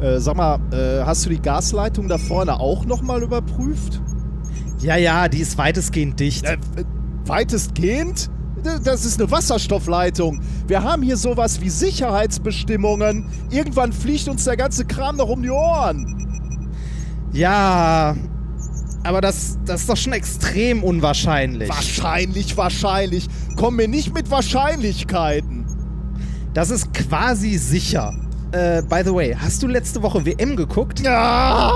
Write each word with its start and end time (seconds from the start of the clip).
Äh, 0.00 0.18
sag 0.18 0.36
mal, 0.36 0.58
äh, 0.72 1.04
hast 1.04 1.24
du 1.24 1.30
die 1.30 1.40
Gasleitung 1.40 2.08
da 2.08 2.18
vorne 2.18 2.58
auch 2.58 2.84
nochmal 2.84 3.22
überprüft? 3.22 4.00
Ja, 4.80 4.96
ja, 4.96 5.28
die 5.28 5.38
ist 5.38 5.56
weitestgehend 5.56 6.18
dicht. 6.20 6.44
Äh, 6.44 6.58
weitestgehend? 7.26 8.30
Das 8.82 9.04
ist 9.04 9.20
eine 9.20 9.30
Wasserstoffleitung. 9.30 10.40
Wir 10.66 10.82
haben 10.82 11.02
hier 11.02 11.18
sowas 11.18 11.60
wie 11.60 11.68
Sicherheitsbestimmungen. 11.68 13.26
Irgendwann 13.50 13.92
fliegt 13.92 14.26
uns 14.28 14.44
der 14.44 14.56
ganze 14.56 14.86
Kram 14.86 15.16
noch 15.16 15.28
um 15.28 15.42
die 15.42 15.50
Ohren. 15.50 16.72
Ja, 17.32 18.16
aber 19.02 19.20
das, 19.20 19.58
das 19.66 19.82
ist 19.82 19.90
doch 19.90 19.96
schon 19.96 20.14
extrem 20.14 20.82
unwahrscheinlich. 20.82 21.68
Wahrscheinlich, 21.68 22.56
wahrscheinlich. 22.56 23.28
Komm 23.56 23.76
mir 23.76 23.88
nicht 23.88 24.14
mit 24.14 24.30
Wahrscheinlichkeiten. 24.30 25.66
Das 26.54 26.70
ist 26.70 26.94
quasi 26.94 27.58
sicher. 27.58 28.14
Äh, 28.54 28.82
by 28.82 29.02
the 29.02 29.12
way, 29.12 29.34
hast 29.34 29.60
du 29.64 29.66
letzte 29.66 30.00
Woche 30.00 30.24
WM 30.24 30.54
geguckt? 30.54 31.00
Ja! 31.00 31.72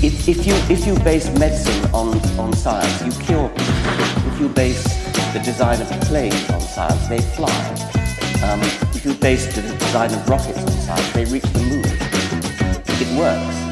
If, 0.00 0.26
if, 0.26 0.46
you, 0.46 0.54
if 0.70 0.86
you 0.86 0.94
base 1.00 1.30
medicine 1.38 1.84
on, 1.92 2.18
on 2.38 2.54
science, 2.54 3.02
you 3.04 3.12
cure 3.26 3.50
people. 3.50 4.32
If 4.32 4.40
you 4.40 4.48
base 4.48 4.82
the 5.34 5.40
design 5.40 5.82
of 5.82 5.90
planes 6.08 6.48
on 6.50 6.60
science, 6.62 7.06
they 7.08 7.20
fly. 7.20 7.50
Um, 8.42 8.60
if 8.94 9.04
you 9.04 9.12
base 9.14 9.54
the 9.54 9.60
design 9.60 10.10
of 10.14 10.26
rockets 10.26 10.60
on 10.60 10.68
science, 10.68 11.12
they 11.12 11.26
reach 11.26 11.42
the 11.52 11.60
moon. 11.60 11.84
It 12.98 13.18
works. 13.18 13.63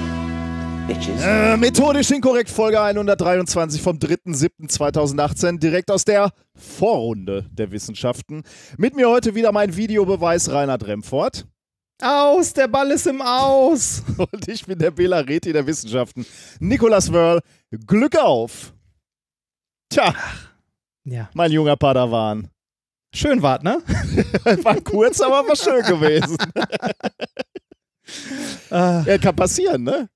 Bitches. 0.86 1.22
Äh, 1.22 1.56
methodisch 1.56 2.10
inkorrekt, 2.10 2.50
Folge 2.50 2.80
123 2.80 3.80
vom 3.80 3.98
3.7.2018, 3.98 5.58
direkt 5.58 5.90
aus 5.90 6.04
der 6.04 6.30
Vorrunde 6.54 7.46
der 7.50 7.70
Wissenschaften. 7.70 8.42
Mit 8.78 8.96
mir 8.96 9.08
heute 9.08 9.34
wieder 9.34 9.52
mein 9.52 9.76
Videobeweis 9.76 10.50
Reinhard 10.50 10.86
Remfort. 10.86 11.46
Aus, 12.02 12.52
der 12.52 12.66
Ball 12.68 12.90
ist 12.90 13.06
im 13.06 13.22
Aus. 13.22 14.02
Und 14.16 14.48
ich 14.48 14.66
bin 14.66 14.78
der 14.78 14.90
Bela 14.90 15.18
Reti 15.20 15.52
der 15.52 15.66
Wissenschaften. 15.66 16.26
Nikolas 16.58 17.12
Wörl, 17.12 17.40
Glück 17.86 18.16
auf. 18.18 18.74
Tja, 19.88 20.14
Ja. 21.04 21.30
mein 21.34 21.52
junger 21.52 21.76
Padawan. 21.76 22.48
Schön 23.14 23.42
wart, 23.42 23.62
ne? 23.62 23.82
War 24.64 24.80
kurz, 24.80 25.20
aber 25.20 25.46
war 25.46 25.54
schön 25.54 25.82
gewesen. 25.84 26.36
Äh, 28.70 29.02
Ja, 29.10 29.18
kann 29.18 29.36
passieren, 29.36 29.84
ne? 29.84 30.08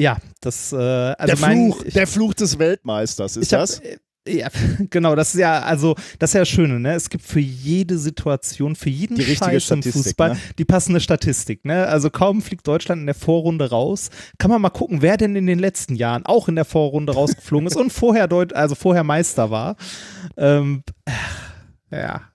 Ja, 0.00 0.16
das, 0.40 0.72
äh, 0.72 0.76
also 0.76 1.34
der, 1.34 1.38
mein, 1.38 1.72
Fluch, 1.72 1.84
ich, 1.84 1.94
der 1.94 2.06
Fluch 2.06 2.34
des 2.34 2.58
Weltmeisters 2.58 3.36
ist 3.36 3.52
hab, 3.52 3.60
das? 3.60 3.80
äh, 3.80 3.98
Ja, 4.26 4.48
genau, 4.90 5.14
das 5.14 5.34
ist 5.34 5.40
ja, 5.40 5.60
also, 5.60 5.94
das 6.18 6.30
ist 6.30 6.34
ja 6.34 6.40
das 6.40 6.48
Schöne, 6.48 6.80
ne? 6.80 6.94
Es 6.94 7.10
gibt 7.10 7.24
für 7.24 7.40
jede 7.40 7.98
Situation, 7.98 8.76
für 8.76 8.88
jeden 8.88 9.16
Die 9.16 9.36
Scheiß 9.36 9.70
im 9.70 9.82
Fußball 9.82 10.34
ne? 10.34 10.40
die 10.58 10.64
passende 10.64 11.00
Statistik, 11.00 11.64
ne? 11.66 11.86
Also 11.86 12.08
kaum 12.08 12.40
fliegt 12.40 12.66
Deutschland 12.66 13.00
in 13.00 13.06
der 13.06 13.14
Vorrunde 13.14 13.68
raus, 13.68 14.08
kann 14.38 14.50
man 14.50 14.62
mal 14.62 14.70
gucken, 14.70 15.02
wer 15.02 15.18
denn 15.18 15.36
in 15.36 15.46
den 15.46 15.58
letzten 15.58 15.96
Jahren 15.96 16.24
auch 16.24 16.48
in 16.48 16.56
der 16.56 16.64
Vorrunde 16.64 17.12
rausgeflogen 17.12 17.66
ist 17.66 17.76
und 17.76 17.92
vorher 17.92 18.26
Deut 18.26 18.54
also 18.54 18.74
vorher 18.74 19.04
Meister 19.04 19.50
war. 19.50 19.76
Ähm, 20.36 20.82
ja. 21.90 22.29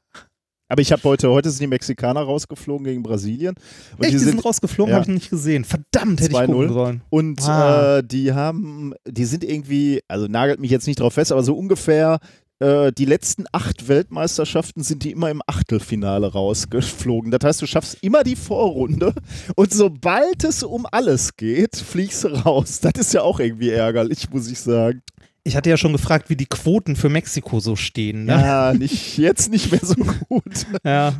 Aber 0.67 0.81
ich 0.81 0.91
habe 0.91 1.03
heute, 1.03 1.29
heute 1.29 1.49
sind 1.51 1.61
die 1.61 1.67
Mexikaner 1.67 2.21
rausgeflogen 2.21 2.85
gegen 2.85 3.03
Brasilien. 3.03 3.55
Und 3.97 4.03
Echt, 4.03 4.13
die 4.13 4.17
sind, 4.19 4.29
sind 4.31 4.45
rausgeflogen, 4.45 4.91
ja. 4.91 4.99
habe 4.99 5.09
ich 5.09 5.13
nicht 5.15 5.29
gesehen. 5.29 5.63
Verdammt, 5.63 6.21
hätte 6.21 6.31
ich 6.31 6.37
2-0. 6.37 6.45
gucken 6.47 6.73
sollen. 6.73 7.01
Und 7.09 7.41
Ah. 7.47 7.97
äh, 7.97 8.03
die 8.03 8.33
haben, 8.33 8.93
die 9.07 9.25
sind 9.25 9.43
irgendwie, 9.43 10.01
also 10.07 10.27
nagelt 10.27 10.59
mich 10.59 10.71
jetzt 10.71 10.87
nicht 10.87 10.99
drauf 10.99 11.13
fest, 11.13 11.31
aber 11.31 11.43
so 11.43 11.55
ungefähr 11.55 12.19
äh, 12.59 12.91
die 12.93 13.03
letzten 13.05 13.45
acht 13.51 13.89
Weltmeisterschaften 13.89 14.81
sind 14.81 15.03
die 15.03 15.11
immer 15.11 15.29
im 15.29 15.41
Achtelfinale 15.45 16.31
rausgeflogen. 16.31 17.29
Das 17.29 17.41
heißt, 17.43 17.61
du 17.61 17.67
schaffst 17.67 17.97
immer 18.01 18.23
die 18.23 18.37
Vorrunde 18.37 19.13
und 19.55 19.73
sobald 19.73 20.43
es 20.45 20.63
um 20.63 20.87
alles 20.89 21.35
geht, 21.35 21.75
fliegst 21.75 22.23
du 22.23 22.29
raus. 22.29 22.79
Das 22.79 22.93
ist 22.95 23.13
ja 23.13 23.21
auch 23.23 23.39
irgendwie 23.41 23.69
ärgerlich, 23.71 24.29
muss 24.31 24.49
ich 24.49 24.59
sagen. 24.59 25.01
Ich 25.47 25.55
hatte 25.55 25.69
ja 25.69 25.77
schon 25.77 25.91
gefragt, 25.93 26.29
wie 26.29 26.35
die 26.35 26.47
Quoten 26.47 26.95
für 26.95 27.07
Mexiko 27.07 27.59
so 27.59 27.75
stehen, 27.75 28.25
ne? 28.25 28.33
Ja, 28.33 28.73
nicht, 28.73 29.17
jetzt 29.19 29.51
nicht 29.51 29.71
mehr 29.71 29.81
so 29.83 29.93
gut. 29.95 30.65
Ja. 30.83 31.13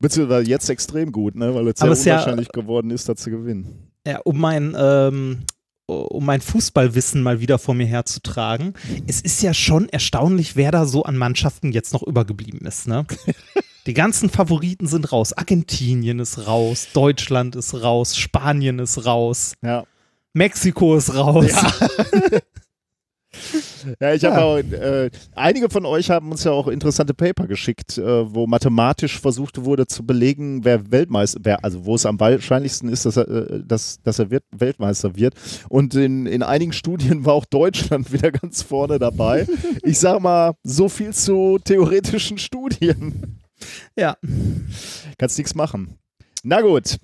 Beziehungsweise 0.00 0.48
jetzt 0.50 0.68
extrem 0.70 1.12
gut, 1.12 1.34
ne? 1.36 1.54
weil 1.54 1.68
es 1.68 1.80
Aber 1.80 1.90
sehr 1.90 1.92
es 1.92 1.98
ist 2.00 2.04
ja- 2.06 2.14
unwahrscheinlich 2.14 2.48
geworden 2.48 2.90
ist, 2.90 3.08
da 3.08 3.14
zu 3.16 3.30
gewinnen. 3.30 3.90
Ja, 4.06 4.18
um 4.24 4.38
mein, 4.38 4.74
ähm, 4.78 5.44
um 5.86 6.24
mein 6.26 6.40
Fußballwissen 6.40 7.22
mal 7.22 7.40
wieder 7.40 7.58
vor 7.58 7.74
mir 7.74 7.86
herzutragen. 7.86 8.74
Es 9.06 9.20
ist 9.20 9.42
ja 9.42 9.54
schon 9.54 9.88
erstaunlich, 9.90 10.56
wer 10.56 10.70
da 10.72 10.84
so 10.86 11.04
an 11.04 11.16
Mannschaften 11.16 11.70
jetzt 11.72 11.92
noch 11.92 12.02
übergeblieben 12.02 12.66
ist, 12.66 12.88
ne? 12.88 13.06
Die 13.86 13.94
ganzen 13.94 14.30
Favoriten 14.30 14.86
sind 14.86 15.12
raus. 15.12 15.34
Argentinien 15.34 16.18
ist 16.18 16.46
raus, 16.46 16.88
Deutschland 16.94 17.54
ist 17.56 17.74
raus, 17.82 18.16
Spanien 18.16 18.78
ist 18.78 19.04
raus, 19.04 19.52
Ja. 19.62 19.84
Mexiko 20.32 20.96
ist 20.96 21.14
raus. 21.14 21.50
Ja, 21.50 21.72
ich 24.14 24.24
habe 24.24 24.42
auch, 24.42 24.56
äh, 24.58 25.10
einige 25.34 25.68
von 25.68 25.86
euch 25.86 26.10
haben 26.10 26.30
uns 26.30 26.44
ja 26.44 26.52
auch 26.52 26.68
interessante 26.68 27.14
Paper 27.14 27.46
geschickt, 27.46 27.98
äh, 27.98 28.34
wo 28.34 28.46
mathematisch 28.46 29.18
versucht 29.20 29.64
wurde 29.64 29.86
zu 29.86 30.04
belegen, 30.04 30.64
wer 30.64 30.90
Weltmeister, 30.90 31.40
wer, 31.42 31.64
also 31.64 31.84
wo 31.84 31.94
es 31.94 32.06
am 32.06 32.18
wahrscheinlichsten 32.20 32.88
ist, 32.88 33.06
dass 33.06 33.16
er, 33.16 33.28
äh, 33.28 33.62
dass, 33.64 34.00
dass 34.02 34.18
er 34.18 34.30
wird, 34.30 34.44
Weltmeister 34.50 35.16
wird. 35.16 35.34
Und 35.68 35.94
in, 35.94 36.26
in 36.26 36.42
einigen 36.42 36.72
Studien 36.72 37.24
war 37.24 37.34
auch 37.34 37.44
Deutschland 37.44 38.12
wieder 38.12 38.32
ganz 38.32 38.62
vorne 38.62 38.98
dabei. 38.98 39.46
Ich 39.82 39.98
sag 39.98 40.20
mal, 40.20 40.54
so 40.62 40.88
viel 40.88 41.12
zu 41.12 41.58
theoretischen 41.62 42.38
Studien. 42.38 43.40
Ja. 43.96 44.16
Kannst 45.18 45.38
nichts 45.38 45.54
machen. 45.54 45.98
Na 46.42 46.60
gut. 46.60 46.98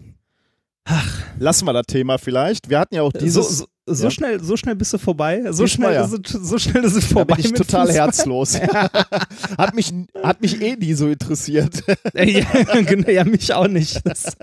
Lassen 1.38 1.64
wir 1.66 1.72
das 1.72 1.86
Thema 1.86 2.18
vielleicht. 2.18 2.68
Wir 2.68 2.78
hatten 2.80 2.94
ja 2.94 3.02
auch 3.02 3.12
So, 3.12 3.18
dieses. 3.20 3.58
so, 3.58 3.66
so 3.86 4.04
ja. 4.04 4.10
schnell, 4.10 4.42
so 4.42 4.56
schnell 4.56 4.74
bist 4.76 4.92
du 4.92 4.98
vorbei. 4.98 5.42
So 5.50 5.66
schnell, 5.66 5.94
ja. 5.94 6.04
ist 6.04 6.12
es, 6.12 6.48
so 6.48 6.58
schnell 6.58 6.84
ist 6.84 6.96
es 6.96 7.08
da 7.08 7.14
vorbei. 7.14 7.36
bin 7.36 7.44
ich 7.46 7.52
total 7.52 7.86
Fußball. 7.86 8.06
herzlos. 8.06 8.60
hat, 9.58 9.74
mich, 9.74 9.92
hat 10.22 10.40
mich 10.42 10.60
eh 10.60 10.76
nie 10.76 10.94
so 10.94 11.08
interessiert. 11.08 11.82
ja, 12.14 12.44
genau, 12.86 13.08
ja, 13.08 13.24
mich 13.24 13.52
auch 13.54 13.69
nicht. 13.69 14.00
Das, 14.04 14.36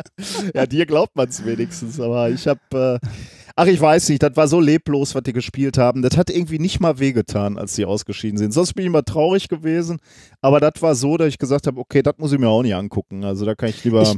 Ja, 0.53 0.65
dir 0.65 0.85
glaubt 0.85 1.15
man 1.15 1.29
es 1.29 1.45
wenigstens, 1.45 1.99
aber 1.99 2.29
ich 2.29 2.47
habe. 2.47 2.99
Äh, 3.03 3.07
ach, 3.55 3.65
ich 3.67 3.79
weiß 3.79 4.09
nicht, 4.09 4.23
das 4.23 4.35
war 4.35 4.47
so 4.47 4.59
leblos, 4.59 5.13
was 5.15 5.23
die 5.23 5.33
gespielt 5.33 5.77
haben. 5.77 6.01
Das 6.01 6.17
hat 6.17 6.29
irgendwie 6.29 6.59
nicht 6.59 6.79
mal 6.79 6.99
wehgetan, 6.99 7.57
als 7.57 7.73
die 7.75 7.85
ausgeschieden 7.85 8.37
sind. 8.37 8.53
Sonst 8.53 8.73
bin 8.73 8.83
ich 8.83 8.87
immer 8.87 9.03
traurig 9.03 9.49
gewesen, 9.49 9.99
aber 10.41 10.59
das 10.59 10.81
war 10.81 10.95
so, 10.95 11.17
dass 11.17 11.27
ich 11.27 11.37
gesagt 11.37 11.67
habe: 11.67 11.79
Okay, 11.79 12.01
das 12.01 12.15
muss 12.17 12.31
ich 12.31 12.39
mir 12.39 12.49
auch 12.49 12.63
nicht 12.63 12.75
angucken. 12.75 13.23
Also 13.23 13.45
da 13.45 13.53
kann 13.55 13.69
ich 13.69 13.83
lieber. 13.83 14.01
Ich- 14.03 14.15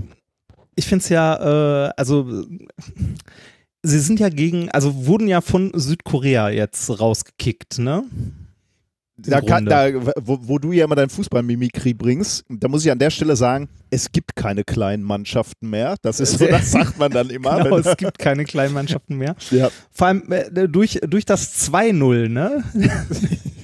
ich 0.80 0.88
finde 0.88 1.04
es 1.04 1.10
ja, 1.10 1.88
äh, 1.88 1.94
also 1.98 2.46
sie 3.84 4.00
sind 4.00 4.20
ja 4.20 4.30
gegen, 4.30 4.70
also 4.72 5.06
wurden 5.06 5.28
ja 5.28 5.42
von 5.42 5.72
Südkorea 5.76 6.50
jetzt 6.50 7.00
rausgekickt, 7.00 7.80
ne? 7.80 8.04
da 9.18 9.42
kann, 9.42 9.66
da, 9.66 9.90
wo, 10.16 10.40
wo 10.42 10.60
du 10.60 10.72
ja 10.72 10.86
immer 10.86 10.96
dein 10.96 11.10
Fußballmimikry 11.10 11.94
bringst, 11.94 12.46
da 12.50 12.70
muss 12.70 12.86
ich 12.86 12.92
an 12.92 13.00
der 13.00 13.10
Stelle 13.10 13.36
sagen, 13.36 13.68
es 13.90 14.12
gibt 14.12 14.36
keine 14.36 14.64
kleinen 14.64 15.04
Mannschaften 15.04 15.70
mehr. 15.70 15.98
Das 16.02 16.20
ist 16.20 16.38
so, 16.38 16.48
das 16.48 16.72
sagt 16.72 16.98
man 16.98 17.12
dann 17.12 17.30
immer. 17.32 17.62
Genau, 17.64 17.78
es 17.78 17.98
gibt 17.98 18.18
keine 18.18 18.46
kleinen 18.46 18.74
Mannschaften 18.74 19.18
mehr. 19.18 19.36
ja. 19.52 19.70
Vor 19.92 20.08
allem 20.08 20.32
äh, 20.32 20.70
durch, 20.70 21.00
durch 21.06 21.26
das 21.26 21.70
2-0, 21.70 22.30
ne? 22.30 22.64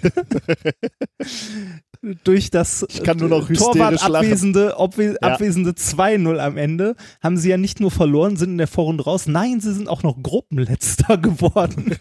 durch 2.24 2.50
das 2.52 2.86
Ich 2.90 3.04
kann 3.04 3.18
nur 3.18 3.30
noch 3.30 3.50
äh, 3.50 3.54
Torwart 3.54 4.04
abwesende, 4.04 4.78
obwe 4.78 5.14
Ja. 5.22 5.34
abwesende 5.34 5.72
2-0 5.72 6.38
am 6.38 6.58
Ende 6.58 6.96
haben 7.22 7.38
sie 7.38 7.50
ja 7.50 7.58
nicht 7.58 7.80
nur 7.80 7.92
verloren, 7.92 8.38
sind 8.38 8.52
in 8.52 8.58
der 8.58 8.68
Vorrunde 8.68 9.04
raus, 9.04 9.28
nein, 9.28 9.60
sie 9.60 9.74
sind 9.74 9.88
auch 9.90 10.04
noch 10.04 10.22
Gruppenletzter 10.22 11.18
geworden. 11.20 11.96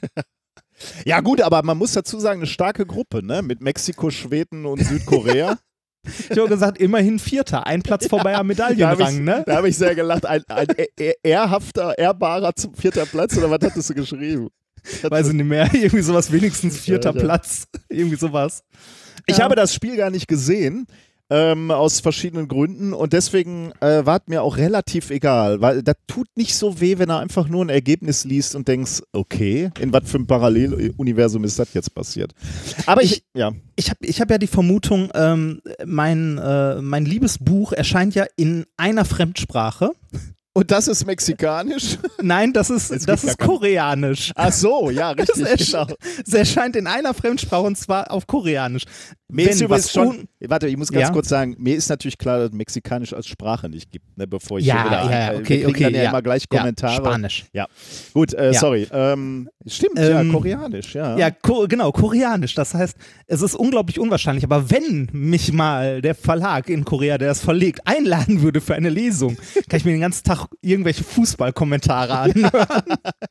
ja, 1.04 1.20
gut, 1.20 1.40
aber 1.40 1.62
man 1.62 1.78
muss 1.78 1.92
dazu 1.92 2.18
sagen, 2.20 2.40
eine 2.40 2.46
starke 2.46 2.86
Gruppe, 2.86 3.24
ne? 3.24 3.42
Mit 3.42 3.60
Mexiko, 3.60 4.10
Schweden 4.10 4.66
und 4.66 4.84
Südkorea. 4.84 5.58
Ich 6.28 6.36
habe 6.38 6.50
gesagt, 6.50 6.76
immerhin 6.76 7.18
Vierter, 7.18 7.66
ein 7.66 7.80
Platz 7.82 8.08
vorbei 8.08 8.36
am 8.36 8.46
Da 8.54 8.64
habe 8.66 8.74
Medaillenrang, 8.76 9.14
ich, 9.14 9.20
ne? 9.20 9.42
da 9.46 9.56
hab 9.56 9.64
ich 9.64 9.74
sehr 9.74 9.94
gelacht. 9.94 10.26
Ein, 10.26 10.42
ein 10.48 10.66
ehr- 10.98 11.14
ehrhafter, 11.22 11.96
ehrbarer 11.96 12.54
zum 12.54 12.74
vierter 12.74 13.06
Platz 13.06 13.38
oder 13.38 13.50
was 13.50 13.60
hattest 13.62 13.88
du 13.88 13.94
geschrieben? 13.94 14.50
Weiß 15.02 15.28
ich 15.28 15.32
nicht 15.32 15.46
mehr, 15.46 15.64
irgendwie 15.72 16.02
sowas, 16.02 16.30
wenigstens 16.30 16.78
vierter. 16.78 17.14
Platz, 17.14 17.64
irgendwie 17.88 18.16
sowas. 18.18 18.62
Ich 19.26 19.40
habe 19.40 19.54
das 19.56 19.74
Spiel 19.74 19.96
gar 19.96 20.10
nicht 20.10 20.28
gesehen. 20.28 20.86
Ähm, 21.30 21.70
aus 21.70 22.00
verschiedenen 22.00 22.48
Gründen 22.48 22.92
und 22.92 23.14
deswegen 23.14 23.72
äh, 23.80 24.04
war 24.04 24.18
es 24.18 24.22
mir 24.26 24.42
auch 24.42 24.58
relativ 24.58 25.08
egal, 25.08 25.62
weil 25.62 25.82
das 25.82 25.94
tut 26.06 26.28
nicht 26.36 26.54
so 26.54 26.82
weh, 26.82 26.98
wenn 26.98 27.08
er 27.08 27.18
einfach 27.18 27.48
nur 27.48 27.64
ein 27.64 27.70
Ergebnis 27.70 28.24
liest 28.24 28.54
und 28.54 28.68
denkst, 28.68 29.00
okay, 29.14 29.70
in 29.80 29.90
was 29.90 30.02
für 30.08 30.18
einem 30.18 30.26
Paralleluniversum 30.26 31.42
ist 31.44 31.58
das 31.58 31.72
jetzt 31.72 31.94
passiert. 31.94 32.34
Aber 32.84 33.02
ich, 33.02 33.12
Ich- 33.12 33.24
ja, 33.34 33.52
Ich 33.74 33.88
habe 33.88 34.00
ich 34.04 34.20
hab 34.20 34.30
ja 34.30 34.36
die 34.36 34.46
Vermutung, 34.46 35.08
ähm, 35.14 35.62
mein, 35.86 36.36
äh, 36.36 36.82
mein 36.82 37.06
Liebesbuch 37.06 37.72
erscheint 37.72 38.14
ja 38.14 38.26
in 38.36 38.66
einer 38.76 39.06
Fremdsprache. 39.06 39.92
Und 40.54 40.70
das 40.70 40.88
ist 40.88 41.04
mexikanisch? 41.06 41.98
Nein, 42.22 42.52
das 42.52 42.70
ist, 42.70 42.90
Es 42.90 43.04
das 43.04 43.24
ist 43.24 43.38
ja 43.40 43.46
Koreanisch. 43.46 44.32
Ach 44.36 44.52
so, 44.52 44.88
ja, 44.90 45.12
Es, 45.16 45.28
richtig, 45.36 45.46
ersch 45.46 45.70
genau. 45.72 45.86
es 46.26 46.32
erscheint 46.32 46.76
in 46.76 46.86
einer 46.86 47.12
Fremdsprache 47.12 47.62
und 47.62 47.76
zwar 47.76 48.10
auf 48.10 48.26
Koreanisch. 48.26 48.84
Mir 49.28 49.50
ist 49.50 49.60
übrigens 49.60 49.90
schon, 49.90 50.28
warte, 50.46 50.68
ich 50.68 50.76
muss 50.76 50.92
ganz 50.92 51.08
Ja? 51.08 51.12
kurz 51.12 51.28
sagen, 51.28 51.56
mir 51.58 51.74
ist 51.74 51.88
natürlich 51.88 52.18
klar, 52.18 52.38
dass 52.38 52.52
Mexikanisch 52.52 53.12
als 53.12 53.26
Sprache 53.26 53.68
nicht 53.68 53.90
gibt, 53.90 54.16
ne, 54.16 54.28
bevor 54.28 54.58
ich 54.60 54.66
Ja, 54.66 54.74
hier 54.82 54.84
wieder 54.90 55.10
ja, 55.10 55.32
ja, 55.32 55.38
okay, 55.40 55.60
wir 55.62 55.68
okay, 55.70 55.82
dann 55.84 55.94
ja, 55.94 56.02
ja. 56.04 56.10
immer 56.10 56.22
gleich 56.22 56.44
Ja, 56.52 56.58
Kommentare. 56.60 56.94
Spanisch. 56.94 57.44
Ja, 57.52 57.66
gut, 58.12 58.32
äh, 58.34 58.52
Ja. 58.52 58.60
sorry. 58.60 58.86
Ähm, 58.92 59.48
stimmt, 59.66 59.98
ja, 59.98 60.20
Ähm, 60.20 60.30
Koreanisch, 60.30 60.94
ja. 60.94 61.16
Ja, 61.18 61.30
ko 61.32 61.66
genau, 61.66 61.90
koreanisch. 61.90 62.54
Das 62.54 62.74
heißt, 62.74 62.96
es 63.26 63.42
ist 63.42 63.56
unglaublich 63.56 63.98
unwahrscheinlich. 63.98 64.44
Aber 64.44 64.70
wenn 64.70 65.08
mich 65.12 65.52
mal 65.52 66.00
der 66.00 66.14
Verlag 66.14 66.68
in 66.68 66.84
Korea, 66.84 67.18
der 67.18 67.28
das 67.28 67.40
verlegt, 67.40 67.80
einladen 67.86 68.42
würde 68.42 68.60
für 68.60 68.74
eine 68.76 68.90
Lesung, 68.90 69.36
kann 69.68 69.78
ich 69.78 69.84
mir 69.84 69.92
den 69.92 70.00
ganzen 70.02 70.22
Tag 70.22 70.43
irgendwelche 70.60 71.04
Fußballkommentare 71.04 72.18
anhören. 72.18 72.52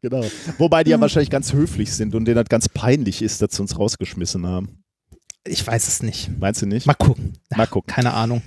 Genau. 0.00 0.24
Wobei 0.56 0.82
die 0.82 0.92
ja 0.92 1.00
wahrscheinlich 1.00 1.28
ganz 1.28 1.52
höflich 1.52 1.92
sind 1.92 2.14
und 2.14 2.24
denen 2.24 2.36
das 2.36 2.48
ganz 2.48 2.70
peinlich 2.70 3.20
ist, 3.20 3.42
dass 3.42 3.54
sie 3.54 3.60
uns 3.60 3.78
rausgeschmissen 3.78 4.46
haben. 4.46 4.82
Ich 5.44 5.66
weiß 5.66 5.88
es 5.88 6.02
nicht. 6.02 6.30
Meinst 6.38 6.62
du 6.62 6.66
nicht? 6.66 6.86
Mal 6.86 6.94
gucken. 6.94 7.32
Mal 7.56 7.66
gucken. 7.66 7.92
Keine 7.92 8.14
Ahnung. 8.14 8.42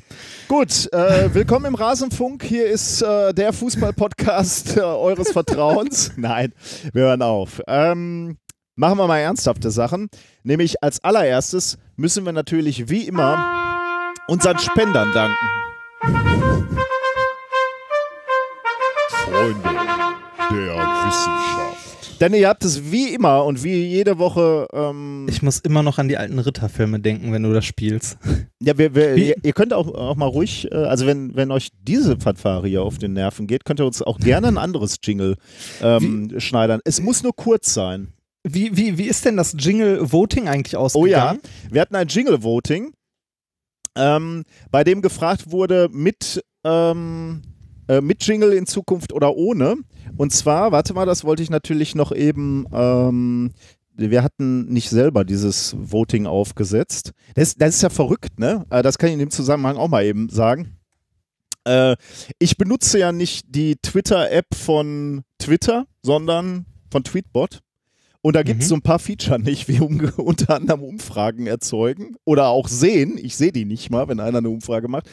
Gut, 0.47 0.91
äh, 0.93 1.33
willkommen 1.33 1.65
im 1.65 1.75
Rasenfunk. 1.75 2.43
Hier 2.43 2.67
ist 2.67 3.01
äh, 3.01 3.33
der 3.33 3.51
Fußball-Podcast 3.51 4.77
äh, 4.77 4.81
eures 4.81 5.31
Vertrauens. 5.31 6.13
Nein, 6.15 6.53
wir 6.93 7.03
hören 7.03 7.21
auf. 7.21 7.61
Ähm, 7.67 8.37
machen 8.75 8.97
wir 8.97 9.07
mal 9.07 9.19
ernsthafte 9.19 9.71
Sachen. 9.71 10.07
Nämlich 10.43 10.81
als 10.81 11.03
allererstes 11.03 11.77
müssen 11.97 12.25
wir 12.25 12.31
natürlich 12.31 12.89
wie 12.89 13.05
immer 13.05 14.13
unseren 14.27 14.57
Spendern 14.59 15.11
danken. 15.13 16.44
Freunde 19.35 19.59
der 20.51 20.75
Wissenschaft. 21.07 22.21
Denn 22.21 22.33
ihr 22.33 22.47
habt 22.47 22.63
es 22.63 22.91
wie 22.91 23.09
immer 23.13 23.43
und 23.43 23.63
wie 23.63 23.83
jede 23.85 24.17
Woche. 24.17 24.67
Ähm, 24.71 25.27
Ich 25.29 25.41
muss 25.41 25.59
immer 25.59 25.83
noch 25.83 25.97
an 25.97 26.07
die 26.07 26.15
alten 26.17 26.39
Ritterfilme 26.39 26.99
denken, 27.01 27.33
wenn 27.33 27.43
du 27.43 27.51
das 27.53 27.65
spielst. 27.65 28.17
ja, 28.61 28.77
wir, 28.77 28.95
wir, 28.95 29.15
ihr, 29.17 29.35
ihr 29.43 29.51
könnt 29.53 29.73
auch, 29.73 29.93
auch 29.93 30.15
mal 30.15 30.27
ruhig, 30.27 30.71
äh, 30.71 30.75
also 30.75 31.05
wenn, 31.07 31.35
wenn 31.35 31.51
euch 31.51 31.69
diese 31.81 32.17
Fanfare 32.17 32.65
hier 32.67 32.83
auf 32.83 32.97
den 32.99 33.13
Nerven 33.13 33.47
geht, 33.47 33.65
könnt 33.65 33.81
ihr 33.81 33.85
uns 33.85 34.01
auch 34.01 34.17
gerne 34.19 34.47
ein 34.47 34.57
anderes 34.57 34.95
Jingle 35.03 35.35
ähm, 35.81 36.33
schneidern. 36.39 36.79
Es 36.85 37.01
muss 37.01 37.21
nur 37.21 37.35
kurz 37.35 37.73
sein. 37.73 38.13
Wie, 38.47 38.77
wie, 38.77 38.97
wie 38.97 39.05
ist 39.07 39.25
denn 39.25 39.35
das 39.37 39.55
Jingle-Voting 39.57 40.47
eigentlich 40.47 40.77
Oh 40.77 40.81
ausgegangen? 40.81 41.39
ja, 41.43 41.73
wir 41.73 41.81
hatten 41.81 41.95
ein 41.95 42.07
Jingle-Voting, 42.07 42.93
ähm, 43.97 44.43
bei 44.71 44.83
dem 44.85 45.01
gefragt 45.01 45.51
wurde, 45.51 45.89
mit, 45.91 46.41
ähm, 46.63 47.41
äh, 47.87 48.01
mit 48.01 48.25
Jingle 48.25 48.53
in 48.53 48.65
Zukunft 48.65 49.13
oder 49.13 49.35
ohne. 49.35 49.75
Und 50.17 50.31
zwar, 50.31 50.71
warte 50.71 50.93
mal, 50.93 51.05
das 51.05 51.23
wollte 51.23 51.43
ich 51.43 51.49
natürlich 51.49 51.95
noch 51.95 52.11
eben, 52.11 52.65
ähm, 52.71 53.51
wir 53.95 54.23
hatten 54.23 54.65
nicht 54.65 54.89
selber 54.89 55.23
dieses 55.23 55.75
Voting 55.77 56.25
aufgesetzt. 56.25 57.11
Das, 57.35 57.55
das 57.55 57.75
ist 57.75 57.81
ja 57.81 57.89
verrückt, 57.89 58.39
ne? 58.39 58.65
Äh, 58.69 58.81
Das 58.83 58.97
kann 58.97 59.07
ich 59.07 59.13
in 59.13 59.19
dem 59.19 59.31
Zusammenhang 59.31 59.77
auch 59.77 59.87
mal 59.87 60.05
eben 60.05 60.29
sagen. 60.29 60.77
Äh, 61.65 61.95
ich 62.39 62.57
benutze 62.57 62.99
ja 62.99 63.11
nicht 63.11 63.45
die 63.49 63.75
Twitter-App 63.81 64.53
von 64.53 65.23
Twitter, 65.39 65.87
sondern 66.03 66.65
von 66.91 67.03
Tweetbot. 67.03 67.61
Und 68.25 68.35
da 68.35 68.41
gibt 68.41 68.63
es 68.63 68.65
Mhm. 68.65 68.69
so 68.69 68.75
ein 68.77 68.81
paar 68.81 68.97
Feature 68.97 69.37
nicht, 69.39 69.67
wie 69.67 69.79
um, 69.79 69.99
unter 70.17 70.55
anderem 70.55 70.81
Umfragen 70.81 71.45
erzeugen 71.45 72.15
oder 72.25 72.47
auch 72.47 72.67
sehen. 72.67 73.19
Ich 73.21 73.35
sehe 73.37 73.51
die 73.51 73.65
nicht 73.65 73.91
mal, 73.91 74.07
wenn 74.07 74.19
einer 74.19 74.39
eine 74.39 74.49
Umfrage 74.49 74.87
macht. 74.87 75.07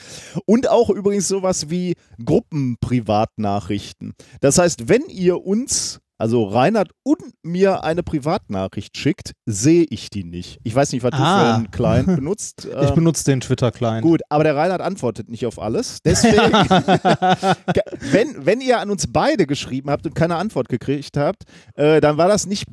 Und 0.47 0.67
auch 0.71 0.89
übrigens 0.89 1.29
sowas 1.29 1.69
wie 1.69 1.93
Gruppenprivatnachrichten. 2.25 4.15
Das 4.41 4.57
heißt, 4.57 4.89
wenn 4.89 5.03
ihr 5.11 5.45
uns, 5.45 6.01
also 6.23 6.45
Reinhard 6.45 6.91
und 7.03 7.21
mir 7.43 7.83
eine 7.83 8.05
Privatnachricht 8.05 8.97
schickt, 8.97 9.33
sehe 9.45 9.85
ich 9.91 10.09
die 10.09 10.23
nicht. 10.23 10.61
Ich 10.63 10.73
weiß 10.73 10.93
nicht, 10.93 11.03
was 11.03 11.11
du 11.11 11.17
Ah. 11.17 11.41
für 11.41 11.55
einen 11.57 11.71
Client 11.73 12.07
benutzt. 12.17 12.69
Ich 12.71 12.89
Ähm, 12.91 12.95
benutze 12.95 13.25
den 13.25 13.41
Twitter-Client. 13.41 14.03
Gut, 14.03 14.21
aber 14.29 14.45
der 14.45 14.55
Reinhard 14.55 14.81
antwortet 14.83 15.29
nicht 15.29 15.45
auf 15.47 15.59
alles. 15.61 15.99
Deswegen, 16.05 16.37
wenn, 18.13 18.47
wenn 18.47 18.61
ihr 18.61 18.79
an 18.79 18.91
uns 18.91 19.09
beide 19.09 19.47
geschrieben 19.49 19.91
habt 19.91 20.07
und 20.07 20.15
keine 20.15 20.37
Antwort 20.37 20.69
gekriegt 20.69 21.17
habt, 21.17 21.43
äh, 21.75 22.01
dann 22.01 22.17
war 22.19 22.29
das 22.29 22.47
nicht 22.47 22.67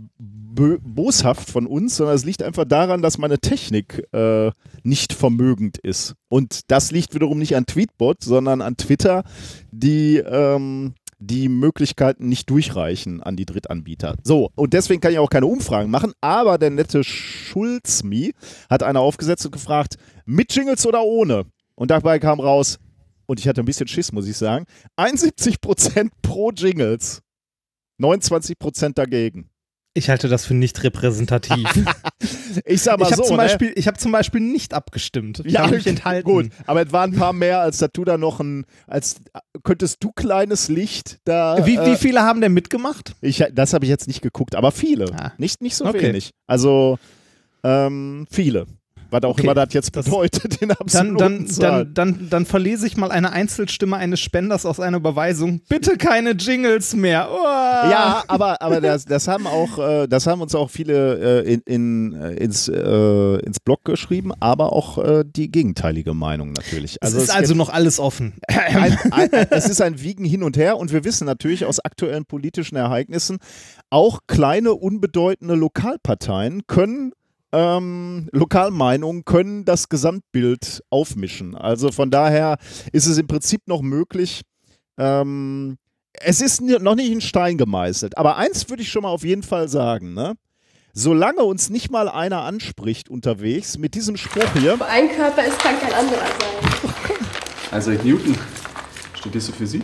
boshaft 0.51 1.49
von 1.49 1.67
uns, 1.67 1.95
sondern 1.95 2.15
es 2.15 2.25
liegt 2.25 2.43
einfach 2.43 2.65
daran, 2.65 3.01
dass 3.01 3.17
meine 3.17 3.39
Technik 3.39 4.03
äh, 4.13 4.51
nicht 4.83 5.13
vermögend 5.13 5.77
ist. 5.77 6.15
Und 6.27 6.61
das 6.69 6.91
liegt 6.91 7.13
wiederum 7.15 7.39
nicht 7.39 7.55
an 7.55 7.65
Tweetbot, 7.65 8.23
sondern 8.23 8.61
an 8.61 8.75
Twitter, 8.75 9.23
die 9.71 10.17
ähm, 10.17 10.95
die 11.19 11.49
Möglichkeiten 11.49 12.29
nicht 12.29 12.49
durchreichen 12.49 13.21
an 13.21 13.35
die 13.35 13.45
Drittanbieter. 13.45 14.15
So, 14.23 14.49
und 14.55 14.73
deswegen 14.73 15.01
kann 15.01 15.11
ich 15.11 15.19
auch 15.19 15.29
keine 15.29 15.45
Umfragen 15.45 15.91
machen, 15.91 16.13
aber 16.21 16.57
der 16.57 16.69
nette 16.69 17.03
Schulzmi 17.03 18.33
hat 18.69 18.83
eine 18.83 19.01
aufgesetzt 19.01 19.45
und 19.45 19.51
gefragt, 19.51 19.95
mit 20.25 20.53
Jingles 20.53 20.85
oder 20.85 21.03
ohne? 21.03 21.45
Und 21.75 21.91
dabei 21.91 22.19
kam 22.19 22.39
raus, 22.39 22.79
und 23.25 23.39
ich 23.39 23.47
hatte 23.47 23.61
ein 23.61 23.65
bisschen 23.65 23.87
Schiss, 23.87 24.11
muss 24.11 24.27
ich 24.27 24.37
sagen, 24.37 24.65
71% 24.97 26.09
pro 26.21 26.51
Jingles, 26.51 27.21
29% 28.01 28.93
dagegen. 28.93 29.49
Ich 29.99 30.09
halte 30.09 30.29
das 30.29 30.45
für 30.45 30.53
nicht 30.53 30.81
repräsentativ. 30.83 31.67
Ich 32.65 32.81
sag 32.81 32.99
mal 32.99 33.05
ich 33.05 33.11
habe 33.11 33.21
so, 33.21 33.27
zum, 33.27 33.37
ne? 33.37 33.43
Beispiel, 33.43 33.71
ich 33.75 33.87
hab 33.87 33.99
zum 33.99 34.11
Beispiel 34.11 34.41
nicht 34.41 34.73
abgestimmt. 34.73 35.43
Ich 35.45 35.57
habe 35.57 35.75
mich 35.75 35.85
enthalten. 35.85 36.27
Gut, 36.27 36.49
aber 36.65 36.85
es 36.85 36.91
waren 36.91 37.13
ein 37.13 37.17
paar 37.17 37.31
mehr, 37.31 37.61
als 37.61 37.77
dass 37.77 37.91
du 37.93 38.03
da 38.03 38.17
noch 38.17 38.39
ein, 38.39 38.65
als 38.87 39.17
könntest 39.63 40.03
du 40.03 40.11
kleines 40.11 40.67
Licht 40.67 41.19
da. 41.25 41.65
Wie, 41.65 41.77
wie 41.77 41.91
äh, 41.91 41.95
viele 41.95 42.21
haben 42.21 42.41
denn 42.41 42.53
mitgemacht? 42.53 43.15
ich, 43.21 43.43
das 43.53 43.73
habe 43.73 43.85
ich 43.85 43.89
jetzt 43.89 44.07
nicht 44.07 44.21
geguckt, 44.21 44.55
aber 44.55 44.71
viele. 44.71 45.13
Ah. 45.13 45.31
Nicht, 45.37 45.61
nicht 45.61 45.75
so 45.75 45.85
Okay. 45.85 46.01
wenig. 46.01 46.31
Also 46.47 46.97
ähm, 47.63 48.25
viele. 48.31 48.65
Was 49.11 49.23
auch 49.23 49.31
Okay, 49.31 49.43
immer 49.43 49.53
das 49.55 49.73
jetzt 49.73 49.95
das- 49.95 50.05
bedeutet 50.05 50.61
in 50.61 50.69
Dann, 50.69 50.77
absoluten 50.77 51.47
dann, 51.47 51.57
dann, 51.59 51.93
dann, 51.93 52.29
dann 52.29 52.45
verlese 52.45 52.85
ich 52.87 52.97
mal 52.97 53.11
eine 53.11 53.31
Einzelstimme 53.31 53.97
eines 53.97 54.19
Spenders 54.19 54.65
aus 54.65 54.79
einer 54.79 54.97
Überweisung. 54.97 55.61
Bitte 55.69 55.97
keine 55.97 56.31
Jingles 56.31 56.95
mehr. 56.95 57.29
Oh. 57.31 57.43
Ja, 57.43 58.23
aber, 58.27 58.61
aber 58.61 58.81
das, 58.81 59.05
das 59.05 59.27
haben 59.27 59.47
auch, 59.47 59.79
äh, 59.79 60.07
das 60.07 60.27
haben 60.27 60.41
uns 60.41 60.53
auch 60.55 60.69
viele 60.69 61.43
äh, 61.43 61.53
in, 61.53 61.61
in, 61.65 62.13
äh, 62.13 62.33
ins, 62.35 62.67
ins 62.67 63.59
Blog 63.59 63.83
geschrieben, 63.85 64.31
aber 64.39 64.73
auch 64.73 65.23
die 65.25 65.49
gegenteilige 65.51 66.13
Meinung 66.13 66.51
natürlich. 66.53 66.97
es 67.01 67.13
ist 67.13 67.29
also 67.29 67.55
noch 67.55 67.69
alles 67.69 67.99
offen. 67.99 68.33
ein, 68.47 68.97
ein, 69.11 69.29
es 69.49 69.67
ist 69.67 69.81
ein 69.81 70.01
Wiegen 70.01 70.25
hin 70.25 70.43
und 70.43 70.57
her 70.57 70.77
und 70.77 70.91
wir 70.91 71.03
wissen 71.03 71.25
natürlich 71.25 71.65
aus 71.65 71.79
aktuellen 71.79 72.25
politischen 72.25 72.75
Ereignissen, 72.75 73.37
auch 73.89 74.21
kleine, 74.27 74.73
unbedeutende 74.73 75.55
Lokalparteien 75.55 76.67
können 76.67 77.11
ähm, 77.51 78.29
Lokalmeinungen 78.31 79.25
können 79.25 79.65
das 79.65 79.89
Gesamtbild 79.89 80.83
aufmischen. 80.89 81.55
Also 81.55 81.91
von 81.91 82.11
daher 82.11 82.57
ist 82.91 83.07
es 83.07 83.17
im 83.17 83.27
Prinzip 83.27 83.67
noch 83.67 83.81
möglich. 83.81 84.41
Ähm, 84.97 85.77
es 86.13 86.41
ist 86.41 86.61
noch 86.61 86.95
nicht 86.95 87.11
in 87.11 87.21
Stein 87.21 87.57
gemeißelt, 87.57 88.17
aber 88.17 88.37
eins 88.37 88.69
würde 88.69 88.81
ich 88.83 88.91
schon 88.91 89.03
mal 89.03 89.09
auf 89.09 89.23
jeden 89.23 89.43
Fall 89.43 89.67
sagen, 89.69 90.13
ne? 90.13 90.35
Solange 90.91 91.43
uns 91.43 91.69
nicht 91.69 91.91
mal 91.91 92.09
einer 92.09 92.41
anspricht 92.41 93.09
unterwegs 93.09 93.77
mit 93.77 93.93
diesem 93.93 94.17
Spruch 94.17 94.51
hier, 94.53 94.79
Wo 94.79 94.83
ein 94.83 95.09
Körper 95.09 95.45
ist, 95.45 95.59
kann 95.59 95.79
kein 95.79 95.93
anderer 95.93 96.17
sein. 96.17 97.15
Also 97.71 97.91
Newton, 97.91 98.35
studierst 99.13 99.49
du 99.49 99.53
Physik? 99.53 99.83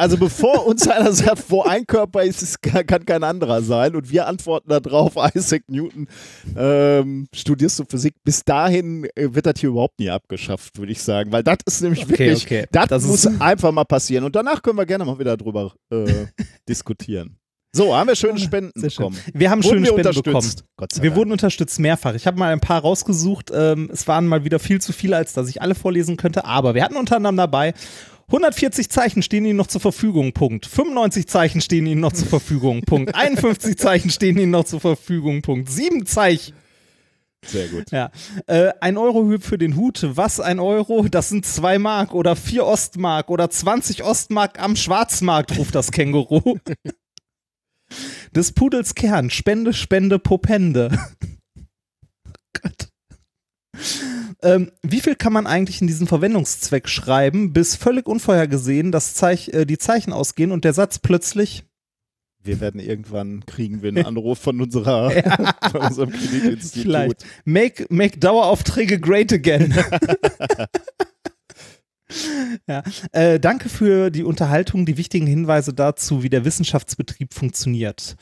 Also 0.00 0.16
bevor 0.16 0.66
uns 0.66 0.88
einer 0.88 1.12
sagt, 1.12 1.50
wo 1.50 1.60
ein 1.62 1.86
Körper 1.86 2.22
ist, 2.22 2.62
kann, 2.62 3.04
kein 3.04 3.22
anderer 3.22 3.60
sein 3.60 3.94
und 3.94 4.10
wir 4.10 4.26
antworten 4.26 4.70
darauf, 4.70 5.12
Isaac 5.34 5.64
Newton, 5.68 6.08
ähm, 6.56 7.26
studierst 7.34 7.78
du 7.80 7.84
Physik, 7.84 8.14
bis 8.24 8.42
dahin 8.42 9.04
äh, 9.14 9.28
wird 9.34 9.44
das 9.44 9.60
hier 9.60 9.68
überhaupt 9.68 9.98
nie 10.00 10.08
abgeschafft, 10.08 10.78
würde 10.78 10.92
ich 10.92 11.02
sagen, 11.02 11.32
weil 11.32 11.42
das 11.42 11.58
ist 11.66 11.82
nämlich 11.82 12.04
Okay, 12.04 12.12
wirklich, 12.12 12.46
okay. 12.46 12.66
das, 12.72 12.88
Das 12.88 13.04
muss 13.04 13.26
einfach 13.40 13.72
mal 13.72 13.84
passieren 13.84 14.24
und 14.24 14.34
danach 14.34 14.62
können 14.62 14.78
wir 14.78 14.86
gerne 14.86 15.04
mal 15.04 15.18
wieder 15.18 15.36
drüber 15.36 15.74
äh, 15.92 16.06
diskutieren. 16.66 17.36
So, 17.72 17.94
haben 17.94 18.08
wir 18.08 18.16
schöne 18.16 18.38
Spenden 18.40 18.72
Sehr 18.80 18.90
schön. 18.90 19.04
bekommen. 19.10 19.20
Wir 19.32 19.50
haben 19.50 19.62
Wurden 19.62 19.84
schöne 19.84 19.86
wir 19.86 19.92
Spenden 19.92 20.18
unterstützt? 20.18 20.64
bekommen. 20.76 21.02
Wir 21.02 21.14
wurden 21.14 21.30
unterstützt 21.30 21.78
mehrfach. 21.78 22.14
Ich 22.14 22.26
habe 22.26 22.36
mal 22.36 22.52
ein 22.52 22.58
paar 22.58 22.80
rausgesucht. 22.80 23.52
Ähm, 23.54 23.88
es 23.92 24.08
waren 24.08 24.26
mal 24.26 24.42
wieder 24.44 24.58
viel 24.58 24.80
zu 24.80 24.92
viele, 24.92 25.16
als 25.16 25.34
dass 25.34 25.48
ich 25.48 25.62
alle 25.62 25.76
vorlesen 25.76 26.16
könnte. 26.16 26.44
Aber 26.46 26.74
wir 26.74 26.82
hatten 26.82 26.96
unter 26.96 27.14
anderem 27.16 27.36
dabei 27.36 27.74
140 28.30 28.88
Zeichen 28.90 29.22
stehen 29.22 29.44
Ihnen 29.44 29.56
noch 29.56 29.66
zur 29.66 29.80
Verfügung, 29.80 30.32
Punkt. 30.32 30.64
95 30.66 31.26
Zeichen 31.26 31.60
stehen 31.60 31.86
Ihnen 31.86 32.00
noch 32.00 32.12
zur 32.12 32.28
Verfügung, 32.28 32.82
Punkt. 32.82 33.12
51 33.14 33.76
Zeichen 33.76 34.10
stehen 34.10 34.38
Ihnen 34.38 34.52
noch 34.52 34.64
zur 34.64 34.80
Verfügung, 34.80 35.42
Punkt. 35.42 35.68
7 35.68 36.06
Zeichen. 36.06 36.54
Sehr 37.44 37.66
gut. 37.68 37.90
Ja. 37.90 38.12
Äh, 38.46 38.70
ein 38.80 38.96
Euro 38.98 39.38
für 39.40 39.58
den 39.58 39.74
Hut. 39.74 40.06
Was 40.10 40.38
ein 40.38 40.60
Euro? 40.60 41.08
Das 41.08 41.28
sind 41.28 41.44
zwei 41.44 41.78
Mark 41.78 42.14
oder 42.14 42.36
vier 42.36 42.66
Ostmark 42.66 43.30
oder 43.30 43.50
20 43.50 44.04
Ostmark 44.04 44.60
am 44.60 44.76
Schwarzmarkt, 44.76 45.58
ruft 45.58 45.74
das 45.74 45.90
Känguru. 45.90 46.58
Des 48.36 48.52
Pudels 48.52 48.94
Kern. 48.94 49.30
Spende, 49.30 49.72
Spende, 49.72 50.20
Popende. 50.20 50.90
Gott. 52.62 52.89
Ähm, 54.42 54.70
wie 54.82 55.00
viel 55.00 55.16
kann 55.16 55.32
man 55.32 55.46
eigentlich 55.46 55.80
in 55.80 55.86
diesen 55.86 56.06
Verwendungszweck 56.06 56.88
schreiben, 56.88 57.52
bis 57.52 57.76
völlig 57.76 58.06
unvorhergesehen 58.06 58.92
das 58.92 59.14
Zeich, 59.14 59.48
äh, 59.48 59.66
die 59.66 59.78
Zeichen 59.78 60.12
ausgehen 60.12 60.52
und 60.52 60.64
der 60.64 60.72
Satz 60.72 60.98
plötzlich 60.98 61.64
Wir 62.42 62.60
werden 62.60 62.80
irgendwann 62.80 63.44
kriegen 63.44 63.82
wir 63.82 63.90
einen 63.90 64.06
Anruf 64.06 64.38
von 64.38 64.60
unserer 64.60 65.10
von 65.70 65.80
unserem 65.82 66.10
Kreditinstitut. 66.10 66.82
Vielleicht. 66.82 67.26
Make, 67.44 67.86
make 67.90 68.18
Daueraufträge 68.18 68.98
great 68.98 69.32
again. 69.32 69.74
ja. 72.66 72.82
Äh, 73.12 73.38
danke 73.40 73.68
für 73.68 74.10
die 74.10 74.24
Unterhaltung, 74.24 74.86
die 74.86 74.96
wichtigen 74.96 75.26
Hinweise 75.26 75.74
dazu, 75.74 76.22
wie 76.22 76.30
der 76.30 76.46
Wissenschaftsbetrieb 76.46 77.34
funktioniert. 77.34 78.16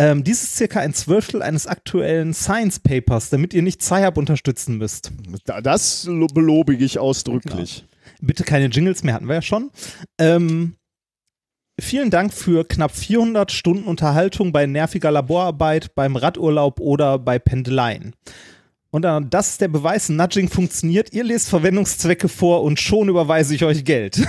Ähm, 0.00 0.24
dies 0.24 0.42
ist 0.42 0.56
circa 0.56 0.80
ein 0.80 0.94
Zwölftel 0.94 1.42
eines 1.42 1.66
aktuellen 1.66 2.32
Science 2.32 2.78
Papers, 2.80 3.28
damit 3.28 3.52
ihr 3.52 3.60
nicht 3.62 3.82
Sci-Hub 3.82 4.16
unterstützen 4.16 4.78
müsst. 4.78 5.12
Da- 5.44 5.60
Das 5.60 6.04
lo- 6.06 6.26
belobige 6.26 6.84
ich 6.84 6.98
ausdrücklich. 6.98 7.84
Bitte 8.22 8.44
keine 8.44 8.66
Jingles 8.66 9.02
mehr, 9.02 9.12
hatten 9.14 9.26
wir 9.28 9.34
ja 9.34 9.42
schon. 9.42 9.70
Ähm, 10.18 10.76
vielen 11.78 12.08
Dank 12.10 12.32
für 12.32 12.64
knapp 12.66 12.92
400 12.96 13.52
Stunden 13.52 13.84
Unterhaltung 13.84 14.52
bei 14.52 14.64
nerviger 14.66 15.10
Laborarbeit, 15.10 15.94
beim 15.94 16.16
Radurlaub 16.16 16.80
oder 16.80 17.18
bei 17.18 17.38
Pendeleien. 17.38 18.14
Und 18.90 19.02
dann, 19.02 19.28
das 19.30 19.50
ist 19.50 19.60
der 19.60 19.68
Beweis, 19.68 20.08
Nudging 20.08 20.48
funktioniert. 20.48 21.12
Ihr 21.12 21.24
lest 21.24 21.48
Verwendungszwecke 21.50 22.28
vor 22.28 22.62
und 22.62 22.80
schon 22.80 23.08
überweise 23.10 23.54
ich 23.54 23.64
euch 23.64 23.84
Geld. 23.84 24.20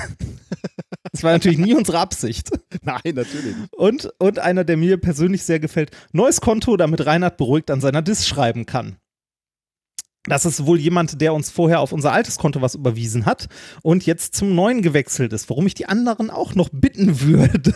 Das 1.12 1.24
war 1.24 1.32
natürlich 1.34 1.58
nie 1.58 1.74
unsere 1.74 2.00
Absicht. 2.00 2.50
Nein, 2.84 3.02
natürlich 3.16 3.58
nicht. 3.58 3.74
Und, 3.74 4.10
und 4.18 4.40
einer, 4.40 4.64
der 4.64 4.78
mir 4.78 4.98
persönlich 4.98 5.44
sehr 5.44 5.60
gefällt, 5.60 5.92
neues 6.14 6.40
Konto, 6.40 6.78
damit 6.78 7.06
Reinhard 7.06 7.38
beruhigt 7.38 7.70
an 7.70 7.82
seiner 7.82 8.02
Dis 8.02 8.26
schreiben 8.26 8.66
kann. 8.66 8.98
Das 10.26 10.46
ist 10.46 10.66
wohl 10.66 10.80
jemand, 10.80 11.20
der 11.20 11.34
uns 11.34 11.50
vorher 11.50 11.80
auf 11.80 11.92
unser 11.92 12.14
altes 12.14 12.38
Konto 12.38 12.62
was 12.62 12.76
überwiesen 12.76 13.26
hat 13.26 13.48
und 13.82 14.06
jetzt 14.06 14.36
zum 14.36 14.54
neuen 14.54 14.84
gewechselt 14.84 15.34
ist, 15.34 15.50
warum 15.50 15.66
ich 15.66 15.74
die 15.74 15.88
anderen 15.88 16.30
auch 16.30 16.54
noch 16.54 16.70
bitten 16.72 17.22
würde. 17.22 17.74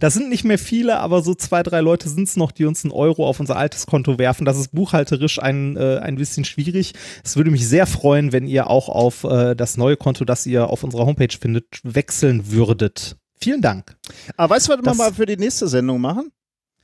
Das 0.00 0.14
sind 0.14 0.28
nicht 0.28 0.44
mehr 0.44 0.58
viele, 0.58 0.98
aber 1.00 1.22
so 1.22 1.34
zwei, 1.34 1.62
drei 1.62 1.80
Leute 1.80 2.08
sind 2.08 2.28
es 2.28 2.36
noch, 2.36 2.52
die 2.52 2.64
uns 2.64 2.84
einen 2.84 2.92
Euro 2.92 3.26
auf 3.28 3.40
unser 3.40 3.56
altes 3.56 3.86
Konto 3.86 4.18
werfen. 4.18 4.44
Das 4.44 4.58
ist 4.58 4.72
buchhalterisch 4.72 5.40
ein, 5.40 5.76
äh, 5.76 5.98
ein 5.98 6.16
bisschen 6.16 6.44
schwierig. 6.44 6.92
Es 7.24 7.36
würde 7.36 7.50
mich 7.50 7.66
sehr 7.68 7.86
freuen, 7.86 8.32
wenn 8.32 8.46
ihr 8.46 8.68
auch 8.68 8.88
auf 8.88 9.24
äh, 9.24 9.54
das 9.54 9.76
neue 9.76 9.96
Konto, 9.96 10.24
das 10.24 10.46
ihr 10.46 10.68
auf 10.70 10.84
unserer 10.84 11.06
Homepage 11.06 11.36
findet, 11.38 11.66
wechseln 11.82 12.50
würdet. 12.50 13.16
Vielen 13.40 13.62
Dank. 13.62 13.96
Aber 14.36 14.54
weißt 14.54 14.66
du, 14.68 14.72
was 14.72 14.78
wir 14.78 14.82
Das- 14.82 14.96
mal 14.98 15.12
für 15.14 15.26
die 15.26 15.36
nächste 15.36 15.68
Sendung 15.68 16.00
machen? 16.00 16.30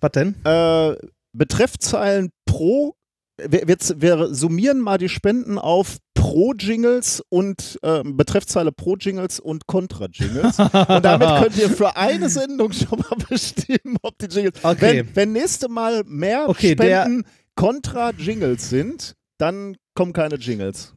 Was 0.01 0.13
denn? 0.13 0.35
Äh, 0.45 0.95
Betreffzeilen 1.33 2.31
pro. 2.47 2.95
Wir, 3.37 3.67
wir, 3.67 4.35
summieren 4.35 4.81
mal 4.81 4.99
die 4.99 5.09
Spenden 5.09 5.59
auf 5.59 5.99
Pro-Jingles 6.15 7.23
und 7.29 7.79
äh, 7.83 8.03
Betreffzeile 8.05 8.71
Pro-Jingles 8.71 9.41
und 9.41 9.67
Contra-Jingles. 9.67 10.59
und 10.59 11.05
damit 11.05 11.29
könnt 11.43 11.59
ihr 11.59 11.69
für 11.69 11.97
eine 11.97 12.29
Sendung 12.29 12.73
schon 12.73 13.01
mal 13.01 13.17
bestimmen, 13.29 13.97
ob 14.03 14.17
die 14.19 14.27
Jingles. 14.27 14.63
Okay. 14.63 15.05
Wenn, 15.05 15.17
wenn 15.17 15.33
nächste 15.33 15.69
Mal 15.69 16.05
mehr 16.07 16.49
Okay, 16.49 16.73
Spenden 16.73 17.25
Contra-Jingles 17.57 18.71
sind, 18.71 19.15
dann 19.39 19.77
kommen 19.95 20.13
keine 20.13 20.37
Jingles. 20.37 20.95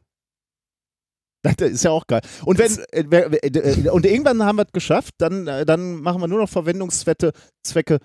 Das 1.42 1.54
ist 1.70 1.84
ja 1.84 1.90
auch 1.90 2.06
geil. 2.06 2.20
Und 2.44 2.58
wenn 2.58 2.78
äh, 2.92 3.46
äh, 3.46 3.90
und 3.90 4.04
irgendwann 4.04 4.42
haben 4.42 4.56
wir 4.56 4.66
es 4.66 4.72
geschafft, 4.72 5.14
dann, 5.18 5.46
äh, 5.46 5.64
dann 5.64 5.96
machen 5.96 6.20
wir 6.20 6.28
nur 6.28 6.40
noch 6.40 6.48
Verwendungszwecke 6.48 7.32
Zwecke 7.62 7.98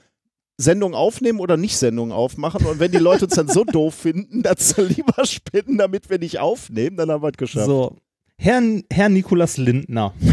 Sendung 0.57 0.93
aufnehmen 0.93 1.39
oder 1.39 1.57
nicht 1.57 1.77
Sendung 1.77 2.11
aufmachen. 2.11 2.65
Und 2.65 2.79
wenn 2.79 2.91
die 2.91 2.97
Leute 2.97 3.25
uns 3.25 3.35
dann 3.35 3.47
so 3.47 3.63
doof 3.71 3.95
finden, 3.95 4.43
dass 4.43 4.69
sie 4.69 4.83
lieber 4.83 5.25
spenden, 5.25 5.77
damit 5.77 6.09
wir 6.09 6.19
nicht 6.19 6.39
aufnehmen, 6.39 6.97
dann 6.97 7.09
haben 7.09 7.23
wir 7.23 7.29
es 7.29 7.37
geschafft. 7.37 7.65
So, 7.65 7.97
Herr, 8.37 8.61
Herr 8.91 9.09
Nikolas 9.09 9.57
Lindner. 9.57 10.13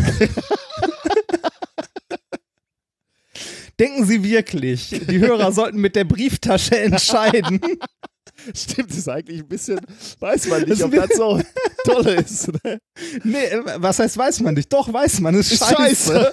Denken 3.78 4.04
Sie 4.04 4.22
wirklich, 4.22 4.90
die 5.08 5.20
Hörer 5.20 5.52
sollten 5.52 5.78
mit 5.78 5.96
der 5.96 6.04
Brieftasche 6.04 6.78
entscheiden? 6.78 7.60
Stimmt, 8.54 8.90
ist 8.90 9.08
eigentlich 9.08 9.40
ein 9.40 9.48
bisschen, 9.48 9.80
weiß 10.18 10.48
man 10.48 10.64
nicht, 10.64 10.82
ob 10.82 10.90
das 10.92 11.16
so 11.16 11.40
toll 11.84 12.06
ist. 12.08 12.48
Ne? 12.62 12.78
Nee, 13.24 13.44
äh, 13.44 13.62
was 13.76 13.98
heißt 13.98 14.18
weiß 14.18 14.40
man 14.40 14.54
nicht? 14.54 14.70
Doch, 14.70 14.92
weiß 14.92 15.20
man, 15.20 15.34
ist 15.34 15.52
Ist 15.52 15.64
scheiße. 15.66 16.32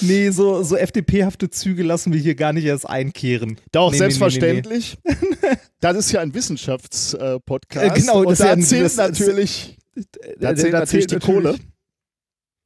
Nee, 0.00 0.30
so, 0.30 0.62
so 0.62 0.76
FDP-hafte 0.76 1.50
Züge 1.50 1.82
lassen 1.82 2.12
wir 2.12 2.20
hier 2.20 2.34
gar 2.34 2.52
nicht 2.52 2.64
erst 2.64 2.88
einkehren. 2.88 3.58
Doch, 3.72 3.86
Nee, 3.90 3.96
nee, 3.96 3.98
selbstverständlich. 3.98 4.98
Das 5.80 5.96
ist 5.96 6.10
ja 6.10 6.20
ein 6.20 6.34
Wissenschaftspodcast. 6.34 7.86
Äh, 7.86 8.00
genau, 8.00 8.20
und 8.24 8.30
das 8.30 8.40
ist 8.40 8.44
da 8.44 8.54
ja 8.56 8.58
zählt 8.60 8.96
natürlich, 8.96 9.76
da 10.40 10.50
Äh, 10.50 10.56
zählt 10.56 10.72
natürlich 10.72 11.06
die 11.06 11.18
Kohle 11.20 11.56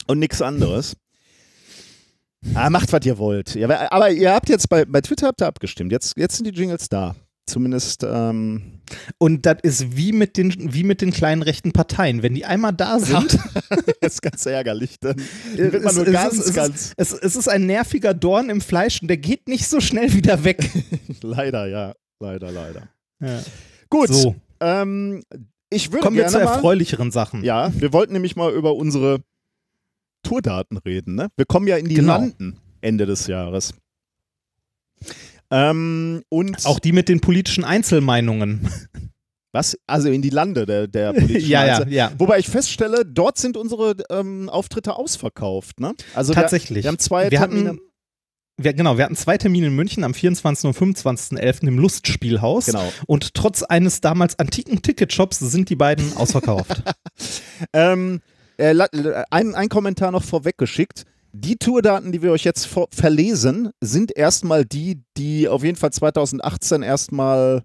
und 0.06 0.18
nichts 0.18 0.40
anderes. 0.40 0.96
Ah, 2.54 2.70
macht, 2.70 2.90
was 2.92 3.04
ihr 3.04 3.18
wollt. 3.18 3.54
Ja, 3.54 3.66
aber- 3.68 3.92
aber 3.92 4.11
ihr 4.11 4.32
habt 4.32 4.49
jetzt 4.49 4.68
bei, 4.68 4.84
bei 4.87 5.00
Twitter 5.02 5.26
habt 5.26 5.42
ihr 5.42 5.46
abgestimmt. 5.46 5.92
Jetzt, 5.92 6.16
jetzt 6.16 6.37
sind 6.37 6.46
die 6.46 6.58
Jingles 6.58 6.88
da. 6.88 7.14
Zumindest, 7.46 8.04
ähm, 8.08 8.80
Und 9.18 9.46
das 9.46 9.58
ist 9.62 9.96
wie 9.96 10.12
mit, 10.12 10.37
den, 10.37 10.72
wie 10.72 10.84
mit 10.84 11.00
den 11.00 11.11
kleinen 11.12 11.42
rechten 11.42 11.72
Parteien. 11.72 12.22
Wenn 12.22 12.34
die 12.34 12.44
einmal 12.44 12.72
da 12.72 13.00
sind, 13.00 13.37
das 13.68 13.84
ist 14.14 14.22
ganz 14.22 14.46
ärgerlich. 14.46 15.00
Dann 15.00 15.16
wird 15.56 15.82
man 15.82 15.87
es, 15.87 15.96
nur 15.96 16.06
es, 16.06 16.12
ganz, 16.12 16.34
ist, 16.34 16.46
es, 16.46 16.54
ganz. 16.54 16.92
Ist, 16.96 17.12
es, 17.12 17.12
es 17.12 17.37
ist 17.37 17.49
ein 17.49 17.66
nerviger 17.66 18.14
Dorn 18.14 18.49
im 18.49 18.61
Fleisch 18.61 19.02
und 19.02 19.08
der 19.08 19.16
geht 19.16 19.49
nicht 19.49 19.66
so 19.66 19.80
schnell 19.80 20.12
wieder 20.12 20.44
weg. 20.44 20.70
Leider, 21.22 21.66
ja. 21.66 21.94
Leider, 22.20 22.52
leider. 22.52 22.88
Ja. 23.20 23.42
Gut. 23.90 24.08
So, 24.08 24.37
Ähm, 24.61 25.25
ich 25.70 25.90
würde 25.90 26.04
kommen 26.04 26.16
wir 26.16 26.28
zu 26.28 26.38
mal, 26.38 26.44
erfreulicheren 26.44 27.11
Sachen. 27.11 27.42
Ja, 27.42 27.72
wir 27.75 27.92
wollten 27.92 28.12
nämlich 28.12 28.37
mal 28.37 28.52
über 28.52 28.76
unsere 28.76 29.20
Tourdaten 30.22 30.76
reden. 30.76 31.16
Ne? 31.16 31.28
Wir 31.37 31.46
kommen 31.46 31.66
ja 31.66 31.76
in 31.76 31.88
die 31.88 31.96
Genau. 31.96 32.18
Landen 32.18 32.58
Ende 32.80 33.06
des 33.06 33.26
Jahres. 33.26 33.75
Ähm, 35.52 36.23
und 36.30 36.64
Auch 36.64 36.78
die 36.78 36.92
mit 36.92 37.09
den 37.09 37.21
politischen 37.21 37.62
Einzelmeinungen. 37.62 38.68
was? 39.52 39.78
Also 39.87 40.11
in 40.11 40.23
die 40.23 40.30
Lande 40.30 40.64
der, 40.66 40.88
der 40.88 41.12
politischen 41.12 41.50
ja, 41.50 41.66
ja, 41.66 41.87
ja. 41.87 42.12
Wobei 42.18 42.38
ich 42.38 42.49
feststelle, 42.49 43.04
dort 43.04 43.38
sind 43.38 43.56
unsere 43.56 43.97
ähm, 44.11 44.49
Auftritte 44.49 44.97
ausverkauft. 44.97 45.78
Ne? 45.78 45.94
Also 46.14 46.32
Tatsächlich. 46.32 46.78
Wir, 46.78 46.85
wir 46.85 46.88
haben 46.88 46.99
zwei 46.99 47.30
wir 47.30 47.38
Termine. 47.38 47.68
hatten, 47.68 47.80
wir, 48.56 48.73
genau, 48.73 48.97
wir 48.97 49.04
hatten 49.04 49.16
zwei 49.16 49.37
Termine 49.37 49.66
in 49.66 49.76
München 49.76 50.04
am 50.04 50.14
24. 50.14 50.64
und 50.64 50.76
25.11. 50.97 51.68
im 51.68 51.78
Lustspielhaus. 51.78 52.66
Genau. 52.66 52.90
Und 53.06 53.35
trotz 53.35 53.62
eines 53.62 54.00
damals 54.00 54.38
antiken 54.38 54.80
Ticketshops 54.80 55.38
sind 55.38 55.68
die 55.68 55.76
beiden 55.76 56.16
ausverkauft. 56.16 56.82
Ähm, 57.73 58.21
äh, 58.59 58.75
äh, 58.75 59.25
ein, 59.30 59.54
ein 59.54 59.68
Kommentar 59.68 60.11
noch 60.11 60.25
vorweggeschickt. 60.25 61.04
Die 61.34 61.56
Tourdaten, 61.56 62.12
die 62.12 62.20
wir 62.22 62.30
euch 62.32 62.44
jetzt 62.44 62.68
verlesen, 62.90 63.70
sind 63.80 64.14
erstmal 64.14 64.64
die, 64.66 65.02
die 65.16 65.48
auf 65.48 65.64
jeden 65.64 65.76
Fall 65.76 65.90
2018 65.92 66.82
erstmal 66.82 67.62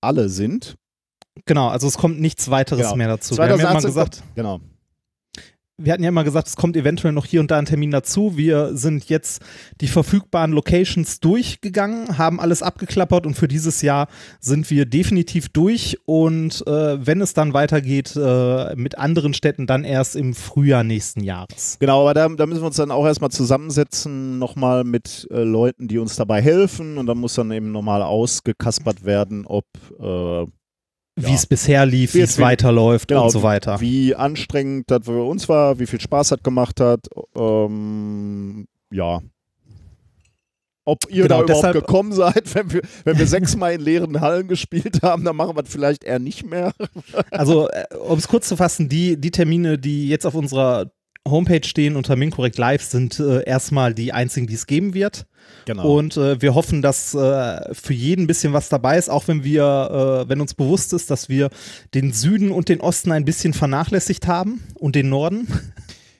alle 0.00 0.28
sind. 0.28 0.76
genau, 1.46 1.68
also 1.68 1.88
es 1.88 1.98
kommt 1.98 2.20
nichts 2.20 2.48
weiteres 2.50 2.82
Genau. 2.82 2.96
mehr 2.96 3.08
dazu. 3.08 3.36
Wir 3.36 3.44
haben 3.44 3.58
ja 3.58 3.70
immer 3.70 3.80
2018 3.80 3.88
gesagt, 4.20 4.34
Genau. 4.36 4.60
Wir 5.76 5.92
hatten 5.92 6.04
ja 6.04 6.10
immer 6.10 6.22
gesagt, 6.22 6.46
es 6.46 6.56
kommt 6.56 6.76
eventuell 6.76 7.12
noch 7.12 7.26
hier 7.26 7.40
und 7.40 7.50
da 7.50 7.58
ein 7.58 7.66
Termin 7.66 7.90
dazu. 7.90 8.36
Wir 8.36 8.76
sind 8.76 9.08
jetzt 9.08 9.42
die 9.80 9.88
verfügbaren 9.88 10.52
Locations 10.52 11.18
durchgegangen, 11.18 12.16
haben 12.16 12.38
alles 12.38 12.62
abgeklappert 12.62 13.26
und 13.26 13.34
für 13.34 13.48
dieses 13.48 13.82
Jahr 13.82 14.06
sind 14.38 14.70
wir 14.70 14.86
definitiv 14.86 15.48
durch. 15.48 15.98
Und 16.06 16.64
äh, 16.68 17.04
wenn 17.04 17.20
es 17.20 17.34
dann 17.34 17.54
weitergeht 17.54 18.14
äh, 18.14 18.76
mit 18.76 18.98
anderen 18.98 19.34
Städten, 19.34 19.66
dann 19.66 19.82
erst 19.82 20.14
im 20.14 20.34
Frühjahr 20.34 20.84
nächsten 20.84 21.24
Jahres. 21.24 21.76
Genau, 21.80 22.02
aber 22.02 22.14
da, 22.14 22.28
da 22.28 22.46
müssen 22.46 22.62
wir 22.62 22.66
uns 22.66 22.76
dann 22.76 22.92
auch 22.92 23.06
erstmal 23.06 23.30
zusammensetzen, 23.30 24.38
nochmal 24.38 24.84
mit 24.84 25.26
äh, 25.30 25.42
Leuten, 25.42 25.88
die 25.88 25.98
uns 25.98 26.14
dabei 26.14 26.40
helfen. 26.40 26.98
Und 26.98 27.06
dann 27.06 27.18
muss 27.18 27.34
dann 27.34 27.50
eben 27.50 27.72
nochmal 27.72 28.02
ausgekaspert 28.02 29.04
werden, 29.04 29.44
ob 29.44 29.64
äh, 31.16 31.26
Wie 31.26 31.32
es 31.34 31.46
bisher 31.46 31.86
lief, 31.86 32.14
wie 32.14 32.20
es 32.20 32.38
weiterläuft 32.38 33.08
genau, 33.08 33.24
und 33.24 33.30
so 33.30 33.42
weiter. 33.42 33.80
wie 33.80 34.14
anstrengend 34.14 34.90
das 34.90 35.04
für 35.04 35.22
uns 35.24 35.48
war, 35.48 35.78
wie 35.78 35.86
viel 35.86 36.00
Spaß 36.00 36.28
das 36.30 36.42
gemacht 36.42 36.80
hat. 36.80 37.06
Ähm, 37.36 38.66
ja. 38.90 39.20
Ob 40.86 40.98
ihr 41.08 41.22
Genau, 41.22 41.38
da 41.38 41.44
überhaupt 41.44 41.48
deshalb- 41.50 41.74
gekommen 41.86 42.12
seid, 42.12 42.42
wenn 42.54 42.70
wir, 42.72 42.82
wenn 43.04 43.18
wir 43.18 43.26
sechsmal 43.26 43.72
in 43.72 43.80
leeren 43.80 44.20
Hallen 44.20 44.48
gespielt 44.48 45.02
haben, 45.02 45.24
dann 45.24 45.34
machen 45.36 45.56
wir 45.56 45.62
es 45.62 45.70
vielleicht 45.70 46.04
eher 46.04 46.18
nicht 46.18 46.44
mehr. 46.44 46.72
Also, 47.30 47.68
äh, 47.70 47.84
um 47.96 48.18
es 48.18 48.28
kurz 48.28 48.48
zu 48.48 48.56
fassen, 48.56 48.88
die, 48.88 49.16
die 49.18 49.30
Termine, 49.30 49.78
die 49.78 50.08
jetzt 50.08 50.26
auf 50.26 50.34
unserer 50.34 50.90
Homepage 51.26 51.66
stehen 51.66 51.96
unter 51.96 52.16
Minkorrekt 52.16 52.58
Live, 52.58 52.82
sind 52.82 53.18
äh, 53.18 53.42
erstmal 53.44 53.94
die 53.94 54.12
einzigen, 54.12 54.46
die 54.46 54.54
es 54.54 54.66
geben 54.66 54.92
wird. 54.92 55.26
Genau. 55.66 55.96
Und 55.96 56.16
äh, 56.16 56.40
wir 56.40 56.54
hoffen, 56.54 56.82
dass 56.82 57.14
äh, 57.14 57.74
für 57.74 57.92
jeden 57.92 58.24
ein 58.24 58.26
bisschen 58.26 58.52
was 58.52 58.68
dabei 58.68 58.98
ist, 58.98 59.08
auch 59.10 59.28
wenn 59.28 59.44
wir, 59.44 60.24
äh, 60.24 60.28
wenn 60.28 60.40
uns 60.40 60.54
bewusst 60.54 60.92
ist, 60.92 61.10
dass 61.10 61.28
wir 61.28 61.50
den 61.94 62.12
Süden 62.12 62.50
und 62.50 62.68
den 62.68 62.80
Osten 62.80 63.12
ein 63.12 63.24
bisschen 63.24 63.52
vernachlässigt 63.54 64.26
haben 64.26 64.62
und 64.74 64.94
den 64.94 65.08
Norden. 65.08 65.48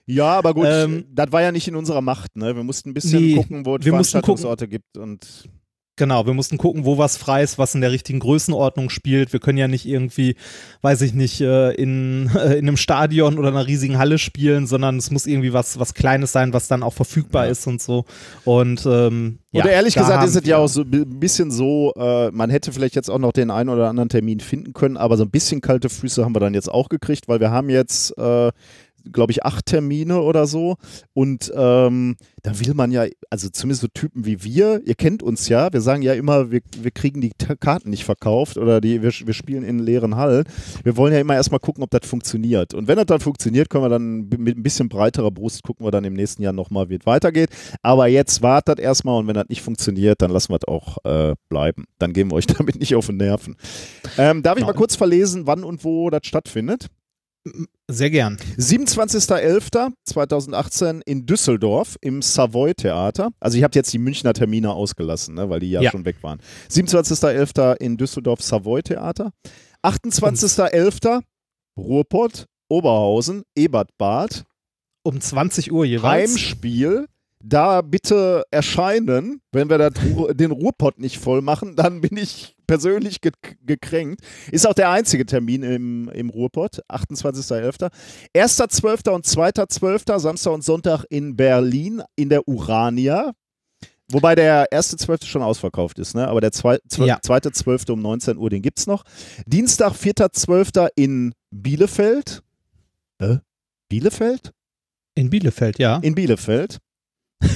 ja, 0.07 0.33
aber 0.33 0.55
gut, 0.55 0.67
ähm, 0.69 1.05
das 1.13 1.31
war 1.33 1.43
ja 1.43 1.53
nicht 1.53 1.69
in 1.69 1.77
unserer 1.77 2.01
Macht. 2.01 2.37
Ne? 2.37 2.57
Wir 2.57 2.63
mussten 2.65 2.91
ein 2.91 2.95
bisschen 2.95 3.21
Nee, 3.23 3.35
gucken, 3.35 3.67
wo 3.67 3.77
es 3.77 3.79
mussten 3.79 3.83
gucken. 3.83 3.93
Veranstaltungsorte 3.93 4.69
gibt. 4.69 4.97
Und 4.97 5.49
Genau, 5.97 6.27
wir 6.27 6.35
mussten 6.35 6.59
gucken, 6.59 6.85
wo 6.85 6.99
was 6.99 7.17
frei 7.17 7.45
ist, 7.45 7.57
was 7.57 7.77
in 7.77 7.81
der 7.81 7.93
richtigen 7.93 8.19
Größenordnung 8.19 8.91
spielt. 8.91 9.33
Wir 9.33 9.39
können 9.39 9.59
ja 9.59 9.69
nicht 9.69 9.87
irgendwie, 9.87 10.35
weiß 10.83 11.03
ich 11.03 11.15
nicht, 11.15 11.41
äh, 11.41 11.71
in, 11.73 12.31
äh, 12.35 12.55
in 12.55 12.67
einem 12.67 12.77
Stadion 12.77 13.39
oder 13.39 13.49
einer 13.49 13.69
riesigen 13.69 13.97
Halle 13.97 14.19
spielen, 14.19 14.67
sondern 14.67 14.97
es 14.97 15.13
muss 15.13 15.27
irgendwie 15.27 15.53
was, 15.53 15.79
was 15.79 15.95
Kleines 15.95 16.33
sein, 16.33 16.53
was 16.53 16.67
dann 16.67 16.83
auch 16.83 16.93
verfügbar 16.95 17.45
Ja. 17.45 17.53
ist 17.53 17.67
und 17.69 17.81
so. 17.81 18.07
Und 18.45 18.85
ähm, 18.87 19.39
Oder 19.53 19.67
ja, 19.67 19.71
ehrlich 19.71 19.95
gesagt 19.95 20.25
ist 20.25 20.35
es 20.35 20.47
ja 20.47 20.57
auch 20.59 20.67
so 20.67 20.83
ein 20.83 21.21
bisschen 21.21 21.53
so, 21.53 21.93
äh, 21.97 22.33
man 22.33 22.51
hätte 22.51 22.73
vielleicht 22.73 22.97
jetzt 22.97 23.09
auch 23.09 23.21
noch 23.21 23.33
den 23.33 23.53
einen 23.53 23.69
oder 23.69 23.89
anderen 23.89 24.09
Termin 24.09 24.41
finden 24.41 24.73
können, 24.73 24.97
aber 24.97 25.17
so 25.17 25.23
ein 25.23 25.31
bisschen 25.31 25.61
kalte 25.61 25.89
Füße 25.89 26.25
haben 26.25 26.35
wir 26.35 26.41
dann 26.41 26.55
jetzt 26.55 26.71
auch 26.73 26.89
gekriegt, 26.89 27.29
weil 27.29 27.39
wir 27.39 27.53
haben 27.53 27.71
jetzt, 27.71 28.19
äh, 28.19 28.51
glaube 29.13 29.33
ich, 29.33 29.45
acht 29.45 29.67
Termine 29.67 30.21
oder 30.21 30.47
so. 30.47 30.77
Und 31.13 31.53
ähm, 31.57 32.17
da 32.43 32.59
will 32.61 32.75
man 32.75 32.91
ja, 32.91 33.05
also 33.31 33.49
zumindest 33.49 33.83
so 33.83 33.89
Typen 33.89 34.25
wie 34.27 34.43
wir, 34.45 34.83
ihr 34.85 34.95
kennt 34.95 35.23
uns 35.23 35.49
ja, 35.49 35.73
wir 35.73 35.81
sagen 35.81 36.03
ja 36.03 36.15
immer, 36.15 36.51
wir, 36.51 36.61
wir 36.79 36.91
kriegen 36.91 37.21
die 37.21 37.31
Karten 37.61 37.91
nicht 37.91 38.05
verkauft 38.05 38.57
oder 38.57 38.81
die, 38.81 39.03
wir, 39.03 39.13
wir 39.13 39.35
spielen 39.35 39.63
in 39.65 39.79
leeren 39.79 40.17
Hallen. 40.17 40.45
Wir 40.83 40.97
wollen 40.97 41.13
ja 41.13 41.21
immer 41.21 41.35
erstmal 41.35 41.61
gucken, 41.61 41.83
ob 41.85 41.91
das 41.91 42.09
funktioniert. 42.09 42.75
Und 42.75 42.89
wenn 42.89 42.97
das 42.97 43.07
dann 43.07 43.21
funktioniert, 43.21 43.71
können 43.71 43.85
wir 43.85 43.89
dann 43.89 44.29
mit 44.29 44.57
ein 44.57 44.63
bisschen 44.63 44.89
breiterer 44.89 45.31
Brust 45.31 45.63
gucken 45.63 45.87
wir 45.87 45.91
dann 45.91 46.05
im 46.05 46.15
nächsten 46.15 46.43
Jahr 46.43 46.53
nochmal, 46.53 46.89
wie 46.91 46.97
es 46.97 47.07
weitergeht. 47.07 47.51
Aber 47.83 48.07
jetzt 48.09 48.43
wartet 48.43 48.79
erstmal 48.81 49.19
und 49.19 49.27
wenn 49.29 49.35
das 49.35 49.49
nicht 49.49 49.63
funktioniert, 49.63 50.21
dann 50.23 50.31
lassen 50.31 50.53
wir 50.53 50.57
es 50.57 50.69
auch 50.69 50.99
äh, 51.05 51.35
bleiben. 51.49 51.85
Dann 51.99 52.13
gehen 52.13 52.31
wir 52.31 52.37
euch 52.37 52.47
damit 52.59 52.77
nicht 52.77 52.95
auf 52.95 53.07
den 53.07 53.17
Nerven. 53.19 53.57
Ähm, 54.19 54.43
darf 54.43 54.57
ich 54.57 54.65
Genau. 54.65 54.73
mal 54.73 54.79
kurz 54.79 54.97
verlesen, 54.97 55.47
wann 55.47 55.63
und 55.65 55.85
wo 55.85 56.09
das 56.09 56.23
stattfindet? 56.25 56.89
Sehr 57.91 58.11
gern. 58.11 58.37
27.11.2018 58.59 61.03
in 61.05 61.27
Düsseldorf 61.27 61.97
im 62.01 62.23
Savoy 62.23 62.73
Theater. 62.75 63.31
Also 63.41 63.59
ich 63.59 63.65
habe 63.65 63.75
jetzt 63.75 63.93
die 63.93 63.99
Münchner 63.99 64.33
Termine 64.33 64.73
ausgelassen, 64.73 65.35
ne, 65.35 65.51
weil 65.51 65.61
die 65.61 65.71
ja, 65.71 65.83
Ja. 65.83 65.91
schon 65.91 66.05
weg 66.07 66.23
waren. 66.23 66.41
27.11. 66.71 67.77
in 67.81 67.97
Düsseldorf 67.97 68.41
Savoy 68.43 68.83
Theater. 68.83 69.33
28.11. 69.83 71.23
Ruhrpott, 71.79 72.47
Oberhausen, 72.69 73.43
Ebertbad. 73.57 74.45
Um 75.03 75.21
20 75.21 75.73
Uhr 75.73 75.85
jeweils. 75.85 76.31
Heimspiel. 76.31 77.07
Da 77.43 77.83
bitte 77.83 78.45
erscheinen. 78.51 79.43
Wenn 79.53 79.69
wir 79.69 79.91
den 79.91 80.51
Ruhrpott 80.51 80.99
nicht 80.99 81.19
voll 81.19 81.43
machen, 81.43 81.77
dann 81.77 82.01
bin 82.01 82.17
ich 82.17 82.54
persönlich 82.67 83.21
ge 83.21 83.33
gekränkt. 83.65 84.21
Ist 84.51 84.67
auch 84.67 84.75
der 84.75 84.91
einzige 84.91 85.27
Termin 85.27 85.63
im, 85.63 86.09
im 86.11 86.31
Ruhrpott, 86.31 86.81
28.11. 86.89 87.91
1.12. 88.35 89.11
und 89.11 89.27
2.12. 89.27 90.19
Samstag 90.19 90.53
und 90.53 90.65
Sonntag 90.65 91.05
in 91.11 91.37
Berlin 91.37 92.03
in 92.17 92.29
der 92.29 92.47
Urania. 92.49 93.33
Wobei 94.11 94.35
der 94.35 94.67
erste 94.71 94.97
Zwölfte 94.97 95.27
schon 95.27 95.43
ausverkauft 95.43 95.99
ist, 95.99 96.15
ne? 96.15 96.29
aber 96.29 96.41
der 96.43 96.53
zwei, 96.53 96.79
zwölf, 96.89 97.09
Ja. 97.09 97.19
zweite 97.23 97.53
Zwölfte 97.53 97.95
um 97.95 98.03
19 98.03 98.37
Uhr, 98.37 98.51
den 98.51 98.61
gibt's 98.61 98.87
noch. 98.87 99.05
Dienstag, 99.47 99.93
4.12. 99.95 100.89
in 100.95 101.33
Bielefeld. 101.51 102.43
Äh? 103.19 103.39
Bielefeld? 103.89 104.53
In 105.15 105.31
Bielefeld, 105.31 105.79
ja. 105.79 105.97
In 105.99 106.15
Bielefeld. 106.15 106.79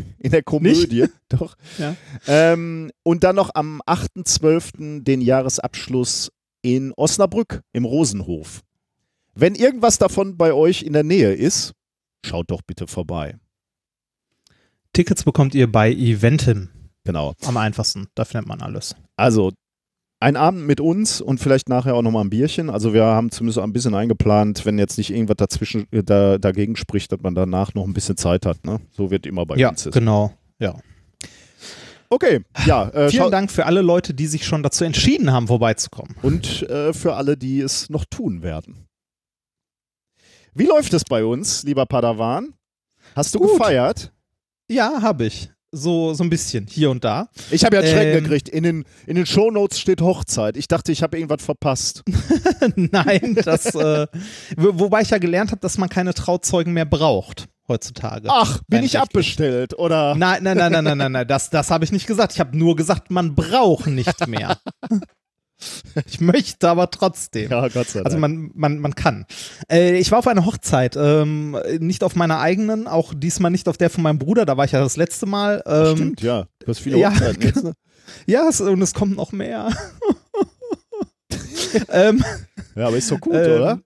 In 0.18 0.30
der 0.30 0.42
Komödie. 0.42 1.06
Doch. 1.28 1.56
Ja. 1.78 1.96
Ähm, 2.26 2.90
und 3.02 3.24
dann 3.24 3.36
noch 3.36 3.50
am 3.54 3.80
8.12. 3.82 5.02
den 5.02 5.20
Jahresabschluss 5.20 6.30
in 6.62 6.92
Osnabrück 6.96 7.62
im 7.72 7.84
Rosenhof. 7.84 8.62
Wenn 9.34 9.54
irgendwas 9.54 9.98
davon 9.98 10.36
bei 10.36 10.52
euch 10.52 10.82
in 10.82 10.92
der 10.92 11.02
Nähe 11.02 11.32
ist, 11.32 11.72
schaut 12.24 12.50
doch 12.50 12.62
bitte 12.62 12.86
vorbei. 12.86 13.36
Tickets 14.92 15.24
bekommt 15.24 15.54
ihr 15.54 15.70
bei 15.70 15.90
Eventim. 15.90 16.68
Genau. 17.04 17.34
Am 17.44 17.56
einfachsten. 17.56 18.08
Da 18.14 18.24
findet 18.24 18.46
man 18.46 18.60
alles. 18.60 18.94
Also 19.16 19.52
ein 20.22 20.36
Abend 20.36 20.66
mit 20.66 20.80
uns 20.80 21.20
und 21.20 21.38
vielleicht 21.38 21.68
nachher 21.68 21.94
auch 21.94 22.02
nochmal 22.02 22.24
ein 22.24 22.30
Bierchen. 22.30 22.70
Also 22.70 22.94
wir 22.94 23.04
haben 23.04 23.30
zumindest 23.30 23.58
ein 23.58 23.72
bisschen 23.72 23.94
eingeplant, 23.94 24.64
wenn 24.64 24.78
jetzt 24.78 24.96
nicht 24.96 25.10
irgendwas 25.10 25.36
dazwischen 25.36 25.86
äh, 25.92 26.02
da, 26.02 26.38
dagegen 26.38 26.76
spricht, 26.76 27.12
dass 27.12 27.20
man 27.20 27.34
danach 27.34 27.74
noch 27.74 27.84
ein 27.84 27.92
bisschen 27.92 28.16
Zeit 28.16 28.46
hat. 28.46 28.64
Ne? 28.64 28.80
So 28.92 29.10
wird 29.10 29.26
immer 29.26 29.44
bei 29.44 29.56
ja, 29.56 29.70
uns 29.70 29.86
ist. 29.86 29.92
genau. 29.92 30.32
Ja. 30.58 30.76
Okay, 32.08 32.40
ja. 32.66 32.88
Äh, 32.90 33.08
Vielen 33.10 33.30
Dank 33.30 33.50
für 33.50 33.66
alle 33.66 33.82
Leute, 33.82 34.14
die 34.14 34.26
sich 34.26 34.46
schon 34.46 34.62
dazu 34.62 34.84
entschieden 34.84 35.32
haben, 35.32 35.46
vorbeizukommen. 35.48 36.14
und 36.22 36.62
äh, 36.68 36.92
für 36.92 37.14
alle, 37.14 37.36
die 37.36 37.60
es 37.60 37.90
noch 37.90 38.04
tun 38.04 38.42
werden. 38.42 38.86
Wie 40.54 40.66
läuft 40.66 40.92
es 40.92 41.04
bei 41.04 41.24
uns, 41.24 41.62
lieber 41.62 41.86
Padawan? 41.86 42.52
Hast 43.16 43.34
du 43.34 43.38
Gut. 43.38 43.52
gefeiert? 43.52 44.12
Ja, 44.70 45.00
habe 45.00 45.24
ich. 45.26 45.50
So, 45.74 46.12
so 46.12 46.22
ein 46.22 46.28
bisschen, 46.28 46.66
hier 46.68 46.90
und 46.90 47.02
da. 47.02 47.28
Ich 47.50 47.64
habe 47.64 47.76
ja 47.76 47.80
einen 47.82 47.90
Schrecken 47.90 48.18
Ähm. 48.18 48.24
gekriegt. 48.24 48.48
In 48.50 48.62
den, 48.62 48.84
in 49.06 49.16
den 49.16 49.24
Shownotes 49.24 49.80
steht 49.80 50.02
Hochzeit. 50.02 50.58
Ich 50.58 50.68
dachte, 50.68 50.92
ich 50.92 51.02
habe 51.02 51.16
irgendwas 51.16 51.42
verpasst. 51.42 52.02
Nein, 52.76 53.38
das, 53.42 53.74
äh, 53.74 54.06
wo- 54.56 54.78
wobei 54.80 55.00
ich 55.00 55.08
ja 55.10 55.16
gelernt 55.16 55.50
habe, 55.50 55.60
dass 55.60 55.78
man 55.78 55.88
keine 55.88 56.12
Trauzeugen 56.12 56.74
mehr 56.74 56.84
braucht 56.84 57.48
heutzutage. 57.68 58.28
Ach, 58.30 58.60
bin 58.68 58.80
ich 58.80 58.94
rechtlich. 58.96 59.00
abbestellt, 59.02 59.78
oder? 59.78 60.14
Nein, 60.14 60.42
nein, 60.42 60.58
nein, 60.58 60.72
nein, 60.72 60.84
nein, 60.84 60.98
nein, 60.98 61.12
nein, 61.12 61.26
das, 61.28 61.48
das 61.48 61.70
habe 61.70 61.84
ich 61.84 61.92
nicht 61.92 62.06
gesagt. 62.06 62.32
Ich 62.34 62.40
habe 62.40 62.54
nur 62.56 62.76
gesagt, 62.76 63.10
man 63.10 63.34
braucht 63.34 63.86
nicht 63.86 64.26
mehr. 64.26 64.58
Ich 66.06 66.20
möchte 66.20 66.68
aber 66.68 66.90
trotzdem. 66.90 67.50
Ja, 67.50 67.68
Gott 67.68 67.88
sei 67.88 68.00
Dank. 68.00 68.06
Also 68.06 68.18
man, 68.18 68.50
man, 68.54 68.78
man 68.78 68.94
kann. 68.94 69.26
Äh, 69.70 69.98
ich 69.98 70.10
war 70.10 70.18
auf 70.18 70.26
einer 70.26 70.46
Hochzeit, 70.46 70.96
ähm, 70.96 71.56
nicht 71.78 72.04
auf 72.04 72.16
meiner 72.16 72.40
eigenen, 72.40 72.86
auch 72.86 73.12
diesmal 73.14 73.50
nicht 73.50 73.68
auf 73.68 73.76
der 73.76 73.90
von 73.90 74.02
meinem 74.02 74.18
Bruder, 74.18 74.46
da 74.46 74.56
war 74.56 74.64
ich 74.64 74.72
ja 74.72 74.80
das 74.80 74.96
letzte 74.96 75.26
Mal. 75.26 75.62
Ähm, 75.66 75.96
Stimmt, 75.96 76.22
ja. 76.22 76.46
Du 76.60 76.68
hast 76.68 76.80
viele 76.80 76.98
ja, 76.98 77.10
Hochzeiten 77.10 77.42
jetzt, 77.42 77.64
ne? 77.64 77.72
Ja, 78.26 78.48
es, 78.48 78.60
und 78.60 78.82
es 78.82 78.94
kommt 78.94 79.16
noch 79.16 79.32
mehr. 79.32 79.70
ähm, 81.88 82.24
Ja, 82.74 82.88
aber 82.88 82.96
ist 82.96 83.10
doch 83.10 83.20
gut, 83.20 83.34
ähm, 83.34 83.52
oder? 83.52 83.80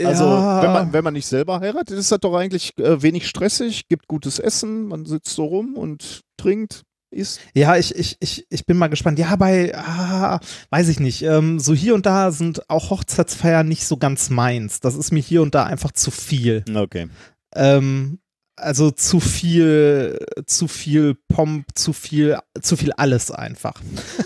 Also, 0.00 0.24
ja, 0.24 0.62
wenn, 0.62 0.72
man, 0.72 0.92
wenn 0.92 1.04
man 1.04 1.14
nicht 1.14 1.26
selber 1.26 1.58
heiratet, 1.58 1.98
ist 1.98 2.12
das 2.12 2.20
doch 2.20 2.34
eigentlich 2.34 2.78
äh, 2.78 3.02
wenig 3.02 3.28
stressig, 3.28 3.88
gibt 3.88 4.06
gutes 4.06 4.38
Essen, 4.38 4.86
man 4.86 5.06
sitzt 5.06 5.34
so 5.34 5.44
rum 5.44 5.76
und 5.76 6.20
trinkt, 6.36 6.82
isst. 7.10 7.40
Ja, 7.54 7.76
ich, 7.76 7.94
ich, 7.94 8.16
ich, 8.20 8.46
ich 8.50 8.66
bin 8.66 8.76
mal 8.76 8.88
gespannt. 8.88 9.18
Ja, 9.18 9.34
bei, 9.36 9.74
ah, 9.76 10.40
weiß 10.70 10.88
ich 10.88 11.00
nicht. 11.00 11.22
Ähm, 11.22 11.58
so 11.58 11.74
hier 11.74 11.94
und 11.94 12.06
da 12.06 12.30
sind 12.30 12.68
auch 12.70 12.90
Hochzeitsfeiern 12.90 13.66
nicht 13.68 13.86
so 13.86 13.96
ganz 13.96 14.30
meins. 14.30 14.80
Das 14.80 14.94
ist 14.94 15.12
mir 15.12 15.20
hier 15.20 15.42
und 15.42 15.54
da 15.54 15.64
einfach 15.64 15.92
zu 15.92 16.10
viel. 16.10 16.64
Okay. 16.74 17.08
Ähm, 17.54 18.18
also 18.56 18.90
zu 18.90 19.20
viel, 19.20 20.18
zu 20.46 20.68
viel 20.68 21.14
Pomp, 21.28 21.66
zu 21.74 21.92
viel, 21.92 22.38
zu 22.60 22.76
viel 22.76 22.92
alles 22.92 23.30
einfach. 23.30 23.80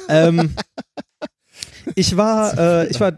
ähm, 0.08 0.54
ich 1.94 2.16
war, 2.16 2.58
äh, 2.58 2.88
ich 2.88 2.98
war, 3.00 3.12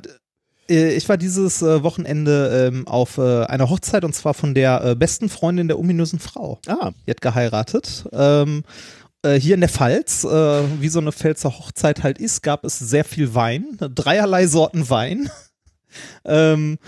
äh, 0.68 0.94
ich 0.94 1.08
war 1.08 1.16
dieses 1.16 1.62
äh, 1.62 1.82
Wochenende 1.82 2.68
ähm, 2.68 2.88
auf 2.88 3.18
äh, 3.18 3.44
einer 3.44 3.70
Hochzeit 3.70 4.04
und 4.04 4.14
zwar 4.14 4.34
von 4.34 4.54
der 4.54 4.84
äh, 4.84 4.94
besten 4.96 5.28
Freundin 5.28 5.68
der 5.68 5.78
ominösen 5.78 6.18
Frau. 6.18 6.58
Ah, 6.66 6.90
Die 7.06 7.10
hat 7.10 7.20
geheiratet. 7.20 8.06
Ähm, 8.12 8.64
äh, 9.24 9.40
hier 9.40 9.54
in 9.54 9.60
der 9.60 9.70
Pfalz, 9.70 10.24
äh, 10.24 10.80
wie 10.80 10.88
so 10.88 11.00
eine 11.00 11.12
Pfälzer 11.12 11.58
Hochzeit 11.58 12.02
halt 12.02 12.18
ist, 12.18 12.42
gab 12.42 12.64
es 12.64 12.78
sehr 12.78 13.04
viel 13.04 13.34
Wein, 13.34 13.76
dreierlei 13.78 14.46
Sorten 14.46 14.88
Wein. 14.90 15.30
Ähm, 16.24 16.78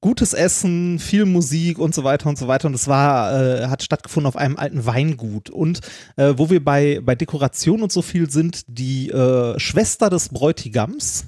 gutes 0.00 0.34
Essen, 0.34 1.00
viel 1.00 1.24
Musik 1.24 1.80
und 1.80 1.96
so 1.96 2.04
weiter 2.04 2.28
und 2.28 2.38
so 2.38 2.46
weiter. 2.46 2.68
Und 2.68 2.74
es 2.74 2.86
war, 2.86 3.32
äh, 3.32 3.66
hat 3.66 3.82
stattgefunden 3.82 4.28
auf 4.28 4.36
einem 4.36 4.56
alten 4.56 4.86
Weingut. 4.86 5.50
Und 5.50 5.80
äh, 6.14 6.34
wo 6.36 6.48
wir 6.48 6.64
bei, 6.64 7.00
bei 7.02 7.16
Dekoration 7.16 7.82
und 7.82 7.90
so 7.90 8.02
viel 8.02 8.30
sind, 8.30 8.62
die 8.68 9.10
äh, 9.10 9.58
Schwester 9.58 10.10
des 10.10 10.28
Bräutigams 10.28 11.24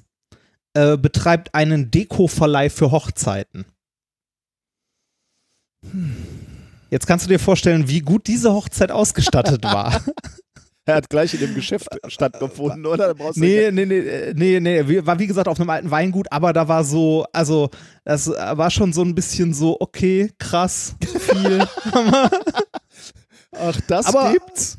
äh, 0.74 0.96
betreibt 0.96 1.56
einen 1.56 1.90
Dekoverleih 1.90 2.70
für 2.70 2.92
Hochzeiten. 2.92 3.64
Jetzt 6.90 7.06
kannst 7.08 7.26
du 7.26 7.28
dir 7.28 7.40
vorstellen, 7.40 7.88
wie 7.88 8.00
gut 8.00 8.28
diese 8.28 8.52
Hochzeit 8.52 8.92
ausgestattet 8.92 9.64
war. 9.64 10.00
er 10.86 10.96
hat 10.96 11.08
gleich 11.08 11.32
in 11.34 11.40
dem 11.40 11.54
Geschäft 11.54 11.88
stattgefunden, 12.08 12.84
oder? 12.86 13.08
Da 13.08 13.12
brauchst 13.14 13.36
du 13.36 13.40
Nee, 13.40 13.70
nee, 13.70 13.86
nee, 13.86 13.98
äh, 13.98 14.34
nee, 14.34 14.60
nee, 14.60 14.86
wir- 14.86 15.06
war 15.06 15.18
wie 15.18 15.26
gesagt 15.26 15.48
auf 15.48 15.58
einem 15.58 15.70
alten 15.70 15.90
Weingut, 15.90 16.26
aber 16.30 16.52
da 16.52 16.68
war 16.68 16.84
so, 16.84 17.24
also 17.32 17.70
das 18.04 18.28
war 18.28 18.70
schon 18.70 18.92
so 18.92 19.02
ein 19.02 19.14
bisschen 19.14 19.54
so, 19.54 19.76
okay, 19.80 20.30
krass, 20.38 20.94
viel. 21.18 21.66
Ach, 23.56 23.80
das 23.88 24.06
Aber- 24.06 24.32
gibt's? 24.32 24.78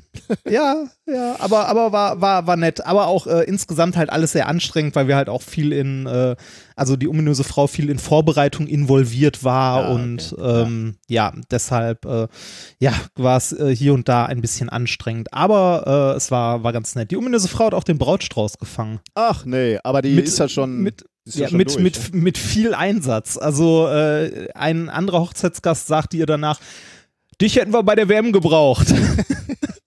Ja, 0.50 0.86
ja, 1.06 1.36
aber, 1.40 1.68
aber 1.68 1.92
war, 1.92 2.22
war, 2.22 2.48
war 2.48 2.56
nett. 2.58 2.86
Aber 2.86 3.08
auch 3.08 3.28
äh, 3.28 3.44
insgesamt 3.44 3.96
halt 3.98 4.10
alles 4.10 4.32
sehr 4.32 4.48
anstrengend, 4.48 4.96
weil 4.96 5.08
wir 5.08 5.16
halt 5.16 5.30
auch 5.30 5.42
viel 5.42 5.72
in, 5.72 6.06
äh, 6.08 6.36
also 6.76 6.96
die 6.96 7.08
ominöse 7.08 7.44
Frau 7.44 7.68
viel 7.68 7.90
in 7.90 8.00
Vorbereitung 8.00 8.68
involviert 8.68 9.44
war 9.44 9.84
Ja, 9.84 9.90
und 9.90 10.34
okay, 10.38 10.62
ähm, 10.64 10.96
ja. 11.08 11.34
deshalb, 11.52 12.06
äh, 12.06 12.28
ja, 12.80 12.94
war 13.16 13.38
es 13.38 13.54
äh, 13.54 13.76
hier 13.76 13.94
und 13.94 14.08
da 14.10 14.26
ein 14.26 14.42
bisschen 14.42 14.70
anstrengend. 14.70 15.34
Aber 15.34 16.12
äh, 16.14 16.18
es 16.18 16.32
war, 16.32 16.64
war 16.64 16.74
ganz 16.74 16.96
nett. 16.96 17.12
Die 17.12 17.18
ominöse 17.18 17.48
Frau 17.48 17.66
hat 17.68 17.74
auch 17.74 17.84
den 17.84 17.98
Brautstrauß 17.98 18.58
gefangen. 18.58 19.00
Ach 19.14 19.46
nee, 19.46 19.80
aber 19.84 20.02
die 20.02 20.14
Mit- 20.16 20.26
ist 20.28 20.40
ja 20.40 20.48
schon. 20.50 20.82
mit- 20.82 21.06
ja 21.28 21.48
Ja, 21.48 21.58
mit, 21.58 21.70
durch, 21.70 21.80
mit, 21.80 22.14
ne? 22.14 22.20
mit 22.22 22.38
viel 22.38 22.74
Einsatz. 22.76 23.38
Also 23.38 23.88
äh, 23.88 24.48
ein 24.54 24.90
anderer 24.90 25.22
Hochzeitsgast 25.22 25.88
sagte 25.88 26.18
ihr 26.18 26.26
danach, 26.28 26.60
dich 27.42 27.56
hätten 27.56 27.74
wir 27.74 27.82
bei 27.84 27.96
der 27.96 28.08
WM 28.10 28.32
gebraucht. 28.32 28.94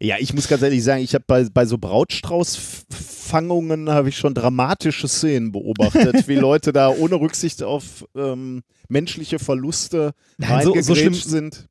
Ja, 0.00 0.16
ich 0.18 0.32
muss 0.34 0.48
ganz 0.48 0.62
ehrlich 0.62 0.82
sagen, 0.84 1.02
ich 1.02 1.14
habe 1.14 1.24
bei, 1.26 1.46
bei 1.52 1.64
so 1.66 1.78
Brautstraußfangungen 1.78 3.90
habe 3.90 4.08
ich 4.08 4.16
schon 4.18 4.34
dramatische 4.34 5.08
Szenen 5.08 5.52
beobachtet, 5.52 6.26
wie 6.28 6.34
Leute 6.36 6.72
da 6.72 6.88
ohne 6.90 7.16
Rücksicht 7.16 7.62
auf 7.62 8.04
ähm, 8.16 8.62
menschliche 8.88 9.38
Verluste 9.38 10.12
Nein, 10.38 10.64
so- 10.64 10.74
so 10.80 10.94
schlimm- 10.94 11.12
sind. 11.14 11.68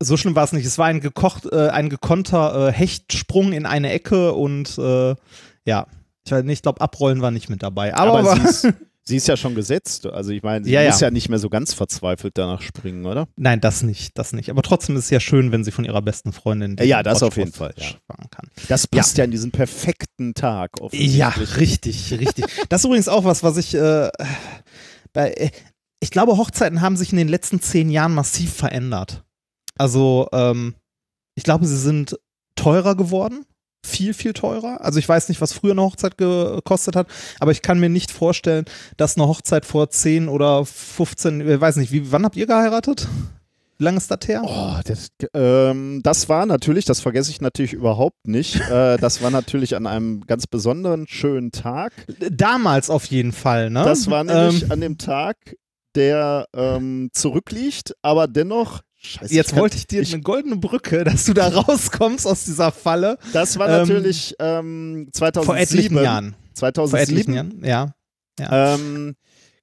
So 0.00 0.16
schlimm 0.16 0.36
war 0.36 0.44
es 0.44 0.52
nicht. 0.52 0.64
Es 0.64 0.78
war 0.78 0.86
ein 0.86 1.00
gekocht, 1.00 1.46
äh, 1.50 1.70
ein 1.70 1.88
gekonnter 1.88 2.68
äh, 2.68 2.72
Hechtsprung 2.72 3.52
in 3.52 3.66
eine 3.66 3.90
Ecke 3.90 4.32
und 4.32 4.78
äh, 4.78 5.16
ja, 5.64 5.86
ich 6.24 6.30
weiß 6.30 6.44
nicht, 6.44 6.58
ich 6.58 6.62
glaube, 6.62 6.80
abrollen 6.80 7.20
war 7.20 7.32
nicht 7.32 7.48
mit 7.48 7.64
dabei. 7.64 7.94
Aber, 7.94 8.20
Aber, 8.20 8.32
aber 8.32 8.74
sie 9.08 9.16
ist 9.16 9.26
ja 9.26 9.36
schon 9.36 9.54
gesetzt. 9.54 10.06
Also 10.06 10.30
ich 10.30 10.42
meine, 10.42 10.64
sie 10.64 10.70
Ja, 10.70 10.82
ja. 10.82 10.90
muss 10.90 11.00
ja 11.00 11.10
nicht 11.10 11.28
mehr 11.28 11.38
so 11.38 11.48
ganz 11.50 11.74
verzweifelt 11.74 12.38
danach 12.38 12.62
springen, 12.62 13.04
oder? 13.06 13.26
nein, 13.36 13.60
das 13.60 13.82
nicht, 13.82 14.16
das 14.18 14.32
nicht. 14.32 14.50
Aber 14.50 14.62
trotzdem 14.62 14.96
ist 14.96 15.04
es 15.06 15.10
ja 15.10 15.18
schön, 15.20 15.50
wenn 15.50 15.64
sie 15.64 15.72
von 15.72 15.84
ihrer 15.84 16.02
besten 16.02 16.32
Freundin 16.32 16.76
den 16.76 16.86
Ja, 16.86 17.02
das 17.02 17.22
auf 17.22 17.36
jeden 17.36 17.52
Fall, 17.52 17.74
ja. 17.76 17.86
kann. 18.30 18.48
Das 18.68 18.86
passt 18.86 19.18
ja, 19.18 19.24
in 19.24 19.30
diesen 19.30 19.50
perfekten 19.50 20.34
Tag. 20.34 20.72
Ja, 20.92 21.28
richtig, 21.30 22.12
richtig. 22.12 22.44
Das 22.68 22.82
ist 22.82 22.84
übrigens 22.84 23.08
auch 23.08 23.24
was, 23.24 23.42
was 23.42 23.56
ich 23.56 23.74
äh, 23.74 24.10
bei, 25.12 25.30
äh, 25.32 25.50
ich 26.00 26.10
glaube, 26.10 26.36
Hochzeiten 26.36 26.80
haben 26.80 26.96
sich 26.96 27.10
in 27.10 27.18
den 27.18 27.28
letzten 27.28 27.60
zehn 27.60 27.90
Jahren 27.90 28.14
massiv 28.14 28.52
verändert. 28.52 29.24
Also, 29.76 30.28
ähm, 30.32 30.74
ich 31.34 31.44
glaube, 31.44 31.66
sie 31.66 31.76
sind 31.78 32.16
teurer 32.56 32.94
geworden. 32.96 33.44
Viel, 33.86 34.12
viel 34.12 34.32
teurer. 34.32 34.80
Also 34.80 34.98
ich 34.98 35.08
weiß 35.08 35.28
nicht, 35.28 35.40
was 35.40 35.52
früher 35.52 35.72
eine 35.72 35.82
Hochzeit 35.82 36.18
gekostet 36.18 36.96
hat, 36.96 37.06
aber 37.40 37.52
ich 37.52 37.62
kann 37.62 37.78
mir 37.78 37.88
nicht 37.88 38.10
vorstellen, 38.10 38.64
dass 38.96 39.16
eine 39.16 39.26
Hochzeit 39.28 39.64
vor 39.64 39.88
10 39.90 40.28
oder 40.28 40.64
15, 40.64 41.48
ich 41.48 41.60
weiß 41.60 41.76
nicht, 41.76 41.92
wie, 41.92 42.10
wann 42.12 42.24
habt 42.24 42.36
ihr 42.36 42.46
geheiratet? 42.46 43.08
Wie 43.78 43.84
lange 43.84 43.98
ist 43.98 44.10
das 44.10 44.18
her? 44.26 44.42
Oh, 44.44 44.80
das, 44.84 45.08
ähm, 45.34 46.00
das 46.02 46.28
war 46.28 46.44
natürlich, 46.46 46.84
das 46.84 47.00
vergesse 47.00 47.30
ich 47.30 47.40
natürlich 47.40 47.72
überhaupt 47.72 48.26
nicht. 48.26 48.56
äh, 48.68 48.96
das 48.96 49.22
war 49.22 49.30
natürlich 49.30 49.76
an 49.76 49.86
einem 49.86 50.26
ganz 50.26 50.48
besonderen, 50.48 51.06
schönen 51.06 51.52
Tag. 51.52 51.92
Damals 52.32 52.90
auf 52.90 53.04
jeden 53.04 53.30
Fall, 53.30 53.70
ne? 53.70 53.84
Das 53.84 54.10
war 54.10 54.24
nämlich 54.24 54.64
Ähm, 54.64 54.72
an 54.72 54.80
dem 54.80 54.98
Tag, 54.98 55.36
der 55.94 56.46
ähm, 56.54 57.10
zurückliegt, 57.12 57.94
aber 58.02 58.26
dennoch. 58.26 58.80
Scheiße, 59.00 59.32
Jetzt 59.32 59.54
wollte 59.54 59.76
ich 59.76 59.86
dir 59.86 60.02
ich- 60.02 60.12
eine 60.12 60.22
goldene 60.22 60.56
Brücke, 60.56 61.04
dass 61.04 61.24
du 61.24 61.32
da 61.34 61.48
rauskommst 61.48 62.26
aus 62.26 62.44
dieser 62.44 62.72
Falle. 62.72 63.16
Das 63.32 63.58
war 63.58 63.68
ähm, 63.68 63.78
natürlich 63.88 64.34
ähm, 64.40 65.08
2007. 65.12 65.44
Vor 65.46 65.56
etlichen 65.56 66.02
Jahren. 66.02 66.36
2007. 66.54 66.88
Vor 66.90 66.98
etlichen 66.98 67.34
Jahren, 67.34 67.64
ja. 67.64 67.94
Ähm, 68.74 69.14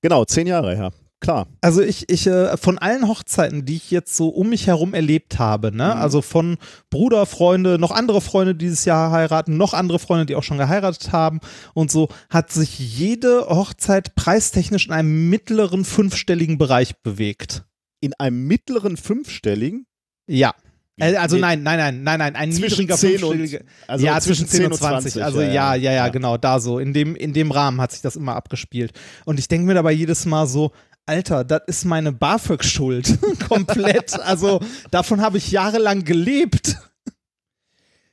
genau, 0.02 0.26
zehn 0.26 0.48
Jahre 0.48 0.76
her. 0.76 0.91
Klar. 1.21 1.48
Also 1.62 1.82
ich, 1.82 2.10
ich, 2.10 2.28
äh, 2.28 2.56
von 2.58 2.78
allen 2.78 3.08
Hochzeiten, 3.08 3.65
die 3.65 3.78
ich 3.78 3.89
jetzt 3.89 4.15
so 4.15 4.28
um 4.30 4.50
mich 4.50 4.67
herum 4.67 4.93
erlebt 4.93 5.39
habe, 5.39 5.71
ne, 5.76 5.86
Mhm. 5.95 6.02
also 6.02 6.21
von 6.21 6.58
Bruder, 6.89 7.26
Freunde, 7.26 7.80
noch 7.80 7.91
andere 7.91 8.21
Freunde 8.21 8.54
die 8.54 8.65
dieses 8.65 8.86
Jahr 8.86 9.12
heiraten, 9.12 9.58
noch 9.58 9.74
andere 9.74 9.98
Freunde, 10.00 10.26
die 10.26 10.36
auch 10.36 10.43
schon 10.43 10.58
geheiratet 10.58 11.12
haben 11.13 11.39
und 11.74 11.89
so, 11.89 12.10
hat 12.30 12.52
sich 12.52 12.78
jede 12.80 13.48
Hochzeit 13.48 14.13
preistechnisch 14.15 14.88
in 14.88 14.93
einem 14.93 15.30
mittleren 15.30 15.84
fünfstelligen 15.86 16.58
Bereich 16.58 16.98
bewegt. 17.02 17.63
In 18.01 18.13
einem 18.19 18.45
mittleren 18.47 18.97
fünfstelligen. 18.97 19.86
Ja. 20.27 20.53
Äh, 20.97 21.15
Also 21.15 21.38
nein, 21.38 21.63
nein, 21.63 21.77
nein, 21.77 22.03
nein, 22.03 22.19
nein, 22.19 22.36
ein 22.36 22.51
Zwischen 22.51 22.81
niedriger 22.81 22.95
10 22.97 23.13
und- 23.23 23.38
fünfstelliger. 23.38 23.60
Also 23.88 24.05
ja, 24.05 24.19
zwischen 24.21 24.47
10 24.47 24.65
und 24.67 24.75
20. 24.75 25.23
Also 25.23 25.41
ja, 25.41 25.75
ja, 25.75 25.91
ja, 25.91 26.08
genau, 26.10 26.38
da 26.38 26.60
so. 26.60 26.79
In 26.79 26.93
dem, 26.93 27.15
in 27.15 27.34
dem 27.34 27.51
Rahmen 27.51 27.81
hat 27.81 27.91
sich 27.91 28.01
das 28.01 28.15
immer 28.15 28.36
abgespielt. 28.36 28.91
Und 29.25 29.39
ich 29.39 29.47
denke 29.47 29.67
mir 29.67 29.73
dabei 29.73 29.91
jedes 29.91 30.25
Mal 30.25 30.47
so, 30.47 30.71
Alter, 31.08 31.43
das 31.43 31.62
ist 31.67 31.86
meine 31.86 32.12
BAföG-Schuld. 32.13 33.17
Komplett. 33.49 34.19
Also 34.21 34.60
davon 34.89 35.21
habe 35.21 35.38
ich 35.38 35.51
jahrelang 35.51 36.03
gelebt. 36.03 36.77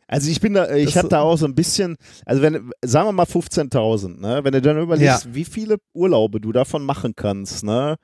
Also 0.08 0.30
ich 0.30 0.40
bin 0.40 0.52
da, 0.54 0.74
ich 0.74 0.86
Das- 0.86 0.96
habe 0.96 1.08
da 1.08 1.20
auch 1.22 1.36
so 1.38 1.46
ein 1.46 1.54
bisschen, 1.54 1.96
also 2.26 2.42
wenn, 2.42 2.70
sagen 2.84 3.08
wir 3.08 3.12
mal 3.12 3.24
15.000, 3.26 4.20
ne, 4.20 4.40
wenn 4.44 4.52
du 4.52 4.60
dann 4.60 4.78
überlegst, 4.78 5.32
wie 5.34 5.44
viele 5.46 5.78
Urlaube 5.94 6.38
du 6.40 6.52
davon 6.52 6.84
machen 6.84 7.14
kannst, 7.16 7.64
ne, 7.64 7.96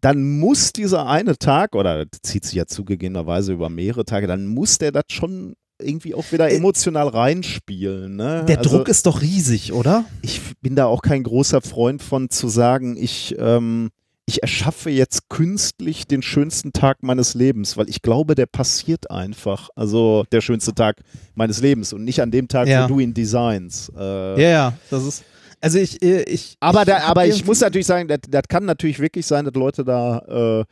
dann 0.00 0.38
muss 0.38 0.72
dieser 0.72 1.06
eine 1.06 1.36
Tag, 1.36 1.74
oder 1.74 2.06
zieht 2.22 2.44
sich 2.44 2.54
ja 2.54 2.66
zugegebenerweise 2.66 3.52
über 3.52 3.68
mehrere 3.68 4.04
Tage, 4.04 4.26
dann 4.26 4.46
muss 4.46 4.78
der 4.78 4.92
das 4.92 5.04
schon 5.10 5.54
irgendwie 5.82 6.14
auch 6.14 6.30
wieder 6.32 6.50
Äh, 6.50 6.56
emotional 6.56 7.08
reinspielen, 7.08 8.16
ne. 8.16 8.44
Der 8.46 8.58
also, 8.58 8.76
Druck 8.78 8.88
ist 8.88 9.06
doch 9.06 9.22
riesig, 9.22 9.72
oder? 9.72 10.04
ich 10.22 10.40
bin 10.60 10.76
da 10.76 10.86
auch 10.86 11.00
kein 11.02 11.22
großer 11.22 11.60
Freund 11.62 12.02
von 12.02 12.28
zu 12.30 12.48
sagen, 12.48 12.96
ich, 12.98 13.34
ähm, 13.38 13.88
ich 14.26 14.42
erschaffe 14.42 14.90
jetzt 14.90 15.28
künstlich 15.28 16.06
den 16.06 16.22
schönsten 16.22 16.72
Tag 16.72 17.02
meines 17.02 17.34
Lebens, 17.34 17.76
weil 17.76 17.88
ich 17.88 18.00
glaube, 18.02 18.34
der 18.36 18.46
passiert 18.46 19.10
einfach. 19.10 19.70
Also 19.74 20.24
der 20.30 20.40
schönste 20.40 20.72
Tag 20.74 21.00
meines 21.34 21.60
Lebens 21.62 21.92
und 21.92 22.04
nicht 22.04 22.20
an 22.22 22.30
dem 22.30 22.46
Tag, 22.46 22.68
Ja. 22.68 22.84
wo 22.84 22.88
du 22.94 23.00
ihn 23.00 23.12
designst. 23.14 23.90
Äh, 23.96 24.40
Ja, 24.42 24.48
ja, 24.50 24.72
das 24.90 25.04
ist. 25.04 25.24
Also 25.60 25.78
ich, 25.78 26.02
äh, 26.02 26.22
ich. 26.22 26.56
aber 26.60 26.84
da, 26.84 27.00
hab 27.02 27.10
aber 27.10 27.26
ich 27.26 27.44
muss 27.44 27.60
natürlich 27.60 27.86
sagen, 27.86 28.08
das, 28.08 28.20
das 28.28 28.42
kann 28.48 28.64
natürlich 28.64 28.98
wirklich 28.98 29.26
sein, 29.26 29.44
dass 29.44 29.54
Leute 29.54 29.84
da 29.84 30.60
äh, 30.60 30.64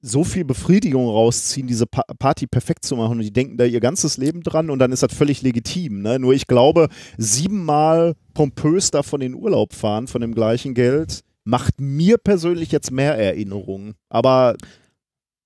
so 0.00 0.22
viel 0.22 0.44
Befriedigung 0.44 1.08
rausziehen, 1.08 1.66
diese 1.66 1.86
pa 1.86 2.02
Party 2.18 2.46
perfekt 2.46 2.84
zu 2.84 2.94
machen 2.96 3.12
und 3.18 3.20
die 3.20 3.32
denken 3.32 3.56
da 3.56 3.64
ihr 3.64 3.80
ganzes 3.80 4.16
Leben 4.16 4.42
dran 4.42 4.70
und 4.70 4.78
dann 4.78 4.92
ist 4.92 5.02
das 5.02 5.12
völlig 5.14 5.42
legitim. 5.42 6.02
Ne? 6.02 6.18
Nur 6.18 6.34
ich 6.34 6.46
glaube, 6.46 6.88
siebenmal 7.16 8.14
pompös 8.34 8.90
davon 8.90 9.20
in 9.22 9.34
Urlaub 9.34 9.72
fahren 9.74 10.06
von 10.06 10.20
dem 10.20 10.34
gleichen 10.34 10.74
Geld 10.74 11.20
macht 11.44 11.80
mir 11.80 12.18
persönlich 12.18 12.70
jetzt 12.70 12.90
mehr 12.90 13.16
Erinnerungen. 13.16 13.94
Aber 14.10 14.54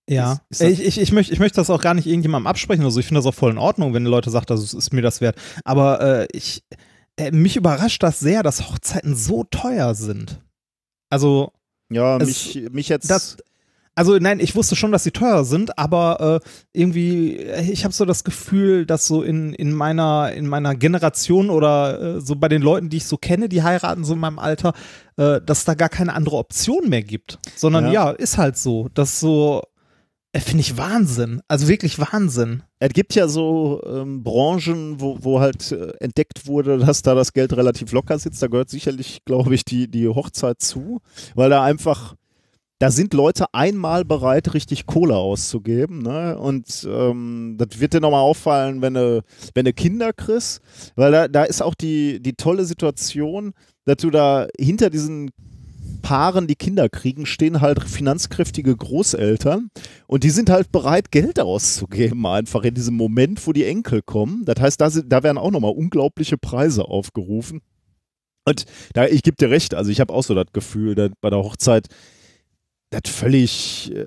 Ja, 0.08 0.40
Ist- 0.50 0.60
ist 0.60 0.80
ich, 0.80 0.86
ich, 0.86 1.00
ich, 1.00 1.12
möchte, 1.12 1.32
ich 1.32 1.38
möchte 1.38 1.56
das 1.56 1.70
auch 1.70 1.80
gar 1.80 1.94
nicht 1.94 2.06
irgendjemandem 2.06 2.48
absprechen. 2.48 2.84
Also 2.84 2.98
ich 3.00 3.06
finde 3.06 3.20
das 3.20 3.26
auch 3.26 3.34
voll 3.34 3.52
in 3.52 3.58
Ordnung, 3.58 3.94
wenn 3.94 4.04
die 4.04 4.10
Leute 4.10 4.28
sagen, 4.30 4.46
das 4.48 4.74
ist 4.74 4.92
mir 4.92 5.02
das 5.02 5.20
wert. 5.20 5.36
Aber 5.64 6.00
äh, 6.22 6.26
ich, 6.32 6.62
äh, 7.16 7.30
mich 7.30 7.56
überrascht 7.56 8.02
das 8.02 8.20
sehr, 8.20 8.42
dass 8.42 8.68
Hochzeiten 8.70 9.14
so 9.14 9.44
teuer 9.44 9.94
sind. 9.94 10.40
Also, 11.10 11.52
ja, 11.90 12.16
Es- 12.18 12.26
mich, 12.54 12.68
mich 12.72 12.88
jetzt. 12.88 13.10
das, 13.10 13.36
also 13.94 14.16
nein, 14.16 14.40
ich 14.40 14.54
wusste 14.56 14.74
schon, 14.76 14.92
dass 14.92 15.04
sie 15.04 15.10
teuer 15.10 15.44
sind, 15.44 15.78
aber 15.78 16.40
äh, 16.42 16.48
irgendwie, 16.72 17.36
äh, 17.36 17.70
ich 17.70 17.84
habe 17.84 17.92
so 17.92 18.06
das 18.06 18.24
Gefühl, 18.24 18.86
dass 18.86 19.06
so 19.06 19.22
in, 19.22 19.52
in, 19.52 19.72
meiner, 19.74 20.32
in 20.32 20.46
meiner 20.46 20.74
Generation 20.74 21.50
oder 21.50 22.00
äh, 22.16 22.20
so 22.22 22.34
bei 22.36 22.48
den 22.48 22.62
Leuten, 22.62 22.88
die 22.88 22.96
ich 22.96 23.04
so 23.04 23.18
kenne, 23.18 23.50
die 23.50 23.62
heiraten 23.62 24.04
so 24.04 24.14
in 24.14 24.20
meinem 24.20 24.38
Alter, 24.38 24.72
äh, 25.18 25.42
dass 25.42 25.66
da 25.66 25.74
gar 25.74 25.90
keine 25.90 26.14
andere 26.14 26.36
Option 26.36 26.88
mehr 26.88 27.02
gibt. 27.02 27.38
Sondern 27.54 27.86
Ja. 27.88 27.92
ja, 27.92 28.10
ist 28.12 28.38
halt 28.38 28.56
so. 28.56 28.88
Das 28.94 29.20
so, 29.20 29.62
finde 30.40 30.62
ich 30.62 30.78
Wahnsinn. 30.78 31.42
Also 31.46 31.68
wirklich 31.68 31.98
Wahnsinn. 31.98 32.62
Es 32.78 32.90
gibt 32.94 33.14
ja 33.14 33.28
so 33.28 33.82
ähm, 33.86 34.22
Branchen, 34.22 34.98
wo, 34.98 35.18
wo 35.20 35.40
halt 35.40 35.72
äh, 35.72 35.92
entdeckt 36.00 36.46
wurde, 36.46 36.78
dass 36.78 37.02
da 37.02 37.14
das 37.14 37.34
Geld 37.34 37.52
relativ 37.54 37.92
locker 37.92 38.18
sitzt. 38.18 38.42
Da 38.42 38.46
gehört 38.46 38.70
sicherlich, 38.70 39.24
glaube 39.26 39.54
ich, 39.54 39.64
die, 39.64 39.88
die 39.88 40.08
Hochzeit 40.08 40.60
zu, 40.60 41.00
weil 41.34 41.50
da 41.50 41.62
einfach, 41.62 42.14
da 42.78 42.90
sind 42.90 43.12
Leute 43.12 43.44
einmal 43.52 44.06
bereit, 44.06 44.54
richtig 44.54 44.86
Kohle 44.86 45.16
auszugeben. 45.16 46.02
Ne? 46.02 46.38
Und 46.38 46.88
ähm, 46.90 47.56
das 47.58 47.78
wird 47.78 47.92
dir 47.92 48.00
nochmal 48.00 48.22
auffallen, 48.22 48.80
wenn 48.80 48.94
du, 48.94 49.22
wenn 49.54 49.66
du 49.66 49.74
Kinder 49.74 50.14
kriegst, 50.14 50.62
weil 50.96 51.12
da, 51.12 51.28
da 51.28 51.44
ist 51.44 51.60
auch 51.60 51.74
die, 51.74 52.22
die 52.22 52.32
tolle 52.32 52.64
Situation, 52.64 53.52
dass 53.84 53.98
du 53.98 54.08
da 54.08 54.46
hinter 54.58 54.88
diesen 54.88 55.30
Paaren, 56.02 56.46
die 56.46 56.56
Kinder 56.56 56.88
kriegen, 56.88 57.24
stehen 57.24 57.60
halt 57.60 57.82
finanzkräftige 57.82 58.76
Großeltern 58.76 59.70
und 60.06 60.24
die 60.24 60.30
sind 60.30 60.50
halt 60.50 60.70
bereit, 60.72 61.10
Geld 61.10 61.40
auszugeben, 61.40 62.26
einfach 62.26 62.64
in 62.64 62.74
diesem 62.74 62.96
Moment, 62.96 63.46
wo 63.46 63.52
die 63.52 63.64
Enkel 63.64 64.02
kommen. 64.02 64.44
Das 64.44 64.60
heißt, 64.60 64.80
da, 64.80 64.90
sind, 64.90 65.10
da 65.10 65.22
werden 65.22 65.38
auch 65.38 65.50
nochmal 65.50 65.72
unglaubliche 65.72 66.36
Preise 66.36 66.84
aufgerufen. 66.84 67.60
Und 68.44 68.66
da, 68.92 69.06
ich 69.06 69.22
gebe 69.22 69.36
dir 69.36 69.50
recht, 69.50 69.74
also 69.74 69.90
ich 69.90 70.00
habe 70.00 70.12
auch 70.12 70.24
so 70.24 70.34
das 70.34 70.52
Gefühl, 70.52 70.94
dass 70.94 71.10
bei 71.20 71.30
der 71.30 71.38
Hochzeit 71.38 71.86
das 72.90 73.10
völlig, 73.10 73.92
äh, 73.94 74.06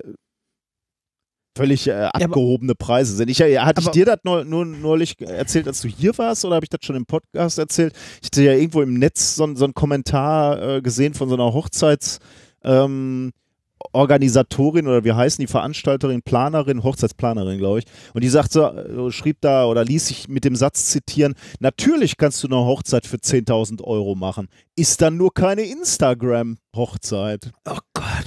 völlig 1.56 1.88
äh, 1.88 1.92
abgehobene 2.12 2.74
Preise 2.74 3.16
sind. 3.16 3.28
Ich, 3.30 3.40
äh, 3.40 3.58
hatte 3.58 3.80
ich 3.80 3.88
dir 3.88 4.04
das 4.04 4.18
neu- 4.24 4.44
nur 4.44 4.64
neulich 4.64 5.20
erzählt, 5.20 5.66
als 5.66 5.80
du 5.80 5.88
hier 5.88 6.16
warst, 6.18 6.44
oder 6.44 6.56
habe 6.56 6.64
ich 6.64 6.70
das 6.70 6.80
schon 6.84 6.96
im 6.96 7.06
Podcast 7.06 7.58
erzählt? 7.58 7.94
Ich 8.22 8.26
hatte 8.26 8.42
ja 8.42 8.52
irgendwo 8.52 8.82
im 8.82 8.94
Netz 8.94 9.36
so, 9.36 9.54
so 9.56 9.64
einen 9.64 9.74
Kommentar 9.74 10.76
äh, 10.76 10.82
gesehen 10.82 11.14
von 11.14 11.28
so 11.28 11.34
einer 11.34 11.52
Hochzeits- 11.54 12.18
ähm, 12.64 13.32
Organisatorin 13.92 14.88
oder 14.88 15.04
wie 15.04 15.12
heißen 15.12 15.40
die 15.42 15.46
Veranstalterin, 15.46 16.22
Planerin, 16.22 16.82
Hochzeitsplanerin, 16.82 17.58
glaube 17.58 17.80
ich. 17.80 17.84
Und 18.14 18.24
die 18.24 18.28
sagt 18.28 18.50
so, 18.52 18.64
äh, 18.64 19.12
schrieb 19.12 19.36
da 19.42 19.66
oder 19.66 19.84
ließ 19.84 20.08
sich 20.08 20.28
mit 20.28 20.44
dem 20.44 20.56
Satz 20.56 20.86
zitieren, 20.86 21.34
natürlich 21.60 22.16
kannst 22.16 22.42
du 22.42 22.48
eine 22.48 22.56
Hochzeit 22.56 23.06
für 23.06 23.16
10.000 23.18 23.82
Euro 23.84 24.14
machen, 24.14 24.48
ist 24.76 25.02
dann 25.02 25.16
nur 25.16 25.32
keine 25.32 25.62
Instagram-Hochzeit. 25.62 27.52
Oh 27.68 27.76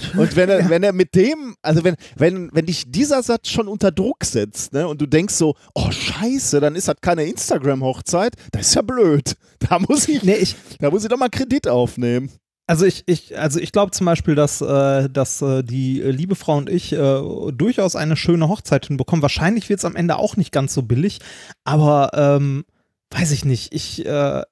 Gott. 0.00 0.20
Und 0.20 0.36
wenn 0.36 0.48
er, 0.48 0.68
wenn 0.68 0.82
er 0.82 0.92
mit 0.92 1.14
dem, 1.14 1.56
also 1.62 1.84
wenn, 1.84 1.96
wenn, 2.16 2.50
wenn 2.52 2.66
dich 2.66 2.90
dieser 2.90 3.22
Satz 3.22 3.48
schon 3.48 3.68
unter 3.68 3.92
Druck 3.92 4.24
setzt, 4.24 4.72
ne, 4.72 4.86
und 4.86 5.00
du 5.00 5.06
denkst 5.06 5.34
so, 5.34 5.54
oh 5.74 5.90
scheiße, 5.90 6.60
dann 6.60 6.74
ist 6.74 6.88
das 6.88 6.96
keine 7.00 7.24
Instagram-Hochzeit, 7.24 8.34
das 8.52 8.68
ist 8.68 8.74
ja 8.74 8.82
blöd. 8.82 9.36
Da 9.68 9.78
muss 9.78 10.08
ich, 10.08 10.22
Nee, 10.22 10.36
ich, 10.36 10.56
da 10.78 10.90
muss 10.90 11.02
ich 11.02 11.10
doch 11.10 11.18
mal 11.18 11.28
Kredit 11.28 11.68
aufnehmen. 11.68 12.30
Also 12.66 12.86
ich, 12.86 13.02
ich, 13.06 13.36
also 13.36 13.58
ich 13.58 13.72
glaube 13.72 13.90
zum 13.90 14.06
Beispiel, 14.06 14.34
dass, 14.34 14.60
äh, 14.60 15.10
dass 15.10 15.42
äh, 15.42 15.64
die 15.64 16.00
liebe 16.00 16.36
Frau 16.36 16.56
und 16.56 16.70
ich 16.70 16.92
äh, 16.92 17.20
durchaus 17.52 17.96
eine 17.96 18.16
schöne 18.16 18.48
Hochzeit 18.48 18.86
hinbekommen. 18.86 19.22
Wahrscheinlich 19.22 19.68
wird 19.68 19.80
es 19.80 19.84
am 19.84 19.96
Ende 19.96 20.16
auch 20.16 20.36
nicht 20.36 20.52
ganz 20.52 20.72
so 20.72 20.82
billig, 20.82 21.18
aber 21.64 22.12
ähm, 22.14 22.64
weiß 23.10 23.32
ich 23.32 23.44
nicht. 23.44 23.74
Ich, 23.74 24.06
äh, 24.06 24.42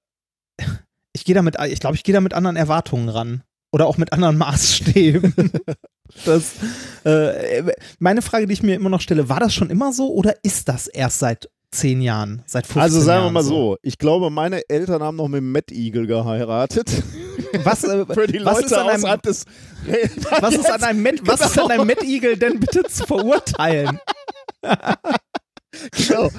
ich 1.12 1.24
gehe 1.24 1.34
damit, 1.36 1.56
ich 1.68 1.78
glaube, 1.78 1.94
ich 1.94 2.02
gehe 2.02 2.12
da 2.12 2.20
mit 2.20 2.34
anderen 2.34 2.56
Erwartungen 2.56 3.08
ran. 3.08 3.44
Oder 3.70 3.86
auch 3.86 3.98
mit 3.98 4.12
anderen 4.12 4.38
Maßstäben. 4.38 5.34
das, 6.24 6.52
äh, 7.04 7.62
meine 7.98 8.22
Frage, 8.22 8.46
die 8.46 8.52
ich 8.52 8.62
mir 8.62 8.74
immer 8.74 8.90
noch 8.90 9.00
stelle, 9.00 9.28
war 9.28 9.40
das 9.40 9.54
schon 9.54 9.70
immer 9.70 9.92
so 9.92 10.12
oder 10.12 10.34
ist 10.42 10.68
das 10.68 10.86
erst 10.86 11.18
seit 11.18 11.50
zehn 11.70 12.00
Jahren, 12.00 12.42
seit 12.46 12.66
15 12.66 12.78
Jahren? 12.78 12.84
Also 12.84 13.00
sagen 13.00 13.18
wir 13.18 13.22
Jahren 13.24 13.32
mal 13.34 13.42
so, 13.42 13.76
ich 13.82 13.98
glaube, 13.98 14.30
meine 14.30 14.62
Eltern 14.68 15.02
haben 15.02 15.16
noch 15.16 15.28
mit 15.28 15.42
Matt 15.42 15.70
Eagle 15.70 16.06
geheiratet. 16.06 17.02
Was, 17.62 17.84
äh, 17.84 18.06
Für 18.12 18.26
die 18.26 18.44
was 18.44 18.54
Leute 18.54 18.66
ist 18.66 18.72
an 18.72 18.88
einem, 18.88 18.96
außerhalb 19.04 19.22
des 19.22 19.44
was 20.40 20.54
ist 20.54 20.70
an 20.70 20.82
einem 20.82 21.02
Met, 21.02 21.26
was 21.26 21.40
ist 21.40 21.58
an 21.58 21.70
einem 21.70 21.86
Met 21.86 22.02
Eagle 22.02 22.36
denn 22.36 22.60
bitte 22.60 22.84
zu 22.84 23.04
verurteilen? 23.06 24.00
Genau. 25.92 26.30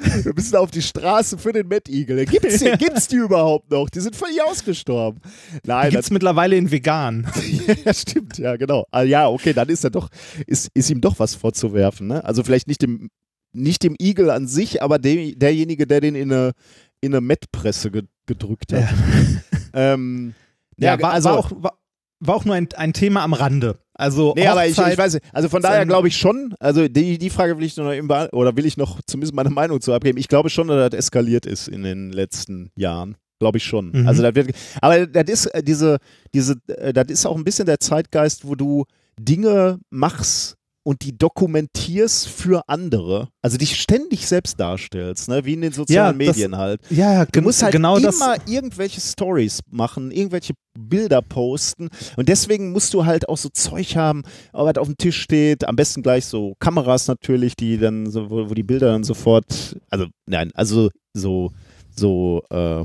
Wir 0.00 0.34
müssen 0.34 0.56
auf 0.56 0.70
die 0.70 0.82
Straße 0.82 1.38
für 1.38 1.52
den 1.52 1.70
Eagle. 1.88 2.24
Gibt's 2.26 2.58
die, 2.58 2.70
gibt's 2.78 3.08
die 3.08 3.16
überhaupt 3.16 3.70
noch? 3.70 3.88
Die 3.90 4.00
sind 4.00 4.16
völlig 4.16 4.42
ausgestorben. 4.42 5.20
Nein, 5.64 5.90
Gibt 5.90 6.02
es 6.02 6.10
mittlerweile 6.10 6.56
in 6.56 6.70
vegan. 6.70 7.26
ja, 7.84 7.94
stimmt, 7.94 8.38
ja, 8.38 8.56
genau. 8.56 8.86
Ah, 8.90 9.02
ja, 9.02 9.28
okay, 9.28 9.52
dann 9.52 9.68
ist 9.68 9.84
er 9.84 9.90
doch, 9.90 10.08
ist, 10.46 10.70
ist 10.74 10.90
ihm 10.90 11.00
doch 11.00 11.18
was 11.18 11.34
vorzuwerfen. 11.34 12.06
Ne? 12.06 12.24
Also 12.24 12.42
vielleicht 12.42 12.68
nicht 12.68 12.82
dem, 12.82 13.10
nicht 13.52 13.82
dem 13.82 13.96
Eagle 13.98 14.30
an 14.30 14.46
sich, 14.46 14.82
aber 14.82 14.98
dem, 14.98 15.38
derjenige, 15.38 15.86
der 15.86 16.00
den 16.00 16.14
in 16.14 16.32
eine, 16.32 16.52
in 17.00 17.12
eine 17.12 17.20
Met-Presse 17.20 17.90
ge, 17.90 18.02
gedrückt 18.26 18.72
hat. 18.72 18.80
Ja. 18.82 19.94
Ähm, 19.94 20.34
Ja, 20.78 20.94
ja, 20.94 21.02
war, 21.02 21.12
also, 21.12 21.28
war, 21.30 21.38
auch, 21.38 21.50
war, 21.56 21.78
war 22.20 22.34
auch 22.36 22.44
nur 22.44 22.54
ein, 22.54 22.68
ein 22.76 22.92
Thema 22.92 23.22
am 23.22 23.32
Rande. 23.32 23.78
Also 23.94 24.32
Nee, 24.36 24.46
aber 24.46 24.66
ich, 24.66 24.76
Hochzeit- 24.76 24.92
ich 24.92 24.98
weiß 24.98 25.14
nicht. 25.14 25.24
Also 25.32 25.48
von 25.48 25.60
daher 25.62 25.84
glaube 25.86 26.08
ich 26.08 26.16
schon, 26.16 26.54
also 26.60 26.86
die, 26.86 27.18
die 27.18 27.30
Frage 27.30 27.58
will 27.58 27.64
ich 27.64 27.76
noch 27.76 27.92
eben 27.92 28.08
oder 28.08 28.56
will 28.56 28.64
ich 28.66 28.76
noch 28.76 29.00
zumindest 29.06 29.34
meine 29.34 29.50
Meinung 29.50 29.80
zu 29.80 29.92
abgeben. 29.92 30.18
Ich 30.18 30.28
glaube 30.28 30.50
schon, 30.50 30.68
dass 30.68 30.90
das 30.90 30.98
eskaliert 30.98 31.46
ist 31.46 31.66
in 31.68 31.82
den 31.82 32.10
letzten 32.10 32.70
Jahren. 32.76 33.16
Glaube 33.40 33.58
ich 33.58 33.64
schon. 33.64 33.92
Mhm. 33.92 34.08
Also 34.08 34.22
das 34.22 34.34
wird, 34.34 34.50
aber 34.80 35.06
das 35.06 35.24
ist 35.28 35.46
äh, 35.46 35.62
diese, 35.62 35.98
diese, 36.34 36.56
äh, 36.66 36.92
das 36.92 37.06
ist 37.08 37.24
auch 37.26 37.36
ein 37.36 37.44
bisschen 37.44 37.66
der 37.66 37.78
Zeitgeist, 37.80 38.46
wo 38.46 38.54
du 38.56 38.84
Dinge 39.18 39.78
machst 39.90 40.56
und 40.88 41.02
die 41.04 41.18
dokumentierst 41.18 42.28
für 42.28 42.62
andere. 42.66 43.28
Also 43.42 43.58
dich 43.58 43.78
ständig 43.78 44.26
selbst 44.26 44.58
darstellst, 44.58 45.28
ne? 45.28 45.44
wie 45.44 45.52
in 45.52 45.60
den 45.60 45.72
sozialen 45.72 46.18
Ja, 46.18 46.26
das- 46.26 46.36
Medien 46.36 46.56
halt. 46.56 46.80
ja, 46.88 47.12
ja, 47.12 47.24
Du 47.26 47.42
musst 47.42 47.62
halt 47.62 47.72
genau 47.72 47.98
das. 47.98 48.16
immer 48.16 48.36
irgendwelche 48.46 48.98
Stories 49.02 49.60
machen, 49.70 50.10
irgendwelche 50.10 50.54
Bilder 50.78 51.20
posten 51.20 51.90
und 52.16 52.30
deswegen 52.30 52.72
musst 52.72 52.94
du 52.94 53.04
halt 53.04 53.28
auch 53.28 53.36
so 53.36 53.50
Zeug 53.50 53.96
haben, 53.96 54.22
was 54.52 54.78
auf 54.78 54.86
dem 54.86 54.96
Tisch 54.96 55.20
steht, 55.20 55.68
am 55.68 55.76
besten 55.76 56.02
gleich 56.02 56.24
so 56.24 56.54
Kameras 56.58 57.06
natürlich, 57.06 57.54
die 57.54 57.76
dann 57.76 58.10
so, 58.10 58.30
wo, 58.30 58.48
wo 58.48 58.54
die 58.54 58.62
Bilder 58.62 58.92
dann 58.92 59.04
sofort, 59.04 59.76
also 59.90 60.06
nein, 60.26 60.50
also 60.54 60.88
so, 61.12 61.50
so, 61.94 62.42
äh, 62.48 62.84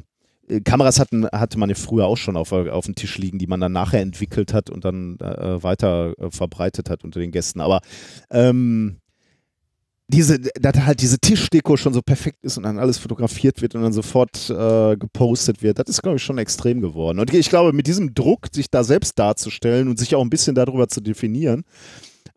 Kameras 0.65 0.99
hatten, 0.99 1.25
hatte 1.27 1.57
man 1.57 1.69
ja 1.69 1.75
früher 1.75 2.05
auch 2.05 2.17
schon 2.17 2.35
auf, 2.35 2.51
auf 2.51 2.85
dem 2.85 2.95
Tisch 2.95 3.17
liegen, 3.17 3.39
die 3.39 3.47
man 3.47 3.59
dann 3.59 3.71
nachher 3.71 4.01
entwickelt 4.01 4.53
hat 4.53 4.69
und 4.69 4.83
dann 4.83 5.17
äh, 5.19 5.63
weiter 5.63 6.13
äh, 6.19 6.31
verbreitet 6.31 6.89
hat 6.89 7.03
unter 7.03 7.19
den 7.19 7.31
Gästen. 7.31 7.61
Aber 7.61 7.81
ähm, 8.29 8.97
diese, 10.09 10.39
dass 10.39 10.85
halt 10.85 11.01
diese 11.01 11.17
Tischdeko 11.17 11.77
schon 11.77 11.93
so 11.93 12.01
perfekt 12.01 12.43
ist 12.43 12.57
und 12.57 12.63
dann 12.63 12.77
alles 12.77 12.97
fotografiert 12.97 13.61
wird 13.61 13.73
und 13.73 13.81
dann 13.81 13.93
sofort 13.93 14.49
äh, 14.49 14.97
gepostet 14.97 15.63
wird, 15.63 15.79
das 15.79 15.87
ist, 15.87 16.01
glaube 16.01 16.17
ich, 16.17 16.23
schon 16.23 16.37
extrem 16.37 16.81
geworden. 16.81 17.19
Und 17.19 17.33
ich 17.33 17.49
glaube, 17.49 17.73
mit 17.73 17.87
diesem 17.87 18.13
Druck, 18.13 18.47
sich 18.51 18.69
da 18.69 18.83
selbst 18.83 19.17
darzustellen 19.17 19.87
und 19.87 19.97
sich 19.97 20.13
auch 20.15 20.21
ein 20.21 20.29
bisschen 20.29 20.55
darüber 20.55 20.87
zu 20.87 21.01
definieren, 21.01 21.63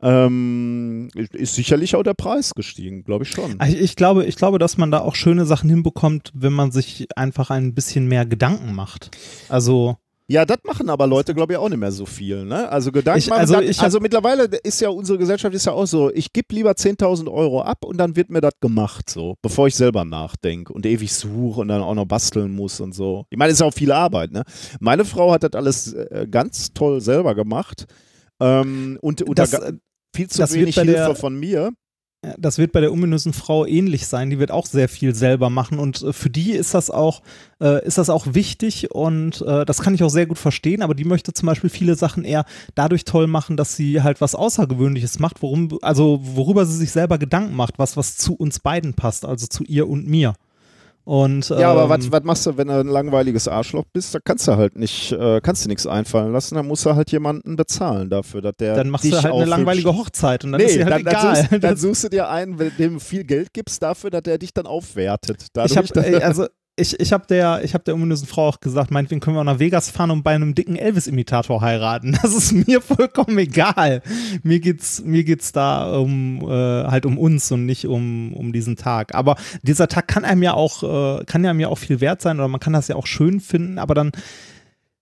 ähm, 0.02 1.08
ist 1.32 1.54
sicherlich 1.54 1.96
auch 1.96 2.02
der 2.02 2.14
Preis 2.14 2.54
gestiegen, 2.54 3.02
glaube 3.04 3.24
ich 3.24 3.30
schon. 3.30 3.58
Ich, 3.66 3.80
ich, 3.80 3.96
glaube, 3.96 4.24
ich 4.26 4.36
glaube, 4.36 4.58
dass 4.58 4.76
man 4.76 4.90
da 4.90 5.00
auch 5.00 5.14
schöne 5.14 5.46
Sachen 5.46 5.70
hinbekommt, 5.70 6.30
wenn 6.34 6.52
man 6.52 6.70
sich 6.70 7.06
einfach 7.16 7.50
ein 7.50 7.74
bisschen 7.74 8.06
mehr 8.06 8.26
Gedanken 8.26 8.74
macht. 8.74 9.10
Also, 9.48 9.96
Ja, 10.28 10.44
das 10.44 10.58
machen 10.64 10.90
aber 10.90 11.06
Leute, 11.06 11.34
glaube 11.34 11.52
ich, 11.52 11.58
auch 11.58 11.68
nicht 11.68 11.78
mehr 11.78 11.92
so 11.92 12.04
viel. 12.04 12.44
Ne? 12.44 12.68
Also 12.68 12.90
Gedanken 12.90 13.20
Ich- 13.20 13.28
machen, 13.28 13.38
also 13.40 13.60
ich 13.60 13.78
hab- 13.78 13.84
also 13.84 14.00
mittlerweile 14.00 14.44
ist 14.64 14.80
ja 14.80 14.88
unsere 14.88 15.18
Gesellschaft 15.18 15.54
ist 15.54 15.66
ja 15.66 15.72
auch 15.72 15.86
so, 15.86 16.10
ich 16.12 16.32
gebe 16.32 16.52
lieber 16.52 16.72
10.000 16.74 17.28
Euro 17.30 17.62
ab 17.62 17.84
und 17.84 17.96
dann 17.96 18.16
wird 18.16 18.28
mir 18.28 18.40
das 18.40 18.54
gemacht, 18.60 19.08
so, 19.08 19.36
bevor 19.40 19.68
ich 19.68 19.76
selber 19.76 20.04
nachdenke 20.04 20.72
und 20.72 20.84
ewig 20.84 21.12
suche 21.14 21.60
und 21.60 21.68
dann 21.68 21.80
auch 21.80 21.94
noch 21.94 22.06
basteln 22.06 22.52
muss 22.56 22.80
und 22.80 22.92
so. 22.92 23.24
Ich 23.30 23.38
meine, 23.38 23.52
es 23.52 23.58
ist 23.60 23.62
auch 23.62 23.72
viel 23.72 23.92
Arbeit. 23.92 24.32
Ne? 24.32 24.42
Meine 24.80 25.04
Frau 25.04 25.30
hat 25.32 25.44
das 25.44 25.52
alles 25.52 25.92
äh, 25.92 26.26
ganz 26.28 26.72
toll 26.74 27.00
selber 27.00 27.36
gemacht 27.36 27.86
ähm, 28.40 28.98
und 29.00 29.22
unter 29.22 29.44
Das, 29.46 29.52
äh, 29.54 29.74
viel 30.16 30.28
zu 30.28 30.38
das 30.38 30.52
wird 30.52 30.62
wenig 30.62 30.76
bei 30.76 30.84
der- 30.84 31.04
Hilfe 31.06 31.20
von 31.20 31.38
mir. 31.38 31.72
das 32.38 32.58
wird 32.58 32.72
bei 32.72 32.80
der 32.80 32.90
ominösen 32.92 33.32
Frau 33.32 33.64
ähnlich 33.66 34.08
sein. 34.08 34.30
Die 34.30 34.38
wird 34.40 34.50
auch 34.50 34.66
sehr 34.66 34.88
viel 34.88 35.14
selber 35.14 35.48
machen 35.48 35.78
und 35.78 36.02
äh, 36.02 36.12
für 36.12 36.28
die 36.30 36.52
ist 36.52 36.74
das 36.74 36.90
auch, 36.90 37.22
äh, 37.62 37.86
ist 37.86 37.98
das 37.98 38.10
auch 38.10 38.26
wichtig 38.34 38.90
und 38.90 39.42
äh, 39.42 39.64
das 39.64 39.80
kann 39.80 39.94
ich 39.94 40.02
auch 40.02 40.08
sehr 40.10 40.26
gut 40.26 40.38
verstehen. 40.38 40.82
Aber 40.82 40.94
die 40.96 41.04
möchte 41.04 41.32
zum 41.34 41.46
Beispiel 41.46 41.70
viele 41.70 41.94
Sachen 41.94 42.24
eher 42.24 42.44
dadurch 42.74 43.04
toll 43.04 43.28
machen, 43.28 43.56
dass 43.56 43.76
sie 43.76 44.02
halt 44.02 44.20
was 44.20 44.34
Außergewöhnliches 44.34 45.20
macht, 45.20 45.40
worum, 45.42 45.78
also 45.82 46.18
worüber 46.22 46.66
sie 46.66 46.76
sich 46.76 46.90
selber 46.90 47.18
Gedanken 47.18 47.54
macht, 47.54 47.78
was 47.78 47.96
was 47.96 48.16
zu 48.16 48.34
uns 48.34 48.58
beiden 48.58 48.94
passt, 48.94 49.24
also 49.24 49.46
zu 49.46 49.62
ihr 49.62 49.88
und 49.88 50.08
mir. 50.08 50.34
Und, 51.08 51.50
Ja, 51.50 51.70
aber 51.70 51.94
ähm, 51.94 52.10
was, 52.10 52.22
machst 52.24 52.46
du, 52.46 52.56
wenn 52.56 52.66
du 52.66 52.80
ein 52.80 52.88
langweiliges 52.88 53.46
Arschloch 53.46 53.84
bist? 53.92 54.12
Da 54.12 54.18
kannst 54.24 54.48
du 54.48 54.56
halt 54.56 54.76
nicht, 54.76 55.12
äh, 55.12 55.40
kannst 55.40 55.64
du 55.64 55.68
nichts 55.68 55.86
einfallen 55.86 56.32
lassen. 56.32 56.56
Dann 56.56 56.66
musst 56.66 56.84
du 56.84 56.96
halt 56.96 57.12
jemanden 57.12 57.54
bezahlen 57.54 58.10
dafür, 58.10 58.42
dass 58.42 58.54
der 58.58 58.74
dann 58.74 58.90
machst 58.90 59.04
dich 59.04 59.12
du 59.12 59.16
halt 59.18 59.26
eine 59.26 59.34
aufhübscht. 59.34 59.50
langweilige 59.56 59.94
Hochzeit 59.96 60.44
und 60.44 60.50
dann 60.50 60.60
nee, 60.60 60.66
ist 60.66 60.72
sie 60.74 60.84
halt 60.84 60.92
dann, 60.92 61.04
dann, 61.04 61.14
egal. 61.14 61.36
suchst, 61.48 61.62
dann 61.64 61.76
suchst 61.76 62.04
du 62.04 62.08
dir 62.08 62.28
einen, 62.28 62.58
wenn- 62.58 62.72
dem 62.76 62.94
du 62.94 62.98
viel 63.00 63.22
Geld 63.22 63.52
gibst 63.54 63.80
dafür, 63.84 64.10
dass 64.10 64.22
der 64.24 64.38
dich 64.38 64.52
dann 64.52 64.66
aufwertet. 64.66 65.46
Dadurch, 65.52 65.70
ich 65.70 65.76
habe 65.78 65.86
dass- 65.86 66.22
also 66.24 66.46
ich, 66.76 67.00
ich 67.00 67.12
habe 67.12 67.26
der 67.26 67.62
ich 67.64 67.72
habe 67.72 67.84
der 67.84 67.94
ominösen 67.94 68.28
Frau 68.28 68.48
auch 68.48 68.60
gesagt, 68.60 68.90
meinetwegen 68.90 69.20
können 69.20 69.36
wir 69.36 69.44
nach 69.44 69.58
Vegas 69.58 69.90
fahren 69.90 70.10
und 70.10 70.22
bei 70.22 70.34
einem 70.34 70.54
dicken 70.54 70.76
Elvis 70.76 71.06
Imitator 71.06 71.60
heiraten. 71.62 72.16
Das 72.22 72.34
ist 72.34 72.52
mir 72.52 72.80
vollkommen 72.80 73.38
egal. 73.38 74.02
Mir 74.42 74.60
geht's 74.60 75.02
mir 75.02 75.24
geht's 75.24 75.52
da 75.52 75.96
um 75.96 76.40
äh, 76.42 76.84
halt 76.84 77.06
um 77.06 77.18
uns 77.18 77.50
und 77.52 77.66
nicht 77.66 77.86
um 77.86 78.34
um 78.34 78.52
diesen 78.52 78.76
Tag. 78.76 79.14
Aber 79.14 79.36
dieser 79.62 79.88
Tag 79.88 80.08
kann 80.08 80.24
einem 80.24 80.42
ja 80.42 80.54
auch 80.54 80.82
äh, 81.20 81.24
kann 81.24 81.44
ja 81.44 81.54
mir 81.54 81.70
auch 81.70 81.78
viel 81.78 82.00
wert 82.00 82.20
sein 82.20 82.38
oder 82.38 82.48
man 82.48 82.60
kann 82.60 82.72
das 82.72 82.88
ja 82.88 82.96
auch 82.96 83.06
schön 83.06 83.40
finden, 83.40 83.78
aber 83.78 83.94
dann 83.94 84.12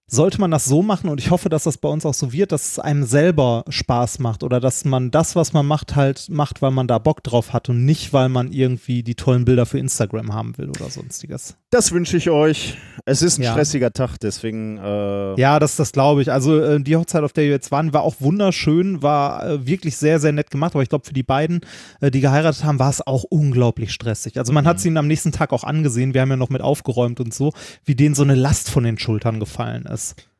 sollte 0.06 0.40
man 0.40 0.50
das 0.50 0.66
so 0.66 0.82
machen 0.82 1.08
und 1.08 1.18
ich 1.18 1.30
hoffe, 1.30 1.48
dass 1.48 1.64
das 1.64 1.78
bei 1.78 1.88
uns 1.88 2.04
auch 2.04 2.14
so 2.14 2.32
wird, 2.32 2.52
dass 2.52 2.72
es 2.72 2.78
einem 2.78 3.04
selber 3.04 3.64
Spaß 3.68 4.18
macht 4.18 4.42
oder 4.42 4.60
dass 4.60 4.84
man 4.84 5.10
das, 5.10 5.34
was 5.34 5.52
man 5.52 5.66
macht, 5.66 5.96
halt 5.96 6.28
macht, 6.28 6.60
weil 6.62 6.70
man 6.72 6.86
da 6.86 6.98
Bock 6.98 7.22
drauf 7.22 7.52
hat 7.52 7.68
und 7.68 7.84
nicht, 7.84 8.12
weil 8.12 8.28
man 8.28 8.52
irgendwie 8.52 9.02
die 9.02 9.14
tollen 9.14 9.44
Bilder 9.44 9.66
für 9.66 9.78
Instagram 9.78 10.32
haben 10.34 10.56
will 10.58 10.68
oder 10.68 10.90
sonstiges. 10.90 11.56
das 11.70 11.90
wünsche 11.90 12.16
ich 12.16 12.30
euch. 12.30 12.76
Es 13.04 13.20
ist 13.20 13.38
ein 13.38 13.42
Ja. 13.42 13.50
stressiger 13.52 13.92
Tag, 13.92 14.16
deswegen. 14.20 14.78
Äh, 14.78 15.40
Ja, 15.40 15.58
das, 15.58 15.74
das 15.76 15.90
glaube 15.90 16.22
ich. 16.22 16.30
Also 16.30 16.60
äh, 16.60 16.80
die 16.80 16.94
Hochzeit, 16.96 17.24
auf 17.24 17.32
der 17.32 17.44
wir 17.44 17.50
jetzt 17.50 17.72
waren, 17.72 17.92
war 17.92 18.02
auch 18.02 18.14
wunderschön, 18.20 19.02
war 19.02 19.44
äh, 19.44 19.66
wirklich 19.66 19.96
sehr, 19.96 20.20
sehr 20.20 20.30
nett 20.32 20.50
gemacht. 20.52 20.74
Aber 20.74 20.82
ich 20.84 20.88
glaube, 20.88 21.04
für 21.04 21.12
die 21.12 21.24
beiden, 21.24 21.62
äh, 22.00 22.12
die 22.12 22.20
geheiratet 22.20 22.62
haben, 22.64 22.78
war 22.78 22.90
es 22.90 23.04
auch 23.04 23.24
unglaublich 23.24 23.92
stressig. 23.92 24.38
Also 24.38 24.52
man 24.52 24.66
hat 24.68 24.76
es 24.76 24.84
ihnen 24.84 24.96
am 24.98 25.08
nächsten 25.08 25.32
Tag 25.32 25.52
auch 25.52 25.64
angesehen. 25.64 26.14
Wir 26.14 26.20
haben 26.20 26.30
ja 26.30 26.36
noch 26.36 26.50
mit 26.50 26.60
aufgeräumt 26.62 27.18
und 27.18 27.34
so, 27.34 27.52
wie 27.84 27.96
denen 27.96 28.14
so 28.14 28.22
eine 28.22 28.36
Last 28.36 28.70
von 28.70 28.84
den 28.84 28.96
Schultern 28.98 29.40
gefallen 29.40 29.86
ist. 29.86 29.93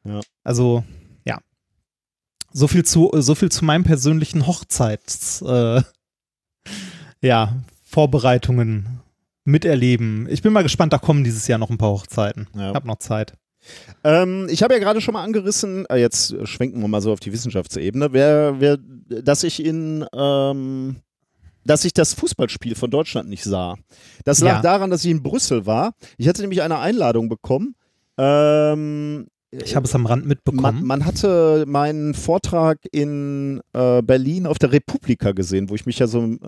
Ja. 0.05 0.21
Also, 0.43 0.85
ja. 1.25 1.38
So 2.53 2.69
viel 2.69 2.85
zu, 2.85 3.11
so 3.14 3.35
viel 3.35 3.51
zu 3.51 3.64
meinem 3.64 3.85
persönlichen 3.85 4.47
Hochzeits, 4.47 5.43
äh, 5.43 5.83
ja, 7.23 7.57
Vorbereitungen 7.83 9.01
miterleben. 9.45 10.27
Ich 10.31 10.43
bin 10.43 10.53
mal 10.53 10.62
gespannt, 10.62 10.93
da 10.93 10.99
kommen 10.99 11.25
dieses 11.25 11.47
Jahr 11.47 11.59
noch 11.59 11.71
ein 11.71 11.79
paar 11.79 11.90
Hochzeiten. 11.90 12.49
Ja. 12.55 12.71
Ich 12.71 12.75
habe 12.75 12.87
noch 12.87 12.99
Zeit. 12.99 13.35
Ähm, 14.03 14.47
ich 14.51 14.62
habe 14.62 14.75
ja 14.75 14.81
gerade 14.81 15.01
schon 15.01 15.14
mal 15.14 15.23
angerissen, 15.25 15.87
äh, 15.87 15.97
jetzt 15.97 16.35
schwenken 16.47 16.81
wir 16.81 16.88
mal 16.88 17.01
so 17.01 17.12
auf 17.12 17.21
die 17.21 17.33
Wissenschaftsebene, 17.33 18.12
wer, 18.12 18.61
wer, 18.61 18.77
dass 18.77 19.43
ich 19.43 19.64
in, 19.64 20.05
ähm, 20.14 20.97
dass 21.64 21.85
ich 21.87 21.95
das 21.95 22.12
Fußballspiel 22.12 22.75
von 22.75 22.90
Deutschland 22.90 23.29
nicht 23.31 23.43
sah. 23.45 23.77
Das 24.25 24.40
lag 24.40 24.57
Ja. 24.57 24.62
daran, 24.62 24.90
dass 24.90 25.05
ich 25.05 25.11
in 25.11 25.23
Brüssel 25.23 25.64
war. 25.64 25.95
Ich 26.19 26.29
hatte 26.29 26.43
nämlich 26.43 26.61
eine 26.61 26.79
Einladung 26.79 27.31
bekommen. 27.31 27.75
Ähm, 28.19 29.29
Ich 29.62 29.77
habe 29.77 29.87
es 29.87 29.95
am 29.95 30.07
Rand 30.07 30.27
mitbekommen. 30.27 30.62
man, 30.62 30.85
man 30.85 31.05
hatte 31.05 31.64
meinen 31.67 32.14
Vortrag 32.14 32.79
in 32.93 33.61
äh, 33.73 34.03
Berlin 34.03 34.47
auf 34.47 34.59
der 34.59 34.73
Republika 34.73 35.33
gesehen, 35.33 35.71
wo 35.71 35.75
ich 35.75 35.87
mich 35.87 35.99
ja 35.99 36.07
so 36.07 36.25
äh, 36.25 36.38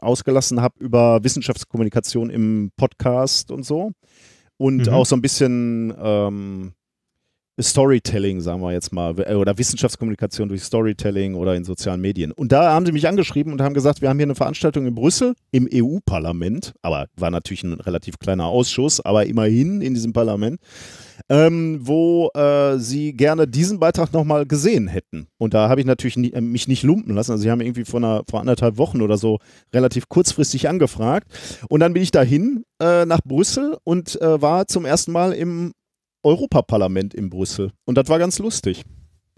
ausgelassen 0.00 0.60
habe 0.60 0.74
über 0.78 1.22
Wissenschaftskommunikation 1.24 2.30
im 2.30 2.70
Podcast 2.76 3.50
und 3.50 3.64
so. 3.64 3.92
Und 4.56 4.86
Mhm. 4.86 4.92
auch 4.92 5.06
so 5.06 5.16
ein 5.16 5.22
bisschen 5.22 5.94
ähm, 5.98 6.72
Storytelling, 7.60 8.40
sagen 8.40 8.60
wir 8.62 8.72
jetzt 8.72 8.92
mal, 8.92 9.14
äh, 9.20 9.34
oder 9.34 9.56
Wissenschaftskommunikation 9.58 10.48
durch 10.48 10.62
Storytelling 10.62 11.34
oder 11.34 11.54
in 11.56 11.64
sozialen 11.64 12.00
Medien. 12.00 12.32
Und 12.32 12.52
da 12.52 12.72
haben 12.72 12.86
sie 12.86 12.92
mich 12.92 13.06
angeschrieben 13.08 13.52
und 13.52 13.60
haben 13.60 13.74
gesagt, 13.74 14.00
wir 14.00 14.08
haben 14.08 14.18
hier 14.18 14.26
eine 14.26 14.34
Veranstaltung 14.34 14.86
in 14.86 14.94
Brüssel 14.94 15.34
im 15.50 15.68
EU-Parlament, 15.72 16.74
aber 16.82 17.06
war 17.16 17.30
natürlich 17.30 17.62
ein 17.64 17.74
relativ 17.74 18.18
kleiner 18.18 18.46
Ausschuss, 18.46 19.00
aber 19.00 19.26
immerhin 19.26 19.80
in 19.82 19.94
diesem 19.94 20.12
Parlament. 20.12 20.60
Ähm, 21.30 21.78
wo 21.80 22.28
äh, 22.34 22.76
sie 22.78 23.12
gerne 23.12 23.46
diesen 23.46 23.78
Beitrag 23.78 24.12
nochmal 24.12 24.46
gesehen 24.46 24.88
hätten. 24.88 25.28
Und 25.38 25.54
da 25.54 25.68
habe 25.68 25.80
ich 25.80 25.86
natürlich 25.86 26.16
nie, 26.16 26.32
äh, 26.32 26.40
mich 26.40 26.66
nicht 26.66 26.82
lumpen 26.82 27.14
lassen. 27.14 27.30
Also 27.30 27.44
sie 27.44 27.50
haben 27.50 27.60
irgendwie 27.60 27.84
vor, 27.84 28.00
einer, 28.00 28.24
vor 28.28 28.40
anderthalb 28.40 28.76
Wochen 28.76 29.00
oder 29.00 29.16
so 29.16 29.38
relativ 29.72 30.08
kurzfristig 30.08 30.68
angefragt. 30.68 31.28
Und 31.68 31.80
dann 31.80 31.94
bin 31.94 32.02
ich 32.02 32.10
dahin 32.10 32.64
äh, 32.82 33.06
nach 33.06 33.20
Brüssel 33.24 33.78
und 33.84 34.20
äh, 34.20 34.42
war 34.42 34.66
zum 34.66 34.84
ersten 34.84 35.12
Mal 35.12 35.32
im 35.32 35.72
Europaparlament 36.24 37.14
in 37.14 37.30
Brüssel. 37.30 37.70
Und 37.86 37.96
das 37.96 38.08
war 38.08 38.18
ganz 38.18 38.40
lustig. 38.40 38.84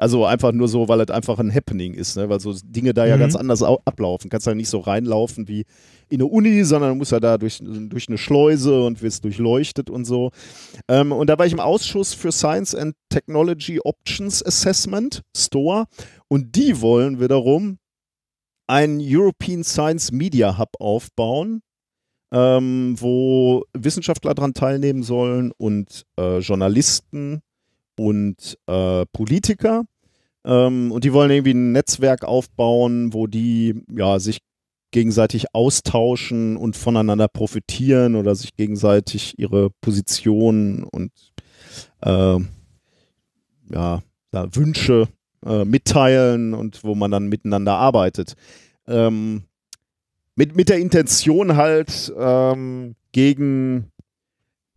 Also 0.03 0.27
einfach 0.27 0.51
nur 0.51 0.67
so, 0.67 0.89
weil 0.89 1.01
es 1.01 1.11
einfach 1.11 1.39
ein 1.39 1.55
Happening 1.55 1.95
ist, 1.95 2.17
ne? 2.17 2.29
weil 2.29 2.41
so 2.41 2.53
Dinge 2.65 2.93
da 2.93 3.07
ja 3.07 3.15
Mhm. 3.17 3.21
ganz 3.21 3.37
anders 3.37 3.63
au- 3.63 3.81
ablaufen. 3.85 4.31
Kannst 4.31 4.49
ja 4.49 4.55
nicht 4.55 4.69
so 4.69 4.81
reinlaufen 4.81 5.47
wie 5.47 5.61
in 6.09 6.21
eine 6.21 6.27
Uni, 6.27 6.65
sondern 6.65 6.91
du 6.91 6.97
musst 6.97 7.13
ja 7.13 7.21
da 7.21 7.39
durch, 7.39 7.61
durch 7.63 8.09
eine 8.09 8.19
Schleuse 8.19 8.83
und 8.85 9.01
wirst 9.01 9.23
durchleuchtet 9.23 9.91
und 9.91 10.05
so. 10.05 10.31
Ähm, 10.89 11.13
und 11.13 11.29
da 11.31 11.39
war 11.39 11.47
ich 11.47 11.53
im 11.53 11.61
Ausschuss 11.61 12.15
für 12.15 12.33
Science 12.33 12.75
and 12.75 12.95
Technology 13.11 13.79
Options 13.85 14.45
Assessment, 14.45 15.23
STOA, 15.37 15.87
und 16.29 16.57
die 16.57 16.81
wollen 16.81 17.21
wiederum 17.21 17.79
einen 18.67 18.99
European 19.01 19.63
Science 19.63 20.11
Media 20.11 20.59
Hub 20.59 20.71
aufbauen, 20.81 21.63
ähm, 22.33 22.97
wo 22.99 23.63
Wissenschaftler 23.73 24.35
dran 24.35 24.53
teilnehmen 24.53 25.05
sollen 25.05 25.53
und 25.59 26.05
äh, 26.19 26.39
Journalisten 26.39 27.41
und 27.97 28.59
äh, 28.67 29.05
Politiker. 29.13 29.85
Ähm, 30.45 30.93
und 30.93 31.05
die 31.05 31.13
wollen 31.13 31.31
irgendwie 31.31 31.55
ein 31.55 31.73
Netzwerk 31.73 32.25
aufbauen, 32.25 33.13
wo 33.13 33.27
die 33.27 33.83
ja, 33.91 34.19
sich 34.19 34.39
gegenseitig 34.91 35.55
austauschen 35.55 36.57
und 36.57 36.77
voneinander 36.77 37.29
profitieren 37.29 38.15
oder 38.15 38.35
sich 38.35 38.55
gegenseitig 38.57 39.39
ihre 39.39 39.71
Positionen 39.81 40.85
und 40.85 41.13
äh, 42.03 42.39
ja, 43.71 44.03
da 44.31 44.55
Wünsche 44.55 45.09
äh, 45.47 45.65
mitteilen 45.65 46.55
und 46.55 46.85
wo 46.85 46.95
man 46.95 47.11
dann 47.11 47.29
miteinander 47.29 47.75
arbeitet. 47.75 48.35
Ähm, 48.87 49.45
mit, 50.35 50.57
mit 50.57 50.69
der 50.69 50.79
Intention 50.79 51.57
halt 51.57 52.13
ähm, 52.19 52.95
gegen 53.13 53.92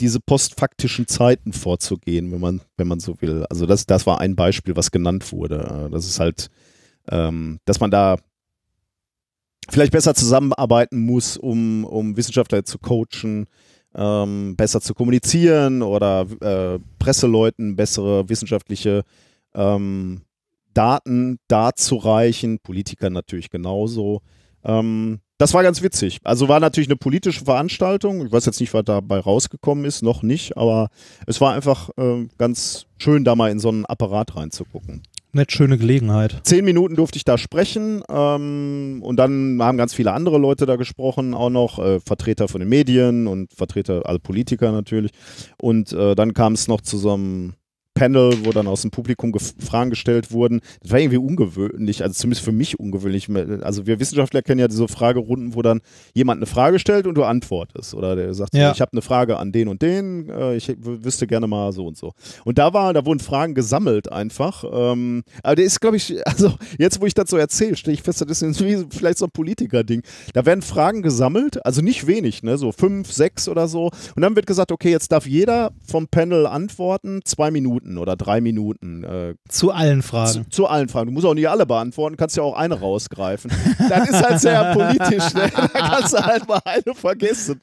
diese 0.02 0.20
postfaktischen 0.20 1.08
Zeiten 1.08 1.54
vorzugehen, 1.54 2.32
wenn 2.32 2.42
man, 2.42 2.62
wenn 2.78 2.88
man 2.88 3.00
so 3.00 3.20
will. 3.22 3.46
Also 3.50 3.66
das, 3.66 3.86
das 3.86 4.06
war 4.06 4.20
ein 4.20 4.36
Beispiel, 4.36 4.76
was 4.76 4.92
genannt 4.92 5.32
wurde. 5.32 5.88
Äh, 5.88 5.92
Das 5.92 6.06
ist 6.06 6.20
halt, 6.20 6.50
ähm, 7.10 7.60
dass 7.66 7.80
man 7.80 7.92
da 7.92 8.18
vielleicht 9.70 9.92
besser 9.92 10.14
zusammenarbeiten 10.14 11.00
muss, 11.00 11.38
um, 11.38 11.86
um 11.86 12.18
Wissenschaftler 12.18 12.66
zu 12.66 12.78
coachen, 12.78 13.48
ähm, 13.96 14.56
besser 14.56 14.82
zu 14.82 14.94
kommunizieren 14.94 15.82
oder 15.82 16.28
äh, 16.42 16.80
Presseleuten 17.00 17.76
bessere 17.76 18.28
wissenschaftliche 18.30 19.04
ähm, 19.54 20.22
Daten 20.74 21.40
darzureichen, 21.48 22.60
Politikern 22.60 23.14
natürlich 23.14 23.50
genauso. 23.50 24.22
Ähm, 24.64 25.22
das 25.38 25.54
war 25.54 25.64
ganz 25.64 25.82
witzig. 25.82 26.20
Also 26.24 26.48
war 26.48 26.60
natürlich 26.60 26.90
eine 26.90 26.96
politische 26.96 27.44
Veranstaltung. 27.44 28.26
Ich 28.26 28.32
weiß 28.32 28.46
jetzt 28.46 28.60
nicht, 28.60 28.74
was 28.74 28.86
dabei 28.86 29.20
rausgekommen 29.20 29.86
ist, 29.86 30.02
noch 30.02 30.24
nicht, 30.24 30.58
aber 30.58 30.90
es 31.28 31.42
war 31.42 31.54
einfach 31.54 31.90
ähm, 31.98 32.30
ganz 32.38 32.86
schön, 32.98 33.24
da 33.24 33.36
mal 33.36 33.52
in 33.52 33.60
so 33.60 33.70
einen 33.70 33.86
Apparat 33.86 34.36
reinzugucken. 34.36 35.04
Nett 35.34 35.52
schöne 35.52 35.78
Gelegenheit. 35.78 36.40
Zehn 36.44 36.64
Minuten 36.64 36.96
durfte 36.96 37.18
ich 37.18 37.26
da 37.26 37.38
sprechen 37.38 38.02
ähm, 38.10 39.02
und 39.04 39.18
dann 39.18 39.60
haben 39.62 39.78
ganz 39.78 39.94
viele 39.94 40.14
andere 40.14 40.38
Leute 40.38 40.66
da 40.66 40.78
gesprochen, 40.78 41.34
auch 41.34 41.50
noch 41.50 41.78
äh, 41.78 42.00
Vertreter 42.00 42.48
von 42.48 42.62
den 42.62 42.70
Medien 42.70 43.28
und 43.28 43.54
Vertreter, 43.54 44.04
alle 44.06 44.20
Politiker 44.20 44.72
natürlich. 44.72 45.12
Und 45.58 45.92
äh, 45.92 46.16
dann 46.16 46.34
kam 46.34 46.54
es 46.54 46.70
noch 46.70 46.80
zu 46.80 46.98
so 46.98 47.14
einem 47.14 47.56
Panel, 47.96 48.46
wo 48.46 48.52
dann 48.52 48.68
aus 48.68 48.82
dem 48.84 48.92
Publikum 48.92 49.34
Fragen 49.60 49.90
gestellt 49.90 50.32
wurden. 50.32 50.60
Das 50.84 50.92
war 50.92 51.00
irgendwie 51.00 51.18
ungewöhnlich, 51.18 52.04
also 52.04 52.14
zumindest 52.14 52.46
für 52.46 52.52
mich 52.52 52.80
ungewöhnlich. 52.80 53.28
Also 53.64 53.88
wir 53.88 54.00
Wissenschaftler 54.00 54.42
kennen 54.42 54.60
ja 54.60 54.68
diese 54.68 54.88
Fragerunden, 54.88 55.56
wo 55.56 55.62
dann 55.62 55.82
jemand 56.14 56.40
eine 56.40 56.46
Frage 56.46 56.78
stellt 56.78 57.08
und 57.08 57.16
du 57.16 57.24
antwortest. 57.24 57.96
Oder 57.96 58.16
der 58.16 58.34
sagt, 58.34 58.54
Ja. 58.54 58.72
ich 58.72 58.82
habe 58.82 58.92
eine 58.92 59.02
Frage 59.02 59.38
an 59.38 59.52
den 59.52 59.70
und 59.70 59.82
den, 59.82 60.30
äh, 60.30 60.56
ich 60.56 60.72
wüsste 60.78 61.26
gerne 61.26 61.48
mal 61.48 61.72
so 61.72 61.88
und 61.88 61.98
so. 61.98 62.12
Und 62.44 62.58
da 62.58 62.74
war, 62.74 62.94
da 62.94 63.06
wurden 63.06 63.20
Fragen 63.20 63.56
gesammelt 63.56 64.12
einfach. 64.12 64.66
Ähm, 64.72 65.24
aber 65.42 65.56
der 65.56 65.66
ist, 65.66 65.80
glaube 65.80 65.96
ich, 65.98 66.16
also 66.28 66.54
jetzt, 66.78 67.02
wo 67.02 67.06
ich 67.06 67.14
das 67.14 67.30
so 67.30 67.38
erzähle, 67.38 67.78
stelle 67.78 67.94
ich 67.94 68.02
fest, 68.04 68.22
das 68.28 68.42
ist 68.42 68.64
vielleicht 68.92 69.18
so 69.18 69.26
ein 69.26 69.32
Politiker-Ding. 69.32 70.02
Da 70.34 70.46
werden 70.46 70.62
Fragen 70.62 71.02
gesammelt, 71.02 71.66
also 71.66 71.82
nicht 71.82 72.08
wenig, 72.08 72.44
ne, 72.44 72.58
so 72.58 72.74
fünf, 72.74 73.12
sechs 73.12 73.48
oder 73.48 73.70
so. 73.70 73.90
Und 74.16 74.22
dann 74.22 74.36
wird 74.36 74.48
gesagt, 74.48 74.74
okay, 74.74 74.92
jetzt 74.92 75.14
darf 75.14 75.26
jeder 75.26 75.72
vom 75.88 76.08
Panel 76.08 76.46
antworten, 76.46 77.22
zwei 77.24 77.52
Minuten 77.52 77.85
oder 77.98 78.16
drei 78.16 78.42
Minuten. 78.42 79.04
Äh, 79.04 79.36
Zu 79.50 79.72
allen 79.72 80.02
zu, 80.02 80.08
Fragen. 80.08 80.46
zu 80.52 80.68
allen 80.68 80.90
Fragen. 80.90 81.08
Du 81.08 81.14
musst 81.14 81.26
auch 81.26 81.34
nicht 81.34 81.50
alle 81.50 81.66
beantworten, 81.66 82.18
kannst 82.18 82.36
ja 82.38 82.44
auch 82.44 82.56
eine 82.56 82.80
rausgreifen. 82.80 83.52
Das 83.90 84.10
ist 84.10 84.24
halt 84.24 84.40
sehr 84.40 84.74
politisch, 84.74 85.34
ne? 85.34 85.50
Da 85.54 85.68
kannst 85.68 86.14
du 86.14 86.18
halt 86.26 86.48
mal 86.48 86.60
eine 86.66 86.96
vergessen. 86.96 87.62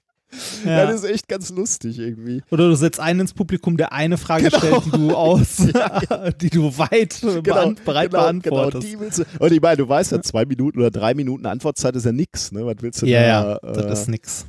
Ja. 0.64 0.86
Das 0.86 1.02
ist 1.02 1.10
echt 1.10 1.28
ganz 1.28 1.50
lustig 1.50 1.98
irgendwie. 1.98 2.42
Oder 2.50 2.68
du 2.68 2.74
setzt 2.74 2.98
einen 2.98 3.20
ins 3.20 3.34
Publikum, 3.34 3.76
der 3.76 3.92
eine 3.92 4.16
Frage 4.16 4.44
Genau. 4.44 4.58
stellt, 4.58 4.86
die 4.86 4.90
du 4.90 5.10
aus, 5.14 5.56
die 6.40 6.48
du 6.48 6.78
weit 6.78 7.20
beant 7.42 7.84
bereit 7.84 8.10
genau, 8.10 8.22
beantwortest. 8.22 8.82
die 8.86 8.98
willst 8.98 9.18
du, 9.18 9.24
und 9.38 9.52
ich 9.52 9.60
meine, 9.60 9.76
du 9.76 9.86
weißt 9.88 10.12
ja, 10.12 10.22
zwei 10.22 10.46
Minuten 10.46 10.78
oder 10.78 10.90
drei 10.90 11.12
Minuten 11.12 11.44
Antwortzeit 11.44 11.94
ist 11.96 12.06
ja 12.06 12.12
nix, 12.12 12.50
ne? 12.50 12.64
Was 12.64 12.76
willst 12.80 13.02
du 13.02 13.06
ja, 13.06 13.20
da? 13.20 13.58
ja, 13.62 13.70
äh, 13.70 13.72
das 13.74 14.00
ist 14.00 14.08
nix. 14.08 14.46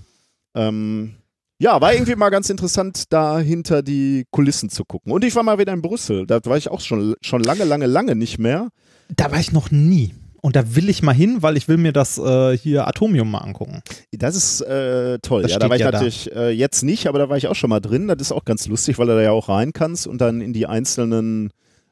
ähm, 0.56 1.16
ja, 1.64 1.80
war 1.80 1.94
irgendwie 1.94 2.16
mal 2.16 2.30
ganz 2.30 2.50
interessant, 2.50 3.06
da 3.10 3.40
hinter 3.40 3.84
die 3.84 4.26
Kulissen 4.32 4.70
zu 4.70 4.84
gucken. 4.84 5.14
Und 5.14 5.24
ich 5.24 5.34
war 5.34 5.44
mal 5.44 5.60
wieder 5.60 5.72
in 5.72 5.82
Brüssel. 5.82 6.28
Da 6.28 6.42
war 6.44 6.58
ich 6.58 6.70
auch 6.70 6.82
schon, 6.82 7.16
schon 7.22 7.42
lange, 7.42 7.64
lange, 7.64 7.86
lange 7.86 8.16
nicht 8.16 8.38
mehr. 8.38 8.68
Da 9.08 9.32
war 9.32 9.40
ich 9.40 9.54
noch 9.54 9.72
nie. 9.72 10.14
Und 10.42 10.58
da 10.58 10.76
will 10.76 10.90
ich 10.90 11.02
mal 11.04 11.14
hin, 11.14 11.38
weil 11.40 11.56
ich 11.56 11.70
will 11.70 11.78
mir 11.78 11.94
das 11.94 12.18
äh, 12.18 12.58
hier 12.58 12.86
Atomium 12.86 13.32
mal 13.32 13.38
angucken. 13.38 13.82
Das 14.12 14.36
ist 14.36 14.60
äh, 14.60 15.20
toll. 15.20 15.44
Das 15.44 15.54
ja, 15.54 15.60
da 15.60 15.70
war 15.70 15.78
ich 15.78 15.84
ja 15.84 15.92
natürlich 15.92 16.36
äh, 16.36 16.50
jetzt 16.50 16.84
nicht, 16.84 17.08
aber 17.08 17.18
da 17.18 17.30
war 17.30 17.38
ich 17.38 17.48
auch 17.48 17.56
schon 17.56 17.70
mal 17.70 17.80
drin. 17.80 18.10
Das 18.10 18.20
ist 18.20 18.34
auch 18.34 18.44
ganz 18.44 18.68
lustig, 18.68 19.00
weil 19.00 19.08
du 19.08 19.16
da 19.16 19.22
ja 19.22 19.32
auch 19.32 19.48
rein 19.48 19.72
kannst 19.72 20.06
und 20.06 20.20
dann 20.20 20.42
in 20.42 20.52
die 20.52 20.68
einzelnen 20.68 21.50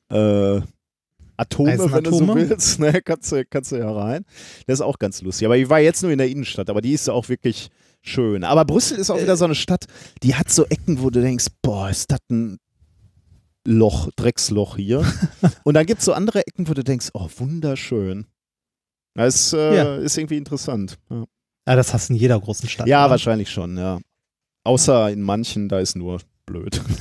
äh, 0.09 0.59
Atome, 1.37 1.69
wenn 1.69 1.77
du 2.03 2.11
so 2.11 2.25
Eisenatome? 2.25 2.49
willst, 2.49 2.79
ne, 2.81 3.01
kannst, 3.01 3.31
du, 3.31 3.45
kannst 3.45 3.71
du 3.71 3.77
ja 3.77 3.89
rein. 3.89 4.25
Das 4.67 4.79
ist 4.79 4.81
auch 4.81 4.99
ganz 4.99 5.21
lustig. 5.21 5.45
Aber 5.45 5.55
ich 5.55 5.69
war 5.69 5.79
jetzt 5.79 6.03
nur 6.03 6.11
in 6.11 6.17
der 6.17 6.27
Innenstadt, 6.27 6.69
aber 6.69 6.81
die 6.81 6.91
ist 6.91 7.09
auch 7.09 7.29
wirklich 7.29 7.69
schön. 8.01 8.43
Aber 8.43 8.65
Brüssel 8.65 8.97
ist 8.97 9.09
auch 9.09 9.17
Äh. 9.17 9.23
wieder 9.23 9.37
so 9.37 9.45
eine 9.45 9.55
Stadt, 9.55 9.85
die 10.23 10.35
hat 10.35 10.49
so 10.49 10.65
Ecken, 10.65 11.01
wo 11.01 11.09
du 11.09 11.21
denkst, 11.21 11.47
boah, 11.61 11.89
ist 11.89 12.11
das 12.11 12.19
ein 12.29 12.57
Loch, 13.65 14.09
Drecksloch 14.15 14.75
hier. 14.77 14.99
und 15.63 15.73
dann 15.75 15.85
gibt 15.85 15.99
es 15.99 16.05
so 16.05 16.13
andere 16.13 16.45
Ecken, 16.47 16.67
wo 16.67 16.73
du 16.73 16.83
denkst, 16.83 17.09
oh, 17.13 17.29
wunderschön. 17.37 18.25
Das 19.13 19.53
äh, 19.53 19.75
Ja. 19.75 19.95
ist 19.97 20.17
irgendwie 20.17 20.37
interessant. 20.37 20.97
Ja. 21.09 21.25
Ja, 21.67 21.75
das 21.75 21.93
hast 21.93 22.09
du 22.09 22.13
in 22.13 22.19
jeder 22.19 22.39
großen 22.39 22.67
Stadt. 22.67 22.87
Ja, 22.87 23.03
oder? 23.03 23.11
wahrscheinlich 23.11 23.49
schon, 23.51 23.77
ja. 23.77 23.99
Außer 24.63 25.11
in 25.11 25.21
manchen, 25.21 25.69
da 25.69 25.79
ist 25.79 25.95
nur 25.95 26.19
blöd. 26.47 26.81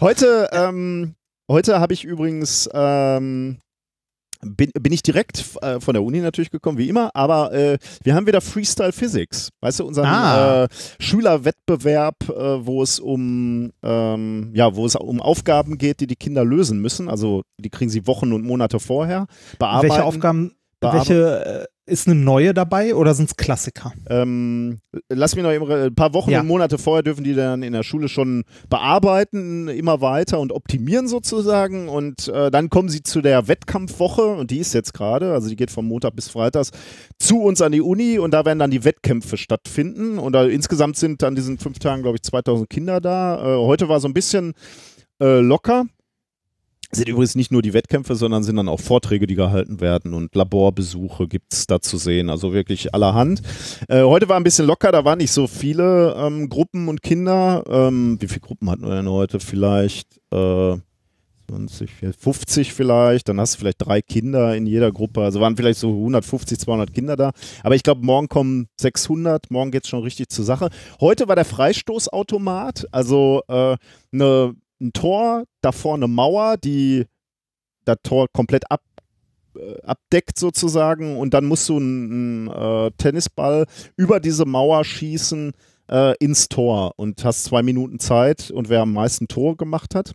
Heute, 0.00 0.48
ähm, 0.52 1.14
heute 1.50 1.80
habe 1.80 1.92
ich 1.94 2.04
übrigens, 2.04 2.68
ähm, 2.72 3.58
bin, 4.44 4.70
bin 4.80 4.92
ich 4.92 5.02
direkt 5.02 5.44
äh, 5.62 5.80
von 5.80 5.94
der 5.94 6.02
Uni 6.02 6.20
natürlich 6.20 6.50
gekommen, 6.50 6.78
wie 6.78 6.88
immer, 6.88 7.10
aber 7.14 7.52
äh, 7.52 7.78
wir 8.02 8.14
haben 8.14 8.26
wieder 8.26 8.40
Freestyle 8.40 8.92
Physics, 8.92 9.50
weißt 9.60 9.80
du, 9.80 9.86
unseren 9.86 10.06
Ah. 10.06 10.64
äh, 10.64 10.68
Schülerwettbewerb, 10.98 12.16
äh, 12.28 12.66
wo 12.66 12.82
es 12.82 13.00
um 13.00 13.72
ähm, 13.82 14.50
ja, 14.54 14.74
wo 14.76 14.86
es 14.86 14.96
um 14.96 15.20
Aufgaben 15.20 15.78
geht, 15.78 16.00
die 16.00 16.06
die 16.06 16.16
Kinder 16.16 16.44
lösen 16.44 16.80
müssen. 16.80 17.08
Also 17.08 17.42
die 17.58 17.70
kriegen 17.70 17.90
sie 17.90 18.06
Wochen 18.06 18.32
und 18.32 18.44
Monate 18.44 18.80
vorher. 18.80 19.26
Bearbeiten. 19.58 19.90
Welche 19.90 20.04
Aufgaben, 20.04 20.52
welche 20.92 21.66
äh, 21.86 21.92
ist 21.92 22.06
eine 22.08 22.14
neue 22.18 22.54
dabei 22.54 22.94
oder 22.94 23.12
sind 23.14 23.28
es 23.30 23.36
Klassiker? 23.36 23.92
Ähm, 24.08 24.78
lass 25.10 25.34
mich 25.36 25.44
noch 25.44 25.52
eben, 25.52 25.70
ein 25.70 25.94
paar 25.94 26.14
Wochen 26.14 26.30
Ja. 26.30 26.40
und 26.40 26.46
Monate 26.46 26.78
vorher 26.78 27.02
dürfen 27.02 27.24
die 27.24 27.34
dann 27.34 27.62
in 27.62 27.72
der 27.74 27.82
Schule 27.82 28.08
schon 28.08 28.44
bearbeiten, 28.70 29.68
immer 29.68 30.00
weiter 30.00 30.40
und 30.40 30.52
optimieren 30.52 31.08
sozusagen. 31.08 31.88
Und 31.88 32.28
äh, 32.28 32.50
dann 32.50 32.70
kommen 32.70 32.88
sie 32.88 33.02
zu 33.02 33.20
der 33.20 33.48
Wettkampfwoche 33.48 34.22
und 34.22 34.50
die 34.50 34.58
ist 34.58 34.72
jetzt 34.72 34.94
gerade, 34.94 35.32
also 35.32 35.48
die 35.48 35.56
geht 35.56 35.70
vom 35.70 35.86
Montag 35.86 36.16
bis 36.16 36.28
Freitags 36.28 36.70
zu 37.18 37.42
uns 37.42 37.60
an 37.60 37.72
die 37.72 37.82
Uni 37.82 38.18
und 38.18 38.32
da 38.32 38.44
werden 38.44 38.58
dann 38.58 38.70
die 38.70 38.84
Wettkämpfe 38.84 39.36
stattfinden. 39.36 40.18
Und 40.18 40.32
da, 40.32 40.44
insgesamt 40.44 40.96
sind 40.96 41.22
an 41.22 41.34
diesen 41.34 41.58
fünf 41.58 41.78
Tagen, 41.78 42.02
glaube 42.02 42.16
ich, 42.16 42.22
2000 42.22 42.68
Kinder 42.70 43.00
da. 43.00 43.36
Äh, 43.36 43.56
heute 43.58 43.88
war 43.88 44.00
so 44.00 44.08
ein 44.08 44.14
bisschen 44.14 44.54
äh, 45.20 45.40
locker. 45.40 45.84
Sind 46.94 47.08
übrigens 47.08 47.34
nicht 47.34 47.50
nur 47.50 47.62
die 47.62 47.72
Wettkämpfe, 47.72 48.14
sondern 48.14 48.42
sind 48.42 48.56
dann 48.56 48.68
auch 48.68 48.80
Vorträge, 48.80 49.26
die 49.26 49.34
gehalten 49.34 49.80
werden 49.80 50.14
und 50.14 50.34
Laborbesuche 50.34 51.26
gibt 51.26 51.52
es 51.52 51.66
da 51.66 51.80
zu 51.80 51.96
sehen. 51.96 52.30
Also 52.30 52.52
wirklich 52.52 52.94
allerhand. 52.94 53.42
Äh, 53.88 54.02
heute 54.02 54.28
war 54.28 54.36
ein 54.36 54.44
bisschen 54.44 54.66
locker, 54.66 54.92
da 54.92 55.04
waren 55.04 55.18
nicht 55.18 55.32
so 55.32 55.46
viele 55.46 56.14
ähm, 56.16 56.48
Gruppen 56.48 56.88
und 56.88 57.02
Kinder. 57.02 57.64
Ähm, 57.68 58.16
wie 58.20 58.28
viele 58.28 58.40
Gruppen 58.40 58.70
hatten 58.70 58.82
wir 58.82 58.94
denn 58.94 59.08
heute? 59.08 59.40
Vielleicht 59.40 60.20
äh, 60.32 60.76
20, 61.48 61.90
50 62.18 62.72
vielleicht, 62.72 63.28
dann 63.28 63.40
hast 63.40 63.54
du 63.54 63.58
vielleicht 63.58 63.86
drei 63.86 64.00
Kinder 64.00 64.56
in 64.56 64.66
jeder 64.66 64.92
Gruppe, 64.92 65.22
also 65.22 65.40
waren 65.40 65.56
vielleicht 65.56 65.78
so 65.78 65.90
150, 65.90 66.58
200 66.58 66.92
Kinder 66.92 67.16
da. 67.16 67.32
Aber 67.62 67.74
ich 67.74 67.82
glaube, 67.82 68.04
morgen 68.04 68.28
kommen 68.28 68.68
600, 68.80 69.50
morgen 69.50 69.70
geht 69.70 69.84
es 69.84 69.90
schon 69.90 70.02
richtig 70.02 70.30
zur 70.30 70.44
Sache. 70.44 70.70
Heute 71.00 71.28
war 71.28 71.36
der 71.36 71.44
Freistoßautomat, 71.44 72.86
also 72.92 73.42
äh, 73.48 73.76
ne, 74.10 74.54
ein 74.80 74.92
Tor, 74.92 75.44
davor 75.60 75.94
eine 75.94 76.08
Mauer, 76.08 76.56
die 76.56 77.06
das 77.84 77.98
Tor 78.02 78.26
komplett 78.32 78.70
ab, 78.70 78.82
äh, 79.56 79.80
abdeckt 79.82 80.38
sozusagen 80.38 81.16
und 81.16 81.34
dann 81.34 81.44
musst 81.44 81.68
du 81.68 81.76
einen 81.76 82.48
äh, 82.48 82.90
Tennisball 82.98 83.66
über 83.96 84.20
diese 84.20 84.44
Mauer 84.44 84.84
schießen 84.84 85.52
äh, 85.90 86.14
ins 86.18 86.48
Tor 86.48 86.94
und 86.96 87.24
hast 87.24 87.44
zwei 87.44 87.62
Minuten 87.62 87.98
Zeit 87.98 88.50
und 88.50 88.68
wer 88.68 88.82
am 88.82 88.92
meisten 88.92 89.28
Tore 89.28 89.56
gemacht 89.56 89.94
hat. 89.94 90.14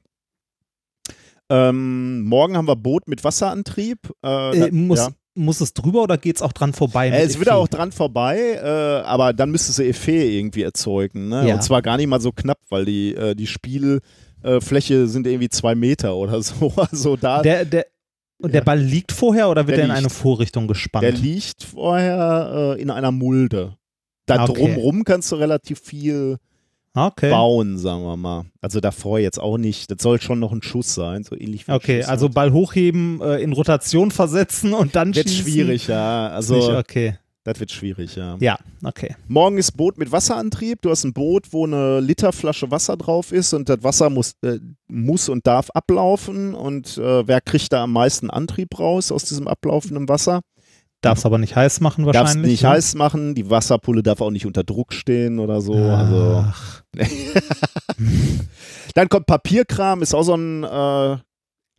Ähm, 1.50 2.24
morgen 2.24 2.58
haben 2.58 2.68
wir 2.68 2.76
Boot 2.76 3.08
mit 3.08 3.24
Wasserantrieb. 3.24 4.00
Äh, 4.24 4.68
Äh, 4.68 4.72
muss, 4.72 5.00
ja. 5.00 5.10
muss 5.36 5.62
es 5.62 5.74
drüber 5.74 6.04
oder 6.04 6.18
geht 6.18 6.36
es 6.36 6.42
auch 6.42 6.54
dran 6.54 6.74
vorbei? 6.74 7.10
Äh, 7.10 7.24
es 7.24 7.40
wird 7.40 7.50
auch 7.50 7.68
dran 7.68 7.92
vorbei, 7.92 8.62
aber 9.06 9.34
dann 9.34 9.52
müsstest 9.52 9.80
du 9.80 9.84
Effet 9.84 10.32
irgendwie 10.32 10.64
erzeugen. 10.64 11.30
Ne? 11.30 11.48
Ja. 11.48 11.56
Und 11.56 11.64
zwar 11.64 11.82
gar 11.82 11.98
nicht 11.98 12.08
mal 12.08 12.22
so 12.22 12.32
knapp, 12.32 12.60
weil 12.70 12.86
die, 12.86 13.16
äh, 14.44 14.48
Spielfläche 14.62 15.08
sind 15.08 15.28
irgendwie 15.28 15.50
zwei 15.50 15.76
Meter 15.76 16.16
oder 16.16 16.42
so. 16.42 16.74
Also 16.76 17.16
da, 17.16 17.42
Der, 17.42 17.66
der, 17.66 17.86
und 18.42 18.54
der. 18.54 18.62
Ball 18.62 18.80
liegt 18.80 19.12
vorher 19.12 19.50
oder 19.50 19.68
wird 19.68 19.78
Der 19.78 19.84
er 19.84 19.90
in 19.90 19.92
eine 19.92 20.08
liegt. 20.08 20.16
Vorrichtung 20.16 20.68
gespannt? 20.68 21.04
der 21.04 21.12
liegt 21.12 21.64
vorher 21.64 22.76
äh, 22.78 22.82
in 22.82 22.90
einer 22.90 23.12
Mulde. 23.12 23.76
Da 24.26 24.36
Ah, 24.36 24.44
okay. 24.50 24.54
drumrum 24.74 25.04
kannst 25.04 25.32
du 25.32 25.36
relativ 25.38 25.80
viel 25.80 26.38
okay. 26.94 27.32
bauen, 27.32 27.78
sagen 27.80 28.04
wir 28.04 28.16
mal. 28.16 28.46
Also 28.62 28.80
davor 28.80 29.18
jetzt 29.20 29.40
auch 29.40 29.58
nicht. 29.58 29.90
Das 29.92 30.02
soll 30.04 30.22
schon 30.22 30.40
noch 30.40 30.52
ein 30.52 30.62
Schuss 30.62 30.94
sein, 30.94 31.24
so 31.24 31.36
ähnlich 31.36 31.68
wie 31.68 31.72
Okay, 31.72 32.04
also 32.04 32.28
halt. 32.28 32.36
Ball 32.36 32.54
hochheben, 32.54 33.20
äh, 33.22 33.38
in 33.42 33.54
Rotation 33.54 34.12
versetzen 34.12 34.74
und 34.74 34.96
dann 34.96 35.16
wird 35.16 35.30
schießen. 35.30 35.44
schwierig, 35.44 35.88
ja. 35.88 36.28
Also 36.30 36.56
nicht 36.56 36.70
okay. 36.70 37.18
Das 37.44 37.60
wird 37.60 37.72
schwierig, 37.72 38.16
ja. 38.16 38.38
Ja, 38.40 38.60
okay. 38.84 39.16
Morgen 39.28 39.58
ist 39.58 39.72
Boot 39.78 39.98
mit 39.98 40.12
Wasserantrieb. 40.12 40.82
Du 40.82 40.90
hast 40.90 41.04
ein 41.06 41.14
Boot, 41.14 41.52
wo 41.52 41.66
eine 41.66 42.00
Literflasche 42.00 42.70
Wasser 42.70 42.98
drauf 42.98 43.32
ist 43.32 43.54
und 43.54 43.70
das 43.70 43.82
Wasser 43.82 44.10
muss, 44.10 44.34
äh, 44.44 44.60
muss 44.88 45.30
und 45.30 45.48
darf 45.48 45.70
ablaufen. 45.72 46.54
Und 46.54 46.98
äh, 46.98 47.28
wer 47.28 47.42
kriegt 47.42 47.72
da 47.72 47.84
am 47.84 47.94
meisten 47.94 48.30
Antrieb 48.30 48.78
raus 48.78 49.12
aus 49.12 49.24
diesem 49.24 49.48
ablaufenden 49.48 50.10
Wasser? 50.10 50.42
Darf's 51.02 51.26
aber 51.26 51.38
nicht 51.38 51.56
heiß 51.56 51.80
machen 51.80 52.04
Darf 52.04 52.14
es 52.14 52.20
wahrscheinlich. 52.20 52.52
nicht 52.52 52.64
ne? 52.64 52.70
heiß 52.70 52.96
machen. 52.96 53.34
Die 53.34 53.50
Wasserpulle 53.50 54.04
darf 54.04 54.20
auch 54.20 54.32
nicht 54.32 54.46
unter 54.46 54.66
Druck 54.66 54.92
stehen 54.94 55.40
oder 55.40 55.62
so. 55.62 55.74
Also. 55.74 56.46
Ach, 56.46 56.84
Dann 58.96 59.08
kommt 59.08 59.28
Papierkram, 59.28 60.02
ist 60.02 60.14
auch 60.14 60.24
so 60.24 60.36
ein, 60.36 60.64
äh, 60.66 61.18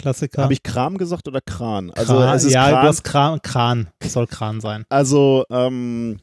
Klassiker. 0.00 0.42
habe 0.42 0.52
ich 0.52 0.62
Kram 0.62 0.98
gesagt 0.98 1.28
oder 1.28 1.40
Kran? 1.40 1.90
Also 1.90 2.14
Kran, 2.14 2.36
es 2.36 2.44
ist 2.44 2.52
ja, 2.52 2.68
Kran, 2.70 2.82
du 2.82 2.88
hast 2.88 3.04
Kran, 3.04 3.42
Kran. 3.42 3.88
Soll 4.02 4.26
Kran 4.26 4.60
sein. 4.60 4.84
Also 4.88 5.44
ähm, 5.50 6.18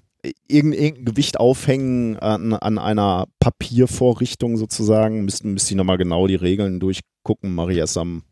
irgendein, 0.47 0.81
irgendein 0.81 1.05
Gewicht 1.05 1.39
aufhängen 1.39 2.17
an, 2.17 2.53
an 2.53 2.77
einer 2.77 3.27
Papiervorrichtung 3.39 4.57
sozusagen. 4.57 5.23
Müssten 5.25 5.53
müsste 5.53 5.71
ich 5.71 5.77
nochmal 5.77 5.97
genau 5.97 6.27
die 6.27 6.35
Regeln 6.35 6.79
durchgucken. 6.79 7.53
Mache 7.53 7.73
ich 7.73 7.77
erst 7.77 7.97
am, 7.97 8.23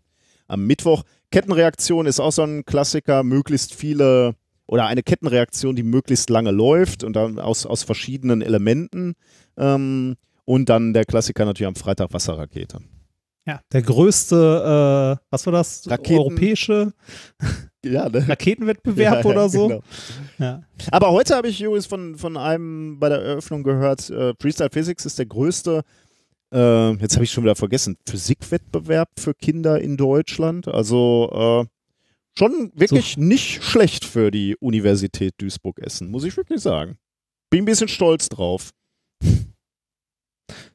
am 0.48 0.66
Mittwoch. 0.66 1.04
Kettenreaktion 1.32 2.06
ist 2.06 2.20
auch 2.20 2.32
so 2.32 2.44
ein 2.44 2.66
Klassiker. 2.66 3.24
Möglichst 3.24 3.74
viele 3.74 4.36
oder 4.68 4.88
eine 4.88 5.04
Kettenreaktion, 5.04 5.76
die 5.76 5.84
möglichst 5.84 6.30
lange 6.30 6.52
läuft 6.52 7.04
und 7.04 7.16
dann 7.16 7.40
aus, 7.40 7.66
aus 7.66 7.84
verschiedenen 7.84 8.42
Elementen. 8.42 9.14
Ähm, 9.58 10.16
und 10.46 10.70
dann 10.70 10.94
der 10.94 11.06
Klassiker 11.06 11.46
natürlich 11.46 11.68
am 11.68 11.76
Freitag 11.76 12.14
Wasserrakete. 12.14 12.80
Ja. 13.48 13.62
Der 13.72 13.82
größte, 13.84 15.18
äh, 15.22 15.26
was 15.30 15.46
war 15.46 15.54
das? 15.54 15.88
Raketen- 15.90 16.18
Europäische 16.20 16.94
Ja, 17.86 18.10
ne? 18.10 18.28
Raketenwettbewerb 18.28 19.24
Ja, 19.24 19.30
oder 19.30 19.50
so. 19.50 19.68
genau. 19.68 19.82
Ja. 20.40 20.64
Aber 20.92 21.12
heute 21.12 21.36
habe 21.36 21.48
ich 21.50 21.62
übrigens 21.62 21.86
von, 21.86 22.16
von 22.18 22.38
einem 22.38 23.00
bei 23.00 23.10
der 23.10 23.20
Eröffnung 23.22 23.62
gehört, 23.64 24.10
äh, 24.10 24.34
Freestyle 24.42 24.72
Physics 24.72 25.06
ist 25.06 25.20
der 25.20 25.28
größte, 25.28 25.84
äh, 26.52 26.92
jetzt 26.94 27.14
habe 27.16 27.24
ich 27.24 27.32
schon 27.32 27.44
wieder 27.44 27.56
vergessen, 27.56 27.98
Physikwettbewerb 28.10 29.10
für 29.20 29.36
Kinder 29.36 29.80
in 29.80 29.98
Deutschland. 29.98 30.68
Also 30.68 31.66
äh, 31.68 32.40
schon 32.40 32.72
wirklich 32.74 33.18
nicht 33.18 33.64
schlecht 33.64 34.04
für 34.06 34.32
die 34.32 34.56
Universität 34.58 35.36
Duisburg-Essen, 35.38 36.10
muss 36.10 36.24
ich 36.24 36.36
wirklich 36.36 36.62
sagen. 36.62 36.98
Bin 37.52 37.62
ein 37.62 37.66
bisschen 37.66 37.88
stolz 37.88 38.28
drauf. 38.30 38.72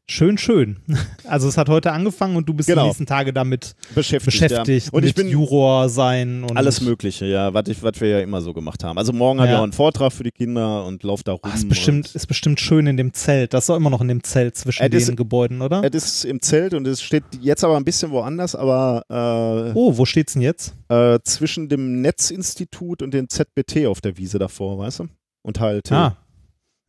Schön, 0.09 0.39
schön. 0.39 0.79
Also 1.25 1.47
es 1.47 1.57
hat 1.57 1.69
heute 1.69 1.93
angefangen 1.93 2.35
und 2.37 2.49
du 2.49 2.53
bist 2.53 2.69
Genau. 2.69 2.83
die 2.83 2.89
nächsten 2.89 3.07
Tage 3.07 3.33
damit 3.33 3.77
Beschäftigt. 3.95 4.25
beschäftigt. 4.25 4.87
Ja. 4.87 4.93
Und 4.93 5.05
ich 5.05 5.15
bin 5.15 5.29
Juror 5.29 5.89
sein 5.89 6.43
und 6.43 6.57
alles 6.57 6.81
Mögliche, 6.81 7.27
ja, 7.27 7.55
was 7.55 7.69
ich- 7.69 7.81
was 7.85 8.01
wir 8.01 8.09
ja 8.09 8.19
immer 8.19 8.41
so 8.41 8.53
gemacht 8.53 8.83
haben. 8.83 8.99
Also 8.99 9.13
morgen 9.13 9.39
habe 9.39 9.49
ich 9.51 9.53
Ja. 9.53 9.61
auch 9.61 9.63
einen 9.63 9.73
Vortrag 9.73 10.13
für 10.13 10.25
die 10.25 10.33
Kinder 10.33 10.85
und 10.85 11.05
laufe 11.05 11.23
da 11.23 11.33
rum. 11.33 11.41
Ah, 11.45 11.55
ist 11.55 11.69
bestimmt, 11.69 12.13
ist 12.13 12.27
bestimmt 12.27 12.59
schön 12.59 12.89
in 12.89 12.97
dem 12.97 13.13
Zelt. 13.13 13.55
Das 13.55 13.63
ist 13.63 13.69
doch 13.69 13.77
immer 13.77 13.91
noch 13.91 14.01
in 14.01 14.09
dem 14.09 14.25
Zelt 14.25 14.57
zwischen 14.57 14.83
Äh, 14.83 14.91
den 14.91 14.99
das- 14.99 15.15
Gebäuden, 15.15 15.63
oder? 15.63 15.85
es 15.85 15.95
ist 15.95 16.25
im 16.25 16.43
Zelt 16.43 16.75
und 16.75 16.89
es 16.89 17.01
steht 17.03 17.23
jetzt 17.41 17.63
aber 17.63 17.77
ein 17.77 17.85
bisschen 17.85 18.11
woanders, 18.11 18.57
aber 18.57 19.05
äh, 19.09 19.73
oh, 19.79 19.97
wo 19.97 20.05
steht's 20.07 20.33
denn 20.33 20.43
jetzt? 20.43 20.75
äh, 20.89 21.21
zwischen 21.23 21.69
dem 21.69 22.01
Netzinstitut 22.01 23.03
und 23.03 23.15
dem 23.15 23.29
ZBT 23.29 23.87
auf 23.87 24.01
der 24.01 24.17
Wiese 24.19 24.41
davor, 24.41 24.77
weißt 24.79 24.99
du? 25.01 25.07
Und 25.43 25.61
halt 25.61 25.93
Ah. 25.93 26.17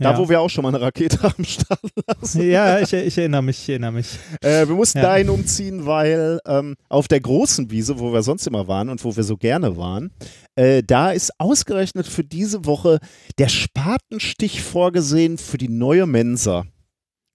Da, 0.01 0.11
ja. 0.11 0.17
wo 0.17 0.27
wir 0.29 0.41
auch 0.41 0.49
schon 0.49 0.63
mal 0.63 0.69
eine 0.69 0.81
Rakete 0.81 1.21
haben 1.23 1.45
starten 1.45 1.89
lassen. 2.07 2.41
ja, 2.49 2.79
ich, 2.79 2.91
ich 2.93 3.17
erinnere 3.17 3.41
mich, 3.43 3.59
ich 3.61 3.69
erinnere 3.69 3.91
mich. 3.93 4.07
Äh, 4.41 4.67
wir 4.67 4.75
mussten 4.75 4.97
Ja. 4.99 5.03
dahin 5.05 5.29
umziehen, 5.29 5.85
weil 5.85 6.39
ähm, 6.45 6.75
auf 6.89 7.07
der 7.07 7.19
großen 7.21 7.71
Wiese, 7.71 7.99
wo 7.99 8.11
wir 8.13 8.23
sonst 8.23 8.45
immer 8.47 8.67
waren 8.67 8.89
und 8.89 9.03
wo 9.03 9.15
wir 9.15 9.23
so 9.23 9.37
gerne 9.37 9.77
waren, 9.77 10.11
äh, 10.55 10.83
da 10.83 11.11
ist 11.11 11.31
ausgerechnet 11.39 12.07
für 12.07 12.23
diese 12.23 12.65
Woche 12.65 12.99
der 13.37 13.47
Spatenstich 13.47 14.61
vorgesehen 14.61 15.37
für 15.37 15.57
die 15.57 15.69
neue 15.69 16.05
Mensa. 16.05 16.65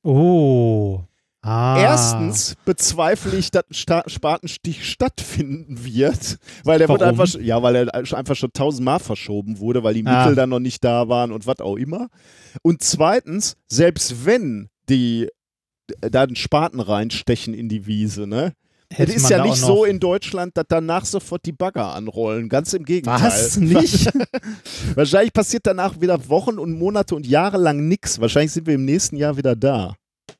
Oh. 0.02 1.00
Ah. 1.46 1.78
Erstens 1.80 2.56
bezweifle 2.64 3.36
ich, 3.38 3.52
dass 3.52 3.64
ein 3.70 3.74
Sta 3.74 4.02
Spatenstich 4.06 4.84
stattfinden 4.90 5.84
wird, 5.84 6.38
weil 6.64 6.78
der 6.80 6.88
wird 6.88 7.02
einfach, 7.02 7.28
ja, 7.40 7.62
weil 7.62 7.76
er 7.76 7.94
einfach 7.94 8.34
schon 8.34 8.52
tausendmal 8.52 8.98
verschoben 8.98 9.60
wurde, 9.60 9.84
weil 9.84 9.94
die 9.94 10.04
Ah. 10.04 10.22
Mittel 10.24 10.34
dann 10.34 10.50
noch 10.50 10.58
nicht 10.58 10.82
da 10.82 11.08
waren 11.08 11.30
und 11.30 11.46
was 11.46 11.60
auch 11.60 11.76
immer. 11.76 12.08
Und 12.62 12.82
zweitens, 12.82 13.54
selbst 13.68 14.26
wenn 14.26 14.68
die 14.88 15.28
da 16.00 16.22
einen 16.24 16.34
Spaten 16.34 16.80
reinstechen 16.80 17.54
in 17.54 17.68
die 17.68 17.86
Wiese, 17.86 18.26
ne? 18.26 18.52
Hätte 18.92 19.12
es 19.12 19.22
ist 19.22 19.30
ja 19.30 19.42
nicht 19.42 19.56
so 19.56 19.84
in 19.84 19.98
Deutschland, 20.00 20.56
dass 20.56 20.66
danach 20.68 21.04
sofort 21.04 21.44
die 21.44 21.52
Bagger 21.52 21.94
anrollen. 21.94 22.48
Ganz 22.48 22.72
im 22.72 22.84
Gegenteil. 22.84 23.20
Was? 23.20 23.56
Nicht? 23.56 24.08
Wahrscheinlich 24.94 25.32
passiert 25.32 25.66
danach 25.66 26.00
wieder 26.00 26.28
Wochen 26.28 26.58
und 26.58 26.72
Monate 26.72 27.14
und 27.14 27.26
Jahre 27.26 27.56
lang 27.58 27.88
nichts. 27.88 28.20
Wahrscheinlich 28.20 28.52
sind 28.52 28.66
wir 28.66 28.74
im 28.74 28.84
nächsten 28.84 29.16
Jahr 29.16 29.36
wieder 29.36 29.56
da. 29.56 29.94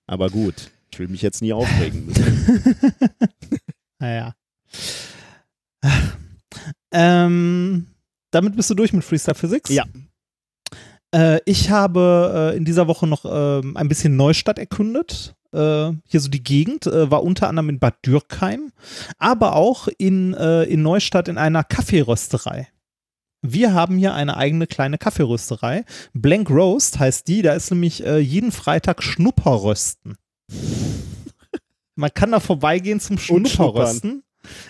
Aber 0.07 0.31
gut, 0.31 0.71
ich 0.91 0.99
will 0.99 1.09
mich 1.09 1.23
jetzt 1.23 1.43
nie 1.43 1.53
aufregen 1.53 2.07
müssen. 2.07 2.77
naja. 3.99 4.35
Ähm, 6.93 7.87
damit 8.31 8.57
bist 8.57 8.71
du 8.71 8.75
durch 8.75 8.93
mit 8.93 9.05
Freestyle 9.05 9.35
Physics? 9.35 9.71
Ja. 9.71 9.85
Äh, 11.15 11.41
ich 11.45 11.71
habe 11.71 12.53
äh, 12.53 12.57
in 12.57 12.65
dieser 12.65 12.89
Woche 12.89 13.07
noch 13.07 13.25
ähm, 13.25 13.77
ein 13.77 13.89
bisschen 13.89 14.17
Neustadt 14.17 14.59
erkundet. 14.59 15.35
Äh, 15.53 15.93
hier 16.07 16.21
so 16.21 16.29
die 16.29 16.43
Gegend, 16.43 16.87
war 16.87 17.23
unter 17.23 17.49
anderem 17.49 17.71
in 17.71 17.79
Bad 17.79 18.05
Dürkheim, 18.05 18.73
aber 19.19 19.55
auch 19.55 19.89
in, 19.99 20.35
in 20.35 20.83
Neustadt 20.83 21.29
in 21.29 21.39
einer 21.39 21.65
Kaffeerösterei. 21.65 22.69
Wir 23.43 23.73
haben 23.73 23.97
hier 23.97 24.15
eine 24.15 24.37
eigene 24.37 24.67
kleine 24.67 24.99
Kaffeerösterei. 24.99 25.85
Blank 26.13 26.51
Roast 26.51 26.99
heißt 26.99 27.29
die, 27.29 27.43
da 27.43 27.55
ist 27.55 27.71
nämlich 27.71 28.01
jeden 28.01 28.51
Freitag 28.51 29.03
Schnupperrösten. 29.03 30.17
Man 31.95 32.11
kann 32.13 32.31
da 32.31 32.41
vorbeigehen 32.41 33.01
zum. 33.01 33.19
Schnupperrösten. 33.19 34.23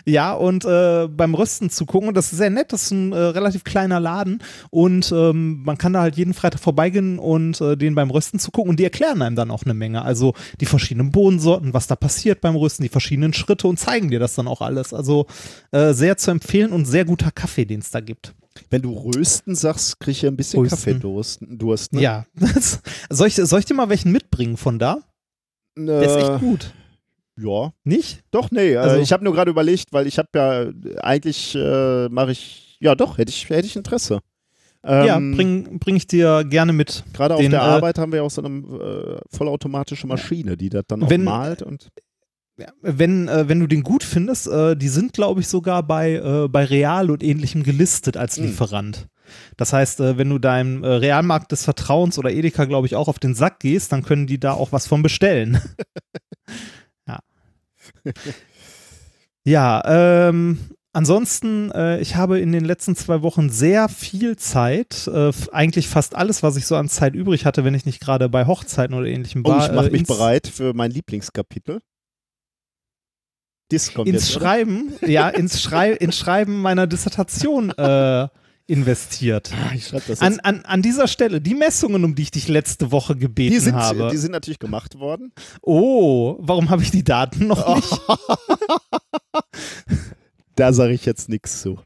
Ja, 0.05 0.33
und 0.33 0.65
äh, 0.65 1.09
beim 1.09 1.35
Rösten 1.35 1.71
zugucken. 1.71 2.09
Und 2.09 2.17
das 2.17 2.33
ist 2.33 2.39
sehr 2.39 2.51
nett. 2.51 2.73
Das 2.73 2.85
ist 2.85 2.91
ein 2.93 3.13
äh, 3.13 3.17
relativ 3.17 3.65
kleiner 3.65 4.01
Laden. 4.01 4.43
Und 4.71 5.13
ähm, 5.13 5.63
man 5.65 5.79
kann 5.79 5.93
da 5.93 6.01
halt 6.01 6.17
jeden 6.17 6.35
Freitag 6.35 6.61
vorbeigehen 6.61 7.19
und 7.19 7.61
äh, 7.61 7.77
den 7.77 7.95
beim 7.95 8.11
Rösten 8.11 8.39
zugucken. 8.39 8.71
Und 8.71 8.81
die 8.81 8.85
erklären 8.85 9.23
einem 9.23 9.37
dann 9.37 9.51
auch 9.51 9.65
eine 9.65 9.75
Menge. 9.75 10.03
Also 10.03 10.35
die 10.61 10.67
verschiedenen 10.67 11.11
Bohnensorten, 11.11 11.75
was 11.75 11.87
da 11.87 11.97
passiert 11.97 12.41
beim 12.41 12.57
Rösten, 12.57 12.83
die 12.83 12.89
verschiedenen 12.89 13.33
Schritte 13.33 13.69
und 13.69 13.79
zeigen 13.79 14.11
dir 14.11 14.19
das 14.19 14.35
dann 14.35 14.49
auch 14.49 14.61
alles. 14.61 14.95
Also 14.95 15.27
äh, 15.73 15.93
sehr 15.93 16.17
zu 16.17 16.31
empfehlen 16.31 16.73
und 16.73 16.87
sehr 16.87 17.05
guter 17.05 17.31
Kaffee, 17.31 17.65
den 17.65 17.81
es 17.81 17.91
da 17.91 18.01
gibt. 18.01 18.35
Wenn 18.71 18.83
du 18.83 18.93
Rösten 18.93 19.55
sagst, 19.55 20.01
krieg 20.01 20.13
ich 20.13 20.23
ja 20.23 20.31
ein 20.31 20.37
bisschen 20.37 20.61
Rösten. 20.61 20.79
Kaffeedurst. 20.79 21.41
Durst, 21.43 21.93
ne? 21.93 22.01
Ja. 22.01 22.27
Soll, 23.11 23.29
ich, 23.29 23.35
soll 23.35 23.59
ich 23.61 23.67
dir 23.67 23.75
mal 23.75 23.91
welchen 23.91 24.13
mitbringen 24.13 24.57
von 24.57 24.79
da? 24.79 25.01
Äh, 25.77 25.85
Der 25.87 26.03
ist 26.03 26.17
echt 26.17 26.41
gut. 26.41 26.73
Ja, 27.39 27.73
Nicht? 27.85 28.21
doch, 28.31 28.51
nee. 28.51 28.77
Also- 28.77 28.91
Also, 28.93 29.03
ich 29.03 29.13
habe 29.13 29.23
nur 29.25 29.35
gerade 29.35 29.51
überlegt, 29.51 29.93
weil 29.93 30.07
ich 30.07 30.19
habe 30.19 30.29
ja 30.35 30.63
äh, 30.63 30.73
eigentlich 31.03 31.55
äh, 31.55 32.09
mache 32.09 32.33
ich, 32.33 32.77
ja 32.81 32.95
doch, 32.95 33.19
hätte 33.19 33.31
ich, 33.31 33.49
hätte 33.51 33.67
ich 33.67 33.77
Interesse. 33.77 34.21
ja, 34.83 35.17
Ähm, 35.17 35.33
bring, 35.37 35.79
bring 35.79 35.97
ich 35.97 36.07
dir 36.07 36.45
gerne 36.45 36.73
mit. 36.73 37.05
Gerade 37.13 37.35
auf 37.35 37.41
der 37.41 37.53
äh, 37.53 37.57
Arbeit 37.57 37.99
haben 37.99 38.13
wir 38.13 38.23
auch 38.25 38.31
so 38.31 38.43
eine 38.43 38.57
äh, 38.59 39.19
vollautomatische 39.37 40.07
Maschine, 40.07 40.57
die 40.57 40.69
das 40.71 40.85
dann 40.89 41.03
auch 41.03 41.11
wenn- 41.11 41.25
malt 41.25 41.61
und 41.63 41.89
Ja, 42.59 42.69
wenn, 42.81 43.27
wenn 43.29 43.61
du 43.61 43.67
den 43.67 43.83
gut 43.83 44.03
findest, 44.03 44.47
die 44.47 44.89
sind, 44.89 45.13
glaube 45.13 45.41
ich, 45.43 45.49
sogar 45.49 45.83
bei, 45.83 46.47
bei 46.49 46.65
Real 46.65 47.11
und 47.11 47.23
ähnlichem 47.23 47.63
gelistet 47.65 48.17
als 48.17 48.39
Hm. 48.39 48.45
Lieferant. 48.47 49.09
Das 49.57 49.73
heißt, 49.73 50.01
äh, 50.01 50.19
wenn 50.19 50.31
du 50.31 50.39
deinem 50.39 50.85
äh, 50.85 50.89
Realmarkt 50.89 51.53
des 51.53 51.65
Vertrauens 51.65 52.19
oder 52.19 52.31
Edeka, 52.31 52.65
glaube 52.65 52.87
ich, 52.87 52.95
auch 52.97 53.09
auf 53.09 53.19
den 53.19 53.35
Sack 53.35 53.61
gehst, 53.61 53.93
dann 53.93 54.03
können 54.03 54.27
die 54.27 54.41
da 54.41 54.53
auch 54.53 54.73
was 54.73 54.87
von 54.87 55.03
bestellen. 55.03 55.61
ja. 57.09 57.21
ja, 59.45 60.29
ähm, 60.29 60.59
ansonsten, 60.93 61.71
äh, 61.73 62.01
ich 62.01 62.17
habe 62.17 62.41
in 62.41 62.53
den 62.53 62.65
letzten 62.65 62.97
zwei 62.97 63.23
Wochen 63.23 63.51
sehr 63.51 63.89
viel 63.89 64.37
Zeit, 64.37 65.07
äh, 65.07 65.31
eigentlich 65.53 65.89
fast 65.89 66.17
alles, 66.17 66.43
was 66.43 66.57
ich 66.57 66.67
so 66.67 66.77
an 66.77 66.89
Zeit 66.89 67.15
übrig 67.15 67.45
hatte, 67.45 67.65
wenn 67.65 67.75
ich 67.75 67.87
nicht 67.87 68.01
gerade 68.01 68.29
bei 68.29 68.47
Hochzeiten 68.47 68.97
oder 68.97 69.07
ähnlichem 69.07 69.43
Oh, 69.45 69.51
war. 69.51 69.67
ich 69.67 69.73
mache 69.73 69.89
äh, 69.89 69.93
mich 69.93 70.05
bereit 70.05 70.47
für 70.47 70.73
mein 70.75 70.91
Lieblingskapitel. 70.91 71.81
Das 73.71 73.93
kommt 73.93 74.09
ins 74.09 74.29
jetzt? 74.29 74.33
Schreiben, 74.33 74.93
ja, 75.05 75.29
ins, 75.29 75.61
Schrei 75.61 75.93
ins 75.93 76.17
Schreiben 76.17 76.63
meiner 76.63 76.87
Dissertation 76.87 77.71
äh, 77.71 78.29
investiert. 78.69 79.51
Ah, 79.53 79.73
Ich 79.75 79.87
schreibe 79.87 80.05
das 80.09 80.21
jetzt. 80.21 80.23
An, 80.23 80.41
an, 80.41 80.65
an 80.65 80.83
dieser 80.83 81.07
Stelle, 81.09 81.41
die 81.41 81.55
Messungen, 81.55 82.05
um 82.05 82.15
die 82.15 82.23
ich 82.23 82.31
dich 82.33 82.49
letzte 82.49 82.91
Woche 82.91 83.15
gebeten 83.17 83.53
die, 83.55 83.61
sind, 83.61 83.77
habe. 83.77 84.09
die 84.11 84.17
sind 84.17 84.33
natürlich 84.33 84.59
gemacht 84.59 84.99
worden. 84.99 85.33
oh, 85.63 86.37
warum 86.41 86.69
habe 86.71 86.83
ich 86.83 86.91
die 86.91 87.05
Daten 87.05 87.47
noch 87.47 87.77
nicht? 87.77 88.01
Da 90.57 90.73
sage 90.73 90.95
ich 90.95 91.05
jetzt 91.05 91.29
nichts 91.29 91.61
zu. 91.61 91.79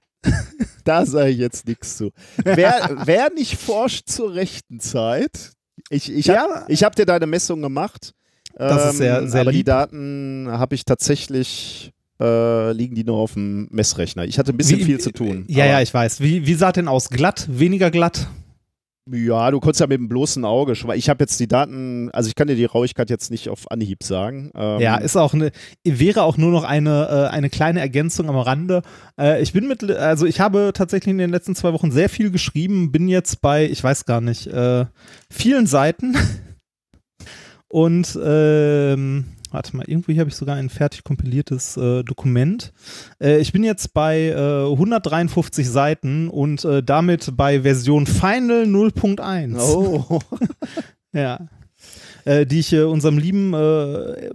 Da 0.84 1.04
sage 1.04 1.30
ich 1.30 1.38
jetzt 1.38 1.66
nichts 1.66 1.96
zu. 1.96 2.12
Wer, 2.44 2.98
wer 3.04 3.30
nicht 3.34 3.56
forscht 3.60 4.08
zur 4.08 4.32
rechten 4.34 4.78
Zeit, 4.78 5.52
ich, 5.88 6.10
ich 6.12 6.30
habe 6.30 6.38
Ja. 6.54 6.64
ich 6.68 6.84
hab 6.84 6.94
dir 6.94 7.04
deine 7.06 7.26
Messung 7.26 7.62
gemacht. 7.62 8.12
Das 8.54 8.92
ist 8.92 8.98
sehr- 8.98 9.18
ähm, 9.22 9.28
sehr 9.28 9.40
aber 9.40 9.50
die 9.52 9.58
lieb. 9.58 9.66
Daten 9.66 10.46
habe 10.50 10.74
ich 10.74 10.84
tatsächlich, 10.84 11.92
äh, 12.20 12.72
liegen 12.72 12.94
die 12.94 13.04
nur 13.04 13.16
auf 13.16 13.34
dem 13.34 13.68
Messrechner. 13.70 14.24
Ich 14.24 14.38
hatte 14.38 14.52
ein 14.52 14.56
bisschen 14.56 14.78
Wie- 14.80 14.84
viel 14.84 15.00
zu 15.00 15.10
tun. 15.12 15.44
Ja, 15.48 15.64
ja, 15.66 15.80
ich 15.80 15.92
weiß. 15.92 16.20
Wie, 16.20 16.46
wie 16.46 16.54
sah 16.54 16.72
denn 16.72 16.88
aus? 16.88 17.08
Glatt? 17.10 17.48
Weniger 17.50 17.90
glatt? 17.90 18.28
Ja, 19.12 19.50
du 19.50 19.58
konntest 19.58 19.80
ja 19.80 19.86
mit 19.88 19.98
dem 19.98 20.08
bloßen 20.08 20.44
Auge 20.44 20.76
schon 20.76 20.86
mal. 20.88 20.96
Ich 20.96 21.08
habe 21.08 21.24
jetzt 21.24 21.40
die 21.40 21.48
Daten, 21.48 22.10
also 22.12 22.28
ich 22.28 22.36
kann 22.36 22.46
dir 22.46 22.54
die 22.54 22.66
Rauigkeit 22.66 23.10
jetzt 23.10 23.30
nicht 23.30 23.48
auf 23.48 23.68
Anhieb 23.70 24.04
sagen. 24.04 24.52
Ähm, 24.54 24.78
Ja, 24.80 24.98
ist 24.98 25.16
auch 25.16 25.34
eine, 25.34 25.50
wäre 25.84 26.22
auch 26.22 26.36
nur 26.36 26.52
noch 26.52 26.62
eine, 26.62 27.08
äh, 27.10 27.34
eine 27.34 27.50
kleine 27.50 27.80
Ergänzung 27.80 28.28
am 28.28 28.36
Rande. 28.36 28.82
Äh, 29.18 29.42
ich 29.42 29.52
bin 29.52 29.66
mit, 29.66 29.82
also 29.90 30.26
ich 30.26 30.38
habe 30.38 30.70
tatsächlich 30.74 31.10
in 31.10 31.18
den 31.18 31.30
letzten 31.30 31.56
zwei 31.56 31.72
Wochen 31.72 31.90
sehr 31.90 32.08
viel 32.08 32.30
geschrieben, 32.30 32.92
bin 32.92 33.08
jetzt 33.08 33.40
bei, 33.40 33.64
ich 33.68 33.82
weiß 33.82 34.04
gar 34.04 34.20
nicht, 34.20 34.46
äh, 34.46 34.84
vielen 35.32 35.66
Seiten. 35.66 36.14
Und 37.68 38.16
ähm, 38.22 39.24
warte 39.50 39.76
mal, 39.76 39.84
irgendwie 39.86 40.18
habe 40.20 40.30
ich 40.30 40.36
sogar 40.36 40.56
ein 40.56 40.70
fertig 40.70 41.04
kompiliertes 41.04 41.76
äh, 41.76 42.02
Dokument. 42.04 42.72
Äh, 43.20 43.38
ich 43.38 43.52
bin 43.52 43.64
jetzt 43.64 43.92
bei 43.94 44.28
äh, 44.28 44.70
153 44.70 45.68
Seiten 45.68 46.28
und 46.28 46.64
äh, 46.64 46.82
damit 46.82 47.36
bei 47.36 47.62
Version 47.62 48.06
Final 48.06 48.64
0.1. 48.64 49.58
Oh. 49.58 50.18
Ja. 51.12 51.40
Äh, 52.24 52.46
die 52.46 52.60
ich 52.60 52.72
äh, 52.72 52.82
unserem 52.82 53.18
lieben 53.18 53.50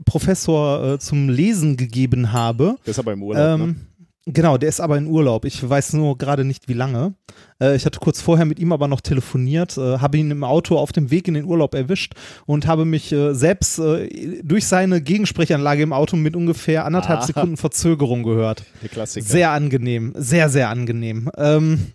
Professor 0.04 1.00
zum 1.00 1.30
Lesen 1.30 1.78
gegeben 1.78 2.34
habe. 2.34 2.76
Das 2.84 2.96
ist 2.96 3.00
aber 3.00 3.14
im 3.14 3.24
Urlaub. 3.24 3.60
ne? 3.60 3.76
Genau, 4.28 4.58
der 4.58 4.70
ist 4.70 4.80
aber 4.80 4.98
in 4.98 5.06
Urlaub. 5.06 5.46
Ich 5.46 5.68
weiß 5.70 5.94
nur 5.94 6.18
gerade 6.18 6.46
nicht, 6.46 6.68
wie 6.68 6.74
lange. 6.74 7.14
Äh, 7.62 7.76
ich 7.76 7.86
hatte 7.86 8.00
kurz 8.00 8.22
vorher 8.22 8.46
mit 8.46 8.58
ihm 8.58 8.72
aber 8.72 8.88
noch 8.88 9.02
telefoniert, 9.02 9.78
äh, 9.78 10.00
habe 10.00 10.18
ihn 10.18 10.32
im 10.32 10.44
Auto 10.44 10.78
auf 10.80 10.92
dem 10.92 11.12
Weg 11.12 11.28
in 11.28 11.36
den 11.36 11.46
Urlaub 11.46 11.76
erwischt 11.76 12.14
und 12.48 12.66
habe 12.66 12.86
mich 12.86 13.12
äh, 13.12 13.36
selbst 13.36 13.78
äh, 13.78 14.42
durch 14.42 14.66
seine 14.66 15.00
Gegensprechanlage 15.02 15.84
im 15.84 15.94
Auto 15.94 16.16
mit 16.16 16.36
ungefähr 16.36 16.86
anderthalb 16.86 17.20
Ah. 17.20 17.26
Sekunden 17.28 17.56
Verzögerung 17.58 18.24
gehört. 18.24 18.64
Der 18.82 18.90
Klassiker. 18.90 19.28
Sehr 19.28 19.52
angenehm, 19.52 20.14
sehr, 20.16 20.50
sehr 20.50 20.70
angenehm. 20.70 21.30
Ähm, 21.38 21.92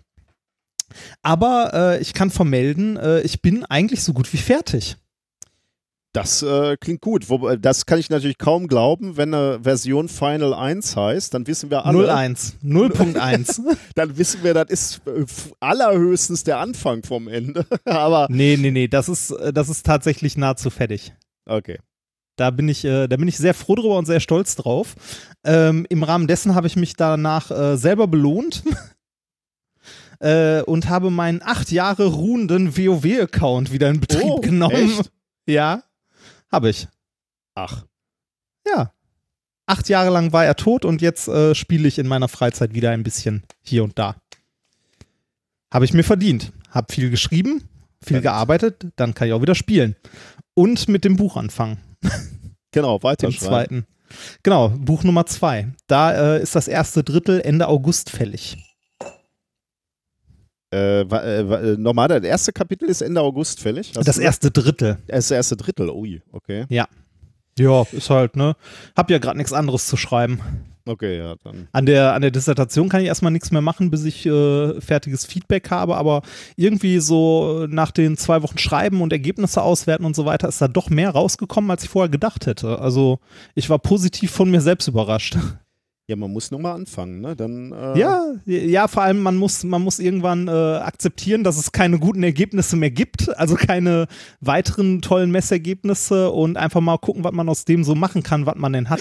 aber 1.21 1.71
äh, 1.73 2.01
ich 2.01 2.13
kann 2.13 2.29
vermelden, 2.31 2.95
äh, 2.95 3.21
ich 3.21 3.41
bin 3.41 3.65
eigentlich 3.65 4.03
so 4.03 4.13
gut 4.13 4.31
wie 4.31 4.37
fertig. 4.37 4.95
Das 6.13 6.43
äh, 6.43 6.75
klingt 6.75 6.99
gut. 7.01 7.29
Wobei, 7.29 7.55
das 7.55 7.85
kann 7.85 7.97
ich 7.97 8.09
natürlich 8.09 8.37
kaum 8.37 8.67
glauben, 8.67 9.15
wenn 9.15 9.33
eine 9.33 9.59
Version 9.63 10.09
Final 10.09 10.53
1 10.53 10.97
heißt, 10.97 11.33
dann 11.33 11.47
wissen 11.47 11.69
wir 11.69 11.85
alle. 11.85 12.05
01, 12.13 12.57
0.1. 12.63 13.61
Dann 13.95 14.17
wissen 14.17 14.43
wir, 14.43 14.53
das 14.53 14.69
ist 14.69 15.01
äh, 15.07 15.25
allerhöchstens 15.61 16.43
der 16.43 16.57
Anfang 16.59 17.03
vom 17.03 17.29
Ende. 17.29 17.65
Aber 17.85 18.27
nee, 18.29 18.57
nee, 18.59 18.71
nee, 18.71 18.87
das 18.89 19.07
ist, 19.07 19.31
äh, 19.31 19.53
das 19.53 19.69
ist 19.69 19.85
tatsächlich 19.85 20.35
nahezu 20.37 20.69
fertig. 20.69 21.13
okay. 21.45 21.79
Da 22.37 22.49
bin 22.49 22.69
ich, 22.69 22.83
äh, 22.85 23.07
da 23.07 23.17
bin 23.17 23.27
ich 23.27 23.37
sehr 23.37 23.53
froh 23.53 23.75
drüber 23.75 23.97
und 23.97 24.05
sehr 24.05 24.19
stolz 24.21 24.55
drauf. 24.55 24.95
Ähm, 25.45 25.85
Im 25.89 26.01
Rahmen 26.01 26.27
dessen 26.27 26.55
habe 26.55 26.65
ich 26.65 26.75
mich 26.75 26.95
danach 26.95 27.51
äh, 27.51 27.77
selber 27.77 28.07
belohnt 28.07 28.63
äh, 30.19 30.61
und 30.63 30.89
habe 30.89 31.11
meinen 31.11 31.41
acht 31.43 31.71
Jahre 31.71 32.05
ruhenden 32.07 32.75
WoW-Account 32.77 33.71
wieder 33.71 33.89
in 33.89 33.99
Betrieb 33.99 34.23
Oh, 34.23 34.39
genommen. 34.41 34.73
echt? 34.99 35.11
Ja, 35.47 35.83
habe 36.51 36.69
ich. 36.69 36.87
Ach, 37.55 37.85
Ja. 38.67 38.93
Acht 39.67 39.87
Jahre 39.89 40.09
lang 40.09 40.33
war 40.33 40.43
er 40.45 40.55
tot 40.55 40.83
und 40.83 41.01
jetzt 41.01 41.27
äh, 41.29 41.55
spiele 41.55 41.87
ich 41.87 41.97
in 41.97 42.07
meiner 42.07 42.27
Freizeit 42.27 42.73
wieder 42.73 42.91
ein 42.91 43.03
bisschen 43.03 43.43
hier 43.61 43.83
und 43.83 43.97
da. 43.97 44.15
Habe 45.73 45.85
ich 45.85 45.93
mir 45.93 46.03
verdient. 46.03 46.51
Hab 46.69 46.91
viel 46.91 47.09
geschrieben, 47.09 47.59
viel 47.59 48.15
Verdient. 48.15 48.23
gearbeitet, 48.23 48.87
dann 48.97 49.13
kann 49.13 49.27
ich 49.27 49.33
auch 49.33 49.41
wieder 49.41 49.55
spielen. 49.55 49.95
Und 50.53 50.89
mit 50.89 51.05
dem 51.05 51.15
Buch 51.15 51.37
anfangen. 51.37 51.77
genau, 52.71 53.01
weiter 53.03 53.27
Dem 53.27 53.37
zweiten. 53.37 53.85
Genau, 54.43 54.69
Buch 54.69 55.03
Nummer 55.03 55.25
zwei. 55.25 55.69
Da 55.87 56.35
äh, 56.35 56.41
ist 56.41 56.55
das 56.55 56.67
erste 56.67 57.03
Drittel 57.03 57.39
Ende 57.39 57.67
August 57.67 58.09
fällig. 58.09 58.57
Äh, 60.73 61.01
äh, 61.01 61.73
äh, 61.73 61.77
normal, 61.77 62.07
das 62.07 62.23
erste 62.23 62.53
Kapitel 62.53 62.89
ist 62.89 63.01
Ende 63.01 63.21
August 63.21 63.59
fällig. 63.59 63.91
Hast 63.95 64.07
das 64.07 64.17
erste 64.17 64.51
Drittel. 64.51 64.97
Das 65.07 65.29
erste 65.29 65.57
Drittel, 65.57 65.89
ui, 65.89 66.21
okay. 66.31 66.65
Ja, 67.59 67.85
ist 67.91 68.09
halt, 68.09 68.35
ne? 68.35 68.55
Hab 68.95 69.11
ja 69.11 69.17
gerade 69.17 69.37
nichts 69.37 69.53
anderes 69.53 69.87
zu 69.87 69.97
schreiben. 69.97 70.39
Okay, 70.85 71.17
ja, 71.17 71.35
dann. 71.43 71.67
An 71.73 71.85
der, 71.85 72.13
an 72.13 72.21
der 72.21 72.31
Dissertation 72.31 72.89
kann 72.89 73.01
ich 73.01 73.07
erstmal 73.07 73.31
nichts 73.31 73.51
mehr 73.51 73.61
machen, 73.61 73.91
bis 73.91 74.03
ich 74.03 74.25
äh, 74.25 74.81
fertiges 74.81 75.25
Feedback 75.25 75.69
habe, 75.69 75.95
aber 75.95 76.23
irgendwie 76.55 76.99
so 76.99 77.67
nach 77.69 77.91
den 77.91 78.17
zwei 78.17 78.41
Wochen 78.41 78.57
Schreiben 78.57 79.01
und 79.01 79.13
Ergebnisse 79.13 79.61
auswerten 79.61 80.05
und 80.05 80.15
so 80.15 80.25
weiter 80.25 80.47
ist 80.47 80.61
da 80.61 80.67
doch 80.67 80.89
mehr 80.89 81.11
rausgekommen, 81.11 81.69
als 81.69 81.83
ich 81.83 81.89
vorher 81.89 82.09
gedacht 82.09 82.47
hätte. 82.47 82.79
Also 82.79 83.19
ich 83.53 83.69
war 83.69 83.77
positiv 83.77 84.31
von 84.31 84.49
mir 84.49 84.61
selbst 84.61 84.87
überrascht. 84.87 85.37
Ja, 86.11 86.17
man 86.17 86.33
muss 86.33 86.51
nur 86.51 86.59
mal 86.59 86.73
anfangen, 86.73 87.21
ne? 87.21 87.37
Dann. 87.37 87.71
Äh, 87.71 87.97
Ja, 87.97 88.33
ja, 88.45 88.89
vor 88.89 89.03
allem 89.03 89.21
man 89.21 89.37
muss, 89.37 89.63
man 89.63 89.81
muss 89.81 89.97
irgendwann 89.97 90.49
äh, 90.49 90.51
akzeptieren, 90.51 91.45
dass 91.45 91.55
es 91.57 91.71
keine 91.71 91.99
guten 91.99 92.21
Ergebnisse 92.21 92.75
mehr 92.75 92.91
gibt, 92.91 93.33
also 93.37 93.55
keine 93.55 94.07
weiteren 94.41 95.01
tollen 95.01 95.31
Messergebnisse 95.31 96.29
und 96.29 96.57
einfach 96.57 96.81
mal 96.81 96.97
gucken, 96.97 97.23
was 97.23 97.31
man 97.31 97.47
aus 97.47 97.63
dem 97.63 97.85
so 97.85 97.95
machen 97.95 98.23
kann, 98.23 98.45
was 98.45 98.55
man 98.57 98.73
denn 98.73 98.89
hat, 98.89 98.99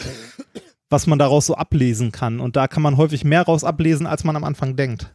was 0.88 1.08
man 1.08 1.18
daraus 1.18 1.46
so 1.46 1.56
ablesen 1.56 2.12
kann. 2.12 2.38
Und 2.38 2.54
da 2.54 2.68
kann 2.68 2.84
man 2.84 2.96
häufig 2.96 3.24
mehr 3.24 3.42
raus 3.42 3.64
ablesen, 3.64 4.06
als 4.06 4.22
man 4.22 4.36
am 4.36 4.44
Anfang 4.44 4.76
denkt. 4.76 5.12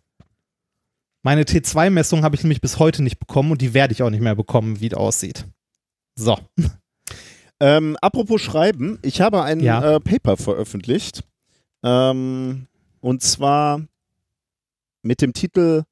Meine 1.23 1.43
T2-Messung 1.43 2.23
habe 2.23 2.35
ich 2.35 2.43
nämlich 2.43 2.59
bis 2.59 2.77
heute 2.77 3.03
nicht 3.03 3.19
bekommen 3.19 3.51
und 3.53 3.61
die 3.61 3.73
werde 3.73 3.93
ich 3.93 4.03
auch 4.03 4.09
nicht 4.09 4.21
mehr 4.21 4.35
bekommen, 4.35 4.81
wie 4.81 4.87
es 4.87 4.93
aussieht. 4.95 5.45
So. 6.19 6.37
Ähm, 7.61 7.95
apropos 8.01 8.41
Schreiben, 8.41 8.99
ich 9.01 9.21
habe 9.21 9.41
ein 9.43 9.61
Ja. 9.61 9.95
äh, 9.95 9.99
Paper 10.01 10.35
veröffentlicht. 10.35 11.23
Ähm, 11.85 12.67
und 12.99 13.21
zwar 13.21 13.81
mit 15.03 15.21
dem 15.21 15.33
Titel 15.33 15.83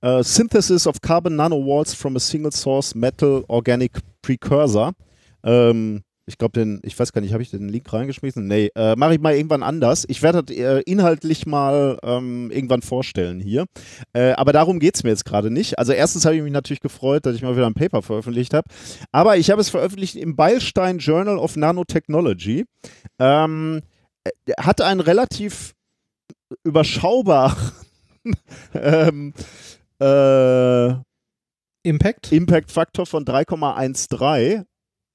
äh, 0.00 0.22
Synthesis 0.22 0.86
of 0.86 1.00
Carbon 1.00 1.36
Nanowalls 1.36 1.92
from 1.92 2.16
a 2.16 2.20
Single 2.20 2.52
Source 2.52 2.94
Metal 2.94 3.44
Organic 3.48 3.98
Precursor. 4.22 4.92
Ähm, 5.42 6.02
ich 6.26 6.38
glaube, 6.38 6.52
den, 6.52 6.80
ich 6.84 6.96
weiß 6.96 7.12
gar 7.12 7.20
nicht, 7.20 7.32
habe 7.32 7.42
ich 7.42 7.50
den 7.50 7.68
Link 7.68 7.92
reingeschmissen? 7.92 8.46
Nee, 8.46 8.70
äh, 8.76 8.94
mache 8.94 9.14
ich 9.14 9.20
mal 9.20 9.34
irgendwann 9.34 9.64
anders. 9.64 10.04
Ich 10.08 10.22
werde 10.22 10.44
das 10.44 10.56
äh, 10.56 10.80
inhaltlich 10.82 11.44
mal 11.44 11.98
ähm, 12.04 12.52
irgendwann 12.52 12.82
vorstellen 12.82 13.40
hier. 13.40 13.66
Äh, 14.12 14.32
aber 14.32 14.52
darum 14.52 14.78
geht 14.78 14.94
es 14.94 15.02
mir 15.02 15.10
jetzt 15.10 15.24
gerade 15.24 15.50
nicht. 15.50 15.80
Also 15.80 15.92
erstens 15.92 16.24
habe 16.24 16.36
ich 16.36 16.42
mich 16.42 16.52
natürlich 16.52 16.80
gefreut, 16.80 17.26
dass 17.26 17.34
ich 17.34 17.42
mal 17.42 17.56
wieder 17.56 17.66
ein 17.66 17.74
Paper 17.74 18.02
veröffentlicht 18.02 18.54
habe. 18.54 18.68
Aber 19.10 19.38
ich 19.38 19.50
habe 19.50 19.60
es 19.60 19.70
veröffentlicht 19.70 20.14
im 20.14 20.36
Beilstein 20.36 20.98
Journal 20.98 21.36
of 21.36 21.56
Nanotechnology. 21.56 22.64
Ähm, 23.18 23.80
äh, 24.24 24.52
hat 24.58 24.80
einen 24.80 25.00
relativ 25.00 25.74
überschaubaren 26.64 27.72
ähm, 28.74 29.34
äh, 30.00 30.94
Impact? 31.82 32.32
Impact-Faktor 32.32 33.06
von 33.06 33.24
3,13 33.24 34.64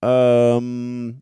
ähm, 0.04 1.22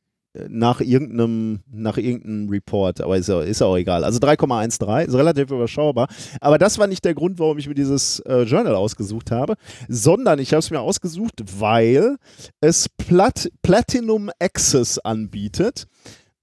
nach 0.50 0.82
irgendeinem 0.82 1.60
nach 1.72 1.98
irgendeinem 1.98 2.50
Report, 2.50 3.02
aber 3.02 3.18
ist, 3.18 3.30
ist 3.30 3.62
auch 3.62 3.78
egal. 3.78 4.04
Also 4.04 4.20
3,13 4.20 5.06
ist 5.06 5.14
relativ 5.14 5.52
überschaubar. 5.52 6.08
Aber 6.42 6.58
das 6.58 6.80
war 6.80 6.88
nicht 6.88 7.06
der 7.06 7.14
Grund, 7.14 7.38
warum 7.40 7.58
ich 7.60 7.68
mir 7.68 7.76
dieses 7.76 8.20
äh, 8.22 8.42
Journal 8.42 8.76
ausgesucht 8.76 9.30
habe, 9.30 9.56
sondern 9.88 10.40
ich 10.40 10.54
habe 10.54 10.60
es 10.60 10.72
mir 10.72 10.80
ausgesucht, 10.80 11.44
weil 11.60 12.18
es 12.62 12.90
Plat 12.90 13.52
Platinum 13.62 14.32
Access 14.40 14.98
anbietet. 14.98 15.86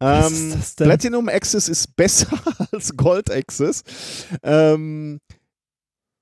Ähm? 0.01 0.55
Platinum 0.77 1.29
Access 1.29 1.69
ist 1.69 1.95
besser 1.97 2.29
als 2.73 2.97
Gold 2.97 3.31
Access. 3.31 3.83
Ähm, 4.43 5.21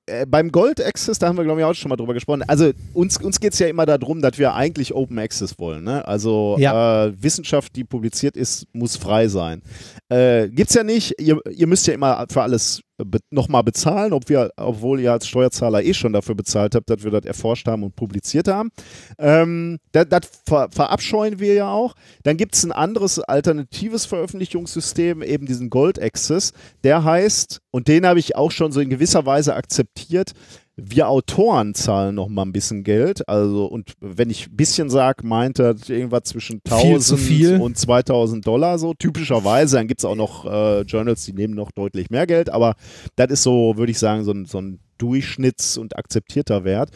äh, 0.08 0.26
beim 0.26 0.50
Gold 0.50 0.84
Access, 0.84 1.18
da 1.18 1.28
haben 1.28 1.36
wir, 1.36 1.44
glaube 1.44 1.60
ich, 1.60 1.64
auch 1.64 1.74
schon 1.74 1.90
mal 1.90 1.96
drüber 1.96 2.14
gesprochen. 2.14 2.42
Also, 2.46 2.72
uns, 2.94 3.18
uns 3.18 3.38
geht 3.40 3.52
es 3.52 3.58
ja 3.58 3.68
immer 3.68 3.86
darum, 3.86 4.20
dass 4.22 4.38
wir 4.38 4.54
eigentlich 4.54 4.94
Open 4.94 5.18
Access 5.18 5.58
wollen. 5.58 5.84
Ne? 5.84 6.06
Also, 6.06 6.56
äh, 6.58 7.22
Wissenschaft, 7.22 7.76
die 7.76 7.84
publiziert 7.84 8.36
ist, 8.36 8.66
muss 8.72 8.96
frei 8.96 9.28
sein. 9.28 9.62
Äh, 10.08 10.48
gibt's 10.48 10.74
ja 10.74 10.82
nicht. 10.82 11.14
Ihr, 11.20 11.40
ihr 11.50 11.66
müsst 11.66 11.86
ja 11.86 11.94
immer 11.94 12.26
für 12.30 12.42
alles 12.42 12.80
be 13.04 13.18
nochmal 13.30 13.62
bezahlen, 13.62 14.12
ob 14.12 14.28
wir, 14.28 14.50
obwohl 14.56 15.00
ihr 15.00 15.12
als 15.12 15.26
Steuerzahler 15.26 15.82
eh 15.82 15.94
schon 15.94 16.12
dafür 16.12 16.34
bezahlt 16.34 16.74
habt, 16.74 16.90
dass 16.90 17.04
wir 17.04 17.10
das 17.10 17.24
erforscht 17.24 17.66
haben 17.66 17.82
und 17.82 17.96
publiziert 17.96 18.48
haben. 18.48 18.70
Ähm, 19.18 19.78
das 19.92 20.08
ver 20.46 20.68
verabscheuen 20.70 21.38
wir 21.38 21.54
ja 21.54 21.70
auch. 21.70 21.94
Dann 22.24 22.36
gibt 22.36 22.54
es 22.54 22.64
ein 22.64 22.72
anderes 22.72 23.20
alternatives 23.20 24.06
Veröffentlichungssystem, 24.06 25.22
eben 25.22 25.46
diesen 25.46 25.70
Gold 25.70 26.00
Access. 26.00 26.52
Der 26.84 27.04
heißt, 27.04 27.60
und 27.70 27.88
den 27.88 28.06
habe 28.06 28.18
ich 28.18 28.36
auch 28.36 28.50
schon 28.50 28.72
so 28.72 28.80
in 28.80 28.90
gewisser 28.90 29.26
Weise 29.26 29.54
akzeptiert, 29.54 30.32
wir 30.80 31.08
Autoren 31.08 31.74
zahlen 31.74 32.14
noch 32.14 32.28
mal 32.28 32.42
ein 32.42 32.52
bisschen 32.52 32.84
Geld. 32.84 33.28
Also, 33.28 33.66
und 33.66 33.94
wenn 34.00 34.30
ich 34.30 34.46
ein 34.46 34.56
bisschen 34.56 34.90
sage, 34.90 35.26
meint 35.26 35.58
er 35.58 35.74
irgendwas 35.88 36.24
zwischen 36.24 36.60
Viel 36.64 37.00
zu 37.00 37.16
1000 37.16 37.20
viel. 37.20 37.60
und 37.60 37.76
2000 37.76 38.46
Dollar 38.46 38.78
so. 38.78 38.94
Typischerweise, 38.94 39.76
dann 39.76 39.88
gibt 39.88 40.00
es 40.00 40.04
auch 40.04 40.14
noch 40.14 40.44
äh, 40.44 40.82
Journals, 40.82 41.24
die 41.24 41.32
nehmen 41.32 41.54
noch 41.54 41.72
deutlich 41.72 42.10
mehr 42.10 42.28
Geld, 42.28 42.48
aber 42.48 42.76
das 43.16 43.30
ist 43.30 43.42
so, 43.42 43.76
würde 43.76 43.90
ich 43.90 43.98
sagen, 43.98 44.22
so 44.22 44.30
ein, 44.30 44.44
so 44.46 44.60
ein 44.60 44.78
Durchschnitts- 45.00 45.78
und 45.78 45.96
akzeptierter 45.96 46.62
Wert. 46.64 46.90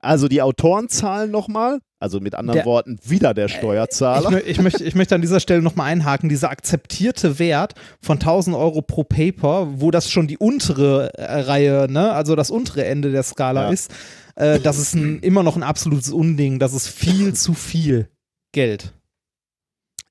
Also 0.00 0.28
die 0.28 0.42
Autoren 0.42 0.88
zahlen 0.88 1.30
nochmal, 1.32 1.80
also 1.98 2.20
mit 2.20 2.36
anderen 2.36 2.58
Der- 2.58 2.66
Worten 2.66 2.98
wieder 3.04 3.34
der 3.34 3.46
Ich, 3.46 3.54
Steuerzahler. 3.54 4.30
mö- 4.30 4.44
ich, 4.44 4.60
möchte, 4.60 4.84
ich 4.84 4.94
möchte 4.94 5.16
an 5.16 5.20
dieser 5.22 5.40
Stelle 5.40 5.60
nochmal 5.60 5.90
einhaken, 5.90 6.28
dieser 6.28 6.50
akzeptierte 6.50 7.38
Wert 7.40 7.74
von 8.00 8.18
1000 8.20 8.54
Euro 8.56 8.80
pro 8.82 9.02
Paper, 9.02 9.80
wo 9.80 9.90
das 9.90 10.08
schon 10.10 10.28
die 10.28 10.38
untere 10.38 11.12
äh, 11.14 11.40
Reihe, 11.40 11.88
ne, 11.90 12.12
also 12.12 12.36
das 12.36 12.50
untere 12.50 12.84
Ende 12.84 13.10
der 13.10 13.24
Skala 13.24 13.64
Ja. 13.64 13.70
ist, 13.70 13.90
äh, 14.36 14.60
das 14.60 14.78
ist 14.78 14.94
ein, 14.94 15.18
immer 15.20 15.42
noch 15.42 15.56
ein 15.56 15.64
absolutes 15.64 16.10
Unding, 16.12 16.60
das 16.60 16.74
ist 16.74 16.86
viel 16.86 17.34
zu 17.34 17.54
viel 17.54 18.08
Geld. 18.52 18.92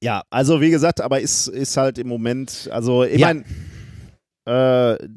Ja, 0.04 0.24
also 0.30 0.60
wie 0.60 0.70
gesagt, 0.70 1.00
aber 1.02 1.22
ist, 1.22 1.48
ist 1.48 1.78
halt 1.78 1.98
im 1.98 2.08
Moment, 2.10 2.70
also 2.74 3.04
ich 3.06 3.20
Ja. 3.22 3.28
meine, 3.34 3.44
äh, 4.46 5.08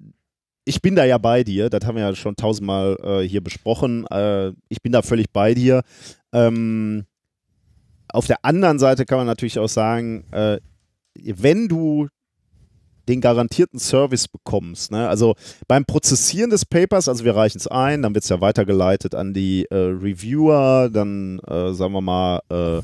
ich 0.64 0.82
bin 0.82 0.94
da 0.94 1.04
ja 1.04 1.18
bei 1.18 1.42
dir, 1.44 1.70
das 1.70 1.84
haben 1.84 1.96
wir 1.96 2.02
ja 2.02 2.14
schon 2.14 2.36
tausendmal 2.36 2.96
äh, 3.02 3.26
hier 3.26 3.42
besprochen. 3.42 4.06
Äh, 4.06 4.52
ich 4.68 4.82
bin 4.82 4.92
da 4.92 5.02
völlig 5.02 5.30
bei 5.32 5.54
dir. 5.54 5.82
Ähm, 6.32 7.06
auf 8.08 8.26
der 8.26 8.44
anderen 8.44 8.78
Seite 8.78 9.06
kann 9.06 9.18
man 9.18 9.26
natürlich 9.26 9.58
auch 9.58 9.68
sagen, 9.68 10.24
äh, 10.32 10.58
wenn 11.14 11.68
du 11.68 12.08
den 13.10 13.20
garantierten 13.20 13.78
Service 13.78 14.28
bekommst. 14.28 14.92
Ne? 14.92 15.08
Also 15.08 15.34
beim 15.66 15.84
Prozessieren 15.84 16.50
des 16.50 16.64
Papers, 16.64 17.08
also 17.08 17.24
wir 17.24 17.34
reichen 17.34 17.58
es 17.58 17.66
ein, 17.66 18.02
dann 18.02 18.14
wird 18.14 18.24
es 18.24 18.30
ja 18.30 18.40
weitergeleitet 18.40 19.14
an 19.14 19.34
die 19.34 19.66
äh, 19.70 19.74
Reviewer, 19.74 20.88
dann 20.92 21.40
äh, 21.40 21.72
sagen 21.72 21.92
wir 21.92 22.00
mal, 22.00 22.40
äh, 22.50 22.80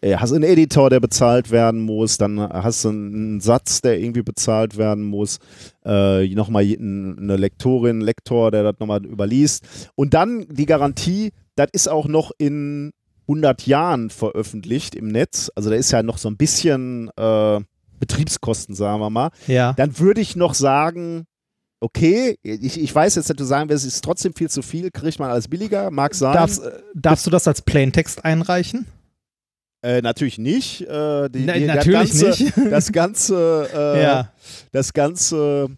äh, 0.00 0.16
hast 0.16 0.32
einen 0.32 0.44
Editor, 0.44 0.90
der 0.90 1.00
bezahlt 1.00 1.50
werden 1.50 1.80
muss, 1.80 2.18
dann 2.18 2.40
hast 2.40 2.84
du 2.84 2.90
einen 2.90 3.40
Satz, 3.40 3.80
der 3.80 3.98
irgendwie 3.98 4.22
bezahlt 4.22 4.76
werden 4.76 5.04
muss, 5.04 5.38
äh, 5.84 6.28
nochmal 6.28 6.62
eine 6.62 7.36
Lektorin, 7.36 8.00
Lektor, 8.00 8.50
der 8.50 8.62
das 8.62 8.78
nochmal 8.78 9.04
überliest. 9.04 9.90
Und 9.96 10.14
dann 10.14 10.46
die 10.48 10.66
Garantie, 10.66 11.32
das 11.56 11.68
ist 11.72 11.88
auch 11.88 12.06
noch 12.06 12.30
in 12.38 12.92
100 13.26 13.66
Jahren 13.66 14.10
veröffentlicht 14.10 14.94
im 14.94 15.08
Netz. 15.08 15.50
Also 15.54 15.70
da 15.70 15.76
ist 15.76 15.90
ja 15.90 16.02
noch 16.02 16.18
so 16.18 16.28
ein 16.28 16.36
bisschen 16.36 17.10
äh, 17.16 17.60
Betriebskosten, 18.06 18.74
sagen 18.74 19.00
wir 19.00 19.10
mal. 19.10 19.30
Ja. 19.46 19.72
Dann 19.74 19.98
würde 19.98 20.20
ich 20.20 20.36
noch 20.36 20.54
sagen, 20.54 21.24
okay, 21.80 22.38
ich, 22.42 22.80
ich 22.80 22.94
weiß 22.94 23.14
jetzt, 23.16 23.30
dass 23.30 23.36
du 23.36 23.44
sagen 23.44 23.68
wirst, 23.68 23.84
es 23.84 23.94
ist 23.94 24.04
trotzdem 24.04 24.34
viel 24.34 24.48
zu 24.50 24.62
viel, 24.62 24.90
kriegt 24.90 25.18
man 25.18 25.30
alles 25.30 25.48
billiger, 25.48 25.90
mag 25.90 26.14
sein. 26.14 26.34
Darfst, 26.34 26.62
äh, 26.62 26.70
darfst 26.94 27.26
du 27.26 27.30
das 27.30 27.46
als 27.48 27.62
Plaintext 27.62 28.24
einreichen? 28.24 28.86
Äh, 29.82 30.00
natürlich 30.00 30.38
nicht. 30.38 30.80
Äh, 30.82 31.28
die, 31.28 31.44
Nein, 31.44 31.60
die, 31.60 31.66
das 31.66 31.76
natürlich 31.76 32.18
ganze, 32.20 32.42
nicht. 32.44 32.52
Das 32.70 32.92
ganze, 32.92 33.68
äh, 33.74 34.02
ja. 34.02 34.32
das 34.72 34.92
ganze, 34.94 35.68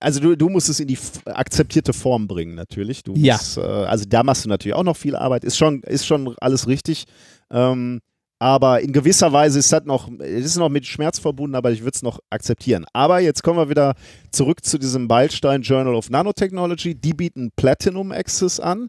also 0.00 0.20
du, 0.20 0.36
du 0.36 0.48
musst 0.48 0.70
es 0.70 0.80
in 0.80 0.88
die 0.88 0.98
akzeptierte 1.26 1.92
Form 1.92 2.26
bringen, 2.26 2.54
natürlich. 2.54 3.02
Du 3.02 3.14
Ja. 3.14 3.34
musst, 3.36 3.58
äh, 3.58 3.60
also 3.60 4.06
da 4.08 4.22
machst 4.22 4.44
du 4.46 4.48
natürlich 4.48 4.74
auch 4.74 4.84
noch 4.84 4.96
viel 4.96 5.16
Arbeit. 5.16 5.44
Ist 5.44 5.58
schon, 5.58 5.82
ist 5.82 6.06
schon 6.06 6.34
alles 6.40 6.66
richtig. 6.66 7.04
Ähm, 7.50 8.00
aber 8.40 8.80
in 8.80 8.92
gewisser 8.92 9.32
Weise 9.34 9.58
ist 9.58 9.70
das 9.70 9.84
noch, 9.84 10.10
ist 10.18 10.56
noch 10.56 10.70
mit 10.70 10.86
Schmerz 10.86 11.18
verbunden, 11.18 11.54
aber 11.54 11.72
ich 11.72 11.82
würde 11.82 11.94
es 11.94 12.02
noch 12.02 12.20
akzeptieren. 12.30 12.86
Aber 12.94 13.20
jetzt 13.20 13.42
kommen 13.42 13.58
wir 13.58 13.68
wieder 13.68 13.94
zurück 14.32 14.64
zu 14.64 14.78
diesem 14.78 15.08
Beilstein 15.08 15.60
Journal 15.60 15.94
of 15.94 16.08
Nanotechnology. 16.08 16.94
Die 16.94 17.12
bieten 17.12 17.50
Platinum 17.54 18.12
Access 18.12 18.58
an. 18.58 18.88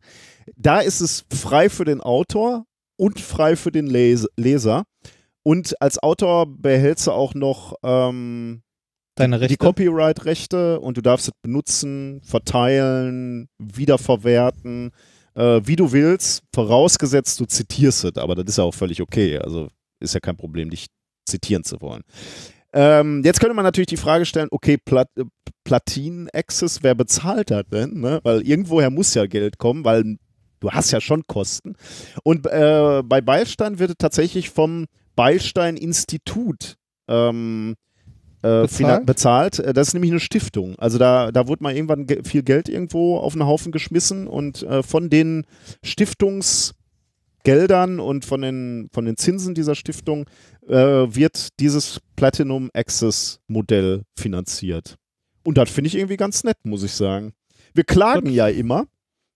Da 0.56 0.80
ist 0.80 1.02
es 1.02 1.26
frei 1.34 1.68
für 1.68 1.84
den 1.84 2.00
Autor 2.00 2.66
und 2.96 3.20
frei 3.20 3.58
für 3.58 3.74
den 3.74 3.88
Les 3.88 4.26
Leser. 4.38 4.86
Und 5.44 5.80
als 5.82 6.02
Autor 6.02 6.46
behältst 6.48 7.08
du 7.08 7.12
auch 7.12 7.34
noch 7.34 7.76
ähm, 7.84 8.62
Deine 9.16 9.38
die 9.38 9.44
Rechte. 9.44 9.58
Copyright-Rechte 9.58 10.80
und 10.80 10.96
du 10.96 11.02
darfst 11.02 11.28
es 11.28 11.34
benutzen, 11.42 12.22
verteilen, 12.24 13.50
wiederverwerten, 13.60 14.92
äh, 15.36 15.62
wie 15.64 15.76
du 15.76 15.92
willst, 15.92 16.44
vorausgesetzt 16.54 17.40
du 17.40 17.46
zitierst 17.46 18.06
es, 18.06 18.18
aber 18.18 18.36
das 18.36 18.46
ist 18.46 18.58
ja 18.58 18.64
auch 18.64 18.74
völlig 18.74 19.02
okay. 19.02 19.38
Also 19.38 19.70
ist 20.00 20.14
ja 20.14 20.20
kein 20.20 20.38
Problem, 20.38 20.70
dich 20.70 20.88
zitieren 21.26 21.64
zu 21.64 21.80
wollen. 21.82 22.04
Ähm, 22.74 23.22
jetzt 23.24 23.40
könnte 23.40 23.54
man 23.54 23.66
natürlich 23.66 23.88
die 23.88 23.98
Frage 23.98 24.26
stellen, 24.26 24.48
okay, 24.52 24.78
Plat 24.78 25.10
äh, 25.16 25.24
Platin-Access, 25.64 26.82
wer 26.82 26.96
bezahlt 26.96 27.52
das 27.52 27.66
denn? 27.72 28.00
Ne? 28.00 28.20
Weil 28.24 28.42
irgendwoher 28.42 28.90
muss 28.90 29.14
ja 29.14 29.28
Geld 29.28 29.60
kommen, 29.60 29.86
weil 29.86 30.18
du 30.60 30.72
hast 30.72 30.92
ja 30.92 31.00
schon 31.00 31.28
Kosten. 31.28 31.76
Und 32.24 32.48
äh, 32.48 33.04
bei 33.06 33.22
Beilstein 33.22 33.78
wird 33.78 34.00
tatsächlich 34.00 34.50
vom 34.50 34.86
Beilstein-Institut 35.16 36.78
ähm, 37.08 37.76
äh, 38.44 38.62
Bezahlt? 38.62 39.06
bezahlt? 39.06 39.60
Äh, 39.60 39.74
Das 39.74 39.90
ist 39.90 39.94
nämlich 39.94 40.12
eine 40.12 40.20
Stiftung. 40.20 40.76
Also 40.78 40.98
da, 40.98 41.32
da 41.32 41.48
wurde 41.48 41.64
mal 41.64 41.76
irgendwann 41.76 42.08
ge 42.08 42.24
viel 42.24 42.44
Geld 42.44 42.70
irgendwo 42.70 43.18
auf 43.18 43.34
einen 43.34 43.46
Haufen 43.46 43.72
geschmissen 43.72 44.28
und 44.28 44.64
äh, 44.64 44.84
von 44.84 45.10
den 45.10 45.46
Stiftungsgeldern 45.84 48.00
und 48.00 48.26
von 48.26 48.42
den, 48.42 48.90
von 48.92 49.06
den 49.06 49.18
Zinsen 49.18 49.54
dieser 49.54 49.76
Stiftung 49.76 50.26
äh, 50.68 50.76
wird 50.76 51.60
dieses 51.60 52.00
Platinum 52.16 52.70
Access 52.74 53.40
Modell 53.48 54.04
finanziert. 54.18 54.96
Und 55.44 55.58
das 55.58 55.70
finde 55.70 55.88
ich 55.88 55.96
irgendwie 55.96 56.18
ganz 56.18 56.44
nett, 56.44 56.58
muss 56.64 56.84
ich 56.84 56.94
sagen. 56.94 57.34
Wir 57.74 57.84
klagen 57.84 58.30
ja 58.30 58.48
immer 58.48 58.86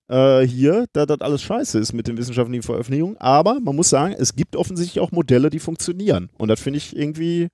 äh, 0.08 0.42
hier, 0.42 0.86
da 0.94 1.06
das 1.06 1.22
alles 1.22 1.42
scheiße 1.42 1.80
ist 1.80 1.94
mit 1.94 2.08
den 2.08 2.18
wissenschaftlichen 2.18 2.64
Veröffentlichungen, 2.64 3.18
aber 3.18 3.60
man 3.60 3.76
muss 3.76 3.90
sagen, 3.90 4.14
es 4.18 4.36
gibt 4.36 4.56
offensichtlich 4.56 5.02
auch 5.02 5.12
Modelle, 5.12 5.50
die 5.50 5.60
funktionieren. 5.60 6.30
Und 6.38 6.50
das 6.50 6.60
finde 6.60 6.78
ich 6.78 6.96
irgendwie 6.96 7.48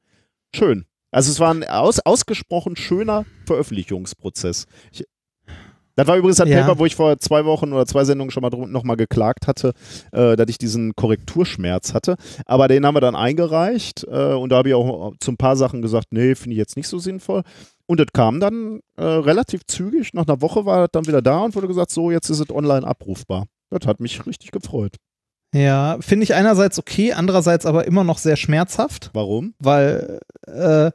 schön. 0.53 0.85
Also 1.11 1.31
es 1.31 1.39
war 1.39 1.53
ein 1.53 1.63
aus, 1.63 1.99
ausgesprochen 1.99 2.75
schöner 2.75 3.25
Veröffentlichungsprozess. 3.45 4.65
Ich, 4.91 5.05
das 5.95 6.07
war 6.07 6.17
übrigens 6.17 6.39
ein 6.39 6.47
Ja. 6.47 6.61
Paper, 6.61 6.79
wo 6.79 6.85
ich 6.85 6.95
vor 6.95 7.17
zwei 7.19 7.43
Wochen 7.45 7.73
oder 7.73 7.85
zwei 7.85 8.05
Sendungen 8.05 8.31
schon 8.31 8.41
mal 8.41 8.49
drum, 8.49 8.71
noch 8.71 8.83
mal 8.83 8.95
geklagt 8.95 9.47
hatte, 9.47 9.73
äh, 10.13 10.35
dass 10.37 10.49
ich 10.49 10.57
diesen 10.57 10.95
Korrekturschmerz 10.95 11.93
hatte. 11.93 12.15
Aber 12.45 12.67
den 12.67 12.85
haben 12.85 12.95
wir 12.95 13.01
dann 13.01 13.15
eingereicht 13.15 14.05
äh, 14.09 14.33
und 14.33 14.49
da 14.51 14.57
habe 14.57 14.69
ich 14.69 14.75
auch 14.75 15.13
zu 15.19 15.31
ein 15.31 15.37
paar 15.37 15.57
Sachen 15.57 15.81
gesagt, 15.81 16.07
nee, 16.11 16.33
finde 16.35 16.53
ich 16.53 16.59
jetzt 16.59 16.77
nicht 16.77 16.87
so 16.87 16.97
sinnvoll. 16.97 17.43
Und 17.87 17.99
das 17.99 18.07
kam 18.13 18.39
dann 18.39 18.79
äh, 18.95 19.03
relativ 19.03 19.65
zügig. 19.65 20.13
Nach 20.13 20.25
einer 20.25 20.41
Woche 20.41 20.65
war 20.65 20.79
das 20.79 20.89
dann 20.93 21.07
wieder 21.07 21.21
da 21.21 21.39
und 21.39 21.55
wurde 21.55 21.67
gesagt, 21.67 21.91
so, 21.91 22.09
jetzt 22.09 22.29
ist 22.29 22.39
es 22.39 22.49
online 22.49 22.87
abrufbar. 22.87 23.47
Das 23.69 23.85
hat 23.85 23.99
mich 23.99 24.25
richtig 24.25 24.51
gefreut. 24.51 24.95
Ja, 25.53 25.97
finde 25.99 26.23
ich 26.23 26.33
einerseits 26.33 26.79
okay, 26.79 27.11
andererseits 27.13 27.65
aber 27.65 27.85
immer 27.85 28.03
noch 28.03 28.17
sehr 28.17 28.37
schmerzhaft, 28.37 29.09
Warum? 29.13 29.53
weil 29.59 30.19
äh, 30.47 30.91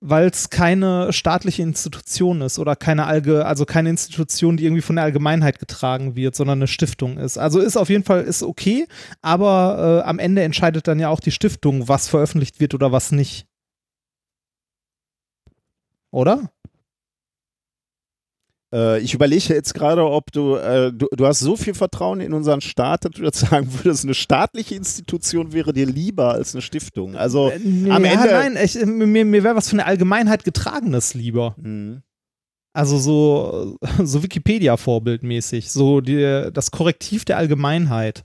weil 0.00 0.28
es 0.28 0.50
keine 0.50 1.12
staatliche 1.12 1.62
Institution 1.62 2.40
ist 2.40 2.58
oder 2.58 2.76
keine 2.76 3.06
Allge 3.06 3.44
also 3.44 3.66
keine 3.66 3.90
Institution, 3.90 4.56
die 4.56 4.64
irgendwie 4.64 4.82
von 4.82 4.96
der 4.96 5.04
Allgemeinheit 5.04 5.58
getragen 5.58 6.16
wird, 6.16 6.36
sondern 6.36 6.58
eine 6.58 6.68
Stiftung 6.68 7.18
ist. 7.18 7.38
Also 7.38 7.60
ist 7.60 7.76
auf 7.76 7.90
jeden 7.90 8.04
Fall 8.04 8.22
ist 8.22 8.42
okay, 8.42 8.86
aber 9.20 10.02
äh, 10.04 10.08
am 10.08 10.18
Ende 10.18 10.42
entscheidet 10.42 10.88
dann 10.88 11.00
ja 11.00 11.08
auch 11.08 11.20
die 11.20 11.32
Stiftung, 11.32 11.88
was 11.88 12.08
veröffentlicht 12.08 12.60
wird 12.60 12.72
oder 12.74 12.92
was 12.92 13.12
nicht. 13.12 13.46
Oder? 16.10 16.50
Äh, 18.72 19.00
ich 19.00 19.14
überlege 19.14 19.54
jetzt 19.54 19.74
gerade, 19.74 20.04
ob 20.04 20.32
du, 20.32 20.56
äh, 20.56 20.92
du, 20.92 21.06
du 21.16 21.26
hast 21.26 21.38
so 21.40 21.56
viel 21.56 21.74
Vertrauen 21.74 22.20
in 22.20 22.32
unseren 22.32 22.60
Staat, 22.60 23.04
dass 23.04 23.12
du 23.12 23.22
jetzt 23.22 23.38
sagen 23.50 23.68
würdest, 23.72 24.04
eine 24.04 24.14
staatliche 24.14 24.74
Institution 24.74 25.52
wäre 25.52 25.72
dir 25.72 25.86
lieber 25.86 26.32
als 26.32 26.54
eine 26.54 26.62
Stiftung. 26.62 27.16
Also 27.16 27.50
Äh, 27.50 27.56
am 27.90 28.04
ja, 28.04 28.12
Ende- 28.12 28.30
nein, 28.32 28.58
ich, 28.62 28.74
mir, 28.84 29.24
mir 29.24 29.44
wäre 29.44 29.54
was 29.56 29.68
von 29.68 29.78
der 29.78 29.86
Allgemeinheit 29.86 30.44
getragenes 30.44 31.14
lieber. 31.14 31.54
mh. 31.58 32.02
Also 32.72 32.98
so, 32.98 33.78
so 34.04 34.22
Wikipedia-Vorbildmäßig, 34.22 35.70
so 35.70 36.02
die, 36.02 36.50
das 36.52 36.70
Korrektiv 36.70 37.24
der 37.24 37.38
Allgemeinheit. 37.38 38.22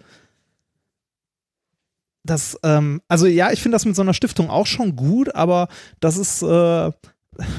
das, 2.24 2.58
ähm, 2.64 3.02
also 3.08 3.26
ja, 3.26 3.52
ich 3.52 3.62
finde 3.62 3.76
das 3.76 3.86
mit 3.86 3.96
so 3.96 4.02
einer 4.04 4.14
Stiftung 4.14 4.50
auch 4.50 4.68
schon 4.68 4.96
gut, 4.96 5.34
aber 5.36 5.70
das 6.02 6.18
ist, 6.18 6.42
äh, 6.44 6.92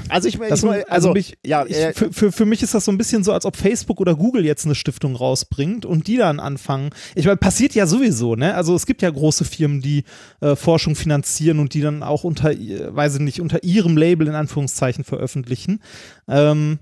Also 0.09 0.29
ich, 0.29 0.37
das, 0.37 0.63
ich 0.63 0.69
also, 0.69 0.71
also 0.89 1.13
mich, 1.13 1.39
ja, 1.45 1.65
ich, 1.65 1.77
äh, 1.77 1.93
für, 1.95 2.13
für, 2.13 2.31
für 2.31 2.45
mich 2.45 2.63
ist 2.63 2.75
das 2.75 2.85
so 2.85 2.93
ein 2.93 2.99
bisschen 2.99 3.25
so, 3.25 3.33
als 3.33 3.47
ob 3.47 3.57
Facebook 3.57 4.01
oder 4.01 4.15
Google 4.15 4.45
jetzt 4.45 4.67
eine 4.67 4.75
Stiftung 4.75 5.17
rausbringt 5.17 5.87
und 5.87 6.07
die 6.07 6.19
dann 6.19 6.41
anfangen. 6.41 6.91
Ich 7.15 7.25
meine, 7.25 7.39
passiert 7.39 7.75
ja 7.75 7.87
sowieso, 7.87 8.37
ne? 8.37 8.55
Also 8.55 8.75
es 8.75 8.85
gibt 8.85 9.01
ja 9.01 9.09
große 9.09 9.47
Firmen, 9.47 9.81
die 9.81 10.05
äh, 10.41 10.57
Forschung 10.57 10.95
finanzieren 10.95 11.59
und 11.59 11.73
die 11.73 11.81
dann 11.81 12.03
auch 12.03 12.25
unter, 12.25 12.53
äh, 12.53 12.95
weiß 12.95 13.15
ich 13.15 13.21
nicht, 13.21 13.41
unter 13.41 13.65
ihrem 13.65 13.97
Label 13.97 14.29
in 14.29 14.35
Anführungszeichen 14.35 15.05
veröffentlichen. 15.05 15.81
Ähm, 16.29 16.79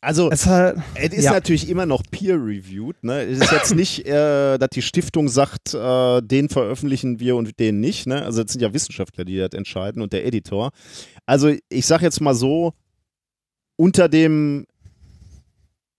also 0.00 0.30
es 0.30 0.42
ist 0.42 0.46
halt, 0.46 0.78
Es 0.94 1.12
ist 1.12 1.24
ja. 1.24 1.32
natürlich 1.32 1.68
immer 1.68 1.84
noch 1.84 2.02
peer-reviewed. 2.10 3.04
Ne? 3.04 3.22
Es 3.22 3.40
ist 3.40 3.52
jetzt 3.52 3.74
nicht, 3.74 4.06
äh, 4.06 4.56
dass 4.56 4.70
die 4.70 4.82
Stiftung 4.82 5.28
sagt, 5.28 5.74
äh, 5.74 6.22
den 6.22 6.48
veröffentlichen 6.48 7.20
wir 7.20 7.36
und 7.36 7.58
den 7.58 7.80
nicht. 7.80 8.06
Ne? 8.06 8.22
Also 8.22 8.42
es 8.42 8.52
sind 8.52 8.62
ja 8.62 8.72
Wissenschaftler, 8.72 9.24
die 9.24 9.36
das 9.36 9.52
entscheiden 9.52 10.00
und 10.00 10.12
der 10.12 10.24
Editor. 10.24 10.70
Also 11.26 11.54
ich 11.68 11.86
sage 11.86 12.04
jetzt 12.04 12.20
mal 12.20 12.34
so, 12.34 12.72
unter 13.76 14.08
dem 14.08 14.66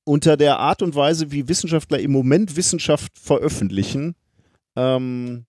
unter 0.04 0.36
der 0.36 0.58
Art 0.58 0.82
und 0.82 0.96
Weise, 0.96 1.32
wie 1.32 1.48
Wissenschaftler 1.48 2.00
im 2.00 2.12
Moment 2.12 2.56
Wissenschaft 2.56 3.18
veröffentlichen, 3.20 4.16
ähm, 4.76 5.46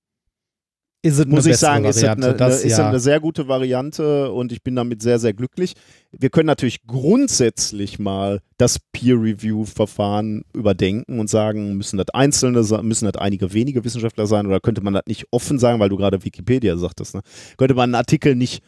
ist 1.05 1.19
es 1.19 1.27
muss 1.27 1.47
ich 1.47 1.57
sagen, 1.57 1.85
ist 1.85 1.97
Variante. 1.97 2.29
eine, 2.29 2.37
das, 2.37 2.63
ist 2.65 2.79
ja. 2.79 2.89
eine 2.89 3.01
sehr 3.01 3.19
gute 3.19 3.49
Variante 3.49 4.31
und 4.31 4.53
ich 4.53 4.63
bin 4.63 4.77
damit 4.77 5.03
sehr, 5.03 5.19
sehr 5.19 5.33
glücklich. 5.35 5.75
Wir 6.13 6.31
können 6.31 6.47
natürlich 6.47 6.87
grundsätzlich 6.87 7.99
mal 7.99 8.41
das 8.57 8.79
Peer-Review-Verfahren 8.93 10.45
überdenken 10.55 11.19
und 11.19 11.29
sagen, 11.29 11.77
müssen 11.77 11.97
das 11.97 12.11
einzelne, 12.15 12.63
se- 12.63 12.83
müssen 12.83 13.07
das 13.11 13.21
einige 13.21 13.53
wenige 13.53 13.85
Wissenschaftler 13.85 14.27
sein 14.27 14.47
oder 14.47 14.61
könnte 14.61 14.81
man 14.81 14.95
das 14.95 15.03
nicht 15.07 15.27
offen 15.33 15.59
sagen, 15.59 15.81
weil 15.81 15.89
du 15.89 15.97
gerade 15.97 16.25
Wikipedia 16.25 16.77
sagtest, 16.77 17.15
ne? 17.17 17.23
könnte 17.57 17.75
man 17.75 17.85
einen 17.85 17.95
Artikel 17.97 18.37
nicht 18.37 18.63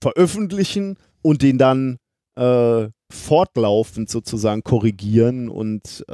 veröffentlichen 0.00 0.96
und 1.22 1.42
den 1.42 1.58
dann 1.58 1.98
äh, 2.36 2.88
fortlaufend 3.12 4.08
sozusagen 4.08 4.62
korrigieren 4.62 5.48
und 5.48 6.04
äh, 6.08 6.12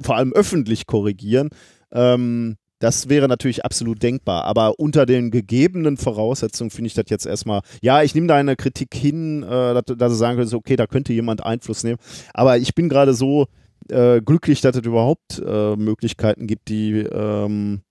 vor 0.00 0.16
allem 0.16 0.32
öffentlich 0.32 0.86
korrigieren. 0.86 1.50
Ähm, 1.92 2.56
das 2.78 3.08
wäre 3.08 3.28
natürlich 3.28 3.64
absolut 3.64 4.02
denkbar, 4.02 4.44
aber 4.44 4.78
unter 4.78 5.06
den 5.06 5.30
gegebenen 5.30 5.96
Voraussetzungen 5.96 6.70
finde 6.70 6.88
ich 6.88 6.94
das 6.94 7.06
jetzt 7.08 7.26
erstmal, 7.26 7.62
ja, 7.80 8.02
ich 8.02 8.14
nehme 8.14 8.26
deine 8.26 8.56
Kritik 8.56 8.94
hin, 8.94 9.42
äh, 9.42 9.74
dass, 9.82 9.84
du- 9.86 10.10
sagen 10.10 10.36
könntest, 10.36 10.54
okay, 10.54 10.76
da 10.76 10.86
könnte 10.86 11.12
jemand 11.12 11.44
Einfluss 11.44 11.84
nehmen, 11.84 11.98
aber 12.34 12.58
ich 12.58 12.74
bin 12.74 12.88
gerade 12.88 13.14
so 13.14 13.46
äh, 13.88 14.20
glücklich, 14.20 14.60
dass 14.60 14.76
es 14.76 14.84
überhaupt 14.84 15.40
äh, 15.44 15.76
Möglichkeiten 15.76 16.46
gibt, 16.46 16.68
die, 16.68 16.98
ähm, 17.00 17.82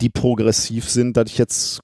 die 0.00 0.10
progressiv 0.10 0.88
sind, 0.88 1.16
dass 1.16 1.30
ich 1.30 1.38
jetzt, 1.38 1.80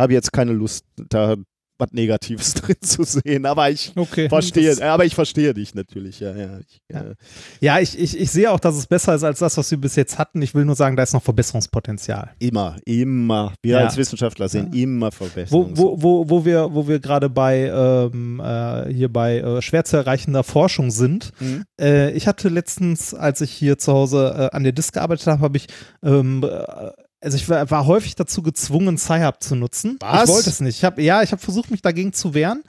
habe 0.00 0.12
jetzt 0.12 0.32
keine 0.32 0.52
Lust, 0.52 0.84
da 1.08 1.36
was 1.78 1.92
Negatives 1.92 2.54
drin 2.54 2.76
zu 2.80 3.02
sehen, 3.04 3.46
aber 3.46 3.70
ich 3.70 3.92
Okay. 3.96 4.28
verstehe, 4.28 4.70
Das- 4.70 4.80
aber 4.80 5.04
ich 5.04 5.14
verstehe 5.14 5.54
dich 5.54 5.74
natürlich, 5.74 6.20
ja, 6.20 6.34
ja. 6.34 6.58
Ich, 6.60 6.80
Ja. 6.90 7.00
Äh, 7.02 7.14
Ja, 7.60 7.78
ich, 7.80 7.98
ich, 7.98 8.18
ich 8.18 8.30
sehe 8.30 8.50
auch, 8.50 8.60
dass 8.60 8.76
es 8.76 8.86
besser 8.86 9.14
ist 9.14 9.24
als 9.24 9.38
das, 9.40 9.56
was 9.56 9.70
wir 9.70 9.78
bis 9.78 9.96
jetzt 9.96 10.18
hatten. 10.18 10.40
Ich 10.42 10.54
will 10.54 10.64
nur 10.64 10.74
sagen, 10.76 10.96
da 10.96 11.02
ist 11.02 11.12
noch 11.12 11.22
Verbesserungspotenzial. 11.22 12.30
immer, 12.38 12.76
immer, 12.84 13.52
wir 13.62 13.78
Ja. 13.78 13.84
als 13.84 13.96
Wissenschaftler 13.96 14.48
sehen 14.48 14.72
immer 14.72 15.06
Wo, 15.08 15.10
Verbesserungen. 15.10 15.76
wo, 15.76 16.00
wo, 16.02 16.30
wo 16.30 16.44
wir, 16.44 16.72
wo 16.72 16.86
wir 16.88 16.98
gerade 17.00 17.28
bei 17.28 17.66
ähm, 17.66 18.40
äh, 18.40 18.92
hier 18.92 19.12
bei 19.12 19.38
äh, 19.38 19.62
schwer 19.62 19.84
zu 19.84 19.96
erreichender 19.96 20.44
Forschung 20.44 20.90
sind. 20.90 21.32
Mhm. 21.40 21.64
Äh, 21.80 22.10
ich 22.12 22.26
hatte 22.26 22.48
letztens, 22.48 23.14
als 23.14 23.40
ich 23.40 23.50
hier 23.50 23.78
zu 23.78 23.92
Hause 23.92 24.50
äh, 24.52 24.56
an 24.56 24.62
der 24.62 24.72
Disk 24.72 24.94
gearbeitet 24.94 25.26
habe, 25.26 25.42
habe 25.42 25.56
ich 25.56 25.66
ähm, 26.02 26.42
äh, 26.44 26.90
also 27.26 27.36
ich 27.36 27.48
war, 27.48 27.68
war 27.70 27.86
häufig 27.86 28.14
dazu 28.14 28.40
gezwungen, 28.40 28.96
Sci-Hub 28.98 29.42
zu 29.42 29.56
nutzen. 29.56 29.96
Was? 30.00 30.28
Ich 30.30 30.34
wollte 30.36 30.48
es 30.50 30.60
nicht. 30.60 30.78
Ich 30.78 30.84
hab, 30.84 30.98
ja, 30.98 31.22
ich 31.22 31.32
habe 31.32 31.42
versucht, 31.42 31.70
mich 31.72 31.82
dagegen 31.82 32.12
zu 32.12 32.34
wehren. 32.34 32.62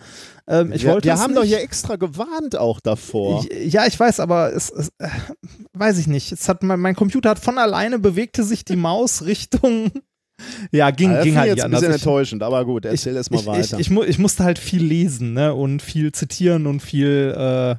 Ähm, 0.48 0.72
ich 0.74 0.84
wir, 0.84 0.94
wollte 0.94 1.06
wir 1.06 1.20
haben 1.20 1.32
nicht. 1.34 1.38
doch 1.38 1.44
hier 1.46 1.62
extra 1.62 1.96
gewarnt 1.96 2.56
auch 2.58 2.80
davor. 2.80 3.46
Ich, 3.50 3.74
ja, 3.74 3.86
ich 3.86 4.00
weiß, 4.00 4.20
aber 4.20 4.52
es, 4.54 4.70
es 4.72 4.90
äh, 4.98 5.10
weiß 5.74 6.00
ich 6.00 6.08
nicht. 6.08 6.32
Es 6.32 6.50
hat 6.50 6.64
mein, 6.64 6.80
mein 6.80 6.96
Computer 6.96 7.30
hat 7.30 7.40
von 7.40 7.58
alleine 7.58 8.00
bewegte 8.00 8.44
sich 8.44 8.66
die 8.66 8.76
Maus 8.78 9.22
Richtung. 9.26 9.92
Ja, 10.72 10.92
ging, 10.92 11.12
Ah, 11.16 11.24
ging 11.24 11.38
halt 11.38 11.50
jetzt 11.56 11.64
ein 11.66 11.72
bisschen. 11.72 11.90
Ich- 11.90 11.96
enttäuschend, 11.96 12.44
aber 12.44 12.66
gut, 12.66 12.86
erzähl 12.86 13.16
ich, 13.16 13.32
weiter. 13.32 13.80
Ich, 13.80 13.92
ich 13.92 14.20
musste 14.20 14.44
halt 14.44 14.60
viel 14.60 14.84
lesen 14.84 15.34
ne? 15.34 15.54
und 15.54 15.82
viel 15.82 16.12
zitieren 16.12 16.68
und 16.68 16.80
viel 16.82 17.34
äh, 17.36 17.76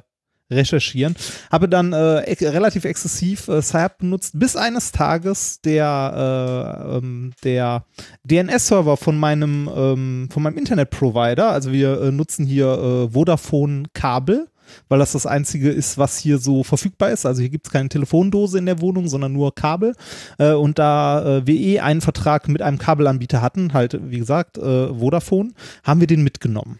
recherchieren. 0.49 1.15
Habe 1.51 1.69
dann 1.69 1.93
äh, 1.93 2.21
ex 2.21 2.41
relativ 2.41 2.85
exzessiv 2.85 3.47
äh, 3.47 3.61
Skype 3.61 3.95
benutzt, 3.99 4.39
bis 4.39 4.55
eines 4.55 4.91
Tages 4.91 5.61
der, 5.61 6.85
äh, 6.89 6.97
ähm, 6.97 7.33
der 7.43 7.85
DNS-Server 8.23 8.97
von 8.97 9.17
meinem, 9.17 9.69
ähm, 9.73 10.29
von 10.31 10.43
meinem 10.43 10.57
Internetprovider, 10.57 11.49
also 11.49 11.71
wir 11.71 12.01
äh, 12.01 12.11
nutzen 12.11 12.45
hier 12.45 12.67
äh, 12.67 13.13
Vodafone-Kabel, 13.13 14.47
weil 14.87 14.99
das 14.99 15.13
das 15.13 15.25
einzige 15.25 15.69
ist, 15.69 15.97
was 15.97 16.17
hier 16.17 16.37
so 16.37 16.63
verfügbar 16.63 17.09
ist. 17.11 17.25
Also 17.25 17.41
hier 17.41 17.49
gibt 17.49 17.67
es 17.67 17.71
keine 17.71 17.89
Telefondose 17.89 18.57
in 18.57 18.65
der 18.65 18.81
Wohnung, 18.81 19.07
sondern 19.07 19.33
nur 19.33 19.53
Kabel. 19.55 19.95
Äh, 20.37 20.53
und 20.53 20.79
da 20.79 21.37
äh, 21.37 21.47
wir 21.47 21.55
eh 21.55 21.79
einen 21.79 22.01
Vertrag 22.01 22.47
mit 22.47 22.61
einem 22.61 22.77
Kabelanbieter 22.77 23.41
hatten, 23.41 23.73
halt 23.73 23.99
wie 24.09 24.19
gesagt 24.19 24.57
äh, 24.57 24.87
Vodafone, 24.93 25.51
haben 25.83 25.99
wir 25.99 26.07
den 26.07 26.23
mitgenommen. 26.23 26.79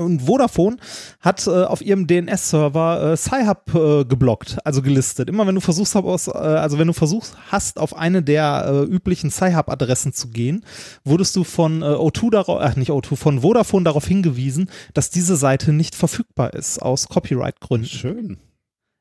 Und 0.00 0.22
Vodafone 0.22 0.78
hat 1.20 1.46
äh, 1.46 1.50
auf 1.50 1.82
ihrem 1.82 2.06
DNS-Server 2.06 3.12
äh, 3.12 3.16
Sci-Hub 3.18 3.74
äh, 3.74 4.04
geblockt, 4.06 4.56
also 4.64 4.80
gelistet. 4.80 5.28
Immer 5.28 5.46
wenn 5.46 5.54
du 5.54 5.60
versuchst, 5.60 5.94
aus, 5.94 6.26
äh, 6.28 6.30
also 6.30 6.78
wenn 6.78 6.86
du 6.86 6.94
versuchst 6.94 7.36
hast, 7.50 7.78
auf 7.78 7.94
eine 7.94 8.22
der 8.22 8.64
äh, 8.66 8.82
üblichen 8.84 9.30
Sci-Hub-Adressen 9.30 10.14
zu 10.14 10.28
gehen, 10.28 10.64
wurdest 11.04 11.36
du 11.36 11.44
von 11.44 11.82
äh, 11.82 11.84
O2 11.84 12.30
darauf, 12.30 12.62
ach 12.62 12.76
nicht 12.76 12.90
O2, 12.90 13.14
von 13.14 13.40
Vodafone 13.42 13.84
darauf 13.84 14.06
hingewiesen, 14.06 14.70
dass 14.94 15.10
diese 15.10 15.36
Seite 15.36 15.74
nicht 15.74 15.94
verfügbar 15.94 16.54
ist 16.54 16.80
aus 16.80 17.08
Copyright-Gründen. 17.08 17.86
Schön. 17.86 18.38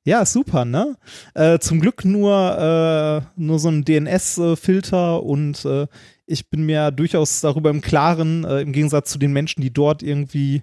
Ja, 0.04 0.26
super, 0.26 0.66
ne? 0.66 0.97
Äh, 1.34 1.60
zum 1.60 1.80
Glück 1.80 2.04
nur, 2.04 3.24
nur 3.38 3.60
so 3.60 3.70
ein 3.70 3.86
DNS-Filter 3.86 5.24
und 5.24 5.68
ich 6.26 6.50
bin 6.50 6.66
mir 6.66 6.91
durchaus 6.91 7.41
darüber 7.41 7.70
im 7.70 7.82
Klaren, 7.82 8.43
im 8.43 8.72
Gegensatz 8.72 9.12
zu 9.12 9.20
den 9.20 9.34
Menschen, 9.34 9.62
die 9.62 9.72
dort 9.72 10.02
irgendwie. 10.02 10.62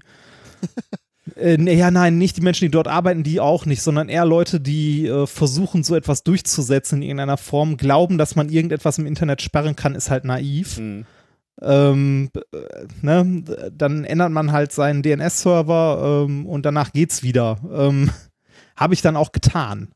äh, 1.37 1.57
nee, 1.57 1.75
ja, 1.75 1.91
nein, 1.91 2.19
nicht 2.19 2.37
die 2.37 2.43
Menschen, 2.43 2.67
die 2.67 2.71
dort 2.71 2.89
arbeiten, 2.89 3.23
die 3.23 3.41
auch 3.41 3.67
nicht, 3.67 3.83
sondern 3.83 4.09
eher 4.09 4.25
Leute, 4.25 4.61
die 4.61 5.07
äh, 5.07 5.27
versuchen, 5.27 5.83
so 5.83 5.95
etwas 5.95 6.23
durchzusetzen 6.23 6.99
in 6.99 7.09
irgendeiner 7.09 7.37
Form, 7.37 7.77
glauben, 7.77 8.19
dass 8.19 8.37
man 8.37 8.49
irgendetwas 8.49 8.99
im 8.99 9.07
Internet 9.07 9.43
sperren 9.43 9.77
kann, 9.77 9.95
ist 9.95 10.11
halt 10.11 10.25
naiv 10.25 10.77
Hm. 10.77 11.07
ähm, 11.63 12.31
äh, 12.53 12.87
ne, 13.03 13.45
dann 13.73 14.05
ändert 14.05 14.31
man 14.31 14.53
halt 14.53 14.73
seinen 14.73 15.03
DNS-Server 15.03 16.25
ähm, 16.27 16.47
und 16.47 16.67
danach 16.67 16.93
geht's 16.93 17.23
wieder. 17.23 17.59
Ähm, 17.73 18.11
habe 18.77 18.95
ich 18.95 19.03
dann 19.03 19.17
auch 19.17 19.33
getan. 19.33 19.89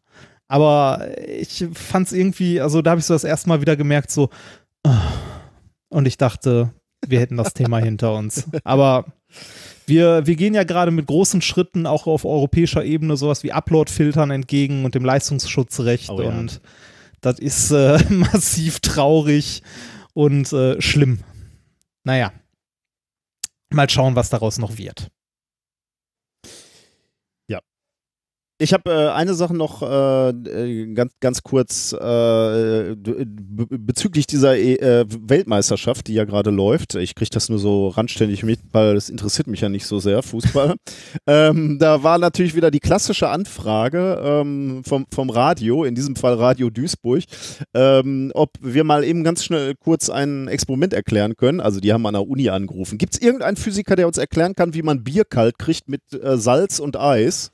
Aber 0.48 1.06
ich 1.28 1.64
fand 1.74 2.08
es 2.08 2.12
irgendwie, 2.12 2.60
also 2.60 2.82
da 2.82 2.90
habe 2.90 2.98
ich 2.98 3.06
so 3.06 3.14
das 3.14 3.22
erste 3.22 3.48
Mal 3.48 3.60
wieder 3.60 3.76
gemerkt, 3.76 4.10
so, 4.10 4.30
ah. 4.82 4.98
und 5.90 6.06
ich 6.06 6.16
dachte, 6.16 6.72
wir 7.06 7.20
hätten 7.20 7.36
das 7.36 7.54
Thema 7.54 7.78
hinter 7.84 8.14
uns. 8.14 8.48
Aber 8.64 9.04
wir, 9.90 10.26
wir 10.26 10.36
gehen 10.36 10.54
ja 10.54 10.64
gerade 10.64 10.90
mit 10.90 11.06
großen 11.06 11.42
Schritten 11.42 11.84
auch 11.86 12.06
auf 12.06 12.24
europäischer 12.24 12.82
Ebene 12.82 13.18
sowas 13.18 13.42
wie 13.42 13.52
Upload-Filtern 13.52 14.30
entgegen 14.30 14.86
und 14.86 14.94
dem 14.94 15.04
Leistungsschutzrecht. 15.04 16.08
Oh 16.08 16.22
ja. 16.22 16.30
Und 16.30 16.62
das 17.20 17.38
ist 17.38 17.70
äh, 17.70 17.98
massiv 18.08 18.80
traurig 18.80 19.62
und 20.14 20.50
äh, 20.54 20.80
schlimm. 20.80 21.18
Naja. 22.04 22.32
Mal 23.72 23.90
schauen, 23.90 24.16
was 24.16 24.30
daraus 24.30 24.58
noch 24.58 24.78
wird. 24.78 25.10
Ich 28.62 28.74
habe 28.74 28.90
äh, 28.90 29.08
eine 29.08 29.32
Sache 29.32 29.56
noch 29.56 29.80
äh, 29.80 30.28
äh, 30.28 30.92
ganz, 30.92 31.14
ganz 31.20 31.42
kurz 31.42 31.94
äh, 31.94 32.94
bezüglich 32.94 34.26
dieser 34.26 34.54
e 34.58 34.74
äh, 34.74 35.06
Weltmeisterschaft, 35.08 36.08
die 36.08 36.12
ja 36.12 36.24
gerade 36.24 36.50
läuft. 36.50 36.94
Ich 36.94 37.14
kriege 37.14 37.30
das 37.32 37.48
nur 37.48 37.58
so 37.58 37.88
randständig 37.88 38.42
mit, 38.42 38.60
weil 38.72 38.96
das 38.96 39.08
interessiert 39.08 39.46
mich 39.46 39.62
ja 39.62 39.70
nicht 39.70 39.86
so 39.86 39.98
sehr, 39.98 40.22
Fußball. 40.22 40.74
ähm, 41.26 41.78
da 41.78 42.02
war 42.02 42.18
natürlich 42.18 42.54
wieder 42.54 42.70
die 42.70 42.80
klassische 42.80 43.30
Anfrage 43.30 44.20
ähm, 44.22 44.82
vom, 44.84 45.06
vom 45.10 45.30
Radio, 45.30 45.84
in 45.84 45.94
diesem 45.94 46.14
Fall 46.14 46.34
Radio 46.34 46.68
Duisburg, 46.68 47.24
ähm, 47.72 48.30
ob 48.34 48.50
wir 48.60 48.84
mal 48.84 49.04
eben 49.04 49.24
ganz 49.24 49.42
schnell 49.42 49.74
kurz 49.74 50.10
ein 50.10 50.48
Experiment 50.48 50.92
erklären 50.92 51.34
können. 51.34 51.60
Also 51.60 51.80
die 51.80 51.94
haben 51.94 52.04
an 52.04 52.12
der 52.12 52.28
Uni 52.28 52.50
angerufen. 52.50 52.98
Gibt 52.98 53.14
es 53.14 53.22
irgendeinen 53.22 53.56
Physiker, 53.56 53.96
der 53.96 54.06
uns 54.06 54.18
erklären 54.18 54.54
kann, 54.54 54.74
wie 54.74 54.82
man 54.82 55.02
Bier 55.02 55.24
kalt 55.24 55.58
kriegt 55.58 55.88
mit 55.88 56.02
äh, 56.12 56.36
Salz 56.36 56.78
und 56.78 56.98
Eis? 56.98 57.52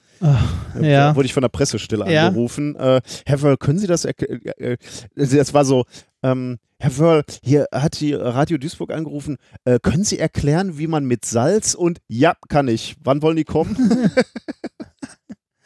Ja. 0.80 1.14
Wurde 1.16 1.26
ich 1.26 1.34
von 1.34 1.42
der 1.42 1.48
Pressestelle 1.48 2.10
Ja. 2.10 2.28
angerufen. 2.28 2.74
Äh, 2.76 3.00
Herr 3.26 3.42
Wörl, 3.42 3.56
können 3.56 3.78
Sie 3.78 3.86
das 3.86 4.04
erklären? 4.04 4.40
Äh, 4.58 4.72
äh, 4.72 4.76
das 5.14 5.52
war 5.54 5.64
so, 5.64 5.84
ähm, 6.22 6.58
Herr 6.78 6.96
Wörl, 6.98 7.22
hier 7.42 7.66
hat 7.72 8.00
die 8.00 8.12
Radio 8.14 8.58
Duisburg 8.58 8.92
angerufen. 8.92 9.36
Äh, 9.64 9.78
können 9.82 10.04
Sie 10.04 10.18
erklären, 10.18 10.78
wie 10.78 10.86
man 10.86 11.04
mit 11.06 11.24
Salz 11.24 11.74
und 11.74 11.98
ja, 12.08 12.34
kann 12.48 12.68
ich. 12.68 12.96
Wann 13.02 13.22
wollen 13.22 13.36
die 13.36 13.44
kommen? 13.44 13.76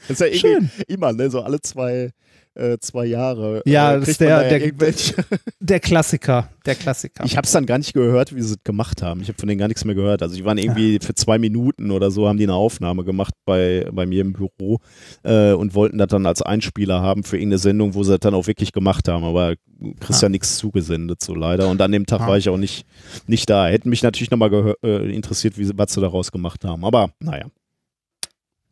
das 0.09 0.21
ist 0.21 0.21
ja 0.21 0.33
Schön. 0.39 0.71
immer, 0.89 1.13
ne? 1.13 1.31
So 1.31 1.43
alle 1.43 1.61
zwei, 1.61 2.11
äh, 2.55 2.79
zwei 2.81 3.07
Jahre. 3.07 3.63
Ja, 3.65 3.93
äh, 3.93 4.01
das 4.01 4.05
kriegt 4.05 4.09
ist 4.13 4.21
der- 4.21 4.29
ja 4.29 4.59
der-. 4.59 4.95
Der 5.63 5.79
Klassiker, 5.79 6.49
der 6.67 6.75
Klassiker. 6.75 7.23
Ich 7.25 7.37
habe 7.37 7.45
es 7.45 7.53
dann 7.53 7.67
gar 7.67 7.77
nicht 7.79 7.93
gehört, 7.93 8.35
wie 8.35 8.41
sie 8.41 8.55
es 8.55 8.65
gemacht 8.65 9.03
haben. 9.03 9.21
Ich 9.21 9.29
habe 9.29 9.39
von 9.39 9.47
denen 9.49 9.59
gar 9.59 9.69
nichts 9.69 9.85
mehr 9.85 9.95
gehört. 9.95 10.23
Also 10.23 10.35
die 10.35 10.45
waren 10.45 10.57
irgendwie 10.59 10.99
für 11.01 11.15
zwei 11.15 11.39
Minuten 11.39 11.91
oder 11.91 12.11
so, 12.11 12.27
haben 12.27 12.39
die 12.39 12.45
eine 12.45 12.55
Aufnahme 12.55 13.05
gemacht 13.05 13.35
bei, 13.45 13.87
bei 13.93 14.07
mir 14.07 14.23
im 14.23 14.33
Büro 14.33 14.79
äh, 15.23 15.53
und 15.53 15.75
wollten 15.75 15.99
das 15.99 16.09
dann 16.09 16.25
als 16.27 16.41
Einspieler 16.43 17.03
haben 17.03 17.25
für 17.25 17.37
irgendeine 17.37 17.59
Sendung, 17.59 17.95
wo 17.95 18.03
sie 18.05 18.13
das 18.13 18.21
dann 18.21 18.35
auch 18.35 18.47
wirklich 18.47 18.73
gemacht 18.73 19.07
haben. 19.07 19.23
Aber 19.25 19.55
kriegst 20.01 20.23
Ah. 20.23 20.27
ja 20.27 20.29
nichts 20.31 20.57
zugesendet, 20.57 21.23
so 21.23 21.35
leider. 21.35 21.69
Und 21.69 21.81
an 21.83 21.93
dem 21.93 22.07
Tag 22.07 22.21
war 22.27 22.37
ich 22.39 22.49
auch 22.49 22.57
nicht, 22.57 22.87
nicht 23.27 23.49
da. 23.51 23.67
Hätten 23.69 23.91
mich 23.91 24.03
natürlich 24.03 24.31
nochmal 24.31 24.75
äh, 24.83 25.15
interessiert, 25.15 25.57
wie, 25.59 25.71
was 25.77 25.93
sie 25.93 26.01
daraus 26.01 26.33
gemacht 26.33 26.65
haben. 26.65 26.85
Aber 26.87 27.11
naja, 27.21 27.47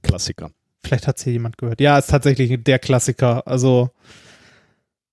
Klassiker. 0.03 0.51
Vielleicht 0.85 1.07
hat 1.07 1.19
es 1.19 1.25
hier 1.25 1.33
jemand 1.33 1.59
gehört. 1.59 1.81
Ja, 1.81 1.99
ist 1.99 2.11
tatsächlich 2.11 2.63
der 2.63 2.79
Klassiker. 2.79 3.47
Also, 3.47 3.91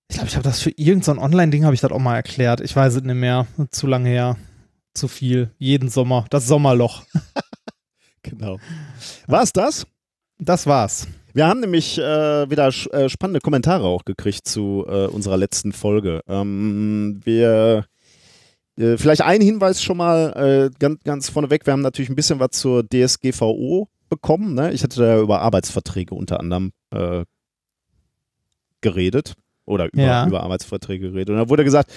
ich 0.09 0.15
glaube, 0.15 0.29
ich 0.29 0.35
habe 0.35 0.43
das 0.43 0.61
für 0.61 0.71
irgendein 0.71 1.15
so 1.15 1.21
Online-Ding 1.21 1.65
habe 1.65 1.73
ich 1.73 1.81
das 1.81 1.91
auch 1.91 1.99
mal 1.99 2.15
erklärt. 2.15 2.61
Ich 2.61 2.75
weiß 2.75 2.95
es 2.95 3.03
nicht 3.03 3.15
mehr. 3.15 3.47
Zu 3.71 3.87
lange 3.87 4.09
her. 4.09 4.37
Zu 4.93 5.07
viel. 5.07 5.51
Jeden 5.57 5.89
Sommer. 5.89 6.25
Das 6.29 6.47
Sommerloch. 6.47 7.03
Genau. 8.29 8.57
War 9.27 9.43
es 9.43 9.53
das? 9.53 9.85
Das 10.39 10.65
war's. 10.65 11.07
Wir 11.33 11.47
haben 11.47 11.59
nämlich 11.59 11.97
äh, 11.97 12.49
wieder 12.49 12.69
äh, 12.91 13.09
spannende 13.09 13.39
Kommentare 13.39 13.85
auch 13.85 14.05
gekriegt 14.05 14.47
zu 14.47 14.85
äh, 14.87 15.05
unserer 15.05 15.37
letzten 15.37 15.73
Folge. 15.73 16.21
Ähm, 16.27 17.21
wir 17.23 17.85
äh, 18.77 18.97
vielleicht 18.97 19.21
ein 19.21 19.41
Hinweis 19.41 19.81
schon 19.83 19.97
mal 19.97 20.71
äh, 20.71 20.75
ganz, 20.79 21.03
ganz 21.03 21.29
vorneweg. 21.29 21.65
Wir 21.65 21.73
haben 21.73 21.81
natürlich 21.81 22.09
ein 22.09 22.15
bisschen 22.15 22.39
was 22.39 22.51
zur 22.51 22.83
DSGVO 22.87 23.89
bekommen. 24.15 24.53
Ne? 24.53 24.71
Ich 24.73 24.83
hatte 24.83 24.99
da 24.99 25.19
über 25.19 25.41
Arbeitsverträge 25.41 26.15
unter 26.15 26.39
anderem 26.39 26.71
äh, 26.91 27.23
geredet 28.81 29.33
oder 29.65 29.85
über, 29.91 30.01
Ja. 30.03 30.27
über 30.27 30.43
Arbeitsverträge 30.43 31.11
geredet. 31.11 31.29
Und 31.31 31.37
da 31.37 31.49
wurde 31.49 31.63
gesagt, 31.63 31.91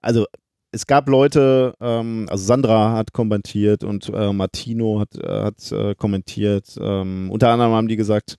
also 0.00 0.26
es 0.70 0.86
gab 0.86 1.08
Leute, 1.08 1.74
ähm, 1.80 2.26
also 2.30 2.44
Sandra 2.44 2.92
hat 2.92 3.12
kommentiert 3.12 3.84
und 3.84 4.08
äh, 4.10 4.32
Martino 4.32 5.00
hat, 5.00 5.16
äh, 5.16 5.42
hat 5.42 5.72
äh, 5.72 5.94
kommentiert. 5.94 6.76
Ähm, 6.80 7.30
unter 7.30 7.48
anderem 7.50 7.72
haben 7.72 7.88
die 7.88 7.96
gesagt, 7.96 8.36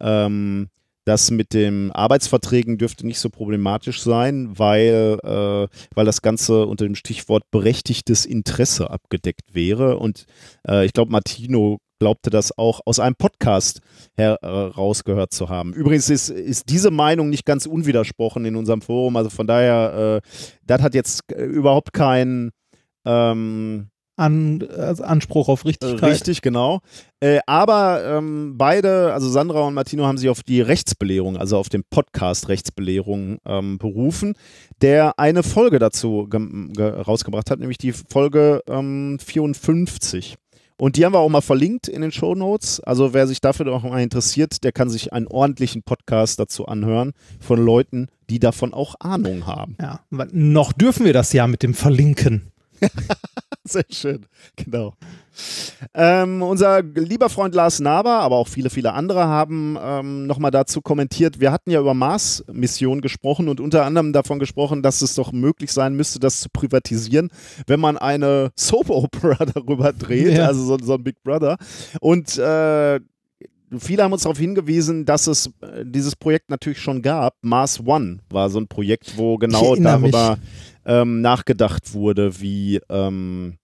ähm, 0.00 0.68
das 1.04 1.30
mit 1.30 1.54
den 1.54 1.90
Arbeitsverträgen 1.92 2.76
dürfte 2.76 3.06
nicht 3.06 3.18
so 3.18 3.30
problematisch 3.30 4.02
sein, 4.02 4.58
weil, 4.58 5.18
äh, 5.22 5.68
weil 5.94 6.04
das 6.04 6.20
Ganze 6.20 6.66
unter 6.66 6.84
dem 6.84 6.96
Stichwort 6.96 7.44
berechtigtes 7.50 8.26
Interesse 8.26 8.90
abgedeckt 8.90 9.54
wäre. 9.54 9.96
Und 9.98 10.26
äh, 10.68 10.84
ich 10.84 10.92
glaube, 10.92 11.10
Martino 11.12 11.78
glaubte 11.98 12.30
das 12.30 12.56
auch 12.56 12.80
aus 12.84 12.98
einem 12.98 13.16
Podcast 13.16 13.80
herausgehört 14.16 15.32
zu 15.32 15.48
haben. 15.48 15.72
Übrigens 15.72 16.10
ist, 16.10 16.30
ist 16.30 16.68
diese 16.70 16.90
Meinung 16.90 17.30
nicht 17.30 17.44
ganz 17.44 17.66
unwidersprochen 17.66 18.44
in 18.44 18.56
unserem 18.56 18.82
Forum. 18.82 19.16
Also 19.16 19.30
von 19.30 19.46
daher, 19.46 20.22
äh, 20.24 20.28
das 20.64 20.82
hat 20.82 20.94
jetzt 20.94 21.22
äh, 21.32 21.44
überhaupt 21.44 21.92
keinen 21.92 22.50
ähm, 23.04 23.88
An, 24.16 24.66
also 24.76 25.04
Anspruch 25.04 25.48
auf 25.48 25.64
Richtigkeit. 25.64 26.10
Richtig, 26.10 26.42
genau. 26.42 26.80
Äh, 27.20 27.40
aber 27.46 28.04
ähm, 28.04 28.54
beide, 28.56 29.12
also 29.12 29.28
Sandra 29.28 29.62
und 29.62 29.74
Martino, 29.74 30.06
haben 30.06 30.18
sich 30.18 30.28
auf 30.28 30.42
die 30.42 30.60
Rechtsbelehrung, 30.60 31.36
also 31.36 31.56
auf 31.56 31.68
den 31.68 31.84
Podcast 31.88 32.48
Rechtsbelehrung 32.48 33.38
ähm, 33.46 33.78
berufen, 33.78 34.34
der 34.82 35.18
eine 35.18 35.42
Folge 35.42 35.78
dazu 35.78 36.28
rausgebracht 36.30 37.50
hat, 37.50 37.60
nämlich 37.60 37.78
die 37.78 37.92
Folge 37.92 38.62
ähm, 38.68 39.18
54. 39.24 40.36
Und 40.80 40.96
die 40.96 41.04
haben 41.04 41.12
wir 41.12 41.18
auch 41.18 41.28
mal 41.28 41.40
verlinkt 41.40 41.88
in 41.88 42.02
den 42.02 42.12
Show 42.12 42.34
Notes. 42.34 42.80
Also 42.80 43.12
wer 43.12 43.26
sich 43.26 43.40
dafür 43.40 43.72
auch 43.72 43.82
mal 43.82 44.00
interessiert, 44.00 44.62
der 44.62 44.72
kann 44.72 44.88
sich 44.88 45.12
einen 45.12 45.26
ordentlichen 45.26 45.82
Podcast 45.82 46.38
dazu 46.38 46.66
anhören 46.66 47.12
von 47.40 47.58
Leuten, 47.58 48.08
die 48.30 48.38
davon 48.38 48.72
auch 48.72 48.94
Ahnung 49.00 49.46
haben. 49.46 49.76
Ja, 49.80 50.00
noch 50.30 50.72
dürfen 50.72 51.04
wir 51.04 51.12
das 51.12 51.32
ja 51.32 51.46
mit 51.48 51.62
dem 51.62 51.74
Verlinken. 51.74 52.52
Sehr 53.72 53.84
schön, 53.90 54.26
genau. 54.56 54.94
Ähm, 55.94 56.42
unser 56.42 56.82
lieber 56.82 57.28
Freund 57.28 57.54
Lars 57.54 57.78
Naber, 57.80 58.20
aber 58.20 58.36
auch 58.36 58.48
viele, 58.48 58.70
viele 58.70 58.92
andere 58.92 59.26
haben 59.26 59.78
ähm, 59.80 60.26
nochmal 60.26 60.50
dazu 60.50 60.80
kommentiert. 60.80 61.38
Wir 61.38 61.52
hatten 61.52 61.70
ja 61.70 61.80
über 61.80 61.94
Mars-Missionen 61.94 63.00
gesprochen 63.00 63.48
und 63.48 63.60
unter 63.60 63.84
anderem 63.84 64.12
davon 64.12 64.38
gesprochen, 64.40 64.82
dass 64.82 65.00
es 65.02 65.14
doch 65.14 65.30
möglich 65.32 65.70
sein 65.72 65.94
müsste, 65.94 66.18
das 66.18 66.40
zu 66.40 66.48
privatisieren, 66.52 67.30
wenn 67.66 67.78
man 67.78 67.96
eine 67.98 68.50
Soap-Opera 68.56 69.44
darüber 69.44 69.92
dreht, 69.92 70.36
Ja. 70.36 70.46
also 70.46 70.64
so, 70.64 70.78
so 70.82 70.94
ein 70.94 71.04
Big 71.04 71.22
Brother. 71.22 71.56
Und 72.00 72.36
äh, 72.38 72.98
viele 73.78 74.02
haben 74.02 74.12
uns 74.12 74.22
darauf 74.22 74.38
hingewiesen, 74.38 75.04
dass 75.04 75.26
es 75.26 75.46
äh, 75.60 75.84
dieses 75.84 76.16
Projekt 76.16 76.50
natürlich 76.50 76.80
schon 76.80 77.02
gab. 77.02 77.34
Mars 77.42 77.80
One 77.84 78.18
war 78.30 78.50
so 78.50 78.58
ein 78.58 78.66
Projekt, 78.66 79.16
wo 79.16 79.36
genau 79.38 79.74
erinnere 79.74 80.00
mich. 80.00 80.12
Ähm, 80.88 81.20
nachgedacht 81.20 81.92
wurde, 81.92 82.40
wie 82.40 82.80
ähm, 82.88 83.58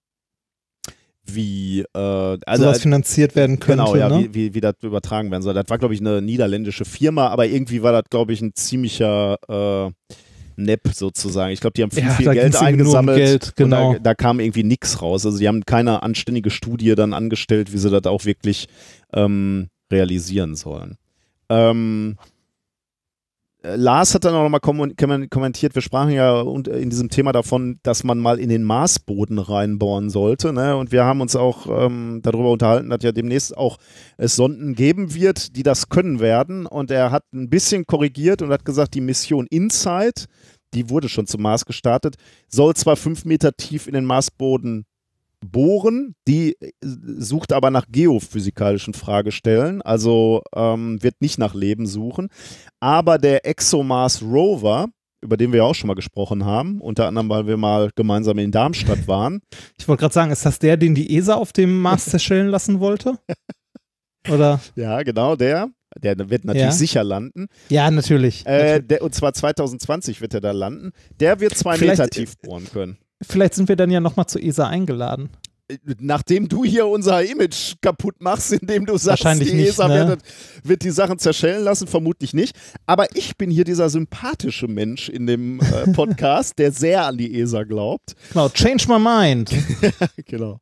wie 1.25 1.81
äh, 1.81 2.37
also 2.45 2.63
sowas 2.63 2.81
finanziert 2.81 3.35
werden 3.35 3.59
könnte. 3.59 3.83
genau 3.83 3.95
ja 3.95 4.09
ne? 4.09 4.29
wie, 4.31 4.33
wie, 4.33 4.53
wie 4.53 4.61
das 4.61 4.75
übertragen 4.83 5.31
werden 5.31 5.41
soll. 5.41 5.55
Das 5.55 5.65
war 5.67 5.79
glaube 5.79 5.95
ich 5.95 5.99
eine 5.99 6.21
niederländische 6.21 6.85
Firma, 6.85 7.27
aber 7.29 7.47
irgendwie 7.47 7.81
war 7.81 7.91
das 7.91 8.03
glaube 8.09 8.31
ich 8.31 8.41
ein 8.41 8.53
ziemlicher 8.53 9.37
äh, 9.49 9.91
Nepp 10.57 10.87
sozusagen. 10.93 11.51
Ich 11.51 11.59
glaube, 11.59 11.73
die 11.73 11.83
haben 11.83 11.91
viel, 11.91 12.03
Ja, 12.03 12.11
viel 12.11 12.31
Geld 12.31 12.55
eingesammelt. 12.55 13.17
Geld, 13.17 13.55
genau. 13.55 13.89
Und 13.89 13.93
da, 13.95 13.99
da 13.99 14.15
kam 14.15 14.39
irgendwie 14.39 14.63
nichts 14.63 15.01
raus. 15.01 15.25
Also 15.25 15.37
die 15.37 15.49
haben 15.49 15.65
keine 15.65 16.01
anständige 16.01 16.49
Studie 16.49 16.95
dann 16.95 17.13
angestellt, 17.13 17.73
wie 17.73 17.77
sie 17.77 17.89
das 17.89 18.05
auch 18.05 18.23
wirklich 18.23 18.67
ähm, 19.13 19.67
realisieren 19.91 20.55
sollen. 20.55 20.95
Ähm, 21.49 22.17
äh, 22.17 22.34
Lars 23.75 24.13
hat 24.13 24.25
dann 24.25 24.35
auch 24.35 24.43
nochmal 24.43 24.59
kommentiert, 24.59 25.75
wir 25.75 25.81
sprachen 25.81 26.11
ja 26.11 26.39
und- 26.41 26.67
in 26.67 26.89
diesem 26.89 27.09
Thema 27.09 27.31
davon, 27.31 27.79
dass 27.83 28.03
man 28.03 28.19
mal 28.19 28.39
in 28.39 28.49
den 28.49 28.63
Marsboden 28.63 29.39
reinbohren 29.39 30.09
sollte. 30.09 30.53
Ne? 30.53 30.75
Und 30.77 30.91
wir 30.91 31.03
haben 31.05 31.21
uns 31.21 31.35
auch 31.35 31.67
ähm, 31.67 32.19
darüber 32.23 32.51
unterhalten, 32.51 32.89
dass 32.89 33.03
ja 33.03 33.11
demnächst 33.11 33.57
auch 33.57 33.77
es 34.17 34.35
Sonden 34.35 34.75
geben 34.75 35.13
wird, 35.13 35.55
die 35.55 35.63
das 35.63 35.89
können 35.89 36.19
werden. 36.19 36.65
Und 36.65 36.91
er 36.91 37.11
hat 37.11 37.23
ein 37.33 37.49
bisschen 37.49 37.85
korrigiert 37.85 38.41
und 38.41 38.49
hat 38.49 38.65
gesagt, 38.65 38.93
die 38.93 39.01
Mission 39.01 39.47
Insight, 39.49 40.25
die 40.73 40.89
wurde 40.89 41.09
schon 41.09 41.25
zum 41.27 41.41
Mars 41.41 41.65
gestartet, 41.65 42.15
soll 42.49 42.73
zwar 42.75 42.95
fünf 42.95 43.25
Meter 43.25 43.53
tief 43.53 43.87
in 43.87 43.93
den 43.93 44.05
Marsboden 44.05 44.85
bohren, 45.51 46.15
die 46.27 46.55
äh, 46.59 46.71
sucht 46.81 47.53
aber 47.53 47.69
nach 47.71 47.85
geophysikalischen 47.89 48.93
Fragestellen, 48.93 49.81
also 49.81 50.41
ähm, 50.55 51.01
wird 51.01 51.15
nicht 51.21 51.37
nach 51.37 51.53
Leben 51.53 51.85
suchen. 51.87 52.29
Aber 52.79 53.17
der 53.17 53.45
ExoMars 53.45 54.21
Rover, 54.21 54.87
über 55.21 55.37
den 55.37 55.51
wir 55.51 55.57
ja 55.57 55.63
auch 55.63 55.73
schon 55.75 55.87
mal 55.87 55.93
gesprochen 55.95 56.45
haben, 56.45 56.81
unter 56.81 57.07
anderem, 57.07 57.29
weil 57.29 57.47
wir 57.47 57.57
mal 57.57 57.89
gemeinsam 57.95 58.37
in 58.37 58.51
Darmstadt 58.51 59.07
waren, 59.07 59.41
Ich 59.77 59.87
wollte 59.87 60.01
gerade 60.01 60.13
sagen, 60.13 60.31
ist 60.31 60.45
das 60.45 60.59
der, 60.59 60.77
den 60.77 60.93
die 60.95 61.15
ESA 61.17 61.35
auf 61.35 61.51
dem 61.53 61.81
Mars 61.81 62.05
zerschellen 62.09 62.47
lassen 62.47 62.79
wollte? 62.79 63.17
Oder? 64.31 64.59
ja, 64.75 65.03
genau, 65.03 65.35
der, 65.35 65.69
der 66.01 66.17
wird 66.31 66.45
natürlich 66.45 66.63
Ja. 66.65 66.71
sicher 66.71 67.03
landen. 67.03 67.45
Ja, 67.69 67.91
natürlich. 67.91 68.43
Äh, 68.47 68.81
der, 68.81 69.03
und 69.03 69.13
zwar 69.13 69.33
2020 69.33 70.19
wird 70.19 70.33
er 70.33 70.41
da 70.41 70.51
landen. 70.51 70.91
Der 71.19 71.39
wird 71.39 71.55
zwei 71.55 71.77
Vielleicht- 71.77 71.99
Meter 71.99 72.09
tief 72.09 72.35
bohren 72.39 72.65
können. 72.71 72.97
Vielleicht 73.27 73.55
sind 73.55 73.69
wir 73.69 73.75
dann 73.75 73.91
ja 73.91 73.99
nochmal 73.99 74.27
zur 74.27 74.41
ESA 74.41 74.67
eingeladen. 74.67 75.29
Nachdem 75.99 76.47
du 76.47 76.63
hier 76.63 76.85
unser 76.85 77.23
Image 77.23 77.73
kaputt 77.81 78.21
machst, 78.21 78.53
indem 78.53 78.85
du 78.85 78.97
sagst, 78.97 79.25
die 79.25 79.51
nicht, 79.51 79.69
ESA 79.69 79.87
ne? 79.87 80.07
wird, 80.09 80.21
wird 80.63 80.83
die 80.83 80.91
Sachen 80.91 81.17
zerschellen 81.17 81.63
lassen, 81.63 81.87
vermutlich 81.87 82.35
nicht. 82.35 82.55
Aber 82.85 83.07
ich 83.15 83.35
bin 83.35 83.49
hier 83.49 83.63
dieser 83.63 83.89
sympathische 83.89 84.67
Mensch 84.67 85.09
in 85.09 85.25
dem 85.25 85.59
äh, 85.61 85.91
Podcast, 85.93 86.59
der 86.59 86.71
sehr 86.71 87.07
an 87.07 87.17
die 87.17 87.39
ESA 87.39 87.63
glaubt. 87.63 88.13
Genau, 88.31 88.49
change 88.49 88.85
my 88.87 88.99
mind. 88.99 89.51
genau. 90.25 90.59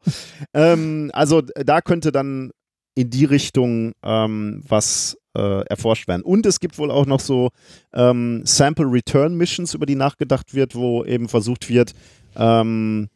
Ähm, 0.53 1.11
also 1.13 1.41
da 1.41 1.81
könnte 1.81 2.13
dann 2.13 2.51
in 2.95 3.09
die 3.09 3.25
Richtung 3.25 3.91
ähm, 4.03 4.63
was 4.65 5.17
äh, 5.35 5.65
erforscht 5.65 6.07
werden. 6.07 6.21
Und 6.21 6.45
es 6.45 6.59
gibt 6.59 6.77
wohl 6.77 6.91
auch 6.91 7.05
noch 7.05 7.19
so 7.19 7.49
ähm, 7.93 8.43
Sample 8.45 8.85
Return 8.85 9.35
Missions, 9.35 9.73
über 9.73 9.85
die 9.85 9.95
nachgedacht 9.95 10.53
wird, 10.53 10.75
wo 10.75 11.03
eben 11.03 11.27
versucht 11.27 11.69
wird, 11.69 11.93
ähm, 12.35 13.09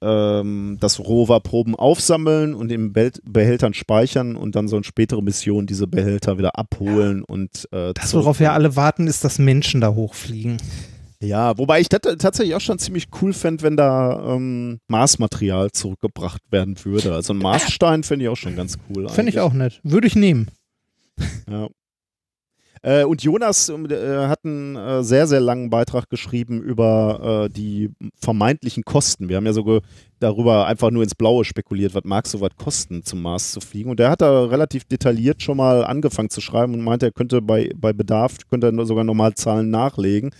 ähm, 0.00 0.78
das 0.80 0.98
Rover 0.98 1.40
Proben 1.40 1.74
aufsammeln 1.76 2.54
und 2.54 2.72
in 2.72 2.92
Bel 2.92 3.12
Behältern 3.24 3.72
speichern 3.74 4.36
und 4.36 4.56
dann 4.56 4.68
sollen 4.68 4.84
spätere 4.84 5.22
Missionen 5.22 5.66
diese 5.66 5.86
Behälter 5.86 6.38
wieder 6.38 6.58
abholen 6.58 7.22
und 7.22 7.68
äh, 7.72 7.92
Das, 7.94 8.12
worauf 8.14 8.40
wir 8.40 8.52
alle 8.52 8.74
warten, 8.76 9.06
ist, 9.06 9.22
dass 9.24 9.38
Menschen 9.38 9.80
da 9.80 9.94
hochfliegen. 9.94 10.56
ja, 11.20 11.56
wobei 11.56 11.80
ich 11.80 11.88
das 11.88 12.00
tatsächlich 12.18 12.56
auch 12.56 12.60
schon 12.60 12.80
ziemlich 12.80 13.06
cool 13.20 13.32
fände, 13.32 13.62
wenn 13.62 13.76
da 13.76 14.34
ähm, 14.34 14.80
Marsmaterial 14.88 15.70
zurückgebracht 15.70 16.42
werden 16.50 16.76
würde. 16.84 17.14
Also 17.14 17.32
ein 17.32 17.38
Marsstein 17.38 18.02
fände 18.02 18.24
ich 18.24 18.28
auch 18.28 18.36
schon 18.36 18.56
ganz 18.56 18.78
cool. 18.90 19.08
Fände 19.08 19.30
ich 19.30 19.38
auch 19.38 19.52
nett. 19.52 19.78
Würde 19.84 20.08
ich 20.08 20.16
nehmen. 20.16 20.48
Ja. 21.48 21.68
Äh, 22.82 23.04
und 23.04 23.22
Jonas 23.22 23.68
äh, 23.68 24.26
hat 24.26 24.44
einen 24.44 24.74
äh, 24.76 25.04
sehr, 25.04 25.28
sehr 25.28 25.40
langen 25.40 25.70
Beitrag 25.70 26.10
geschrieben 26.10 26.60
über 26.60 27.46
äh, 27.46 27.52
die 27.52 27.90
vermeintlichen 28.20 28.82
Kosten. 28.84 29.28
Wir 29.28 29.36
haben 29.36 29.46
ja 29.46 29.52
sogar 29.52 29.80
darüber 30.18 30.66
einfach 30.66 30.90
nur 30.90 31.04
ins 31.04 31.14
Blaue 31.14 31.44
spekuliert, 31.44 31.94
was 31.94 32.02
mag 32.04 32.26
so 32.26 32.40
was 32.40 32.50
kosten, 32.56 33.04
zum 33.04 33.22
Mars 33.22 33.52
zu 33.52 33.60
fliegen. 33.60 33.90
Und 33.90 34.00
der 34.00 34.10
hat 34.10 34.20
da 34.20 34.46
relativ 34.46 34.84
detailliert 34.84 35.42
schon 35.42 35.56
mal 35.56 35.84
angefangen 35.84 36.30
zu 36.30 36.40
schreiben 36.40 36.74
und 36.74 36.82
meinte, 36.82 37.06
er 37.06 37.12
könnte 37.12 37.40
bei, 37.40 37.70
bei 37.76 37.92
Bedarf, 37.92 38.36
könnte 38.50 38.72
er 38.76 38.86
sogar 38.86 39.04
nochmal 39.04 39.34
Zahlen 39.34 39.70
nachlegen. 39.70 40.30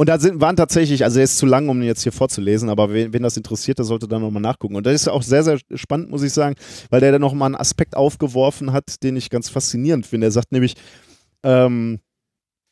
Und 0.00 0.08
da 0.08 0.18
sind, 0.18 0.40
waren 0.40 0.54
tatsächlich, 0.54 1.02
also 1.02 1.18
er 1.18 1.24
ist 1.24 1.38
zu 1.38 1.44
lang, 1.44 1.68
um 1.68 1.78
ihn 1.82 1.88
jetzt 1.88 2.04
hier 2.04 2.12
vorzulesen, 2.12 2.70
aber 2.70 2.92
wen, 2.92 3.12
wen 3.12 3.22
das 3.24 3.36
interessiert, 3.36 3.78
der 3.78 3.84
sollte 3.84 4.06
da 4.06 4.20
nochmal 4.20 4.40
nachgucken. 4.40 4.76
Und 4.76 4.86
das 4.86 4.94
ist 4.94 5.08
auch 5.08 5.22
sehr, 5.22 5.42
sehr 5.42 5.58
spannend, 5.74 6.08
muss 6.08 6.22
ich 6.22 6.32
sagen, 6.32 6.54
weil 6.88 7.00
der 7.00 7.10
da 7.10 7.18
nochmal 7.18 7.46
einen 7.46 7.56
Aspekt 7.56 7.96
aufgeworfen 7.96 8.72
hat, 8.72 9.02
den 9.02 9.16
ich 9.16 9.28
ganz 9.28 9.48
faszinierend 9.48 10.06
finde. 10.06 10.28
Er 10.28 10.30
sagt 10.30 10.52
nämlich, 10.52 10.76
ähm, 11.42 12.00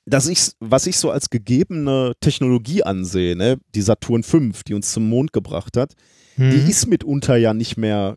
dass 0.08 0.28
ich, 0.28 0.52
was 0.60 0.86
ich 0.86 0.98
so 0.98 1.10
als 1.10 1.30
gegebene 1.30 2.12
Technologie 2.20 2.82
ansehe, 2.84 3.34
ne, 3.36 3.58
die 3.74 3.82
Saturn 3.82 4.22
V, 4.22 4.40
die 4.66 4.74
uns 4.74 4.92
zum 4.92 5.08
Mond 5.08 5.32
gebracht 5.32 5.76
hat, 5.76 5.94
Mhm. 6.36 6.50
die 6.50 6.70
ist 6.70 6.86
mitunter 6.86 7.36
ja 7.36 7.54
nicht 7.54 7.76
mehr 7.76 8.16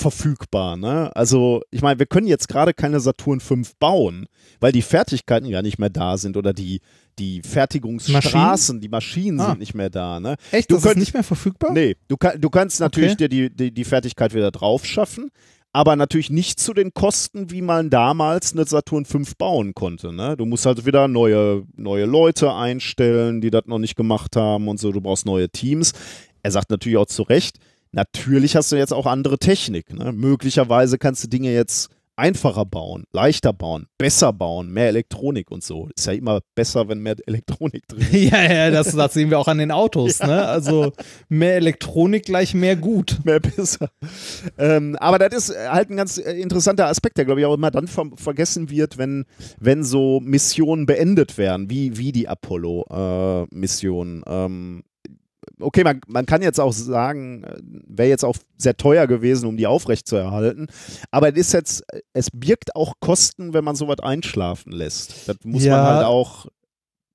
verfügbar. 0.00 0.76
Ne? 0.78 1.14
Also, 1.14 1.60
ich 1.70 1.82
meine, 1.82 1.98
wir 1.98 2.06
können 2.06 2.26
jetzt 2.26 2.48
gerade 2.48 2.72
keine 2.72 3.00
Saturn 3.00 3.40
V 3.40 3.56
bauen, 3.78 4.26
weil 4.58 4.72
die 4.72 4.80
Fertigkeiten 4.82 5.46
ja 5.46 5.60
nicht 5.60 5.78
mehr 5.78 5.90
da 5.90 6.16
sind 6.16 6.36
oder 6.38 6.54
die, 6.54 6.80
die 7.18 7.42
Fertigungsstraßen, 7.42 8.80
die 8.80 8.88
Maschinen 8.88 9.40
Ah. 9.40 9.50
sind 9.50 9.58
nicht 9.60 9.74
mehr 9.74 9.90
da. 9.90 10.18
Ne? 10.20 10.36
Echt? 10.52 10.70
Du 10.70 10.76
das 10.76 10.84
ist 10.84 10.88
könnt- 10.88 11.00
nicht 11.00 11.12
mehr 11.12 11.22
verfügbar? 11.24 11.72
Nee, 11.72 11.96
du, 12.08 12.16
kann, 12.16 12.40
du 12.40 12.48
kannst 12.48 12.80
natürlich 12.80 13.12
Okay. 13.12 13.28
dir 13.28 13.48
die, 13.50 13.54
die, 13.54 13.74
die 13.74 13.84
Fertigkeit 13.84 14.32
wieder 14.32 14.50
drauf 14.50 14.86
schaffen, 14.86 15.30
aber 15.72 15.94
natürlich 15.96 16.30
nicht 16.30 16.58
zu 16.58 16.74
den 16.74 16.92
Kosten, 16.94 17.50
wie 17.50 17.62
man 17.62 17.90
damals 17.90 18.52
eine 18.52 18.64
Saturn 18.64 19.04
V 19.04 19.20
bauen 19.38 19.74
konnte. 19.74 20.12
Ne? 20.12 20.36
Du 20.36 20.44
musst 20.44 20.66
halt 20.66 20.84
wieder 20.84 21.06
neue, 21.06 21.64
neue 21.76 22.06
Leute 22.06 22.52
einstellen, 22.52 23.40
die 23.40 23.50
das 23.50 23.66
noch 23.66 23.78
nicht 23.78 23.96
gemacht 23.96 24.34
haben 24.36 24.68
und 24.68 24.80
so. 24.80 24.90
Du 24.90 25.00
brauchst 25.00 25.26
neue 25.26 25.48
Teams. 25.48 25.92
Er 26.42 26.50
sagt 26.50 26.70
natürlich 26.70 26.98
auch 26.98 27.06
zu 27.06 27.22
Recht, 27.22 27.58
natürlich 27.92 28.56
hast 28.56 28.72
du 28.72 28.76
jetzt 28.76 28.92
auch 28.92 29.06
andere 29.06 29.38
Technik. 29.38 29.92
Ne? 29.94 30.12
Möglicherweise 30.12 30.98
kannst 30.98 31.22
du 31.22 31.28
Dinge 31.28 31.52
jetzt 31.52 31.90
einfacher 32.20 32.64
bauen, 32.64 33.04
leichter 33.12 33.52
bauen, 33.52 33.86
besser 33.98 34.32
bauen, 34.32 34.70
mehr 34.70 34.88
Elektronik 34.88 35.50
und 35.50 35.64
so. 35.64 35.88
Ist 35.96 36.06
ja 36.06 36.12
immer 36.12 36.40
besser, 36.54 36.88
wenn 36.88 37.00
mehr 37.00 37.16
Elektronik 37.26 37.88
drin 37.88 38.00
ist. 38.02 38.12
Ja, 38.30 38.42
ja, 38.42 38.70
das, 38.70 38.94
das 38.94 39.14
sehen 39.14 39.30
wir 39.30 39.38
auch 39.38 39.48
an 39.48 39.58
den 39.58 39.70
Autos, 39.72 40.20
ne? 40.20 40.46
Also 40.46 40.92
mehr 41.28 41.56
Elektronik 41.56 42.26
gleich 42.26 42.54
mehr 42.54 42.76
gut. 42.76 43.18
mehr 43.24 43.40
besser. 43.40 43.88
Ähm, 44.58 44.96
aber 45.00 45.18
das 45.18 45.48
ist 45.48 45.58
halt 45.58 45.90
ein 45.90 45.96
ganz 45.96 46.18
äh, 46.18 46.32
interessanter 46.32 46.86
Aspekt, 46.86 47.16
der, 47.18 47.24
glaube 47.24 47.40
ich, 47.40 47.46
auch 47.46 47.54
immer 47.54 47.70
dann 47.70 47.88
ver 47.88 48.10
vergessen 48.16 48.68
wird, 48.70 48.98
wenn, 48.98 49.24
wenn 49.58 49.82
so 49.82 50.20
Missionen 50.20 50.84
beendet 50.86 51.38
werden, 51.38 51.70
wie, 51.70 51.96
wie 51.96 52.12
die 52.12 52.28
Apollo-Mission. 52.28 54.22
ähm, 54.26 54.82
okay, 55.62 55.84
man, 55.84 56.00
man 56.06 56.26
kann 56.26 56.42
jetzt 56.42 56.60
auch 56.60 56.72
sagen, 56.72 57.44
äh, 57.44 57.56
wäre 57.86 58.08
jetzt 58.08 58.24
auch 58.24 58.36
sehr 58.56 58.76
teuer 58.76 59.06
gewesen, 59.06 59.46
um 59.46 59.56
die 59.56 59.66
aufrechtzuerhalten. 59.66 60.66
Aber 61.10 61.28
es 61.30 61.36
ist 61.36 61.52
jetzt, 61.52 61.84
es 62.12 62.30
birgt 62.32 62.76
auch 62.76 62.94
Kosten, 63.00 63.52
wenn 63.54 63.64
man 63.64 63.76
sowas 63.76 64.00
einschlafen 64.00 64.72
lässt. 64.72 65.28
Das 65.28 65.36
muss 65.44 65.64
Ja. 65.64 65.76
man 65.76 65.86
halt 65.86 66.04
auch 66.06 66.46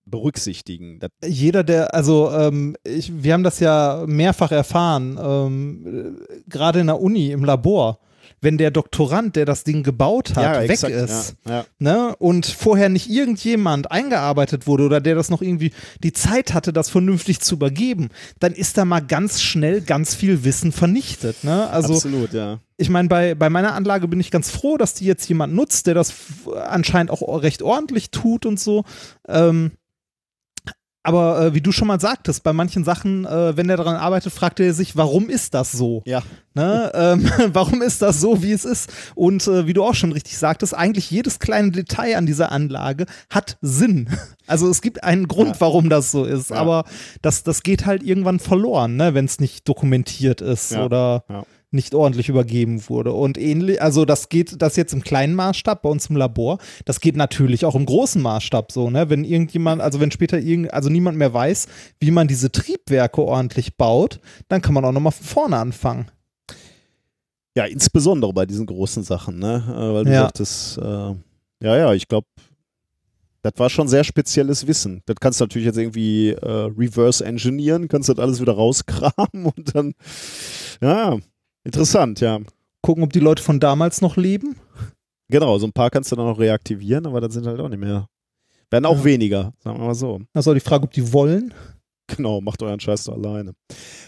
berücksichtigen. 0.06 1.00
Das, 1.00 1.10
Jeder, 1.26 1.64
der, 1.64 1.94
also 1.94 2.32
ähm, 2.32 2.76
ich, 2.84 3.12
wir 3.24 3.34
haben 3.34 3.44
das 3.44 3.60
ja 3.60 4.04
mehrfach 4.08 4.52
erfahren, 4.52 5.18
ähm, 5.22 6.18
äh, 6.30 6.42
gerade 6.48 6.80
in 6.80 6.88
der 6.88 7.02
Uni, 7.02 7.32
im 7.32 7.44
Labor, 7.44 8.00
wenn 8.42 8.58
der 8.58 8.72
Doktorand, 8.72 9.36
der 9.36 9.46
das 9.46 9.64
Ding 9.64 9.84
gebaut 9.84 10.36
hat, 10.36 10.62
weg 10.64 10.72
exakt, 10.72 10.94
ist, 10.94 11.36
Ja, 11.46 11.52
ja. 11.52 11.66
ne, 11.80 12.16
und 12.18 12.46
vorher 12.46 12.90
nicht 12.90 13.10
irgendjemand 13.10 13.92
eingearbeitet 13.92 14.68
wurde 14.68 14.84
oder 14.84 15.02
der 15.02 15.16
das 15.16 15.30
noch 15.30 15.42
irgendwie 15.42 15.72
die 16.04 16.14
Zeit 16.14 16.54
hatte, 16.54 16.74
das 16.74 16.90
vernünftig 16.90 17.40
zu 17.40 17.56
übergeben, 17.56 18.10
dann 18.40 18.54
ist 18.54 18.78
da 18.78 18.86
mal 18.86 19.02
ganz 19.02 19.42
schnell 19.42 19.82
ganz 19.82 20.16
viel 20.16 20.44
Wissen 20.44 20.72
vernichtet. 20.72 21.44
Ne? 21.44 21.70
Also 21.70 21.96
Absolut, 21.96 22.34
ja. 22.34 22.60
ich 22.78 22.90
meine, 22.90 23.08
bei, 23.08 23.36
bei 23.36 23.50
meiner 23.50 23.74
Anlage 23.74 24.08
bin 24.08 24.20
ich 24.20 24.32
ganz 24.32 24.50
froh, 24.50 24.78
dass 24.78 24.94
die 24.94 25.06
jetzt 25.06 25.28
jemand 25.28 25.54
nutzt, 25.54 25.88
der 25.88 25.94
das 25.94 26.14
anscheinend 26.68 27.12
auch 27.12 27.42
recht 27.42 27.62
ordentlich 27.62 28.12
tut 28.12 28.46
und 28.46 28.60
so. 28.60 28.84
Ähm, 29.28 29.72
aber 31.06 31.40
äh, 31.42 31.54
wie 31.54 31.62
du 31.62 31.72
schon 31.72 31.88
mal 31.88 32.00
sagtest, 32.00 32.44
bei 32.44 32.52
manchen 32.54 32.84
Sachen, 32.84 33.26
äh, 33.26 33.56
wenn 33.56 33.68
der 33.68 33.78
daran 33.78 33.96
arbeitet, 33.96 34.34
fragt 34.34 34.60
er 34.60 34.74
sich, 34.74 34.96
warum 34.98 35.30
ist 35.30 35.54
das 35.54 35.72
so? 35.72 36.02
Ja. 36.06 36.22
Ne? 36.54 36.92
Ähm, 36.96 37.30
warum 37.54 37.82
ist 37.82 38.02
das 38.02 38.20
so, 38.22 38.42
wie 38.42 38.52
es 38.54 38.66
ist? 38.66 38.90
Und 39.16 39.46
äh, 39.48 39.68
wie 39.68 39.74
du 39.74 39.84
auch 39.84 39.94
schon 39.96 40.12
richtig 40.14 40.38
sagtest, 40.38 40.74
eigentlich 40.74 41.12
jedes 41.12 41.40
kleine 41.40 41.72
Detail 41.72 42.16
an 42.18 42.26
dieser 42.26 42.52
Anlage 42.52 43.06
hat 43.30 43.58
Sinn. 43.62 44.10
Also 44.48 44.70
es 44.70 44.84
gibt 44.84 45.04
einen 45.04 45.28
Grund, 45.28 45.56
Ja. 45.56 45.62
warum 45.62 45.90
das 45.90 46.12
so 46.12 46.24
ist, 46.24 46.52
Ja. 46.52 46.58
aber 46.58 46.86
das, 47.24 47.42
das 47.42 47.64
geht 47.64 47.88
halt 47.88 48.04
irgendwann 48.04 48.38
verloren, 48.40 48.96
ne? 48.96 49.16
wenn 49.16 49.26
es 49.26 49.40
nicht 49.40 49.68
dokumentiert 49.68 50.40
ist 50.42 50.72
Ja. 50.72 50.86
oder 50.86 51.24
Ja. 51.30 51.44
Nicht 51.76 51.94
ordentlich 51.94 52.30
übergeben 52.30 52.90
wurde. 52.90 53.12
Und 53.14 53.38
ähnlich, 53.38 53.82
also 53.82 54.06
das 54.06 54.30
geht 54.30 54.62
das 54.62 54.76
jetzt 54.76 54.94
im 54.94 55.04
kleinen 55.04 55.36
Maßstab 55.36 55.82
bei 55.84 55.90
uns 55.90 56.08
im 56.08 56.16
Labor, 56.16 56.58
das 56.86 57.00
geht 57.00 57.16
natürlich 57.16 57.66
auch 57.66 57.76
im 57.76 57.86
großen 57.86 58.22
Maßstab 58.22 58.72
so, 58.72 58.90
ne? 58.90 59.10
Wenn 59.10 59.24
irgendjemand, 59.24 59.82
also 59.82 60.00
wenn 60.00 60.12
später 60.12 60.40
irgend, 60.40 60.74
also 60.74 60.90
niemand 60.90 61.18
mehr 61.18 61.34
weiß, 61.34 61.68
wie 62.00 62.12
man 62.12 62.28
diese 62.28 62.52
Triebwerke 62.52 63.22
ordentlich 63.22 63.78
baut, 63.78 64.20
dann 64.48 64.62
kann 64.62 64.74
man 64.74 64.84
auch 64.86 64.92
nochmal 64.92 65.12
von 65.12 65.26
vorne 65.26 65.58
anfangen. 65.58 66.08
Ja, 67.58 67.66
insbesondere 67.66 68.34
bei 68.34 68.46
diesen 68.46 68.66
großen 68.66 69.04
Sachen, 69.04 69.40
ne? 69.40 69.64
Äh, 69.68 69.94
weil 69.94 70.04
du 70.06 70.12
Ja. 70.12 70.22
sagtest, 70.24 70.78
äh, 70.78 70.82
ja, 71.64 71.78
ja, 71.78 71.94
ich 71.94 72.08
glaube, 72.08 72.28
das 73.44 73.54
war 73.58 73.70
schon 73.70 73.88
sehr 73.88 74.04
spezielles 74.04 74.66
Wissen. 74.66 75.04
Das 75.06 75.18
kannst 75.22 75.40
du 75.40 75.44
natürlich 75.44 75.68
jetzt 75.68 75.78
irgendwie 75.78 76.32
äh, 76.32 76.70
reverse 76.78 77.24
engineeren, 77.24 77.88
kannst 77.88 78.10
das 78.10 78.18
alles 78.18 78.42
wieder 78.42 78.54
rauskramen 78.54 79.46
und 79.56 79.76
dann, 79.76 79.94
ja, 80.82 81.18
interessant, 81.66 82.22
ja. 82.22 82.40
Gucken, 82.82 83.04
ob 83.04 83.12
die 83.12 83.20
Leute 83.20 83.44
von 83.44 83.60
damals 83.60 84.02
noch 84.02 84.16
leben. 84.16 84.56
Genau, 85.30 85.58
so 85.58 85.66
ein 85.66 85.74
paar 85.74 85.90
kannst 85.90 86.12
du 86.12 86.16
dann 86.16 86.26
noch 86.28 86.40
reaktivieren, 86.40 87.06
aber 87.08 87.20
dann 87.20 87.32
sind 87.32 87.48
halt 87.48 87.60
auch 87.60 87.68
nicht 87.70 87.80
mehr. 87.80 88.08
Werden 88.70 88.86
auch 88.86 89.00
Ja. 89.00 89.04
weniger, 89.06 89.54
sagen 89.64 89.80
wir 89.80 89.86
mal 89.88 89.96
so. 89.96 90.22
Auch 90.34 90.54
die 90.54 90.60
Frage, 90.60 90.84
ob 90.84 90.92
die 90.92 91.12
wollen. 91.12 91.54
Genau, 92.08 92.40
macht 92.42 92.62
euren 92.62 92.80
Scheiß 92.80 93.06
doch 93.06 93.16
alleine. 93.16 93.54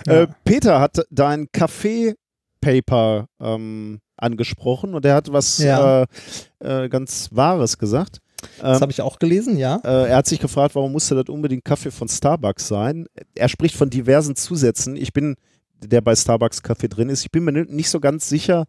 Ja. 0.06 0.22
Äh, 0.24 0.28
Peter 0.46 0.80
hat 0.80 1.04
dein 1.10 1.48
Kaffee-Paper 1.52 3.28
ähm, 3.42 4.00
angesprochen 4.18 4.94
und 4.94 5.06
er 5.06 5.16
hat 5.16 5.32
was 5.32 5.58
Ja. 5.60 6.04
äh, 6.04 6.06
äh, 6.60 6.90
ganz 6.90 7.30
Wahres 7.32 7.78
gesagt. 7.78 8.20
Das 8.60 8.78
Ähm, 8.78 8.82
habe 8.82 8.92
ich 8.92 9.02
auch 9.02 9.18
gelesen, 9.18 9.58
ja. 9.58 9.82
äh, 9.84 10.10
er 10.10 10.18
hat 10.18 10.28
sich 10.28 10.40
gefragt, 10.40 10.76
warum 10.76 10.92
musste 10.92 11.16
das 11.16 11.26
unbedingt 11.28 11.66
Kaffee 11.66 11.90
von 11.92 12.08
Starbucks 12.08 12.68
sein? 12.68 13.08
Er 13.34 13.50
spricht 13.50 13.76
von 13.76 13.90
diversen 13.90 14.36
Zusätzen. 14.36 14.96
Ich 14.96 15.12
bin, 15.12 15.36
der 15.84 16.02
bei 16.02 16.16
Starbucks 16.16 16.62
Kaffee 16.64 16.88
drin 16.88 17.10
ist, 17.10 17.24
ich 17.24 17.32
bin 17.32 17.44
mir 17.44 17.52
nicht 17.52 17.90
so 17.90 18.00
ganz 18.00 18.28
sicher. 18.28 18.66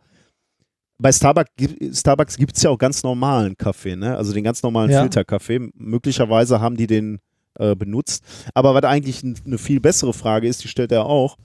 Bei 0.98 1.12
Starbucks, 1.12 1.50
Starbucks 1.92 2.36
gibt 2.36 2.56
es 2.56 2.62
ja 2.62 2.70
auch 2.70 2.78
ganz 2.78 3.02
normalen 3.02 3.56
Kaffee, 3.56 3.96
ne? 3.96 4.16
also 4.16 4.32
den 4.32 4.44
ganz 4.44 4.62
normalen 4.62 4.90
Ja. 4.90 5.00
Filterkaffee. 5.02 5.70
Möglicherweise 5.74 6.60
haben 6.60 6.76
die 6.76 6.86
den 6.86 7.20
äh, 7.58 7.74
benutzt. 7.76 8.24
Aber 8.54 8.74
was 8.74 8.84
eigentlich 8.84 9.22
eine 9.22 9.58
viel 9.58 9.80
bessere 9.80 10.12
Frage 10.12 10.48
ist, 10.48 10.64
die 10.64 10.68
stellt 10.68 10.92
er 10.92 11.06
auch, 11.06 11.36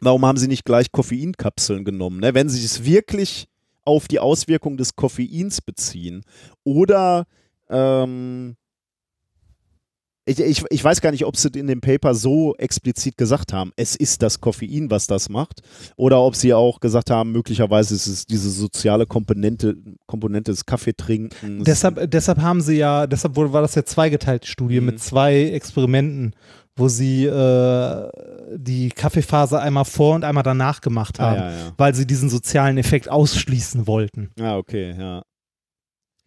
warum 0.00 0.24
haben 0.26 0.38
sie 0.38 0.48
nicht 0.48 0.64
gleich 0.64 0.92
Koffeinkapseln 0.92 1.84
genommen? 1.84 2.20
Ne? 2.20 2.34
Wenn 2.34 2.48
sie 2.48 2.64
es 2.64 2.84
wirklich 2.84 3.48
auf 3.84 4.08
die 4.08 4.18
Auswirkung 4.18 4.76
des 4.76 4.96
Koffeins 4.96 5.60
beziehen 5.62 6.22
oder 6.64 7.26
ähm, 7.70 8.56
ich, 10.26 10.40
ich, 10.40 10.64
ich 10.70 10.84
weiß 10.84 11.00
gar 11.00 11.12
nicht, 11.12 11.24
ob 11.24 11.36
sie 11.36 11.48
in 11.56 11.68
dem 11.68 11.80
Paper 11.80 12.14
so 12.14 12.54
explizit 12.56 13.16
gesagt 13.16 13.52
haben, 13.52 13.72
es 13.76 13.94
ist 13.94 14.22
das 14.22 14.40
Koffein, 14.40 14.90
was 14.90 15.06
das 15.06 15.28
macht, 15.28 15.60
oder 15.96 16.20
ob 16.20 16.34
sie 16.34 16.52
auch 16.52 16.80
gesagt 16.80 17.10
haben, 17.10 17.30
möglicherweise 17.30 17.94
ist 17.94 18.08
es 18.08 18.26
diese 18.26 18.50
soziale 18.50 19.06
Komponente, 19.06 19.76
Komponente 20.06 20.50
des 20.50 20.66
Kaffeetrinkens. 20.66 21.64
Deshalb, 21.64 22.10
deshalb 22.10 22.40
haben 22.40 22.60
sie 22.60 22.76
ja, 22.76 23.06
deshalb 23.06 23.36
wurde, 23.36 23.52
war 23.52 23.62
das 23.62 23.76
ja 23.76 23.84
zweigeteilte 23.84 24.46
Studie 24.48 24.80
Mhm. 24.80 24.86
mit 24.86 25.00
zwei 25.00 25.44
Experimenten, 25.44 26.34
wo 26.74 26.88
sie 26.88 27.24
äh, 27.24 28.08
die 28.56 28.88
Kaffeephase 28.90 29.60
einmal 29.60 29.84
vor 29.84 30.16
und 30.16 30.24
einmal 30.24 30.42
danach 30.42 30.80
gemacht 30.80 31.20
ah, 31.20 31.22
haben, 31.30 31.36
ja, 31.36 31.50
ja. 31.50 31.72
weil 31.76 31.94
sie 31.94 32.06
diesen 32.06 32.28
sozialen 32.28 32.78
Effekt 32.78 33.08
ausschließen 33.08 33.86
wollten. 33.86 34.30
Ah, 34.40 34.56
okay, 34.56 34.94
ja. 34.98 35.22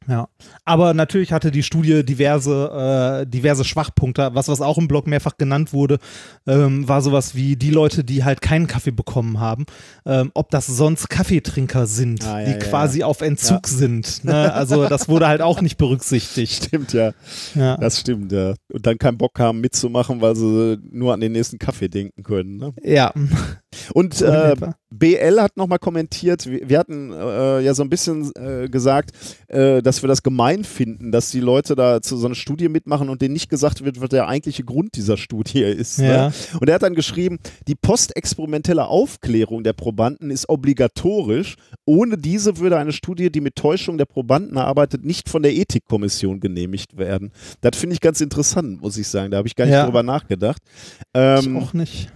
Ja, 0.08 0.28
aber 0.66 0.94
natürlich 0.94 1.32
hatte 1.32 1.52
die 1.52 1.62
Studie 1.62 2.04
diverse, 2.04 3.22
äh, 3.24 3.28
diverse 3.28 3.64
Schwachpunkte. 3.64 4.32
Was, 4.34 4.48
was 4.48 4.62
auch 4.62 4.78
im 4.78 4.88
Blog 4.88 5.08
mehrfach 5.08 5.38
genannt 5.38 5.74
wurde, 5.74 6.00
ähm, 6.48 6.88
war 6.88 7.02
sowas 7.02 7.36
wie 7.36 7.56
die 7.56 7.70
Leute, 7.70 8.04
die 8.04 8.24
halt 8.24 8.42
keinen 8.42 8.66
Kaffee 8.66 8.92
bekommen 8.92 9.40
haben, 9.40 9.66
ähm, 10.06 10.32
ob 10.34 10.50
das 10.50 10.68
sonst 10.68 11.10
Kaffeetrinker 11.10 11.86
sind, 11.86 12.26
Ah, 12.26 12.40
ja, 12.40 12.46
die 12.46 12.52
ja, 12.54 12.58
quasi 12.58 13.04
auf 13.04 13.22
Entzug 13.22 13.68
sind. 13.68 14.24
Ne? 14.24 14.52
Also 14.54 14.88
das 14.88 15.10
wurde 15.10 15.28
halt 15.28 15.42
auch 15.42 15.62
nicht 15.62 15.78
berücksichtigt. 15.78 16.66
Stimmt, 16.66 16.94
ja. 16.94 17.12
Ja. 17.56 17.78
Das 17.78 18.00
stimmt, 18.00 18.32
ja. 18.32 18.54
Und 18.72 18.86
dann 18.86 18.98
keinen 18.98 19.18
Bock 19.18 19.40
haben 19.40 19.62
mitzumachen, 19.62 20.22
weil 20.22 20.36
sie 20.36 20.78
nur 20.92 21.14
an 21.14 21.20
den 21.20 21.32
nächsten 21.34 21.60
Kaffee 21.60 21.90
denken 21.90 22.24
können. 22.24 22.58
Ne? 22.58 22.74
ja. 22.84 23.14
Und 23.94 24.22
äh. 24.22 24.56
BL 24.92 25.40
hat 25.40 25.56
nochmal 25.56 25.78
kommentiert, 25.80 26.48
wir, 26.48 26.68
wir 26.68 26.80
hatten 26.80 27.14
äh, 27.14 27.62
ja 27.62 27.74
so 27.74 27.84
ein 27.84 27.90
bisschen 27.90 28.32
äh, 28.36 28.68
gesagt, 28.68 29.12
äh, 29.48 29.82
dass 29.90 30.04
wir 30.04 30.08
das 30.08 30.22
gemein 30.22 30.64
finden, 30.64 31.12
dass 31.12 31.32
die 31.32 31.40
Leute 31.40 31.76
da 31.76 32.00
zu 32.00 32.16
so 32.16 32.28
einer 32.28 32.36
Studie 32.36 32.70
mitmachen 32.70 33.10
und 33.10 33.24
denen 33.24 33.34
nicht 33.34 33.50
gesagt 33.50 33.84
wird, 33.84 34.00
was 34.00 34.10
der 34.10 34.28
eigentliche 34.28 34.64
Grund 34.64 34.96
dieser 34.96 35.18
Studie 35.18 35.64
ist. 35.64 35.98
Ja. 35.98 36.28
Ne? 36.28 36.34
Und 36.60 36.70
er 36.70 36.76
hat 36.76 36.84
dann 36.84 36.94
geschrieben, 36.94 37.40
die 37.68 37.74
postexperimentelle 37.74 38.86
Aufklärung 38.86 39.64
der 39.64 39.74
Probanden 39.74 40.30
ist 40.30 40.48
obligatorisch. 40.48 41.56
Ohne 41.86 42.18
diese 42.20 42.58
würde 42.58 42.78
eine 42.78 42.92
Studie, 42.92 43.32
die 43.32 43.42
mit 43.42 43.56
Täuschung 43.56 43.98
der 43.98 44.06
Probanden 44.06 44.60
arbeitet, 44.60 45.04
nicht 45.04 45.28
von 45.28 45.42
der 45.42 45.56
Ethikkommission 45.56 46.40
genehmigt 46.40 46.98
werden. 47.00 47.32
Das 47.62 47.76
finde 47.76 47.96
ich 47.96 48.00
ganz 48.00 48.22
interessant, 48.22 48.82
muss 48.82 48.96
ich 48.96 49.08
sagen. 49.08 49.32
Da 49.32 49.38
habe 49.38 49.48
ich 49.48 49.56
gar 49.56 49.66
nicht 49.66 49.74
Ja. 49.74 49.86
drüber 49.86 50.04
nachgedacht. 50.04 50.62
Ich 50.68 51.08
Ähm, 51.16 51.58
auch 51.58 51.74
nicht. 51.74 52.12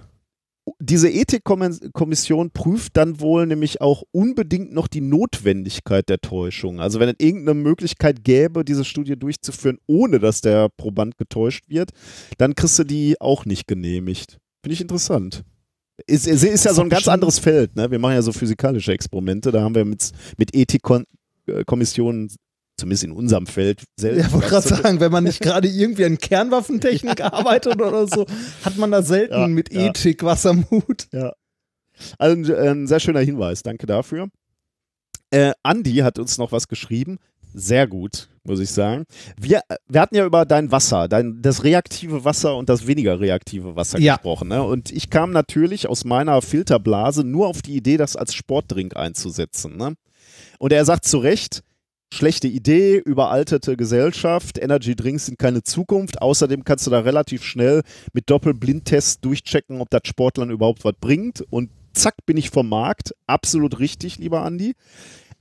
Diese 0.79 1.09
Ethikkommission 1.09 2.51
prüft 2.51 2.97
dann 2.97 3.19
wohl 3.19 3.45
nämlich 3.45 3.81
auch 3.81 4.03
unbedingt 4.11 4.73
noch 4.73 4.87
die 4.87 5.01
Notwendigkeit 5.01 6.09
der 6.09 6.19
Täuschung. 6.19 6.79
Also 6.79 6.99
wenn 6.99 7.09
es 7.09 7.15
irgendeine 7.19 7.59
Möglichkeit 7.59 8.23
gäbe, 8.23 8.65
diese 8.65 8.85
Studie 8.85 9.17
durchzuführen, 9.17 9.77
ohne 9.87 10.19
dass 10.19 10.41
der 10.41 10.69
Proband 10.69 11.17
getäuscht 11.17 11.65
wird, 11.69 11.91
dann 12.37 12.55
kriegst 12.55 12.79
du 12.79 12.83
die 12.83 13.19
auch 13.19 13.45
nicht 13.45 13.67
genehmigt. 13.67 14.39
Finde 14.61 14.73
ich 14.73 14.81
interessant. 14.81 15.43
Ist, 16.07 16.27
ist, 16.27 16.43
ist 16.43 16.65
ja 16.65 16.73
so 16.73 16.81
ein 16.81 16.89
ganz 16.89 17.07
anderes 17.07 17.39
Feld. 17.39 17.75
Ne? 17.75 17.89
Wir 17.91 17.99
machen 17.99 18.15
ja 18.15 18.21
so 18.21 18.31
physikalische 18.31 18.91
Experimente. 18.91 19.51
Da 19.51 19.61
haben 19.61 19.75
wir 19.75 19.85
mit, 19.85 20.11
mit 20.37 20.55
Ethikkommissionen, 20.55 22.29
zumindest 22.83 23.03
in 23.05 23.11
unserem 23.13 23.47
Feld, 23.47 23.83
selten. 23.97 24.19
Ja, 24.19 24.31
wollte 24.33 24.49
gerade 24.49 24.67
sagen, 24.67 24.99
wenn 24.99 25.11
man 25.11 25.23
nicht 25.23 25.39
gerade 25.41 25.69
irgendwie 25.69 26.03
an 26.03 26.17
Kernwaffentechnik 26.17 27.21
arbeitet 27.21 27.81
oder 27.81 28.05
so, 28.07 28.25
hat 28.65 28.77
man 28.77 28.91
da 28.91 29.01
selten 29.01 29.33
Ja, 29.33 29.47
mit 29.47 29.73
ja. 29.73 29.87
Ethik 29.87 30.21
was 30.23 30.45
am 30.45 30.65
Hut. 30.69 31.07
Also 32.17 32.53
ein, 32.53 32.67
ein 32.67 32.87
sehr 32.87 32.99
schöner 32.99 33.21
Hinweis, 33.21 33.63
danke 33.63 33.85
dafür. 33.85 34.27
Äh, 35.31 35.53
Andi 35.63 35.95
hat 35.97 36.19
uns 36.19 36.37
noch 36.37 36.51
was 36.51 36.67
geschrieben. 36.67 37.19
Sehr 37.53 37.87
gut, 37.87 38.27
muss 38.43 38.59
ich 38.59 38.71
sagen. 38.71 39.05
Wir, 39.39 39.61
wir 39.87 40.01
hatten 40.01 40.15
ja 40.15 40.25
über 40.25 40.43
dein 40.45 40.71
Wasser, 40.71 41.07
dein, 41.07 41.41
das 41.41 41.63
reaktive 41.63 42.25
Wasser 42.25 42.57
und 42.57 42.67
das 42.67 42.85
weniger 42.87 43.19
reaktive 43.19 43.75
Wasser 43.77 43.97
Ja. 43.99 44.15
gesprochen. 44.15 44.49
Ne? 44.49 44.61
Und 44.63 44.91
ich 44.91 45.09
kam 45.09 45.31
natürlich 45.31 45.87
aus 45.87 46.03
meiner 46.03 46.41
Filterblase 46.41 47.23
nur 47.23 47.47
auf 47.47 47.61
die 47.61 47.75
Idee, 47.77 47.95
das 47.95 48.15
als 48.17 48.33
Sportdrink 48.33 48.97
einzusetzen. 48.97 49.77
Ne? 49.77 49.93
Und 50.59 50.73
er 50.73 50.83
sagt 50.83 51.05
zu 51.05 51.19
Recht, 51.19 51.61
schlechte 52.13 52.47
Idee, 52.47 53.01
überaltete 53.03 53.75
Gesellschaft, 53.75 54.59
Energy 54.59 54.95
Drinks 54.95 55.25
sind 55.25 55.39
keine 55.39 55.63
Zukunft. 55.63 56.21
Außerdem 56.21 56.63
kannst 56.63 56.85
du 56.85 56.91
da 56.91 56.99
relativ 56.99 57.43
schnell 57.43 57.81
mit 58.13 58.29
Doppelblindtests 58.29 59.19
durchchecken, 59.19 59.81
ob 59.81 59.89
das 59.89 60.01
Sportlern 60.05 60.51
überhaupt 60.51 60.85
was 60.85 60.93
bringt. 60.99 61.43
Und 61.49 61.69
zack, 61.93 62.15
bin 62.25 62.37
ich 62.37 62.49
vom 62.49 62.69
Markt. 62.69 63.13
Absolut 63.27 63.79
richtig, 63.79 64.19
lieber 64.19 64.43
Andi. 64.43 64.75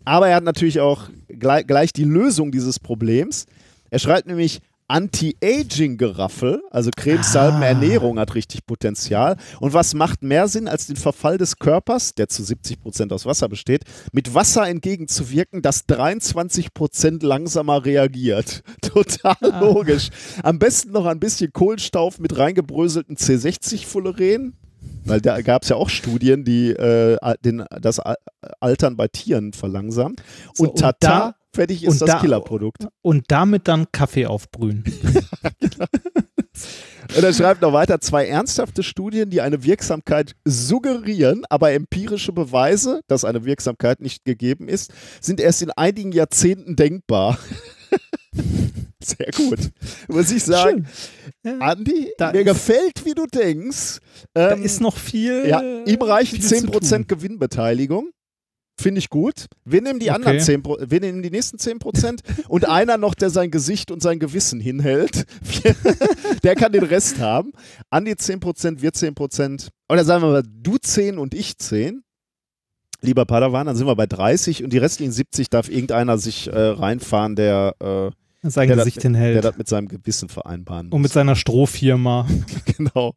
Aber 0.04 0.28
er 0.28 0.36
hat 0.36 0.44
natürlich 0.44 0.80
auch 0.80 1.08
gleich, 1.28 1.66
gleich 1.66 1.92
die 1.92 2.04
Lösung 2.04 2.50
dieses 2.50 2.80
Problems. 2.80 3.46
Er 3.90 3.98
schreibt 3.98 4.26
nämlich, 4.26 4.60
Anti-Aging-Geraffel, 4.92 6.62
also 6.70 6.90
Cremes, 6.96 7.32
Salben, 7.32 7.62
Ah. 7.62 7.66
Ernährung 7.66 8.18
hat 8.18 8.34
richtig 8.34 8.66
Potenzial. 8.66 9.36
Und 9.60 9.72
was 9.74 9.94
macht 9.94 10.22
mehr 10.22 10.48
Sinn, 10.48 10.68
als 10.68 10.86
den 10.86 10.96
Verfall 10.96 11.38
des 11.38 11.56
Körpers, 11.58 12.14
der 12.14 12.28
zu 12.28 12.42
70 12.42 12.80
Prozent 12.80 13.12
aus 13.12 13.24
Wasser 13.26 13.48
besteht, 13.48 13.84
mit 14.12 14.34
Wasser 14.34 14.68
entgegenzuwirken, 14.68 15.62
das 15.62 15.86
23 15.86 16.74
Prozent 16.74 17.22
langsamer 17.22 17.84
reagiert? 17.84 18.62
Total 18.82 19.36
logisch. 19.60 20.10
Am 20.42 20.58
besten 20.58 20.92
noch 20.92 21.06
ein 21.06 21.20
bisschen 21.20 21.52
Kohlenstauf 21.52 22.18
mit 22.18 22.36
reingebröselten 22.36 23.16
C60-Fulleren. 23.16 24.54
Weil 25.04 25.20
da 25.20 25.40
gab 25.42 25.62
es 25.62 25.68
ja 25.68 25.76
auch 25.76 25.88
Studien, 25.88 26.44
die 26.44 26.70
äh, 26.70 27.16
den, 27.44 27.64
das 27.80 27.98
Al- 28.00 28.16
Altern 28.60 28.96
bei 28.96 29.08
Tieren 29.08 29.52
verlangsamen. 29.52 30.16
So, 30.54 30.64
und 30.64 30.70
und 30.70 30.78
tata, 30.80 31.34
fertig 31.54 31.84
ist 31.84 31.92
und 31.94 32.00
das 32.02 32.10
da- 32.10 32.20
Killerprodukt. 32.20 32.86
Und 33.02 33.24
damit 33.28 33.68
dann 33.68 33.86
Kaffee 33.92 34.26
aufbrühen. 34.26 34.84
Und 37.16 37.22
er 37.24 37.32
schreibt 37.34 37.60
noch 37.60 37.72
weiter, 37.74 38.00
zwei 38.00 38.26
ernsthafte 38.26 38.82
Studien, 38.82 39.28
die 39.28 39.40
eine 39.42 39.64
Wirksamkeit 39.64 40.34
suggerieren, 40.46 41.42
aber 41.50 41.72
empirische 41.72 42.32
Beweise, 42.32 43.00
dass 43.06 43.24
eine 43.24 43.44
Wirksamkeit 43.44 44.00
nicht 44.00 44.24
gegeben 44.24 44.68
ist, 44.68 44.92
sind 45.20 45.38
erst 45.40 45.60
in 45.62 45.70
einigen 45.72 46.12
Jahrzehnten 46.12 46.74
denkbar. 46.76 47.38
Sehr 49.02 49.30
gut. 49.36 49.58
Muss 50.08 50.30
ich 50.30 50.44
sagen, 50.44 50.86
Ja. 51.44 51.58
Andi, 51.58 52.12
Da 52.18 52.32
mir 52.32 52.44
gefällt, 52.44 53.04
wie 53.04 53.14
du 53.14 53.26
denkst. 53.26 53.98
Da 54.32 54.52
Ähm, 54.52 54.62
ist 54.62 54.80
noch 54.80 54.96
viel. 54.96 55.46
ja, 55.46 55.60
ihm 55.84 56.00
reichen 56.00 56.40
viel 56.40 56.60
zu 56.60 56.66
10% 56.68 57.04
Gewinnbeteiligung. 57.08 58.10
Finde 58.80 58.98
ich 59.00 59.10
gut. 59.10 59.46
Wir 59.64 59.82
nehmen 59.82 59.98
die 60.00 60.06
Okay. 60.06 60.14
anderen 60.16 60.40
10 60.40 60.62
Pro- 60.62 60.78
wir 60.80 61.00
nehmen 61.00 61.22
die 61.22 61.30
nächsten 61.30 61.56
10% 61.58 62.20
und 62.48 62.68
einer 62.68 62.96
noch, 62.96 63.14
der 63.14 63.30
sein 63.30 63.50
Gesicht 63.50 63.90
und 63.90 64.02
sein 64.02 64.18
Gewissen 64.18 64.60
hinhält, 64.60 65.26
der 66.42 66.54
kann 66.56 66.72
den 66.72 66.84
Rest 66.84 67.18
haben. 67.18 67.52
Andi 67.90 68.12
10%, 68.12 68.80
wir 68.80 68.90
10%. 68.92 69.68
Oder 69.88 70.04
sagen 70.04 70.22
wir 70.22 70.30
mal, 70.30 70.42
du 70.44 70.78
10 70.78 71.18
und 71.18 71.34
ich 71.34 71.58
10. 71.58 72.02
Lieber 73.02 73.24
Padawan, 73.26 73.66
dann 73.66 73.76
sind 73.76 73.86
wir 73.86 73.96
bei 73.96 74.06
30 74.06 74.62
und 74.64 74.72
die 74.72 74.78
restlichen 74.78 75.12
70 75.12 75.50
darf 75.50 75.68
irgendeiner 75.68 76.18
sich 76.18 76.46
äh, 76.48 76.56
reinfahren, 76.58 77.34
der, 77.36 77.74
äh, 77.80 78.48
sein 78.48 78.68
der, 78.68 78.76
Gesicht 78.78 78.98
das, 78.98 79.02
der 79.02 79.10
hinhält. 79.10 79.44
das 79.44 79.56
mit 79.58 79.68
seinem 79.68 79.88
Gewissen 79.88 80.28
vereinbaren 80.28 80.86
muss. 80.86 80.94
Und 80.94 81.02
mit 81.02 81.12
seiner 81.12 81.34
Strohfirma. 81.36 82.26
genau. 82.76 83.14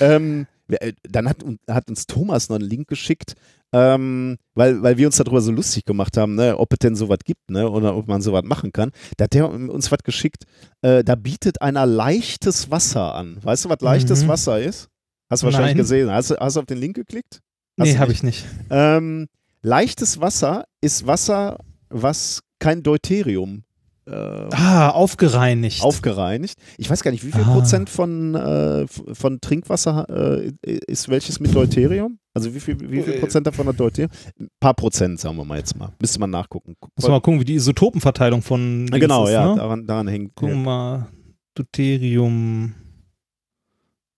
ähm, 0.00 0.46
äh, 0.46 0.59
dann 1.08 1.28
hat, 1.28 1.44
hat 1.68 1.88
uns 1.88 2.06
Thomas 2.06 2.48
noch 2.48 2.56
einen 2.56 2.68
Link 2.68 2.88
geschickt, 2.88 3.34
ähm, 3.72 4.36
weil, 4.54 4.82
weil 4.82 4.96
wir 4.98 5.06
uns 5.06 5.16
darüber 5.16 5.40
so 5.40 5.52
lustig 5.52 5.84
gemacht 5.84 6.16
haben, 6.16 6.34
ne, 6.34 6.58
ob 6.58 6.72
es 6.72 6.78
denn 6.80 6.96
sowas 6.96 7.18
gibt 7.24 7.50
ne, 7.50 7.68
oder 7.70 7.96
ob 7.96 8.08
man 8.08 8.20
sowas 8.22 8.42
machen 8.44 8.72
kann. 8.72 8.90
Da 9.16 9.24
hat 9.24 9.34
der 9.34 9.48
uns 9.48 9.90
was 9.92 10.00
geschickt, 10.04 10.44
äh, 10.82 11.04
da 11.04 11.14
bietet 11.14 11.60
einer 11.62 11.86
leichtes 11.86 12.70
Wasser 12.70 13.14
an. 13.14 13.38
Weißt 13.42 13.64
du, 13.64 13.68
was 13.68 13.80
leichtes 13.80 14.24
Mhm. 14.24 14.28
Wasser 14.28 14.60
ist? 14.60 14.88
Hast 15.30 15.42
du 15.42 15.46
wahrscheinlich 15.46 15.70
Nein. 15.74 15.78
gesehen. 15.78 16.10
Hast, 16.10 16.30
du- 16.32 16.36
hast 16.38 16.56
du 16.56 16.60
auf 16.60 16.66
den 16.66 16.78
Link 16.78 16.96
geklickt? 16.96 17.40
Hast 17.78 17.86
Nee, 17.88 17.98
habe 17.98 18.12
ich 18.12 18.22
nicht. 18.22 18.44
Ähm, 18.70 19.28
leichtes 19.62 20.20
Wasser 20.20 20.64
ist 20.80 21.06
Wasser, 21.06 21.58
was 21.88 22.40
kein 22.58 22.82
Deuterium 22.82 23.62
äh, 24.10 24.48
Ah, 24.54 24.90
aufgereinigt. 24.90 25.82
aufgereinigt. 25.82 26.58
Ich 26.78 26.90
weiß 26.90 27.02
gar 27.02 27.10
nicht, 27.10 27.24
wie 27.24 27.32
viel 27.32 27.42
Ah. 27.44 27.52
Prozent 27.54 27.88
von, 27.90 28.34
äh, 28.34 28.86
von 28.88 29.40
Trinkwasser 29.40 30.06
äh, 30.08 30.52
ist 30.86 31.08
welches 31.08 31.40
mit 31.40 31.54
Deuterium? 31.54 32.18
Also 32.34 32.54
wie 32.54 32.60
viel, 32.60 32.78
wie 32.80 33.02
viel 33.02 33.14
Äh. 33.14 33.18
Prozent 33.20 33.46
davon 33.46 33.66
hat 33.68 33.78
Deuterium? 33.80 34.10
Ein 34.38 34.48
paar 34.60 34.74
Prozent, 34.74 35.18
sagen 35.20 35.36
wir 35.36 35.44
mal 35.44 35.58
jetzt 35.58 35.76
mal. 35.76 35.92
Müsste 36.00 36.20
man 36.20 36.30
nachgucken. 36.30 36.74
Guck- 36.80 36.90
Muss 36.96 37.08
mal 37.08 37.20
gucken, 37.20 37.40
wie 37.40 37.44
die 37.44 37.54
Isotopenverteilung 37.54 38.42
von. 38.42 38.86
Ja, 38.86 38.90
Dings 38.92 39.00
genau, 39.00 39.24
ist, 39.26 39.32
ja, 39.32 39.50
Ne? 39.50 39.56
daran, 39.56 39.86
daran 39.86 40.08
hängt. 40.08 40.34
Gucken 40.34 40.56
wir 40.56 40.62
mal. 40.64 41.06
Deuterium. 41.54 42.74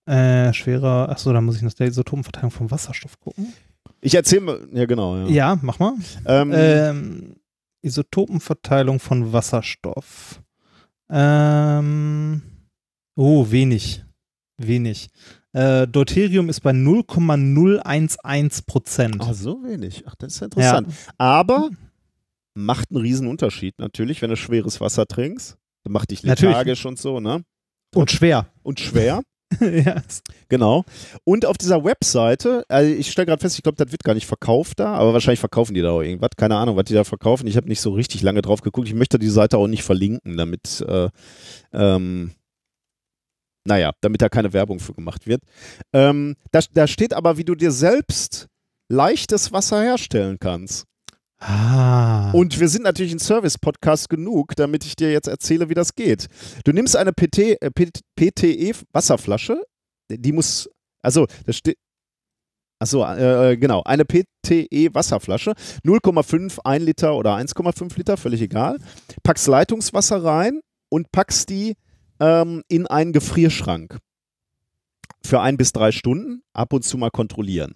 Äh, 0.05 0.51
schwerer. 0.53 1.09
Achso, 1.09 1.31
da 1.31 1.39
muss 1.41 1.55
ich 1.55 1.61
nach 1.61 1.73
der 1.73 1.87
Isotopenverteilung 1.87 2.51
vom 2.51 2.69
Wasserstoff 2.69 3.19
gucken. 3.19 3.53
Ich 4.01 4.13
erzähle 4.15 4.41
mal, 4.41 4.59
ja 4.73 4.85
genau. 4.85 5.15
Ja. 5.17 5.27
Ja, 5.29 5.59
mach 5.61 5.79
mal. 5.79 5.93
Ähm, 6.25 6.51
Ähm, 6.53 7.35
Isotopenverteilung 7.83 8.99
von 8.99 9.33
Wasserstoff. 9.33 10.41
Ähm, 11.09 12.41
oh, 13.15 13.51
wenig. 13.51 14.03
Wenig. 14.57 15.09
Äh, 15.51 15.87
Deuterium 15.87 16.49
ist 16.49 16.61
bei 16.61 16.73
0,011 16.73 18.65
Prozent. 18.65 19.17
Ach, 19.19 19.33
so 19.33 19.63
wenig. 19.63 20.03
Ach, 20.07 20.15
das 20.15 20.33
ist 20.33 20.39
ja 20.39 20.45
interessant. 20.45 20.87
Aber 21.17 21.69
macht 22.55 22.91
einen 22.91 23.01
riesen 23.01 23.27
Unterschied 23.27 23.77
natürlich, 23.79 24.21
wenn 24.21 24.29
du 24.29 24.37
schweres 24.37 24.81
Wasser 24.81 25.05
trinkst. 25.05 25.57
Dann 25.83 25.93
macht 25.93 26.11
dich 26.11 26.23
Natürlich. 26.23 26.51
lethargisch 26.51 26.85
und 26.85 26.97
so, 26.97 27.19
ne? 27.19 27.43
Und 27.93 28.09
schwer. 28.09 28.47
Und 28.63 28.79
schwer. 28.79 29.21
ja. 29.85 30.01
Genau. 30.49 30.83
Und 31.23 31.45
auf 31.45 31.57
dieser 31.57 31.83
Webseite, 31.83 32.63
also 32.67 32.91
ich 32.91 33.11
stelle 33.11 33.27
gerade 33.27 33.41
fest, 33.41 33.57
ich 33.57 33.63
glaube, 33.63 33.83
das 33.83 33.91
wird 33.91 34.03
gar 34.03 34.13
nicht 34.13 34.27
verkauft 34.27 34.79
da, 34.79 34.93
aber 34.95 35.13
wahrscheinlich 35.13 35.39
verkaufen 35.39 35.73
die 35.73 35.81
da 35.81 35.91
auch 35.91 36.01
irgendwas. 36.01 36.31
Keine 36.37 36.55
Ahnung, 36.55 36.75
was 36.75 36.85
die 36.85 36.93
da 36.93 37.03
verkaufen. 37.03 37.47
Ich 37.47 37.57
habe 37.57 37.67
nicht 37.67 37.81
so 37.81 37.91
richtig 37.91 38.21
lange 38.21 38.41
drauf 38.41 38.61
geguckt. 38.61 38.87
Ich 38.87 38.93
möchte 38.93 39.19
die 39.19 39.29
Seite 39.29 39.57
auch 39.57 39.67
nicht 39.67 39.83
verlinken, 39.83 40.37
damit, 40.37 40.81
äh, 40.87 41.09
ähm, 41.73 42.31
naja, 43.65 43.91
damit 44.01 44.21
da 44.21 44.29
keine 44.29 44.53
Werbung 44.53 44.79
für 44.79 44.93
gemacht 44.93 45.25
wird. 45.27 45.41
Ähm, 45.93 46.35
da, 46.51 46.59
da 46.73 46.87
steht 46.87 47.13
aber, 47.13 47.37
wie 47.37 47.45
du 47.45 47.55
dir 47.55 47.71
selbst 47.71 48.47
leichtes 48.89 49.51
Wasser 49.51 49.81
herstellen 49.81 50.37
kannst. 50.39 50.85
Ah. 51.45 52.31
Und 52.31 52.59
wir 52.59 52.69
sind 52.69 52.83
natürlich 52.83 53.11
ein 53.11 53.19
Service-Podcast 53.19 54.09
genug, 54.09 54.55
damit 54.55 54.85
ich 54.85 54.95
dir 54.95 55.11
jetzt 55.11 55.27
erzähle, 55.27 55.69
wie 55.69 55.73
das 55.73 55.95
geht. 55.95 56.27
Du 56.63 56.71
nimmst 56.71 56.95
eine 56.95 57.11
PT, 57.11 57.61
äh, 57.61 57.69
PTE-Wasserflasche, 58.15 59.61
die 60.09 60.31
muss, 60.31 60.69
also, 61.01 61.27
das 61.45 61.57
steht, 61.57 61.77
Achso, 62.79 63.05
äh, 63.05 63.55
genau. 63.55 63.81
Eine 63.83 64.03
PTE-Wasserflasche, 64.03 65.53
0,5, 65.85 66.59
1 66.65 66.83
Liter 66.83 67.15
oder 67.15 67.35
1,5 67.35 67.97
Liter, 67.97 68.17
völlig 68.17 68.41
egal. 68.41 68.77
Packst 69.23 69.47
Leitungswasser 69.47 70.21
rein 70.21 70.59
und 70.89 71.09
packst 71.13 71.49
die 71.49 71.75
ähm, 72.19 72.61
in 72.67 72.85
einen 72.87 73.13
Gefrierschrank. 73.13 73.99
Für 75.25 75.41
ein 75.41 75.57
bis 75.57 75.71
drei 75.71 75.91
Stunden, 75.91 76.43
ab 76.53 76.73
und 76.73 76.83
zu 76.83 76.97
mal 76.97 77.11
kontrollieren. 77.11 77.75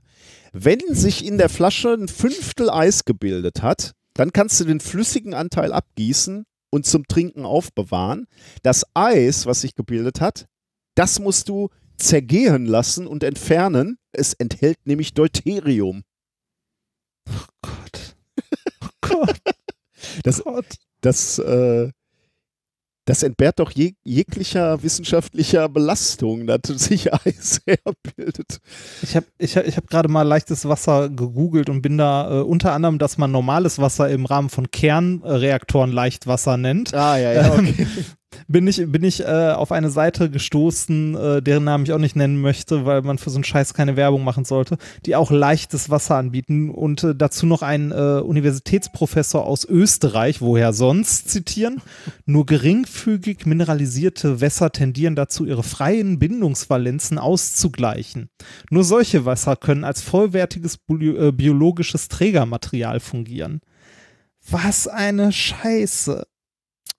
Wenn 0.53 0.81
sich 0.89 1.25
in 1.25 1.37
der 1.37 1.49
Flasche 1.49 1.93
ein 1.93 2.07
Fünftel 2.07 2.69
Eis 2.69 3.05
gebildet 3.05 3.61
hat, 3.61 3.93
dann 4.13 4.33
kannst 4.33 4.59
du 4.59 4.65
den 4.65 4.79
flüssigen 4.79 5.33
Anteil 5.33 5.71
abgießen 5.71 6.45
und 6.69 6.85
zum 6.85 7.07
Trinken 7.07 7.45
aufbewahren. 7.45 8.27
Das 8.63 8.85
Eis, 8.93 9.45
was 9.45 9.61
sich 9.61 9.75
gebildet 9.75 10.21
hat, 10.21 10.47
das 10.95 11.19
musst 11.19 11.49
du 11.49 11.69
zergehen 11.97 12.65
lassen 12.65 13.07
und 13.07 13.23
entfernen. 13.23 13.97
Es 14.11 14.33
enthält 14.33 14.85
nämlich 14.85 15.13
Deuterium. 15.13 16.03
Oh 17.29 17.45
Gott. 17.61 18.15
Oh 18.81 18.89
Gott. 19.01 19.41
Das, 20.23 20.43
Gott. 20.43 20.65
das, 21.01 21.39
äh, 21.39 21.91
das 23.07 23.23
entbehrt 23.23 23.59
doch 23.59 23.71
jeg 23.71 23.95
jeglicher 24.03 24.83
wissenschaftlicher 24.83 25.69
Belastung, 25.69 26.45
dass 26.45 26.59
sich 26.67 27.13
Eis 27.13 27.61
herbildet. 27.65 28.59
Ich 29.01 29.15
habe 29.15 29.25
ich 29.37 29.55
hab, 29.55 29.65
ich 29.65 29.77
hab 29.77 29.87
gerade 29.87 30.09
mal 30.09 30.23
leichtes 30.23 30.67
Wasser 30.67 31.09
gegoogelt 31.09 31.69
und 31.69 31.81
bin 31.81 31.97
da 31.97 32.29
äh, 32.29 32.41
unter 32.41 32.73
anderem, 32.73 32.99
dass 32.99 33.17
man 33.17 33.31
normales 33.31 33.79
Wasser 33.79 34.09
im 34.09 34.25
Rahmen 34.25 34.49
von 34.49 34.69
Kernreaktoren 34.71 35.91
Leichtwasser 35.91 36.57
nennt. 36.57 36.93
Ah, 36.93 37.17
ja, 37.17 37.31
ja, 37.31 37.53
okay. 37.53 37.87
Bin 38.47 38.67
ich, 38.67 38.83
bin 38.91 39.03
ich 39.03 39.21
äh, 39.21 39.51
auf 39.51 39.71
eine 39.71 39.89
Seite 39.89 40.29
gestoßen, 40.29 41.15
äh, 41.15 41.41
deren 41.41 41.63
Namen 41.63 41.85
ich 41.85 41.93
auch 41.93 41.97
nicht 41.97 42.15
nennen 42.15 42.41
möchte, 42.41 42.85
weil 42.85 43.01
man 43.01 43.17
für 43.17 43.29
so 43.29 43.37
einen 43.37 43.43
Scheiß 43.43 43.73
keine 43.73 43.95
Werbung 43.95 44.23
machen 44.23 44.45
sollte, 44.45 44.77
die 45.05 45.15
auch 45.15 45.31
leichtes 45.31 45.89
Wasser 45.89 46.15
anbieten 46.15 46.69
und 46.69 47.03
äh, 47.03 47.15
dazu 47.15 47.45
noch 47.45 47.61
einen 47.61 47.91
äh, 47.91 48.21
Universitätsprofessor 48.21 49.45
aus 49.45 49.65
Österreich, 49.65 50.41
woher 50.41 50.73
sonst 50.73 51.29
zitieren, 51.29 51.81
nur 52.25 52.45
geringfügig 52.45 53.45
mineralisierte 53.45 54.41
Wässer 54.41 54.71
tendieren 54.71 55.15
dazu, 55.15 55.45
ihre 55.45 55.63
freien 55.63 56.19
Bindungsvalenzen 56.19 57.17
auszugleichen. 57.17 58.29
Nur 58.69 58.83
solche 58.83 59.25
Wasser 59.25 59.55
können 59.55 59.83
als 59.83 60.01
vollwertiges 60.01 60.77
bio 60.77 61.27
äh, 61.27 61.31
biologisches 61.31 62.07
Trägermaterial 62.07 62.99
fungieren. 62.99 63.61
Was 64.49 64.87
eine 64.87 65.31
Scheiße. 65.31 66.25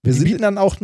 Wir 0.02 0.12
die 0.12 0.24
bieten 0.24 0.42
dann 0.42 0.58
auch, 0.58 0.76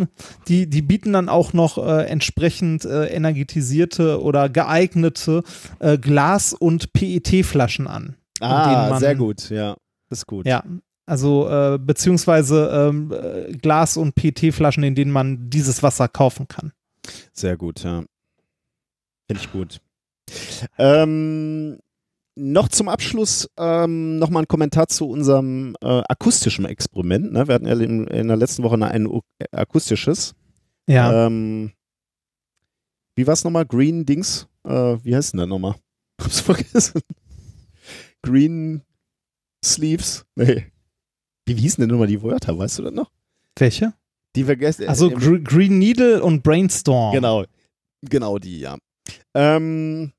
die, 0.49 0.69
die 0.69 0.83
bieten 0.83 1.13
dann 1.13 1.29
auch 1.29 1.53
noch 1.53 1.79
äh, 1.79 2.05
entsprechend 2.07 2.85
äh, 2.85 3.07
energetisierte 3.07 4.21
oder 4.21 4.49
geeignete 4.49 5.43
äh, 5.79 5.97
Glas- 5.99 6.53
und 6.53 6.93
PET-Flaschen 6.93 7.87
an. 7.87 8.17
Ah, 8.41 8.89
man- 8.91 9.01
sehr 9.01 9.15
gut, 9.15 9.51
ja. 9.51 9.77
Das 10.11 10.19
ist 10.21 10.27
gut. 10.27 10.47
Ja, 10.47 10.65
also 11.07 11.49
äh, 11.49 11.79
beziehungsweise 11.79 12.69
ähm, 12.91 13.13
äh, 13.13 13.53
Glas- 13.53 13.97
und 13.97 14.15
PET-Flaschen, 14.15 14.83
in 14.83 14.95
denen 14.95 15.13
man 15.13 15.49
dieses 15.49 15.83
Wasser 15.83 16.09
kaufen 16.09 16.49
kann. 16.49 16.73
Sehr 17.33 17.57
gut, 17.57 17.85
ja. 17.85 18.05
Finde 19.29 19.43
ich 19.43 19.53
gut. 19.53 19.81
Ähm, 20.79 21.79
noch 22.37 22.69
zum 22.69 22.89
Abschluss 22.89 23.49
ähm, 23.59 24.19
nochmal 24.19 24.43
ein 24.43 24.49
Kommentar 24.49 24.89
zu 24.89 25.09
unserem 25.09 25.77
äh, 25.81 26.03
akustischen 26.09 26.65
Experiment. 26.65 27.33
Ne? 27.33 27.47
Wir 27.49 27.55
hatten 27.55 27.67
ja 27.67 27.75
in, 27.75 28.07
in 28.09 28.29
der 28.29 28.37
letzten 28.37 28.63
Woche 28.63 28.75
ein 28.85 29.07
u- 29.07 29.21
akustisches. 29.53 30.35
Ja, 30.89 31.27
Ähm, 31.27 31.73
wie 33.17 33.27
war 33.27 33.35
es 33.35 33.45
nochmal? 33.45 33.65
Green 33.65 34.05
Dings? 34.05 34.49
Äh, 34.65 34.97
wie 35.03 35.15
heißt 35.15 35.33
denn 35.33 35.39
der 35.39 35.47
nochmal? 35.47 35.77
Hab's 36.21 36.41
vergessen. 36.41 37.01
Green 38.23 38.83
Sleeves? 39.65 40.25
Nee. 40.37 40.67
Wie 41.47 41.55
hießen 41.55 41.81
denn 41.83 41.91
nochmal 41.91 42.07
die 42.09 42.23
Wörter? 42.23 42.57
Weißt 42.57 42.79
du 42.79 42.83
das 42.83 42.93
noch? 42.93 43.11
welche? 43.59 43.95
Die 44.35 44.43
vergessen. 44.45 44.89
Also 44.89 45.11
Gr 45.11 45.39
Green 45.39 45.79
Needle 45.79 46.21
und 46.23 46.43
Brainstorm. 46.43 47.13
Genau, 47.15 47.45
genau 48.03 48.39
die, 48.39 48.59
ja. 48.61 48.77
Ähm, 49.33 50.13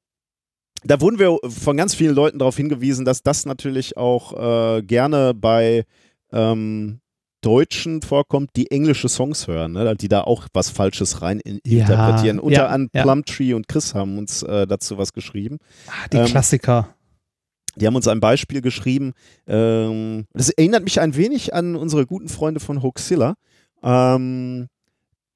da 0.85 1.01
wurden 1.01 1.19
wir 1.19 1.37
von 1.47 1.77
ganz 1.77 1.95
vielen 1.95 2.15
Leuten 2.15 2.39
darauf 2.39 2.57
hingewiesen, 2.57 3.05
dass 3.05 3.23
das 3.23 3.45
natürlich 3.45 3.97
auch 3.97 4.77
äh, 4.77 4.81
gerne 4.83 5.33
bei 5.33 5.85
ähm, 6.31 6.99
Deutschen 7.41 8.01
vorkommt, 8.01 8.51
die 8.55 8.71
englische 8.71 9.07
Songs 9.07 9.47
hören, 9.47 9.73
ne? 9.73 9.95
die 9.95 10.07
da 10.07 10.21
auch 10.21 10.47
was 10.53 10.69
Falsches 10.69 11.21
rein 11.21 11.39
in 11.39 11.59
Ja, 11.63 11.81
interpretieren. 11.81 12.39
Unter 12.39 12.63
ja, 12.63 12.67
anderem 12.67 12.89
ja. 12.93 13.03
Plumtree 13.03 13.53
und 13.53 13.67
Chris 13.67 13.93
haben 13.93 14.17
uns 14.17 14.41
äh, 14.43 14.65
dazu 14.65 14.97
was 14.97 15.13
geschrieben. 15.13 15.59
Ah, 15.87 16.07
die 16.11 16.17
Ähm, 16.17 16.25
Klassiker. 16.25 16.95
Die 17.75 17.85
haben 17.85 17.95
uns 17.95 18.07
ein 18.07 18.19
Beispiel 18.19 18.61
geschrieben. 18.61 19.13
Ähm, 19.47 20.25
das 20.33 20.49
erinnert 20.49 20.83
mich 20.85 20.99
ein 21.01 21.15
wenig 21.15 21.53
an 21.53 21.75
unsere 21.75 22.05
guten 22.05 22.29
Freunde 22.29 22.59
von 22.59 22.81
Hoaxilla. 22.81 23.35
Ähm, 23.83 24.67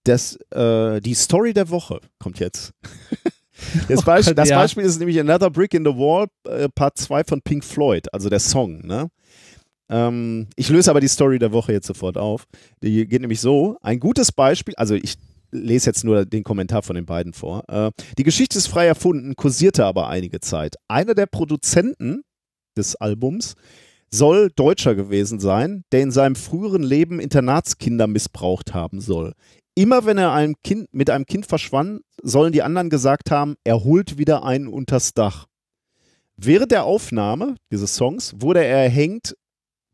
das, 0.05 0.35
äh, 0.51 1.01
die 1.01 1.13
Story 1.13 1.53
der 1.53 1.69
Woche 1.69 1.99
kommt 2.17 2.39
jetzt. 2.39 2.73
Das, 3.87 4.03
Beisp 4.03 4.29
Gott, 4.29 4.37
das 4.37 4.49
ja. 4.49 4.59
Beispiel 4.59 4.83
ist 4.83 4.99
nämlich 4.99 5.19
Another 5.19 5.49
Brick 5.49 5.73
in 5.73 5.83
the 5.85 5.91
Wall, 5.91 6.27
äh, 6.45 6.69
Part 6.69 6.97
2 6.97 7.23
von 7.23 7.41
Pink 7.41 7.63
Floyd, 7.63 8.11
also 8.13 8.29
der 8.29 8.39
Song. 8.39 8.85
Ne? 8.85 9.09
Ähm, 9.89 10.47
ich 10.55 10.69
löse 10.69 10.89
aber 10.89 11.01
die 11.01 11.07
Story 11.07 11.39
der 11.39 11.51
Woche 11.51 11.73
jetzt 11.73 11.87
sofort 11.87 12.17
auf. 12.17 12.45
Die 12.83 13.07
geht 13.07 13.21
nämlich 13.21 13.41
so: 13.41 13.77
Ein 13.81 13.99
gutes 13.99 14.31
Beispiel, 14.31 14.75
also 14.75 14.95
ich 14.95 15.15
lese 15.51 15.87
jetzt 15.87 16.03
nur 16.03 16.25
den 16.25 16.43
Kommentar 16.43 16.83
von 16.83 16.95
den 16.95 17.05
beiden 17.05 17.33
vor. 17.33 17.63
Äh, 17.67 17.91
die 18.17 18.23
Geschichte 18.23 18.57
ist 18.57 18.67
frei 18.67 18.85
erfunden, 18.85 19.35
kursierte 19.35 19.85
aber 19.85 20.07
einige 20.07 20.39
Zeit. 20.39 20.75
Einer 20.87 21.15
der 21.15 21.25
Produzenten 21.25 22.21
des 22.77 22.95
Albums 22.95 23.55
soll 24.11 24.49
Deutscher 24.55 24.95
gewesen 24.95 25.39
sein, 25.39 25.83
der 25.91 26.01
in 26.01 26.11
seinem 26.11 26.35
früheren 26.35 26.83
Leben 26.83 27.19
Internatskinder 27.19 28.07
missbraucht 28.07 28.73
haben 28.73 29.01
soll. 29.01 29.33
Immer 29.79 30.05
wenn 30.05 30.17
er 30.17 30.33
einem 30.33 30.55
kind, 30.61 30.93
mit 30.93 31.09
einem 31.09 31.25
Kind 31.25 31.45
verschwand, 31.45 32.01
sollen 32.21 32.51
die 32.51 32.63
anderen 32.63 32.89
gesagt 32.89 33.31
haben, 33.31 33.55
er 33.63 33.85
holt 33.85 34.17
wieder 34.17 34.43
einen 34.43 34.67
unters 34.67 35.13
Dach. 35.13 35.45
Während 36.35 36.73
der 36.73 36.83
Aufnahme 36.83 37.55
dieses 37.71 37.95
Songs 37.95 38.33
wurde 38.41 38.61
er 38.61 38.83
erhängt, 38.83 39.37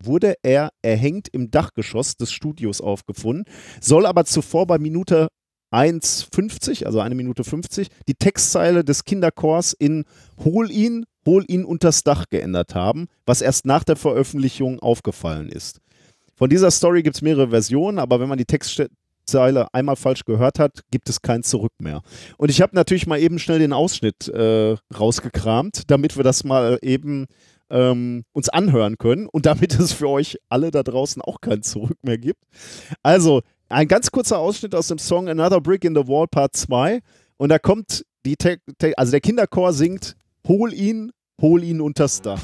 wurde 0.03 0.37
er 0.41 0.71
erhängt 0.81 1.27
im 1.31 1.51
Dachgeschoss 1.51 2.17
des 2.17 2.31
Studios 2.31 2.81
aufgefunden, 2.81 3.45
soll 3.79 4.07
aber 4.07 4.25
zuvor 4.25 4.65
bei 4.65 4.79
Minute 4.79 5.27
1,50, 5.71 6.85
also 6.87 6.99
eine 6.99 7.13
Minute 7.13 7.43
50, 7.43 7.89
die 8.07 8.15
Textzeile 8.15 8.83
des 8.83 9.03
Kinderchors 9.03 9.73
in 9.73 10.05
Hol 10.43 10.71
ihn, 10.71 11.05
hol 11.27 11.45
ihn 11.47 11.63
unters 11.63 12.01
Dach 12.01 12.25
geändert 12.31 12.73
haben, 12.73 13.05
was 13.27 13.41
erst 13.43 13.67
nach 13.67 13.83
der 13.83 13.97
Veröffentlichung 13.97 14.79
aufgefallen 14.79 15.49
ist. 15.49 15.79
Von 16.33 16.49
dieser 16.49 16.71
Story 16.71 17.03
gibt 17.03 17.17
es 17.17 17.21
mehrere 17.21 17.51
Versionen, 17.51 17.99
aber 17.99 18.19
wenn 18.19 18.29
man 18.29 18.39
die 18.39 18.45
Textzeile 19.25 19.73
einmal 19.73 19.95
falsch 19.95 20.23
gehört 20.25 20.59
hat, 20.59 20.83
gibt 20.91 21.09
es 21.09 21.21
kein 21.21 21.43
Zurück 21.43 21.73
mehr. 21.79 22.01
Und 22.37 22.49
ich 22.49 22.61
habe 22.61 22.75
natürlich 22.75 23.07
mal 23.07 23.19
eben 23.19 23.39
schnell 23.39 23.59
den 23.59 23.73
Ausschnitt 23.73 24.27
äh, 24.27 24.75
rausgekramt, 24.97 25.83
damit 25.87 26.15
wir 26.15 26.23
das 26.23 26.43
mal 26.43 26.77
eben 26.81 27.25
ähm, 27.69 28.23
uns 28.33 28.49
anhören 28.49 28.97
können 28.97 29.27
und 29.27 29.45
damit 29.45 29.79
es 29.79 29.93
für 29.93 30.09
euch 30.09 30.37
alle 30.49 30.71
da 30.71 30.83
draußen 30.83 31.21
auch 31.21 31.41
kein 31.41 31.63
Zurück 31.63 31.97
mehr 32.03 32.17
gibt. 32.17 32.43
Also, 33.01 33.41
ein 33.67 33.87
ganz 33.87 34.11
kurzer 34.11 34.37
Ausschnitt 34.37 34.75
aus 34.75 34.89
dem 34.89 34.99
Song 34.99 35.27
Another 35.27 35.59
Brick 35.59 35.83
in 35.83 35.95
the 35.95 36.07
Wall 36.07 36.27
Part 36.27 36.55
2 36.55 36.99
und 37.37 37.49
da 37.49 37.57
kommt 37.57 38.05
die, 38.25 38.35
Te 38.35 38.57
Te 38.77 38.93
also 38.95 39.11
der 39.11 39.21
Kinderchor 39.21 39.73
singt 39.73 40.15
Hol 40.47 40.71
ihn, 40.71 41.11
hol 41.41 41.63
ihn 41.63 41.81
unters 41.81 42.21
Dach. 42.21 42.41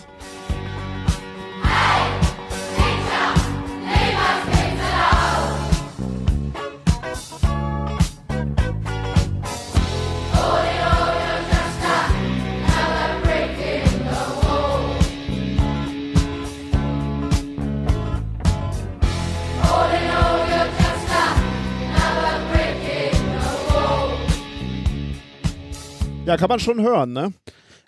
Ja, 26.32 26.38
kann 26.38 26.49
man 26.49 26.60
schon 26.60 26.82
hören, 26.82 27.14
ne? 27.14 27.34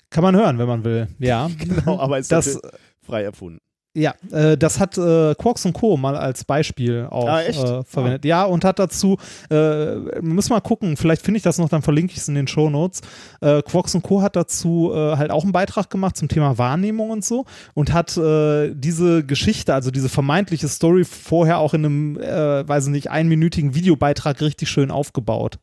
Kann 0.10 0.24
man 0.24 0.36
hören, 0.36 0.58
wenn 0.60 0.68
man 0.68 0.84
will. 0.84 1.08
Ja. 1.20 1.50
Genau, 1.58 2.00
aber 2.00 2.20
ist 2.20 2.32
Das- 2.32 2.60
frei 3.06 3.24
erfunden. 3.24 3.60
Ja, 3.96 4.16
äh, 4.32 4.58
das 4.58 4.80
hat 4.80 4.98
äh, 4.98 5.36
Quarks 5.36 5.68
und 5.68 5.74
Co. 5.74 5.98
mal 5.98 6.18
als 6.18 6.46
Beispiel 6.46 7.08
auch 7.12 7.28
Ah, 7.28 7.44
echt? 7.44 7.64
äh, 7.64 7.84
verwendet. 7.84 8.26
Ja, 8.26 8.44
und 8.44 8.66
hat 8.66 8.80
dazu, 8.80 9.18
äh, 9.52 9.96
müssen 10.20 10.50
wir 10.50 10.56
mal 10.56 10.62
gucken, 10.62 10.98
vielleicht 10.98 11.22
finde 11.22 11.38
ich 11.38 11.44
das 11.44 11.60
noch, 11.60 11.70
dann 11.70 11.84
verlinke 11.84 12.12
ich 12.14 12.18
es 12.18 12.28
in 12.28 12.34
den 12.34 12.48
Shownotes. 12.48 13.02
Äh, 13.40 13.62
Quarks 13.62 13.94
und 13.94 14.02
Co. 14.02 14.24
hat 14.24 14.36
dazu 14.36 14.92
äh, 14.96 15.16
halt 15.18 15.30
auch 15.30 15.44
einen 15.44 15.52
Beitrag 15.52 15.92
gemacht 15.92 16.18
zum 16.18 16.28
Thema 16.28 16.58
Wahrnehmung 16.58 17.12
und 17.12 17.24
so 17.24 17.46
und 17.76 17.94
hat 17.94 18.18
äh, 18.18 18.74
diese 18.74 19.24
Geschichte, 19.24 19.76
also 19.76 19.92
diese 19.92 20.10
vermeintliche 20.10 20.70
Story 20.70 21.04
vorher 21.06 21.60
auch 21.60 21.76
in 21.76 21.86
einem, 21.86 22.18
äh, 22.20 22.68
weiß 22.68 22.86
ich 22.88 22.92
nicht, 22.92 23.12
einminütigen 23.12 23.76
Videobeitrag 23.76 24.42
richtig 24.42 24.70
schön 24.70 24.90
aufgebaut. 24.90 25.60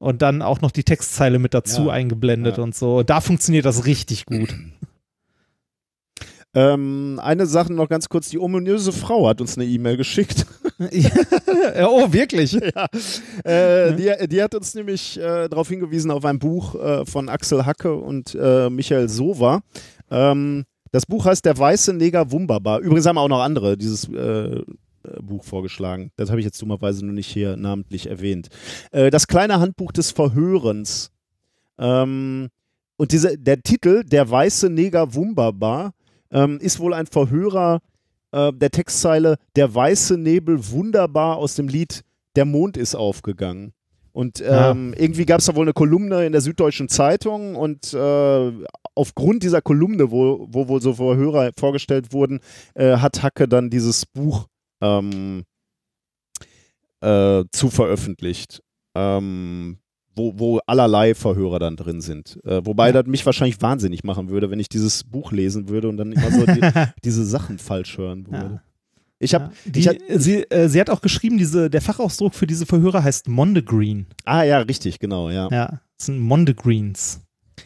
Und 0.00 0.22
dann 0.22 0.40
auch 0.40 0.62
noch 0.62 0.70
die 0.70 0.82
Textzeile 0.82 1.38
mit 1.38 1.52
dazu 1.52 1.86
Ja, 1.86 1.92
eingeblendet 1.92 2.56
ja. 2.56 2.62
und 2.62 2.74
so. 2.74 3.02
Da 3.02 3.20
funktioniert 3.20 3.66
das 3.66 3.84
richtig 3.84 4.26
gut. 4.26 4.48
Ähm, 6.52 7.20
eine 7.22 7.46
Sache 7.46 7.72
noch 7.72 7.88
ganz 7.88 8.08
kurz, 8.08 8.28
die 8.28 8.40
ominöse 8.40 8.90
Frau 8.90 9.28
hat 9.28 9.40
uns 9.40 9.56
eine 9.56 9.66
E-Mail 9.66 9.96
geschickt. 9.96 10.46
Ja, 10.90 11.88
oh, 11.88 12.10
wirklich? 12.12 12.52
ja. 12.74 12.86
Äh, 13.44 13.94
die, 13.94 14.28
die 14.28 14.42
hat 14.42 14.54
uns 14.54 14.74
nämlich 14.74 15.18
äh, 15.20 15.46
darauf 15.48 15.68
hingewiesen 15.68 16.10
auf 16.10 16.24
ein 16.24 16.38
Buch 16.38 16.74
äh, 16.74 17.04
von 17.04 17.28
Axel 17.28 17.66
Hacke 17.66 17.94
und 17.94 18.34
äh, 18.34 18.70
Michael 18.70 19.10
Sova. 19.10 19.60
Ähm, 20.10 20.64
das 20.90 21.04
Buch 21.04 21.26
heißt 21.26 21.44
Der 21.44 21.56
weiße 21.58 21.92
Neger 21.92 22.32
Wunderbar. 22.32 22.80
Übrigens 22.80 23.06
haben 23.06 23.18
auch 23.18 23.28
noch 23.28 23.42
andere 23.42 23.76
dieses 23.76 24.08
äh, 24.08 24.62
Buch 25.20 25.44
vorgeschlagen. 25.44 26.10
Das 26.16 26.30
habe 26.30 26.40
ich 26.40 26.46
jetzt 26.46 26.60
dummerweise 26.60 27.04
nur 27.04 27.14
nicht 27.14 27.28
hier 27.28 27.56
namentlich 27.56 28.08
erwähnt. 28.08 28.48
Äh, 28.90 29.10
das 29.10 29.26
kleine 29.26 29.60
Handbuch 29.60 29.92
des 29.92 30.10
Verhörens. 30.10 31.10
Ähm, 31.78 32.48
und 32.96 33.12
diese, 33.12 33.38
der 33.38 33.62
Titel, 33.62 34.04
Der 34.04 34.30
weiße 34.30 34.68
Neger 34.68 35.14
Wunderbar, 35.14 35.92
ähm, 36.30 36.58
ist 36.60 36.80
wohl 36.80 36.94
ein 36.94 37.06
Verhörer 37.06 37.80
äh, 38.32 38.52
der 38.52 38.70
Textzeile 38.70 39.36
Der 39.56 39.74
weiße 39.74 40.18
Nebel 40.18 40.70
wunderbar 40.70 41.36
aus 41.36 41.54
dem 41.54 41.68
Lied 41.68 42.02
Der 42.36 42.44
Mond 42.44 42.76
ist 42.76 42.94
aufgegangen. 42.94 43.72
Und 44.12 44.42
ähm, 44.44 44.92
irgendwie 44.98 45.24
gab 45.24 45.38
es 45.38 45.46
da 45.46 45.54
wohl 45.54 45.64
eine 45.64 45.72
Kolumne 45.72 46.26
in 46.26 46.32
der 46.32 46.40
Süddeutschen 46.40 46.88
Zeitung 46.88 47.54
und 47.54 47.94
äh, 47.94 48.52
aufgrund 48.94 49.44
dieser 49.44 49.62
Kolumne, 49.62 50.10
wo, 50.10 50.48
wo 50.50 50.66
wohl 50.66 50.82
so 50.82 50.94
Verhörer 50.94 51.52
vorgestellt 51.56 52.12
wurden, 52.12 52.40
äh, 52.74 52.96
hat 52.96 53.22
Hacke 53.22 53.46
dann 53.46 53.70
dieses 53.70 54.06
Buch 54.06 54.46
ähm, 54.80 55.44
äh, 57.00 57.44
zu 57.52 57.70
veröffentlicht. 57.70 58.62
Ähm, 58.94 59.78
wo, 60.16 60.38
wo 60.38 60.58
allerlei 60.66 61.14
Verhörer 61.14 61.60
dann 61.60 61.76
drin 61.76 62.00
sind. 62.00 62.38
Äh, 62.44 62.66
wobei 62.66 62.88
Ja. 62.88 62.92
das 62.94 63.06
mich 63.06 63.24
wahrscheinlich 63.24 63.62
wahnsinnig 63.62 64.02
machen 64.02 64.28
würde, 64.28 64.50
wenn 64.50 64.58
ich 64.58 64.68
dieses 64.68 65.04
Buch 65.04 65.30
lesen 65.30 65.68
würde 65.68 65.88
und 65.88 65.96
dann 65.96 66.10
immer 66.12 66.30
so 66.32 66.44
die, 66.44 66.60
diese 67.04 67.24
Sachen 67.24 67.58
falsch 67.58 67.96
hören 67.96 68.26
würde. 68.26 68.54
Ja. 68.56 68.62
Ich 69.20 69.34
habe, 69.34 69.52
Ja. 69.76 69.92
Sie, 70.18 70.42
äh, 70.50 70.68
sie 70.68 70.80
hat 70.80 70.90
auch 70.90 71.00
geschrieben, 71.00 71.38
diese, 71.38 71.70
der 71.70 71.80
Fachausdruck 71.80 72.34
für 72.34 72.46
diese 72.48 72.66
Verhörer 72.66 73.04
heißt 73.04 73.28
Mondegreen. 73.28 74.06
ah 74.24 74.42
ja, 74.42 74.58
richtig, 74.58 74.98
genau, 74.98 75.30
ja. 75.30 75.48
Ja, 75.50 75.80
das 75.96 76.06
sind 76.06 76.18
Mondegreens. 76.18 77.20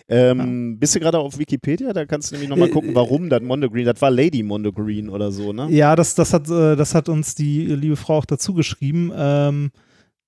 Ähm, 0.08 0.78
Bist 0.78 0.94
du 0.94 1.00
gerade 1.00 1.18
auf 1.18 1.38
Wikipedia? 1.38 1.92
Da 1.92 2.04
kannst 2.04 2.30
du 2.30 2.34
nämlich 2.34 2.50
nochmal 2.50 2.68
Äh, 2.68 2.72
gucken, 2.72 2.94
warum 2.94 3.30
das 3.30 3.40
Mondegreen, 3.42 3.86
das 3.86 4.02
war 4.02 4.10
Lady 4.10 4.42
Mondegreen 4.42 5.08
oder 5.08 5.32
so, 5.32 5.52
ne? 5.52 5.66
Ja, 5.70 5.96
das, 5.96 6.14
das, 6.14 6.34
hat, 6.34 6.48
äh, 6.50 6.76
das 6.76 6.94
hat 6.94 7.08
uns 7.08 7.34
die 7.34 7.66
liebe 7.66 7.96
Frau 7.96 8.18
auch 8.18 8.26
dazu 8.26 8.52
geschrieben. 8.52 9.12
Ähm, 9.16 9.70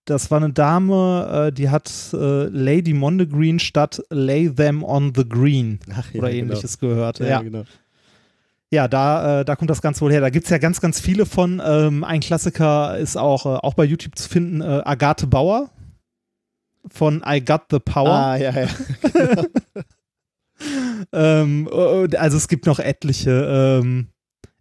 das 0.07 0.31
war 0.31 0.39
eine 0.39 0.53
Dame, 0.53 1.48
äh, 1.48 1.53
die 1.53 1.69
hat 1.69 1.90
äh, 2.15 2.44
Lady 2.47 2.94
Mondegreen 2.94 3.59
statt 3.59 4.01
Lay 4.09 4.48
Them 4.48 4.82
on 4.82 5.12
the 5.15 5.28
Green 5.28 5.81
Ach, 5.93 6.11
ja, 6.12 6.20
oder 6.20 6.31
genau. 6.31 6.43
ähnliches 6.43 6.78
gehört. 6.78 7.19
Ja, 7.19 7.27
Ja, 7.27 7.43
genau. 7.43 7.65
ja 8.70 8.89
da, 8.89 9.40
äh, 9.40 9.44
da 9.44 9.57
kommt 9.57 9.69
das 9.69 9.82
Ganze 9.82 10.01
wohl 10.03 10.12
her. 10.12 10.20
Da 10.23 10.31
gibt 10.31 10.44
es 10.44 10.51
ja 10.51 10.59
ganz, 10.59 10.81
ganz 10.81 11.01
viele 11.01 11.27
von. 11.27 11.61
Ähm, 11.62 12.03
ein 12.03 12.20
Klassiker 12.20 12.97
ist 12.97 13.16
auch, 13.19 13.44
äh, 13.44 13.59
auch 13.59 13.74
bei 13.74 13.85
YouTube 13.85 14.16
zu 14.16 14.28
finden, 14.28 14.62
äh, 14.62 14.81
Agathe 14.85 15.27
Bauer 15.27 15.70
von 16.92 17.22
I 17.26 17.44
Got 17.44 17.62
the 17.70 17.78
Power. 17.78 18.10
Ah, 18.10 18.36
ja, 18.36 18.52
ja. 18.52 18.68
Ähm, 21.12 21.68
äh, 21.70 22.16
also 22.16 22.36
es 22.38 22.48
gibt 22.48 22.64
noch 22.64 22.78
etliche. 22.78 23.80
Ähm, 23.82 24.08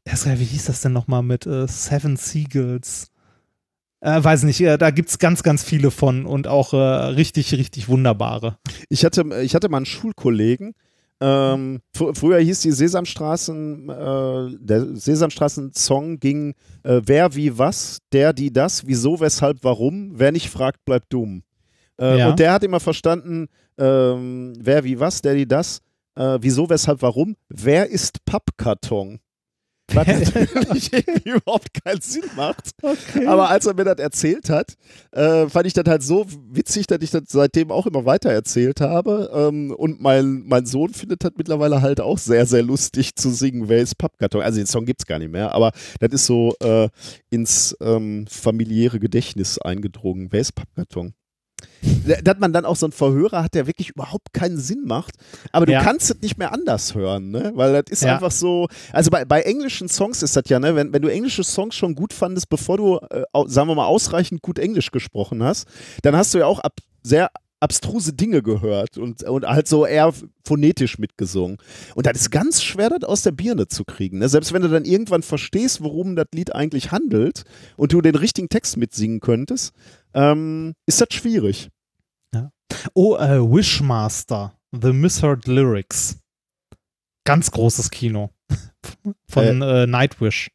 wie 0.05 0.43
hieß 0.43 0.65
das 0.65 0.81
denn 0.81 0.91
nochmal 0.93 1.23
mit 1.23 1.45
äh, 1.45 1.67
Seven 1.67 2.17
Seagulls? 2.17 3.11
Äh, 4.01 4.23
weiß 4.23 4.43
nicht, 4.43 4.61
äh, 4.61 4.77
da 4.77 4.91
gibt 4.91 5.09
es 5.09 5.19
ganz, 5.19 5.41
ganz 5.41 5.63
viele 5.63 5.91
von 5.91 6.25
und 6.25 6.47
auch 6.47 6.73
äh, 6.73 6.77
richtig, 6.77 7.53
richtig 7.53 7.87
wunderbare. 7.87 8.57
Ich 8.89 9.03
hatte, 9.05 9.23
ich 9.41 9.55
hatte 9.55 9.69
mal 9.69 9.77
einen 9.77 9.85
Schulkollegen, 9.85 10.73
ähm, 11.21 11.79
fr 11.95 12.13
früher 12.13 12.39
hieß 12.39 12.59
die 12.59 12.71
Sesamstraßen, 12.71 13.89
äh, 13.89 14.57
der 14.59 14.95
Sesamstraßen-Song 14.95 16.19
ging 16.19 16.53
äh, 16.83 17.01
Wer, 17.05 17.35
wie, 17.35 17.57
was, 17.57 17.99
der, 18.11 18.33
die, 18.33 18.51
das, 18.51 18.85
wieso, 18.85 19.19
weshalb, 19.21 19.63
warum, 19.63 20.11
wer 20.13 20.31
nicht 20.33 20.49
fragt, 20.49 20.83
bleibt 20.83 21.13
dumm. 21.13 21.43
Äh, 21.99 22.19
Ja. 22.19 22.29
Und 22.29 22.39
der 22.39 22.53
hat 22.53 22.63
immer 22.63 22.79
verstanden, 22.79 23.47
ähm, 23.77 24.53
wer, 24.59 24.83
wie, 24.83 24.99
was, 24.99 25.21
der, 25.21 25.35
die, 25.35 25.47
das, 25.47 25.81
äh, 26.15 26.37
wieso, 26.41 26.69
weshalb, 26.69 27.01
warum, 27.01 27.35
wer 27.49 27.89
ist 27.89 28.23
Pappkarton? 28.25 29.19
Was 29.93 30.07
natürlich 30.07 30.91
überhaupt 31.25 31.67
keinen 31.83 32.01
Sinn 32.01 32.23
macht. 32.35 32.71
Okay. 32.81 33.27
Aber 33.27 33.49
als 33.51 33.67
er 33.67 33.75
mir 33.75 33.83
das 33.83 33.99
erzählt 33.99 34.49
hat, 34.49 34.73
äh, 35.11 35.47
fand 35.47 35.67
ich 35.67 35.73
das 35.73 35.83
halt 35.87 36.01
so 36.01 36.25
witzig, 36.49 36.87
dass 36.87 36.97
ich 37.03 37.11
das 37.11 37.25
seitdem 37.27 37.69
auch 37.69 37.85
immer 37.85 38.03
weiter 38.03 38.31
erzählt 38.31 38.81
habe. 38.81 39.29
Ähm, 39.31 39.69
und 39.69 40.01
mein, 40.01 40.41
mein 40.47 40.65
Sohn 40.65 40.91
findet 40.91 41.23
das 41.23 41.33
mittlerweile 41.37 41.83
halt 41.83 42.01
auch 42.01 42.17
sehr, 42.17 42.47
sehr 42.47 42.63
lustig 42.63 43.15
zu 43.15 43.29
singen, 43.29 43.69
wer 43.69 43.77
ist 43.79 43.99
Pappkarton. 43.99 44.41
Also 44.41 44.57
den 44.57 44.65
Song 44.65 44.85
gibt 44.85 45.01
es 45.01 45.05
gar 45.05 45.19
nicht 45.19 45.31
mehr, 45.31 45.53
aber 45.53 45.71
das 45.99 46.13
ist 46.13 46.25
so 46.25 46.55
äh, 46.63 46.89
ins 47.29 47.77
ähm, 47.79 48.25
familiäre 48.27 48.99
Gedächtnis 48.99 49.59
eingedrungen. 49.59 50.29
Wer 50.31 50.41
ist 50.41 50.53
Pappkarton? 50.53 51.13
D- 51.81 52.21
Dass 52.23 52.37
man 52.39 52.53
dann 52.53 52.65
auch 52.65 52.75
so 52.75 52.85
einen 52.85 52.93
Verhörer 52.93 53.43
hat, 53.43 53.53
der 53.53 53.67
wirklich 53.67 53.89
überhaupt 53.89 54.33
keinen 54.33 54.57
Sinn 54.57 54.83
macht. 54.85 55.15
Aber 55.51 55.65
du 55.65 55.71
Ja. 55.73 55.81
kannst 55.81 56.09
es 56.11 56.21
nicht 56.21 56.37
mehr 56.37 56.51
anders 56.53 56.95
hören, 56.95 57.31
ne? 57.31 57.51
Weil 57.55 57.73
das 57.73 57.85
ist 57.91 58.03
Ja. 58.03 58.13
einfach 58.15 58.31
so. 58.31 58.67
Also 58.91 59.09
bei, 59.11 59.25
bei 59.25 59.41
englischen 59.41 59.87
Songs 59.89 60.21
ist 60.23 60.35
das 60.35 60.43
ja, 60.47 60.59
ne? 60.59 60.75
Wenn, 60.75 60.93
wenn 60.93 61.01
du 61.01 61.09
englische 61.11 61.43
Songs 61.43 61.75
schon 61.75 61.95
gut 61.95 62.13
fandest, 62.13 62.49
bevor 62.49 62.77
du, 62.77 62.97
äh, 63.09 63.23
sagen 63.47 63.67
wir 63.67 63.75
mal, 63.75 63.85
ausreichend 63.85 64.41
gut 64.41 64.59
Englisch 64.59 64.91
gesprochen 64.91 65.43
hast, 65.43 65.67
dann 66.03 66.15
hast 66.15 66.33
du 66.33 66.39
ja 66.39 66.45
auch 66.45 66.59
ab, 66.59 66.73
sehr 67.03 67.29
abstruse 67.61 68.13
Dinge 68.13 68.43
gehört 68.43 68.97
und, 68.97 69.23
und 69.23 69.45
halt 69.47 69.67
so 69.67 69.85
eher 69.85 70.13
phonetisch 70.45 70.99
mitgesungen. 70.99 71.57
Und 71.95 72.05
das 72.05 72.17
ist 72.17 72.29
ganz 72.29 72.61
schwer, 72.61 72.89
das 72.89 73.07
aus 73.09 73.23
der 73.23 73.31
Birne 73.31 73.67
zu 73.67 73.85
kriegen. 73.85 74.19
Ne? 74.19 74.29
Selbst 74.29 74.53
wenn 74.53 74.61
du 74.61 74.67
dann 74.67 74.85
irgendwann 74.85 75.23
verstehst, 75.23 75.81
worum 75.81 76.15
das 76.15 76.27
Lied 76.35 76.53
eigentlich 76.53 76.91
handelt 76.91 77.43
und 77.77 77.93
du 77.93 78.01
den 78.01 78.15
richtigen 78.15 78.49
Text 78.49 78.77
mitsingen 78.77 79.19
könntest, 79.19 79.73
ähm, 80.15 80.73
ist 80.87 80.99
das 81.01 81.09
schwierig. 81.11 81.69
oh, 82.93 83.15
äh, 83.17 83.39
Wishmaster, 83.39 84.53
The 84.71 84.91
Misheard 84.93 85.47
Lyrics. 85.47 86.17
Ganz 87.23 87.49
großes 87.51 87.89
Kino. 87.91 88.29
Von 89.29 89.61
äh, 89.61 89.87
Nightwish. 89.87 90.49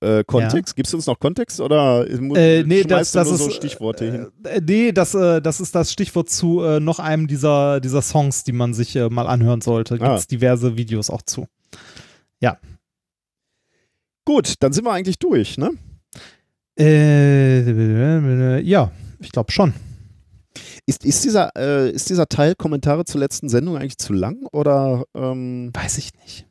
Äh, 0.00 0.24
Kontext? 0.24 0.76
Gibst 0.76 0.92
du 0.92 0.98
uns 0.98 1.06
noch 1.06 1.18
Kontext 1.18 1.58
oder 1.60 2.06
Äh, 2.06 2.64
nee, 2.64 2.82
das, 2.82 3.12
das 3.12 3.28
nur 3.28 3.34
ist, 3.36 3.44
so 3.44 3.50
Stichworte 3.50 4.10
hin? 4.10 4.32
Äh, 4.44 4.60
nee, 4.62 4.92
das, 4.92 5.14
äh, 5.14 5.40
das 5.40 5.60
ist 5.60 5.74
das 5.74 5.90
Stichwort 5.92 6.28
zu 6.28 6.62
äh, 6.62 6.80
noch 6.80 6.98
einem 6.98 7.26
dieser, 7.26 7.80
dieser 7.80 8.02
Songs, 8.02 8.44
die 8.44 8.52
man 8.52 8.74
sich 8.74 8.94
äh, 8.96 9.08
mal 9.08 9.26
anhören 9.26 9.62
sollte. 9.62 9.94
Gibt 9.98 10.10
es 10.10 10.24
Ah. 10.24 10.26
diverse 10.30 10.76
Videos 10.76 11.08
auch 11.10 11.22
zu. 11.22 11.46
Gut, 14.26 14.54
dann 14.60 14.72
sind 14.72 14.84
wir 14.84 14.92
eigentlich 14.92 15.18
durch, 15.18 15.56
ne? 15.58 15.70
Äh, 16.80 18.60
ja, 18.62 18.90
ich 19.20 19.30
glaube 19.32 19.52
schon. 19.52 19.74
Ist, 20.86 21.04
ist, 21.04 21.24
dieser, 21.24 21.50
äh, 21.56 21.90
ist 21.90 22.10
dieser 22.10 22.26
Teil 22.26 22.54
Kommentare 22.54 23.04
zur 23.04 23.20
letzten 23.20 23.48
Sendung 23.48 23.76
eigentlich 23.76 23.98
zu 23.98 24.12
lang 24.12 24.44
oder 24.52 25.04
ähm, 25.14 25.70
Weiß 25.72 25.98
ich 25.98 26.10
nicht. 26.24 26.46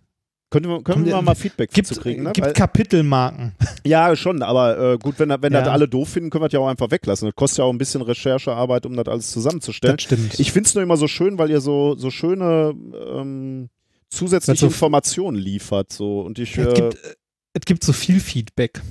können 0.50 0.70
wir, 0.70 0.82
können 0.84 1.06
wir 1.06 1.22
mal 1.22 1.36
Feedback 1.36 1.72
Gibt, 1.72 1.88
zu 1.88 1.96
kriegen? 2.00 2.24
Ne? 2.24 2.32
gibt 2.32 2.48
Weil, 2.48 2.54
Kapitelmarken. 2.54 3.54
ja, 3.86 4.16
schon, 4.16 4.42
aber 4.42 4.94
äh, 4.94 4.98
gut, 4.98 5.20
wenn, 5.20 5.30
wenn 5.30 5.52
Ja. 5.54 5.60
das 5.62 5.70
alle 5.70 5.88
doof 5.90 6.10
finden, 6.10 6.30
können 6.30 6.44
wir 6.44 6.48
das 6.48 6.54
ja 6.54 6.60
auch 6.62 6.70
einfach 6.70 6.92
weglassen. 6.92 7.28
Das 7.28 7.36
kostet 7.36 7.60
ja 7.60 7.64
auch 7.66 7.72
ein 7.74 7.78
bisschen 7.78 8.02
Recherchearbeit, 8.02 8.86
um 8.86 8.96
das 8.96 9.08
alles 9.08 9.32
zusammenzustellen. 9.32 9.98
Das 9.98 10.04
stimmt. 10.04 10.40
Ich 10.40 10.52
finde 10.54 10.68
es 10.70 10.76
nur 10.76 10.84
immer 10.84 10.98
so 10.98 11.08
schön, 11.08 11.38
weil 11.38 11.50
ihr 11.50 11.60
so, 11.60 11.96
so 11.98 12.10
schöne 12.10 12.74
ähm, 13.14 13.70
zusätzliche 14.10 14.62
so- 14.62 14.68
Informationen 14.68 15.38
liefert. 15.38 15.92
So. 15.92 16.22
Und 16.22 16.40
ich, 16.40 16.58
es, 16.58 16.68
äh, 16.68 16.74
gibt, 16.74 16.94
äh, 16.96 17.16
es 17.54 17.62
gibt 17.66 17.84
so 17.84 17.92
viel 17.92 18.22
Feedback. 18.22 18.82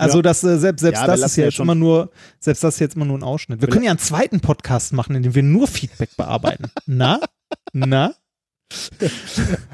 Also 0.00 0.18
Ja. 0.18 0.22
das 0.22 0.42
äh, 0.44 0.58
selbst, 0.58 0.80
selbst 0.82 1.00
Ja, 1.00 1.06
das 1.06 1.20
ist 1.22 1.36
ja 1.36 1.42
ja 1.42 1.46
jetzt 1.48 1.54
schon- 1.56 1.66
immer 1.66 1.74
nur, 1.74 2.10
selbst 2.38 2.62
das 2.64 2.74
ist 2.74 2.80
jetzt 2.80 2.96
immer 2.96 3.04
nur 3.04 3.18
ein 3.18 3.22
Ausschnitt. 3.22 3.60
Wir 3.60 3.68
können 3.68 3.84
ja 3.84 3.90
einen 3.90 3.98
zweiten 4.00 4.40
Podcast 4.40 4.92
machen, 4.92 5.14
in 5.16 5.22
dem 5.22 5.34
wir 5.34 5.42
nur 5.42 5.66
Feedback 5.68 6.16
bearbeiten. 6.16 6.70
Na? 6.86 7.20
Na? 7.72 8.14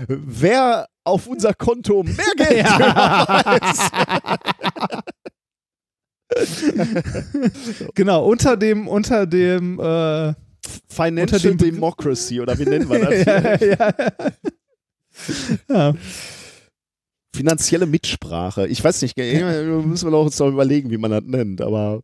wer 0.09 0.89
auf 1.05 1.27
unser 1.27 1.53
Konto 1.55 2.03
mehr 2.03 2.33
Geld 2.37 2.67
genau, 7.95 8.25
unter 8.27 8.57
dem, 8.57 8.89
unter 8.89 9.27
dem, 9.27 9.79
äh, 9.81 10.35
Financial 10.89 11.37
Unter 11.37 11.39
dem- 11.39 11.59
Democracy 11.59 12.41
oder 12.41 12.59
wie 12.59 12.65
nennen 12.65 12.89
wir 12.89 12.99
das? 12.99 13.25
ja, 13.25 13.55
ja. 15.69 15.69
ja. 15.69 15.95
Finanzielle 17.37 17.87
Mitsprache. 17.87 18.67
Ich 18.67 18.83
weiß 18.83 19.03
nicht, 19.03 19.17
müssen 19.17 20.07
wir 20.07 20.11
noch 20.11 20.25
uns 20.25 20.39
noch 20.39 20.49
überlegen, 20.49 20.91
wie 20.91 20.97
man 20.99 21.11
das 21.11 21.23
nennt, 21.25 21.61
aber 21.61 22.03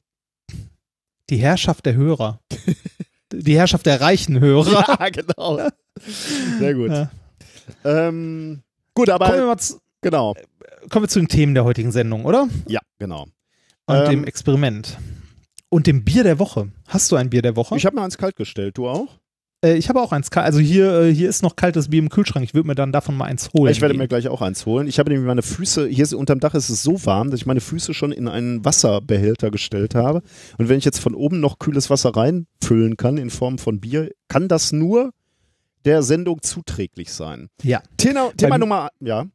Die 1.31 1.39
Herrschaft 1.39 1.87
der 1.87 1.95
Hörer. 1.95 2.41
Die 3.33 3.57
Herrschaft 3.57 3.87
der 3.87 4.01
reichen 4.01 4.39
Hörer. 4.41 4.85
ja, 5.01 5.09
genau. 5.09 5.59
Sehr 6.59 6.75
gut. 6.75 6.91
Ja. 6.91 7.11
Ähm, 7.85 8.63
gut, 8.95 9.09
aber 9.09 9.27
Kommen, 9.27 9.39
wir 9.39 9.47
mal 9.47 9.59
zu, 9.59 9.79
genau. 10.03 10.35
kommen 10.91 11.05
wir 11.05 11.09
zu 11.09 11.19
den 11.19 11.29
Themen 11.29 11.55
der 11.55 11.65
heutigen 11.65 11.93
Sendung, 11.93 12.25
oder? 12.27 12.49
Ja, 12.69 12.81
genau. 12.99 13.27
Und 13.87 13.97
Ähm, 13.97 14.11
dem 14.11 14.25
Experiment. 14.25 14.99
Und 15.71 15.87
dem 15.87 16.05
Bier 16.05 16.25
der 16.25 16.39
Woche. 16.39 16.71
Hast 16.89 17.11
du 17.11 17.17
ein 17.17 17.31
Bier 17.31 17.41
der 17.41 17.57
Woche? 17.57 17.77
Ich 17.77 17.87
habe 17.87 17.97
mir 17.97 18.03
eins 18.03 18.19
kalt 18.19 18.37
gestellt, 18.37 18.77
du 18.77 18.87
auch? 18.89 19.09
Äh, 19.64 19.74
ich 19.74 19.89
habe 19.89 20.01
auch 20.01 20.12
eins. 20.12 20.30
Also 20.32 20.59
hier, 20.59 20.93
äh, 21.01 21.14
hier 21.14 21.28
ist 21.28 21.43
noch 21.43 21.56
kaltes 21.56 21.89
Bier 21.89 22.01
im 22.01 22.09
Kühlschrank. 22.09 22.44
Ich 22.44 22.55
würde 22.55 22.66
mir 22.66 22.74
dann 22.74 22.93
davon 22.93 23.16
mal 23.16 23.26
eins 23.26 23.51
holen. 23.52 23.72
Ich 23.72 23.80
werde 23.80 23.94
gehen. 23.94 24.01
mir 24.01 24.09
gleich 24.09 24.28
auch 24.28 24.43
eins 24.43 24.66
holen. 24.66 24.86
Ich 24.86 24.98
habe 24.98 25.10
nämlich 25.10 25.26
meine 25.26 25.43
Füße, 25.43 25.86
hier 25.86 26.05
ist, 26.05 26.12
unterm 26.12 26.40
Dach 26.40 26.55
ist 26.55 26.68
es 26.68 26.82
so 26.82 27.05
warm, 27.06 27.30
dass 27.30 27.40
ich 27.40 27.47
meine 27.47 27.60
Füße 27.60 27.94
schon 27.94 28.12
in 28.12 28.28
einen 28.28 28.64
Wasserbehälter 28.64 29.51
gestellt 29.51 29.94
habe. 29.94 30.22
Und 30.59 30.68
wenn 30.68 30.78
ich 30.78 30.84
jetzt 30.84 30.98
von 30.98 31.14
oben 31.14 31.40
noch 31.40 31.59
kühles 31.59 31.90
Wasser 31.90 32.14
reinfüllen 32.16 32.97
kann 32.97 33.16
in 33.16 33.30
Form 33.30 33.59
von 33.59 33.80
Bier, 33.80 34.10
kann 34.28 34.48
das 34.48 34.72
nur 34.72 35.12
der 35.84 36.02
Sendung 36.02 36.43
zuträglich 36.43 37.12
sein. 37.12 37.48
Ja. 37.62 37.82
Thema, 37.97 38.30
Thema 38.36 38.59
Nummer, 38.59 38.90
ja. 39.01 39.26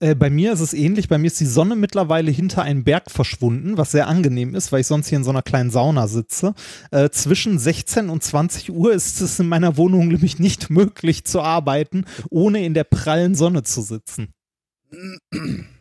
Äh, 0.00 0.14
bei 0.14 0.30
mir 0.30 0.52
ist 0.52 0.60
es 0.60 0.74
ähnlich. 0.74 1.08
Bei 1.08 1.18
mir 1.18 1.26
ist 1.26 1.40
die 1.40 1.46
Sonne 1.46 1.74
mittlerweile 1.76 2.30
hinter 2.30 2.62
einen 2.62 2.84
Berg 2.84 3.10
verschwunden, 3.10 3.76
was 3.76 3.90
sehr 3.92 4.06
angenehm 4.06 4.54
ist, 4.54 4.70
weil 4.70 4.80
ich 4.80 4.86
sonst 4.86 5.08
hier 5.08 5.18
in 5.18 5.24
so 5.24 5.30
einer 5.30 5.42
kleinen 5.42 5.70
Sauna 5.70 6.06
sitze. 6.06 6.54
Äh, 6.90 7.10
zwischen 7.10 7.58
16 7.58 8.08
und 8.08 8.22
20 8.22 8.70
Uhr 8.70 8.92
ist 8.92 9.20
es 9.20 9.40
in 9.40 9.48
meiner 9.48 9.76
Wohnung 9.76 10.08
nämlich 10.08 10.38
nicht 10.38 10.70
möglich 10.70 11.24
zu 11.24 11.40
arbeiten, 11.40 12.04
ohne 12.30 12.64
in 12.64 12.74
der 12.74 12.84
prallen 12.84 13.34
Sonne 13.34 13.64
zu 13.64 13.82
sitzen. 13.82 14.32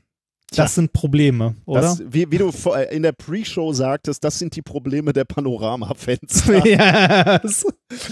Das 0.56 0.76
sind 0.76 0.94
Probleme, 0.94 1.56
oder? 1.66 1.82
Das, 1.82 2.02
wie, 2.08 2.32
wie 2.32 2.38
du 2.38 2.52
in 2.90 3.04
der 3.04 3.12
Pre-Show 3.12 3.74
sagtest, 3.74 4.24
das 4.24 4.40
sind 4.40 4.56
die 4.56 4.62
Probleme 4.62 5.12
der 5.12 5.26
Panorama-Fenster. 5.26 6.66
yes. 7.44 7.66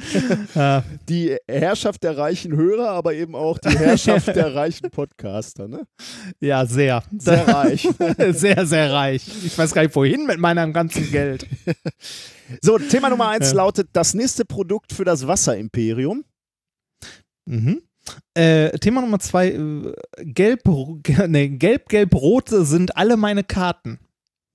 ja, 0.55 0.83
Die 1.07 1.37
Herrschaft 1.47 2.03
der 2.03 2.17
reichen 2.17 2.53
Hörer, 2.55 2.89
aber 2.89 3.13
eben 3.13 3.35
auch 3.35 3.57
die 3.57 3.69
Herrschaft 3.77 4.27
der 4.27 4.53
reichen 4.53 4.89
Podcaster. 4.91 5.69
Ne? 5.69 5.87
ja, 6.41 6.65
sehr. 6.65 7.03
Sehr 7.17 7.47
reich. 7.47 7.87
sehr, 8.31 8.65
sehr 8.65 8.91
reich. 8.91 9.23
Ich 9.45 9.57
weiß 9.57 9.73
gar 9.73 9.83
nicht, 9.83 9.95
wohin 9.95 10.25
mit 10.25 10.37
meinem 10.37 10.73
ganzen 10.73 11.09
Geld. 11.11 11.47
So, 12.61 12.77
Thema 12.77 13.09
Nummer 13.09 13.29
eins 13.29 13.51
Ja. 13.51 13.57
lautet 13.57 13.87
das 13.93 14.13
nächste 14.13 14.43
Produkt 14.43 14.91
für 14.91 15.05
das 15.05 15.25
Wasserimperium. 15.25 16.25
Mhm. 17.45 17.81
Äh, 18.34 18.77
Thema 18.80 19.02
Nummer 19.02 19.19
zwei, 19.19 19.49
äh, 19.52 19.94
gelb, 20.19 20.61
nee, 21.27 21.49
gelb, 21.49 21.90
gelb, 21.90 22.14
rot 22.15 22.49
sind 22.49 22.95
alle 22.98 23.18
meine 23.18 23.44
Karten. 23.44 23.99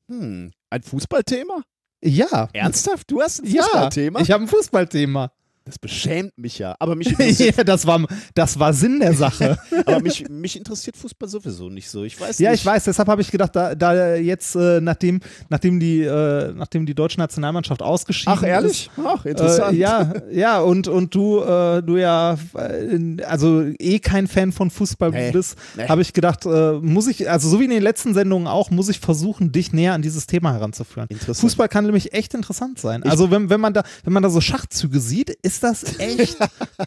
Hm, 0.09 0.51
ein 0.71 0.83
Fußballthema? 0.83 1.63
Ja. 2.03 2.49
Ernsthaft? 2.53 3.11
Du 3.11 3.21
hast 3.21 3.43
ein 3.43 3.47
Ja, 3.51 3.63
Fußballthema? 3.65 4.21
ich 4.21 4.31
habe 4.31 4.45
ein 4.45 4.49
Fußballthema. 4.49 5.33
Das 5.65 5.79
beschämt 5.79 6.37
mich 6.39 6.59
ja. 6.59 6.75
Aber 6.79 6.97
mich 6.97 7.09
ja, 7.39 7.65
das, 7.65 7.87
war, 7.87 8.05
das 8.35 8.59
war 8.59 8.73
Sinn 8.73 9.01
der 9.01 9.13
Sache. 9.15 9.59
aber 9.87 10.01
mich, 10.01 10.29
mich 10.29 10.57
interessiert 10.57 10.97
Fußball 10.97 11.29
sowieso 11.29 11.69
nicht 11.69 11.89
so. 11.89 12.03
Ich 12.05 12.19
weiß 12.19 12.39
ja, 12.39 12.51
nicht. 12.51 12.61
ich 12.61 12.67
weiß, 12.67 12.85
deshalb 12.85 13.09
habe 13.09 13.21
ich 13.21 13.31
gedacht, 13.31 13.55
da, 13.55 13.75
da 13.75 14.17
jetzt, 14.17 14.57
äh, 14.57 14.81
nachdem, 14.81 15.21
nachdem, 15.49 15.79
die, 15.79 16.03
äh, 16.03 16.53
nachdem 16.53 16.87
die 16.87 16.95
deutsche 16.95 17.19
Nationalmannschaft 17.19 17.83
ausgeschieden 17.83 18.35
Ach, 18.37 18.43
ehrlich? 18.43 18.91
Ach, 19.05 19.25
ist. 19.25 19.33
interessant. 19.33 19.75
Äh, 19.75 19.77
ja, 19.77 20.13
ja, 20.31 20.61
und, 20.61 20.89
und 20.89 21.15
du, 21.15 21.41
äh, 21.41 21.83
du 21.83 21.99
ja, 21.99 22.39
äh, 22.57 23.23
also 23.25 23.63
eh 23.79 23.99
kein 23.99 24.29
Fan 24.29 24.53
von 24.53 24.71
Fußball 24.71 25.11
Nee, 25.11 25.31
bist, 25.33 25.57
nee. 25.77 25.89
habe 25.89 26.03
ich 26.03 26.13
gedacht, 26.13 26.47
äh, 26.47 26.73
muss 26.81 27.07
ich, 27.07 27.29
also 27.31 27.49
so 27.49 27.61
wie 27.61 27.65
in 27.65 27.71
den 27.71 27.83
letzten 27.83 28.15
Sendungen 28.15 28.49
auch, 28.49 28.71
muss 28.71 28.89
ich 28.89 29.01
versuchen, 29.01 29.53
dich 29.53 29.73
näher 29.73 29.93
an 29.93 30.03
dieses 30.03 30.27
Thema 30.27 30.53
heranzuführen. 30.53 31.09
Fußball 31.11 31.69
kann 31.69 31.85
nämlich 31.85 32.13
echt 32.13 32.35
interessant 32.35 32.79
sein. 32.79 33.03
Also 33.03 33.31
wenn, 33.31 33.51
wenn 33.51 33.61
man 33.61 33.75
da, 33.75 33.83
wenn 34.05 34.13
man 34.13 34.23
da 34.23 34.31
so 34.31 34.41
Schachzüge 34.41 35.01
sieht, 35.01 35.31
ist 35.31 35.50
das 35.59 35.83
echt 35.99 36.39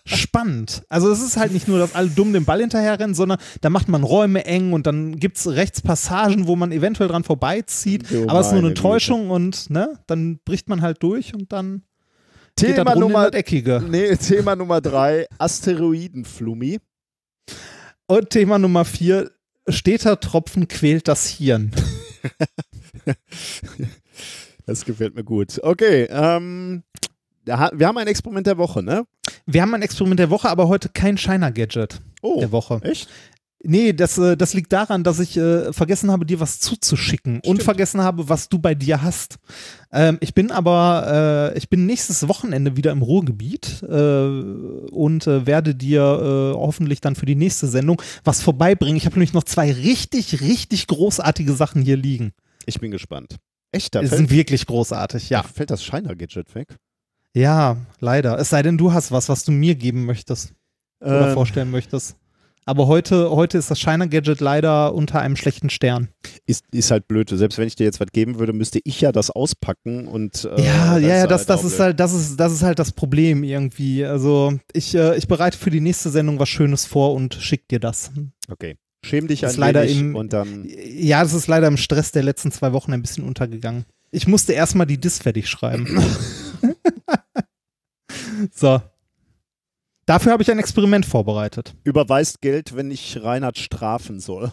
spannend. 0.05 0.83
Also 0.87 1.11
es 1.11 1.21
ist 1.21 1.35
halt 1.35 1.51
nicht 1.51 1.67
nur, 1.67 1.79
dass 1.79 1.95
alle 1.95 2.07
dumm 2.07 2.31
den 2.31 2.45
Ball 2.45 2.61
hinterherrennen, 2.61 3.13
sondern 3.13 3.39
da 3.59 3.69
macht 3.69 3.89
man 3.89 4.03
Räume 4.03 4.45
eng 4.45 4.71
und 4.71 4.87
dann 4.87 5.19
gibt 5.19 5.37
es 5.37 5.47
rechts 5.47 5.81
Passagen, 5.81 6.47
wo 6.47 6.55
man 6.55 6.71
eventuell 6.71 7.09
dran 7.09 7.25
vorbeizieht, 7.25 8.09
Du 8.09 8.29
aber 8.29 8.39
es 8.39 8.47
ist 8.47 8.53
nur 8.53 8.61
eine 8.61 8.73
Täuschung 8.73 9.29
und 9.29 9.69
ne, 9.69 9.99
dann 10.07 10.39
bricht 10.45 10.69
man 10.69 10.81
halt 10.81 11.03
durch 11.03 11.33
und 11.33 11.51
dann 11.51 11.83
Thema 12.55 12.95
Nummer, 12.95 13.31
nee, 13.89 14.15
Thema 14.15 14.55
Nummer 14.55 14.79
drei, 14.79 15.27
Asteroidenflummi. 15.39 16.79
Und 18.05 18.29
Thema 18.29 18.59
Nummer 18.59 18.85
vier, 18.85 19.31
steter 19.67 20.19
Tropfen 20.19 20.67
quält 20.67 21.07
das 21.07 21.27
Hirn. 21.27 21.71
Das 24.65 24.85
gefällt 24.85 25.15
mir 25.15 25.23
gut. 25.23 25.59
Okay, 25.61 26.07
ähm, 26.09 26.83
wir 27.45 27.87
haben 27.87 27.97
ein 27.97 28.07
Experiment 28.07 28.47
der 28.47 28.57
Woche, 28.57 28.83
ne? 28.83 29.05
Wir 29.45 29.61
haben 29.61 29.73
ein 29.73 29.81
Experiment 29.81 30.19
der 30.19 30.29
Woche, 30.29 30.49
aber 30.49 30.67
heute 30.67 30.89
kein 30.89 31.17
Shiner-Gadget 31.17 32.01
Oh, 32.21 32.39
der 32.39 32.51
Woche. 32.51 32.79
echt? 32.83 33.09
Nee, 33.65 33.93
das, 33.93 34.17
äh, 34.17 34.35
das 34.35 34.53
liegt 34.53 34.73
daran, 34.73 35.05
dass 35.05 35.19
ich 35.21 35.37
äh, 35.37 35.71
vergessen 35.71 36.11
habe, 36.11 36.25
dir 36.25 36.41
was 36.41 36.59
zuzuschicken 36.59 37.35
und 37.35 37.43
Stimmt. 37.43 37.63
vergessen 37.63 38.01
habe, 38.01 38.27
was 38.27 38.49
du 38.49 38.59
bei 38.59 38.75
dir 38.75 39.01
hast. 39.01 39.37
Ähm, 39.93 40.17
ich 40.19 40.33
bin 40.33 40.51
aber, 40.51 41.51
äh, 41.53 41.57
ich 41.57 41.69
bin 41.69 41.85
nächstes 41.85 42.27
Wochenende 42.27 42.75
wieder 42.75 42.91
im 42.91 43.01
Ruhrgebiet 43.01 43.81
äh, 43.83 43.87
und 43.87 45.27
äh, 45.27 45.45
werde 45.45 45.75
dir 45.75 46.01
äh, 46.01 46.57
hoffentlich 46.57 46.99
dann 46.99 47.15
für 47.15 47.25
die 47.25 47.35
nächste 47.35 47.67
Sendung 47.67 48.01
was 48.25 48.41
vorbeibringen. 48.41 48.97
Ich 48.97 49.05
habe 49.05 49.15
nämlich 49.15 49.33
noch 49.33 49.45
zwei 49.45 49.71
richtig, 49.71 50.41
richtig 50.41 50.87
großartige 50.87 51.53
Sachen 51.53 51.81
hier 51.81 51.95
liegen. 51.95 52.33
Ich 52.65 52.81
bin 52.81 52.91
gespannt. 52.91 53.37
Echt? 53.71 53.95
Da 53.95 54.05
sind 54.05 54.29
wirklich 54.29 54.65
großartig, 54.65 55.29
ja. 55.29 55.41
da 55.41 55.47
fällt 55.47 55.71
das 55.71 55.83
Shiner-Gadget 55.85 56.53
weg. 56.53 56.75
Ja, 57.35 57.77
leider. 57.99 58.37
Es 58.39 58.49
sei 58.49 58.61
denn, 58.61 58.77
du 58.77 58.93
hast 58.93 59.11
was, 59.11 59.29
was 59.29 59.43
du 59.43 59.51
mir 59.51 59.75
geben 59.75 60.05
möchtest 60.05 60.53
oder 61.01 61.29
Ähm, 61.29 61.33
vorstellen 61.33 61.71
möchtest. 61.71 62.15
Aber 62.65 62.87
heute, 62.87 63.29
heute 63.31 63.57
ist 63.57 63.69
das 63.71 63.79
Shiner-Gadget 63.81 64.39
leider 64.39 64.93
unter 64.93 65.19
einem 65.19 65.35
schlechten 65.35 65.69
Stern. 65.69 66.07
ist, 66.45 66.63
ist 66.71 66.91
halt 66.91 67.09
blöd. 67.09 67.29
Selbst 67.29 67.57
wenn 67.57 67.67
ich 67.67 67.75
dir 67.75 67.83
jetzt 67.83 67.99
was 67.99 68.07
geben 68.13 68.39
würde, 68.39 68.53
müsste 68.53 68.79
ich 68.85 69.01
ja 69.01 69.11
das 69.11 69.29
auspacken 69.31 70.07
und 70.07 70.45
äh, 70.45 70.61
Ja, 70.63 70.97
ja, 70.97 71.07
ja, 71.17 71.27
das, 71.27 71.45
das 71.45 71.59
auch 71.59 71.63
ist 71.65 71.71
blöd. 71.71 71.81
halt, 71.81 71.99
das 71.99 72.13
ist, 72.13 72.39
das 72.39 72.53
ist 72.53 72.63
halt 72.63 72.79
das 72.79 72.93
Problem 72.93 73.43
irgendwie. 73.43 74.05
Also 74.05 74.53
ich, 74.71 74.95
äh, 74.95 75.17
ich 75.17 75.27
bereite 75.27 75.57
für 75.57 75.71
die 75.71 75.81
nächste 75.81 76.09
Sendung 76.09 76.39
was 76.39 76.47
Schönes 76.47 76.85
vor 76.85 77.13
und 77.15 77.33
schick 77.33 77.67
dir 77.67 77.79
das. 77.81 78.11
Okay. 78.49 78.77
Schäm 79.05 79.27
dich 79.27 79.43
Ist 79.43 79.55
ein 79.55 79.59
leider 79.59 79.85
im- 79.85 80.15
und 80.15 80.31
dann. 80.31 80.65
Ja, 80.87 81.21
das 81.21 81.33
ist 81.33 81.47
leider 81.47 81.67
im 81.67 81.75
Stress 81.75 82.13
der 82.13 82.23
letzten 82.23 82.53
zwei 82.53 82.71
Wochen 82.71 82.93
ein 82.93 83.01
bisschen 83.01 83.25
untergegangen. 83.25 83.83
Ich 84.11 84.25
musste 84.27 84.53
erstmal 84.53 84.87
die 84.87 84.97
Dis 85.01 85.17
fertig 85.19 85.49
schreiben. 85.49 85.85
so. 88.51 88.81
Dafür 90.05 90.33
habe 90.33 90.43
ich 90.43 90.51
ein 90.51 90.59
Experiment 90.59 91.05
vorbereitet. 91.05 91.75
Überweist 91.83 92.41
Geld, 92.41 92.75
wenn 92.75 92.91
ich 92.91 93.23
Reinhard 93.23 93.57
strafen 93.57 94.19
soll. 94.19 94.51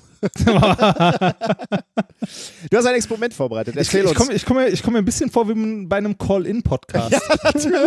Du 2.70 2.76
hast 2.76 2.86
ein 2.86 2.94
Experiment 2.94 3.32
vorbereitet. 3.34 3.74
Ich, 3.74 3.80
Erzähl 3.80 4.04
ich 4.04 4.10
uns. 4.10 4.18
komme 4.18 4.32
ich 4.34 4.44
komm 4.44 4.56
mir, 4.58 4.68
ich 4.68 4.82
komm 4.82 4.92
mir 4.92 4.98
ein 4.98 5.04
bisschen 5.04 5.30
vor 5.30 5.48
wie 5.48 5.86
bei 5.86 5.96
einem 5.96 6.18
Call-In-Podcast. 6.18 7.12
ja, 7.12 7.20
natürlich. 7.42 7.84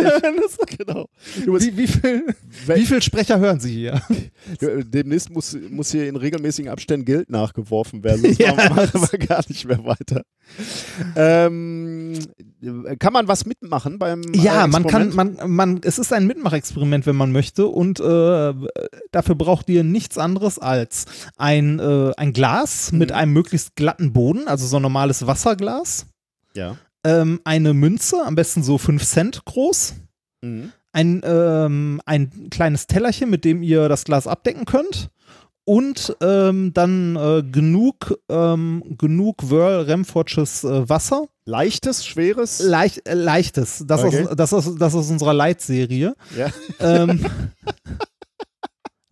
genau. 0.78 1.08
Wie, 1.46 1.76
wie, 1.76 1.86
viel, 1.86 2.34
wie 2.66 2.86
viel 2.86 3.02
Sprecher 3.02 3.38
hören 3.38 3.60
Sie 3.60 3.72
hier? 3.72 4.02
demnächst 4.60 5.30
muss, 5.30 5.56
muss 5.70 5.90
hier 5.90 6.08
in 6.08 6.16
regelmäßigen 6.16 6.70
Abständen 6.70 7.04
Geld 7.06 7.30
nachgeworfen 7.30 8.02
werden. 8.02 8.22
Sonst 8.22 8.38
Ja. 8.44 8.54
machen 8.54 9.08
wir 9.10 9.18
gar 9.18 9.44
nicht 9.48 9.64
mehr 9.66 9.84
weiter. 9.84 10.22
Ähm, 11.16 12.18
kann 12.98 13.12
man 13.12 13.28
was 13.28 13.46
mitmachen 13.46 13.98
beim 13.98 14.22
Ja, 14.34 14.64
äh, 14.64 14.68
man 14.68 14.86
kann, 14.86 15.14
man, 15.14 15.38
man, 15.46 15.80
es 15.82 15.98
ist 15.98 16.12
ein 16.12 16.26
Mitmachexperiment, 16.26 17.06
wenn 17.06 17.16
man 17.16 17.32
möchte, 17.32 17.66
und 17.66 18.00
äh, 18.00 18.54
dafür 19.12 19.34
braucht 19.34 19.68
ihr 19.70 19.84
nichts 19.84 20.18
anderes 20.18 20.58
als 20.58 21.06
ein, 21.36 21.78
äh, 21.78 22.12
ein 22.16 22.23
Glas 22.32 22.92
mit 22.92 23.10
Mhm. 23.10 23.16
einem 23.16 23.32
möglichst 23.32 23.76
glatten 23.76 24.12
Boden, 24.12 24.48
also 24.48 24.66
so 24.66 24.76
ein 24.76 24.82
normales 24.82 25.26
Wasserglas, 25.26 26.06
Ja. 26.54 26.76
ähm, 27.04 27.40
eine 27.44 27.74
Münze, 27.74 28.24
am 28.24 28.34
besten 28.34 28.62
so 28.62 28.78
5 28.78 29.04
Cent 29.04 29.44
groß, 29.44 29.94
Mhm. 30.42 30.72
ein, 30.92 31.20
ähm, 31.24 32.00
ein 32.06 32.48
kleines 32.50 32.86
Tellerchen, 32.86 33.30
mit 33.30 33.44
dem 33.44 33.62
ihr 33.62 33.88
das 33.88 34.04
Glas 34.04 34.26
abdecken 34.26 34.64
könnt. 34.64 35.08
Und 35.66 36.14
ähm, 36.20 36.74
dann 36.74 37.16
äh, 37.16 37.42
genug, 37.42 38.18
ähm, 38.28 38.82
genug 38.98 39.48
Whirl 39.48 39.84
Remforges 39.86 40.62
äh, 40.62 40.86
Wasser. 40.90 41.24
Leichtes, 41.46 42.04
schweres? 42.04 42.58
Leicht, 42.60 43.08
äh, 43.08 43.14
leichtes. 43.14 43.82
Das, 43.86 44.04
Okay. 44.04 44.26
aus, 44.26 44.36
das, 44.36 44.52
aus, 44.52 44.74
das 44.76 44.94
aus 44.94 45.10
unserer 45.10 45.32
Leitserie. 45.32 46.14
ja. 46.36 46.48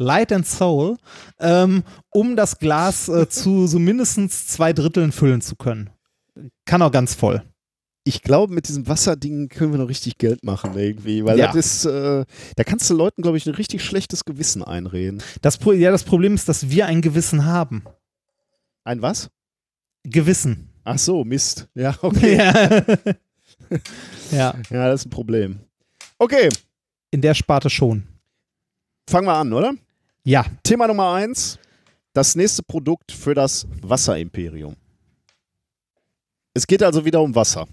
Light 0.03 0.33
and 0.33 0.47
Soul, 0.47 0.97
ähm, 1.41 1.83
um 2.11 2.37
das 2.37 2.59
Glas 2.59 3.09
äh, 3.09 3.29
zu 3.31 3.66
so 3.66 3.79
mindestens 3.79 4.47
zwei 4.49 4.73
Dritteln 4.73 5.12
füllen 5.12 5.41
zu 5.41 5.57
können. 5.57 5.91
Kann 6.66 6.83
auch 6.83 6.93
ganz 6.93 7.15
voll. 7.15 7.43
Ich 8.05 8.23
glaube, 8.23 8.53
mit 8.53 8.66
diesem 8.66 8.89
Wasserding 8.89 9.49
können 9.49 9.70
wir 9.73 9.79
noch 9.79 9.89
richtig 9.89 10.19
Geld 10.19 10.43
machen 10.43 10.77
irgendwie, 10.77 11.24
weil 11.24 11.39
Ja. 11.39 11.47
das 11.53 11.57
ist, 11.57 11.85
äh, 11.85 12.24
da 12.57 12.65
kannst 12.65 12.91
du 12.91 12.95
Leuten, 12.95 13.23
glaube 13.23 13.37
ich, 13.37 13.47
ein 13.47 13.55
richtig 13.55 13.85
schlechtes 13.85 14.24
Gewissen 14.24 14.65
einreden. 14.65 15.23
Das, 15.41 15.61
ja, 15.65 15.93
das 15.93 16.03
Problem 16.03 16.35
ist, 16.35 16.49
dass 16.49 16.69
wir 16.69 16.87
ein 16.87 17.01
Gewissen 17.01 17.45
haben. 17.45 17.85
Ein 18.85 19.03
was? 19.03 19.31
Gewissen. 20.03 20.69
Ach 20.83 20.99
so, 20.99 21.23
Mist. 21.24 21.69
Ja, 21.74 21.95
okay. 22.03 22.37
Ja. 22.39 22.81
ja, 24.33 24.55
Ja, 24.70 24.89
das 24.89 25.03
ist 25.03 25.07
ein 25.07 25.11
Problem. 25.11 25.61
Okay, 26.19 26.49
in 27.12 27.20
der 27.20 27.35
Sparte 27.35 27.70
schon. 27.70 28.03
fangen 29.09 29.27
wir 29.29 29.35
an, 29.35 29.53
oder? 29.53 29.74
Ja, 30.24 30.44
Thema 30.62 30.86
Nummer 30.86 31.12
eins: 31.15 31.59
Das 32.12 32.36
nächste 32.36 32.62
Produkt 32.62 33.11
für 33.12 33.35
das 33.35 33.66
Wasserimperium. 33.82 34.77
Es 36.55 36.66
geht 36.66 36.82
also 36.82 37.05
wieder 37.05 37.20
um 37.23 37.35
Wasser. 37.35 37.66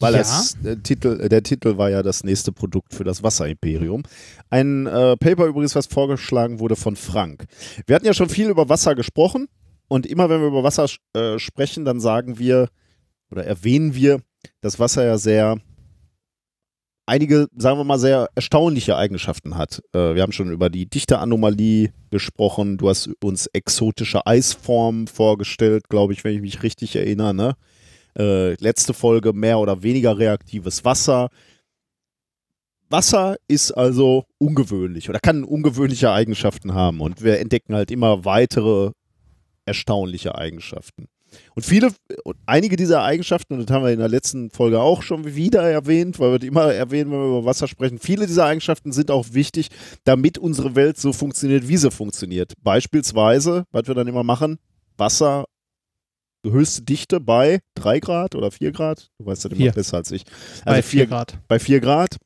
Weil 0.00 0.14
Ja. 0.14 0.18
das, 0.18 0.56
der, 0.60 0.82
Titel, 0.82 1.20
äh, 1.20 1.28
der 1.28 1.44
Titel 1.44 1.78
war 1.78 1.88
ja 1.88 2.02
das 2.02 2.24
nächste 2.24 2.50
Produkt 2.50 2.92
für 2.92 3.04
das 3.04 3.22
Wasserimperium. 3.22 4.02
Ein 4.50 4.86
äh, 4.88 5.16
Paper 5.16 5.46
übrigens, 5.46 5.76
was 5.76 5.86
vorgeschlagen 5.86 6.58
wurde 6.58 6.74
von 6.74 6.96
Frank. 6.96 7.44
Wir 7.86 7.94
hatten 7.94 8.06
ja 8.06 8.12
schon 8.12 8.28
viel 8.28 8.50
über 8.50 8.68
Wasser 8.68 8.96
gesprochen 8.96 9.46
und 9.88 10.04
immer 10.06 10.28
wenn 10.28 10.40
wir 10.40 10.48
über 10.48 10.64
Wasser 10.64 10.86
äh, 11.14 11.38
sprechen, 11.38 11.84
dann 11.84 12.00
sagen 12.00 12.38
wir 12.40 12.68
oder 13.30 13.46
erwähnen 13.46 13.94
wir, 13.94 14.20
dass 14.60 14.80
Wasser 14.80 15.04
ja 15.04 15.18
sehr 15.18 15.58
einige, 17.06 17.48
sagen 17.56 17.78
wir 17.78 17.84
mal, 17.84 17.98
sehr 17.98 18.28
erstaunliche 18.34 18.96
Eigenschaften 18.96 19.56
hat. 19.56 19.82
Äh, 19.92 20.14
wir 20.14 20.22
haben 20.22 20.32
schon 20.32 20.50
über 20.52 20.70
die 20.70 20.86
Dichteanomalie 20.88 21.92
gesprochen. 22.10 22.78
Du 22.78 22.88
hast 22.88 23.10
uns 23.22 23.46
exotische 23.46 24.26
Eisformen 24.26 25.06
vorgestellt, 25.06 25.88
glaube 25.88 26.12
ich, 26.12 26.24
wenn 26.24 26.34
ich 26.34 26.40
mich 26.40 26.62
richtig 26.62 26.96
erinnere. 26.96 27.34
Ne? 27.34 27.56
Äh, 28.18 28.54
letzte 28.62 28.94
Folge 28.94 29.32
mehr 29.32 29.58
oder 29.58 29.82
weniger 29.82 30.18
reaktives 30.18 30.84
Wasser. 30.84 31.28
Wasser 32.88 33.36
ist 33.48 33.72
also 33.72 34.26
ungewöhnlich 34.38 35.08
oder 35.08 35.18
kann 35.18 35.44
ungewöhnliche 35.44 36.12
Eigenschaften 36.12 36.74
haben 36.74 37.00
und 37.00 37.22
wir 37.22 37.40
entdecken 37.40 37.74
halt 37.74 37.90
immer 37.90 38.26
weitere 38.26 38.90
erstaunliche 39.64 40.34
Eigenschaften. 40.34 41.08
Und 41.54 41.64
viele, 41.64 41.92
und 42.24 42.36
einige 42.46 42.76
dieser 42.76 43.02
Eigenschaften, 43.02 43.54
und 43.54 43.68
das 43.68 43.74
haben 43.74 43.84
wir 43.84 43.92
in 43.92 43.98
der 43.98 44.08
letzten 44.08 44.50
Folge 44.50 44.80
auch 44.80 45.02
schon 45.02 45.34
wieder 45.34 45.62
erwähnt, 45.62 46.18
weil 46.18 46.32
wir 46.32 46.38
die 46.38 46.46
immer 46.48 46.72
erwähnen, 46.72 47.10
wenn 47.10 47.18
wir 47.18 47.26
über 47.38 47.44
Wasser 47.44 47.68
sprechen, 47.68 47.98
viele 47.98 48.26
dieser 48.26 48.44
Eigenschaften 48.46 48.92
sind 48.92 49.10
auch 49.10 49.26
wichtig, 49.32 49.68
damit 50.04 50.38
unsere 50.38 50.74
Welt 50.74 50.98
so 50.98 51.12
funktioniert, 51.12 51.68
wie 51.68 51.76
sie 51.76 51.90
funktioniert. 51.90 52.52
Beispielsweise, 52.62 53.64
was 53.70 53.86
wir 53.86 53.94
dann 53.94 54.08
immer 54.08 54.24
machen, 54.24 54.58
Wasser, 54.96 55.44
höchste 56.44 56.82
Dichte 56.82 57.20
bei 57.20 57.60
3 57.76 58.00
Grad 58.00 58.34
oder 58.34 58.50
4 58.50 58.72
Grad, 58.72 59.08
du 59.18 59.26
weißt 59.26 59.44
das 59.44 59.52
immer 59.52 59.60
Vier. 59.60 59.72
besser 59.72 59.98
als 59.98 60.10
ich. 60.10 60.24
Bei 60.64 60.72
Also 60.76 60.88
4 60.88 61.06
Grad. 61.06 61.38
bei 61.48 61.58
4 61.58 61.80
Grad. 61.80 62.16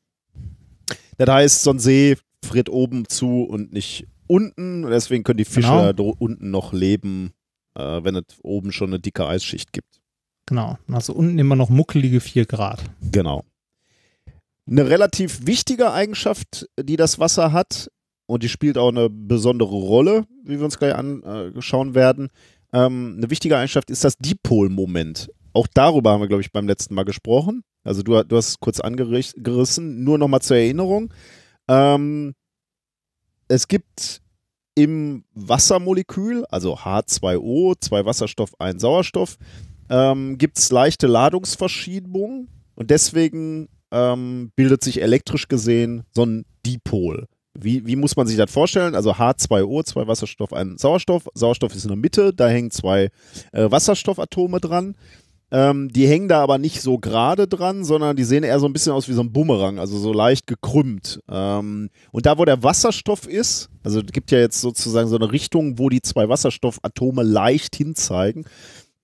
Das 1.17 1.29
heißt, 1.29 1.63
so 1.63 1.71
ein 1.71 1.79
See 1.79 2.17
friert 2.43 2.69
oben 2.69 3.07
zu 3.07 3.43
und 3.43 3.73
nicht 3.73 4.07
unten. 4.27 4.83
Und 4.85 4.91
Deswegen 4.91 5.23
können 5.23 5.37
die 5.37 5.45
Fische 5.45 5.69
Genau. 5.69 5.93
da 5.93 6.03
unten 6.19 6.51
noch 6.51 6.73
leben, 6.73 7.31
äh, 7.77 8.03
wenn 8.03 8.15
es 8.15 8.23
oben 8.41 8.71
schon 8.71 8.89
eine 8.89 8.99
dicke 8.99 9.27
Eisschicht 9.27 9.71
gibt. 9.71 10.01
Genau. 10.45 10.77
Also 10.91 11.13
unten 11.13 11.37
immer 11.39 11.55
noch 11.55 11.69
muckelige 11.69 12.19
4 12.19 12.45
Grad. 12.45 12.83
Genau. 13.11 13.43
Eine 14.69 14.89
relativ 14.89 15.45
wichtige 15.45 15.91
Eigenschaft, 15.91 16.67
die 16.79 16.97
das 16.97 17.19
Wasser 17.19 17.51
hat, 17.53 17.89
und 18.27 18.43
die 18.43 18.49
spielt 18.49 18.77
auch 18.77 18.89
eine 18.89 19.09
besondere 19.09 19.75
Rolle, 19.75 20.25
wie 20.43 20.57
wir 20.57 20.65
uns 20.65 20.77
gleich 20.77 20.93
anschauen 20.93 21.95
werden. 21.95 22.29
Ähm, 22.73 23.15
eine 23.17 23.29
wichtige 23.29 23.57
Eigenschaft 23.57 23.89
ist 23.89 24.03
das 24.03 24.17
Dipolmoment. 24.17 25.31
Auch 25.53 25.67
darüber 25.73 26.11
haben 26.11 26.21
wir, 26.21 26.27
glaube 26.27 26.41
ich, 26.41 26.51
beim 26.51 26.67
letzten 26.67 26.93
Mal 26.93 27.05
gesprochen. 27.05 27.63
Also 27.83 28.03
du, 28.03 28.21
du 28.23 28.35
hast 28.35 28.49
es 28.49 28.59
kurz 28.59 28.81
angerissen. 28.81 30.03
Nur 30.03 30.17
nochmal 30.17 30.41
zur 30.41 30.57
Erinnerung. 30.57 31.13
Ähm, 31.69 32.33
es 33.47 33.69
gibt 33.69 34.21
im 34.77 35.23
Wassermolekül, 35.33 36.45
also 36.51 36.75
H2O, 36.77 37.73
zwei 37.79 38.05
Wasserstoff, 38.05 38.51
ein 38.59 38.77
Sauerstoff, 38.77 39.39
ähm, 39.89 40.37
gibt 40.37 40.59
es 40.59 40.71
leichte 40.71 41.07
Ladungsverschiebungen 41.07 42.47
und 42.75 42.91
deswegen 42.91 43.69
ähm, 43.89 44.51
bildet 44.55 44.83
sich 44.83 45.01
elektrisch 45.01 45.47
gesehen 45.47 46.03
so 46.13 46.27
ein 46.27 46.45
Dipol. 46.63 47.25
Wie, 47.59 47.87
wie 47.87 47.95
muss 47.95 48.15
man 48.15 48.27
sich 48.27 48.37
das 48.37 48.51
vorstellen? 48.51 48.93
Also 48.93 49.13
H2O, 49.13 49.83
zwei 49.83 50.05
Wasserstoff, 50.05 50.53
ein 50.53 50.77
Sauerstoff. 50.77 51.27
Sauerstoff 51.33 51.73
ist 51.73 51.85
in 51.85 51.89
der 51.89 51.97
Mitte, 51.97 52.31
da 52.31 52.47
hängen 52.47 52.69
zwei 52.69 53.09
äh, 53.53 53.71
Wasserstoffatome 53.71 54.59
dran. 54.59 54.95
Ähm, 55.49 55.87
die 55.89 56.07
hängen 56.07 56.27
da 56.27 56.41
aber 56.43 56.57
nicht 56.57 56.81
so 56.81 56.97
gerade 56.97 57.47
dran, 57.47 57.85
sondern 57.85 58.17
die 58.17 58.25
sehen 58.25 58.43
eher 58.43 58.59
so 58.59 58.65
ein 58.65 58.73
bisschen 58.73 58.91
aus 58.91 59.07
wie 59.07 59.13
so 59.13 59.21
ein 59.21 59.31
Bumerang, 59.31 59.79
also 59.79 59.97
so 59.97 60.11
leicht 60.11 60.45
gekrümmt. 60.45 61.21
Ähm, 61.29 61.89
und 62.11 62.25
da, 62.25 62.37
wo 62.37 62.43
der 62.43 62.63
Wasserstoff 62.63 63.27
ist, 63.27 63.69
also 63.83 64.01
es 64.01 64.11
gibt 64.11 64.31
ja 64.31 64.39
jetzt 64.39 64.59
sozusagen 64.59 65.07
so 65.07 65.15
eine 65.15 65.31
Richtung, 65.31 65.79
wo 65.79 65.87
die 65.87 66.01
zwei 66.01 66.27
Wasserstoffatome 66.27 67.23
leicht 67.23 67.77
hinzeigen, 67.77 68.45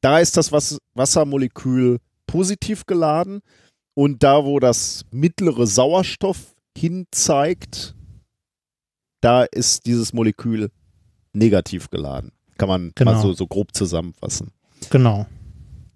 da 0.01 0.19
ist 0.19 0.35
das 0.35 0.51
Was 0.51 0.79
Wassermolekül 0.95 1.99
positiv 2.27 2.85
geladen 2.85 3.39
und 3.93 4.21
da, 4.23 4.43
wo 4.43 4.59
das 4.59 5.05
mittlere 5.11 5.65
Sauerstoff 5.65 6.55
hinzeigt, 6.77 7.95
da 9.21 9.43
ist 9.43 9.85
dieses 9.85 10.11
Molekül 10.11 10.69
negativ 11.31 11.89
geladen. 11.89 12.33
Kann 12.57 12.67
man 12.67 12.91
Genau. 12.95 13.13
mal 13.13 13.21
so, 13.21 13.31
so 13.33 13.47
grob 13.47 13.73
zusammenfassen 13.73 14.51
Genau. 14.89 15.25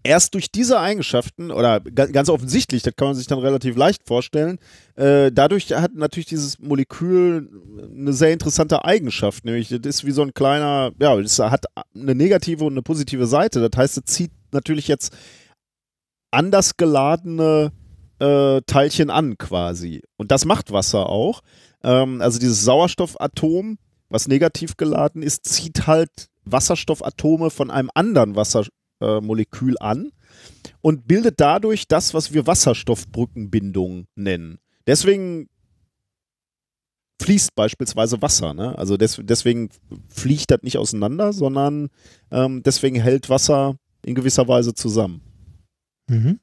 Erst 0.08 0.34
durch 0.34 0.52
diese 0.52 0.80
Eigenschaften, 0.80 1.52
oder 1.52 1.80
ga- 1.82 2.08
ganz 2.08 2.30
offensichtlich, 2.30 2.82
das 2.82 2.96
kann 2.96 3.10
man 3.10 3.16
sich 3.16 3.28
dann 3.28 3.40
relativ 3.40 3.76
leicht 3.76 4.08
vorstellen, 4.08 4.58
äh, 4.96 5.32
dadurch 5.32 5.72
hat 5.74 5.94
natürlich 5.94 6.28
dieses 6.28 6.58
Molekül 6.60 7.50
eine 7.96 8.14
sehr 8.14 8.32
interessante 8.34 8.86
Eigenschaft, 8.86 9.46
nämlich 9.46 9.70
das 9.70 9.80
ist 9.84 10.06
wie 10.06 10.12
so 10.12 10.22
ein 10.24 10.34
kleiner, 10.34 10.92
ja, 11.00 11.18
es 11.20 11.38
hat 11.40 11.66
eine 11.94 12.16
negative 12.16 12.64
und 12.64 12.74
eine 12.74 12.82
positive 12.82 13.28
Seite. 13.28 13.68
Das 13.68 13.78
heißt, 13.78 13.98
es 13.98 14.06
zieht 14.06 14.32
natürlich 14.52 14.88
jetzt 14.88 15.16
anders 16.32 16.78
geladene 16.78 17.72
äh, 18.20 18.62
Teilchen 18.66 19.10
an 19.10 19.38
quasi. 19.38 20.02
Und 20.18 20.32
das 20.32 20.46
macht 20.46 20.72
Wasser 20.72 21.08
auch. 21.10 21.42
Ähm, 21.84 22.22
also 22.22 22.40
dieses 22.40 22.64
Sauerstoffatom, 22.64 23.78
was 24.10 24.28
negativ 24.28 24.78
geladen 24.78 25.22
ist, 25.22 25.46
zieht 25.46 25.86
halt 25.86 26.30
Wasserstoffatome 26.46 27.50
von 27.50 27.70
einem 27.70 27.90
anderen 27.94 28.36
Wassermolekül 28.36 28.77
äh, 29.02 29.22
Molekül 29.22 29.76
an 29.80 30.12
und 30.82 31.08
bildet 31.08 31.40
dadurch 31.40 31.88
das, 31.88 32.14
was 32.14 32.34
wir 32.34 32.48
Wasserstoffbrückenbindung 32.48 34.08
nennen. 34.16 34.60
Deswegen 34.86 35.50
fließt 37.22 37.56
beispielsweise 37.56 38.22
Wasser. 38.22 38.54
Ne? 38.54 38.78
Also 38.78 38.98
des, 38.98 39.20
deswegen 39.24 39.70
fliegt 40.08 40.52
das 40.52 40.62
nicht 40.62 40.78
auseinander, 40.78 41.34
sondern 41.34 41.90
ähm, 42.32 42.64
deswegen 42.64 43.00
hält 43.00 43.30
Wasser 43.30 43.76
in 44.06 44.16
gewisser 44.16 44.48
Weise 44.48 44.74
zusammen. 44.74 45.22
Mhm. 46.08 46.40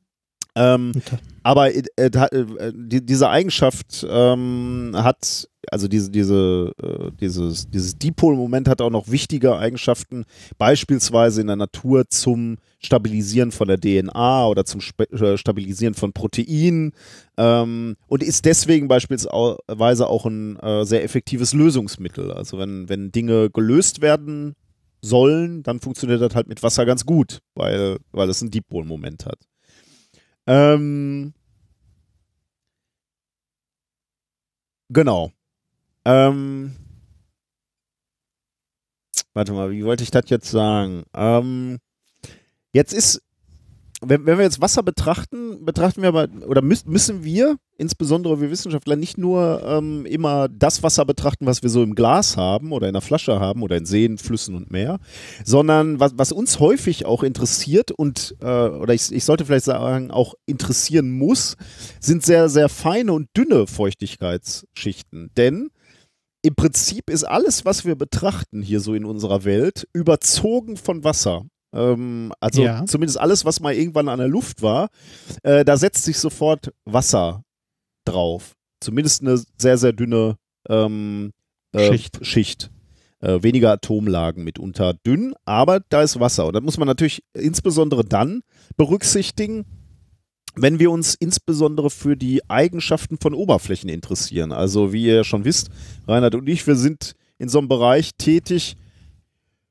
Ähm, 0.56 0.92
Und, 0.94 1.18
aber 1.42 1.74
äh, 1.74 1.82
äh, 1.96 2.72
die, 2.74 3.04
diese 3.04 3.28
Eigenschaft 3.28 4.06
ähm, 4.08 4.92
hat, 4.94 5.48
also 5.70 5.88
diese, 5.88 6.10
diese, 6.10 6.72
äh, 6.82 7.10
dieses, 7.20 7.68
dieses 7.70 7.98
Dipolmoment 7.98 8.68
hat 8.68 8.80
auch 8.80 8.90
noch 8.90 9.10
wichtige 9.10 9.56
Eigenschaften, 9.56 10.24
beispielsweise 10.58 11.40
in 11.40 11.46
der 11.46 11.56
Natur 11.56 12.08
zum 12.08 12.56
Stabilisieren 12.80 13.50
von 13.50 13.68
der 13.68 13.80
DNA 13.80 14.46
oder 14.46 14.64
zum 14.64 14.80
Spe 14.80 15.10
äh, 15.10 15.38
Stabilisieren 15.38 15.94
von 15.94 16.12
Proteinen 16.12 16.92
ähm, 17.36 17.96
und 18.06 18.22
ist 18.22 18.44
deswegen 18.44 18.88
beispielsweise 18.88 20.08
auch 20.08 20.26
ein 20.26 20.56
äh, 20.60 20.84
sehr 20.84 21.04
effektives 21.04 21.52
Lösungsmittel. 21.52 22.30
Also 22.32 22.58
wenn, 22.58 22.88
wenn 22.88 23.12
Dinge 23.12 23.50
gelöst 23.50 24.02
werden 24.02 24.54
sollen, 25.00 25.62
dann 25.62 25.80
funktioniert 25.80 26.20
das 26.20 26.34
halt 26.34 26.48
mit 26.48 26.62
Wasser 26.62 26.86
ganz 26.86 27.04
gut, 27.04 27.40
weil, 27.54 27.98
weil 28.12 28.28
es 28.28 28.42
ein 28.42 28.50
Dipolmoment 28.50 29.26
hat. 29.26 29.38
Ähm, 30.46 31.32
genau. 34.88 35.32
Ähm, 36.04 36.76
warte 39.32 39.52
mal, 39.52 39.70
wie 39.70 39.84
wollte 39.84 40.04
ich 40.04 40.10
das 40.10 40.24
jetzt 40.28 40.50
sagen? 40.50 41.04
Ähm, 41.14 41.78
jetzt 42.72 42.92
ist, 42.92 43.22
wenn, 44.00 44.26
wenn 44.26 44.36
wir 44.38 44.44
jetzt 44.44 44.60
Wasser 44.60 44.82
betrachten, 44.82 45.64
betrachten 45.64 46.02
wir 46.02 46.08
aber, 46.08 46.28
oder 46.46 46.60
müssen, 46.60 46.90
müssen 46.90 47.24
wir, 47.24 47.56
insbesondere 47.78 48.40
wir 48.40 48.50
Wissenschaftler, 48.50 48.96
nicht 48.96 49.16
nur 49.16 49.62
ähm, 49.64 50.04
immer 50.04 50.48
das 50.48 50.82
Wasser 50.82 51.06
betrachten, 51.06 51.46
was 51.46 51.62
wir 51.62 51.70
so 51.70 51.82
im 51.82 51.94
Glas 51.94 52.36
haben 52.36 52.72
oder 52.72 52.86
in 52.86 52.92
der 52.92 53.02
Flasche 53.02 53.40
haben 53.40 53.62
oder 53.62 53.76
in 53.76 53.86
Seen, 53.86 54.18
Flüssen 54.18 54.54
und 54.54 54.70
Meer, 54.70 54.98
sondern 55.44 56.00
was, 56.00 56.12
was 56.16 56.32
uns 56.32 56.60
häufig 56.60 57.06
auch 57.06 57.22
interessiert 57.22 57.90
und, 57.90 58.36
äh, 58.40 58.46
oder 58.46 58.92
ich, 58.92 59.10
ich 59.10 59.24
sollte 59.24 59.46
vielleicht 59.46 59.64
sagen, 59.64 60.10
auch 60.10 60.34
interessieren 60.44 61.10
muss, 61.10 61.56
sind 61.98 62.24
sehr, 62.24 62.48
sehr 62.48 62.68
feine 62.68 63.12
und 63.12 63.28
dünne 63.36 63.66
Feuchtigkeitsschichten. 63.66 65.30
Denn 65.36 65.70
im 66.44 66.54
Prinzip 66.54 67.08
ist 67.08 67.24
alles, 67.24 67.64
was 67.64 67.86
wir 67.86 67.96
betrachten 67.96 68.60
hier 68.60 68.80
so 68.80 68.92
in 68.94 69.06
unserer 69.06 69.44
Welt, 69.44 69.88
überzogen 69.94 70.76
von 70.76 71.02
Wasser. 71.02 71.46
Ähm, 71.74 72.32
also 72.38 72.62
Ja. 72.62 72.84
zumindest 72.84 73.18
alles, 73.18 73.46
was 73.46 73.60
mal 73.60 73.72
irgendwann 73.74 74.10
an 74.10 74.18
der 74.18 74.28
Luft 74.28 74.60
war, 74.60 74.88
äh, 75.42 75.64
da 75.64 75.78
setzt 75.78 76.04
sich 76.04 76.18
sofort 76.18 76.72
Wasser 76.84 77.42
drauf. 78.06 78.52
Zumindest 78.82 79.22
eine 79.22 79.42
sehr, 79.58 79.78
sehr 79.78 79.94
dünne 79.94 80.36
ähm, 80.68 81.30
äh, 81.72 81.88
Schicht. 81.88 82.24
Schicht. 82.26 82.70
Äh, 83.20 83.42
weniger 83.42 83.72
Atomlagen 83.72 84.44
mitunter 84.44 84.92
dünn, 85.06 85.32
aber 85.46 85.80
da 85.88 86.02
ist 86.02 86.20
Wasser. 86.20 86.46
Und 86.46 86.52
das 86.52 86.62
muss 86.62 86.76
man 86.76 86.86
natürlich 86.86 87.24
insbesondere 87.32 88.04
dann 88.04 88.42
berücksichtigen, 88.76 89.64
wenn 90.56 90.78
wir 90.78 90.90
uns 90.90 91.14
insbesondere 91.14 91.90
für 91.90 92.16
die 92.16 92.48
Eigenschaften 92.48 93.18
von 93.20 93.34
Oberflächen 93.34 93.88
interessieren. 93.88 94.52
Also 94.52 94.92
wie 94.92 95.06
ihr 95.06 95.24
schon 95.24 95.44
wisst, 95.44 95.70
Reinhard 96.06 96.34
und 96.34 96.48
ich, 96.48 96.66
wir 96.66 96.76
sind 96.76 97.14
in 97.38 97.48
so 97.48 97.58
einem 97.58 97.68
Bereich 97.68 98.12
tätig, 98.16 98.76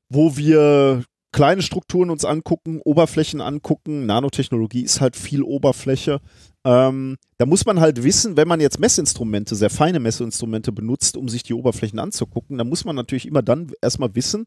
wo 0.08 0.36
wir 0.36 1.04
kleine 1.32 1.62
Strukturen 1.62 2.10
uns 2.10 2.24
angucken, 2.24 2.80
Oberflächen 2.84 3.40
angucken. 3.40 4.06
Nanotechnologie 4.06 4.82
ist 4.82 5.00
halt 5.00 5.16
viel 5.16 5.42
Oberfläche. 5.42 6.20
Ähm, 6.64 7.16
da 7.38 7.44
muss 7.44 7.66
man 7.66 7.80
halt 7.80 8.04
wissen, 8.04 8.36
wenn 8.36 8.46
man 8.46 8.60
jetzt 8.60 8.78
Messinstrumente, 8.78 9.56
sehr 9.56 9.68
feine 9.68 9.98
Messinstrumente 9.98 10.70
benutzt, 10.70 11.16
um 11.16 11.28
sich 11.28 11.42
die 11.42 11.52
Oberflächen 11.52 11.98
anzugucken, 11.98 12.56
dann 12.56 12.68
muss 12.68 12.84
man 12.84 12.94
natürlich 12.96 13.26
immer 13.26 13.42
dann 13.42 13.72
erstmal 13.82 14.14
wissen, 14.14 14.46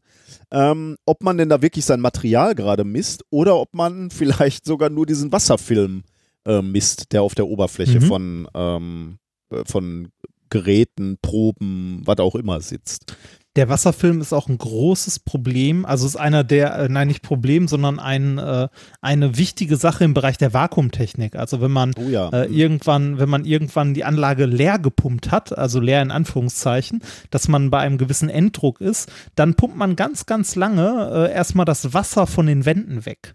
ähm, 0.50 0.96
ob 1.04 1.22
man 1.22 1.36
denn 1.36 1.50
da 1.50 1.62
wirklich 1.62 1.84
sein 1.84 2.00
Material 2.00 2.54
gerade 2.54 2.84
misst 2.84 3.22
oder 3.30 3.56
ob 3.56 3.74
man 3.74 4.10
vielleicht 4.10 4.64
sogar 4.64 4.88
nur 4.88 5.06
diesen 5.06 5.30
Wasserfilm 5.30 6.02
äh, 6.48 6.62
misst, 6.62 7.12
der 7.12 7.22
auf 7.22 7.34
der 7.34 7.46
Oberfläche 7.46 8.00
Mhm. 8.00 8.04
von, 8.04 8.48
ähm, 8.54 9.18
äh, 9.52 9.62
von 9.66 10.08
Geräten, 10.50 11.18
Proben, 11.20 12.00
was 12.04 12.18
auch 12.18 12.34
immer 12.34 12.60
sitzt. 12.62 13.14
Der 13.56 13.68
Wasserfilm 13.68 14.20
ist 14.20 14.32
auch 14.32 14.48
ein 14.48 14.56
großes 14.56 15.18
Problem. 15.18 15.84
Also 15.84 16.06
ist 16.06 16.16
einer 16.16 16.44
der, 16.44 16.76
äh, 16.78 16.88
nein, 16.88 17.08
nicht 17.08 17.22
Problem, 17.22 17.66
sondern 17.66 17.98
ein, 17.98 18.38
äh, 18.38 18.68
eine 19.00 19.36
wichtige 19.36 19.76
Sache 19.76 20.04
im 20.04 20.14
Bereich 20.14 20.38
der 20.38 20.54
Vakuumtechnik. 20.54 21.34
Also 21.34 21.60
wenn 21.60 21.72
man 21.72 21.92
Oh 21.98 22.08
ja. 22.08 22.28
äh, 22.30 22.46
irgendwann, 22.46 23.18
wenn 23.18 23.28
man 23.28 23.44
irgendwann 23.44 23.94
die 23.94 24.04
Anlage 24.04 24.46
leer 24.46 24.78
gepumpt 24.78 25.32
hat, 25.32 25.58
also 25.58 25.80
leer 25.80 26.00
in 26.02 26.12
Anführungszeichen, 26.12 27.02
dass 27.30 27.48
man 27.48 27.68
bei 27.70 27.80
einem 27.80 27.98
gewissen 27.98 28.28
Enddruck 28.28 28.80
ist, 28.80 29.10
dann 29.34 29.54
pumpt 29.54 29.76
man 29.76 29.96
ganz, 29.96 30.24
ganz 30.26 30.54
lange 30.54 31.28
äh, 31.28 31.32
erstmal 31.34 31.66
das 31.66 31.92
Wasser 31.92 32.26
von 32.28 32.46
den 32.46 32.64
Wänden 32.64 33.04
weg. 33.06 33.34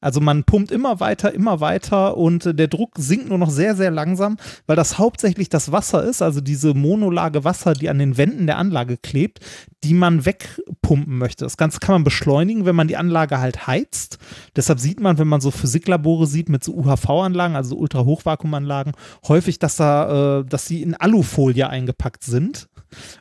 Also 0.00 0.20
man 0.20 0.44
pumpt 0.44 0.70
immer 0.70 1.00
weiter, 1.00 1.32
immer 1.34 1.60
weiter 1.60 2.16
und 2.16 2.46
äh, 2.46 2.54
der 2.54 2.68
Druck 2.68 2.92
sinkt 2.98 3.28
nur 3.28 3.38
noch 3.38 3.50
sehr, 3.50 3.74
sehr 3.76 3.90
langsam, 3.90 4.36
weil 4.66 4.76
das 4.76 4.98
hauptsächlich 4.98 5.48
das 5.48 5.72
Wasser 5.72 6.04
ist, 6.04 6.22
also 6.22 6.40
diese 6.40 6.74
monolage 6.74 7.44
Wasser, 7.44 7.74
die 7.74 7.88
an 7.88 7.98
den 7.98 8.16
Wänden 8.16 8.46
der 8.46 8.58
Anlage 8.58 8.96
klebt, 8.96 9.40
die 9.84 9.94
man 9.94 10.24
wegpumpen 10.26 11.16
möchte. 11.16 11.44
Das 11.44 11.56
Ganze 11.56 11.80
kann 11.80 11.94
man 11.94 12.04
beschleunigen, 12.04 12.66
wenn 12.66 12.76
man 12.76 12.88
die 12.88 12.96
Anlage 12.96 13.40
halt 13.40 13.66
heizt. 13.66 14.18
Deshalb 14.56 14.78
sieht 14.78 15.00
man, 15.00 15.18
wenn 15.18 15.28
man 15.28 15.40
so 15.40 15.50
Physiklabore 15.50 16.26
sieht 16.26 16.48
mit 16.48 16.64
so 16.64 16.74
UHV-Anlagen, 16.74 17.56
also 17.56 17.76
Ultrahochvakuumanlagen, 17.76 18.92
häufig, 19.26 19.58
dass 19.58 19.76
da, 19.76 20.40
äh, 20.40 20.44
dass 20.44 20.66
sie 20.66 20.82
in 20.82 20.94
Alufolie 20.94 21.68
eingepackt 21.68 22.24
sind. 22.24 22.68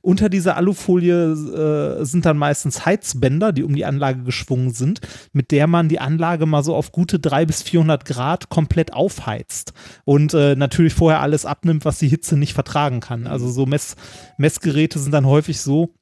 Unter 0.01 0.29
dieser 0.29 0.57
Alufolie 0.57 1.99
äh, 1.99 2.03
sind 2.03 2.25
dann 2.25 2.37
meistens 2.37 2.85
Heizbänder, 2.85 3.51
die 3.51 3.63
um 3.63 3.75
die 3.75 3.85
Anlage 3.85 4.23
geschwungen 4.23 4.71
sind, 4.71 5.01
mit 5.31 5.51
der 5.51 5.67
man 5.67 5.89
die 5.89 5.99
Anlage 5.99 6.45
mal 6.45 6.63
so 6.63 6.68
auf 6.75 6.91
gute 6.91 7.19
300 7.19 7.47
bis 7.47 7.61
400 7.63 8.05
Grad 8.05 8.49
komplett 8.49 8.93
aufheizt 8.93 9.73
und 10.05 10.33
äh, 10.33 10.55
natürlich 10.55 10.93
vorher 10.93 11.21
alles 11.21 11.45
abnimmt, 11.45 11.85
was 11.85 11.99
die 11.99 12.07
Hitze 12.07 12.37
nicht 12.37 12.53
vertragen 12.53 12.99
kann. 12.99 13.27
Also 13.27 13.49
so 13.49 13.65
Mess 13.65 13.95
Messgeräte 14.37 14.99
sind 14.99 15.11
dann 15.11 15.25
häufig 15.25 15.61
so, 15.61 15.93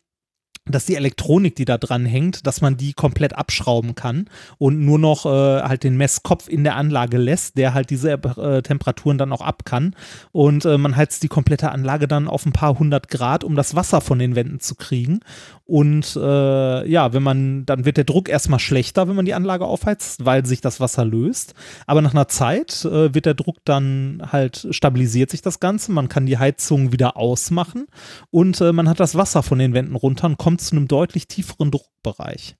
dass 0.69 0.85
die 0.85 0.95
Elektronik, 0.95 1.55
die 1.55 1.65
da 1.65 1.77
dran 1.77 2.05
hängt, 2.05 2.45
dass 2.45 2.61
man 2.61 2.77
die 2.77 2.93
komplett 2.93 3.33
abschrauben 3.33 3.95
kann 3.95 4.29
und 4.57 4.83
nur 4.83 4.99
noch 4.99 5.25
äh, 5.25 5.61
halt 5.61 5.83
den 5.83 5.97
Messkopf 5.97 6.47
in 6.47 6.63
der 6.63 6.75
Anlage 6.75 7.17
lässt, 7.17 7.57
der 7.57 7.73
halt 7.73 7.89
diese 7.89 8.11
äh, 8.11 8.61
Temperaturen 8.61 9.17
dann 9.17 9.31
auch 9.31 9.41
ab 9.41 9.65
kann. 9.65 9.95
Und 10.31 10.65
äh, 10.65 10.77
man 10.77 10.95
heizt 10.95 11.23
die 11.23 11.27
komplette 11.27 11.71
Anlage 11.71 12.07
dann 12.07 12.27
auf 12.27 12.45
ein 12.45 12.53
paar 12.53 12.77
hundert 12.77 13.09
Grad, 13.09 13.43
um 13.43 13.55
das 13.55 13.75
Wasser 13.75 14.01
von 14.01 14.19
den 14.19 14.35
Wänden 14.35 14.59
zu 14.59 14.75
kriegen. 14.75 15.19
Und 15.67 16.15
äh, 16.15 16.89
ja, 16.89 17.11
wenn 17.11 17.23
man, 17.23 17.65
dann 17.65 17.83
wird 17.83 17.97
der 17.97 18.05
Druck 18.05 18.29
erstmal 18.29 18.59
schlechter, 18.59 19.09
wenn 19.09 19.17
man 19.17 19.25
die 19.25 19.33
Anlage 19.33 19.65
aufheizt, 19.65 20.23
weil 20.25 20.45
sich 20.45 20.61
das 20.61 20.79
Wasser 20.79 21.03
löst. 21.03 21.53
Aber 21.85 22.01
nach 22.01 22.13
einer 22.13 22.29
Zeit 22.29 22.85
äh, 22.85 23.13
wird 23.13 23.25
der 23.25 23.33
Druck 23.33 23.57
dann 23.65 24.23
halt, 24.31 24.67
stabilisiert 24.71 25.29
sich 25.29 25.41
das 25.41 25.59
Ganze. 25.59 25.91
Man 25.91 26.07
kann 26.07 26.25
die 26.25 26.37
Heizung 26.37 26.93
wieder 26.93 27.17
ausmachen 27.17 27.87
und 28.31 28.61
äh, 28.61 28.71
man 28.71 28.87
hat 28.87 29.01
das 29.01 29.15
Wasser 29.15 29.43
von 29.43 29.59
den 29.59 29.73
Wänden 29.73 29.95
runter 29.95 30.27
und 30.27 30.37
kommt 30.37 30.61
zu 30.61 30.73
einem 30.73 30.87
deutlich 30.87 31.27
tieferen 31.27 31.69
Druckbereich. 31.69 32.55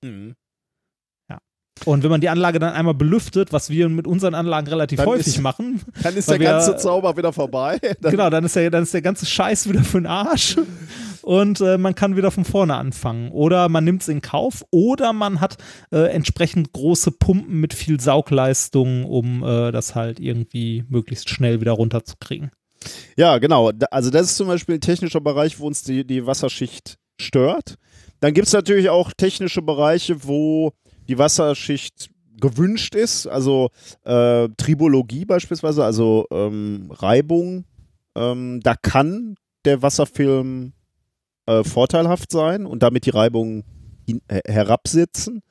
Und 1.84 2.02
wenn 2.02 2.10
man 2.10 2.20
die 2.20 2.28
Anlage 2.28 2.58
dann 2.58 2.72
einmal 2.72 2.94
belüftet, 2.94 3.52
was 3.52 3.70
wir 3.70 3.88
mit 3.88 4.06
unseren 4.06 4.34
Anlagen 4.34 4.66
relativ 4.68 4.98
Dann 4.98 5.06
häufig 5.06 5.26
ist- 5.28 5.40
machen, 5.40 5.80
Dann 6.02 6.16
ist 6.16 6.28
der 6.30 6.38
ganze 6.38 6.72
wir- 6.72 6.76
Zauber 6.78 7.16
wieder 7.16 7.32
vorbei. 7.32 7.78
Dann 8.00 8.10
genau, 8.12 8.30
dann 8.30 8.44
ist, 8.44 8.56
der, 8.56 8.70
dann 8.70 8.82
ist 8.82 8.94
der 8.94 9.02
ganze 9.02 9.26
Scheiß 9.26 9.68
wieder 9.68 9.82
für 9.84 9.98
den 9.98 10.06
Arsch 10.06 10.56
und 11.22 11.60
äh, 11.60 11.78
man 11.78 11.94
kann 11.94 12.16
wieder 12.16 12.30
von 12.30 12.44
vorne 12.44 12.74
anfangen. 12.74 13.30
Oder 13.30 13.68
man 13.68 13.84
nimmt 13.84 14.02
es 14.02 14.08
in 14.08 14.22
Kauf 14.22 14.64
oder 14.70 15.12
man 15.12 15.40
hat 15.40 15.56
äh, 15.92 16.10
entsprechend 16.10 16.72
große 16.72 17.12
Pumpen 17.12 17.60
mit 17.60 17.74
viel 17.74 18.00
Saugleistung, 18.00 19.04
um 19.04 19.42
äh, 19.42 19.70
das 19.72 19.94
halt 19.94 20.20
irgendwie 20.20 20.84
möglichst 20.88 21.28
schnell 21.30 21.60
wieder 21.60 21.72
runterzukriegen. 21.72 22.50
Ja, 23.16 23.38
genau. 23.38 23.72
Also 23.90 24.10
das 24.10 24.26
ist 24.26 24.36
zum 24.36 24.46
Beispiel 24.48 24.76
ein 24.76 24.80
technischer 24.80 25.20
Bereich, 25.20 25.58
wo 25.58 25.66
uns 25.66 25.82
die, 25.82 26.06
die 26.06 26.26
Wasserschicht 26.26 26.96
stört. 27.20 27.74
Dann 28.20 28.34
gibt 28.34 28.46
es 28.46 28.52
natürlich 28.52 28.88
auch 28.88 29.12
technische 29.16 29.62
Bereiche, 29.62 30.24
wo 30.24 30.72
die 31.08 31.18
Wasserschicht 31.18 32.10
gewünscht 32.40 32.94
ist. 32.94 33.26
Also 33.26 33.70
äh, 34.04 34.48
Tribologie 34.56 35.24
beispielsweise, 35.24 35.84
also 35.84 36.26
ähm, 36.30 36.90
Reibung. 36.90 37.64
Ähm, 38.14 38.60
da 38.62 38.74
kann 38.74 39.36
der 39.64 39.82
Wasserfilm 39.82 40.72
äh, 41.46 41.64
vorteilhaft 41.64 42.30
sein 42.32 42.66
und 42.66 42.82
damit 42.82 43.06
die 43.06 43.10
Reibung 43.10 43.64
hin, 44.06 44.20
her- 44.30 44.42
herabsitzen. 44.46 45.42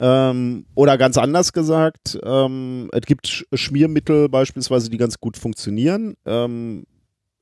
Ähm, 0.00 0.64
oder 0.74 0.96
ganz 0.96 1.18
anders 1.18 1.52
gesagt, 1.52 2.18
ähm, 2.22 2.88
es 2.92 3.02
gibt 3.02 3.28
Sch 3.28 3.44
Schmiermittel 3.52 4.28
beispielsweise, 4.30 4.88
die 4.88 4.96
ganz 4.96 5.20
gut 5.20 5.36
funktionieren 5.36 6.14
ähm, 6.24 6.84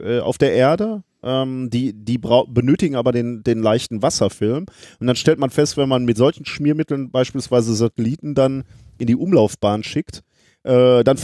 äh, 0.01 0.19
auf 0.19 0.39
der 0.39 0.53
Erde. 0.55 1.05
Ähm, 1.23 1.69
die 1.71 1.93
die 1.93 2.19
benötigen 2.19 2.95
aber 2.95 3.13
den, 3.13 3.43
den 3.43 3.61
leichten 3.61 4.03
Wasserfilm. 4.03 4.67
Und 5.01 5.07
dann 5.07 5.17
stellt 5.17 5.39
man 5.39 5.51
fest, 5.51 5.77
wenn 5.77 5.89
man 5.89 6.05
mit 6.05 6.17
solchen 6.17 6.45
Schmiermitteln 6.45 7.11
beispielsweise 7.11 7.75
Satelliten 7.75 8.35
dann 8.35 8.65
in 8.99 9.07
die 9.07 9.17
Umlaufbahn 9.17 9.83
schickt, 9.83 10.23
äh, 10.63 11.03
dann 11.03 11.19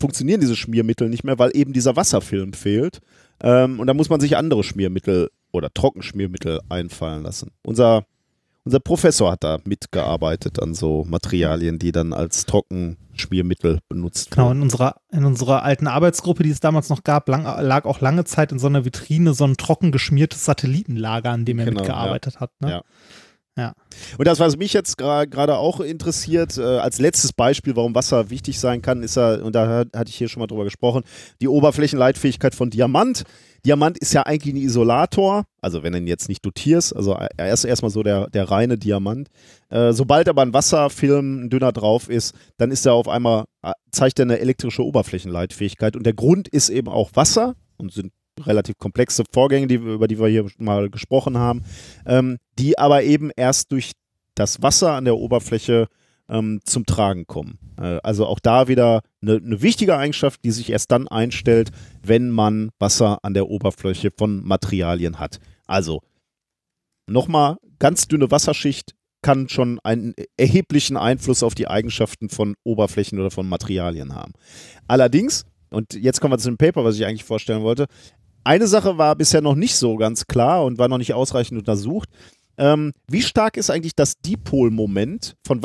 funktionieren 0.00 0.40
diese 0.40 0.56
Schmiermittel 0.56 1.08
nicht 1.08 1.24
mehr, 1.24 1.38
weil 1.38 1.50
eben 1.54 1.72
dieser 1.72 1.94
Wasserfilm 1.94 2.52
fehlt. 2.52 3.00
Ähm, 3.42 3.78
und 3.80 3.86
da 3.86 3.94
muss 3.94 4.10
man 4.10 4.20
sich 4.20 4.36
andere 4.36 4.64
Schmiermittel 4.64 5.30
oder 5.52 5.72
Trockenschmiermittel 5.72 6.60
einfallen 6.68 7.22
lassen. 7.22 7.50
Unser 7.62 8.06
unser 8.64 8.80
Professor 8.80 9.32
hat 9.32 9.42
da 9.44 9.58
mitgearbeitet 9.64 10.62
an 10.62 10.74
so 10.74 11.04
Materialien, 11.08 11.78
die 11.78 11.90
dann 11.92 12.12
als 12.12 12.46
Trockenschmiermittel 12.46 13.80
benutzt 13.88 14.30
Genau, 14.30 14.46
wurden. 14.48 14.58
in 14.58 14.62
unserer, 14.62 14.96
in 15.10 15.24
unserer 15.24 15.62
alten 15.62 15.86
Arbeitsgruppe, 15.86 16.42
die 16.42 16.50
es 16.50 16.60
damals 16.60 16.88
noch 16.88 17.02
gab, 17.04 17.28
lang, 17.28 17.44
lag 17.44 17.84
auch 17.84 18.00
lange 18.00 18.24
Zeit 18.24 18.52
in 18.52 18.58
so 18.58 18.66
einer 18.68 18.84
Vitrine 18.84 19.34
so 19.34 19.44
ein 19.44 19.56
trocken 19.56 19.92
geschmiertes 19.92 20.44
Satellitenlager, 20.44 21.30
an 21.30 21.44
dem 21.44 21.58
er 21.58 21.66
Genau, 21.66 21.80
mitgearbeitet 21.80 22.40
hat. 22.40 22.50
Ne? 22.60 22.70
Ja. 22.70 22.82
Ja. 23.54 23.74
Und 24.16 24.26
das, 24.26 24.40
was 24.40 24.56
mich 24.56 24.72
jetzt 24.72 24.98
gra- 24.98 25.26
gerade 25.26 25.58
auch 25.58 25.80
interessiert, 25.80 26.56
äh, 26.56 26.62
als 26.78 26.98
letztes 26.98 27.34
Beispiel, 27.34 27.76
warum 27.76 27.94
Wasser 27.94 28.30
wichtig 28.30 28.58
sein 28.58 28.80
kann, 28.80 29.02
ist 29.02 29.16
ja, 29.16 29.34
und 29.34 29.54
da 29.54 29.68
hat- 29.68 29.88
hatte 29.94 30.08
ich 30.08 30.16
hier 30.16 30.30
schon 30.30 30.40
mal 30.40 30.46
drüber 30.46 30.64
gesprochen, 30.64 31.02
die 31.42 31.48
Oberflächenleitfähigkeit 31.48 32.54
von 32.54 32.70
Diamant. 32.70 33.24
Diamant 33.64 33.96
ist 33.98 34.12
ja 34.12 34.24
eigentlich 34.24 34.54
ein 34.54 34.60
Isolator, 34.60 35.44
also 35.60 35.84
wenn 35.84 35.92
du 35.92 35.98
ihn 35.98 36.08
jetzt 36.08 36.28
nicht 36.28 36.44
dotierst, 36.44 36.96
also 36.96 37.12
er 37.12 37.52
ist 37.52 37.64
erstmal 37.64 37.92
so 37.92 38.02
der, 38.02 38.28
der 38.28 38.50
reine 38.50 38.76
Diamant. 38.76 39.28
Äh, 39.68 39.92
sobald 39.92 40.28
aber 40.28 40.42
ein 40.42 40.52
Wasserfilm 40.52 41.44
ein 41.44 41.50
dünner 41.50 41.70
drauf 41.70 42.08
ist, 42.08 42.34
dann 42.56 42.72
ist 42.72 42.86
er 42.86 42.94
auf 42.94 43.08
einmal, 43.08 43.44
äh, 43.62 43.72
zeigt 43.92 44.18
er 44.18 44.24
eine 44.24 44.40
elektrische 44.40 44.84
Oberflächenleitfähigkeit. 44.84 45.94
Und 45.94 46.04
der 46.04 46.14
Grund 46.14 46.48
ist 46.48 46.70
eben 46.70 46.88
auch 46.88 47.10
Wasser 47.14 47.54
und 47.76 47.92
sind 47.92 48.12
relativ 48.40 48.78
komplexe 48.78 49.22
Vorgänge, 49.30 49.68
die, 49.68 49.76
über 49.76 50.08
die 50.08 50.18
wir 50.18 50.28
hier 50.28 50.46
mal 50.58 50.90
gesprochen 50.90 51.38
haben, 51.38 51.62
ähm, 52.04 52.38
die 52.58 52.78
aber 52.78 53.04
eben 53.04 53.30
erst 53.36 53.70
durch 53.70 53.92
das 54.34 54.62
Wasser 54.62 54.92
an 54.92 55.04
der 55.04 55.16
Oberfläche 55.16 55.86
ähm, 56.32 56.60
zum 56.64 56.86
Tragen 56.86 57.26
kommen. 57.26 57.58
Äh, 57.78 57.98
also 58.02 58.26
auch 58.26 58.40
da 58.40 58.66
wieder 58.66 59.02
eine, 59.20 59.36
eine 59.36 59.62
wichtige 59.62 59.96
Eigenschaft, 59.96 60.40
die 60.44 60.50
sich 60.50 60.70
erst 60.70 60.90
dann 60.90 61.06
einstellt, 61.06 61.70
wenn 62.02 62.30
man 62.30 62.70
Wasser 62.78 63.18
an 63.22 63.34
der 63.34 63.48
Oberfläche 63.48 64.10
von 64.16 64.42
Materialien 64.44 65.20
hat. 65.20 65.38
Also 65.66 66.00
nochmal, 67.06 67.58
ganz 67.78 68.08
dünne 68.08 68.30
Wasserschicht 68.30 68.94
kann 69.20 69.48
schon 69.48 69.78
einen 69.84 70.14
erheblichen 70.36 70.96
Einfluss 70.96 71.42
auf 71.44 71.54
die 71.54 71.68
Eigenschaften 71.68 72.28
von 72.28 72.54
Oberflächen 72.64 73.20
oder 73.20 73.30
von 73.30 73.48
Materialien 73.48 74.14
haben. 74.14 74.32
Allerdings, 74.88 75.44
und 75.70 75.94
jetzt 75.94 76.20
kommen 76.20 76.32
wir 76.32 76.38
zu 76.38 76.48
dem 76.48 76.56
Paper, 76.56 76.84
was 76.84 76.96
ich 76.96 77.06
eigentlich 77.06 77.24
vorstellen 77.24 77.62
wollte, 77.62 77.86
eine 78.42 78.66
Sache 78.66 78.98
war 78.98 79.14
bisher 79.14 79.40
noch 79.40 79.54
nicht 79.54 79.76
so 79.76 79.96
ganz 79.96 80.26
klar 80.26 80.64
und 80.64 80.78
war 80.78 80.88
noch 80.88 80.98
nicht 80.98 81.14
ausreichend 81.14 81.58
untersucht. 81.58 82.08
Ähm, 82.58 82.92
wie 83.08 83.22
stark 83.22 83.56
ist 83.56 83.70
eigentlich 83.70 83.94
das 83.94 84.14
Dipolmoment 84.20 85.36
von 85.46 85.62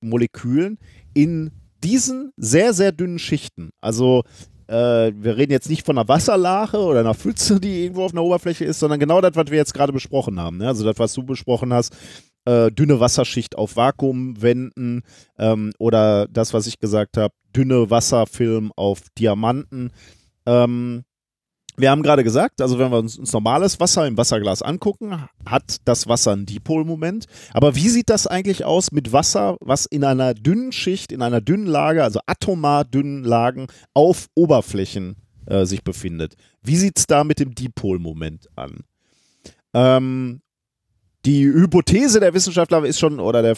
Wassermolekülen 0.00 0.78
in 1.14 1.50
diesen 1.82 2.32
sehr, 2.36 2.72
sehr 2.72 2.92
dünnen 2.92 3.18
Schichten? 3.18 3.70
Also 3.80 4.24
äh, 4.66 5.12
wir 5.14 5.36
reden 5.36 5.52
jetzt 5.52 5.70
nicht 5.70 5.86
von 5.86 5.96
einer 5.96 6.08
Wasserlache 6.08 6.78
oder 6.78 7.00
einer 7.00 7.14
Pfütze, 7.14 7.60
die 7.60 7.84
irgendwo 7.84 8.04
auf 8.04 8.12
einer 8.12 8.22
Oberfläche 8.22 8.64
ist, 8.64 8.80
sondern 8.80 9.00
genau 9.00 9.20
das, 9.20 9.34
was 9.34 9.50
wir 9.50 9.58
jetzt 9.58 9.74
gerade 9.74 9.92
besprochen 9.92 10.40
haben. 10.40 10.58
Ne? 10.58 10.68
Also 10.68 10.84
das, 10.84 10.98
was 10.98 11.14
du 11.14 11.22
besprochen 11.22 11.72
hast, 11.72 11.96
äh, 12.44 12.70
dünne 12.70 13.00
Wasserschicht 13.00 13.56
auf 13.56 13.76
Vakuumwänden 13.76 15.02
ähm, 15.38 15.72
oder 15.78 16.26
das, 16.28 16.52
was 16.54 16.66
ich 16.66 16.78
gesagt 16.78 17.16
habe, 17.16 17.34
dünne 17.54 17.90
Wasserfilm 17.90 18.72
auf 18.76 19.00
Diamanten. 19.18 19.90
Ähm, 20.46 21.04
wir 21.78 21.90
haben 21.90 22.02
gerade 22.02 22.24
gesagt, 22.24 22.60
also 22.60 22.78
wenn 22.78 22.90
wir 22.90 22.98
uns, 22.98 23.32
normales 23.32 23.78
Wasser 23.80 24.06
im 24.06 24.16
Wasserglas 24.16 24.62
angucken, 24.62 25.28
hat 25.46 25.76
das 25.84 26.08
Wasser 26.08 26.32
einen 26.32 26.44
Dipolmoment. 26.44 27.26
Aber 27.52 27.76
wie 27.76 27.88
sieht 27.88 28.10
das 28.10 28.26
eigentlich 28.26 28.64
aus 28.64 28.92
mit 28.92 29.12
Wasser, 29.12 29.56
was 29.60 29.86
in 29.86 30.04
einer 30.04 30.34
dünnen 30.34 30.72
Schicht, 30.72 31.12
in 31.12 31.22
einer 31.22 31.40
dünnen 31.40 31.66
Lage, 31.66 32.02
also 32.02 32.20
atomar 32.26 32.84
dünnen 32.84 33.22
Lagen 33.22 33.68
auf 33.94 34.26
Oberflächen 34.34 35.16
äh, 35.46 35.64
sich 35.64 35.84
befindet? 35.84 36.34
Wie 36.62 36.76
sieht 36.76 36.98
es 36.98 37.06
da 37.06 37.22
mit 37.22 37.38
dem 37.38 37.54
Dipolmoment 37.54 38.48
an? 38.56 38.80
Ähm, 39.72 40.40
die 41.24 41.44
Hypothese 41.44 42.20
der 42.20 42.34
Wissenschaftler 42.34 42.84
ist 42.84 42.98
schon, 42.98 43.20
oder 43.20 43.42
der, 43.42 43.56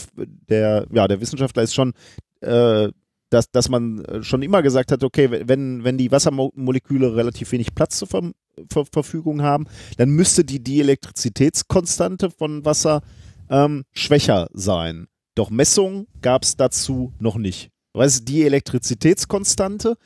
der, 0.49 0.87
ja, 0.93 1.09
der 1.09 1.21
Wissenschaftler 1.21 1.63
ist 1.63 1.75
schon, 1.75 1.95
äh, 2.41 2.89
dass, 3.31 3.51
dass 3.51 3.69
man 3.69 4.05
äh, 4.05 4.23
schon 4.23 4.43
immer 4.43 4.63
gesagt 4.63 4.93
hat, 4.93 5.03
okay, 5.03 5.43
wenn, 5.47 5.85
wenn 5.85 5.97
die 5.97 6.13
Wassermoleküle 6.13 7.17
relativ 7.17 7.53
wenig 7.53 7.75
Platz 7.75 7.99
zur 7.99 8.09
Ver 8.09 8.31
Ver 8.71 8.85
Verfügung 8.85 9.41
haben, 9.41 9.67
dann 9.97 10.11
müsste 10.11 10.45
die 10.45 10.63
Dielektrizitätskonstante 10.63 12.31
von 12.31 12.65
Wasser 12.65 13.01
ähm, 13.49 13.85
schwächer 13.93 14.49
sein. 14.53 15.07
Doch 15.35 15.49
Messungen 15.49 16.07
gab 16.21 16.43
es 16.43 16.57
dazu 16.57 17.15
noch 17.19 17.37
nicht. 17.37 17.71
Was 17.95 18.17
ist 18.17 18.29
die 18.29 18.45
Elektrizitätskonstante? 18.45 19.97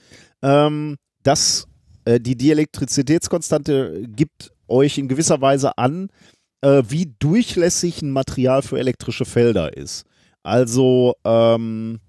Ähm, 0.42 0.96
das, 1.24 1.66
äh, 2.04 2.20
die 2.20 2.36
Dielektrizitätskonstante 2.36 4.04
gibt 4.06 4.52
euch 4.68 4.98
in 4.98 5.08
gewisser 5.08 5.40
Weise 5.40 5.76
an, 5.76 6.10
äh, 6.60 6.82
wie 6.88 7.12
durchlässig 7.18 8.02
ein 8.02 8.10
Material 8.10 8.62
für 8.62 8.78
elektrische 8.78 9.24
Felder 9.24 9.76
ist. 9.76 10.04
Also, 10.42 11.14
ähm, 11.24 12.00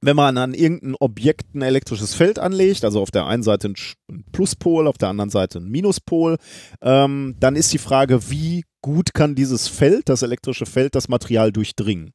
wenn 0.00 0.16
man 0.16 0.36
an 0.38 0.54
irgendein 0.54 0.94
Objekt 1.00 1.54
ein 1.54 1.62
elektrisches 1.62 2.14
Feld 2.14 2.38
anlegt, 2.38 2.84
also 2.84 3.00
auf 3.00 3.10
der 3.10 3.26
einen 3.26 3.42
Seite 3.42 3.68
ein 3.68 4.24
Pluspol, 4.32 4.86
auf 4.86 4.98
der 4.98 5.08
anderen 5.08 5.30
Seite 5.30 5.58
ein 5.58 5.68
Minuspol, 5.68 6.36
ähm, 6.82 7.34
dann 7.40 7.56
ist 7.56 7.72
die 7.72 7.78
Frage, 7.78 8.30
wie 8.30 8.64
gut 8.82 9.14
kann 9.14 9.34
dieses 9.34 9.68
Feld, 9.68 10.08
das 10.08 10.22
elektrische 10.22 10.66
Feld, 10.66 10.94
das 10.94 11.08
Material 11.08 11.50
durchdringen? 11.50 12.12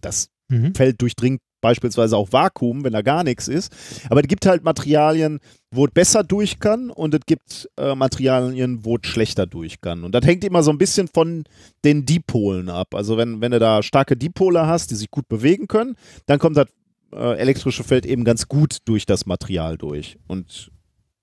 Das 0.00 0.28
mhm. 0.48 0.74
Feld 0.74 1.00
durchdringt 1.00 1.40
beispielsweise 1.60 2.16
auch 2.16 2.32
Vakuum, 2.32 2.84
wenn 2.84 2.92
da 2.92 3.02
gar 3.02 3.24
nichts 3.24 3.48
ist. 3.48 3.72
Aber 4.08 4.20
es 4.20 4.28
gibt 4.28 4.46
halt 4.46 4.64
Materialien, 4.64 5.40
wo 5.70 5.84
es 5.84 5.92
besser 5.92 6.24
durch 6.24 6.58
kann 6.58 6.90
und 6.90 7.14
es 7.14 7.20
gibt 7.26 7.68
äh, 7.76 7.94
Materialien, 7.94 8.84
wo 8.84 8.96
es 8.96 9.06
schlechter 9.06 9.46
durch 9.46 9.80
kann. 9.80 10.04
Und 10.04 10.14
das 10.14 10.24
hängt 10.24 10.44
immer 10.44 10.62
so 10.62 10.70
ein 10.70 10.78
bisschen 10.78 11.08
von 11.08 11.44
den 11.84 12.06
Dipolen 12.06 12.68
ab. 12.68 12.94
Also 12.94 13.16
wenn, 13.16 13.40
wenn 13.40 13.52
du 13.52 13.58
da 13.58 13.82
starke 13.82 14.16
Dipole 14.16 14.66
hast, 14.66 14.90
die 14.90 14.96
sich 14.96 15.10
gut 15.10 15.28
bewegen 15.28 15.68
können, 15.68 15.96
dann 16.26 16.38
kommt 16.38 16.56
das 16.56 16.66
äh, 17.12 17.38
elektrische 17.38 17.84
Feld 17.84 18.06
eben 18.06 18.24
ganz 18.24 18.48
gut 18.48 18.78
durch 18.84 19.06
das 19.06 19.26
Material 19.26 19.76
durch 19.76 20.18
und 20.26 20.70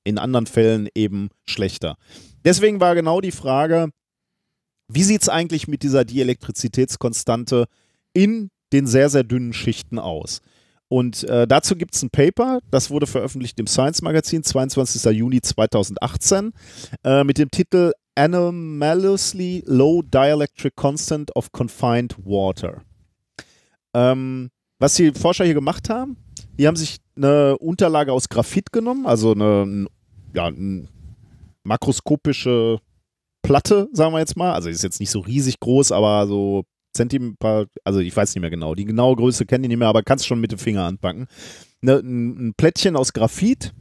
in 0.03 0.17
anderen 0.17 0.47
Fällen 0.47 0.87
eben 0.95 1.29
schlechter. 1.45 1.97
Deswegen 2.45 2.79
war 2.79 2.95
genau 2.95 3.19
die 3.21 3.31
Frage, 3.31 3.89
wie 4.89 5.03
sieht 5.03 5.21
es 5.21 5.29
eigentlich 5.29 5.67
mit 5.67 5.83
dieser 5.83 6.05
Dielektrizitätskonstante 6.05 7.65
in 8.13 8.49
den 8.71 8.87
sehr, 8.87 9.09
sehr 9.09 9.23
dünnen 9.23 9.53
Schichten 9.53 9.99
aus? 9.99 10.41
Und 10.89 11.25
äh, 11.25 11.45
dazu 11.45 11.75
gibt 11.75 11.95
es 11.95 12.03
ein 12.03 12.09
Paper, 12.09 12.59
das 12.71 12.89
wurde 12.89 13.07
veröffentlicht 13.07 13.59
im 13.59 13.67
Science 13.67 14.01
Magazin, 14.01 14.43
22. 14.43 15.11
Juni 15.11 15.41
2018, 15.41 16.53
äh, 17.03 17.25
mit 17.25 17.37
dem 17.37 17.51
Titel 17.51 17.91
Anomalously 18.15 19.63
Low 19.65 20.01
Dielectric 20.01 20.75
Constant 20.75 21.35
of 21.35 21.51
Confined 21.51 22.15
Water. 22.23 22.83
Ähm, 23.93 24.49
was 24.79 24.95
die 24.95 25.11
Forscher 25.11 25.45
hier 25.45 25.53
gemacht 25.53 25.89
haben, 25.89 26.17
die 26.57 26.67
haben 26.67 26.75
sich 26.75 26.97
eine 27.15 27.57
Unterlage 27.57 28.13
aus 28.13 28.29
Graphit 28.29 28.71
genommen, 28.71 29.05
also 29.05 29.31
eine, 29.31 29.87
ja, 30.33 30.45
eine 30.45 30.87
makroskopische 31.63 32.79
Platte, 33.41 33.89
sagen 33.93 34.13
wir 34.13 34.19
jetzt 34.19 34.37
mal. 34.37 34.53
Also 34.53 34.69
ist 34.69 34.83
jetzt 34.83 34.99
nicht 34.99 35.11
so 35.11 35.19
riesig 35.19 35.59
groß, 35.59 35.91
aber 35.91 36.27
so 36.27 36.63
Zentimeter, 36.93 37.67
also 37.83 37.99
ich 37.99 38.15
weiß 38.15 38.33
nicht 38.33 38.41
mehr 38.41 38.49
genau. 38.49 38.75
Die 38.75 38.85
genaue 38.85 39.15
Größe 39.15 39.45
kenne 39.45 39.65
ich 39.65 39.69
nicht 39.69 39.77
mehr, 39.77 39.87
aber 39.87 40.03
kannst 40.03 40.27
schon 40.27 40.39
mit 40.39 40.51
dem 40.51 40.59
Finger 40.59 40.83
anpacken. 40.83 41.27
Eine, 41.81 41.97
ein 41.99 42.53
Plättchen 42.55 42.95
aus 42.95 43.13
Graphit. 43.13 43.73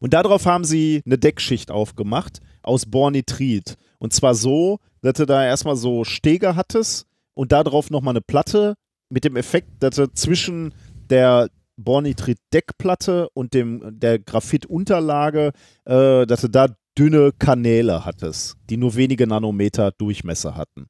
Und 0.00 0.14
darauf 0.14 0.46
haben 0.46 0.64
sie 0.64 1.02
eine 1.04 1.18
Deckschicht 1.18 1.70
aufgemacht 1.70 2.40
aus 2.62 2.86
Bornitrit. 2.86 3.76
Und 3.98 4.12
zwar 4.12 4.34
so, 4.34 4.78
dass 5.02 5.14
du 5.14 5.26
da 5.26 5.44
erstmal 5.44 5.76
so 5.76 6.04
Stege 6.04 6.54
hattest 6.54 7.06
und 7.34 7.50
darauf 7.50 7.90
nochmal 7.90 8.12
eine 8.12 8.20
Platte 8.20 8.74
mit 9.10 9.24
dem 9.24 9.36
Effekt, 9.36 9.68
dass 9.80 9.98
er 9.98 10.14
zwischen 10.14 10.74
der 11.10 11.48
Bornitrit-Deckplatte 11.76 13.28
und 13.34 13.54
dem, 13.54 13.98
der 13.98 14.18
Graphit-Unterlage, 14.18 15.52
äh, 15.84 16.26
dass 16.26 16.40
du 16.42 16.48
da 16.48 16.68
dünne 16.98 17.32
Kanäle 17.38 18.04
hattest, 18.04 18.56
die 18.68 18.76
nur 18.76 18.96
wenige 18.96 19.26
Nanometer 19.26 19.92
Durchmesser 19.92 20.56
hatten. 20.56 20.88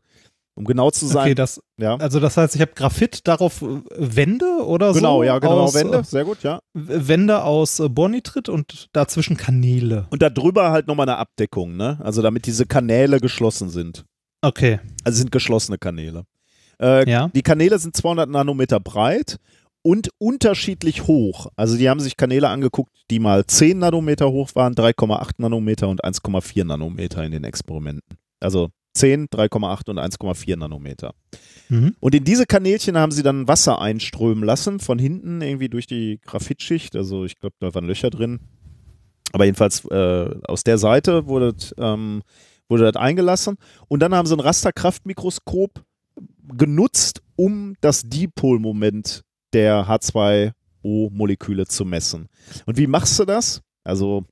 Um 0.54 0.64
genau 0.64 0.90
zu 0.90 1.06
sein. 1.06 1.26
Okay, 1.26 1.34
das, 1.36 1.60
ja. 1.78 1.94
Also 1.98 2.18
das 2.18 2.36
heißt, 2.36 2.56
ich 2.56 2.60
habe 2.60 2.72
Graphit 2.74 3.28
darauf 3.28 3.62
äh, 3.62 3.80
Wände 3.96 4.64
oder 4.66 4.92
genau, 4.92 4.92
so? 4.92 4.98
Genau, 4.98 5.22
ja, 5.22 5.38
genau, 5.38 5.60
aus, 5.60 5.74
Wände, 5.74 6.02
sehr 6.02 6.24
gut, 6.24 6.42
ja. 6.42 6.60
Wände 6.74 7.44
aus 7.44 7.78
äh, 7.78 7.88
Bornitrit 7.88 8.48
und 8.48 8.88
dazwischen 8.92 9.36
Kanäle. 9.36 10.08
Und 10.10 10.20
darüber 10.20 10.72
halt 10.72 10.88
nochmal 10.88 11.08
eine 11.08 11.18
Abdeckung, 11.18 11.76
ne? 11.76 12.00
Also 12.02 12.22
damit 12.22 12.46
diese 12.46 12.66
Kanäle 12.66 13.20
geschlossen 13.20 13.68
sind. 13.68 14.04
Okay. 14.40 14.80
Also 15.04 15.18
sind 15.18 15.30
geschlossene 15.30 15.78
Kanäle. 15.78 16.24
Äh, 16.80 17.08
ja. 17.10 17.28
Die 17.34 17.42
Kanäle 17.42 17.78
sind 17.78 17.96
200 17.96 18.28
Nanometer 18.28 18.80
breit 18.80 19.38
und 19.82 20.10
unterschiedlich 20.18 21.06
hoch. 21.06 21.48
Also 21.56 21.76
die 21.76 21.88
haben 21.88 22.00
sich 22.00 22.16
Kanäle 22.16 22.48
angeguckt, 22.48 22.92
die 23.10 23.18
mal 23.18 23.46
10 23.46 23.78
Nanometer 23.78 24.30
hoch 24.30 24.50
waren, 24.54 24.74
3,8 24.74 25.32
Nanometer 25.38 25.88
und 25.88 26.04
1,4 26.04 26.64
Nanometer 26.64 27.24
in 27.24 27.32
den 27.32 27.44
Experimenten. 27.44 28.18
Also 28.40 28.68
10, 28.94 29.28
3,8 29.28 29.90
und 29.90 29.98
1,4 29.98 30.56
Nanometer. 30.56 31.14
Mhm. 31.68 31.94
Und 32.00 32.14
in 32.14 32.24
diese 32.24 32.46
Kanälchen 32.46 32.98
haben 32.98 33.12
sie 33.12 33.22
dann 33.22 33.46
Wasser 33.46 33.80
einströmen 33.80 34.44
lassen, 34.44 34.80
von 34.80 34.98
hinten 34.98 35.40
irgendwie 35.40 35.68
durch 35.68 35.86
die 35.86 36.20
Graphitschicht. 36.24 36.96
Also 36.96 37.24
ich 37.24 37.38
glaube, 37.38 37.56
da 37.60 37.74
waren 37.74 37.86
Löcher 37.86 38.10
drin. 38.10 38.40
Aber 39.32 39.44
jedenfalls 39.44 39.84
äh, 39.84 40.30
aus 40.46 40.64
der 40.64 40.78
Seite 40.78 41.26
wurde, 41.26 41.54
ähm, 41.76 42.22
wurde 42.68 42.90
das 42.90 42.96
eingelassen. 43.00 43.56
Und 43.88 44.00
dann 44.00 44.14
haben 44.14 44.26
sie 44.26 44.34
ein 44.34 44.40
Rasterkraftmikroskop 44.40 45.84
genutzt, 46.56 47.22
um 47.36 47.74
das 47.80 48.02
Dipolmoment 48.02 49.22
der 49.52 49.86
H2O-Moleküle 49.86 51.66
zu 51.66 51.84
messen. 51.84 52.28
Und 52.66 52.76
wie 52.76 52.86
machst 52.86 53.18
du 53.18 53.24
das? 53.24 53.62
Also, 53.84 54.24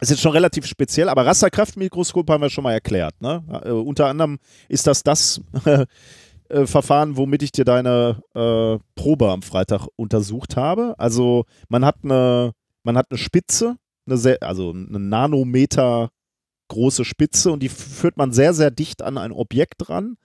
ist 0.00 0.10
jetzt 0.10 0.20
schon 0.20 0.32
relativ 0.32 0.66
speziell, 0.66 1.08
aber 1.08 1.24
Rasterkraftmikroskop 1.24 2.28
haben 2.28 2.42
wir 2.42 2.50
schon 2.50 2.64
mal 2.64 2.72
erklärt. 2.72 3.20
Ne? 3.20 3.42
Äh, 3.64 3.70
unter 3.70 4.06
anderem 4.06 4.38
ist 4.68 4.86
das 4.86 5.02
das 5.02 5.40
äh, 6.48 6.66
Verfahren, 6.66 7.16
womit 7.16 7.42
ich 7.42 7.52
dir 7.52 7.64
deine 7.64 8.20
äh, 8.34 8.78
Probe 8.94 9.30
am 9.30 9.42
Freitag 9.42 9.86
untersucht 9.96 10.56
habe. 10.56 10.94
Also, 10.98 11.44
man 11.68 11.84
hat 11.84 11.96
eine, 12.02 12.52
man 12.82 12.96
hat 12.96 13.06
eine 13.10 13.18
Spitze, 13.18 13.76
eine 14.06 14.18
sehr, 14.18 14.42
also 14.42 14.70
eine 14.70 14.98
Nanometer 14.98 16.10
große 16.68 17.04
Spitze 17.04 17.52
und 17.52 17.62
die 17.62 17.68
führt 17.68 18.16
man 18.16 18.32
sehr, 18.32 18.52
sehr 18.52 18.70
dicht 18.70 19.02
an 19.02 19.18
ein 19.18 19.32
Objekt 19.32 19.88
ran. 19.88 20.16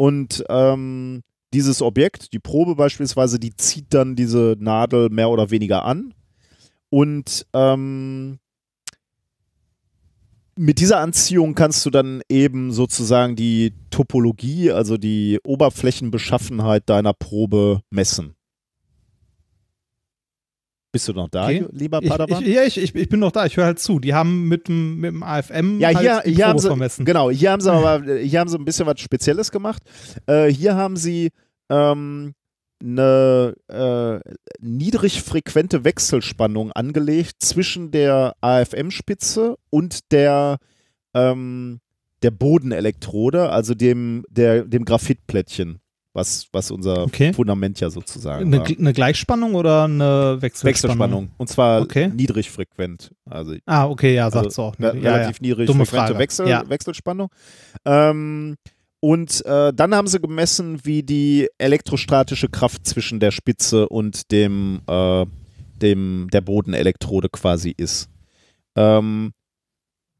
Und 0.00 0.44
ähm, 0.48 1.20
dieses 1.52 1.82
Objekt, 1.82 2.32
die 2.32 2.38
Probe 2.38 2.74
beispielsweise, 2.74 3.38
die 3.38 3.54
zieht 3.54 3.92
dann 3.92 4.16
diese 4.16 4.56
Nadel 4.58 5.10
mehr 5.10 5.28
oder 5.28 5.50
weniger 5.50 5.84
an. 5.84 6.14
Und 6.88 7.46
ähm, 7.52 8.38
mit 10.56 10.78
dieser 10.78 11.00
Anziehung 11.00 11.54
kannst 11.54 11.84
du 11.84 11.90
dann 11.90 12.22
eben 12.30 12.72
sozusagen 12.72 13.36
die 13.36 13.74
Topologie, 13.90 14.70
also 14.70 14.96
die 14.96 15.38
Oberflächenbeschaffenheit 15.44 16.88
deiner 16.88 17.12
Probe 17.12 17.82
messen. 17.90 18.36
Bist 20.92 21.06
du 21.06 21.12
noch 21.12 21.28
da, 21.28 21.44
okay. 21.44 21.64
lieber 21.70 22.00
Padawan? 22.00 22.42
Ich, 22.42 22.48
ich, 22.48 22.54
ja, 22.54 22.62
ich, 22.64 22.78
ich, 22.78 22.94
ich, 22.94 23.08
bin 23.08 23.20
noch 23.20 23.30
da. 23.30 23.46
Ich 23.46 23.56
höre 23.56 23.66
halt 23.66 23.78
zu. 23.78 24.00
Die 24.00 24.12
haben 24.12 24.48
mit 24.48 24.66
dem, 24.66 24.96
mit 24.96 25.12
dem 25.12 25.22
AFM 25.22 25.78
ja, 25.78 25.90
hier, 25.90 26.16
halt 26.16 26.26
die 26.26 26.30
hier 26.30 26.44
Probe 26.46 26.48
haben 26.48 26.58
sie, 26.58 26.66
vermessen. 26.66 27.04
Genau, 27.04 27.30
hier 27.30 27.52
haben 27.52 27.60
sie 27.60 27.72
aber 27.72 28.02
hier 28.16 28.40
haben 28.40 28.48
sie 28.48 28.58
ein 28.58 28.64
bisschen 28.64 28.86
was 28.86 29.00
Spezielles 29.00 29.52
gemacht. 29.52 29.82
Äh, 30.26 30.48
hier 30.48 30.74
haben 30.74 30.96
sie 30.96 31.30
ähm, 31.68 32.34
eine 32.82 33.54
äh, 33.68 34.18
niedrigfrequente 34.60 35.84
Wechselspannung 35.84 36.72
angelegt 36.72 37.36
zwischen 37.38 37.92
der 37.92 38.34
AFM-Spitze 38.40 39.56
und 39.70 40.10
der, 40.10 40.58
ähm, 41.14 41.80
der 42.22 42.32
Bodenelektrode, 42.32 43.50
also 43.50 43.74
dem, 43.74 44.24
der, 44.28 44.64
dem 44.64 44.84
Graphitplättchen 44.84 45.80
was, 46.12 46.48
was 46.52 46.70
unser 46.70 47.04
okay. 47.04 47.32
Fundament 47.32 47.78
ja 47.80 47.90
sozusagen 47.90 48.46
eine, 48.46 48.58
war. 48.58 48.66
Eine 48.66 48.92
Gleichspannung 48.92 49.54
oder 49.54 49.84
eine 49.84 50.38
Wechselspannung? 50.40 50.64
Wechselspannung. 50.64 51.30
Und 51.36 51.48
zwar 51.48 51.82
okay. 51.82 52.08
niedrigfrequent. 52.08 53.12
Also, 53.28 53.54
ah, 53.66 53.86
okay, 53.86 54.14
ja, 54.14 54.30
sagst 54.30 54.46
also, 54.46 54.62
du 54.62 54.68
auch. 54.68 54.78
Ne, 54.78 55.00
ja, 55.00 55.14
relativ 55.14 55.36
ja. 55.36 55.42
niedrigfrequente 55.42 56.18
Wechsel, 56.18 56.48
ja. 56.48 56.68
Wechselspannung. 56.68 57.28
Ähm, 57.84 58.56
und 59.00 59.44
äh, 59.46 59.72
dann 59.72 59.94
haben 59.94 60.08
sie 60.08 60.20
gemessen, 60.20 60.84
wie 60.84 61.02
die 61.02 61.48
elektrostatische 61.58 62.48
Kraft 62.48 62.86
zwischen 62.86 63.18
der 63.18 63.30
Spitze 63.30 63.88
und 63.88 64.30
dem, 64.30 64.82
äh, 64.86 65.24
dem 65.80 66.28
der 66.32 66.42
Bodenelektrode 66.42 67.28
quasi 67.30 67.72
ist. 67.74 68.10
Ähm, 68.76 69.32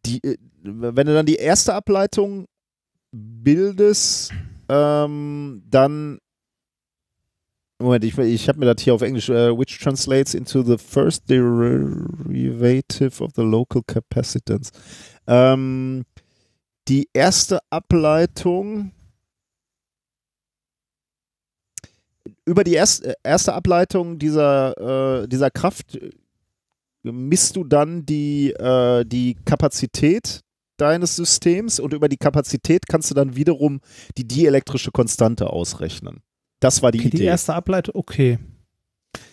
die, 0.06 0.22
äh, 0.24 0.36
wenn 0.62 1.06
du 1.06 1.14
dann 1.14 1.26
die 1.26 1.36
erste 1.36 1.74
Ableitung 1.74 2.46
bildest, 3.12 4.32
ähm, 4.70 5.62
dann 5.68 6.18
Moment, 7.80 8.04
ich, 8.04 8.16
ich 8.18 8.46
habe 8.46 8.58
mir 8.58 8.66
das 8.66 8.84
hier 8.84 8.92
auf 8.92 9.00
Englisch, 9.00 9.30
uh, 9.30 9.58
which 9.58 9.78
translates 9.78 10.34
into 10.34 10.62
the 10.62 10.76
first 10.76 11.28
derivative 11.30 13.22
of 13.22 13.32
the 13.34 13.42
local 13.42 13.82
capacitance. 13.82 14.70
Ähm, 15.26 16.04
die 16.88 17.08
erste 17.14 17.58
Ableitung 17.70 18.92
über 22.44 22.64
die 22.64 22.74
erst, 22.74 23.06
erste 23.22 23.54
Ableitung 23.54 24.18
dieser, 24.18 25.22
äh, 25.22 25.28
dieser 25.28 25.50
Kraft 25.50 25.98
misst 27.02 27.56
du 27.56 27.64
dann 27.64 28.04
die, 28.04 28.50
äh, 28.50 29.04
die 29.04 29.36
Kapazität 29.44 30.40
deines 30.80 31.16
Systems 31.16 31.78
und 31.80 31.92
über 31.92 32.08
die 32.08 32.16
Kapazität 32.16 32.86
kannst 32.88 33.10
du 33.10 33.14
dann 33.14 33.36
wiederum 33.36 33.80
die 34.16 34.26
dielektrische 34.26 34.90
Konstante 34.90 35.50
ausrechnen. 35.50 36.20
Das 36.60 36.82
war 36.82 36.92
die 36.92 36.98
Okay, 36.98 37.08
Idee. 37.08 37.16
die 37.18 37.24
erste 37.24 37.54
Ableitung, 37.54 37.94
okay. 37.96 38.38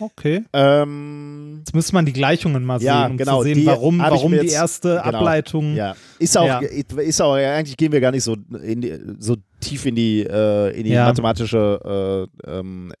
Okay. 0.00 0.44
ähm, 0.52 1.56
Jetzt 1.60 1.74
müsste 1.74 1.94
man 1.94 2.04
die 2.04 2.12
Gleichungen 2.12 2.64
mal 2.64 2.82
Ja, 2.82 3.02
sehen, 3.02 3.12
um 3.12 3.16
genau, 3.16 3.38
zu 3.38 3.44
sehen, 3.44 3.66
warum, 3.66 3.98
warum 4.00 4.32
die 4.32 4.48
erste 4.48 5.00
genau. 5.02 5.18
Ableitung. 5.18 5.74
ja, 5.76 5.94
ist 6.18 6.36
auch, 6.36 6.46
Ja. 6.46 6.58
ist 6.60 7.20
auch, 7.22 7.34
eigentlich 7.34 7.76
gehen 7.76 7.92
wir 7.92 8.00
gar 8.00 8.10
nicht 8.10 8.24
so, 8.24 8.34
die, 8.36 8.98
so 9.18 9.36
tief 9.60 9.86
in 9.86 9.94
die, 9.94 10.22
äh, 10.22 10.76
in 10.76 10.84
die 10.84 10.94
mathematische 10.94 12.28
äh, 12.46 12.50
ähm, 12.58 12.92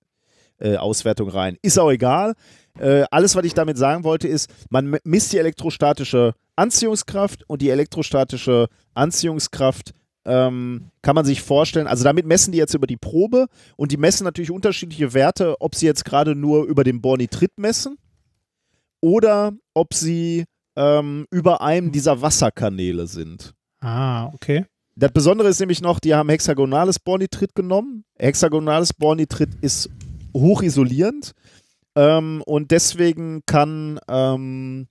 äh, 0.60 0.76
Auswertung 0.76 1.28
rein. 1.28 1.56
Ist 1.62 1.78
auch 1.78 1.90
egal. 1.90 2.34
Äh, 2.78 3.04
alles, 3.10 3.34
was 3.36 3.44
ich 3.44 3.54
damit 3.54 3.78
sagen 3.78 4.04
wollte, 4.04 4.28
ist, 4.28 4.50
man 4.70 4.98
misst 5.04 5.32
die 5.32 5.38
elektrostatische 5.38 6.34
Anziehungskraft 6.56 7.44
und 7.48 7.62
die 7.62 7.70
elektrostatische 7.70 8.68
Anziehungskraft 8.94 9.92
ähm, 10.24 10.90
kann 11.02 11.14
man 11.14 11.24
sich 11.24 11.42
vorstellen, 11.42 11.86
also 11.86 12.04
damit 12.04 12.26
messen 12.26 12.52
die 12.52 12.58
jetzt 12.58 12.74
über 12.74 12.86
die 12.86 12.96
Probe 12.96 13.46
und 13.76 13.92
die 13.92 13.96
messen 13.96 14.24
natürlich 14.24 14.50
unterschiedliche 14.50 15.14
Werte, 15.14 15.56
ob 15.60 15.74
sie 15.74 15.86
jetzt 15.86 16.04
gerade 16.04 16.34
nur 16.34 16.64
über 16.64 16.84
den 16.84 17.00
Bornitrit 17.00 17.52
messen 17.56 17.96
oder 19.00 19.52
ob 19.74 19.94
sie 19.94 20.44
ähm, 20.76 21.26
über 21.30 21.62
einem 21.62 21.92
dieser 21.92 22.20
Wasserkanäle 22.20 23.06
sind. 23.06 23.54
Ah, 23.80 24.26
okay. 24.26 24.66
Das 24.96 25.12
Besondere 25.12 25.48
ist 25.48 25.60
nämlich 25.60 25.80
noch, 25.80 26.00
die 26.00 26.14
haben 26.14 26.28
hexagonales 26.28 26.98
Bornitrit 26.98 27.54
genommen. 27.54 28.04
Hexagonales 28.18 28.92
Bornitrit 28.92 29.50
ist 29.60 29.88
hochisolierend 30.34 31.32
ähm, 31.98 32.42
und 32.46 32.70
deswegen 32.70 33.42
kann 33.44 33.98
ähm, 34.08 34.86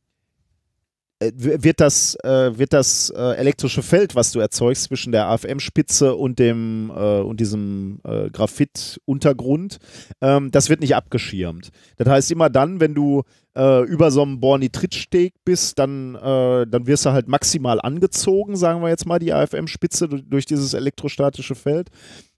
äh, 1.20 1.32
wird 1.36 1.80
das, 1.80 2.16
äh, 2.24 2.60
wird 2.60 2.74
das 2.74 3.10
äh, 3.10 3.38
elektrische 3.38 3.82
Feld, 3.82 4.14
was 4.14 4.34
du 4.34 4.40
erzeugst 4.40 4.84
zwischen 4.84 5.12
der 5.12 5.28
AFM-Spitze 5.30 6.14
und 6.14 6.38
dem 6.38 6.92
äh, 6.96 7.22
und 7.22 7.40
diesem 7.40 8.02
äh, 8.04 8.30
Graphit-Untergrund, 8.30 9.78
ähm, 10.22 10.52
das 10.52 10.70
wird 10.70 10.82
nicht 10.82 10.96
abgeschirmt. 10.96 11.70
Das 11.96 12.08
heißt, 12.08 12.32
immer 12.32 12.52
dann, 12.52 12.80
wenn 12.82 12.94
du 12.94 13.24
äh, 13.56 13.84
über 13.86 14.12
so 14.12 14.22
einem 14.22 14.40
Bornitritsteg 14.40 15.34
bist, 15.44 15.80
dann, 15.80 16.14
dann 16.14 16.88
wirst 16.88 17.06
du 17.06 17.12
halt 17.12 17.28
maximal 17.28 17.80
angezogen, 17.82 18.56
sagen 18.56 18.82
wir 18.82 18.90
jetzt 18.90 19.08
mal, 19.08 19.18
die 19.18 19.34
AFM-Spitze 19.34 20.08
durch 20.08 20.46
dieses 20.46 20.74
elektrostatische 20.74 21.56
Feld. 21.56 21.90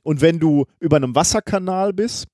Und 0.04 0.22
wenn 0.22 0.40
du 0.40 0.66
über 0.80 0.98
einem 0.98 1.16
Wasserkanal 1.16 1.91
bist, 1.91 2.28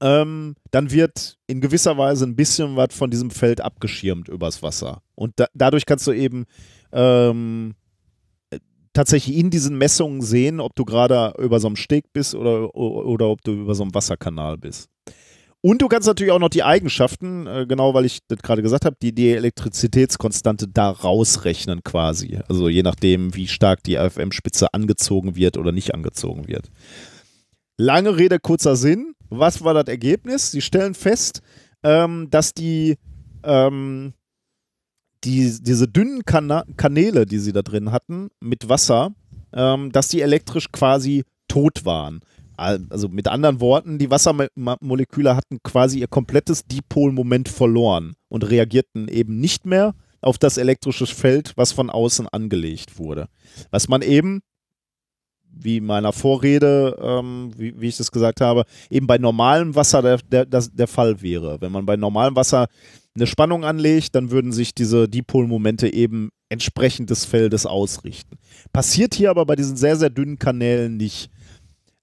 ähm, 0.00 0.56
dann 0.70 0.90
wird 0.90 1.38
in 1.46 1.60
gewisser 1.60 1.96
Weise 1.96 2.26
ein 2.26 2.36
bisschen 2.36 2.76
was 2.76 2.94
von 2.94 3.10
diesem 3.10 3.30
Feld 3.30 3.60
abgeschirmt 3.60 4.28
übers 4.28 4.62
Wasser. 4.62 5.02
Und 5.14 5.34
da, 5.36 5.46
dadurch 5.54 5.86
kannst 5.86 6.06
du 6.06 6.12
eben 6.12 6.44
ähm, 6.92 7.74
äh, 8.50 8.58
tatsächlich 8.92 9.36
in 9.36 9.50
diesen 9.50 9.78
Messungen 9.78 10.20
sehen, 10.22 10.60
ob 10.60 10.74
du 10.74 10.84
gerade 10.84 11.34
über 11.38 11.60
so 11.60 11.66
einem 11.66 11.76
Steg 11.76 12.12
bist 12.12 12.34
oder, 12.34 12.74
oder 12.74 13.28
ob 13.28 13.42
du 13.42 13.52
über 13.52 13.74
so 13.74 13.82
einem 13.82 13.94
Wasserkanal 13.94 14.58
bist. 14.58 14.88
Und 15.62 15.82
du 15.82 15.88
kannst 15.88 16.06
natürlich 16.06 16.32
auch 16.32 16.38
noch 16.38 16.48
die 16.48 16.62
Eigenschaften, 16.62 17.48
äh, 17.48 17.66
genau 17.66 17.92
weil 17.92 18.04
ich 18.04 18.20
das 18.28 18.38
gerade 18.38 18.62
gesagt 18.62 18.84
habe, 18.84 18.94
die, 19.02 19.12
die 19.12 19.32
Elektrizitätskonstante 19.32 20.68
da 20.68 20.90
rausrechnen 20.90 21.82
quasi. 21.82 22.38
Also 22.48 22.68
je 22.68 22.84
nachdem, 22.84 23.34
wie 23.34 23.48
stark 23.48 23.82
die 23.82 23.98
AFM-Spitze 23.98 24.72
angezogen 24.72 25.34
wird 25.34 25.56
oder 25.56 25.72
nicht 25.72 25.92
angezogen 25.92 26.46
wird. 26.46 26.70
Lange 27.78 28.16
Rede, 28.16 28.38
kurzer 28.38 28.76
Sinn. 28.76 29.15
Was 29.30 29.62
war 29.64 29.74
das 29.74 29.86
Ergebnis? 29.86 30.50
Sie 30.50 30.60
stellen 30.60 30.94
fest, 30.94 31.40
ähm, 31.82 32.28
dass 32.30 32.54
die, 32.54 32.96
ähm, 33.42 34.12
die 35.24 35.56
diese 35.60 35.88
dünnen 35.88 36.24
Kana 36.24 36.64
Kanäle, 36.76 37.26
die 37.26 37.38
sie 37.38 37.52
da 37.52 37.62
drin 37.62 37.90
hatten, 37.92 38.28
mit 38.40 38.68
Wasser, 38.68 39.10
ähm, 39.52 39.92
dass 39.92 40.08
die 40.08 40.20
elektrisch 40.20 40.70
quasi 40.72 41.24
tot 41.48 41.84
waren. 41.84 42.20
Al- 42.56 42.86
Also 42.90 43.08
mit 43.08 43.28
anderen 43.28 43.60
Worten, 43.60 43.98
die 43.98 44.10
Wassermoleküle 44.10 45.36
hatten 45.36 45.58
quasi 45.62 46.00
ihr 46.00 46.08
komplettes 46.08 46.64
Dipolmoment 46.66 47.48
verloren 47.48 48.14
und 48.28 48.48
reagierten 48.48 49.08
eben 49.08 49.40
nicht 49.40 49.66
mehr 49.66 49.94
auf 50.20 50.38
das 50.38 50.56
elektrische 50.56 51.06
Feld, 51.06 51.52
was 51.56 51.72
von 51.72 51.90
außen 51.90 52.28
angelegt 52.28 52.98
wurde. 52.98 53.28
Was 53.70 53.88
man 53.88 54.02
eben 54.02 54.40
wie 55.58 55.78
in 55.78 55.86
meiner 55.86 56.12
Vorrede, 56.12 56.96
ähm, 57.00 57.50
wie, 57.56 57.80
wie 57.80 57.88
ich 57.88 57.96
das 57.96 58.12
gesagt 58.12 58.40
habe, 58.40 58.64
eben 58.90 59.06
bei 59.06 59.18
normalem 59.18 59.74
Wasser 59.74 60.02
der, 60.02 60.18
der, 60.18 60.46
das, 60.46 60.72
der 60.72 60.86
Fall 60.86 61.22
wäre. 61.22 61.60
Wenn 61.60 61.72
man 61.72 61.86
bei 61.86 61.96
normalem 61.96 62.36
Wasser 62.36 62.66
eine 63.14 63.26
Spannung 63.26 63.64
anlegt, 63.64 64.14
dann 64.14 64.30
würden 64.30 64.52
sich 64.52 64.74
diese 64.74 65.08
Dipolmomente 65.08 65.92
eben 65.92 66.30
entsprechend 66.48 67.10
des 67.10 67.24
Feldes 67.24 67.66
ausrichten. 67.66 68.36
Passiert 68.72 69.14
hier 69.14 69.30
aber 69.30 69.46
bei 69.46 69.56
diesen 69.56 69.76
sehr, 69.76 69.96
sehr 69.96 70.10
dünnen 70.10 70.38
Kanälen 70.38 70.96
nicht. 70.96 71.30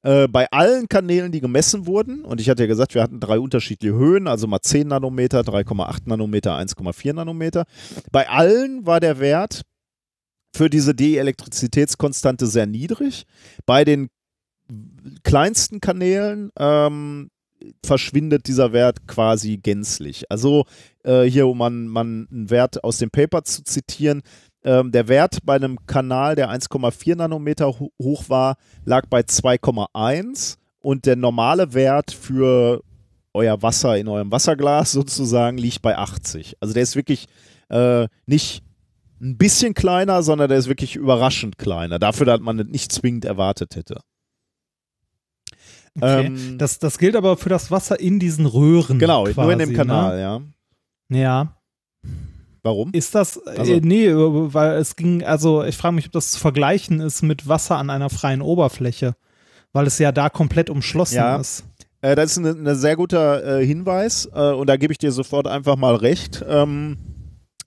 Äh, 0.01 0.27
bei 0.27 0.51
allen 0.51 0.89
Kanälen, 0.89 1.31
die 1.31 1.39
gemessen 1.39 1.87
wurden, 1.87 2.25
und 2.25 2.41
ich 2.41 2.49
hatte 2.49 2.63
ja 2.63 2.67
gesagt, 2.67 2.93
wir 2.93 3.01
hatten 3.01 3.21
drei 3.21 3.39
unterschiedliche 3.39 3.95
Höhen, 3.95 4.27
also 4.27 4.47
mal 4.47 4.59
10 4.59 4.89
Nanometer, 4.89 5.41
3,8 5.41 5.99
Nanometer, 6.05 6.57
1,4 6.57 7.13
Nanometer. 7.13 7.63
Bei 8.11 8.27
allen 8.27 8.85
war 8.85 8.99
der 8.99 9.19
Wert 9.19 9.61
für 10.55 10.69
diese 10.69 10.93
Dielektrizitätskonstante 10.93 12.47
sehr 12.47 12.65
niedrig. 12.65 13.25
Bei 13.65 13.83
den 13.83 14.09
kleinsten 15.23 15.81
Kanälen 15.81 16.51
ähm, 16.57 17.29
verschwindet 17.85 18.47
dieser 18.47 18.73
Wert 18.73 19.07
quasi 19.07 19.57
gänzlich. 19.57 20.29
Also 20.29 20.65
äh, 21.03 21.23
hier, 21.23 21.47
um 21.47 21.57
man, 21.57 21.87
man 21.87 22.27
einen 22.31 22.49
Wert 22.49 22.83
aus 22.83 22.97
dem 22.97 23.09
Paper 23.09 23.43
zu 23.43 23.63
zitieren, 23.63 24.21
ähm, 24.63 24.91
der 24.91 25.07
Wert 25.07 25.39
bei 25.43 25.55
einem 25.55 25.77
Kanal, 25.85 26.35
der 26.35 26.49
1,4 26.49 27.15
Nanometer 27.15 27.79
ho 27.79 27.91
hoch 28.01 28.29
war, 28.29 28.55
lag 28.85 29.07
bei 29.07 29.21
2,1 29.21 30.57
und 30.81 31.05
der 31.05 31.15
normale 31.15 31.73
Wert 31.73 32.11
für 32.11 32.81
euer 33.33 33.61
Wasser 33.61 33.97
in 33.97 34.07
eurem 34.07 34.31
Wasserglas 34.31 34.91
sozusagen 34.91 35.57
liegt 35.57 35.81
bei 35.81 35.97
80. 35.97 36.57
Also 36.59 36.73
der 36.73 36.83
ist 36.83 36.95
wirklich 36.95 37.25
äh, 37.69 38.07
nicht 38.25 38.63
ein 39.23 39.37
bisschen 39.37 39.73
kleiner, 39.73 40.21
sondern 40.21 40.49
der 40.49 40.57
ist 40.57 40.67
wirklich 40.67 40.95
überraschend 40.97 41.57
kleiner. 41.57 41.97
Dafür, 41.97 42.25
dass 42.25 42.41
man 42.41 42.59
es 42.59 42.67
nicht 42.67 42.91
zwingend 42.91 43.23
erwartet 43.25 43.75
hätte. 43.75 44.01
okay. 45.95 46.25
Ähm, 46.27 46.57
das, 46.57 46.79
das 46.79 46.97
gilt 46.97 47.15
aber 47.15 47.37
für 47.37 47.49
das 47.49 47.71
Wasser 47.71 47.99
in 47.99 48.19
diesen 48.19 48.45
Röhren. 48.45 48.99
genau, 48.99 49.23
quasi, 49.25 49.41
nur 49.41 49.51
in 49.53 49.59
dem 49.59 49.73
Kanal, 49.73 50.15
Ne? 50.15 50.21
ja. 50.21 50.41
Ja. 51.09 51.57
Warum? 52.63 52.91
Ist 52.93 53.13
das, 53.13 53.37
Also- 53.45 53.73
äh, 53.73 53.81
nee, 53.81 54.09
weil 54.13 54.77
es 54.77 54.95
ging, 54.95 55.23
also 55.23 55.63
ich 55.63 55.75
frage 55.77 55.95
mich, 55.95 56.05
ob 56.07 56.11
das 56.13 56.31
zu 56.31 56.39
vergleichen 56.39 56.99
ist 57.01 57.21
mit 57.21 57.47
Wasser 57.47 57.77
an 57.77 57.89
einer 57.89 58.09
freien 58.09 58.41
Oberfläche, 58.41 59.15
weil 59.73 59.85
es 59.85 59.99
ja 59.99 60.11
da 60.11 60.29
komplett 60.29 60.69
umschlossen 60.69 61.15
Ja. 61.17 61.35
ist. 61.37 61.65
Äh, 62.01 62.15
das 62.15 62.31
ist 62.31 62.37
ein 62.37 62.67
ein 62.67 62.75
sehr 62.75 62.95
guter 62.95 63.59
äh, 63.59 63.65
Hinweis 63.65 64.29
äh, 64.33 64.51
und 64.51 64.67
da 64.67 64.77
gebe 64.77 64.91
ich 64.93 64.97
dir 64.97 65.11
sofort 65.11 65.47
einfach 65.47 65.75
mal 65.75 65.95
recht. 65.95 66.43
Ähm, 66.47 66.97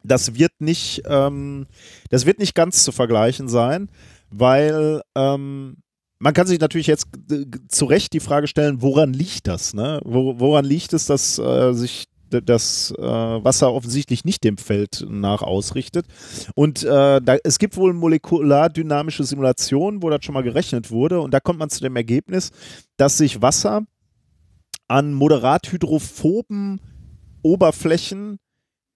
das 0.07 0.35
wird 0.35 0.53
nicht, 0.59 1.03
ähm, 1.07 1.67
das 2.11 2.27
wird 2.27 2.39
nicht 2.39 2.55
ganz 2.55 2.85
zu 2.85 2.93
vergleichen 2.93 3.49
sein, 3.49 3.91
weil 4.31 5.03
ähm, 5.15 5.77
man 6.19 6.35
kann 6.35 6.47
sich 6.47 6.61
natürlich 6.61 6.87
jetzt 6.87 7.09
äh, 7.31 7.45
zu 7.69 7.85
Recht 7.85 8.13
die 8.13 8.21
Frage 8.21 8.47
stellen, 8.47 8.83
woran 8.83 9.13
liegt 9.13 9.47
das? 9.47 9.75
Ne? 9.75 10.01
Wo, 10.05 10.39
woran 10.39 10.65
liegt 10.65 10.93
es, 10.93 11.07
dass 11.07 11.39
äh, 11.39 11.73
sich 11.73 12.07
das 12.31 12.93
äh, 12.99 13.03
Wasser 13.03 13.73
offensichtlich 13.73 14.25
nicht 14.25 14.43
dem 14.43 14.59
Feld 14.59 15.07
nach 15.09 15.43
ausrichtet? 15.43 16.07
Und 16.55 16.83
äh, 16.83 17.21
da, 17.21 17.37
es 17.45 17.59
gibt 17.59 17.77
wohl 17.77 17.93
molekulardynamische 17.93 19.25
Simulationen, 19.25 20.03
wo 20.03 20.11
das 20.11 20.25
schon 20.25 20.35
mal 20.35 20.43
gerechnet 20.43 20.91
wurde 20.91 21.21
und 21.21 21.33
da 21.33 21.41
kommt 21.41 21.59
man 21.59 21.71
zu 21.71 21.81
dem 21.81 21.97
Ergebnis, 21.97 22.51
dass 22.97 23.19
sich 23.19 23.43
Wasser 23.43 23.83
an 24.89 25.13
moderat 25.13 25.71
hydrophoben 25.73 26.81
Oberflächen 27.43 28.39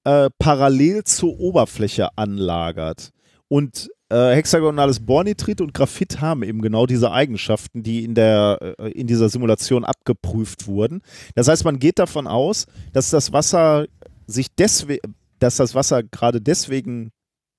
äh, 0.05 0.31
parallel 0.39 1.05
zur 1.05 1.39
Oberfläche 1.39 2.17
anlagert. 2.17 3.11
Und 3.49 3.91
äh, 4.11 4.35
hexagonales 4.35 5.01
Bornitrit 5.01 5.61
und 5.61 5.75
Graphit 5.75 6.21
haben 6.21 6.43
eben 6.43 6.63
genau 6.63 6.87
diese 6.87 7.11
Eigenschaften, 7.13 7.83
die 7.83 8.05
in, 8.05 8.15
der, 8.15 8.75
äh, 8.79 8.91
in 8.91 9.07
dieser 9.07 9.29
Simulation 9.29 9.85
abgeprüft 9.85 10.67
wurden. 10.67 11.03
Das 11.35 11.49
heißt, 11.49 11.65
man 11.65 11.79
geht 11.79 11.99
davon 11.99 12.27
aus, 12.27 12.67
dass 12.93 13.11
das 13.11 13.33
Wasser 13.33 13.87
sich 14.27 14.55
deswegen 14.55 15.15
dass 15.41 15.57
das 15.57 15.75
Wasser 15.75 16.03
gerade 16.03 16.41
deswegen 16.41 17.11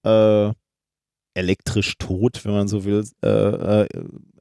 äh, 0.06 0.52
elektrisch 1.34 1.98
tot, 1.98 2.46
wenn 2.46 2.54
man 2.54 2.68
so 2.68 2.86
will, 2.86 3.06
äh, 3.22 3.88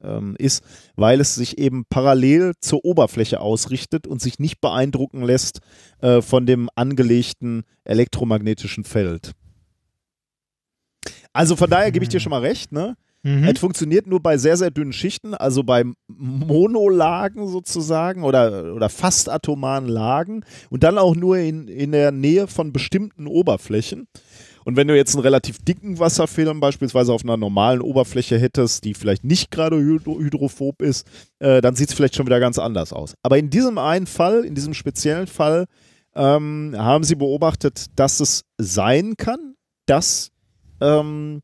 ähm, 0.03 0.35
ist, 0.37 0.63
weil 0.95 1.19
es 1.19 1.35
sich 1.35 1.57
eben 1.57 1.85
parallel 1.89 2.53
zur 2.59 2.85
Oberfläche 2.85 3.39
ausrichtet 3.39 4.07
und 4.07 4.21
sich 4.21 4.39
nicht 4.39 4.61
beeindrucken 4.61 5.23
lässt 5.23 5.59
äh, 6.01 6.21
von 6.21 6.45
dem 6.45 6.69
angelegten 6.75 7.63
elektromagnetischen 7.83 8.83
Feld. 8.83 9.31
Also 11.33 11.55
von 11.55 11.69
daher 11.69 11.91
gebe 11.91 12.03
ich 12.03 12.09
dir 12.09 12.19
schon 12.19 12.31
mal 12.31 12.41
recht, 12.41 12.71
ne? 12.71 12.95
Mhm. 13.23 13.43
Es 13.43 13.59
funktioniert 13.59 14.07
nur 14.07 14.19
bei 14.19 14.37
sehr, 14.37 14.57
sehr 14.57 14.71
dünnen 14.71 14.93
Schichten, 14.93 15.35
also 15.35 15.63
bei 15.63 15.83
Monolagen 16.07 17.47
sozusagen 17.47 18.23
oder, 18.23 18.73
oder 18.73 18.89
fast 18.89 19.29
atomaren 19.29 19.87
Lagen 19.87 20.43
und 20.69 20.83
dann 20.83 20.97
auch 20.97 21.15
nur 21.15 21.37
in, 21.37 21.67
in 21.67 21.91
der 21.91 22.11
Nähe 22.11 22.47
von 22.47 22.73
bestimmten 22.73 23.27
Oberflächen. 23.27 24.07
Und 24.65 24.75
wenn 24.75 24.87
du 24.87 24.95
jetzt 24.95 25.15
einen 25.15 25.23
relativ 25.23 25.57
dicken 25.59 25.99
Wasserfilm 25.99 26.59
beispielsweise 26.59 27.13
auf 27.13 27.23
einer 27.23 27.37
normalen 27.37 27.81
Oberfläche 27.81 28.37
hättest, 28.37 28.83
die 28.83 28.93
vielleicht 28.93 29.23
nicht 29.23 29.51
gerade 29.51 29.77
hydro 29.77 30.19
hydrophob 30.19 30.81
ist, 30.81 31.07
äh, 31.39 31.61
dann 31.61 31.75
sieht 31.75 31.89
es 31.89 31.95
vielleicht 31.95 32.15
schon 32.15 32.25
wieder 32.25 32.39
ganz 32.39 32.59
anders 32.59 32.93
aus. 32.93 33.15
Aber 33.23 33.37
in 33.37 33.49
diesem 33.49 33.77
einen 33.77 34.07
Fall, 34.07 34.43
in 34.45 34.55
diesem 34.55 34.73
speziellen 34.73 35.27
Fall, 35.27 35.65
ähm, 36.15 36.73
haben 36.77 37.03
sie 37.03 37.15
beobachtet, 37.15 37.87
dass 37.95 38.19
es 38.19 38.43
sein 38.57 39.15
kann, 39.17 39.55
dass 39.85 40.31
ähm, 40.81 41.41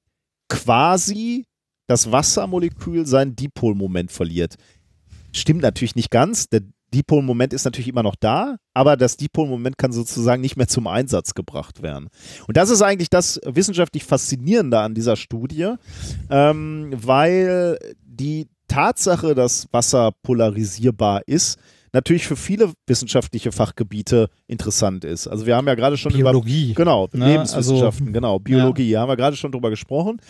quasi 0.50 1.46
das 1.88 2.12
Wassermolekül 2.12 3.06
sein 3.06 3.36
Dipolmoment 3.36 4.12
verliert. 4.12 4.56
Stimmt 5.34 5.62
natürlich 5.62 5.96
nicht 5.96 6.12
ganz. 6.12 6.50
Der 6.50 6.62
Dipolmoment 6.94 7.54
ist 7.54 7.66
natürlich 7.66 7.88
immer 7.90 8.04
noch 8.04 8.16
da, 8.16 8.58
aber 8.74 8.96
das 8.98 9.18
Dipolmoment 9.18 9.78
kann 9.78 9.92
sozusagen 9.92 10.42
nicht 10.42 10.56
mehr 10.56 10.68
zum 10.68 10.88
Einsatz 10.88 11.34
gebracht 11.34 11.82
werden. 11.82 12.08
Und 12.48 12.56
das 12.58 12.70
ist 12.70 12.82
eigentlich 12.82 13.10
das 13.10 13.40
wissenschaftlich 13.46 14.04
Faszinierende 14.06 14.80
an 14.80 14.94
dieser 14.94 15.16
Studie, 15.16 15.74
ähm, 16.30 16.92
weil 16.96 17.78
die 18.06 18.48
Tatsache, 18.68 19.36
dass 19.36 19.68
Wasser 19.72 20.12
polarisierbar 20.24 21.22
ist, 21.26 21.58
natürlich 21.94 22.28
für 22.28 22.36
viele 22.36 22.74
wissenschaftliche 22.86 23.52
Fachgebiete 23.52 24.30
interessant 24.46 25.04
ist. 25.04 25.28
Also 25.28 25.46
wir 25.46 25.56
haben 25.56 25.68
ja 25.68 25.76
gerade 25.76 25.98
schon 25.98 26.14
Biologie. 26.14 26.72
über 26.72 26.76
genau 26.84 27.08
Ne, 27.14 27.32
Lebenswissenschaften, 27.34 28.08
also- 28.08 28.14
genau 28.14 28.40
Biologie, 28.40 28.98
haben 28.98 29.10
wir 29.10 29.16
gerade 29.16 29.36
schon 29.36 29.52
drüber 29.52 29.70
gesprochen. 29.70 30.22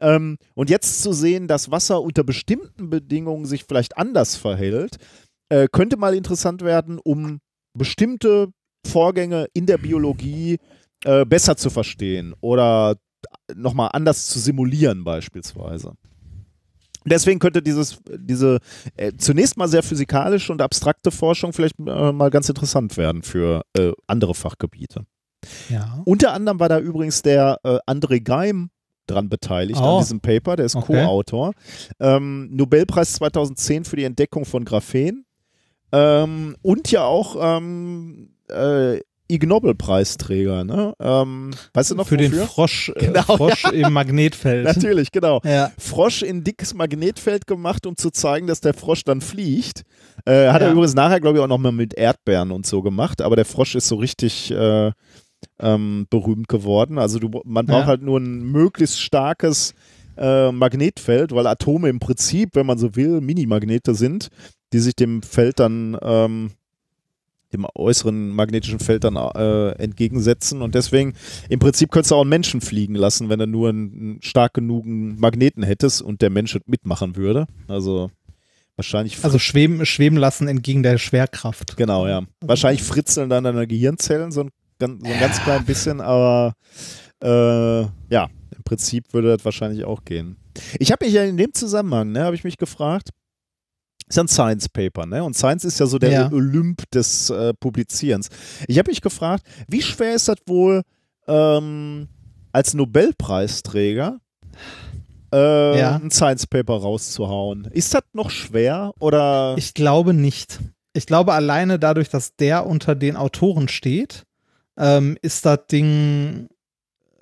Ähm, 0.00 0.38
und 0.54 0.70
jetzt 0.70 1.02
zu 1.02 1.12
sehen, 1.12 1.46
dass 1.48 1.70
Wasser 1.70 2.02
unter 2.02 2.24
bestimmten 2.24 2.90
Bedingungen 2.90 3.46
sich 3.46 3.64
vielleicht 3.64 3.96
anders 3.96 4.36
verhält, 4.36 4.96
äh, 5.54 5.68
könnte 5.70 5.96
mal 5.96 6.14
interessant 6.14 6.62
werden, 6.62 6.98
um 7.02 7.38
bestimmte 7.78 8.48
Vorgänge 8.86 9.46
in 9.54 9.66
der 9.66 9.78
Biologie 9.78 10.58
äh, 11.04 11.24
besser 11.24 11.56
zu 11.56 11.70
verstehen 11.70 12.34
oder 12.40 12.96
nochmal 13.54 13.90
anders 13.92 14.26
zu 14.26 14.38
simulieren 14.38 15.04
beispielsweise. 15.04 15.92
Deswegen 17.06 17.38
könnte 17.38 17.60
dieses, 17.62 17.98
diese 18.18 18.58
äh, 18.96 19.12
zunächst 19.18 19.56
mal 19.58 19.68
sehr 19.68 19.82
physikalische 19.82 20.50
und 20.52 20.62
abstrakte 20.62 21.10
Forschung 21.10 21.52
vielleicht 21.52 21.78
äh, 21.78 22.12
mal 22.12 22.30
ganz 22.30 22.48
interessant 22.48 22.96
werden 22.96 23.22
für 23.22 23.62
äh, 23.76 23.92
andere 24.06 24.34
Fachgebiete. 24.34 25.04
Ja. 25.68 26.02
Unter 26.06 26.32
anderem 26.32 26.58
war 26.60 26.70
da 26.70 26.78
übrigens 26.78 27.20
der 27.20 27.58
äh, 27.64 27.78
André 27.86 28.22
Geim 28.22 28.70
dran 29.06 29.28
beteiligt 29.28 29.78
Oh. 29.82 29.96
an 29.96 29.98
diesem 30.02 30.20
Paper, 30.20 30.56
der 30.56 30.64
ist 30.64 30.76
Okay. 30.76 31.04
Co-Autor. 31.04 31.52
Ähm, 32.00 32.48
Nobelpreis 32.56 33.12
2010 33.14 33.84
für 33.84 33.96
die 33.96 34.04
Entdeckung 34.04 34.46
von 34.46 34.64
Graphen 34.64 35.26
ähm, 35.94 36.56
und 36.62 36.90
ja 36.90 37.04
auch 37.04 37.36
ähm, 37.58 38.30
äh, 38.50 38.98
Ig 39.30 39.46
Nobel-Preisträger, 39.46 40.64
ne? 40.64 40.92
Ähm, 41.00 41.50
weißt 41.72 41.92
du 41.92 41.94
noch 41.94 42.06
Für 42.06 42.18
den 42.18 42.30
wofür? 42.32 42.46
Frosch, 42.46 42.90
äh, 42.94 43.06
Genau, 43.06 43.22
Frosch 43.22 43.64
im 43.72 43.92
Magnetfeld. 43.92 44.64
Natürlich, 44.76 45.12
genau. 45.12 45.40
Ja. 45.44 45.72
Frosch 45.78 46.22
in 46.22 46.44
dickes 46.44 46.74
Magnetfeld 46.74 47.46
gemacht, 47.46 47.86
um 47.86 47.96
zu 47.96 48.10
zeigen, 48.10 48.46
dass 48.46 48.60
der 48.60 48.74
Frosch 48.74 49.02
dann 49.04 49.22
fliegt. 49.22 49.82
Äh, 50.26 50.48
hat 50.48 50.60
er 50.60 50.68
Ja. 50.68 50.72
übrigens 50.72 50.94
nachher, 50.94 51.20
glaube 51.20 51.38
ich, 51.38 51.44
auch 51.44 51.48
nochmal 51.48 51.72
mit 51.72 51.94
Erdbeeren 51.94 52.50
und 52.50 52.66
so 52.66 52.82
gemacht, 52.82 53.22
aber 53.22 53.34
der 53.36 53.46
Frosch 53.46 53.74
ist 53.74 53.88
so 53.88 53.96
richtig 53.96 54.50
äh, 54.50 54.92
ähm, 55.58 56.06
berühmt 56.10 56.48
geworden. 56.48 56.98
Also 56.98 57.18
du, 57.18 57.30
man 57.44 57.64
braucht 57.66 57.82
Ja. 57.82 57.86
halt 57.86 58.02
nur 58.02 58.18
ein 58.20 58.42
möglichst 58.42 59.00
starkes 59.00 59.74
äh, 60.18 60.52
Magnetfeld, 60.52 61.32
weil 61.34 61.46
Atome 61.46 61.88
im 61.88 61.98
Prinzip, 61.98 62.50
wenn 62.54 62.66
man 62.66 62.78
so 62.78 62.94
will, 62.94 63.20
Minimagnete 63.20 63.94
sind, 63.94 64.28
die 64.74 64.80
sich 64.80 64.94
dem 64.94 65.22
Feld 65.22 65.58
dann 65.60 65.96
ähm, 66.02 66.50
dem 67.52 67.66
äußeren 67.76 68.30
magnetischen 68.30 68.80
Feld 68.80 69.04
dann 69.04 69.14
äh, 69.16 69.70
entgegensetzen 69.80 70.60
und 70.60 70.74
deswegen 70.74 71.14
im 71.48 71.60
Prinzip 71.60 71.92
könntest 71.92 72.10
du 72.10 72.16
auch 72.16 72.22
einen 72.22 72.30
Menschen 72.30 72.60
fliegen 72.60 72.96
lassen, 72.96 73.28
wenn 73.28 73.38
du 73.38 73.46
nur 73.46 73.68
einen, 73.68 74.18
stark 74.22 74.54
genugen 74.54 75.18
Magneten 75.20 75.62
hättest 75.62 76.02
und 76.02 76.20
der 76.20 76.30
Mensch 76.30 76.58
mitmachen 76.66 77.14
würde. 77.14 77.46
Also 77.68 78.10
wahrscheinlich 78.74 79.22
Also 79.24 79.38
schweben, 79.38 79.86
schweben 79.86 80.18
lassen 80.18 80.48
entgegen 80.48 80.82
der 80.82 80.98
Schwerkraft. 80.98 81.76
genau, 81.76 82.08
ja. 82.08 82.22
Wahrscheinlich 82.40 82.82
fritzeln 82.82 83.30
dann 83.30 83.44
deine 83.44 83.68
Gehirnzellen 83.68 84.32
so 84.32 84.40
ein, 84.40 84.50
ganz- 84.80 85.04
so 85.06 85.12
ein 85.12 85.20
ganz 85.20 85.40
klein 85.40 85.64
bisschen, 85.64 86.00
aber 86.00 86.54
äh, 87.22 87.82
ja, 88.12 88.28
im 88.56 88.62
Prinzip 88.64 89.12
würde 89.12 89.28
das 89.36 89.44
wahrscheinlich 89.44 89.84
auch 89.84 90.04
gehen. 90.04 90.36
Ich 90.80 90.90
habe 90.90 91.04
mich 91.04 91.14
ja 91.14 91.22
in 91.22 91.36
dem 91.36 91.52
Zusammenhang, 91.54 92.10
ne, 92.10 92.24
habe 92.24 92.34
ich 92.34 92.42
mich 92.42 92.58
gefragt, 92.58 93.10
ist 94.06 94.16
ja 94.16 94.22
ein 94.24 94.28
Science 94.28 94.68
Paper, 94.68 95.06
ne? 95.06 95.24
Und 95.24 95.34
Science 95.36 95.64
ist 95.64 95.80
ja 95.80 95.86
so 95.86 95.98
der 95.98 96.10
Ja. 96.10 96.32
Olymp 96.32 96.90
des 96.90 97.30
äh, 97.30 97.54
Publizierens. 97.54 98.28
Ich 98.68 98.78
habe 98.78 98.90
mich 98.90 99.00
gefragt, 99.00 99.44
wie 99.68 99.82
schwer 99.82 100.14
ist 100.14 100.28
das 100.28 100.36
wohl 100.46 100.82
ähm, 101.26 102.08
als 102.52 102.74
Nobelpreisträger 102.74 104.20
äh, 105.32 105.78
Ja. 105.78 105.96
ein 105.96 106.10
Science 106.10 106.46
Paper 106.46 106.74
rauszuhauen? 106.74 107.64
Ist 107.72 107.94
das 107.94 108.02
noch 108.12 108.30
schwer 108.30 108.92
oder? 108.98 109.54
Ich 109.58 109.74
glaube 109.74 110.14
nicht. 110.14 110.60
Ich 110.92 111.06
glaube 111.06 111.32
alleine 111.32 111.78
dadurch, 111.78 112.08
dass 112.08 112.36
der 112.36 112.66
unter 112.66 112.94
den 112.94 113.16
Autoren 113.16 113.68
steht, 113.68 114.24
ähm, 114.76 115.16
ist 115.22 115.44
das 115.44 115.60
Ding 115.70 116.48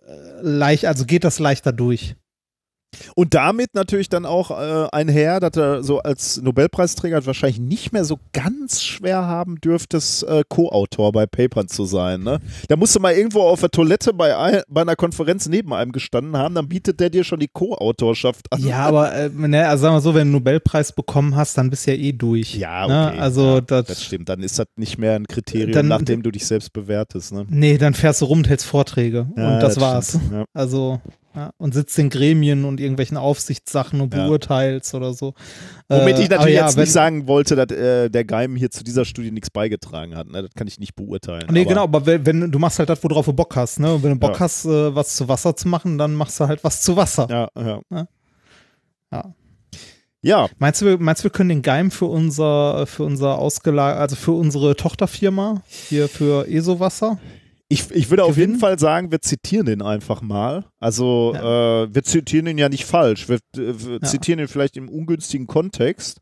äh, 0.07 0.41
leicht, 0.43 0.85
also 0.87 1.07
geht 1.07 1.25
das 1.25 1.39
leichter 1.39 1.73
durch. 1.73 2.17
Und 3.17 3.35
damit 3.35 3.75
natürlich 3.75 4.09
dann 4.09 4.27
auch 4.27 4.51
äh, 4.51 4.87
einher, 4.93 5.41
dass 5.41 5.57
er 5.57 5.83
so 5.83 6.01
als 6.01 6.41
Nobelpreisträger 6.43 7.25
wahrscheinlich 7.27 7.59
nicht 7.61 7.93
mehr 7.93 8.05
so 8.05 8.19
ganz 8.33 8.83
schwer 8.83 9.27
haben 9.27 9.57
dürftest, 9.61 10.25
äh, 10.25 10.43
Co-Autor 10.49 11.13
bei 11.13 11.27
Papern 11.27 11.69
zu 11.69 11.85
sein. 11.85 12.23
Ne? 12.23 12.39
Da 12.69 12.77
musst 12.77 12.95
du 12.95 13.01
mal 13.01 13.13
irgendwo 13.15 13.41
auf 13.43 13.61
der 13.61 13.71
Toilette 13.71 14.13
bei, 14.13 14.37
ein, 14.37 14.61
bei 14.69 14.83
einer 14.83 14.97
Konferenz 14.97 15.49
neben 15.49 15.73
einem 15.73 15.93
gestanden 15.93 16.37
haben, 16.37 16.55
dann 16.55 16.69
bietet 16.69 17.01
der 17.01 17.11
dir 17.11 17.25
schon 17.25 17.41
die 17.41 17.49
Co-Autorschaft 17.49 18.53
an. 18.53 18.61
Ja, 18.63 18.81
aber 18.87 19.15
äh, 19.15 19.29
ne, 19.31 19.67
also 19.69 19.83
sagen 19.83 19.95
wir 19.97 20.01
so, 20.01 20.11
wenn 20.11 20.19
du 20.19 20.21
einen 20.23 20.33
Nobelpreis 20.33 20.93
bekommen 20.93 21.35
hast, 21.37 21.57
dann 21.59 21.71
bist 21.71 21.87
du 21.87 21.93
ja 21.93 21.97
eh 21.99 22.13
durch. 22.13 22.55
Ja, 22.57 22.87
Ne? 22.87 23.09
okay. 23.11 23.19
Also 23.21 23.55
ja, 23.55 23.61
das, 23.61 23.87
das 23.87 24.03
stimmt. 24.05 24.29
Dann 24.29 24.43
ist 24.43 24.59
das 24.59 24.67
nicht 24.77 24.99
mehr 24.99 25.15
ein 25.17 25.27
Kriterium, 25.27 25.73
Dann- 25.73 25.89
nach 25.89 26.03
dem 26.03 26.23
du 26.23 26.31
dich 26.31 26.47
selbst 26.47 26.73
bewertest. 26.73 27.33
Ne? 27.33 27.47
nee, 27.49 27.79
dann 27.79 27.95
fährst 27.95 28.21
du 28.21 28.27
rum 28.27 28.39
und 28.39 28.49
hältst 28.49 28.67
Vorträge 28.67 29.29
Ja, 29.37 29.55
und 29.55 29.61
das, 29.61 29.81
war's. 29.81 30.09
stimmt. 30.11 30.33
Ja. 30.33 30.45
Also 30.53 31.01
ja, 31.35 31.51
und 31.57 31.73
sitzt 31.75 31.99
in 31.99 32.11
Gremien 32.11 32.65
und 32.65 32.79
irgendwelchen 32.81 33.17
Aufsichtssachen 33.17 34.01
und 34.01 34.13
Ja. 34.15 34.27
beurteilst 34.27 34.95
oder 34.95 35.15
so. 35.15 35.35
Womit 35.89 36.17
Äh, 36.19 36.21
ich 36.21 36.27
aber 36.27 36.37
natürlich 36.37 36.57
ja, 36.57 36.67
jetzt 36.67 36.77
nicht 36.77 36.93
sagen 36.93 37.27
wollte, 37.27 37.57
dass 37.57 37.71
äh, 37.77 38.11
der 38.11 38.25
Geim 38.25 38.55
hier 38.57 38.71
zu 38.71 38.85
dieser 38.85 39.05
Studie 39.05 39.31
nichts 39.31 39.49
beigetragen 39.51 40.15
hat. 40.17 40.29
Ne? 40.29 40.43
Das 40.43 40.51
kann 40.55 40.67
ich 40.67 40.79
nicht 40.79 40.95
beurteilen. 40.95 41.47
Nee, 41.51 41.61
aber, 41.63 41.69
genau, 41.69 41.83
aber 41.85 42.07
wenn, 42.07 42.27
wenn 42.27 42.51
du 42.53 42.59
machst 42.59 42.79
halt 42.79 42.89
das, 42.89 43.03
worauf 43.03 43.25
du 43.27 43.33
Bock 43.33 43.57
hast, 43.57 43.81
ne? 43.81 43.95
Und 43.95 44.03
wenn 44.03 44.11
du 44.13 44.19
Bock 44.19 44.35
Ja. 44.35 44.41
hast, 44.41 44.65
äh, 44.67 44.95
was 44.95 45.17
zu 45.17 45.29
Wasser 45.29 45.57
zu 45.57 45.69
machen, 45.69 45.97
dann 45.99 46.15
machst 46.15 46.39
du 46.39 46.47
halt 46.47 46.63
was 46.65 46.81
zu 46.83 46.97
Wasser. 46.97 47.27
Ja, 47.31 47.49
ja. 47.61 47.81
Ja. 49.11 49.35
Ja, 50.25 50.47
Meinst 50.59 50.81
du, 50.81 50.87
wir- 50.87 50.99
meinst 50.99 51.23
du, 51.23 51.25
wir 51.25 51.31
können 51.33 51.49
den 51.49 51.63
Geim 51.63 51.91
für 51.91 52.05
unser, 52.05 52.87
für 52.87 53.03
unser 53.03 53.39
ausgelag, 53.39 53.97
also 53.99 54.15
für 54.15 54.31
unsere 54.33 54.77
Tochterfirma, 54.77 55.63
hier 55.89 56.09
für 56.09 56.47
ESO-Wasser? 56.49 57.19
Ich, 57.73 57.91
ich 57.91 58.11
würde 58.11 58.25
auf 58.25 58.37
jeden 58.37 58.59
Fall 58.59 58.79
sagen, 58.79 59.11
wir 59.11 59.21
zitieren 59.23 59.67
den 59.67 59.83
einfach 59.83 60.21
mal. 60.21 60.65
Also 60.79 61.33
äh, 61.35 61.95
wir 61.95 62.03
zitieren 62.03 62.47
ihn 62.47 62.59
ja 62.59 62.69
nicht 62.69 62.85
falsch. 62.85 63.29
Wir, 63.29 63.37
äh, 63.37 63.41
wir 63.57 63.93
Ja. 63.95 64.03
zitieren 64.03 64.41
ihn 64.41 64.49
vielleicht 64.49 64.77
im 64.77 64.89
ungünstigen 64.89 65.47
Kontext. 65.47 66.19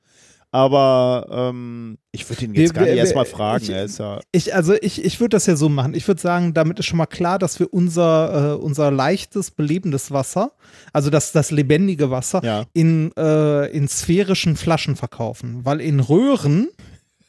Aber 0.52 1.28
ähm, 1.30 1.98
ich 2.10 2.28
würde 2.28 2.44
ihn 2.44 2.54
jetzt 2.54 2.70
Wir- 2.70 2.72
gar 2.72 2.82
nicht 2.82 2.92
wir- 2.94 2.98
erst 2.98 3.14
mal 3.14 3.24
wir- 3.24 3.30
fragen. 3.30 3.62
ich- 3.64 3.98
ja, 3.98 4.20
Ich, 4.32 4.52
also 4.54 4.74
ich, 4.80 5.04
ich 5.04 5.20
würde 5.20 5.36
das 5.36 5.46
ja 5.46 5.54
so 5.54 5.68
machen. 5.68 5.94
Ich 5.94 6.06
würde 6.08 6.20
sagen, 6.20 6.54
damit 6.54 6.78
ist 6.80 6.86
schon 6.86 6.96
mal 6.98 7.06
klar, 7.06 7.38
dass 7.38 7.60
wir 7.60 7.72
unser, 7.72 8.54
äh, 8.54 8.56
unser 8.56 8.90
leichtes, 8.90 9.52
belebendes 9.52 10.10
Wasser, 10.10 10.52
also 10.92 11.08
das, 11.10 11.30
das 11.32 11.50
lebendige 11.52 12.10
Wasser, 12.10 12.42
ja. 12.44 12.64
in, 12.72 13.12
äh, 13.16 13.66
in 13.70 13.86
sphärischen 13.86 14.56
Flaschen 14.56 14.96
verkaufen. 14.96 15.64
Weil 15.64 15.80
in 15.80 16.00
Röhren, 16.00 16.68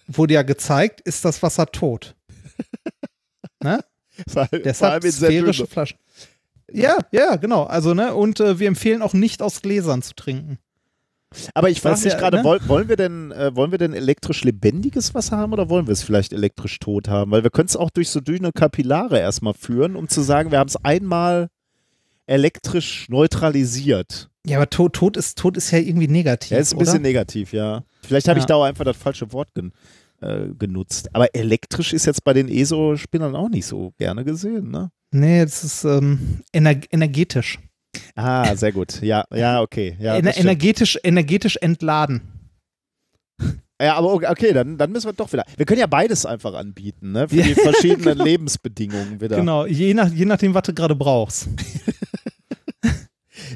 wurde 0.08 0.34
ja 0.34 0.42
gezeigt, 0.42 1.00
ist 1.02 1.24
das 1.24 1.42
Wasser 1.44 1.68
tot. 1.68 2.16
ne? 3.64 3.80
Vor, 4.30 4.46
vor 4.48 4.60
Deshalb 4.60 4.94
allem 4.94 5.04
in 5.06 5.12
sehr 5.12 5.30
sphärische. 5.30 5.68
Flaschen. 5.68 5.98
Ja, 6.72 6.98
ja, 7.12 7.36
genau. 7.36 7.64
Also, 7.64 7.94
ne, 7.94 8.14
und 8.16 8.40
äh, 8.40 8.60
wir 8.60 8.68
empfehlen 8.68 9.02
auch 9.02 9.14
nicht 9.14 9.42
aus 9.42 9.62
Gläsern 9.62 10.02
zu 10.02 10.14
trinken. 10.16 10.58
Aber 11.54 11.70
ich 11.70 11.80
frage 11.80 12.02
mich 12.02 12.12
ja, 12.12 12.20
gerade, 12.20 12.38
ne? 12.38 12.44
woll, 12.44 12.60
wollen 12.68 12.90
wir 12.90 12.98
denn, 12.98 13.32
äh, 13.32 13.56
wollen 13.56 13.72
wir 13.72 13.78
denn 13.78 13.94
elektrisch 13.94 14.44
lebendiges 14.44 15.14
Wasser 15.14 15.38
haben 15.38 15.54
oder 15.54 15.70
wollen 15.70 15.88
wir 15.88 15.94
es 15.94 16.04
vielleicht 16.04 16.34
elektrisch 16.34 16.80
tot 16.80 17.08
haben? 17.08 17.32
Weil 17.32 17.44
wir 17.44 17.50
können 17.50 17.68
es 17.68 17.78
auch 17.78 17.90
durch 17.90 18.10
so 18.10 18.20
dünne 18.20 18.52
Kapillare 18.52 19.18
erstmal 19.20 19.54
führen, 19.54 19.96
um 19.96 20.10
zu 20.10 20.22
sagen, 20.22 20.52
wir 20.52 20.60
haben 20.60 20.68
es 20.68 20.76
einmal 20.84 21.48
elektrisch 22.26 23.08
neutralisiert. 23.10 24.30
Ja, 24.46 24.58
aber 24.58 24.70
Tod, 24.70 24.94
Tod, 24.94 25.18
ist, 25.18 25.38
Tod 25.38 25.56
ist 25.56 25.72
ja 25.72 25.78
irgendwie 25.80 26.08
negativ. 26.08 26.52
Ja, 26.52 26.58
ist 26.58 26.74
ein 26.74 26.78
oder? 26.78 26.86
bisschen 26.86 27.02
negativ, 27.02 27.54
ja. 27.54 27.84
Vielleicht 28.02 28.28
habe 28.28 28.40
ich 28.40 28.44
Ja. 28.44 28.48
da 28.48 28.56
auch 28.56 28.64
einfach 28.64 28.86
das 28.86 28.98
falsche 28.98 29.32
Wort 29.34 29.50
gen 29.54 29.72
äh, 30.22 30.48
genutzt. 30.58 31.10
Aber 31.14 31.34
elektrisch 31.36 31.94
ist 31.94 32.06
jetzt 32.06 32.24
bei 32.24 32.34
den 32.34 32.48
ESO-Spinnern 32.48 33.36
auch 33.36 33.50
nicht 33.50 33.66
so 33.66 33.94
gerne 33.98 34.24
gesehen, 34.24 34.72
ne? 34.72 34.92
Nee, 35.12 35.44
das 35.44 35.64
ist 35.64 35.84
ähm, 35.84 36.42
ener 36.54 36.76
energetisch. 36.92 37.60
Ah, 38.16 38.56
sehr 38.56 38.72
gut. 38.72 39.02
Ja, 39.02 39.26
ja, 39.34 39.62
okay. 39.62 39.98
Ja, 40.00 40.16
Ener 40.16 40.38
energetisch, 40.38 40.98
energetisch 41.04 41.58
entladen. 41.58 42.22
ja 43.82 43.96
aber 43.96 44.14
okay, 44.14 44.54
dann, 44.54 44.78
dann 44.78 44.92
müssen 44.92 45.08
wir 45.08 45.14
doch 45.14 45.32
wieder. 45.34 45.44
Wir 45.58 45.66
können 45.66 45.80
ja 45.82 45.88
beides 45.88 46.26
einfach 46.26 46.54
anbieten, 46.54 47.12
ne? 47.12 47.28
Für 47.28 47.42
die 47.42 47.56
verschiedenen 47.56 48.18
Lebensbedingungen 48.18 49.20
wieder. 49.20 49.36
Genau, 49.36 49.66
je, 49.66 49.94
nach, 49.94 50.10
je 50.10 50.26
nachdem, 50.26 50.54
was 50.54 50.64
du 50.64 50.74
gerade 50.74 50.96
brauchst. 50.96 51.50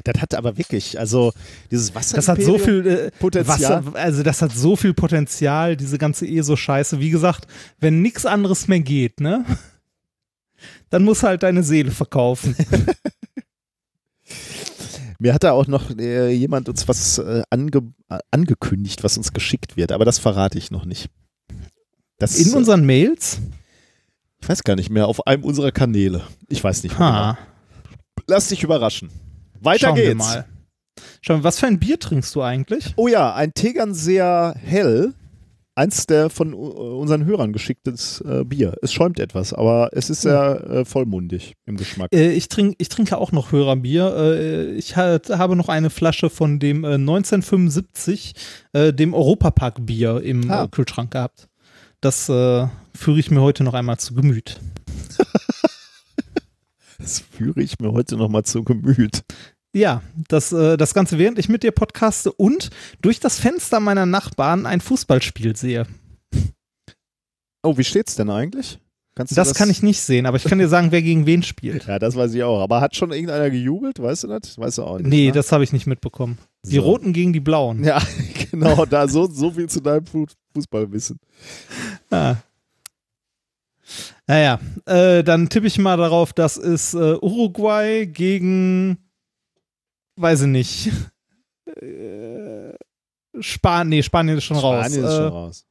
Das 0.04 0.20
hat 0.20 0.34
aber 0.34 0.58
wirklich, 0.58 0.98
also 0.98 1.32
dieses 1.70 1.94
Wasser. 1.94 2.16
Das 2.16 2.28
hat 2.28 2.42
so 2.42 2.58
viel 2.58 2.86
äh, 2.86 3.10
Potenzial. 3.18 3.84
Wasser, 3.86 3.96
also 3.96 4.22
das 4.22 4.42
hat 4.42 4.52
so 4.52 4.76
viel 4.76 4.94
Potenzial, 4.94 5.76
diese 5.76 5.98
ganze 5.98 6.26
ESO-Scheiße. 6.26 7.00
Wie 7.00 7.10
gesagt, 7.10 7.46
wenn 7.78 8.02
nichts 8.02 8.26
anderes 8.26 8.68
mehr 8.68 8.80
geht, 8.80 9.20
ne? 9.20 9.44
Dann 10.90 11.04
musst 11.04 11.22
du 11.22 11.26
halt 11.28 11.42
deine 11.42 11.62
Seele 11.62 11.90
verkaufen. 11.90 12.56
Mir 15.18 15.32
hat 15.32 15.44
da 15.44 15.52
auch 15.52 15.66
noch 15.66 15.90
äh, 15.96 16.30
jemand 16.30 16.68
uns 16.68 16.86
was 16.88 17.18
äh, 17.18 17.42
ange 17.50 17.92
äh, 18.08 18.18
angekündigt, 18.30 19.02
was 19.02 19.16
uns 19.16 19.32
geschickt 19.32 19.76
wird, 19.76 19.92
aber 19.92 20.04
das 20.04 20.18
verrate 20.18 20.58
ich 20.58 20.70
noch 20.70 20.84
nicht. 20.84 21.08
Das, 22.18 22.38
In 22.38 22.52
unseren 22.54 22.84
Mails? 22.84 23.38
ich 24.40 24.48
weiß 24.48 24.62
gar 24.62 24.76
nicht 24.76 24.90
mehr, 24.90 25.06
auf 25.06 25.26
einem 25.26 25.44
unserer 25.44 25.72
Kanäle. 25.72 26.22
Ich 26.48 26.62
weiß 26.62 26.82
nicht 26.82 26.98
mehr. 26.98 27.08
Ha, 27.08 27.32
Genau. 27.32 27.46
Lass 28.28 28.48
dich 28.48 28.62
überraschen. 28.62 29.10
Weiter 29.66 29.88
schauen 29.88 29.96
wir 29.96 30.04
geht's. 30.04 30.18
mal. 30.18 30.46
Schauen, 31.20 31.40
wir, 31.40 31.44
was 31.44 31.58
für 31.58 31.66
ein 31.66 31.78
Bier 31.78 31.98
trinkst 31.98 32.34
du 32.34 32.42
eigentlich? 32.42 32.94
Oh 32.96 33.08
ja, 33.08 33.34
ein 33.34 33.52
Tegernseer 33.52 34.54
Hell. 34.58 35.12
Eins 35.78 36.06
der 36.06 36.30
von 36.30 36.54
äh, 36.54 36.56
unseren 36.56 37.26
Hörern 37.26 37.52
geschicktes 37.52 38.22
äh, 38.22 38.44
Bier. 38.44 38.76
Es 38.80 38.94
schäumt 38.94 39.20
etwas, 39.20 39.52
aber 39.52 39.90
es 39.92 40.08
ist 40.08 40.22
sehr 40.22 40.64
äh, 40.70 40.84
vollmundig 40.86 41.52
im 41.66 41.76
Geschmack. 41.76 42.08
Äh, 42.14 42.30
ich, 42.32 42.48
trink, 42.48 42.76
ich 42.78 42.88
trinke 42.88 43.18
auch 43.18 43.30
noch 43.30 43.52
Hörerbier. 43.52 44.16
Äh, 44.16 44.70
ich 44.72 44.96
halt, 44.96 45.28
habe 45.28 45.54
noch 45.54 45.68
eine 45.68 45.90
Flasche 45.90 46.30
von 46.30 46.58
dem 46.60 46.82
äh, 46.84 46.94
1975, 46.94 48.32
äh, 48.72 48.94
dem 48.94 49.12
Europapark-Bier 49.12 50.22
im 50.22 50.50
Ah. 50.50 50.64
äh, 50.64 50.68
Kühlschrank 50.68 51.10
gehabt. 51.10 51.46
Das 52.00 52.30
äh, 52.30 52.66
führe 52.94 53.18
ich 53.18 53.30
mir 53.30 53.42
heute 53.42 53.62
noch 53.62 53.74
einmal 53.74 53.98
zu 53.98 54.14
Gemüt. 54.14 54.58
Das 56.98 57.20
führe 57.20 57.60
ich 57.62 57.78
mir 57.78 57.92
heute 57.92 58.16
nochmal 58.16 58.44
zu 58.44 58.64
Gemüt. 58.64 59.22
Ja, 59.76 60.00
das, 60.28 60.52
äh, 60.52 60.78
das 60.78 60.94
Ganze 60.94 61.18
während 61.18 61.38
ich 61.38 61.50
mit 61.50 61.62
dir 61.62 61.70
podcaste 61.70 62.32
und 62.32 62.70
durch 63.02 63.20
das 63.20 63.38
Fenster 63.38 63.78
meiner 63.78 64.06
Nachbarn 64.06 64.64
ein 64.64 64.80
Fußballspiel 64.80 65.54
sehe. 65.54 65.86
Oh, 67.62 67.76
wie 67.76 67.84
steht's 67.84 68.14
denn 68.14 68.30
eigentlich? 68.30 68.78
Du 69.16 69.24
Das, 69.34 69.54
kann 69.54 69.68
ich 69.70 69.82
nicht 69.82 70.00
sehen, 70.00 70.24
aber 70.26 70.36
ich 70.38 70.44
kann 70.44 70.58
dir 70.58 70.68
sagen, 70.68 70.92
wer 70.92 71.02
gegen 71.02 71.26
wen 71.26 71.42
spielt. 71.42 71.86
Ja, 71.88 71.98
das 71.98 72.16
weiß 72.16 72.32
ich 72.34 72.42
auch. 72.42 72.60
Aber 72.62 72.80
hat 72.80 72.96
schon 72.96 73.12
irgendeiner 73.12 73.50
gejubelt? 73.50 74.00
Weißt 74.00 74.24
du 74.24 74.28
das? 74.28 74.56
Weißt 74.58 74.78
du 74.78 74.84
auch 74.84 74.98
nicht. 74.98 75.08
Nee, 75.08 75.26
ne? 75.26 75.32
das 75.32 75.52
habe 75.52 75.64
ich 75.64 75.72
nicht 75.72 75.86
mitbekommen. 75.86 76.38
Die 76.64 76.76
So. 76.76 76.82
Roten 76.82 77.12
gegen 77.12 77.32
die 77.34 77.40
Blauen. 77.40 77.84
Ja, 77.84 78.00
genau. 78.50 78.86
Da 78.86 79.08
so, 79.08 79.26
so 79.30 79.50
viel 79.50 79.68
zu 79.68 79.80
deinem 79.80 80.06
Fu- 80.06 80.26
Fußballwissen. 80.54 81.18
Ah. 82.10 82.36
Naja, 84.26 84.58
äh, 84.86 85.22
dann 85.22 85.48
tippe 85.48 85.66
ich 85.66 85.78
mal 85.78 85.96
darauf, 85.96 86.32
das 86.32 86.56
ist 86.56 86.94
äh, 86.94 87.16
Uruguay 87.20 88.06
gegen, 88.06 88.98
weiß 90.16 90.42
ich 90.42 90.46
nicht, 90.48 90.90
äh, 91.80 92.72
Span 93.40 93.88
nee, 93.88 94.02
Spanien 94.02 94.38
ist 94.38 94.44
schon 94.44 94.56
raus. 94.56 94.86
Spanien 94.86 95.04
ist 95.04 95.12
äh, 95.12 95.16
schon 95.16 95.28
raus. 95.28 95.66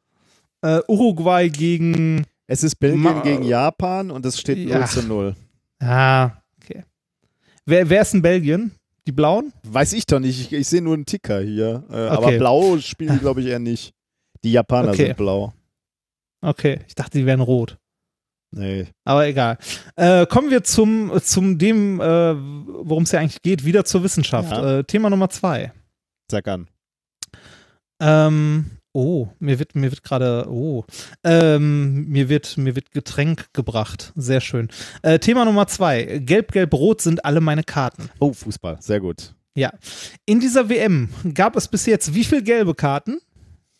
Äh, 0.61 0.79
Uruguay 0.87 1.49
gegen, 1.49 2.25
Es 2.47 2.63
ist 2.63 2.75
Belgien 2.75 3.01
Ma- 3.01 3.21
gegen 3.21 3.43
Japan 3.43 4.11
und 4.11 4.25
es 4.25 4.39
steht 4.39 4.57
0 4.59 4.67
Ja. 4.69 4.85
zu 4.85 5.01
0. 5.03 5.35
ah, 5.79 6.31
okay. 6.61 6.83
Wer, 7.65 7.89
wer 7.89 8.01
ist 8.01 8.13
in 8.13 8.21
Belgien? 8.21 8.71
Die 9.07 9.11
Blauen? 9.11 9.53
Weiß 9.63 9.93
ich 9.93 10.05
doch 10.05 10.19
nicht. 10.19 10.39
Ich, 10.41 10.53
ich 10.53 10.67
sehe 10.67 10.81
nur 10.81 10.95
einen 10.95 11.05
Ticker 11.05 11.39
hier. 11.41 11.83
Äh, 11.91 12.07
Aber 12.07 12.27
Okay. 12.27 12.37
blau 12.39 12.77
spielen 12.79 13.13
die, 13.13 13.19
glaube 13.19 13.41
ich, 13.41 13.47
eher 13.47 13.59
nicht. 13.59 13.93
Die 14.43 14.51
Japaner 14.51 14.89
Okay. 14.89 15.07
sind 15.07 15.17
blau. 15.17 15.53
Okay, 16.41 16.79
ich 16.87 16.93
dachte, 16.95 17.17
die 17.19 17.25
wären 17.25 17.41
rot. 17.41 17.77
Nee. 18.55 18.87
Aber 19.03 19.27
egal. 19.27 19.57
Äh, 19.97 20.25
kommen 20.27 20.49
wir 20.49 20.63
zum, 20.63 21.11
zum 21.21 21.57
dem, 21.57 21.99
äh, 21.99 22.03
worum 22.05 23.03
es 23.03 23.11
ja 23.11 23.19
eigentlich 23.19 23.41
geht, 23.41 23.65
wieder 23.65 23.83
zur 23.83 24.03
Wissenschaft. 24.03 24.51
Ja. 24.51 24.79
Äh, 24.79 24.83
Thema 24.85 25.09
Nummer 25.09 25.29
zwei. 25.29 25.73
Sag 26.31 26.47
an. 26.47 26.67
Ähm, 27.99 28.71
oh, 28.93 29.27
mir 29.39 29.59
wird, 29.59 29.75
mir 29.75 29.91
wird 29.91 30.03
gerade, 30.03 30.47
oh, 30.49 30.85
ähm, 31.23 32.07
mir 32.07 32.29
wird, 32.29 32.57
mir 32.57 32.75
wird 32.75 32.91
Getränk 32.91 33.53
gebracht. 33.53 34.13
Sehr 34.15 34.39
schön. 34.39 34.69
Äh, 35.01 35.19
Thema 35.19 35.43
Nummer 35.43 35.67
zwei. 35.67 36.19
Gelb, 36.19 36.53
gelb, 36.53 36.73
rot 36.73 37.01
sind 37.01 37.25
alle 37.25 37.41
meine 37.41 37.63
Karten. 37.63 38.09
Oh, 38.19 38.31
Fußball. 38.31 38.77
Sehr 38.81 39.01
gut. 39.01 39.33
Ja. 39.53 39.73
In 40.25 40.39
dieser 40.39 40.69
WM 40.69 41.09
gab 41.33 41.57
es 41.57 41.67
bis 41.67 41.85
jetzt 41.85 42.13
wie 42.13 42.23
viel 42.23 42.41
gelbe 42.41 42.73
Karten? 42.73 43.19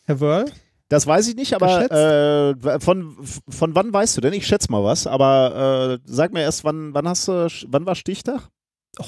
Herr 0.04 0.20
Wörl? 0.20 0.46
Das 0.88 1.08
weiß 1.08 1.28
ich 1.30 1.36
nicht, 1.36 1.54
aber 1.54 1.92
äh, 1.92 2.80
von, 2.80 3.16
von 3.50 3.76
wann 3.76 3.92
weißt 3.92 4.18
du 4.18 4.22
denn? 4.22 4.34
Ich 4.34 4.46
schätze 4.46 4.72
mal 4.72 4.84
was, 4.84 5.08
aber 5.08 6.00
äh, 6.04 6.04
sag 6.06 6.32
mir 6.32 6.42
erst, 6.42 6.64
wann, 6.64 6.94
wann 6.94 7.08
hast 7.08 7.28
du, 7.28 7.48
wann 7.68 7.86
war 7.86 7.96
Stichtag? 7.96 8.50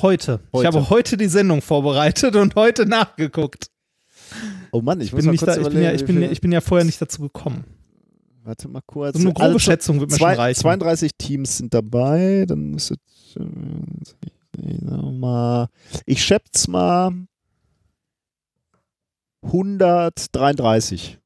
Heute. 0.01 0.41
Ich 0.47 0.53
Heute. 0.53 0.67
habe 0.67 0.89
heute 0.89 1.17
die 1.17 1.27
Sendung 1.27 1.61
vorbereitet 1.61 2.35
und 2.35 2.55
heute 2.55 2.85
nachgeguckt. 2.85 3.67
Oh 4.71 4.81
Mann, 4.81 4.99
ich 4.99 5.13
muss 5.13 5.21
Bin 5.21 5.31
nicht 5.31 5.47
da, 5.47 5.55
ich, 5.55 5.69
bin 5.69 5.81
ja, 5.81 5.93
ich, 5.93 6.03
bin, 6.03 6.21
ich 6.21 6.41
bin 6.41 6.51
ja 6.51 6.61
vorher 6.61 6.83
nicht 6.83 7.01
dazu 7.01 7.21
gekommen. 7.21 7.63
Warte 8.43 8.67
mal 8.67 8.81
kurz. 8.85 9.15
So 9.15 9.21
eine 9.21 9.33
grobe 9.33 9.47
Also, 9.47 9.59
Schätzung 9.59 9.99
wird 9.99 10.11
mir 10.11 10.17
zwei, 10.17 10.33
schon 10.33 10.41
reichen. 10.41 10.61
32 10.61 11.11
Teams 11.17 11.57
sind 11.57 11.73
dabei, 11.73 12.45
dann 12.47 12.71
müsste 12.71 12.95
äh, 13.35 15.11
mal, 15.11 15.67
ich 16.05 16.23
schätze 16.23 16.71
mal 16.71 17.11
133. 19.43 21.19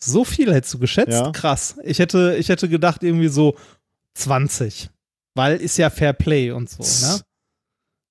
So 0.00 0.24
viel 0.24 0.52
hättest 0.54 0.74
du 0.74 0.78
geschätzt? 0.78 1.12
Ja. 1.12 1.32
Krass. 1.32 1.76
Ich 1.82 1.98
hätte, 1.98 2.36
ich 2.38 2.48
hätte 2.48 2.68
gedacht, 2.68 3.02
irgendwie 3.02 3.28
so 3.28 3.56
20. 4.14 4.90
Weil 5.34 5.56
ist 5.56 5.76
ja 5.78 5.90
Fair 5.90 6.12
Play 6.12 6.50
und 6.50 6.68
so, 6.70 6.82
ne? 7.06 7.20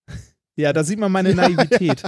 Ja, 0.59 0.73
da 0.73 0.83
sieht 0.83 0.97
man 0.99 1.11
meine 1.11 1.35
Naivität. 1.35 2.01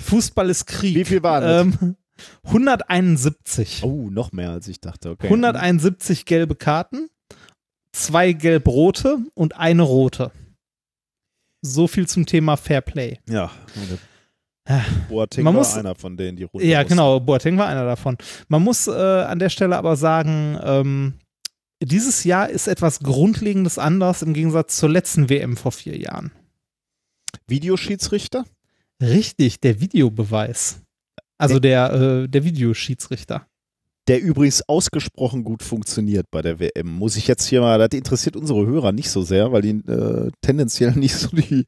Fußball 0.00 0.50
ist 0.50 0.66
Krieg. 0.66 0.94
Wie 0.94 1.04
viel 1.04 1.22
waren 1.22 1.72
es? 1.72 1.80
ähm, 1.82 1.96
171. 2.44 3.82
Oh, 3.82 4.08
noch 4.10 4.32
mehr 4.32 4.50
als 4.50 4.68
ich 4.68 4.80
dachte. 4.80 5.10
Okay. 5.10 5.26
171 5.26 6.26
gelbe 6.26 6.54
Karten, 6.54 7.08
zwei 7.92 8.32
gelb-rote 8.32 9.18
und 9.34 9.56
eine 9.56 9.82
rote. 9.82 10.32
So 11.62 11.88
viel 11.88 12.06
zum 12.06 12.26
Thema 12.26 12.56
Fair 12.56 12.82
Play. 12.82 13.18
Ja. 13.28 13.46
Ah. 13.46 13.50
Boateng 15.08 15.44
Man 15.44 15.54
war 15.54 15.60
muss- 15.60 15.74
einer 15.76 15.94
von 15.94 16.16
denen, 16.16 16.36
die 16.36 16.44
runter 16.44 16.66
Ja, 16.66 16.78
mussten. 16.78 16.88
genau, 16.90 17.20
Boateng 17.20 17.58
war 17.58 17.66
einer 17.68 17.84
davon. 17.84 18.16
Man 18.48 18.62
muss 18.62 18.86
äh, 18.86 18.90
an 18.92 19.38
der 19.38 19.50
Stelle 19.50 19.76
aber 19.76 19.96
sagen, 19.96 20.58
ähm, 20.62 21.14
dieses 21.82 22.24
Jahr 22.24 22.48
ist 22.48 22.66
etwas 22.66 23.00
Grundlegendes 23.00 23.78
anders 23.78 24.22
im 24.22 24.32
Gegensatz 24.32 24.76
zur 24.78 24.88
letzten 24.88 25.28
WM 25.28 25.56
vor 25.58 25.72
vier 25.72 25.98
Jahren. 25.98 26.32
Videoschiedsrichter? 27.46 28.44
Richtig, 29.02 29.60
der 29.60 29.80
Videobeweis. 29.80 30.80
Also 31.36 31.58
der, 31.58 31.92
äh, 31.92 32.28
der 32.28 32.44
Videoschiedsrichter. 32.44 33.46
Der 34.06 34.20
übrigens 34.20 34.68
ausgesprochen 34.68 35.44
gut 35.44 35.62
funktioniert 35.62 36.30
bei 36.30 36.42
der 36.42 36.60
WM. 36.60 36.88
Muss 36.88 37.16
ich 37.16 37.26
jetzt 37.26 37.46
hier 37.46 37.62
mal, 37.62 37.78
das 37.78 37.88
interessiert 37.96 38.36
unsere 38.36 38.66
Hörer 38.66 38.92
nicht 38.92 39.08
so 39.08 39.22
sehr, 39.22 39.50
weil 39.50 39.62
die 39.62 39.70
äh, 39.70 40.30
tendenziell 40.42 40.92
nicht 40.96 41.14
so 41.14 41.28
die, 41.28 41.64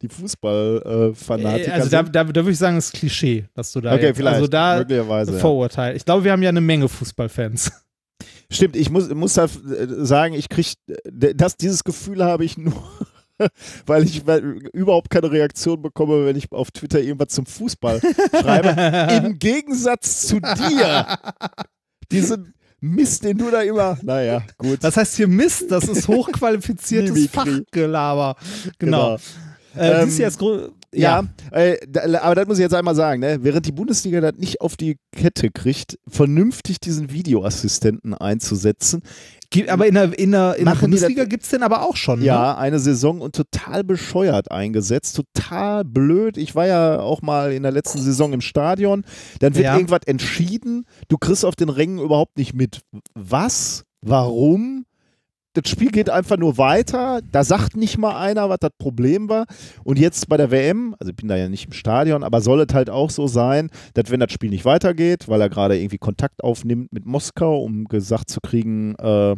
die 0.00 0.08
Fußballfanatiker 0.08 1.68
Äh, 1.68 1.70
also 1.70 1.90
da, 1.90 2.02
da, 2.02 2.24
da 2.24 2.34
würde 2.34 2.50
ich 2.50 2.58
sagen, 2.58 2.76
das 2.76 2.86
ist 2.86 2.94
Klischee, 2.94 3.44
dass 3.54 3.72
du 3.72 3.80
da 3.80 3.94
okay, 3.94 4.06
jetzt, 4.06 4.16
vielleicht. 4.16 4.36
also 4.36 4.46
da 4.46 4.78
möglicherweise. 4.78 5.32
Ja. 5.32 5.38
Vorurteil. 5.38 5.96
Ich 5.96 6.04
glaube, 6.04 6.24
wir 6.24 6.32
haben 6.32 6.42
ja 6.42 6.48
eine 6.48 6.62
Menge 6.62 6.88
Fußballfans. 6.88 7.72
Stimmt, 8.50 8.76
ich 8.76 8.90
muss, 8.90 9.08
muss 9.10 9.34
da 9.34 9.44
äh, 9.44 9.48
sagen, 10.04 10.34
ich 10.34 10.48
kriege 10.48 10.70
das, 11.12 11.56
dieses 11.56 11.84
Gefühl 11.84 12.24
habe 12.24 12.44
ich 12.44 12.56
nur, 12.56 12.72
weil 13.86 14.04
ich 14.04 14.22
überhaupt 14.72 15.10
keine 15.10 15.30
Reaktion 15.30 15.82
bekomme, 15.82 16.26
wenn 16.26 16.36
ich 16.36 16.50
auf 16.52 16.70
Twitter 16.70 17.00
irgendwas 17.00 17.28
zum 17.28 17.46
Fußball 17.46 18.00
schreibe. 18.40 18.68
Im 19.26 19.38
Gegensatz 19.38 20.26
zu 20.26 20.40
dir. 20.40 21.18
Diesen 22.10 22.54
Mist, 22.80 23.24
den 23.24 23.38
du 23.38 23.50
da 23.50 23.62
immer. 23.62 23.98
Naja, 24.02 24.42
gut. 24.58 24.78
Das 24.82 24.96
heißt 24.96 25.16
hier 25.16 25.26
Mist, 25.28 25.70
das 25.70 25.88
ist 25.88 26.06
hochqualifiziertes. 26.08 27.28
Fachgelaber. 27.28 28.36
Genau. 28.78 29.16
Äh, 29.76 30.02
Ähm, 30.02 30.04
siehst 30.04 30.18
du 30.18 30.22
jetzt 30.22 30.38
gro- 30.94 31.00
Ja, 31.02 31.24
äh, 31.50 31.76
da, 31.88 32.20
aber 32.22 32.34
das 32.34 32.46
muss 32.46 32.58
ich 32.58 32.62
jetzt 32.62 32.74
einmal 32.74 32.94
sagen, 32.94 33.20
ne? 33.20 33.38
während 33.42 33.66
die 33.66 33.72
Bundesliga 33.72 34.20
das 34.20 34.34
nicht 34.36 34.60
auf 34.60 34.76
die 34.76 34.96
Kette 35.14 35.50
kriegt, 35.50 35.98
vernünftig 36.08 36.80
diesen 36.80 37.10
Videoassistenten 37.12 38.14
einzusetzen. 38.14 39.02
Aber 39.68 39.86
in 39.86 39.94
der, 39.94 40.18
in 40.18 40.32
der, 40.32 40.56
in 40.56 40.64
der 40.64 40.74
Bundesliga 40.74 41.24
gibt 41.26 41.44
es 41.44 41.50
den 41.50 41.62
aber 41.62 41.82
auch 41.82 41.94
schon. 41.94 42.18
Ne? 42.18 42.24
Ja, 42.24 42.56
eine 42.58 42.80
Saison 42.80 43.20
und 43.20 43.36
total 43.36 43.84
bescheuert 43.84 44.50
eingesetzt, 44.50 45.14
total 45.14 45.84
blöd. 45.84 46.38
Ich 46.38 46.56
war 46.56 46.66
ja 46.66 46.98
auch 46.98 47.22
mal 47.22 47.52
in 47.52 47.62
der 47.62 47.70
letzten 47.70 48.00
Saison 48.00 48.32
im 48.32 48.40
Stadion. 48.40 49.04
Dann 49.38 49.54
wird 49.54 49.66
Ja. 49.66 49.74
irgendwas 49.76 50.00
entschieden, 50.06 50.86
du 51.06 51.18
kriegst 51.18 51.44
auf 51.44 51.54
den 51.54 51.68
Rängen 51.68 51.98
überhaupt 52.00 52.36
nicht 52.36 52.52
mit. 52.54 52.80
Was? 53.14 53.84
Warum? 54.00 54.86
Das 55.54 55.70
Spiel 55.70 55.90
geht 55.90 56.10
einfach 56.10 56.36
nur 56.36 56.58
weiter. 56.58 57.20
Da 57.30 57.44
sagt 57.44 57.76
nicht 57.76 57.96
mal 57.96 58.18
einer, 58.18 58.48
was 58.48 58.58
das 58.60 58.72
Problem 58.76 59.28
war. 59.28 59.46
Und 59.84 60.00
jetzt 60.00 60.28
bei 60.28 60.36
der 60.36 60.50
WM, 60.50 60.96
also 60.98 61.10
ich 61.10 61.16
bin 61.16 61.28
da 61.28 61.36
ja 61.36 61.48
nicht 61.48 61.66
im 61.66 61.72
Stadion, 61.72 62.24
aber 62.24 62.40
soll 62.40 62.60
es 62.60 62.74
halt 62.74 62.90
auch 62.90 63.10
so 63.10 63.28
sein, 63.28 63.70
dass 63.94 64.10
wenn 64.10 64.18
das 64.18 64.32
Spiel 64.32 64.50
nicht 64.50 64.64
weitergeht, 64.64 65.28
weil 65.28 65.40
er 65.40 65.48
gerade 65.48 65.78
irgendwie 65.78 65.98
Kontakt 65.98 66.42
aufnimmt 66.42 66.92
mit 66.92 67.06
Moskau, 67.06 67.62
um 67.62 67.84
gesagt 67.84 68.30
zu 68.30 68.40
kriegen, 68.40 68.96
äh, 68.96 69.36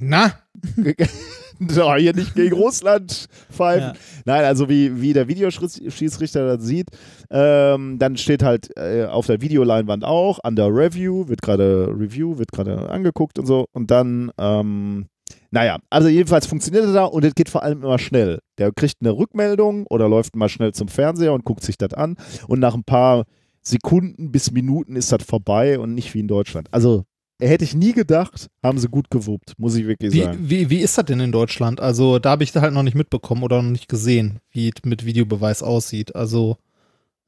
Na, 0.00 0.32
so, 1.68 1.94
hier 1.94 2.14
nicht 2.14 2.34
gegen 2.34 2.54
Russland 2.54 3.26
pfeifen. 3.50 3.94
Ja. 3.94 4.22
Nein, 4.24 4.44
also 4.44 4.68
wie, 4.70 5.02
wie 5.02 5.12
der 5.12 5.28
Videoschiedsrichter 5.28 6.56
das 6.56 6.64
sieht, 6.64 6.88
ähm, 7.30 7.98
dann 7.98 8.16
steht 8.16 8.42
halt 8.42 8.74
äh, 8.78 9.04
auf 9.04 9.26
der 9.26 9.42
Videoleinwand 9.42 10.04
auch, 10.04 10.38
under 10.42 10.68
Review, 10.68 11.28
wird 11.28 11.42
gerade 11.42 11.88
Review, 11.88 12.38
wird 12.38 12.52
gerade 12.52 12.88
angeguckt 12.88 13.38
und 13.38 13.46
so. 13.46 13.66
Und 13.72 13.90
dann, 13.90 14.30
ähm, 14.38 15.06
naja, 15.50 15.78
also 15.90 16.08
jedenfalls 16.08 16.46
funktioniert 16.46 16.84
er 16.84 16.92
da 16.92 17.04
und 17.04 17.24
es 17.24 17.34
geht 17.34 17.48
vor 17.48 17.62
allem 17.62 17.82
immer 17.82 17.98
schnell. 17.98 18.40
Der 18.58 18.72
kriegt 18.72 18.96
eine 19.00 19.10
Rückmeldung 19.10 19.86
oder 19.86 20.08
läuft 20.08 20.36
mal 20.36 20.48
schnell 20.48 20.72
zum 20.72 20.88
Fernseher 20.88 21.32
und 21.32 21.44
guckt 21.44 21.62
sich 21.62 21.78
das 21.78 21.94
an. 21.94 22.16
Und 22.46 22.60
nach 22.60 22.74
ein 22.74 22.84
paar 22.84 23.24
Sekunden 23.62 24.32
bis 24.32 24.50
Minuten 24.52 24.96
ist 24.96 25.12
das 25.12 25.22
vorbei 25.22 25.78
und 25.78 25.94
nicht 25.94 26.14
wie 26.14 26.20
in 26.20 26.28
Deutschland. 26.28 26.68
Also 26.72 27.04
hätte 27.40 27.64
ich 27.64 27.74
nie 27.74 27.92
gedacht, 27.92 28.48
haben 28.62 28.78
sie 28.78 28.88
gut 28.88 29.10
gewuppt, 29.10 29.54
muss 29.58 29.74
ich 29.74 29.86
wirklich 29.86 30.12
wie, 30.12 30.22
sagen. 30.22 30.38
wie, 30.40 30.70
wie 30.70 30.78
ist 30.78 30.96
das 30.98 31.06
denn 31.06 31.20
in 31.20 31.32
Deutschland? 31.32 31.80
Also 31.80 32.18
da 32.18 32.30
habe 32.30 32.44
ich 32.44 32.52
da 32.52 32.60
halt 32.60 32.74
noch 32.74 32.82
nicht 32.82 32.96
mitbekommen 32.96 33.42
oder 33.42 33.62
noch 33.62 33.70
nicht 33.70 33.88
gesehen, 33.88 34.40
wie 34.50 34.68
es 34.68 34.84
mit 34.84 35.04
Videobeweis 35.04 35.62
aussieht. 35.62 36.14
Also 36.14 36.56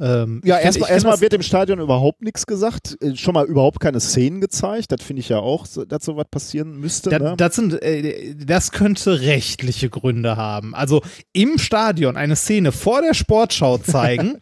ähm, 0.02 0.40
Ja, 0.44 0.58
erstmal 0.58 0.90
das- 0.90 1.20
wird 1.20 1.32
im 1.32 1.42
Stadion 1.42 1.78
überhaupt 1.78 2.22
nichts 2.22 2.44
gesagt, 2.46 2.96
äh, 3.00 3.14
schon 3.16 3.34
mal 3.34 3.46
überhaupt 3.46 3.78
keine 3.80 4.00
Szenen 4.00 4.40
gezeigt. 4.40 4.90
Das 4.90 5.00
finde 5.02 5.20
ich 5.20 5.28
ja 5.28 5.38
auch, 5.38 5.64
so- 5.64 5.84
dass 5.84 6.04
sowas 6.04 6.26
passieren 6.30 6.78
müsste. 6.80 7.10
Da, 7.10 7.18
ne? 7.20 7.34
das, 7.36 7.54
sind, 7.54 7.80
äh, 7.82 8.34
das 8.34 8.72
könnte 8.72 9.20
rechtliche 9.20 9.88
Gründe 9.88 10.36
haben. 10.36 10.74
Also 10.74 11.02
im 11.32 11.56
Stadion 11.58 12.16
eine 12.16 12.34
Szene 12.36 12.72
vor 12.72 13.00
der 13.00 13.14
Sportschau 13.14 13.78
zeigen, 13.78 14.38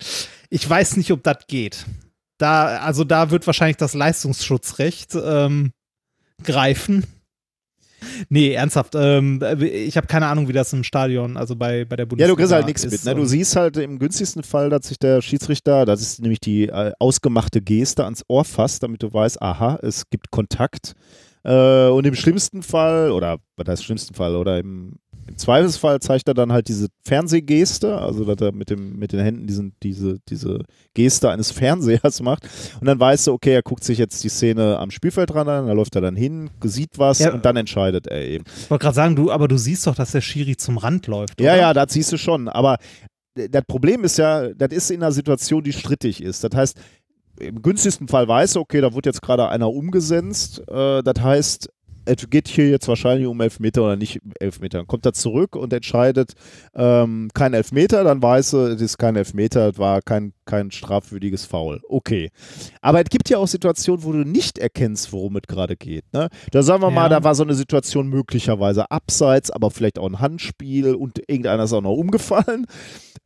ich 0.48 0.68
weiß 0.68 0.96
nicht, 0.96 1.12
ob 1.12 1.22
das 1.22 1.46
geht. 1.46 1.84
Da, 2.38 2.78
also 2.78 3.04
da 3.04 3.30
wird 3.30 3.46
wahrscheinlich 3.46 3.76
das 3.76 3.92
Leistungsschutzrecht 3.94 5.14
ähm, 5.14 5.72
greifen. 6.42 7.04
Nee, 8.28 8.52
ernsthaft. 8.52 8.94
Ähm, 8.94 9.40
ich 9.60 9.96
habe 9.96 10.06
keine 10.06 10.26
Ahnung, 10.26 10.48
wie 10.48 10.52
das 10.52 10.72
im 10.72 10.84
Stadion, 10.84 11.36
also 11.36 11.56
bei, 11.56 11.84
bei 11.84 11.96
der 11.96 12.04
ja, 12.04 12.08
Bundesliga 12.08 12.28
du 12.28 12.36
kriegst 12.36 12.52
halt 12.52 12.66
nichts 12.66 12.84
mit. 12.84 13.04
Ne? 13.04 13.14
Du 13.14 13.24
siehst 13.24 13.56
halt 13.56 13.76
im 13.76 13.98
günstigsten 13.98 14.42
Fall, 14.42 14.70
dass 14.70 14.88
sich 14.88 14.98
der 14.98 15.22
Schiedsrichter, 15.22 15.84
das 15.84 16.00
ist 16.00 16.20
nämlich 16.20 16.40
die 16.40 16.68
äh, 16.68 16.92
ausgemachte 16.98 17.60
Geste, 17.60 18.04
ans 18.04 18.24
Ohr 18.28 18.44
fasst, 18.44 18.82
damit 18.82 19.02
du 19.02 19.12
weißt, 19.12 19.40
aha, 19.40 19.78
es 19.82 20.08
gibt 20.10 20.30
Kontakt. 20.30 20.94
Äh, 21.42 21.88
und 21.88 22.06
im 22.06 22.14
schlimmsten 22.14 22.62
Fall, 22.62 23.10
oder 23.10 23.38
was 23.56 23.68
heißt 23.68 23.84
schlimmsten 23.84 24.14
Fall, 24.14 24.36
oder 24.36 24.58
im, 24.58 24.96
im 25.30 25.38
Zweifelsfall 25.38 26.00
zeigt 26.00 26.28
er 26.28 26.34
dann 26.34 26.52
halt 26.52 26.68
diese 26.68 26.88
Fernsehgeste, 27.04 27.96
also 27.98 28.24
dass 28.24 28.40
er 28.40 28.52
mit, 28.52 28.68
dem, 28.68 28.98
mit 28.98 29.12
den 29.12 29.20
Händen 29.20 29.46
diesen, 29.46 29.72
diese, 29.82 30.18
diese 30.28 30.64
Geste 30.94 31.30
eines 31.30 31.50
Fernsehers 31.52 32.20
macht. 32.20 32.48
Und 32.80 32.86
dann 32.86 32.98
weißt 32.98 33.28
du, 33.28 33.32
okay, 33.32 33.54
er 33.54 33.62
guckt 33.62 33.84
sich 33.84 33.98
jetzt 33.98 34.22
die 34.24 34.28
Szene 34.28 34.78
am 34.78 34.90
Spielfeldrand 34.90 35.48
an, 35.48 35.66
da 35.68 35.72
läuft 35.72 35.94
er 35.94 36.02
dann 36.02 36.16
hin, 36.16 36.50
sieht 36.64 36.98
was 36.98 37.20
Ja. 37.20 37.32
und 37.32 37.44
dann 37.44 37.56
entscheidet 37.56 38.08
er 38.08 38.22
eben. 38.22 38.44
Ich 38.58 38.70
wollte 38.70 38.82
gerade 38.82 38.94
sagen, 38.96 39.16
du, 39.16 39.30
aber 39.30 39.48
du 39.48 39.56
siehst 39.56 39.86
doch, 39.86 39.94
dass 39.94 40.12
der 40.12 40.20
Schiri 40.20 40.56
zum 40.56 40.76
Rand 40.78 41.06
läuft. 41.06 41.40
Ja, 41.40 41.52
oder? 41.52 41.60
ja, 41.60 41.74
das 41.74 41.92
siehst 41.92 42.12
du 42.12 42.18
schon. 42.18 42.48
Aber 42.48 42.76
das 43.34 43.64
Problem 43.66 44.04
ist 44.04 44.18
ja, 44.18 44.52
das 44.52 44.72
ist 44.72 44.90
in 44.90 45.02
einer 45.02 45.12
Situation, 45.12 45.62
die 45.62 45.72
strittig 45.72 46.22
ist. 46.22 46.42
Das 46.42 46.50
heißt, 46.54 46.78
im 47.38 47.62
günstigsten 47.62 48.08
Fall 48.08 48.28
weiß 48.28 48.56
okay, 48.56 48.80
da 48.80 48.92
wird 48.94 49.06
jetzt 49.06 49.22
gerade 49.22 49.48
einer 49.48 49.70
umgesenzt. 49.70 50.62
Äh, 50.68 51.02
das 51.02 51.22
heißt, 51.22 51.68
es 52.10 52.28
geht 52.28 52.48
hier 52.48 52.68
jetzt 52.68 52.88
wahrscheinlich 52.88 53.26
um 53.26 53.40
Elfmeter 53.40 53.82
oder 53.82 53.96
nicht 53.96 54.20
Elfmeter. 54.40 54.78
Dann 54.78 54.86
kommt 54.86 55.06
er 55.06 55.12
zurück 55.12 55.56
und 55.56 55.72
entscheidet 55.72 56.32
ähm, 56.74 57.30
kein 57.34 57.54
Elfmeter, 57.54 58.04
dann 58.04 58.22
weiß 58.22 58.54
er, 58.54 58.68
es 58.70 58.80
ist 58.80 58.98
kein 58.98 59.16
Elfmeter, 59.16 59.70
es 59.70 59.78
war 59.78 60.02
kein, 60.02 60.32
kein 60.50 60.70
strafwürdiges 60.72 61.44
Foul. 61.44 61.80
Okay. 61.88 62.30
Aber 62.80 63.00
es 63.00 63.08
gibt 63.08 63.28
ja 63.30 63.38
auch 63.38 63.46
Situationen, 63.46 64.02
wo 64.02 64.10
du 64.12 64.18
nicht 64.24 64.58
erkennst, 64.58 65.12
worum 65.12 65.36
es 65.36 65.42
gerade 65.46 65.76
geht. 65.76 66.04
Ne? 66.12 66.28
Da 66.50 66.62
sagen 66.62 66.82
wir 66.82 66.90
mal, 66.90 67.04
Ja. 67.04 67.08
da 67.20 67.24
war 67.24 67.36
so 67.36 67.44
eine 67.44 67.54
Situation 67.54 68.08
möglicherweise 68.08 68.90
abseits, 68.90 69.50
aber 69.52 69.70
vielleicht 69.70 69.98
auch 69.98 70.08
ein 70.08 70.18
Handspiel 70.18 70.94
und 70.96 71.20
irgendeiner 71.28 71.64
ist 71.64 71.72
auch 71.72 71.82
noch 71.82 71.94
umgefallen. 71.94 72.66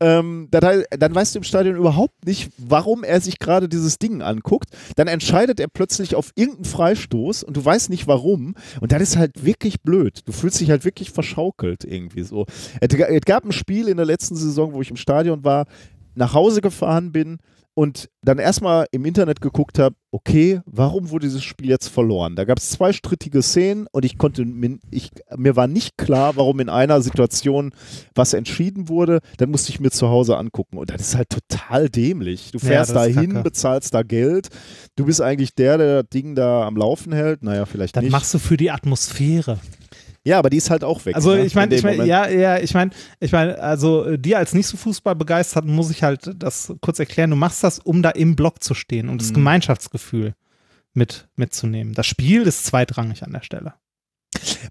Ähm, 0.01 0.49
heißt, 0.53 0.87
dann 0.99 1.15
weißt 1.15 1.35
du 1.35 1.39
im 1.39 1.45
Stadion 1.45 1.77
überhaupt 1.77 2.27
nicht, 2.27 2.51
warum 2.59 3.05
er 3.05 3.21
sich 3.21 3.39
gerade 3.39 3.69
dieses 3.69 3.99
Ding 3.99 4.23
anguckt. 4.23 4.69
Dann 4.97 5.07
entscheidet 5.09 5.61
er 5.61 5.69
plötzlich 5.69 6.17
auf 6.17 6.33
irgendeinen 6.35 6.65
Freistoß 6.65 7.45
und 7.45 7.57
du 7.57 7.65
weißt 7.65 7.91
nicht 7.91 8.07
warum. 8.07 8.55
Und 8.81 8.93
das 8.93 9.01
ist 9.01 9.17
halt 9.17 9.45
wirklich 9.45 9.83
blöd. 9.83 10.21
Du 10.27 10.33
fühlst 10.33 10.61
dich 10.61 10.71
halt 10.71 10.85
wirklich 10.85 11.11
verschaukelt 11.11 11.85
irgendwie 11.85 12.25
so. 12.25 12.45
Es 12.81 12.89
gab 13.25 13.45
ein 13.45 13.53
Spiel 13.53 13.89
in 13.89 13.97
der 13.97 14.07
letzten 14.07 14.37
Saison, 14.37 14.73
wo 14.75 14.83
ich 14.83 14.91
im 14.91 14.97
Stadion 14.97 15.45
war, 15.45 15.67
nach 16.15 16.35
Hause 16.35 16.61
gefahren 16.61 17.13
bin 17.13 17.39
und 17.77 18.09
dann 18.23 18.39
erstmal 18.39 18.87
im 18.93 19.05
Internet 19.05 19.41
geguckt 19.41 19.81
habe, 19.81 19.97
okay, 20.13 20.61
warum 20.65 21.11
wurde 21.11 21.27
dieses 21.27 21.43
Spiel 21.43 21.69
jetzt 21.69 21.89
verloren? 21.89 22.37
Da 22.37 22.45
gab 22.45 22.59
es 22.59 22.71
zwei 22.71 22.93
strittige 22.93 23.43
Szenen 23.43 23.89
und 23.91 24.05
ich 24.05 24.17
konnte, 24.17 24.45
mir, 24.45 24.79
ich, 24.93 25.11
mir 25.37 25.57
war 25.57 25.67
nicht 25.67 25.97
klar, 25.99 26.37
warum 26.37 26.61
in 26.61 26.69
einer 26.69 27.03
Situation 27.03 27.73
was 28.15 28.33
entschieden 28.33 28.89
wurde. 28.89 29.19
Dann 29.39 29.51
musste 29.51 29.71
ich 29.71 29.81
mir 29.81 29.91
zu 29.91 30.09
Hause 30.09 30.37
angucken 30.37 30.79
und 30.79 30.89
das 30.91 31.01
ist 31.01 31.17
halt 31.17 31.31
total 31.31 31.89
dämlich. 31.89 32.53
Du 32.53 32.59
Ja, 32.59 32.65
fährst 32.65 32.95
das 32.95 33.09
ist 33.09 33.15
da 33.17 33.21
hin, 33.21 33.31
kacke. 33.33 33.43
bezahlst 33.43 33.93
da 33.93 34.03
Geld, 34.03 34.51
du 34.95 35.07
bist 35.07 35.21
eigentlich 35.21 35.57
der, 35.57 35.77
der 35.79 36.03
das 36.05 36.11
Ding 36.11 36.37
da 36.37 36.65
am 36.69 36.77
Laufen 36.77 37.13
hält. 37.13 37.43
Naja, 37.43 37.67
vielleicht 37.67 37.97
Das 37.97 38.05
nicht. 38.05 38.13
machst 38.13 38.33
du 38.35 38.39
für 38.39 38.57
die 38.57 38.71
Atmosphäre. 38.71 39.59
Ja, 40.25 40.39
aber 40.39 40.51
die 40.51 40.57
ist 40.57 40.71
halt 40.71 40.85
auch 40.85 41.05
weg. 41.05 41.15
Also 41.15 41.35
ich 41.35 41.55
meine, 41.55 41.73
in 41.75 41.79
ich 41.79 41.85
Moment. 41.85 42.07
ja, 42.09 42.29
ja, 42.29 42.59
ich 42.59 42.73
meine, 42.75 42.91
ich 43.21 43.31
meine, 43.33 43.59
also 43.59 44.05
äh, 44.05 44.19
dir 44.19 44.39
als 44.39 44.55
nicht 44.55 44.67
so 44.67 44.77
Fußball 44.77 45.15
begeistert, 45.15 45.65
muss 45.67 45.91
ich 45.91 46.03
halt 46.03 46.31
das 46.39 46.73
kurz 46.81 46.99
erklären. 46.99 47.31
Du 47.31 47.37
machst 47.37 47.63
das, 47.63 47.79
um 47.79 48.03
da 48.03 48.11
im 48.11 48.35
Block 48.37 48.63
zu 48.63 48.75
stehen, 48.75 49.09
um 49.09 49.19
das 49.19 49.31
Mhm. 49.31 49.35
Gemeinschaftsgefühl 49.35 50.35
mit 50.95 51.29
mitzunehmen. 51.37 51.93
Das 51.95 52.07
Spiel 52.07 52.43
ist 52.43 52.65
zweitrangig 52.67 53.23
an 53.23 53.33
der 53.33 53.43
Stelle. 53.43 53.75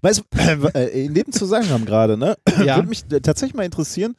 Weißt 0.02 0.24
du, 0.30 0.68
äh, 0.74 1.04
in 1.06 1.14
dem 1.14 1.30
Zusammenhang 1.32 1.84
gerade, 1.86 2.16
ne? 2.16 2.36
Ja. 2.64 2.76
Würde 2.76 2.88
mich 2.88 3.04
äh, 3.10 3.20
tatsächlich 3.20 3.54
mal 3.54 3.64
interessieren. 3.64 4.14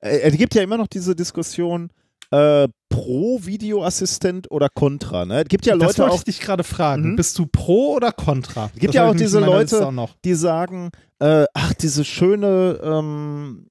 Äh, 0.00 0.18
es 0.20 0.36
gibt 0.36 0.54
ja 0.54 0.62
immer 0.62 0.76
noch 0.76 0.88
diese 0.88 1.14
Diskussion 1.14 1.90
äh, 2.30 2.68
pro 2.88 3.40
Videoassistent 3.42 4.50
oder 4.50 4.68
contra. 4.68 5.24
Ne? 5.24 5.42
Es 5.42 5.48
gibt 5.48 5.66
ja 5.66 5.76
das 5.76 5.88
Leute 5.88 5.98
wollte 5.98 6.12
auch, 6.12 6.18
ich 6.18 6.24
dich 6.24 6.40
gerade 6.40 6.64
fragen. 6.64 7.12
Mhm. 7.12 7.16
Bist 7.16 7.38
du 7.38 7.46
pro 7.46 7.94
oder 7.94 8.12
contra? 8.12 8.66
Es 8.66 8.72
gibt 8.80 8.88
Das 8.88 8.94
ja 8.94 9.08
auch 9.08 9.14
diese 9.14 9.40
Leute, 9.40 9.86
auch 9.86 9.92
noch. 9.92 10.14
die 10.24 10.34
sagen, 10.34 10.90
äh, 11.20 11.44
ach, 11.54 11.74
diese 11.74 12.04
schöne, 12.04 12.80
ähm, 12.82 13.68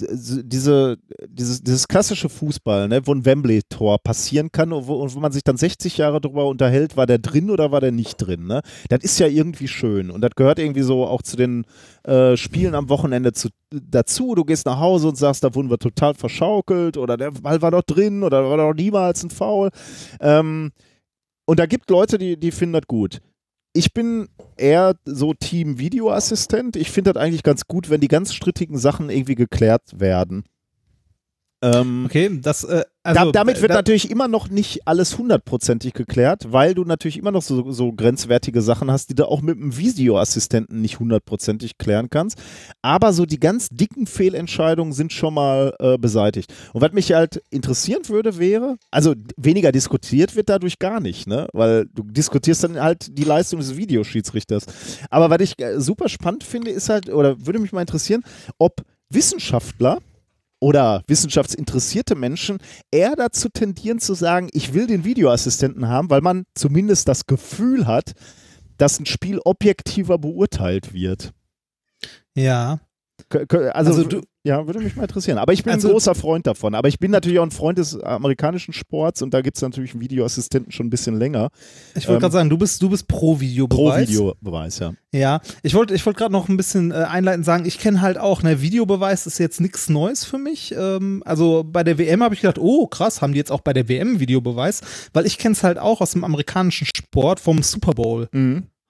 diese, 0.00 0.96
dieses, 1.28 1.62
dieses 1.62 1.88
klassische 1.88 2.28
Fußball, 2.28 2.88
ne, 2.88 3.06
wo 3.06 3.14
ein 3.14 3.24
Wembley-Tor 3.24 3.98
passieren 4.02 4.50
kann 4.50 4.72
und 4.72 4.88
wo, 4.88 5.08
wo 5.08 5.20
man 5.20 5.32
sich 5.32 5.44
dann 5.44 5.56
60 5.56 5.98
Jahre 5.98 6.20
darüber 6.20 6.46
unterhält, 6.46 6.96
war 6.96 7.06
der 7.06 7.18
drin 7.18 7.50
oder 7.50 7.70
war 7.70 7.80
der 7.80 7.92
nicht 7.92 8.16
drin. 8.16 8.46
Ne? 8.46 8.62
Das 8.88 9.04
ist 9.04 9.18
ja 9.18 9.26
irgendwie 9.26 9.68
schön 9.68 10.10
und 10.10 10.20
das 10.20 10.32
gehört 10.34 10.58
irgendwie 10.58 10.82
so 10.82 11.06
auch 11.06 11.22
zu 11.22 11.36
den 11.36 11.64
äh, 12.02 12.36
Spielen 12.36 12.74
am 12.74 12.88
Wochenende 12.88 13.32
zu, 13.32 13.48
dazu. 13.70 14.34
Du 14.34 14.44
gehst 14.44 14.66
nach 14.66 14.80
Hause 14.80 15.08
und 15.08 15.16
sagst, 15.16 15.44
da 15.44 15.54
wurden 15.54 15.70
wir 15.70 15.78
total 15.78 16.14
verschaukelt 16.14 16.96
oder 16.96 17.16
der 17.16 17.30
Ball 17.30 17.62
war 17.62 17.70
doch 17.70 17.82
drin 17.82 18.22
oder 18.22 18.48
war 18.48 18.56
doch 18.56 18.74
niemals 18.74 19.22
ein 19.22 19.30
Foul. 19.30 19.70
Ähm, 20.20 20.72
und 21.46 21.60
da 21.60 21.66
gibt 21.66 21.90
Leute, 21.90 22.18
die, 22.18 22.36
die 22.38 22.50
finden 22.50 22.74
das 22.74 22.86
gut. 22.88 23.20
Ich 23.76 23.92
bin 23.92 24.28
eher 24.56 24.94
so 25.04 25.34
Team 25.34 25.78
Videoassistent. 25.78 26.76
Ich 26.76 26.92
finde 26.92 27.12
das 27.12 27.22
eigentlich 27.22 27.42
ganz 27.42 27.66
gut, 27.66 27.90
wenn 27.90 28.00
die 28.00 28.08
ganz 28.08 28.32
strittigen 28.32 28.78
Sachen 28.78 29.10
irgendwie 29.10 29.34
geklärt 29.34 29.98
werden. 29.98 30.44
Ähm, 31.64 32.04
Okay, 32.04 32.30
das, 32.42 32.64
äh, 32.64 32.84
also, 33.02 33.24
da, 33.26 33.32
damit 33.32 33.60
wird 33.60 33.70
da, 33.70 33.76
natürlich 33.76 34.10
immer 34.10 34.28
noch 34.28 34.48
nicht 34.48 34.86
alles 34.86 35.16
hundertprozentig 35.16 35.94
geklärt, 35.94 36.52
weil 36.52 36.74
du 36.74 36.84
natürlich 36.84 37.18
immer 37.18 37.30
noch 37.30 37.42
so, 37.42 37.70
so 37.72 37.92
grenzwertige 37.92 38.60
Sachen 38.60 38.90
hast, 38.90 39.08
die 39.10 39.14
du 39.14 39.26
auch 39.26 39.40
mit 39.40 39.56
einem 39.56 39.76
Videoassistenten 39.76 40.80
nicht 40.80 41.00
hundertprozentig 41.00 41.78
klären 41.78 42.10
kannst. 42.10 42.38
Aber 42.82 43.12
so 43.12 43.24
die 43.24 43.40
ganz 43.40 43.68
dicken 43.70 44.06
Fehlentscheidungen 44.06 44.92
sind 44.92 45.12
schon 45.12 45.34
mal 45.34 45.74
äh, 45.78 45.96
beseitigt. 45.96 46.52
Und 46.72 46.82
was 46.82 46.92
mich 46.92 47.12
halt 47.12 47.42
interessieren 47.50 48.08
würde, 48.08 48.38
wäre, 48.38 48.76
also 48.90 49.14
weniger 49.36 49.72
diskutiert 49.72 50.36
wird 50.36 50.50
dadurch 50.50 50.78
gar 50.78 51.00
nicht, 51.00 51.26
ne? 51.26 51.48
Weil 51.52 51.86
du 51.86 52.02
diskutierst 52.02 52.64
dann 52.64 52.80
halt 52.80 53.16
die 53.18 53.24
Leistung 53.24 53.60
des 53.60 53.76
Videoschiedsrichters. 53.76 54.66
Aber 55.10 55.30
was 55.30 55.40
ich 55.40 55.58
äh, 55.58 55.80
super 55.80 56.08
spannend 56.08 56.44
finde, 56.44 56.70
ist 56.70 56.90
halt, 56.90 57.08
oder 57.08 57.46
würde 57.46 57.58
mich 57.58 57.72
mal 57.72 57.80
interessieren, 57.80 58.22
ob 58.58 58.82
Wissenschaftler 59.10 59.98
oder 60.64 61.02
wissenschaftsinteressierte 61.06 62.14
Menschen 62.14 62.56
eher 62.90 63.16
dazu 63.16 63.50
tendieren 63.50 63.98
zu 63.98 64.14
sagen, 64.14 64.48
ich 64.52 64.72
will 64.72 64.86
den 64.86 65.04
Videoassistenten 65.04 65.88
haben, 65.88 66.08
weil 66.08 66.22
man 66.22 66.44
zumindest 66.54 67.06
das 67.06 67.26
Gefühl 67.26 67.86
hat, 67.86 68.12
dass 68.78 68.98
ein 68.98 69.04
Spiel 69.04 69.40
objektiver 69.44 70.16
beurteilt 70.16 70.94
wird. 70.94 71.34
Ja. 72.34 72.80
Also, 73.30 73.90
Also 73.92 74.04
du- 74.04 74.20
ja, 74.44 74.66
würde 74.66 74.80
mich 74.80 74.96
mal 74.96 75.02
interessieren. 75.04 75.38
Aber 75.38 75.52
ich 75.52 75.62
bin 75.64 75.72
Also- 75.72 75.88
ein 75.88 75.92
großer 75.92 76.14
Freund 76.14 76.46
davon. 76.46 76.74
Aber 76.74 76.88
ich 76.88 76.98
bin 76.98 77.10
natürlich 77.10 77.38
auch 77.38 77.44
ein 77.44 77.50
Freund 77.52 77.78
des 77.78 77.98
amerikanischen 78.00 78.72
Sports 78.72 79.22
und 79.22 79.32
da 79.32 79.40
gibt 79.40 79.56
es 79.56 79.62
natürlich 79.62 79.92
einen 79.92 80.00
Videoassistenten 80.02 80.72
schon 80.72 80.86
ein 80.86 80.90
bisschen 80.90 81.16
länger. 81.18 81.48
Ich 81.94 82.06
wollte 82.08 82.14
Ähm, 82.16 82.20
gerade 82.20 82.32
sagen, 82.32 82.50
du 82.50 82.58
bist, 82.58 82.82
du 82.82 82.90
bist 82.90 83.08
pro 83.08 83.34
Pro 83.34 83.40
Videobeweis. 83.40 84.08
Videobeweis, 84.08 84.78
ja. 84.80 84.92
Ja, 85.12 85.40
ich 85.62 85.74
wollte 85.74 85.94
ich 85.94 86.04
wollte 86.04 86.18
gerade 86.18 86.32
noch 86.32 86.48
ein 86.48 86.56
bisschen 86.56 86.90
äh, 86.90 86.94
einleitend 86.94 87.46
sagen, 87.46 87.64
ich 87.66 87.78
kenne 87.78 88.00
halt 88.02 88.18
auch, 88.18 88.42
ne, 88.42 88.60
Videobeweis 88.60 89.26
ist 89.26 89.38
jetzt 89.38 89.60
nichts 89.60 89.88
Neues 89.88 90.24
für 90.24 90.38
mich. 90.38 90.74
Ähm, 90.76 91.22
also 91.24 91.64
bei 91.64 91.84
der 91.84 91.98
WM 91.98 92.22
habe 92.22 92.34
ich 92.34 92.40
gedacht, 92.42 92.58
oh 92.58 92.86
krass, 92.88 93.22
haben 93.22 93.32
die 93.32 93.38
jetzt 93.38 93.52
auch 93.52 93.60
bei 93.62 93.72
der 93.72 93.88
WM 93.88 94.18
Videobeweis, 94.20 94.80
weil 95.12 95.24
ich 95.24 95.38
kenne 95.38 95.52
es 95.52 95.62
halt 95.62 95.78
auch 95.78 96.00
aus 96.00 96.10
dem 96.12 96.24
amerikanischen 96.24 96.86
Sport 96.86 97.38
vom 97.40 97.62
Super 97.62 97.92
Bowl 97.92 98.28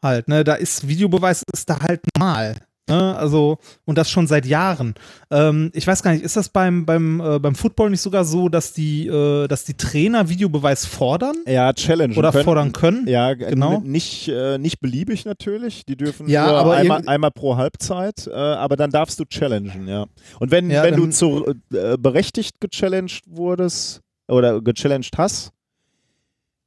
halt, 0.03 0.29
ne, 0.29 0.45
da 0.45 0.55
ist 0.55 0.87
Videobeweis 0.89 1.43
ist 1.53 1.69
da 1.71 1.81
halt 1.81 2.01
normal. 2.17 2.57
Ne? 2.87 3.17
Also, 3.17 3.57
und 3.87 3.97
das 3.97 4.11
schon 4.11 4.27
seit 4.27 4.45
Jahren. 4.45 4.95
Ähm, 5.31 5.71
ich 5.73 5.87
weiß 5.87 6.03
gar 6.03 6.13
nicht, 6.13 6.23
ist 6.23 6.37
das 6.37 6.51
beim, 6.51 6.85
beim, 6.85 7.19
äh, 7.19 7.39
beim 7.39 7.55
Football 7.55 7.89
nicht 7.89 8.03
sogar 8.03 8.27
so, 8.27 8.51
dass 8.51 8.75
die, 8.75 9.07
äh, 9.07 9.49
dass 9.49 9.65
die 9.65 9.73
Trainer 9.73 10.29
Videobeweis 10.29 10.85
fordern 10.85 11.35
Ja, 11.47 11.73
Challenge. 11.73 12.15
oder 12.15 12.31
fordern 12.33 12.73
können? 12.73 13.07
Ja, 13.09 13.33
g- 13.33 13.47
Genau. 13.47 13.81
Nicht, 13.81 14.29
äh, 14.29 14.59
nicht 14.59 14.81
beliebig 14.81 15.25
natürlich. 15.25 15.87
Die 15.87 15.97
dürfen 15.97 16.29
Ja, 16.29 16.47
nur 16.47 16.57
aber 16.59 16.75
einmal, 16.75 17.03
einmal 17.09 17.31
pro 17.31 17.57
Halbzeit, 17.57 18.27
äh, 18.27 18.33
aber 18.35 18.77
dann 18.77 18.91
darfst 18.91 19.19
du 19.19 19.25
challengen, 19.25 19.89
ja. 19.89 20.05
Und 20.39 20.51
wenn, 20.51 20.71
Ja, 20.71 20.83
wenn 20.83 20.97
du 20.97 21.07
zu 21.09 21.47
äh, 21.73 21.97
berechtigt 21.97 22.61
gechallenged 22.61 23.23
wurdest 23.27 24.03
oder 24.29 24.61
gechallenged 24.61 25.17
hast, 25.17 25.53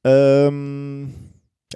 ähm, 0.03 1.13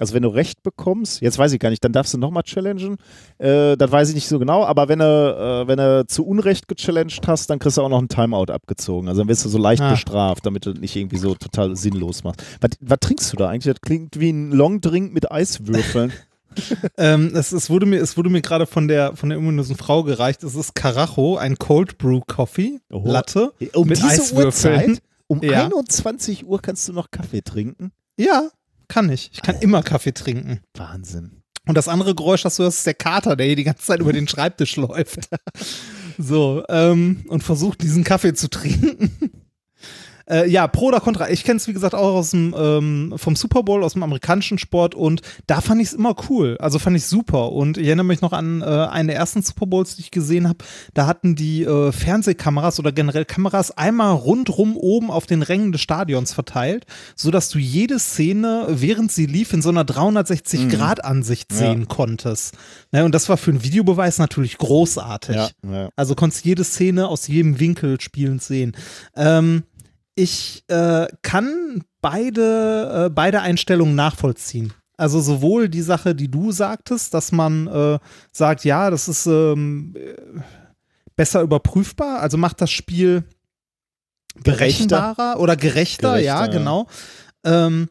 also 0.00 0.14
wenn 0.14 0.22
du 0.22 0.28
Recht 0.30 0.62
bekommst, 0.62 1.20
jetzt 1.20 1.36
weiß 1.38 1.52
ich 1.52 1.60
gar 1.60 1.68
nicht, 1.70 1.84
dann 1.84 1.92
darfst 1.92 2.14
du 2.14 2.18
nochmal 2.18 2.42
challengen. 2.44 2.96
Äh, 3.38 3.76
das 3.76 3.90
weiß 3.92 4.08
ich 4.08 4.14
nicht 4.14 4.26
so 4.28 4.38
genau, 4.38 4.64
aber 4.64 4.88
wenn 4.88 5.00
du, 5.00 5.04
äh, 5.04 5.68
wenn 5.68 5.76
du 5.78 6.06
zu 6.06 6.26
Unrecht 6.26 6.66
gechallenged 6.68 7.26
hast, 7.26 7.50
dann 7.50 7.58
kriegst 7.58 7.76
du 7.76 7.82
auch 7.82 7.88
noch 7.88 7.98
einen 7.98 8.08
Timeout 8.08 8.50
abgezogen. 8.52 9.08
Also 9.08 9.20
dann 9.20 9.28
wirst 9.28 9.44
du 9.44 9.48
so 9.48 9.58
leicht 9.58 9.82
Ah. 9.82 9.90
bestraft, 9.90 10.46
damit 10.46 10.64
du 10.66 10.72
nicht 10.72 10.96
irgendwie 10.96 11.18
so 11.18 11.34
total 11.34 11.76
sinnlos 11.76 12.24
machst. 12.24 12.42
Was, 12.60 12.70
was 12.80 12.98
trinkst 13.00 13.32
du 13.32 13.36
da 13.36 13.48
eigentlich? 13.48 13.72
Das 13.74 13.80
klingt 13.82 14.18
wie 14.18 14.30
ein 14.30 14.52
Longdrink 14.52 15.12
mit 15.12 15.30
Eiswürfeln. 15.30 16.12
Ähm, 16.98 17.32
es, 17.34 17.50
es 17.52 17.70
wurde 17.70 17.86
mir, 17.86 17.96
es 18.02 18.18
wurde 18.18 18.28
mir 18.28 18.42
gerade 18.42 18.66
von 18.66 18.86
der, 18.86 19.16
von 19.16 19.30
der 19.30 19.38
ominösen 19.38 19.74
Frau 19.74 20.02
gereicht. 20.02 20.42
Es 20.44 20.54
ist 20.54 20.74
Carajo, 20.74 21.36
ein 21.38 21.56
Cold 21.56 21.96
Brew 21.96 22.20
Coffee, 22.26 22.78
Oh. 22.92 23.02
Latte. 23.06 23.52
um 23.72 23.88
Mit 23.88 23.96
diese 23.96 24.08
Eiswürfeln. 24.08 24.90
Uhrzeit, 24.90 25.02
um 25.28 25.40
Ja. 25.42 25.64
21 25.64 26.46
Uhr 26.46 26.60
kannst 26.60 26.86
du 26.88 26.92
noch 26.92 27.10
Kaffee 27.10 27.40
trinken? 27.40 27.90
Ja, 28.18 28.48
kann 28.92 29.08
ich. 29.08 29.30
Ich 29.32 29.40
kann 29.40 29.56
immer 29.60 29.82
Kaffee 29.82 30.12
trinken. 30.12 30.60
Wahnsinn. 30.74 31.42
Und 31.66 31.76
das 31.76 31.88
andere 31.88 32.14
Geräusch, 32.14 32.42
das 32.42 32.56
du 32.56 32.64
hörst, 32.64 32.78
ist 32.78 32.86
der 32.86 32.94
Kater, 32.94 33.36
der 33.36 33.46
hier 33.46 33.56
die 33.56 33.64
ganze 33.64 33.84
Zeit 33.84 34.00
über 34.00 34.12
den 34.12 34.28
Schreibtisch 34.28 34.76
läuft. 34.76 35.30
So, 36.18 36.62
ähm, 36.68 37.24
und 37.28 37.42
versucht, 37.42 37.82
diesen 37.82 38.04
Kaffee 38.04 38.34
zu 38.34 38.50
trinken. 38.50 39.32
Äh, 40.28 40.48
ja, 40.48 40.66
Pro 40.66 40.86
oder 40.86 41.00
Contra. 41.00 41.30
Ich 41.30 41.44
kenne 41.44 41.56
es, 41.58 41.68
wie 41.68 41.72
gesagt, 41.72 41.94
auch 41.94 42.14
aus 42.14 42.30
dem, 42.30 42.54
ähm, 42.56 43.14
vom 43.16 43.36
Super 43.36 43.62
Bowl, 43.62 43.84
aus 43.84 43.94
dem 43.94 44.02
amerikanischen 44.02 44.58
Sport 44.58 44.94
und 44.94 45.22
da 45.46 45.60
fand 45.60 45.80
ich 45.80 45.88
es 45.88 45.94
immer 45.94 46.14
cool. 46.28 46.56
Also 46.60 46.78
fand 46.78 46.96
ich 46.96 47.06
super. 47.06 47.52
Und 47.52 47.78
ich 47.78 47.86
erinnere 47.86 48.06
mich 48.06 48.20
noch 48.20 48.32
an 48.32 48.62
äh, 48.62 48.64
einen 48.64 49.08
der 49.08 49.16
ersten 49.16 49.42
Super 49.42 49.66
Bowls, 49.66 49.96
die 49.96 50.02
ich 50.02 50.10
gesehen 50.10 50.48
habe. 50.48 50.58
Da 50.94 51.06
hatten 51.06 51.34
die 51.34 51.62
äh, 51.64 51.92
Fernsehkameras 51.92 52.78
oder 52.78 52.92
generell 52.92 53.24
Kameras 53.24 53.70
einmal 53.76 54.14
rundrum 54.14 54.76
oben 54.76 55.10
auf 55.10 55.26
den 55.26 55.42
Rängen 55.42 55.72
des 55.72 55.80
Stadions 55.80 56.32
verteilt, 56.32 56.86
sodass 57.16 57.48
du 57.48 57.58
jede 57.58 57.98
Szene, 57.98 58.66
während 58.68 59.12
sie 59.12 59.26
lief, 59.26 59.52
in 59.52 59.62
so 59.62 59.68
einer 59.68 59.84
360-Grad-Ansicht 59.84 61.52
sehen 61.52 61.88
konntest. 61.88 62.56
Ne, 62.92 63.04
und 63.04 63.14
das 63.14 63.28
war 63.28 63.36
für 63.36 63.50
einen 63.50 63.64
Videobeweis 63.64 64.18
natürlich 64.18 64.58
großartig. 64.58 65.36
Ja, 65.36 65.50
ja. 65.70 65.88
Also 65.96 66.14
konntest 66.14 66.44
jede 66.44 66.64
Szene 66.64 67.08
aus 67.08 67.26
jedem 67.26 67.58
Winkel 67.58 68.00
spielend 68.00 68.42
sehen. 68.42 68.76
Ähm, 69.16 69.64
ich 70.14 70.64
äh, 70.68 71.06
kann 71.22 71.84
beide, 72.00 73.06
äh, 73.06 73.10
beide 73.10 73.40
Einstellungen 73.40 73.94
nachvollziehen. 73.94 74.72
Also 74.96 75.20
sowohl 75.20 75.68
die 75.68 75.82
Sache, 75.82 76.14
die 76.14 76.30
du 76.30 76.52
sagtest, 76.52 77.14
dass 77.14 77.32
man 77.32 77.66
äh, 77.66 77.98
sagt, 78.30 78.64
ja, 78.64 78.90
das 78.90 79.08
ist 79.08 79.26
ähm, 79.26 79.94
äh, 79.96 80.14
besser 81.16 81.42
überprüfbar, 81.42 82.20
also 82.20 82.36
macht 82.36 82.60
das 82.60 82.70
Spiel 82.70 83.24
Gerechter. 84.34 84.52
berechenbarer 84.52 85.40
oder 85.40 85.56
gerechter, 85.56 86.12
Gerechter, 86.12 86.24
ja, 86.24 86.40
ja. 86.44 86.46
genau. 86.46 86.86
Ähm, 87.44 87.88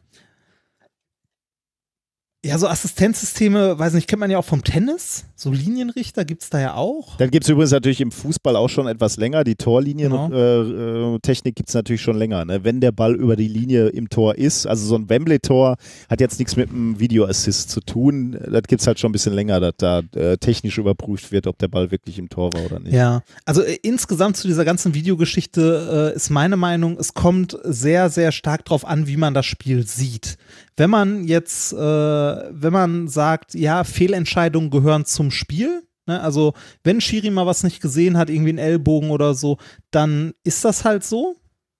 ja, 2.44 2.58
so 2.58 2.66
Assistenzsysteme, 2.66 3.78
weiß 3.78 3.92
nicht, 3.92 4.08
kennt 4.08 4.18
man 4.18 4.30
ja 4.30 4.38
auch 4.38 4.44
vom 4.44 4.64
Tennis. 4.64 5.26
So 5.36 5.52
Linienrichter 5.52 6.24
gibt 6.24 6.42
es 6.42 6.50
da 6.50 6.60
ja 6.60 6.74
auch. 6.74 7.16
Dann 7.16 7.30
gibt 7.30 7.44
es 7.44 7.50
übrigens 7.50 7.70
natürlich 7.70 8.00
im 8.00 8.10
Fußball 8.10 8.56
auch 8.56 8.68
schon 8.68 8.88
etwas 8.88 9.16
länger. 9.16 9.44
Die 9.44 9.54
Genau. 9.54 10.28
Torlinien-Technik 10.28 11.54
gibt 11.54 11.68
es 11.68 11.74
natürlich 11.74 12.02
schon 12.02 12.16
länger. 12.16 12.44
Ne? 12.44 12.64
Wenn 12.64 12.80
der 12.80 12.90
Ball 12.90 13.14
über 13.14 13.36
die 13.36 13.46
Linie 13.46 13.88
im 13.88 14.08
Tor 14.08 14.36
ist, 14.36 14.66
also 14.66 14.84
so 14.86 14.96
ein 14.96 15.08
Wembley-Tor 15.08 15.76
hat 16.10 16.20
jetzt 16.20 16.40
nichts 16.40 16.56
mit 16.56 16.70
einem 16.70 16.98
Videoassist 16.98 17.70
zu 17.70 17.80
tun. 17.80 18.32
Das 18.32 18.62
gibt 18.64 18.80
es 18.80 18.86
halt 18.88 18.98
schon 18.98 19.10
ein 19.10 19.12
bisschen 19.12 19.34
länger, 19.34 19.60
dass 19.60 19.74
da 19.78 20.02
äh, 20.16 20.36
technisch 20.36 20.78
überprüft 20.78 21.30
wird, 21.30 21.46
ob 21.46 21.58
der 21.58 21.68
Ball 21.68 21.92
wirklich 21.92 22.18
im 22.18 22.28
Tor 22.28 22.52
war 22.54 22.64
oder 22.64 22.80
nicht. 22.80 22.92
Ja, 22.92 23.22
also 23.44 23.62
äh, 23.62 23.78
insgesamt 23.82 24.36
zu 24.36 24.48
dieser 24.48 24.64
ganzen 24.64 24.94
Videogeschichte 24.94 26.12
äh, 26.12 26.16
ist 26.16 26.30
meine 26.30 26.56
Meinung, 26.56 26.96
es 26.98 27.14
kommt 27.14 27.56
sehr, 27.62 28.10
sehr 28.10 28.32
stark 28.32 28.64
drauf 28.64 28.84
an, 28.84 29.06
wie 29.06 29.16
man 29.16 29.32
das 29.32 29.46
Spiel 29.46 29.86
sieht. 29.86 30.38
Wenn 30.76 30.90
man 30.90 31.24
jetzt, 31.24 31.72
äh, 31.72 31.76
wenn 31.76 32.72
man 32.72 33.08
sagt, 33.08 33.54
ja, 33.54 33.84
Fehlentscheidungen 33.84 34.70
gehören 34.70 35.04
zum 35.04 35.30
Spiel, 35.30 35.82
ne, 36.06 36.20
also 36.20 36.54
wenn 36.84 37.00
Schiri 37.00 37.30
mal 37.30 37.46
was 37.46 37.62
nicht 37.62 37.80
gesehen 37.80 38.16
hat, 38.16 38.30
irgendwie 38.30 38.50
einen 38.50 38.58
Ellbogen 38.58 39.10
oder 39.10 39.34
so, 39.34 39.58
dann 39.90 40.32
ist 40.44 40.64
das 40.64 40.84
halt 40.84 41.04
so. 41.04 41.36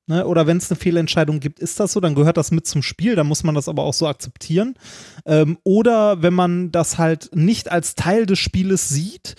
Ne? 0.06 0.26
Oder 0.26 0.46
wenn 0.46 0.56
es 0.56 0.70
eine 0.70 0.78
Fehlentscheidung 0.78 1.40
gibt, 1.40 1.60
ist 1.60 1.78
das 1.78 1.92
so, 1.92 2.00
dann 2.00 2.14
gehört 2.14 2.36
das 2.36 2.50
mit 2.50 2.66
zum 2.66 2.82
Spiel, 2.82 3.14
dann 3.14 3.28
muss 3.28 3.44
man 3.44 3.54
das 3.54 3.68
aber 3.68 3.84
auch 3.84 3.94
so 3.94 4.08
akzeptieren. 4.08 4.74
Ähm, 5.24 5.58
oder 5.62 6.22
wenn 6.22 6.34
man 6.34 6.72
das 6.72 6.98
halt 6.98 7.30
nicht 7.34 7.70
als 7.70 7.94
Teil 7.94 8.26
des 8.26 8.38
Spieles 8.38 8.88
sieht, 8.88 9.36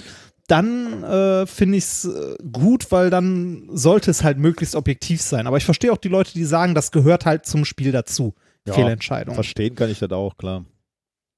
dann 0.47 1.03
äh, 1.03 1.45
finde 1.45 1.77
ich 1.77 1.83
es 1.85 2.05
äh, 2.05 2.35
gut, 2.51 2.91
weil 2.91 3.09
dann 3.09 3.69
sollte 3.71 4.11
es 4.11 4.23
halt 4.23 4.37
möglichst 4.37 4.75
objektiv 4.75 5.21
sein. 5.21 5.47
Aber 5.47 5.57
ich 5.57 5.65
verstehe 5.65 5.91
auch 5.91 5.97
die 5.97 6.09
Leute, 6.09 6.33
die 6.33 6.45
sagen, 6.45 6.75
das 6.75 6.91
gehört 6.91 7.25
halt 7.25 7.45
zum 7.45 7.65
Spiel 7.65 7.91
dazu. 7.91 8.33
Ja, 8.67 8.73
Fehlentscheidung. 8.73 9.35
Verstehen 9.35 9.75
kann 9.75 9.89
ich 9.89 9.99
das 9.99 10.11
auch, 10.11 10.37
klar. 10.37 10.65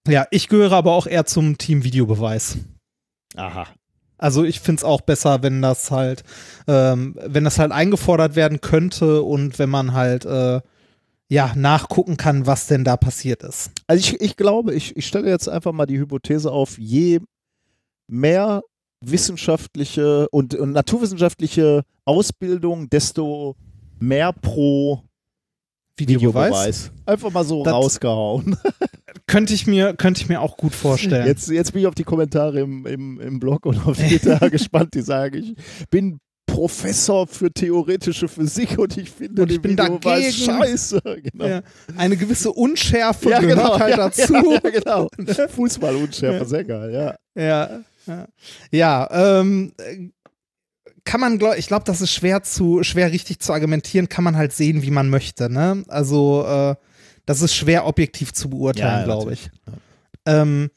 Ja, 0.07 0.27
ich 0.30 0.47
gehöre 0.47 0.73
aber 0.73 0.93
auch 0.93 1.07
eher 1.07 1.26
zum 1.26 1.57
Team 1.57 1.84
Videobeweis. 1.84 2.60
Aha. 3.35 3.68
Also 4.18 4.43
ich 4.43 4.60
finde 4.60 4.80
es 4.80 4.84
auch 4.84 5.02
besser, 5.02 5.43
wenn 5.43 5.61
das 5.61 5.91
halt, 5.91 6.23
ähm, 6.68 7.15
wenn 7.26 7.43
das 7.43 7.60
halt 7.60 7.72
eingefordert 7.72 8.35
werden 8.35 8.61
könnte 8.61 9.23
und 9.23 9.60
wenn 9.60 9.69
man 9.69 9.93
halt 9.93 10.26
äh, 10.26 10.61
ja 11.27 11.53
nachgucken 11.56 12.18
kann, 12.18 12.47
was 12.47 12.68
denn 12.68 12.84
da 12.84 12.97
passiert 12.97 13.43
ist. 13.43 13.72
Also 13.88 13.99
ich, 13.99 14.22
ich 14.22 14.38
glaube, 14.38 14.73
ich, 14.73 14.95
ich 14.95 15.07
stelle 15.07 15.30
jetzt 15.30 15.49
einfach 15.49 15.73
mal 15.73 15.85
die 15.85 15.97
Hypothese 15.97 16.52
auf, 16.52 16.77
je 16.77 17.19
mehr 18.07 18.61
wissenschaftliche 19.02 20.30
und, 20.30 20.56
und 20.56 20.72
naturwissenschaftliche 20.72 21.84
Ausbildung, 22.06 22.89
desto 22.89 23.56
mehr 23.99 24.31
pro 24.34 25.03
Videobeweis. 25.97 26.91
Einfach 27.05 27.31
mal 27.31 27.43
so 27.45 27.63
Das- 27.63 27.73
rausgehauen. 27.73 28.57
Könnte 29.27 29.53
ich 29.53 29.65
mir, 29.65 29.95
könnte 29.95 30.22
ich 30.22 30.30
mir 30.30 30.39
auch 30.41 30.55
gut 30.55 30.73
vorstellen. 30.76 31.26
Jetzt, 31.26 31.49
jetzt 31.49 31.72
bin 31.73 31.81
ich 31.81 31.88
auf 31.88 31.95
die 31.95 32.03
Kommentare 32.03 32.59
im, 32.59 32.85
im, 32.85 33.19
im 33.19 33.39
Blog 33.39 33.65
und 33.65 33.85
auf 33.88 33.97
Twitter 33.97 34.38
gespannt, 34.51 34.93
die 34.93 35.01
sagen, 35.01 35.38
ich 35.38 35.55
bin 35.89 36.19
Professor 36.45 37.26
für 37.26 37.51
theoretische 37.51 38.27
Physik 38.27 38.77
und 38.77 38.95
ich 38.97 39.09
finde 39.09 39.41
Und 39.41 39.51
ich 39.51 39.59
bin 39.61 39.72
Videobeweis 39.72 40.26
dagegen. 40.45 40.59
scheiße. 40.61 41.01
Genau. 41.31 41.45
Ja, 41.45 41.61
eine 41.97 42.15
gewisse 42.17 42.51
Unschärfe 42.51 43.30
Ja, 43.31 43.39
gehört 43.39 43.57
genau, 43.57 43.80
halt 43.80 43.89
ja, 43.91 43.97
dazu. 43.97 44.34
Ja, 44.34 44.59
genau. 44.69 45.09
Fußballunschärfe, 45.49 46.38
Ja. 46.38 46.45
sehr 46.45 46.63
geil, 46.63 46.93
ja. 46.93 47.15
Ja, 48.07 48.27
ja. 48.72 49.39
ähm, 49.39 49.73
äh, 49.80 50.09
kann 51.06 51.22
man, 51.22 51.38
glaub, 51.38 51.56
ich 51.56 51.68
glaube, 51.68 51.86
das 51.86 52.02
ist 52.02 52.11
schwer 52.11 52.44
zu, 52.44 52.84
schwer 52.84 53.11
richtig 53.11 53.40
zu 53.40 53.53
argumentieren, 53.53 54.10
kann 54.10 54.23
man 54.23 54.36
halt 54.36 54.53
sehen, 54.53 54.82
wie 54.82 54.91
man 54.91 55.10
möchte, 55.10 55.49
ne? 55.49 55.84
Also, 55.88 56.45
äh, 56.45 56.76
das 57.26 57.41
ist 57.41 57.56
schwer 57.56 57.88
objektiv 57.88 58.34
zu 58.34 58.49
beurteilen, 58.49 58.99
Ja, 58.99 59.03
glaube 59.06 59.34
ich. 59.34 59.49
Ähm, 60.26 60.69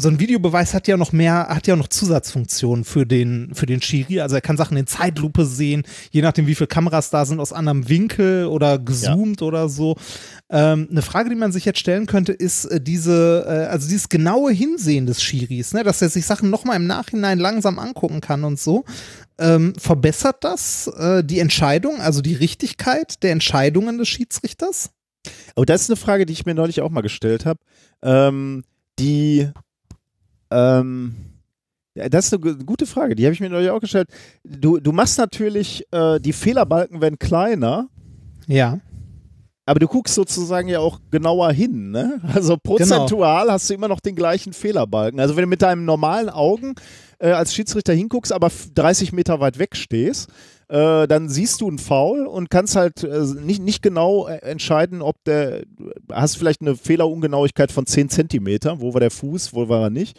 so 0.00 0.08
ein 0.08 0.18
Videobeweis 0.18 0.72
hat 0.72 0.88
ja 0.88 0.96
noch 0.96 1.12
mehr, 1.12 1.48
hat 1.48 1.66
ja 1.66 1.76
noch 1.76 1.88
Zusatzfunktionen 1.88 2.84
für 2.84 3.06
den, 3.06 3.50
für 3.54 3.66
den 3.66 3.82
Schiri. 3.82 4.20
Also 4.20 4.34
er 4.34 4.40
kann 4.40 4.56
Sachen 4.56 4.76
in 4.76 4.86
Zeitlupe 4.86 5.44
sehen, 5.44 5.82
je 6.10 6.22
nachdem, 6.22 6.46
wie 6.46 6.54
viele 6.54 6.68
Kameras 6.68 7.10
da 7.10 7.24
sind, 7.26 7.38
aus 7.38 7.52
anderem 7.52 7.88
Winkel 7.88 8.46
oder 8.46 8.78
gezoomt 8.78 9.42
oder 9.42 9.68
so. 9.68 9.96
Ähm, 10.48 10.88
eine 10.90 11.02
Frage, 11.02 11.28
die 11.28 11.36
man 11.36 11.52
sich 11.52 11.64
jetzt 11.64 11.78
stellen 11.78 12.06
könnte, 12.06 12.32
ist 12.32 12.64
äh, 12.64 12.80
diese, 12.80 13.44
äh, 13.46 13.70
also 13.70 13.88
dieses 13.88 14.08
genaue 14.08 14.52
Hinsehen 14.52 15.06
des 15.06 15.22
Schiris, 15.22 15.74
ne, 15.74 15.84
dass 15.84 16.00
er 16.00 16.08
sich 16.08 16.24
Sachen 16.24 16.50
nochmal 16.50 16.76
im 16.76 16.86
Nachhinein 16.86 17.38
langsam 17.38 17.78
angucken 17.78 18.20
kann 18.20 18.44
und 18.44 18.58
so. 18.58 18.84
Ähm, 19.40 19.72
verbessert 19.76 20.44
das 20.44 20.86
äh, 20.86 21.24
die 21.24 21.38
Entscheidung, 21.40 22.00
also 22.00 22.20
die 22.20 22.34
Richtigkeit 22.34 23.22
der 23.22 23.32
Entscheidungen 23.32 23.96
des 23.98 24.06
Schiedsrichters? 24.08 24.90
Oh, 25.56 25.64
das 25.64 25.82
ist 25.82 25.90
eine 25.90 25.96
Frage, 25.96 26.26
die 26.26 26.32
ich 26.34 26.44
mir 26.46 26.54
neulich 26.54 26.80
auch 26.82 26.90
mal 26.90 27.00
gestellt 27.00 27.46
habe. 27.46 27.58
Ähm, 28.02 28.62
die, 28.98 29.48
ähm, 30.50 31.14
das 31.94 32.26
ist 32.26 32.34
eine 32.34 32.40
gu- 32.40 32.64
gute 32.64 32.86
Frage, 32.86 33.14
die 33.14 33.24
habe 33.24 33.32
ich 33.34 33.40
mir 33.40 33.50
neulich 33.50 33.70
auch 33.70 33.80
gestellt. 33.80 34.08
Du, 34.44 34.78
du 34.78 34.92
machst 34.92 35.18
natürlich, 35.18 35.84
äh, 35.90 36.20
die 36.20 36.32
Fehlerbalken 36.32 37.00
werden 37.00 37.18
kleiner, 37.18 37.88
Ja. 38.46 38.78
aber 39.66 39.80
du 39.80 39.88
guckst 39.88 40.14
sozusagen 40.14 40.68
ja 40.68 40.80
auch 40.80 41.00
genauer 41.10 41.52
hin, 41.52 41.90
ne? 41.90 42.20
Also 42.34 42.56
prozentual 42.62 43.50
hast 43.50 43.70
du 43.70 43.74
immer 43.74 43.88
noch 43.88 44.00
den 44.00 44.16
gleichen 44.16 44.52
Fehlerbalken. 44.52 45.20
Also 45.20 45.36
wenn 45.36 45.42
du 45.42 45.48
mit 45.48 45.62
deinen 45.62 45.84
normalen 45.84 46.28
Augen 46.28 46.74
äh, 47.20 47.30
als 47.30 47.54
Schiedsrichter 47.54 47.92
hinguckst, 47.92 48.32
aber 48.32 48.48
f- 48.48 48.68
30 48.74 49.12
Meter 49.12 49.40
weit 49.40 49.58
weg 49.58 49.76
stehst, 49.76 50.28
äh, 50.68 51.06
dann 51.08 51.28
siehst 51.28 51.60
du 51.60 51.68
einen 51.68 51.78
Foul 51.78 52.26
und 52.26 52.50
kannst 52.50 52.76
halt 52.76 53.02
äh, 53.04 53.20
nicht, 53.42 53.62
nicht 53.62 53.82
genau 53.82 54.26
äh, 54.28 54.36
entscheiden, 54.38 55.02
ob 55.02 55.22
der, 55.24 55.62
hast 56.10 56.36
vielleicht 56.36 56.60
eine 56.60 56.76
Fehlerungenauigkeit 56.76 57.72
von 57.72 57.86
10 57.86 58.08
Zentimeter, 58.08 58.80
wo 58.80 58.92
war 58.94 59.00
der 59.00 59.10
Fuß, 59.10 59.52
wo 59.54 59.68
war 59.68 59.82
er 59.84 59.90
nicht. 59.90 60.18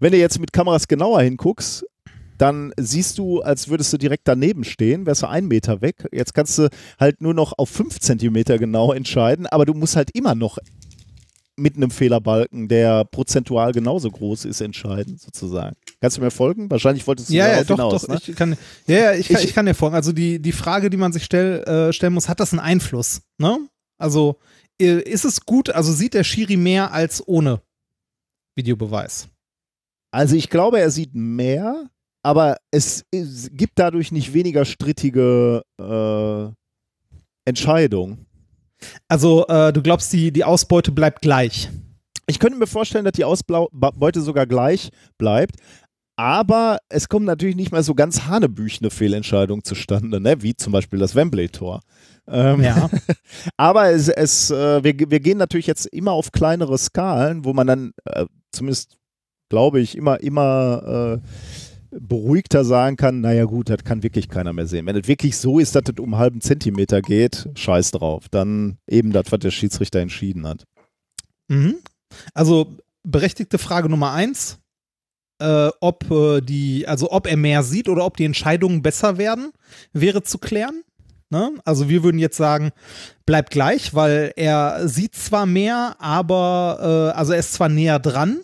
Wenn 0.00 0.12
du 0.12 0.18
jetzt 0.18 0.38
mit 0.40 0.52
Kameras 0.52 0.88
genauer 0.88 1.22
hinguckst, 1.22 1.84
dann 2.38 2.72
siehst 2.76 3.18
du, 3.18 3.40
als 3.42 3.68
würdest 3.68 3.92
du 3.92 3.98
direkt 3.98 4.26
daneben 4.26 4.64
stehen, 4.64 5.06
wärst 5.06 5.22
du 5.22 5.28
einen 5.28 5.46
Meter 5.46 5.80
weg. 5.80 6.08
Jetzt 6.10 6.34
kannst 6.34 6.58
du 6.58 6.68
halt 6.98 7.20
nur 7.20 7.34
noch 7.34 7.52
auf 7.56 7.68
fünf 7.68 8.00
Zentimeter 8.00 8.58
genau 8.58 8.92
entscheiden, 8.92 9.46
aber 9.46 9.64
du 9.64 9.74
musst 9.74 9.94
halt 9.94 10.10
immer 10.12 10.34
noch 10.34 10.58
mit 11.56 11.76
einem 11.76 11.90
Fehlerbalken, 11.90 12.66
der 12.68 13.04
prozentual 13.04 13.72
genauso 13.72 14.10
groß 14.10 14.46
ist, 14.46 14.60
entscheiden, 14.62 15.18
sozusagen. 15.18 15.76
Kannst 16.00 16.16
du 16.16 16.22
mir 16.22 16.30
folgen? 16.30 16.70
Wahrscheinlich 16.70 17.06
wolltest 17.06 17.28
du 17.30 17.34
Ja, 17.34 17.48
ja, 17.48 17.62
doch, 17.64 17.76
hinaus, 17.76 18.02
doch. 18.02 18.08
ne? 18.08 18.18
Ich 18.26 18.34
kann, 18.34 18.56
ja, 18.86 18.96
ja, 18.98 19.12
ich 19.14 19.28
kann, 19.28 19.36
Ich- 19.42 19.44
ich, 19.48 19.54
kann 19.54 19.66
dir 19.66 19.74
folgen. 19.74 19.94
Also 19.94 20.12
die, 20.12 20.40
die 20.40 20.52
Frage, 20.52 20.88
die 20.88 20.96
man 20.96 21.12
sich 21.12 21.24
stell, 21.24 21.62
äh, 21.64 21.92
stellen 21.92 22.14
muss, 22.14 22.28
hat 22.28 22.40
das 22.40 22.52
einen 22.52 22.60
Einfluss? 22.60 23.20
Ne? 23.38 23.58
Also 23.98 24.38
äh, 24.80 25.00
ist 25.02 25.24
es 25.26 25.42
gut, 25.44 25.68
also 25.70 25.92
sieht 25.92 26.14
der 26.14 26.24
Schiri 26.24 26.56
mehr 26.56 26.92
als 26.92 27.22
ohne 27.28 27.60
Videobeweis? 28.56 29.28
Also 30.10 30.36
ich 30.36 30.48
glaube, 30.50 30.80
er 30.80 30.90
sieht 30.90 31.14
mehr, 31.14 31.90
aber 32.22 32.56
es, 32.70 33.04
es 33.10 33.50
gibt 33.52 33.78
dadurch 33.78 34.10
nicht 34.12 34.32
weniger 34.34 34.64
strittige 34.64 35.62
äh, 35.78 36.52
Entscheidungen. 37.44 38.26
Also 39.08 39.46
äh, 39.46 39.72
du 39.72 39.82
glaubst, 39.82 40.12
die, 40.12 40.32
die 40.32 40.44
Ausbeute 40.44 40.92
bleibt 40.92 41.22
gleich. 41.22 41.70
Ich 42.26 42.38
könnte 42.38 42.58
mir 42.58 42.66
vorstellen, 42.66 43.04
dass 43.04 43.12
die 43.12 43.24
Ausbeute 43.24 44.20
sogar 44.20 44.46
gleich 44.46 44.90
bleibt. 45.18 45.56
Aber 46.16 46.78
es 46.88 47.08
kommen 47.08 47.24
natürlich 47.24 47.56
nicht 47.56 47.72
mehr 47.72 47.82
so 47.82 47.94
ganz 47.94 48.26
hanebüchene 48.26 48.90
Fehlentscheidungen 48.90 49.64
zustande, 49.64 50.20
ne? 50.20 50.42
wie 50.42 50.54
zum 50.54 50.72
Beispiel 50.72 50.98
das 50.98 51.14
Wembley-Tor. 51.14 51.80
Ähm, 52.28 52.62
Ja. 52.62 52.90
aber 53.56 53.90
es, 53.90 54.08
es, 54.08 54.50
äh, 54.50 54.84
wir, 54.84 55.10
wir 55.10 55.20
gehen 55.20 55.38
natürlich 55.38 55.66
jetzt 55.66 55.86
immer 55.86 56.12
auf 56.12 56.30
kleinere 56.30 56.76
Skalen, 56.78 57.44
wo 57.44 57.52
man 57.54 57.66
dann 57.66 57.92
äh, 58.04 58.26
zumindest, 58.52 58.98
glaube 59.48 59.80
ich, 59.80 59.96
immer, 59.96 60.20
immer 60.20 61.18
äh, 61.18 61.71
beruhigter 62.00 62.64
sagen 62.64 62.96
kann, 62.96 63.20
naja 63.20 63.44
gut, 63.44 63.68
das 63.68 63.84
kann 63.84 64.02
wirklich 64.02 64.28
keiner 64.28 64.52
mehr 64.52 64.66
sehen. 64.66 64.86
Wenn 64.86 64.96
es 64.96 65.08
wirklich 65.08 65.36
so 65.36 65.58
ist, 65.58 65.74
dass 65.74 65.84
es 65.86 66.00
um 66.00 66.14
einen 66.14 66.20
halben 66.20 66.40
Zentimeter 66.40 67.02
geht, 67.02 67.48
scheiß 67.54 67.90
drauf. 67.92 68.28
Dann 68.30 68.78
eben 68.86 69.12
das, 69.12 69.24
was 69.30 69.40
der 69.40 69.50
Schiedsrichter 69.50 70.00
entschieden 70.00 70.46
hat. 70.46 70.64
Mhm. 71.48 71.76
Also 72.34 72.76
berechtigte 73.02 73.58
Frage 73.58 73.88
Nummer 73.88 74.12
eins, 74.12 74.58
äh, 75.40 75.70
ob 75.80 76.10
äh, 76.10 76.40
die, 76.40 76.86
also 76.86 77.10
ob 77.10 77.26
er 77.26 77.36
mehr 77.36 77.62
sieht 77.62 77.88
oder 77.88 78.04
ob 78.04 78.16
die 78.16 78.24
Entscheidungen 78.24 78.82
besser 78.82 79.18
werden, 79.18 79.52
wäre 79.92 80.22
zu 80.22 80.38
klären. 80.38 80.82
Ne? 81.30 81.52
Also 81.64 81.88
wir 81.88 82.02
würden 82.02 82.18
jetzt 82.18 82.36
sagen, 82.36 82.70
bleibt 83.26 83.50
gleich, 83.50 83.94
weil 83.94 84.32
er 84.36 84.86
sieht 84.86 85.14
zwar 85.14 85.46
mehr, 85.46 85.96
aber 85.98 87.12
äh, 87.14 87.18
also 87.18 87.32
er 87.32 87.38
ist 87.38 87.54
zwar 87.54 87.68
näher 87.68 87.98
dran, 87.98 88.40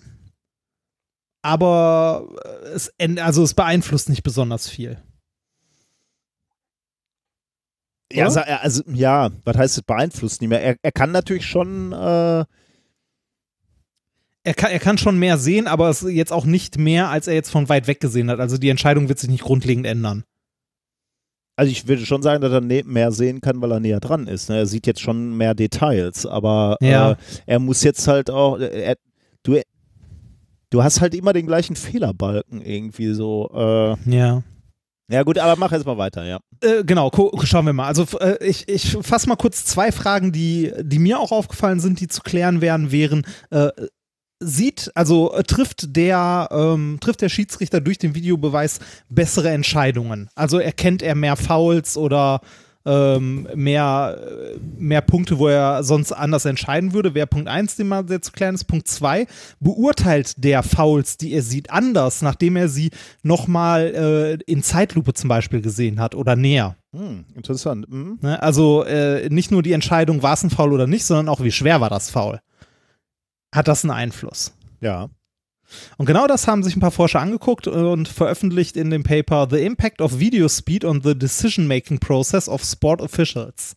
aber 1.43 2.29
äh, 2.45 2.69
es, 2.69 2.93
also 3.19 3.43
es 3.43 3.55
beeinflusst 3.55 4.09
nicht 4.09 4.23
besonders 4.23 4.69
viel. 4.69 5.03
Ja, 8.13 8.27
er- 8.35 8.63
also, 8.63 8.83
ja, 8.87 9.31
was 9.45 9.57
heißt 9.57 9.77
es 9.79 9.83
beeinflusst 9.83 10.41
nicht 10.41 10.49
mehr? 10.49 10.63
Er, 10.63 10.77
er 10.83 10.93
kann 10.93 11.13
natürlich 11.13 11.47
schon, 11.47 11.93
äh, 11.93 12.45
Er 14.45 14.55
kann, 14.55 14.71
er 14.71 14.79
kann 14.79 14.97
schon 14.97 15.19
mehr 15.19 15.37
sehen, 15.37 15.67
aber 15.67 15.91
es 15.91 16.01
jetzt 16.01 16.33
auch 16.33 16.47
nicht 16.47 16.79
mehr, 16.79 17.11
als 17.11 17.27
er 17.29 17.35
jetzt 17.35 17.51
von 17.51 17.69
weit 17.69 17.87
weg 17.87 18.01
gesehen 18.01 18.31
hat. 18.31 18.41
Also 18.41 18.57
die 18.57 18.71
Entscheidung 18.71 19.09
wird 19.11 19.19
sich 19.19 19.29
nicht 19.29 19.43
grundlegend 19.45 19.85
ändern. 19.87 20.25
also 21.57 21.71
ich 21.71 21.87
würde 21.89 22.07
schon 22.07 22.23
sagen, 22.23 22.41
dass 22.41 22.53
er 22.53 22.61
ne- 22.63 22.85
mehr 22.85 23.13
sehen 23.13 23.41
kann, 23.43 23.61
weil 23.61 23.73
er 23.73 23.81
näher 23.81 24.01
dran 24.01 24.27
ist. 24.27 24.49
Ne? 24.49 24.57
Er 24.59 24.67
sieht 24.67 24.87
jetzt 24.87 25.01
schon 25.01 25.37
mehr 25.37 25.55
Details, 25.55 26.25
aber 26.25 26.77
Ja. 26.81 27.13
äh, 27.13 27.17
er 27.47 27.59
muss 27.59 27.83
jetzt 27.83 28.07
halt 28.09 28.31
auch, 28.31 28.59
er, 28.59 28.97
du, 29.43 29.61
du 30.71 30.83
hast 30.83 31.01
halt 31.01 31.15
immer 31.15 31.33
den 31.33 31.47
gleichen 31.47 31.77
Fehlerbalken 31.77 32.61
irgendwie 32.61 33.13
so. 33.15 33.51
Äh, 33.55 34.11
Ja. 34.11 34.43
ja 35.11 35.23
gut, 35.23 35.39
aber 35.39 35.57
mach 35.57 35.73
jetzt 35.73 35.87
mal 35.87 35.99
weiter, 35.99 36.25
ja. 36.25 36.39
Äh, 36.61 36.85
genau, 36.85 37.11
schauen 37.45 37.67
wir 37.67 37.73
mal. 37.73 37.87
Also 37.87 38.07
äh, 38.19 38.45
ich, 38.45 38.69
ich 38.69 38.97
fasse 39.03 39.29
mal 39.29 39.37
kurz 39.37 39.65
zwei 39.65 39.93
Fragen, 39.93 40.33
die, 40.33 40.73
die 40.81 40.99
mir 40.99 41.21
auch 41.21 41.33
aufgefallen 41.33 41.81
sind, 41.81 42.01
die 42.01 42.09
zu 42.09 42.23
klären 42.23 42.61
wären, 42.61 42.91
wären, 42.93 43.27
äh, 43.51 43.69
sieht, 44.41 44.91
also 44.95 45.33
äh, 45.33 45.43
trifft 45.43 45.97
der, 45.97 46.49
ähm, 46.53 46.99
trifft 47.01 47.23
der 47.23 47.29
Schiedsrichter 47.29 47.81
durch 47.81 47.99
den 47.99 48.15
Videobeweis 48.15 48.79
bessere 49.09 49.51
Entscheidungen? 49.51 50.29
Also 50.35 50.59
erkennt 50.59 51.03
er 51.03 51.15
mehr 51.15 51.37
Fouls 51.37 51.97
oder 51.97 52.41
ähm, 52.89 53.47
mehr, 53.55 54.19
mehr 54.79 55.03
Punkte, 55.03 55.39
wo 55.39 55.49
er 55.49 55.85
sonst 55.85 56.13
anders 56.13 56.47
entscheiden 56.47 56.95
würde, 56.95 57.15
wäre 57.15 57.27
Punkt 57.27 57.49
1, 57.49 57.77
den 57.77 57.89
sehr 58.09 58.23
zu 58.23 58.33
klären 58.33 58.55
ist. 58.55 58.65
Punkt 58.65 58.89
2, 58.89 59.27
beurteilt 59.61 60.43
der 60.43 60.63
Fouls, 60.63 61.19
die 61.19 61.33
er 61.35 61.43
sieht, 61.43 61.71
anders, 61.71 62.23
nachdem 62.23 62.57
er 62.57 62.69
sie 62.69 62.91
nochmal 63.23 64.39
äh, 64.47 64.51
in 64.51 64.63
Zeitlupe 64.63 65.13
zum 65.13 65.29
Beispiel 65.29 65.61
gesehen 65.61 66.01
hat 66.01 66.15
oder 66.15 66.35
näher. 66.35 66.77
Hm, 66.95 67.27
interessant. 67.35 67.91
Mhm. 67.91 68.19
Also 68.23 68.85
äh, 68.85 69.29
nicht 69.29 69.51
nur 69.51 69.63
die 69.63 69.73
Entscheidung, 69.73 70.23
war 70.23 70.33
es 70.33 70.43
ein 70.43 70.51
Foul 70.51 70.73
oder 70.73 70.87
nicht, 70.87 71.05
sondern 71.05 71.29
auch, 71.29 71.43
wie 71.43 71.53
schwer 71.53 71.83
war 71.83 71.91
das 71.91 72.09
Foul. 72.09 72.41
Hat 73.55 73.69
das 73.69 73.85
einen 73.85 73.91
Einfluss? 73.91 74.55
Ja. 74.81 75.11
Und 75.97 76.07
genau 76.07 76.27
das 76.27 76.47
haben 76.47 76.63
sich 76.63 76.77
ein 76.77 76.81
paar 76.81 76.91
Forscher 76.91 77.21
angeguckt 77.21 77.67
und 77.69 78.09
veröffentlicht 78.09 78.77
in 78.77 78.91
dem 78.91 79.03
Paper 79.03 79.49
The 79.51 79.59
Impact 79.65 80.01
of 80.01 80.19
Video 80.19 80.49
Speed 80.49 80.85
on 80.85 81.03
the 81.03 81.19
Decision-Making 81.19 81.99
Process 81.99 82.49
of 82.49 82.63
Sport 82.65 83.03
Officials. 83.03 83.77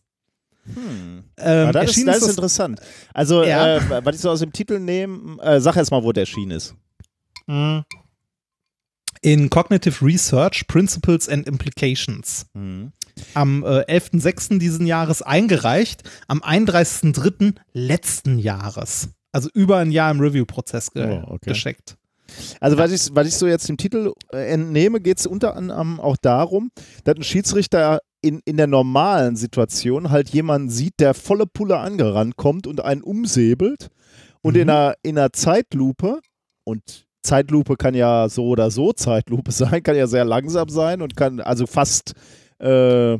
Hm. 0.64 1.24
Ähm, 1.38 1.66
Ja, 1.66 1.72
das 1.72 1.96
ist, 1.96 2.06
das 2.06 2.18
ist 2.22 2.28
interessant. 2.30 2.80
Also, 3.12 3.42
Ja. 3.44 3.76
äh, 3.76 4.04
was 4.04 4.14
ich 4.16 4.20
so 4.22 4.30
aus 4.30 4.40
dem 4.40 4.52
Titel 4.52 4.78
nehme, 4.78 5.42
äh, 5.42 5.60
sag 5.60 5.76
erst 5.76 5.90
mal, 5.90 6.02
wo 6.02 6.12
der 6.12 6.22
erschienen 6.22 6.52
ist. 6.52 6.74
Mhm. 7.46 7.84
in 9.24 9.50
Cognitive 9.50 10.04
Research 10.04 10.66
Principles 10.66 11.28
and 11.28 11.46
Implications. 11.46 12.46
Mhm. 12.54 12.92
Am 13.34 13.62
äh, 13.64 13.84
11.06. 13.88 14.58
diesen 14.58 14.86
Jahres 14.86 15.22
eingereicht, 15.22 16.02
am 16.28 16.40
31.03. 16.42 17.54
letzten 17.72 18.38
Jahres. 18.38 19.10
Also 19.32 19.48
über 19.54 19.78
ein 19.78 19.90
Jahr 19.90 20.10
im 20.10 20.20
Review-Prozess 20.20 20.90
ge 20.92 21.06
Oh, 21.08 21.24
okay. 21.34 21.50
geschickt. 21.50 21.96
Also, 22.60 22.78
was 22.78 22.92
ich, 22.92 23.14
was 23.14 23.26
ich 23.26 23.34
so 23.34 23.46
jetzt 23.46 23.68
dem 23.68 23.76
Titel 23.76 24.12
äh, 24.32 24.52
entnehme, 24.52 25.00
geht 25.00 25.18
es 25.18 25.26
unter 25.26 25.54
anderem 25.56 26.00
auch 26.00 26.16
darum, 26.16 26.70
dass 27.04 27.16
ein 27.16 27.22
Schiedsrichter 27.24 28.00
in, 28.22 28.40
in 28.44 28.56
der 28.56 28.68
normalen 28.68 29.36
Situation 29.36 30.10
halt 30.10 30.30
jemanden 30.30 30.70
sieht, 30.70 30.94
der 31.00 31.12
volle 31.12 31.46
Pulle 31.46 31.78
angerannt 31.78 32.36
kommt 32.36 32.66
und 32.66 32.82
einen 32.84 33.02
umsäbelt 33.02 33.88
und 34.40 34.56
in, 34.56 34.64
Mhm. 34.64 34.70
einer, 34.70 34.94
in 35.02 35.18
einer 35.18 35.32
Zeitlupe 35.32 36.20
und 36.64 37.06
Zeitlupe 37.22 37.76
kann 37.76 37.94
ja 37.94 38.28
so 38.28 38.46
oder 38.46 38.70
so 38.70 38.92
Zeitlupe 38.92 39.50
sein, 39.52 39.82
kann 39.82 39.96
ja 39.96 40.06
sehr 40.06 40.24
langsam 40.24 40.68
sein 40.68 41.02
und 41.02 41.16
kann 41.16 41.40
also 41.40 41.66
fast 41.66 42.12
äh, 42.60 43.18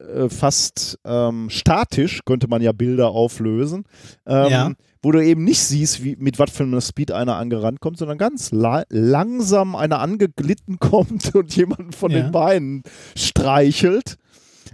äh, 0.00 0.28
fast 0.28 0.98
ähm, 1.04 1.50
statisch 1.50 2.20
könnte 2.24 2.48
man 2.48 2.62
ja 2.62 2.72
Bilder 2.72 3.10
auflösen, 3.10 3.84
ähm, 4.26 4.50
Ja. 4.50 4.72
wo 5.02 5.12
du 5.12 5.24
eben 5.24 5.44
nicht 5.44 5.60
siehst, 5.60 6.02
wie, 6.04 6.16
mit 6.16 6.38
was 6.38 6.50
für 6.50 6.62
einem 6.64 6.80
Speed 6.80 7.12
einer 7.12 7.36
angerannt 7.36 7.80
kommt, 7.80 7.98
sondern 7.98 8.18
ganz 8.18 8.50
la 8.52 8.84
langsam 8.88 9.76
einer 9.76 10.00
angeglitten 10.00 10.78
kommt 10.80 11.34
und 11.34 11.54
jemanden 11.56 11.92
von 11.92 12.10
Ja. 12.10 12.20
den 12.22 12.32
Beinen 12.32 12.82
streichelt. 13.16 14.16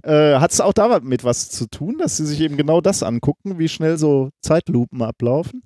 Äh, 0.02 0.36
Hat 0.38 0.52
es 0.52 0.60
auch 0.60 0.72
damit 0.72 1.24
was 1.24 1.48
zu 1.50 1.66
tun, 1.66 1.98
dass 1.98 2.16
sie 2.16 2.26
sich 2.26 2.40
eben 2.40 2.56
genau 2.56 2.80
das 2.80 3.02
angucken, 3.02 3.58
wie 3.58 3.68
schnell 3.68 3.98
so 3.98 4.30
Zeitlupen 4.40 5.02
ablaufen? 5.02 5.62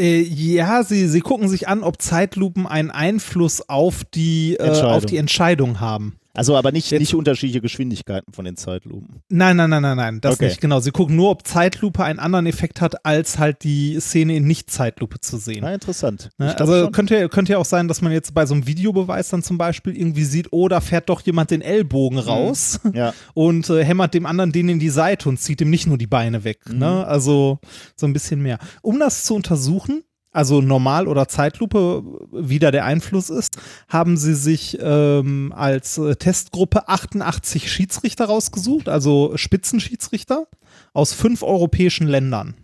Äh, 0.00 0.20
ja, 0.22 0.84
sie, 0.84 1.08
sie 1.08 1.20
gucken 1.20 1.48
sich 1.48 1.66
an, 1.68 1.82
ob 1.82 2.00
Zeitlupen 2.00 2.66
einen 2.66 2.90
Einfluss 2.90 3.68
auf 3.68 4.04
die, 4.04 4.54
äh, 4.54 4.80
auf 4.82 5.06
die 5.06 5.16
Entscheidung 5.16 5.80
haben. 5.80 6.17
Also 6.34 6.56
aber 6.56 6.70
nicht, 6.72 6.90
Jetzt- 6.90 7.00
nicht 7.00 7.14
unterschiedliche 7.14 7.60
Geschwindigkeiten 7.60 8.32
von 8.32 8.44
den 8.44 8.56
Zeitlupen. 8.56 9.22
Nein, 9.28 9.56
nein, 9.56 9.70
nein, 9.70 9.82
nein, 9.82 9.96
nein, 9.96 10.20
das 10.20 10.34
Okay. 10.34 10.46
nicht, 10.46 10.60
genau. 10.60 10.78
Sie 10.78 10.90
gucken 10.92 11.16
nur, 11.16 11.30
ob 11.30 11.46
Zeitlupe 11.46 12.04
einen 12.04 12.18
anderen 12.20 12.46
Effekt 12.46 12.80
hat, 12.80 13.04
als 13.04 13.38
halt 13.38 13.64
die 13.64 13.98
Szene 13.98 14.36
in 14.36 14.44
Nicht-Zeitlupe 14.46 15.20
zu 15.20 15.36
sehen. 15.38 15.60
Na, 15.62 15.74
interessant. 15.74 16.30
Ne? 16.38 16.50
Ich 16.50 16.56
glaub 16.56 16.68
Also 16.68 16.84
schon. 16.84 16.92
könnte, 16.92 17.28
könnte 17.28 17.52
ja 17.52 17.58
auch 17.58 17.64
sein, 17.64 17.88
dass 17.88 18.02
man 18.02 18.12
jetzt 18.12 18.34
bei 18.34 18.46
so 18.46 18.54
einem 18.54 18.66
Videobeweis 18.66 19.30
dann 19.30 19.42
zum 19.42 19.58
Beispiel 19.58 19.96
irgendwie 19.96 20.24
sieht, 20.24 20.48
oh, 20.52 20.68
da 20.68 20.80
fährt 20.80 21.08
doch 21.08 21.22
jemand 21.22 21.50
den 21.50 21.62
Ellbogen 21.62 22.18
raus 22.18 22.78
ja. 22.92 23.14
und 23.34 23.68
äh, 23.70 23.84
hämmert 23.84 24.14
dem 24.14 24.26
anderen 24.26 24.52
den 24.52 24.68
in 24.68 24.78
die 24.78 24.90
Seite 24.90 25.28
und 25.28 25.38
zieht 25.40 25.60
ihm 25.60 25.70
nicht 25.70 25.86
nur 25.86 25.98
die 25.98 26.06
Beine 26.06 26.44
weg. 26.44 26.60
Mhm. 26.70 26.78
Ne? 26.78 27.06
Also 27.06 27.58
so 27.96 28.06
ein 28.06 28.12
bisschen 28.12 28.42
mehr. 28.42 28.58
Um 28.82 29.00
das 29.00 29.24
zu 29.24 29.34
untersuchen, 29.34 30.04
also 30.32 30.60
Normal- 30.60 31.08
oder 31.08 31.28
Zeitlupe, 31.28 32.02
wie 32.32 32.58
da 32.58 32.70
der 32.70 32.84
Einfluss 32.84 33.30
ist, 33.30 33.58
haben 33.88 34.16
sie 34.16 34.34
sich 34.34 34.78
ähm, 34.80 35.52
als 35.56 35.98
äh, 35.98 36.16
Testgruppe 36.16 36.88
88 36.88 37.70
Schiedsrichter 37.70 38.26
rausgesucht, 38.26 38.88
also 38.88 39.36
Spitzenschiedsrichter 39.36 40.46
aus 40.92 41.12
fünf 41.12 41.42
europäischen 41.42 42.06
Ländern. 42.06 42.54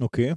Okay. 0.00 0.34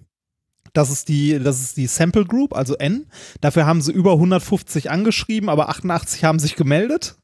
Das 0.73 0.91
ist 0.91 1.07
die, 1.07 1.39
das 1.39 1.61
ist 1.61 1.77
die 1.77 1.87
Sample 1.87 2.25
Group, 2.25 2.55
also 2.55 2.75
N. 2.75 3.07
Dafür 3.41 3.65
haben 3.65 3.81
sie 3.81 3.91
über 3.91 4.13
150 4.13 4.91
angeschrieben, 4.91 5.49
aber 5.49 5.69
88 5.69 6.23
haben 6.23 6.39
sich 6.39 6.55
gemeldet 6.55 7.17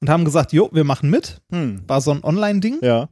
und 0.00 0.10
haben 0.10 0.24
gesagt, 0.24 0.52
jo, 0.52 0.68
wir 0.72 0.84
machen 0.84 1.08
mit. 1.08 1.40
Hm. 1.50 1.82
War 1.86 2.00
so 2.00 2.10
ein 2.10 2.22
Online-Ding. 2.22 2.78
Ja. 2.82 3.08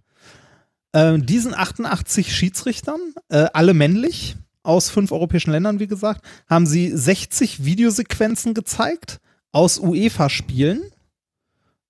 Ähm, 0.93 1.25
diesen 1.25 1.55
88 1.55 2.35
Schiedsrichtern, 2.37 3.01
äh, 3.31 3.47
alle 3.55 3.73
männlich, 3.73 4.37
aus 4.63 4.91
fünf 4.91 5.13
europäischen 5.13 5.51
Ländern, 5.51 5.81
wie 5.81 5.87
gesagt, 5.87 6.25
haben 6.49 6.67
sie 6.67 6.91
60 6.97 7.65
Videosequenzen 7.65 8.55
gezeigt 8.55 9.21
aus 9.53 9.79
UEFA-Spielen. 9.79 10.83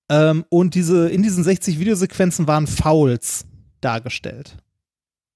Ähm, 0.09 0.45
und 0.49 0.75
diese, 0.75 1.09
in 1.09 1.23
diesen 1.23 1.45
60 1.45 1.79
Videosequenzen 1.79 2.47
waren 2.47 2.67
Fouls 2.67 3.45
dargestellt. 3.81 4.57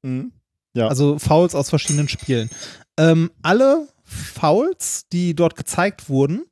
Hm. 0.03 0.33
Ja. 0.75 0.89
Also 0.89 1.19
Fouls 1.19 1.55
aus 1.55 1.71
verschiedenen 1.71 2.09
Spielen. 2.09 2.51
Ähm, 2.99 3.31
alle 3.43 3.89
Fouls, 4.05 5.07
die 5.13 5.35
dort 5.35 5.57
gezeigt 5.57 6.09
wurden, 6.09 6.45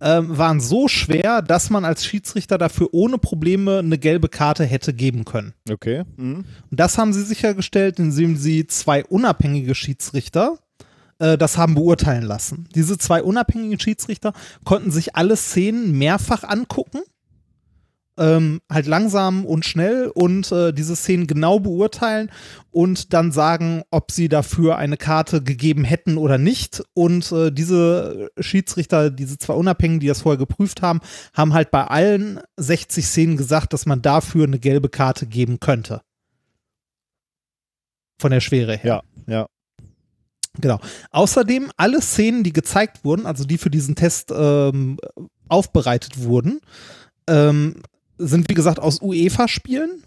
ähm, 0.00 0.36
waren 0.36 0.60
so 0.60 0.88
schwer, 0.88 1.42
dass 1.42 1.70
man 1.70 1.84
als 1.84 2.04
Schiedsrichter 2.04 2.58
dafür 2.58 2.88
ohne 2.92 3.18
Probleme 3.18 3.78
eine 3.78 3.98
gelbe 3.98 4.28
Karte 4.28 4.64
hätte 4.64 4.92
geben 4.92 5.24
können. 5.24 5.54
Okay. 5.70 6.04
Hm. 6.16 6.44
Und 6.70 6.80
das 6.80 6.98
haben 6.98 7.12
sie 7.12 7.22
sichergestellt, 7.22 7.98
indem 7.98 8.36
sie 8.36 8.66
zwei 8.66 9.04
unabhängige 9.04 9.74
Schiedsrichter 9.74 10.58
äh, 11.18 11.38
das 11.38 11.56
haben 11.56 11.74
beurteilen 11.74 12.24
lassen. 12.24 12.68
Diese 12.74 12.98
zwei 12.98 13.22
unabhängigen 13.22 13.80
Schiedsrichter 13.80 14.32
konnten 14.64 14.90
sich 14.90 15.16
alle 15.16 15.36
Szenen 15.36 15.92
mehrfach 15.96 16.44
angucken, 16.44 17.00
ähm, 18.18 18.60
halt 18.70 18.86
langsam 18.86 19.44
und 19.44 19.64
schnell 19.64 20.10
und 20.14 20.50
äh, 20.52 20.72
diese 20.72 20.96
Szenen 20.96 21.26
genau 21.26 21.58
beurteilen 21.60 22.30
und 22.70 23.12
dann 23.12 23.32
sagen, 23.32 23.82
ob 23.90 24.10
sie 24.10 24.28
dafür 24.28 24.76
eine 24.76 24.96
Karte 24.96 25.42
gegeben 25.42 25.84
hätten 25.84 26.16
oder 26.16 26.38
nicht. 26.38 26.82
Und 26.94 27.30
äh, 27.32 27.50
diese 27.50 28.30
Schiedsrichter, 28.38 29.10
diese 29.10 29.38
zwei 29.38 29.54
Unabhängigen, 29.54 30.00
die 30.00 30.06
das 30.06 30.22
vorher 30.22 30.38
geprüft 30.38 30.82
haben, 30.82 31.00
haben 31.34 31.54
halt 31.54 31.70
bei 31.70 31.84
allen 31.84 32.40
60 32.56 33.06
Szenen 33.06 33.36
gesagt, 33.36 33.72
dass 33.72 33.86
man 33.86 34.02
dafür 34.02 34.44
eine 34.44 34.58
gelbe 34.58 34.88
Karte 34.88 35.26
geben 35.26 35.60
könnte. 35.60 36.02
Von 38.18 38.30
der 38.30 38.40
Schwere 38.40 38.76
her. 38.76 39.02
Ja, 39.26 39.34
ja. 39.34 39.46
Genau. 40.58 40.80
Außerdem 41.10 41.70
alle 41.76 42.00
Szenen, 42.00 42.42
die 42.42 42.52
gezeigt 42.52 43.04
wurden, 43.04 43.26
also 43.26 43.44
die 43.44 43.58
für 43.58 43.70
diesen 43.70 43.94
Test 43.94 44.32
ähm, 44.34 44.98
aufbereitet 45.48 46.22
wurden, 46.22 46.60
ähm, 47.28 47.82
sind 48.18 48.48
wie 48.48 48.54
gesagt 48.54 48.78
aus 48.78 49.00
UEFA-Spielen, 49.00 50.02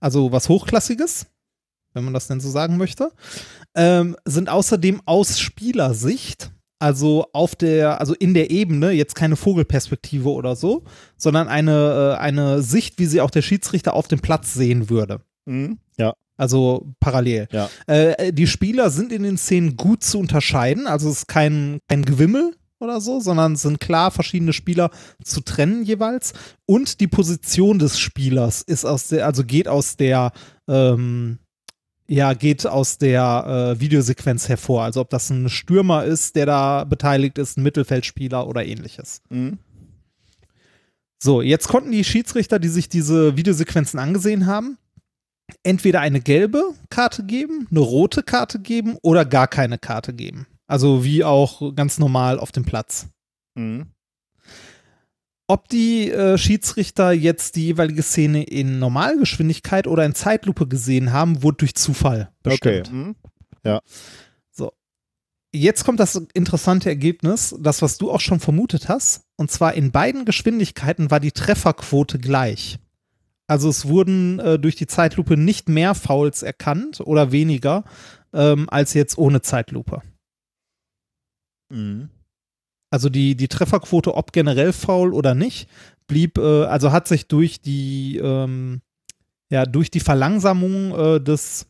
also 0.00 0.32
was 0.32 0.48
Hochklassiges, 0.48 1.26
wenn 1.94 2.04
man 2.04 2.14
das 2.14 2.28
denn 2.28 2.40
so 2.40 2.50
sagen 2.50 2.76
möchte, 2.76 3.10
ähm, 3.74 4.16
sind 4.24 4.48
außerdem 4.48 5.02
aus 5.04 5.38
Spielersicht, 5.38 6.52
also 6.78 7.26
auf 7.32 7.54
der, 7.54 8.00
also 8.00 8.14
in 8.14 8.32
der 8.34 8.50
Ebene, 8.50 8.92
jetzt 8.92 9.14
keine 9.14 9.36
Vogelperspektive 9.36 10.30
oder 10.30 10.56
so, 10.56 10.84
sondern 11.16 11.48
eine, 11.48 12.16
äh, 12.16 12.20
eine 12.20 12.62
Sicht, 12.62 12.98
wie 12.98 13.06
sie 13.06 13.20
auch 13.20 13.30
der 13.30 13.42
Schiedsrichter 13.42 13.94
auf 13.94 14.08
dem 14.08 14.20
Platz 14.20 14.54
sehen 14.54 14.88
würde. 14.88 15.20
Hm. 15.46 15.78
Ja. 15.98 16.14
Also 16.36 16.94
parallel. 17.00 17.48
Ja. 17.52 17.68
Äh, 17.86 18.32
die 18.32 18.46
Spieler 18.46 18.88
sind 18.88 19.12
in 19.12 19.24
den 19.24 19.36
Szenen 19.36 19.76
gut 19.76 20.02
zu 20.02 20.18
unterscheiden, 20.18 20.86
also 20.86 21.10
es 21.10 21.18
ist 21.18 21.28
kein, 21.28 21.80
kein 21.86 22.02
Gewimmel 22.02 22.54
oder 22.80 23.00
so, 23.00 23.20
sondern 23.20 23.52
es 23.52 23.62
sind 23.62 23.80
klar 23.80 24.10
verschiedene 24.10 24.52
Spieler 24.52 24.90
zu 25.22 25.40
trennen 25.42 25.84
jeweils. 25.84 26.32
Und 26.66 27.00
die 27.00 27.08
Position 27.08 27.78
des 27.78 27.98
Spielers 27.98 28.62
ist 28.62 28.84
aus 28.84 29.08
der, 29.08 29.26
also 29.26 29.44
geht 29.44 29.68
aus 29.68 29.96
der, 29.96 30.32
ähm, 30.68 31.38
ja, 32.08 32.32
geht 32.34 32.66
aus 32.66 32.98
der 32.98 33.74
äh, 33.76 33.80
Videosequenz 33.80 34.48
hervor. 34.48 34.82
Also 34.82 35.00
ob 35.00 35.10
das 35.10 35.30
ein 35.30 35.48
Stürmer 35.48 36.04
ist, 36.04 36.34
der 36.36 36.46
da 36.46 36.84
beteiligt 36.84 37.38
ist, 37.38 37.56
ein 37.56 37.62
Mittelfeldspieler 37.62 38.48
oder 38.48 38.64
ähnliches. 38.64 39.22
Hm. 39.28 39.58
So, 41.22 41.42
jetzt 41.42 41.68
konnten 41.68 41.92
die 41.92 42.02
Schiedsrichter, 42.02 42.58
die 42.58 42.68
sich 42.68 42.88
diese 42.88 43.36
Videosequenzen 43.36 44.00
angesehen 44.00 44.46
haben, 44.46 44.78
entweder 45.62 46.00
eine 46.00 46.20
gelbe 46.20 46.72
Karte 46.88 47.24
geben, 47.24 47.68
eine 47.70 47.80
rote 47.80 48.22
Karte 48.22 48.58
geben 48.58 48.96
oder 49.02 49.26
gar 49.26 49.46
keine 49.46 49.78
Karte 49.78 50.14
geben. 50.14 50.46
Also 50.70 51.04
wie 51.04 51.24
auch 51.24 51.74
ganz 51.74 51.98
normal 51.98 52.38
auf 52.38 52.52
dem 52.52 52.64
Platz. 52.64 53.08
Hm. 53.56 53.86
Ob 55.48 55.68
die 55.68 56.10
äh, 56.10 56.38
Schiedsrichter 56.38 57.10
jetzt 57.10 57.56
die 57.56 57.66
jeweilige 57.66 58.04
Szene 58.04 58.44
in 58.44 58.78
Normalgeschwindigkeit 58.78 59.88
oder 59.88 60.04
in 60.04 60.14
Zeitlupe 60.14 60.68
gesehen 60.68 61.12
haben, 61.12 61.42
wurde 61.42 61.58
durch 61.58 61.74
Zufall 61.74 62.30
Okay. 62.46 62.82
bestimmt. 62.82 62.90
Hm. 62.90 63.16
Jetzt 65.52 65.84
kommt 65.84 65.98
das 65.98 66.14
interessante 66.32 66.88
Ergebnis, 66.88 67.56
das, 67.58 67.82
was 67.82 67.98
du 67.98 68.12
auch 68.12 68.20
schon 68.20 68.38
vermutet 68.38 68.88
hast. 68.88 69.22
Und 69.36 69.50
zwar 69.50 69.74
in 69.74 69.90
beiden 69.90 70.24
Geschwindigkeiten 70.24 71.10
war 71.10 71.18
die 71.18 71.32
Trefferquote 71.32 72.20
gleich. 72.20 72.78
Also 73.48 73.68
es 73.68 73.88
wurden 73.88 74.38
äh, 74.38 74.60
durch 74.60 74.76
die 74.76 74.86
Zeitlupe 74.86 75.36
nicht 75.36 75.68
mehr 75.68 75.96
Fouls 75.96 76.44
erkannt 76.44 77.00
oder 77.00 77.32
weniger 77.32 77.82
ähm, 78.32 78.68
als 78.70 78.94
jetzt 78.94 79.18
ohne 79.18 79.42
Zeitlupe. 79.42 80.02
Hm. 81.70 82.08
Also 82.90 83.08
die, 83.08 83.36
die 83.36 83.48
Trefferquote, 83.48 84.14
ob 84.14 84.32
generell 84.32 84.72
faul 84.72 85.14
oder 85.14 85.34
nicht, 85.34 85.68
blieb, 86.06 86.38
äh, 86.38 86.64
also 86.64 86.92
hat 86.92 87.06
sich 87.06 87.28
durch 87.28 87.60
die, 87.60 88.18
ähm, 88.18 88.80
ja, 89.50 89.64
durch 89.64 89.90
die 89.90 90.00
Verlangsamung 90.00 90.92
äh, 90.98 91.20
des 91.20 91.66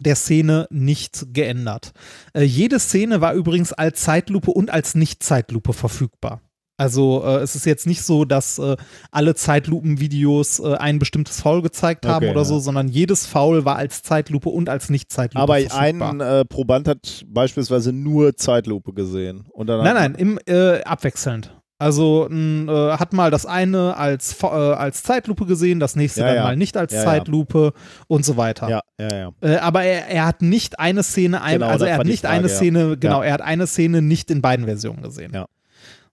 der 0.00 0.16
Szene 0.16 0.66
nicht 0.70 1.26
geändert. 1.32 1.92
Äh, 2.32 2.42
jede 2.42 2.80
Szene 2.80 3.20
war 3.20 3.34
übrigens 3.34 3.72
als 3.72 4.00
Zeitlupe 4.00 4.50
und 4.50 4.70
als 4.70 4.94
Nicht-Zeitlupe 4.94 5.74
verfügbar. 5.74 6.40
Also 6.82 7.22
äh, 7.24 7.36
es 7.38 7.54
ist 7.54 7.64
jetzt 7.64 7.86
nicht 7.86 8.02
so, 8.02 8.24
dass 8.24 8.58
äh, 8.58 8.76
alle 9.12 9.36
Zeitlupenvideos 9.36 10.58
äh, 10.58 10.74
ein 10.74 10.98
bestimmtes 10.98 11.40
Foul 11.40 11.62
gezeigt 11.62 12.06
haben 12.06 12.24
Okay, 12.24 12.30
oder 12.32 12.44
so, 12.44 12.54
ja. 12.54 12.60
sondern 12.60 12.88
jedes 12.88 13.24
Foul 13.26 13.64
war 13.64 13.76
als 13.76 14.02
Zeitlupe 14.02 14.48
und 14.48 14.68
als 14.68 14.90
Nicht-Zeitlupe 14.90 15.40
Aber 15.40 15.58
verfügbar. 15.60 16.10
ein 16.10 16.20
äh, 16.20 16.44
Proband 16.44 16.88
hat 16.88 17.24
beispielsweise 17.28 17.92
nur 17.92 18.36
Zeitlupe 18.36 18.92
gesehen. 18.94 19.46
Und 19.52 19.68
dann 19.68 19.84
Nein, 19.84 19.94
nein, 19.94 20.14
im, 20.16 20.38
äh, 20.46 20.82
abwechselnd. 20.82 21.54
Also 21.78 22.26
n, 22.28 22.68
äh, 22.68 22.72
hat 22.72 23.12
mal 23.12 23.30
das 23.30 23.46
eine 23.46 23.96
als, 23.96 24.42
äh, 24.42 24.46
als 24.46 25.04
Zeitlupe 25.04 25.46
gesehen, 25.46 25.78
das 25.78 25.94
nächste 25.94 26.20
Ja, 26.22 26.26
dann 26.26 26.36
ja. 26.36 26.42
mal 26.42 26.56
nicht 26.56 26.76
als 26.76 26.92
Ja. 26.92 27.04
Zeitlupe 27.04 27.74
und 28.08 28.24
so 28.24 28.36
weiter. 28.36 28.68
Ja, 28.68 28.80
ja, 29.00 29.16
ja. 29.16 29.32
Äh, 29.40 29.56
aber 29.58 29.84
er, 29.84 30.08
er 30.08 30.26
hat 30.26 30.42
nicht 30.42 30.80
eine 30.80 31.04
Szene, 31.04 31.42
ein, 31.42 31.54
Genau, 31.60 31.66
also 31.68 31.84
er 31.84 31.98
hat 31.98 32.06
nicht 32.06 32.22
Frage, 32.22 32.34
eine. 32.34 32.48
Szene, 32.48 32.96
genau, 32.98 33.22
er 33.22 33.32
hat 33.34 33.40
eine 33.40 33.68
Szene 33.68 34.02
nicht 34.02 34.32
in 34.32 34.42
beiden 34.42 34.64
Versionen 34.66 35.02
gesehen. 35.02 35.32
Ja. 35.32 35.46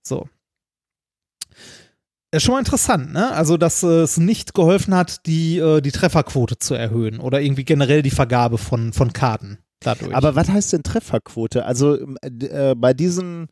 So. 0.04 0.28
Ist 2.32 2.44
schon 2.44 2.54
mal 2.54 2.60
interessant, 2.60 3.12
ne? 3.12 3.32
Also, 3.32 3.58
dass 3.58 3.82
äh, 3.82 4.02
es 4.02 4.18
nicht 4.18 4.54
geholfen 4.54 4.94
hat, 4.94 5.26
die, 5.26 5.58
äh, 5.58 5.82
die 5.82 5.92
Trefferquote 5.92 6.60
zu 6.60 6.76
erhöhen 6.76 7.20
oder 7.20 7.42
irgendwie 7.42 7.66
generell 7.66 8.04
die 8.04 8.12
Vergabe 8.12 8.58
von, 8.58 8.94
von 8.94 9.14
Karten 9.14 9.58
dadurch. 9.80 10.14
Aber 10.14 10.36
was 10.36 10.50
heißt 10.50 10.74
denn 10.74 10.84
Trefferquote? 10.84 11.66
Also 11.66 11.98
äh, 12.22 12.76
bei 12.76 12.94
diesen 12.94 13.48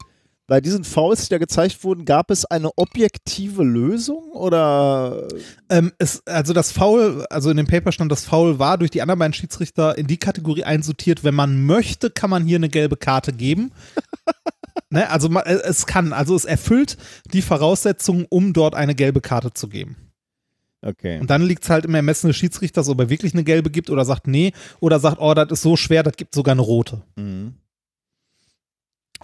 bei 0.49 0.61
diesen 0.61 0.85
Fouls, 0.85 1.23
die 1.23 1.29
da 1.29 1.39
gezeigt 1.39 1.83
wurden, 1.83 2.05
gab 2.05 2.31
es 2.31 2.45
eine 2.45 2.69
objektive 2.77 3.63
Lösung 3.63 4.31
oder 4.31 5.27
Ähm, 5.69 5.91
es, 5.97 6.25
also 6.25 6.53
das 6.53 6.71
Foul, 6.71 7.25
also 7.29 7.49
in 7.49 7.57
dem 7.57 7.67
Paper 7.67 7.91
stand, 7.91 8.09
das 8.13 8.23
Foul 8.23 8.57
war 8.57 8.77
durch 8.77 8.89
die 8.89 9.01
anderen 9.01 9.19
beiden 9.19 9.33
Schiedsrichter 9.33 9.97
in 9.97 10.07
die 10.07 10.15
Kategorie 10.15 10.63
einsortiert, 10.63 11.25
wenn 11.25 11.35
man 11.35 11.65
möchte, 11.65 12.09
kann 12.09 12.29
man 12.29 12.45
hier 12.45 12.55
eine 12.55 12.69
gelbe 12.69 12.95
Karte 12.95 13.33
geben. 13.33 13.71
ne, 14.89 15.09
also 15.09 15.29
äh, 15.39 15.59
es 15.63 15.85
kann, 15.85 16.13
also 16.13 16.35
es 16.35 16.45
erfüllt 16.45 16.97
die 17.33 17.41
Voraussetzungen, 17.41 18.25
um 18.29 18.53
dort 18.53 18.75
eine 18.75 18.95
gelbe 18.95 19.21
Karte 19.21 19.53
zu 19.53 19.67
geben. 19.67 19.95
okay. 20.81 21.19
Und 21.19 21.29
dann 21.29 21.41
liegt 21.41 21.63
es 21.63 21.69
halt 21.69 21.85
im 21.85 21.95
Ermessen 21.95 22.27
des 22.27 22.37
Schiedsrichters, 22.37 22.89
ob 22.89 22.99
er 22.99 23.09
wirklich 23.09 23.33
eine 23.33 23.43
gelbe 23.43 23.69
gibt 23.69 23.89
oder 23.89 24.05
sagt 24.05 24.27
nee, 24.27 24.53
oder 24.79 24.99
sagt, 24.99 25.19
oh, 25.19 25.33
das 25.33 25.51
ist 25.51 25.61
so 25.61 25.75
schwer, 25.75 26.03
das 26.03 26.17
gibt 26.17 26.33
sogar 26.33 26.53
eine 26.53 26.61
rote. 26.61 27.01
Mhm. 27.15 27.55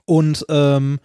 Und 0.06 0.46
ähm, 0.50 1.00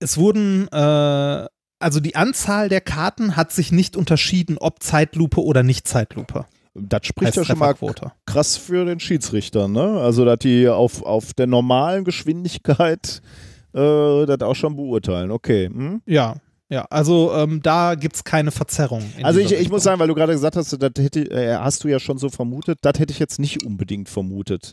es 0.00 0.18
wurden, 0.18 0.68
äh, 0.68 1.46
also 1.78 2.00
die 2.00 2.16
Anzahl 2.16 2.68
der 2.68 2.80
Karten 2.80 3.36
hat 3.36 3.52
sich 3.52 3.72
nicht 3.72 3.96
unterschieden, 3.96 4.58
ob 4.58 4.82
Zeitlupe 4.82 5.42
oder 5.42 5.62
nicht 5.62 5.86
Zeitlupe. 5.86 6.46
Das 6.74 7.06
spricht 7.06 7.36
ja 7.36 7.44
schon 7.44 7.58
mal 7.58 7.74
krass 8.26 8.56
für 8.56 8.84
den 8.84 8.98
Schiedsrichter, 8.98 9.68
ne? 9.68 10.00
Also, 10.00 10.24
dass 10.24 10.40
die 10.40 10.68
auf, 10.68 11.02
auf 11.02 11.32
der 11.32 11.46
normalen 11.46 12.04
Geschwindigkeit 12.04 13.22
äh, 13.72 14.26
das 14.26 14.40
auch 14.40 14.54
schon 14.56 14.76
beurteilen. 14.76 15.30
Okay. 15.30 15.68
Hm? 15.68 16.02
Ja, 16.06 16.36
ja, 16.70 16.86
also 16.90 17.32
ähm, 17.34 17.60
da 17.62 17.94
gibt 17.94 18.16
es 18.16 18.24
keine 18.24 18.50
Verzerrung. 18.50 19.04
Also 19.22 19.38
ich, 19.38 19.52
ich 19.52 19.70
muss 19.70 19.82
sagen, 19.82 20.00
weil 20.00 20.08
du 20.08 20.14
gerade 20.14 20.32
gesagt 20.32 20.56
hast, 20.56 20.72
das 20.72 20.90
hätte, 20.98 21.30
äh, 21.30 21.56
hast 21.56 21.84
du 21.84 21.88
ja 21.88 22.00
schon 22.00 22.18
so 22.18 22.30
vermutet, 22.30 22.78
das 22.82 22.98
hätte 22.98 23.12
ich 23.12 23.18
jetzt 23.18 23.38
nicht 23.38 23.64
unbedingt 23.64 24.08
vermutet. 24.08 24.72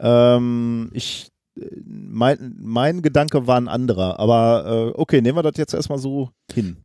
Ähm, 0.00 0.90
ich, 0.94 1.28
äh, 1.56 1.66
mein, 1.84 2.56
mein 2.58 3.02
Gedanke 3.02 3.46
war 3.46 3.56
ein 3.56 3.68
anderer, 3.68 4.18
aber 4.18 4.92
äh, 4.96 4.98
okay, 4.98 5.20
nehmen 5.20 5.36
wir 5.36 5.42
das 5.42 5.58
jetzt 5.58 5.74
erstmal 5.74 5.98
so 5.98 6.30
hin. 6.52 6.78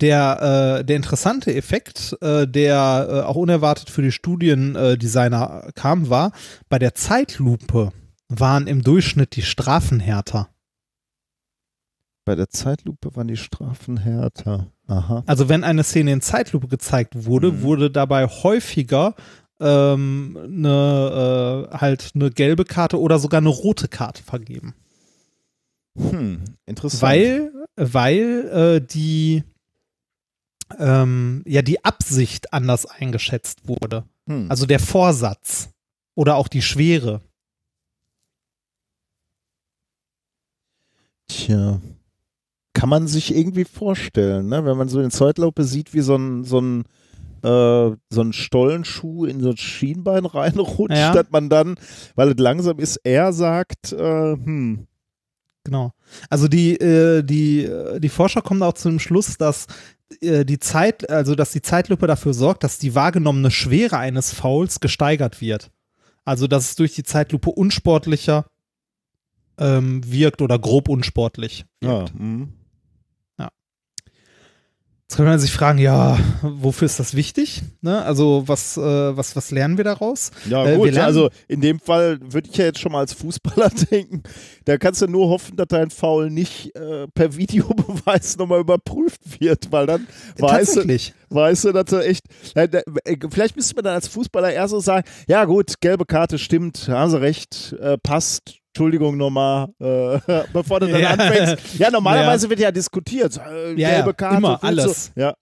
Der, 0.00 0.78
äh, 0.80 0.84
der 0.84 0.96
interessante 0.96 1.54
Effekt, 1.54 2.16
äh, 2.20 2.46
der 2.48 3.06
äh, 3.08 3.20
auch 3.20 3.36
unerwartet 3.36 3.88
für 3.88 4.02
die 4.02 4.10
Studiendesigner 4.12 5.70
kam, 5.74 6.10
war, 6.10 6.32
bei 6.68 6.78
der 6.78 6.94
Zeitlupe 6.94 7.92
waren 8.28 8.66
im 8.66 8.82
Durchschnitt 8.82 9.36
die 9.36 9.42
Strafen 9.42 10.00
härter. 10.00 10.48
Bei 12.24 12.34
der 12.34 12.48
Zeitlupe 12.48 13.14
waren 13.16 13.28
die 13.28 13.36
Strafen 13.36 13.96
härter. 13.98 14.68
Aha. 14.86 15.22
Also 15.26 15.48
wenn 15.48 15.64
eine 15.64 15.82
Szene 15.84 16.12
in 16.12 16.20
Zeitlupe 16.20 16.68
gezeigt 16.68 17.24
wurde, 17.24 17.52
Mhm. 17.52 17.62
wurde 17.62 17.90
dabei 17.90 18.26
häufiger 18.26 19.14
ähm, 19.60 20.36
eine, 20.42 21.68
äh, 21.72 21.76
halt 21.76 22.12
eine 22.14 22.30
gelbe 22.30 22.64
Karte 22.64 22.98
oder 23.00 23.18
sogar 23.20 23.38
eine 23.38 23.48
rote 23.48 23.86
Karte 23.88 24.22
vergeben. 24.22 24.74
Hm, 25.96 26.42
interessant. 26.66 27.02
Weil, 27.02 27.52
weil 27.76 28.48
äh, 28.48 28.80
die 28.86 29.44
ähm, 30.78 31.42
ja 31.46 31.62
die 31.62 31.84
Absicht 31.84 32.52
anders 32.52 32.86
eingeschätzt 32.86 33.66
wurde. 33.68 34.04
hm. 34.26 34.50
Also 34.50 34.66
der 34.66 34.80
Vorsatz 34.80 35.70
oder 36.14 36.36
auch 36.36 36.48
die 36.48 36.62
Schwere. 36.62 37.20
Tja. 41.28 41.80
Kann 42.74 42.88
man 42.88 43.06
sich 43.06 43.34
irgendwie 43.34 43.64
vorstellen, 43.64 44.48
ne? 44.48 44.64
wenn 44.64 44.76
man 44.76 44.88
so 44.88 45.00
in 45.00 45.10
Zeitlupe 45.10 45.64
sieht, 45.64 45.92
wie 45.94 46.00
so 46.00 46.16
ein, 46.16 46.44
so 46.44 46.58
ein, 46.60 46.84
äh, 47.42 47.96
so 48.10 48.20
ein 48.22 48.32
Stollenschuh 48.32 49.26
in 49.26 49.40
so 49.40 49.50
ein 49.50 49.56
Schienbein 49.56 50.24
reinrutscht, 50.24 50.96
Ja. 50.96 51.12
dass 51.12 51.30
man 51.30 51.48
dann, 51.50 51.76
weil 52.14 52.30
es 52.30 52.38
langsam 52.38 52.78
ist, 52.78 52.96
er 53.04 53.32
sagt, 53.32 53.92
äh, 53.92 54.32
hm, 54.32 54.86
Genau. 55.64 55.92
Also 56.28 56.48
die, 56.48 56.72
äh, 56.74 57.22
die, 57.22 57.62
äh, 57.64 58.00
die 58.00 58.08
Forscher 58.08 58.42
kommen 58.42 58.64
auch 58.64 58.72
zu 58.72 58.88
dem 58.88 58.98
Schluss, 58.98 59.36
dass 59.38 59.68
die 60.20 60.58
Zeit, 60.58 61.08
also 61.10 61.34
dass 61.34 61.52
die 61.52 61.62
Zeitlupe 61.62 62.06
dafür 62.06 62.34
sorgt, 62.34 62.64
dass 62.64 62.78
die 62.78 62.94
wahrgenommene 62.94 63.50
Schwere 63.50 63.98
eines 63.98 64.32
Fouls 64.32 64.80
gesteigert 64.80 65.40
wird. 65.40 65.70
Also 66.24 66.46
dass 66.46 66.70
es 66.70 66.76
durch 66.76 66.94
die 66.94 67.02
Zeitlupe 67.02 67.50
unsportlicher 67.50 68.46
ähm, 69.58 70.02
wirkt 70.10 70.42
oder 70.42 70.58
grob 70.58 70.88
unsportlich 70.88 71.64
ja, 71.82 72.00
wirkt. 72.18 72.52
Jetzt 75.12 75.18
kann 75.18 75.26
man 75.26 75.38
sich 75.38 75.52
fragen, 75.52 75.78
ja, 75.78 76.18
wofür 76.40 76.86
ist 76.86 76.98
das 76.98 77.12
wichtig? 77.14 77.60
Ne? 77.82 78.02
Also 78.02 78.44
was, 78.46 78.78
äh, 78.78 78.80
was, 79.14 79.36
was 79.36 79.50
lernen 79.50 79.76
wir 79.76 79.84
daraus? 79.84 80.30
ja 80.48 80.64
Äh, 80.64 80.76
gut, 80.76 80.86
lernen- 80.90 81.04
also 81.06 81.28
in 81.48 81.60
dem 81.60 81.80
Fall 81.80 82.18
würde 82.32 82.48
ich 82.50 82.56
ja 82.56 82.64
jetzt 82.64 82.78
schon 82.78 82.92
mal 82.92 83.00
als 83.00 83.12
Fußballer 83.12 83.68
denken, 83.90 84.22
da 84.64 84.78
kannst 84.78 85.02
du 85.02 85.08
nur 85.08 85.28
hoffen, 85.28 85.54
dass 85.58 85.66
dein 85.68 85.90
Foul 85.90 86.30
nicht 86.30 86.74
äh, 86.76 87.08
per 87.08 87.36
Videobeweis 87.36 88.36
nochmal 88.38 88.60
überprüft 88.60 89.38
wird, 89.38 89.70
weil 89.70 89.84
dann 89.84 90.06
weißt 90.38 90.76
du. 90.76 90.80
Weißt 91.28 91.64
du, 91.66 91.72
dass 91.72 91.84
du 91.90 91.96
echt. 92.02 92.24
Da- 92.54 92.62
äh, 93.04 93.16
Vielleicht 93.30 93.54
müsste 93.54 93.74
man 93.74 93.84
dann 93.84 93.94
als 93.96 94.08
Fußballer 94.08 94.50
eher 94.54 94.66
so 94.68 94.80
sagen: 94.80 95.06
Ja, 95.28 95.44
gut, 95.44 95.74
gelbe 95.82 96.06
Karte 96.06 96.38
stimmt, 96.38 96.88
haben 96.88 97.10
sie 97.10 97.20
recht, 97.20 97.76
äh, 97.82 97.98
passt. 97.98 98.61
Entschuldigung 98.74 99.16
nochmal, 99.18 99.68
äh, 99.80 100.18
bevor 100.52 100.80
du 100.80 100.86
dann 100.88 101.00
Ja. 101.00 101.10
anfängst. 101.10 101.78
Ja, 101.78 101.90
normalerweise 101.90 102.48
wird 102.48 102.58
ja 102.60 102.72
diskutiert. 102.72 103.36
Äh, 103.36 103.74
Ja, 103.74 103.90
gelbe 103.90 104.08
ja, 104.08 104.12
Karte. 104.14 104.36
immer, 104.38 104.48
willst 104.62 104.62
du- 104.62 104.66
alles. 104.66 105.12
Ja, 105.16 105.34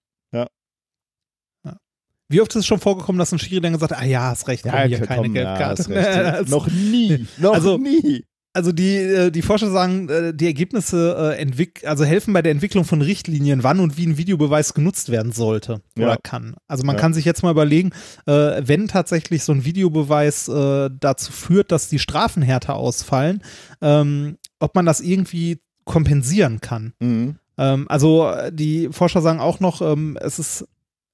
Wie 2.33 2.41
oft 2.41 2.53
ist 2.53 2.61
es 2.61 2.67
schon 2.67 2.79
vorgekommen, 2.79 3.19
dass 3.19 3.33
ein 3.33 3.41
Schiri 3.41 3.61
dann 3.61 3.73
gesagt 3.73 3.91
hat, 3.91 4.01
ah 4.01 4.05
ja, 4.05 4.23
hast 4.31 4.47
recht, 4.47 4.63
komm, 4.63 4.73
ja, 4.73 4.83
hier 4.83 4.99
komm, 4.99 5.07
keine 5.09 5.27
ja, 5.29 5.33
Gelbkarte. 5.57 5.83
hast 5.83 5.89
recht. 5.91 6.07
Also- 6.37 6.57
Noch 6.59 6.69
nie. 6.69 7.27
Noch 7.39 7.55
Also- 7.55 7.77
nie. 7.77 8.25
Also 8.53 8.73
die, 8.73 8.97
äh, 8.97 9.31
die 9.31 9.43
Forscher 9.43 9.71
sagen, 9.71 10.09
äh, 10.09 10.35
die 10.35 10.47
Ergebnisse 10.47 11.17
äh, 11.37 11.41
entwick 11.41 11.87
also 11.87 12.05
helfen 12.05 12.33
bei 12.35 12.43
der 12.43 12.51
Entwicklung 12.51 12.85
von 12.85 13.01
Richtlinien, 13.01 13.63
wann 13.63 13.79
und 13.79 13.97
wie 13.97 14.07
ein 14.07 14.17
Videobeweis 14.19 14.75
genutzt 14.75 15.09
werden 15.11 15.31
sollte 15.31 15.83
Ja. 15.97 16.07
oder 16.07 16.17
kann. 16.17 16.57
Also 16.67 16.85
man 16.85 16.97
Ja. 16.97 17.01
kann 17.01 17.15
sich 17.15 17.25
jetzt 17.25 17.43
mal 17.45 17.53
überlegen, 17.53 17.91
wenn 18.27 18.89
tatsächlich 18.89 19.45
so 19.45 19.53
ein 19.53 19.65
Videobeweis 19.65 20.47
dazu 20.47 21.33
führt, 21.33 21.71
dass 21.71 21.89
die 21.89 21.99
Strafen 22.01 22.43
härter 22.43 22.75
ausfallen, 22.75 23.43
ähm, 23.81 24.37
ob 24.59 24.75
man 24.75 24.85
das 24.87 25.01
irgendwie 25.01 25.61
kompensieren 25.85 26.61
kann. 26.61 26.93
Mhm. 27.01 27.37
Ähm, 27.57 27.87
also 27.89 28.33
die 28.51 28.89
Forscher 28.91 29.23
sagen 29.23 29.41
auch 29.41 29.61
noch, 29.61 29.81
ähm, 29.81 30.19
es 30.21 30.39
ist 30.39 30.67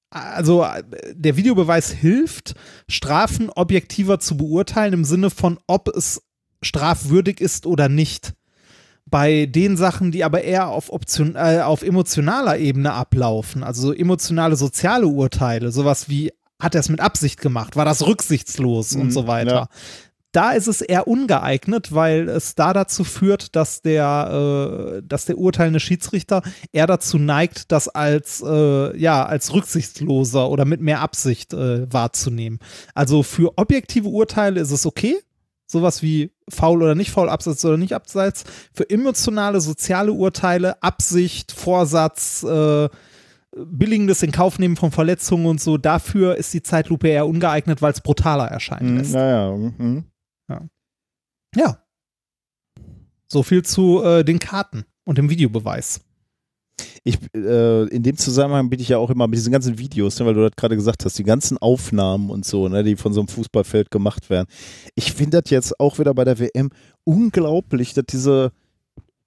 also 0.09 0.65
der 1.13 1.35
Videobeweis 1.35 1.91
hilft, 1.91 2.55
Strafen 2.87 3.49
objektiver 3.49 4.19
zu 4.19 4.37
beurteilen 4.37 4.93
im 4.93 5.03
Sinne 5.03 5.29
von, 5.29 5.59
ob 5.67 5.89
es 5.89 6.21
strafwürdig 6.61 7.39
ist 7.41 7.65
oder 7.65 7.89
nicht. 7.89 8.33
Bei 9.09 9.45
den 9.45 9.77
Sachen, 9.77 10.11
die 10.11 10.23
aber 10.25 10.43
eher 10.43 10.67
auf, 10.67 10.91
Option, 10.91 11.35
äh, 11.35 11.61
auf 11.63 11.81
emotionaler 11.81 12.57
Ebene 12.57 12.91
ablaufen, 12.91 13.63
also 13.63 13.87
so 13.87 13.93
emotionale 13.93 14.57
soziale 14.57 15.07
Urteile, 15.07 15.71
sowas 15.71 16.09
wie, 16.09 16.33
hat 16.59 16.75
er 16.75 16.81
es 16.81 16.89
mit 16.89 16.99
Absicht 16.99 17.39
gemacht, 17.39 17.75
war 17.77 17.85
das 17.85 18.05
rücksichtslos 18.05 18.95
Mhm, 18.95 19.01
und 19.01 19.11
so 19.11 19.27
weiter. 19.27 19.51
ja. 19.53 19.67
Da 20.33 20.51
ist 20.51 20.67
es 20.67 20.81
eher 20.81 21.07
ungeeignet, 21.07 21.95
weil 21.95 22.27
es 22.27 22.53
da 22.53 22.73
dazu 22.73 23.05
führt, 23.05 23.55
dass 23.55 23.81
der, 23.81 24.97
äh, 24.97 25.01
dass 25.07 25.23
der 25.25 25.37
urteilende 25.37 25.79
Schiedsrichter 25.79 26.41
eher 26.73 26.85
dazu 26.85 27.17
neigt, 27.17 27.71
das 27.71 27.87
als, 27.87 28.43
äh, 28.45 28.97
ja, 28.99 29.25
als 29.25 29.53
rücksichtsloser 29.53 30.49
oder 30.49 30.65
mit 30.65 30.81
mehr 30.81 30.99
Absicht 30.99 31.53
äh, 31.53 31.91
wahrzunehmen. 31.91 32.59
Also 32.93 33.23
für 33.23 33.57
objektive 33.57 34.09
Urteile 34.09 34.59
ist 34.59 34.71
es 34.71 34.85
okay, 34.85 35.15
sowas 35.65 36.03
wie 36.03 36.31
faul 36.49 36.81
oder 36.83 36.95
nicht 36.95 37.11
faul, 37.11 37.29
Abseits 37.29 37.63
oder 37.65 37.77
nicht 37.77 37.93
Abseits. 37.93 38.43
Für 38.73 38.89
emotionale, 38.89 39.61
soziale 39.61 40.11
Urteile, 40.13 40.81
Absicht, 40.81 41.51
Vorsatz, 41.51 42.43
äh, 42.43 42.89
billigendes 43.55 44.21
in 44.23 44.31
Kauf 44.31 44.59
nehmen 44.59 44.75
von 44.75 44.91
Verletzungen 44.91 45.45
und 45.47 45.59
so, 45.59 45.77
dafür 45.77 46.35
ist 46.35 46.53
die 46.53 46.61
Zeitlupe 46.61 47.07
eher 47.07 47.27
ungeeignet, 47.27 47.81
weil 47.81 47.91
es 47.93 48.01
brutaler 48.01 48.45
erscheinen 48.47 48.91
Mhm. 48.91 48.97
lässt. 48.97 49.13
Naja. 49.13 49.55
Mhm. 49.55 50.05
Ja. 51.55 51.81
So 53.29 53.43
viel 53.43 53.63
zu 53.63 54.03
äh, 54.03 54.23
den 54.23 54.39
Karten 54.39 54.85
und 55.05 55.17
dem 55.17 55.29
Videobeweis. 55.29 56.01
Ich, 57.03 57.17
äh, 57.35 57.87
in 57.87 58.03
dem 58.03 58.17
Zusammenhang 58.17 58.69
bin 58.69 58.79
ich 58.79 58.89
ja 58.89 58.97
auch 58.97 59.09
immer 59.09 59.27
mit 59.27 59.37
diesen 59.37 59.51
ganzen 59.51 59.77
Videos, 59.77 60.19
ne, 60.19 60.25
weil 60.25 60.33
du 60.33 60.41
das 60.41 60.55
gerade 60.55 60.75
gesagt 60.75 61.05
hast, 61.05 61.17
die 61.17 61.23
ganzen 61.23 61.57
Aufnahmen 61.57 62.29
und 62.29 62.45
so, 62.45 62.67
ne, 62.67 62.83
die 62.83 62.95
von 62.95 63.13
so 63.13 63.21
einem 63.21 63.27
Fußballfeld 63.27 63.91
gemacht 63.91 64.29
werden. 64.29 64.47
Ich 64.95 65.13
finde 65.13 65.41
das 65.41 65.49
jetzt 65.49 65.79
auch 65.79 65.99
wieder 65.99 66.13
bei 66.13 66.23
der 66.23 66.39
WM 66.39 66.69
unglaublich, 67.03 67.93
dass 67.93 68.05
diese 68.09 68.51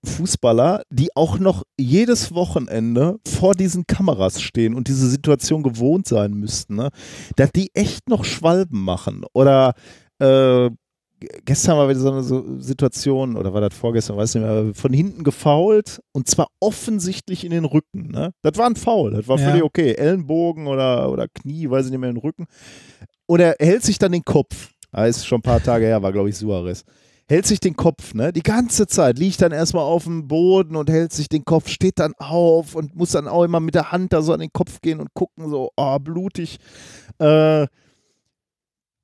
Fußballer, 0.04 0.82
die 0.90 1.14
auch 1.14 1.38
noch 1.38 1.64
jedes 1.78 2.34
Wochenende 2.34 3.18
vor 3.26 3.54
diesen 3.54 3.86
Kameras 3.86 4.40
stehen 4.40 4.74
und 4.74 4.88
diese 4.88 5.08
Situation 5.08 5.62
gewohnt 5.62 6.06
sein 6.06 6.32
müssten, 6.32 6.76
ne, 6.76 6.90
dass 7.36 7.52
die 7.52 7.70
echt 7.74 8.08
noch 8.08 8.24
Schwalben 8.24 8.82
machen. 8.82 9.24
Oder 9.34 9.74
äh, 10.18 10.70
gestern 11.44 11.76
war 11.76 11.88
wieder 11.88 12.00
so 12.00 12.10
eine 12.10 12.22
so 12.22 12.58
Situation, 12.58 13.36
oder 13.36 13.52
war 13.52 13.60
das 13.60 13.74
vorgestern, 13.74 14.16
weiß 14.16 14.34
nicht 14.34 14.44
mehr, 14.44 14.74
von 14.74 14.92
hinten 14.92 15.24
gefault 15.24 16.00
und 16.12 16.28
zwar 16.28 16.48
offensichtlich 16.60 17.44
in 17.44 17.50
den 17.50 17.64
Rücken. 17.64 18.08
Ne? 18.10 18.32
Das 18.42 18.56
war 18.56 18.66
ein 18.66 18.76
Foul, 18.76 19.12
das 19.12 19.28
war 19.28 19.38
Ja. 19.38 19.48
völlig 19.48 19.62
okay. 19.62 19.92
Ellenbogen 19.94 20.66
oder, 20.66 21.10
oder 21.10 21.26
Knie, 21.28 21.68
weiß 21.70 21.86
ich 21.86 21.90
nicht 21.90 22.00
mehr, 22.00 22.10
in 22.10 22.16
den 22.16 22.22
Rücken. 22.22 22.46
Und 23.26 23.40
er 23.40 23.54
hält 23.60 23.82
sich 23.82 23.98
dann 23.98 24.12
den 24.12 24.24
Kopf. 24.24 24.70
Ah, 24.92 25.04
ist 25.06 25.26
schon 25.26 25.38
ein 25.38 25.42
paar 25.42 25.62
Tage 25.62 25.86
her, 25.86 26.02
war 26.02 26.12
glaube 26.12 26.30
ich 26.30 26.36
Suarez. 26.36 26.84
Hält 27.28 27.46
sich 27.46 27.60
den 27.60 27.76
Kopf, 27.76 28.12
ne? 28.12 28.32
Die 28.32 28.42
ganze 28.42 28.88
Zeit. 28.88 29.16
Liegt 29.16 29.40
dann 29.40 29.52
erstmal 29.52 29.84
auf 29.84 30.02
dem 30.02 30.26
Boden 30.26 30.74
und 30.74 30.90
hält 30.90 31.12
sich 31.12 31.28
den 31.28 31.44
Kopf, 31.44 31.68
steht 31.68 32.00
dann 32.00 32.12
auf 32.18 32.74
und 32.74 32.96
muss 32.96 33.12
dann 33.12 33.28
auch 33.28 33.44
immer 33.44 33.60
mit 33.60 33.76
der 33.76 33.92
Hand 33.92 34.12
da 34.12 34.20
so 34.20 34.32
an 34.32 34.40
den 34.40 34.52
Kopf 34.52 34.80
gehen 34.80 34.98
und 34.98 35.14
gucken, 35.14 35.48
so, 35.48 35.70
oh, 35.76 35.98
blutig. 36.00 36.58
Äh, 37.20 37.68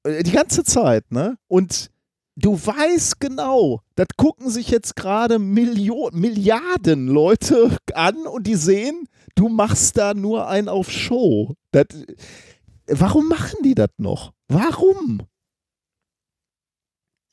die 0.05 0.33
ganze 0.33 0.65
Zeit, 0.65 1.11
ne? 1.13 1.37
Und 1.47 1.91
du 2.37 2.55
weißt 2.55 3.19
genau, 3.21 3.81
das 3.95 4.09
gucken 4.17 4.51
sich 4.51 4.71
jetzt 4.71 4.95
gerade 4.95 5.39
Milliarden 5.39 7.09
Leute 7.09 7.77
an 7.95 8.27
und 8.27 8.47
die 8.47 8.55
sehen, 8.55 9.09
du 9.35 9.49
machst 9.49 9.97
da 9.97 10.15
nur 10.15 10.47
ein 10.49 10.69
auf 10.69 10.91
Show. 10.91 11.55
Das, 11.73 11.87
warum 12.87 13.29
machen 13.29 13.59
die 13.65 13.75
das 13.75 13.91
noch? 13.97 14.33
Warum? 14.49 15.23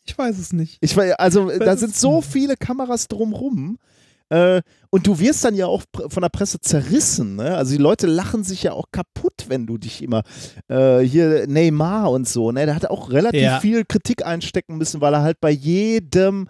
Ich 0.05 0.17
weiß 0.17 0.37
es 0.37 0.51
nicht. 0.51 0.77
Ich 0.81 0.97
also 0.97 1.49
da 1.49 1.77
sind 1.77 1.95
so 1.95 2.21
viele 2.21 2.57
Kameras 2.57 3.07
drumrum. 3.07 3.77
Äh, 4.29 4.61
und 4.89 5.05
du 5.07 5.19
wirst 5.19 5.43
dann 5.45 5.55
ja 5.55 5.67
auch 5.67 5.83
von 6.07 6.21
der 6.21 6.29
Presse 6.29 6.59
zerrissen. 6.59 7.35
Ne? 7.35 7.55
Also 7.55 7.71
die 7.75 7.81
Leute 7.81 8.07
lachen 8.07 8.43
sich 8.43 8.63
ja 8.63 8.71
auch 8.73 8.85
kaputt, 8.91 9.45
wenn 9.47 9.65
du 9.67 9.77
dich 9.77 10.01
immer 10.01 10.23
äh, 10.69 10.99
hier 10.99 11.45
Neymar 11.47 12.09
und 12.11 12.27
so. 12.27 12.51
Ne? 12.51 12.65
Der 12.65 12.75
hat 12.75 12.89
auch 12.89 13.09
relativ 13.11 13.41
Ja. 13.41 13.59
viel 13.59 13.85
Kritik 13.85 14.25
einstecken 14.25 14.77
müssen, 14.77 15.01
weil 15.01 15.13
er 15.13 15.21
halt 15.21 15.39
bei 15.41 15.51
jedem 15.51 16.47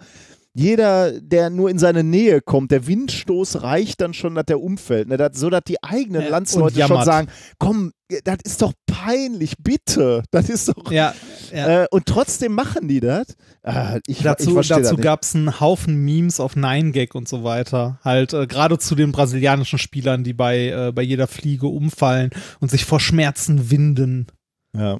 jeder, 0.56 1.20
der 1.20 1.50
nur 1.50 1.68
in 1.68 1.80
seine 1.80 2.04
Nähe 2.04 2.40
kommt, 2.40 2.70
der 2.70 2.86
Windstoß 2.86 3.62
reicht 3.62 4.00
dann 4.00 4.14
schon, 4.14 4.36
dass 4.36 4.46
der 4.46 4.60
umfällt. 4.60 5.08
Ne? 5.08 5.16
Das, 5.16 5.36
so 5.36 5.50
dass 5.50 5.64
die 5.66 5.82
eigenen 5.82 6.22
Ja, 6.22 6.28
Landsleute 6.28 6.74
schon 6.74 6.90
jammert. 6.90 7.04
sagen: 7.04 7.28
Komm, 7.58 7.92
das 8.22 8.38
ist 8.44 8.62
doch 8.62 8.72
peinlich, 8.86 9.56
bitte. 9.58 10.22
Das 10.30 10.48
ist 10.48 10.68
doch. 10.68 10.92
Ja, 10.92 11.12
ja. 11.52 11.82
Äh, 11.82 11.86
und 11.90 12.06
trotzdem 12.06 12.52
machen 12.52 12.86
die 12.86 13.00
das. 13.00 13.26
Ah, 13.64 13.96
ich, 14.06 14.18
ich 14.18 14.22
Dazu, 14.22 14.54
das 14.54 14.68
dazu 14.68 14.96
gab 14.96 15.24
es 15.24 15.34
einen 15.34 15.58
Haufen 15.58 15.96
Memes 15.96 16.38
auf 16.38 16.54
9gag 16.54 17.16
und 17.16 17.26
so 17.26 17.42
weiter. 17.42 17.98
Halt 18.04 18.32
äh, 18.32 18.46
gerade 18.46 18.78
zu 18.78 18.94
den 18.94 19.10
brasilianischen 19.10 19.80
Spielern, 19.80 20.22
die 20.22 20.34
bei, 20.34 20.68
äh, 20.68 20.92
bei 20.92 21.02
jeder 21.02 21.26
Fliege 21.26 21.66
umfallen 21.66 22.30
und 22.60 22.70
sich 22.70 22.84
vor 22.84 23.00
Schmerzen 23.00 23.70
winden. 23.72 24.28
Ja. 24.76 24.98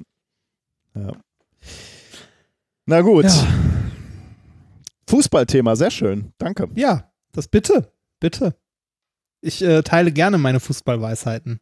ja. 0.95 1.13
Na 2.87 3.01
gut. 3.01 3.25
Ja. 3.25 3.47
Fußballthema, 5.07 5.75
sehr 5.75 5.91
schön. 5.91 6.33
Danke. 6.37 6.69
Ja, 6.75 7.11
das 7.31 7.47
bitte, 7.47 7.91
bitte. 8.19 8.55
Ich 9.41 9.61
äh, 9.61 9.83
teile 9.83 10.11
gerne 10.11 10.37
meine 10.37 10.59
Fußballweisheiten. 10.59 11.59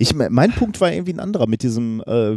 Ich, 0.00 0.14
mein 0.14 0.52
Punkt 0.52 0.80
war 0.80 0.92
irgendwie 0.92 1.12
ein 1.12 1.18
anderer 1.18 1.48
mit 1.48 1.64
diesem, 1.64 2.00
äh, 2.06 2.36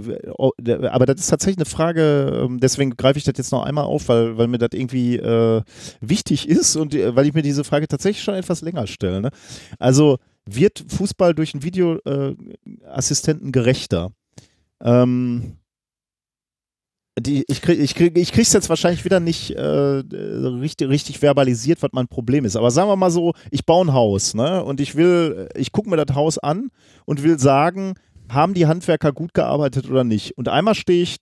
aber 0.87 1.05
das 1.05 1.19
ist 1.19 1.27
tatsächlich 1.27 1.57
eine 1.57 1.65
Frage, 1.65 2.45
ähm, 2.45 2.59
deswegen 2.59 2.97
greife 2.97 3.19
ich 3.19 3.23
das 3.23 3.35
jetzt 3.37 3.51
noch 3.51 3.63
einmal 3.63 3.83
auf, 3.83 4.09
weil, 4.09 4.35
weil 4.35 4.47
mir 4.47 4.57
das 4.57 4.69
irgendwie 4.73 5.17
äh, 5.17 5.61
wichtig 5.99 6.49
ist 6.49 6.75
und 6.75 6.95
äh, 6.95 7.15
weil 7.15 7.27
ich 7.27 7.35
mir 7.35 7.43
diese 7.43 7.63
Frage 7.63 7.87
tatsächlich 7.87 8.23
schon 8.23 8.33
etwas 8.33 8.61
länger 8.61 8.87
stelle. 8.87 9.21
Ne? 9.21 9.29
Also 9.77 10.17
wird 10.45 10.83
Fußball 10.87 11.35
durch 11.35 11.53
einen 11.53 11.61
Videoassistenten 11.61 13.49
äh, 13.49 13.51
gerechter? 13.51 14.11
Ähm, 14.83 15.57
die, 17.19 17.43
ich 17.47 17.61
krieg, 17.61 17.79
ich, 17.79 17.93
krieg, 17.93 18.17
ich 18.17 18.31
krieg's 18.31 18.53
jetzt 18.53 18.69
wahrscheinlich 18.69 19.03
wieder 19.03 19.19
nicht 19.19 19.51
äh, 19.51 19.61
richtig, 19.61 20.89
richtig 20.89 21.19
verbalisiert, 21.19 21.81
was 21.83 21.91
mein 21.93 22.07
Problem 22.07 22.45
ist. 22.45 22.55
Aber 22.55 22.71
sagen 22.71 22.89
wir 22.89 22.95
mal 22.95 23.11
so, 23.11 23.33
ich 23.51 23.65
baue 23.65 23.85
ein 23.85 23.93
Haus, 23.93 24.33
ne? 24.33 24.63
Und 24.63 24.79
ich 24.79 24.95
will, 24.95 25.49
ich 25.55 25.71
gucke 25.71 25.89
mir 25.89 26.03
das 26.03 26.15
Haus 26.15 26.37
an 26.37 26.69
und 27.05 27.23
will 27.23 27.37
sagen, 27.37 27.95
haben 28.29 28.53
die 28.53 28.65
Handwerker 28.65 29.11
gut 29.11 29.33
gearbeitet 29.33 29.89
oder 29.89 30.03
nicht? 30.05 30.37
Und 30.37 30.47
einmal 30.47 30.75
stehe 30.75 31.03
ich 31.03 31.17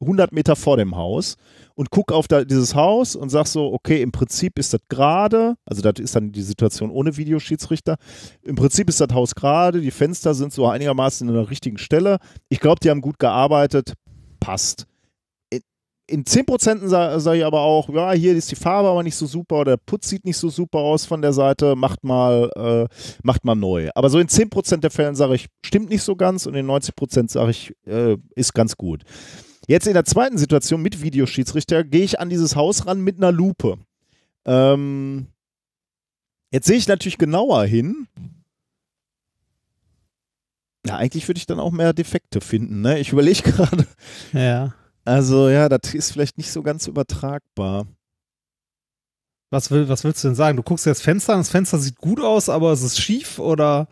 100 0.00 0.32
Meter 0.32 0.56
vor 0.56 0.76
dem 0.76 0.96
Haus 0.96 1.36
und 1.74 1.90
gucke 1.90 2.14
auf 2.14 2.26
da, 2.26 2.44
dieses 2.44 2.74
Haus 2.74 3.14
und 3.14 3.28
sag 3.28 3.46
so, 3.46 3.72
okay, 3.72 4.02
im 4.02 4.12
Prinzip 4.12 4.58
ist 4.58 4.72
das 4.72 4.80
gerade, 4.88 5.54
also 5.66 5.82
das 5.82 6.00
ist 6.00 6.16
dann 6.16 6.32
die 6.32 6.42
Situation 6.42 6.90
ohne 6.90 7.16
Videoschiedsrichter, 7.16 7.96
im 8.42 8.56
Prinzip 8.56 8.88
ist 8.88 9.00
das 9.00 9.12
Haus 9.12 9.34
gerade, 9.34 9.80
die 9.80 9.90
Fenster 9.90 10.34
sind 10.34 10.52
so 10.52 10.66
einigermaßen 10.66 11.28
in 11.28 11.34
der 11.34 11.50
richtigen 11.50 11.78
Stelle. 11.78 12.18
Ich 12.48 12.60
glaube, 12.60 12.80
die 12.82 12.90
haben 12.90 13.02
gut 13.02 13.18
gearbeitet, 13.18 13.92
passt. 14.40 14.86
In, 16.10 16.20
in 16.20 16.24
10% 16.24 16.86
sage 16.88 17.20
sag 17.20 17.34
ich 17.34 17.44
aber 17.44 17.60
auch, 17.60 17.88
ja, 17.88 18.12
hier 18.12 18.34
ist 18.34 18.50
die 18.50 18.56
Farbe 18.56 18.88
aber 18.88 19.02
nicht 19.02 19.16
so 19.16 19.26
super 19.26 19.60
oder 19.60 19.76
der 19.76 19.82
Putz 19.84 20.08
sieht 20.08 20.24
nicht 20.24 20.36
so 20.36 20.48
super 20.48 20.78
aus 20.78 21.04
von 21.04 21.22
der 21.22 21.32
Seite, 21.32 21.76
macht 21.76 22.04
mal, 22.04 22.50
äh, 22.56 22.94
macht 23.22 23.44
mal 23.44 23.54
neu. 23.54 23.88
Aber 23.94 24.10
so 24.10 24.18
in 24.18 24.28
10% 24.28 24.78
der 24.78 24.90
Fällen 24.90 25.14
sage 25.14 25.34
ich, 25.34 25.46
stimmt 25.64 25.90
nicht 25.90 26.02
so 26.02 26.16
ganz 26.16 26.46
und 26.46 26.54
in 26.54 26.66
90% 26.66 27.30
sage 27.30 27.50
ich, 27.50 27.72
äh, 27.86 28.16
ist 28.34 28.54
ganz 28.54 28.76
gut. 28.76 29.02
Jetzt 29.66 29.86
in 29.86 29.94
der 29.94 30.04
zweiten 30.04 30.38
Situation 30.38 30.82
mit 30.82 31.02
Videoschiedsrichter 31.02 31.84
gehe 31.84 32.02
ich 32.02 32.18
an 32.18 32.28
dieses 32.28 32.56
Haus 32.56 32.86
ran 32.86 33.00
mit 33.02 33.18
einer 33.18 33.32
Lupe. 33.32 33.78
Ähm, 34.44 35.26
jetzt 36.50 36.66
sehe 36.66 36.76
ich 36.76 36.88
natürlich 36.88 37.18
genauer 37.18 37.64
hin. 37.64 38.08
Ja, 40.86 40.96
eigentlich 40.96 41.28
würde 41.28 41.38
ich 41.38 41.46
dann 41.46 41.60
auch 41.60 41.70
mehr 41.72 41.92
Defekte 41.92 42.40
finden. 42.40 42.80
Ne? 42.80 42.98
Ich 42.98 43.12
überlege 43.12 43.42
gerade. 43.52 43.86
Ja. 44.32 44.74
Also 45.04 45.48
ja, 45.48 45.68
das 45.68 45.94
ist 45.94 46.12
vielleicht 46.12 46.38
nicht 46.38 46.50
so 46.50 46.62
ganz 46.62 46.86
übertragbar. 46.86 47.86
Was, 49.50 49.70
will, 49.70 49.88
was 49.88 50.04
willst 50.04 50.22
du 50.22 50.28
denn 50.28 50.34
sagen? 50.36 50.56
Du 50.56 50.62
guckst 50.62 50.86
dir 50.86 50.90
das 50.90 51.02
Fenster 51.02 51.32
an, 51.32 51.40
das 51.40 51.48
Fenster 51.48 51.78
sieht 51.78 51.96
gut 51.96 52.20
aus, 52.20 52.48
aber 52.48 52.72
es 52.72 52.82
ist 52.82 53.00
schief 53.00 53.38
oder. 53.38 53.88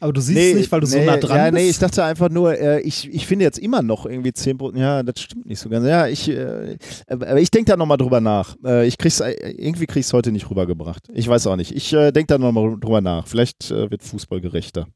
Aber 0.00 0.14
du 0.14 0.20
siehst 0.20 0.38
es 0.38 0.54
nicht, 0.54 0.72
weil 0.72 0.80
du 0.80 0.86
so 0.86 0.98
nee, 0.98 1.04
nah 1.04 1.18
dran 1.18 1.36
ja, 1.36 1.50
bist. 1.50 1.54
Nee, 1.54 1.68
ich 1.68 1.78
dachte 1.78 2.02
einfach 2.02 2.30
nur, 2.30 2.58
äh, 2.58 2.80
ich, 2.80 3.12
ich 3.12 3.26
finde 3.26 3.44
jetzt 3.44 3.58
immer 3.58 3.82
noch 3.82 4.06
irgendwie 4.06 4.32
10 4.32 4.56
Prozent. 4.56 4.80
Ja, 4.80 5.02
das 5.02 5.20
stimmt 5.20 5.46
nicht 5.46 5.60
so 5.60 5.68
ganz. 5.68 5.86
Ja, 5.86 6.08
ich, 6.08 6.28
äh, 6.28 6.78
aber 7.06 7.38
ich 7.38 7.50
denke 7.50 7.70
da 7.70 7.76
nochmal 7.76 7.98
drüber 7.98 8.20
nach. 8.20 8.56
Äh, 8.64 8.86
ich 8.86 8.96
krieg's, 8.96 9.20
äh, 9.20 9.32
irgendwie 9.32 9.86
krieg 9.86 10.00
ich 10.00 10.06
es 10.06 10.12
heute 10.14 10.32
nicht 10.32 10.48
rübergebracht. 10.48 11.08
Ich 11.12 11.28
weiß 11.28 11.46
auch 11.46 11.56
nicht. 11.56 11.76
Ich 11.76 11.92
äh, 11.92 12.12
denke 12.12 12.28
da 12.28 12.38
nochmal 12.38 12.76
drüber 12.80 13.02
nach. 13.02 13.28
Vielleicht 13.28 13.70
äh, 13.70 13.90
wird 13.90 14.02
Fußball 14.02 14.40
gerechter. 14.40 14.88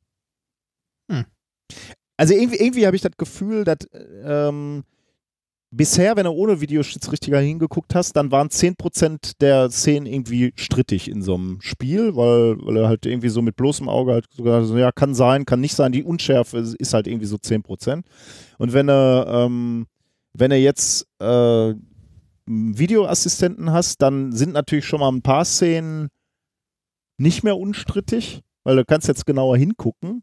Hm. 1.13 1.27
Also 2.19 2.35
irgendwie, 2.35 2.57
irgendwie 2.57 2.85
habe 2.85 2.97
ich 2.97 3.03
das 3.03 3.17
Gefühl, 3.17 3.65
dass 3.65 3.79
ähm, 4.25 4.83
bisher, 5.71 6.17
wenn 6.17 6.25
du 6.25 6.33
ohne 6.33 6.61
Videoschiedsrichter 6.61 7.39
hingeguckt 7.39 7.95
hast, 7.95 8.15
dann 8.17 8.33
waren 8.33 8.49
10% 8.49 9.39
der 9.41 9.71
Szenen 9.71 10.07
irgendwie 10.07 10.53
strittig 10.57 11.09
in 11.09 11.23
so 11.23 11.35
einem 11.35 11.61
Spiel, 11.61 12.17
weil, 12.17 12.57
weil 12.61 12.77
er 12.77 12.89
halt 12.89 13.07
irgendwie 13.07 13.29
so 13.29 13.41
mit 13.41 13.55
bloßem 13.57 13.89
Auge 13.89 14.13
halt 14.13 14.27
sogar 14.33 14.65
so, 14.65 14.77
ja, 14.77 14.91
kann 14.91 15.15
sein, 15.15 15.47
kann 15.47 15.61
nicht 15.61 15.77
sein. 15.77 15.93
Die 15.93 16.03
Unschärfe 16.03 16.59
ist 16.59 16.93
halt 16.93 17.07
irgendwie 17.07 17.27
so 17.27 17.37
10%. 17.37 18.03
Und 18.59 18.73
wenn 18.73 18.89
er, 18.89 19.27
ähm, 19.29 19.87
wenn 20.33 20.51
er 20.51 20.61
jetzt 20.61 21.07
äh, 21.21 21.75
Videoassistenten 22.47 23.71
hast, 23.71 24.03
dann 24.03 24.33
sind 24.33 24.55
natürlich 24.55 24.87
schon 24.87 25.01
mal 25.01 25.13
ein 25.13 25.23
paar 25.23 25.45
Szenen 25.45 26.09
nicht 27.17 27.45
mehr 27.45 27.57
unstrittig, 27.57 28.43
weil 28.65 28.77
du 28.77 28.85
kannst 28.85 29.07
jetzt 29.07 29.25
genauer 29.27 29.57
hingucken. 29.57 30.23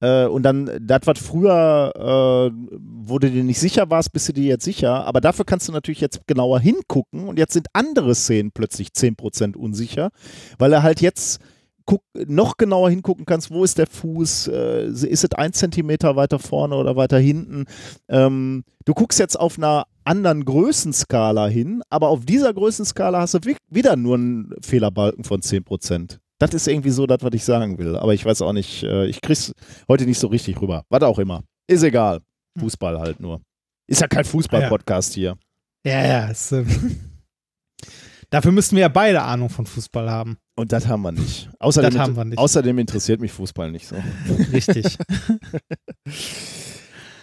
Äh, 0.00 0.26
und 0.26 0.42
dann, 0.44 0.70
das, 0.80 1.00
was 1.04 1.18
früher, 1.18 1.92
äh, 1.94 2.78
wo 2.80 3.18
du 3.18 3.30
dir 3.30 3.44
nicht 3.44 3.58
sicher 3.58 3.90
warst, 3.90 4.12
bist 4.12 4.28
du 4.28 4.32
dir 4.32 4.44
jetzt 4.44 4.64
sicher. 4.64 5.04
Aber 5.06 5.20
dafür 5.20 5.44
kannst 5.44 5.68
du 5.68 5.72
natürlich 5.72 6.00
jetzt 6.00 6.26
genauer 6.26 6.60
hingucken. 6.60 7.28
Und 7.28 7.38
jetzt 7.38 7.52
sind 7.54 7.66
andere 7.72 8.14
Szenen 8.14 8.52
plötzlich 8.52 8.88
10% 8.88 9.56
unsicher, 9.56 10.10
weil 10.58 10.72
er 10.72 10.82
halt 10.82 11.00
jetzt 11.00 11.40
guck, 11.84 12.02
noch 12.26 12.58
genauer 12.58 12.90
hingucken 12.90 13.24
kannst, 13.26 13.50
wo 13.50 13.64
ist 13.64 13.78
der 13.78 13.86
Fuß, 13.86 14.48
äh, 14.48 14.86
ist 14.88 15.24
es 15.24 15.32
ein 15.32 15.52
Zentimeter 15.52 16.16
weiter 16.16 16.38
vorne 16.38 16.76
oder 16.76 16.96
weiter 16.96 17.18
hinten. 17.18 17.64
Ähm, 18.08 18.64
du 18.84 18.92
guckst 18.94 19.18
jetzt 19.18 19.40
auf 19.40 19.56
einer 19.58 19.86
anderen 20.04 20.44
Größenskala 20.44 21.46
hin, 21.48 21.82
aber 21.90 22.08
auf 22.08 22.24
dieser 22.26 22.52
Größenskala 22.52 23.20
hast 23.20 23.34
du 23.34 23.38
wi- 23.44 23.56
wieder 23.68 23.96
nur 23.96 24.16
einen 24.16 24.54
Fehlerbalken 24.62 25.24
von 25.24 25.40
10%. 25.40 26.18
Das 26.38 26.54
ist 26.54 26.68
irgendwie 26.68 26.90
so 26.90 27.06
das, 27.06 27.18
was 27.22 27.32
ich 27.32 27.44
sagen 27.44 27.78
will. 27.78 27.96
Aber 27.96 28.14
ich 28.14 28.24
weiß 28.24 28.42
auch 28.42 28.52
nicht, 28.52 28.84
äh, 28.84 29.06
ich 29.06 29.20
krieg's 29.20 29.52
heute 29.88 30.06
nicht 30.06 30.18
so 30.18 30.28
richtig 30.28 30.60
rüber. 30.60 30.84
Was 30.88 31.02
auch 31.02 31.18
immer. 31.18 31.42
Ist 31.66 31.82
egal. 31.82 32.20
Fußball 32.58 32.98
halt 32.98 33.20
nur. 33.20 33.40
Ist 33.86 34.00
ja 34.00 34.06
kein 34.08 34.24
Fußball-Podcast 34.24 35.14
hier. 35.14 35.36
Ja, 35.84 36.04
ja. 36.06 36.30
Es, 36.30 36.52
ähm, 36.52 36.66
Dafür 38.30 38.52
müssten 38.52 38.76
wir 38.76 38.82
ja 38.82 38.88
beide 38.88 39.22
Ahnung 39.22 39.48
von 39.48 39.64
Fußball 39.64 40.10
haben. 40.10 40.36
Und 40.54 40.70
das 40.72 40.86
haben 40.86 41.02
wir 41.02 41.12
nicht. 41.12 41.48
Außerdem, 41.58 41.90
Das 41.92 41.98
haben 42.00 42.16
wir 42.16 42.24
nicht. 42.24 42.38
außerdem 42.38 42.78
interessiert 42.78 43.20
mich 43.20 43.32
Fußball 43.32 43.70
nicht 43.70 43.86
so. 43.88 43.96
Richtig. 44.52 44.98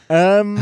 Ähm, 0.08 0.60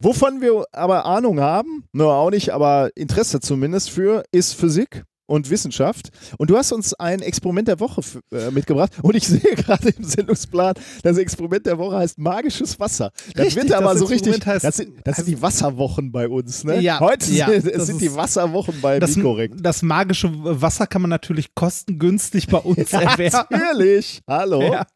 wovon 0.00 0.40
wir 0.40 0.64
aber 0.72 1.04
Ahnung 1.04 1.38
haben, 1.40 1.84
nur 1.92 2.14
auch 2.14 2.30
nicht, 2.30 2.50
aber 2.50 2.90
Interesse 2.94 3.40
zumindest 3.40 3.90
für, 3.90 4.24
ist 4.32 4.54
Physik 4.54 5.04
und 5.26 5.50
Wissenschaft. 5.50 6.10
Und 6.38 6.50
du 6.50 6.56
hast 6.56 6.72
uns 6.72 6.94
ein 6.94 7.20
Experiment 7.22 7.68
der 7.68 7.80
Woche 7.80 8.02
äh, 8.32 8.50
mitgebracht. 8.50 8.92
Und 9.02 9.14
ich 9.16 9.26
sehe 9.28 9.40
gerade 9.40 9.88
im 9.90 10.04
Sendungsplan, 10.04 10.74
das 11.02 11.16
Experiment 11.18 11.66
der 11.66 11.78
Woche 11.78 11.96
heißt 11.96 12.18
magisches 12.18 12.78
Wasser. 12.80 13.10
Das 13.34 13.46
Richtig, 13.46 13.62
wird 13.64 13.72
aber 13.72 13.90
das 13.90 13.98
so 14.00 14.04
richtig. 14.06 14.34
Heißt- 14.36 14.62
das 14.62 14.76
sind, 14.76 14.94
das 15.04 15.16
sind 15.16 15.28
die 15.28 15.40
Wasserwochen 15.40 16.12
bei 16.12 16.28
uns, 16.28 16.64
ne? 16.64 16.80
Ja, 16.80 17.00
Heute 17.00 17.30
ja, 17.32 17.46
sind, 17.46 17.66
das 17.66 17.74
es 17.74 17.86
sind 17.86 17.96
ist- 17.96 18.02
die 18.02 18.14
Wasserwochen 18.14 18.74
bei 18.80 18.98
Das, 19.00 19.16
Mikorrekt. 19.16 19.54
das 19.60 19.82
magische 19.82 20.30
Wasser 20.34 20.86
kann 20.86 21.02
man 21.02 21.10
natürlich 21.10 21.54
kostengünstig 21.54 22.48
bei 22.48 22.58
uns 22.58 22.92
erwerben. 22.92 23.46
Natürlich. 23.50 24.20
Hallo. 24.28 24.62
Ja. 24.62 24.86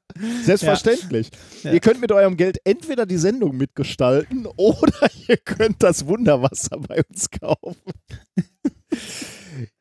Selbstverständlich. 0.45 1.31
Ja. 1.63 1.73
Ihr 1.73 1.81
könnt 1.81 2.01
mit 2.01 2.11
eurem 2.13 2.37
Geld 2.37 2.59
entweder 2.65 3.07
die 3.07 3.19
Sendung 3.19 3.57
mitgestalten 3.57 4.47
oder 4.57 5.09
ihr 5.29 5.37
könnt 5.37 5.83
das 5.83 6.07
Wunderwasser 6.07 6.79
bei 6.79 7.03
uns 7.09 7.29
kaufen. 7.31 7.77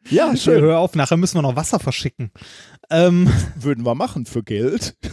Ja, 0.10 0.28
Schön. 0.30 0.38
schön. 0.38 0.62
Hör 0.62 0.80
auf, 0.80 0.96
nachher 0.96 1.18
müssen 1.18 1.36
wir 1.36 1.42
noch 1.42 1.56
Wasser 1.56 1.80
verschicken. 1.80 2.32
Ähm, 2.90 3.30
Würden 3.56 3.86
wir 3.86 3.96
machen 3.96 4.26
für 4.26 4.44
Geld. 4.44 4.96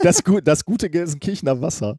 Das, 0.00 0.20
das 0.42 0.64
gute 0.64 0.90
Gelsenkirchener 0.90 1.60
Wasser. 1.60 1.96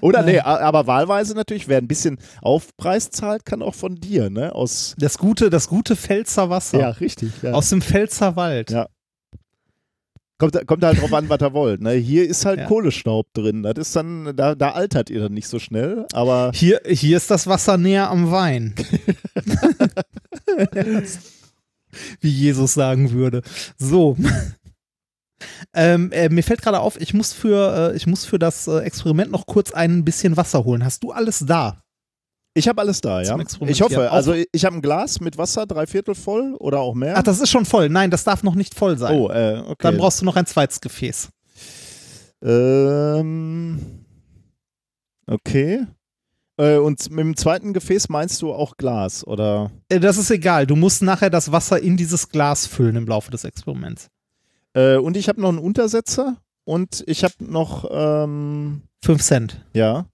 Oder 0.00 0.22
nee, 0.22 0.38
aber 0.38 0.86
wahlweise 0.86 1.34
natürlich, 1.34 1.66
wer 1.66 1.78
ein 1.78 1.88
bisschen 1.88 2.18
Aufpreis 2.40 3.10
zahlt, 3.10 3.44
kann 3.44 3.62
auch 3.62 3.74
von 3.74 3.96
dir, 3.96 4.30
ne? 4.30 4.54
Aus. 4.54 4.94
das 4.96 5.18
gute, 5.18 5.50
das 5.50 5.66
gute 5.66 5.96
Pfälzer 5.96 6.48
Wasser. 6.48 6.78
Ja, 6.78 6.90
richtig. 6.90 7.32
Ja. 7.42 7.52
Aus 7.52 7.70
dem 7.70 7.82
Pfälzer 7.82 8.36
Wald. 8.36 8.70
Ja. 8.70 8.86
Kommt, 10.40 10.66
kommt 10.66 10.82
halt 10.82 11.00
drauf 11.00 11.12
an, 11.12 11.28
was 11.28 11.40
ihr 11.40 11.52
wollt. 11.52 11.82
Ne? 11.82 11.92
Hier 11.92 12.26
ist 12.28 12.44
halt 12.46 12.60
Ja. 12.60 12.66
Kohlestaub 12.66 13.32
drin. 13.34 13.62
Das 13.62 13.74
ist 13.76 13.94
dann, 13.94 14.34
da, 14.34 14.54
da 14.54 14.70
altert 14.70 15.10
ihr 15.10 15.20
dann 15.20 15.34
nicht 15.34 15.46
so 15.46 15.58
schnell, 15.58 16.06
aber 16.12 16.50
Hier, 16.54 16.80
hier 16.88 17.18
ist 17.18 17.30
das 17.30 17.46
Wasser 17.46 17.76
näher 17.76 18.10
am 18.10 18.30
Wein. 18.32 18.74
Wie 22.20 22.30
Jesus 22.30 22.74
sagen 22.74 23.10
würde. 23.12 23.42
So. 23.78 24.16
Ähm, 25.74 26.10
äh, 26.12 26.28
mir 26.28 26.42
fällt 26.42 26.62
gerade 26.62 26.80
auf, 26.80 27.00
ich 27.00 27.14
muss 27.14 27.32
für, 27.32 27.92
äh, 27.92 27.96
ich 27.96 28.06
muss 28.06 28.24
für 28.24 28.38
das 28.38 28.66
äh, 28.66 28.78
Experiment 28.80 29.30
noch 29.30 29.46
kurz 29.46 29.72
ein 29.72 30.04
bisschen 30.04 30.36
Wasser 30.36 30.64
holen. 30.64 30.84
Hast 30.84 31.02
du 31.02 31.12
alles 31.12 31.44
da? 31.46 31.82
Ich 32.54 32.68
habe 32.68 32.80
alles 32.80 33.00
da, 33.00 33.22
ja. 33.22 33.38
Ich 33.66 33.80
hoffe, 33.82 34.10
also 34.10 34.34
ich 34.52 34.64
habe 34.64 34.76
ein 34.76 34.82
Glas 34.82 35.20
mit 35.20 35.38
Wasser, 35.38 35.66
drei 35.66 35.86
Viertel 35.86 36.14
voll 36.14 36.54
oder 36.58 36.80
auch 36.80 36.94
mehr. 36.94 37.16
Ach, 37.16 37.22
das 37.22 37.40
ist 37.40 37.50
schon 37.50 37.64
voll. 37.64 37.88
Nein, 37.88 38.10
das 38.10 38.24
darf 38.24 38.42
noch 38.42 38.54
nicht 38.54 38.74
voll 38.74 38.98
sein. 38.98 39.18
oh, 39.18 39.30
äh, 39.30 39.60
okay. 39.64 39.74
Dann 39.78 39.96
brauchst 39.98 40.20
du 40.20 40.24
noch 40.24 40.36
ein 40.36 40.46
zweites 40.46 40.80
Gefäß. 40.80 41.28
Ähm, 42.42 44.04
okay. 45.26 45.86
Äh, 46.56 46.76
und 46.78 47.10
mit 47.10 47.20
dem 47.20 47.36
zweiten 47.36 47.72
Gefäß 47.72 48.08
meinst 48.08 48.42
du 48.42 48.52
auch 48.52 48.76
Glas, 48.76 49.26
oder? 49.26 49.70
Äh, 49.88 50.00
das 50.00 50.18
ist 50.18 50.30
egal. 50.30 50.66
Du 50.66 50.76
musst 50.76 51.02
nachher 51.02 51.30
das 51.30 51.52
Wasser 51.52 51.80
in 51.80 51.96
dieses 51.96 52.28
Glas 52.28 52.66
füllen 52.66 52.96
im 52.96 53.06
Laufe 53.06 53.30
des 53.30 53.44
Experiments. 53.44 54.08
Äh, 54.74 54.96
und 54.96 55.16
ich 55.16 55.28
habe 55.28 55.40
noch 55.40 55.48
einen 55.50 55.58
Untersetzer 55.58 56.36
und 56.64 57.02
ich 57.06 57.24
habe 57.24 57.34
noch, 57.38 57.88
ähm, 57.90 58.82
Fünf 59.02 59.22
Cent. 59.22 59.64
ja. 59.72 60.06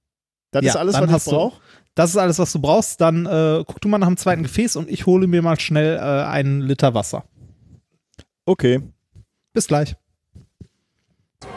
Das 0.52 0.64
Ja, 0.64 0.70
ist 0.70 0.76
alles, 0.76 0.94
was 0.94 1.26
ich 1.26 1.30
brauche? 1.32 1.60
Das 1.96 2.10
ist 2.10 2.18
alles, 2.18 2.38
was 2.38 2.52
du 2.52 2.60
brauchst. 2.60 3.00
Dann 3.00 3.24
äh, 3.24 3.64
guck 3.66 3.80
du 3.80 3.88
mal 3.88 3.96
nach 3.98 4.06
dem 4.06 4.18
zweiten 4.18 4.42
Gefäß 4.42 4.76
und 4.76 4.88
ich 4.90 5.06
hole 5.06 5.26
mir 5.26 5.40
mal 5.40 5.58
schnell 5.58 5.96
äh, 5.96 6.26
einen 6.26 6.60
Liter 6.60 6.92
Wasser. 6.92 7.24
Okay. 8.44 8.82
Bis 9.54 9.66
gleich. 9.66 9.96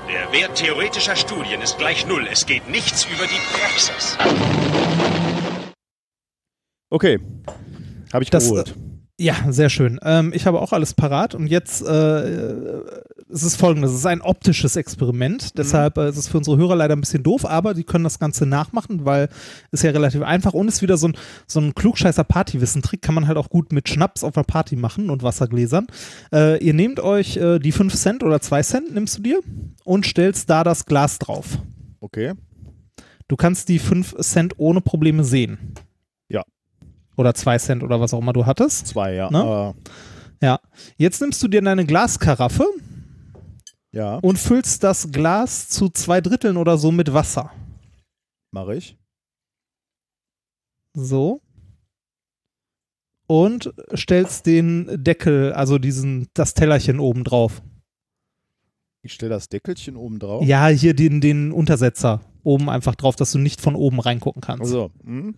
Der 0.08 0.32
Wert 0.32 0.56
theoretischer 0.56 1.18
Studien 1.18 1.61
ist 1.61 1.77
gleich 1.77 2.08
Null. 2.08 2.26
Es 2.32 2.45
geht 2.45 2.69
nichts 2.69 3.06
über 3.06 3.27
die 3.27 3.40
Praxis. 3.53 4.18
Okay. 6.90 7.19
Habe 8.14 8.24
ich 8.24 8.30
Das, 8.30 8.45
geholt. 8.45 8.74
Ja, 9.19 9.35
sehr 9.49 9.69
schön. 9.69 9.99
Ähm, 10.01 10.31
ich 10.33 10.45
habe 10.45 10.61
auch 10.61 10.72
alles 10.72 10.93
parat 10.93 11.35
und 11.35 11.48
jetzt 11.48 11.81
äh, 11.81 12.22
es 13.30 13.43
ist 13.43 13.57
folgendes: 13.57 13.91
Es 13.91 13.98
ist 13.98 14.06
ein 14.06 14.22
optisches 14.22 14.77
Experiment, 14.77 15.57
deshalb 15.57 15.98
äh, 15.98 16.07
ist 16.07 16.15
es 16.15 16.30
für 16.30 16.38
unsere 16.38 16.56
Hörer 16.56 16.77
leider 16.77 16.95
ein 16.95 17.01
bisschen 17.01 17.22
doof, 17.22 17.43
aber 17.43 17.73
die 17.73 17.83
können 17.83 18.06
das 18.06 18.19
Ganze 18.19 18.45
nachmachen, 18.45 19.03
weil 19.03 19.27
es 19.72 19.81
ja 19.81 19.91
relativ 19.91 20.22
einfach 20.22 20.53
und 20.53 20.69
ist 20.69 20.81
wieder 20.81 20.95
so 20.95 21.09
ein, 21.09 21.17
so 21.48 21.59
ein 21.59 21.75
klugscheißer 21.75 22.23
Partywissen-Trick, 22.23 23.01
kann 23.01 23.14
man 23.14 23.27
halt 23.27 23.38
auch 23.38 23.49
gut 23.49 23.73
mit 23.73 23.89
Schnaps 23.89 24.23
auf 24.23 24.38
einer 24.38 24.45
Party 24.45 24.77
machen 24.77 25.09
und 25.09 25.22
Wassergläsern. 25.22 25.88
Äh, 26.31 26.64
ihr 26.64 26.73
nehmt 26.73 27.01
euch 27.01 27.35
äh, 27.35 27.59
die 27.59 27.73
5 27.73 27.93
Cent 27.93 28.23
oder 28.23 28.39
2 28.39 28.64
Cent, 28.64 28.93
nimmst 28.93 29.17
du 29.17 29.22
dir 29.22 29.41
und 29.83 30.06
stellst 30.06 30.49
da 30.49 30.64
das 30.64 30.85
Glas 30.85 31.19
drauf. 31.19 31.57
Okay. 31.99 32.35
Du 33.27 33.35
kannst 33.35 33.67
die 33.67 33.80
5 33.80 34.15
Cent 34.22 34.53
ohne 34.59 34.80
Probleme 34.80 35.25
sehen. 35.25 35.75
Oder 37.19 37.33
2 37.33 37.57
Cent 37.57 37.83
oder 37.83 37.99
was 37.99 38.14
auch 38.14 38.22
immer 38.22 38.31
du 38.31 38.45
hattest. 38.45 38.88
Zwei, 38.88 39.14
ja. 39.14 39.30
Ne? 39.30 39.39
Aber, 39.39 39.75
Ja. 40.41 40.61
Jetzt 40.95 41.19
nimmst 41.19 41.43
du 41.43 41.49
dir 41.49 41.61
deine 41.61 41.85
Glaskaraffe 41.85 42.65
ja, 43.91 44.19
und 44.19 44.39
füllst 44.39 44.85
das 44.85 45.11
Glas 45.11 45.67
zu 45.67 45.89
zwei 45.89 46.22
Dritteln 46.22 46.56
oder 46.56 46.77
so 46.77 46.93
mit 46.93 47.11
Wasser. 47.11 47.51
mache 48.51 48.77
ich. 48.77 48.98
So. 50.93 51.41
Und 53.27 53.73
stellst 53.93 54.45
den 54.45 55.03
Deckel, 55.03 55.51
also 55.51 55.77
diesen, 55.77 56.30
das 56.33 56.53
Tellerchen 56.53 57.01
oben 57.01 57.25
drauf. 57.25 57.61
Ich 59.01 59.11
stelle 59.11 59.31
das 59.31 59.49
Deckelchen 59.49 59.98
oben 59.98 60.19
drauf. 60.19 60.45
Ja, 60.45 60.67
hier 60.67 60.93
den, 60.93 61.19
den 61.19 61.51
Untersetzer 61.51 62.22
oben 62.43 62.69
einfach 62.69 62.95
drauf, 62.95 63.17
dass 63.17 63.33
du 63.33 63.39
nicht 63.39 63.59
von 63.59 63.75
oben 63.75 63.99
reingucken 63.99 64.41
kannst. 64.41 64.61
Also, 64.61 64.91
hm, 65.03 65.35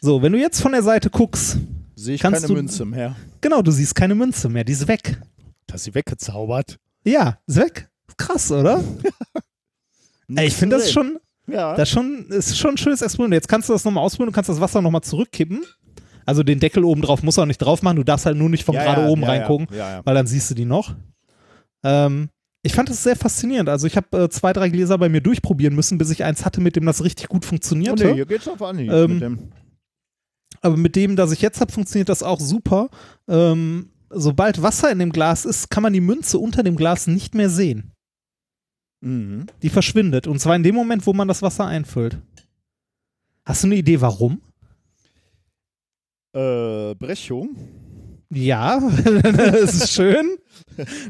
So, 0.00 0.22
wenn 0.22 0.32
du 0.32 0.38
jetzt 0.38 0.60
von 0.60 0.72
der 0.72 0.82
Seite 0.82 1.10
guckst, 1.10 1.58
sehe 1.94 2.14
ich 2.16 2.20
keine 2.20 2.40
du- 2.40 2.52
Münze 2.54 2.84
mehr. 2.84 3.16
genau, 3.40 3.62
du 3.62 3.70
siehst 3.70 3.94
keine 3.94 4.14
Münze 4.14 4.48
mehr, 4.48 4.64
die 4.64 4.72
ist 4.72 4.86
weg. 4.88 5.20
Dass 5.66 5.84
sie 5.84 5.94
weggezaubert. 5.94 6.78
Ja, 7.04 7.38
ist 7.46 7.56
weg. 7.56 7.88
Krass, 8.16 8.50
oder? 8.50 8.82
Ey, 10.34 10.46
ich 10.48 10.54
finde 10.54 10.76
das 10.76 10.90
schon, 10.90 11.18
Ja. 11.46 11.74
Das 11.76 11.88
ist 11.88 11.92
schon, 11.94 12.26
ist 12.28 12.58
schon 12.58 12.72
ein 12.72 12.76
schönes 12.76 13.02
Experiment. 13.02 13.34
Jetzt 13.34 13.48
kannst 13.48 13.68
du 13.68 13.72
das 13.72 13.84
nochmal 13.84 14.02
ausprobieren, 14.04 14.30
du 14.32 14.34
kannst 14.34 14.50
das 14.50 14.60
Wasser 14.60 14.82
nochmal 14.82 15.02
zurückkippen. 15.02 15.64
Also 16.24 16.42
den 16.42 16.58
Deckel 16.58 16.84
oben 16.84 17.02
drauf 17.02 17.22
muss 17.22 17.36
er 17.36 17.46
nicht 17.46 17.58
drauf 17.58 17.82
machen, 17.82 17.96
du 17.96 18.02
darfst 18.04 18.26
halt 18.26 18.36
nur 18.36 18.48
nicht 18.48 18.64
von 18.64 18.74
ja, 18.74 18.82
gerade 18.82 19.02
ja, 19.02 19.08
oben 19.08 19.22
reingucken, 19.22 19.68
weil 19.70 20.14
dann 20.14 20.26
siehst 20.26 20.50
du 20.50 20.54
die 20.54 20.64
noch. 20.64 20.96
Ähm, 21.84 22.30
ich 22.62 22.72
fand 22.74 22.88
das 22.88 23.04
sehr 23.04 23.14
faszinierend. 23.14 23.68
Also 23.68 23.86
ich 23.86 23.96
habe 23.96 24.24
äh, 24.24 24.28
zwei, 24.28 24.52
drei 24.52 24.68
Gläser 24.68 24.98
bei 24.98 25.08
mir 25.08 25.20
durchprobieren 25.20 25.76
müssen, 25.76 25.98
bis 25.98 26.10
ich 26.10 26.24
eins 26.24 26.44
hatte, 26.44 26.60
mit 26.60 26.74
dem 26.74 26.84
das 26.84 27.04
richtig 27.04 27.28
gut 27.28 27.44
Oh, 27.44 27.48
funktionierte. 27.48 28.06
nee, 28.06 28.14
hier 28.14 28.26
geht's 28.26 28.48
auf 28.48 28.60
Anhieb 28.60 28.90
Ähm, 28.90 29.12
mit 29.12 29.22
dem. 29.22 29.38
Aber 30.66 30.76
mit 30.76 30.96
dem, 30.96 31.14
das 31.14 31.30
ich 31.30 31.42
jetzt 31.42 31.60
habe, 31.60 31.72
funktioniert 31.72 32.08
das 32.08 32.24
auch 32.24 32.40
super. 32.40 32.90
Ähm, 33.28 33.90
sobald 34.10 34.62
Wasser 34.62 34.90
in 34.90 34.98
dem 34.98 35.12
Glas 35.12 35.44
ist, 35.44 35.70
kann 35.70 35.84
man 35.84 35.92
die 35.92 36.00
Münze 36.00 36.38
unter 36.38 36.64
dem 36.64 36.74
Glas 36.74 37.06
nicht 37.06 37.36
mehr 37.36 37.48
sehen. 37.48 37.92
Mhm. 39.00 39.46
Die 39.62 39.68
verschwindet. 39.68 40.26
Und 40.26 40.40
zwar 40.40 40.56
in 40.56 40.64
dem 40.64 40.74
Moment, 40.74 41.06
wo 41.06 41.12
man 41.12 41.28
das 41.28 41.40
Wasser 41.40 41.66
einfüllt. 41.66 42.18
Hast 43.44 43.62
du 43.62 43.68
eine 43.68 43.76
Idee, 43.76 44.00
warum? 44.00 44.42
Äh, 46.34 46.96
Brechung. 46.96 47.56
Ja, 48.30 48.80
das 49.04 49.74
ist 49.74 49.92
schön. 49.92 50.36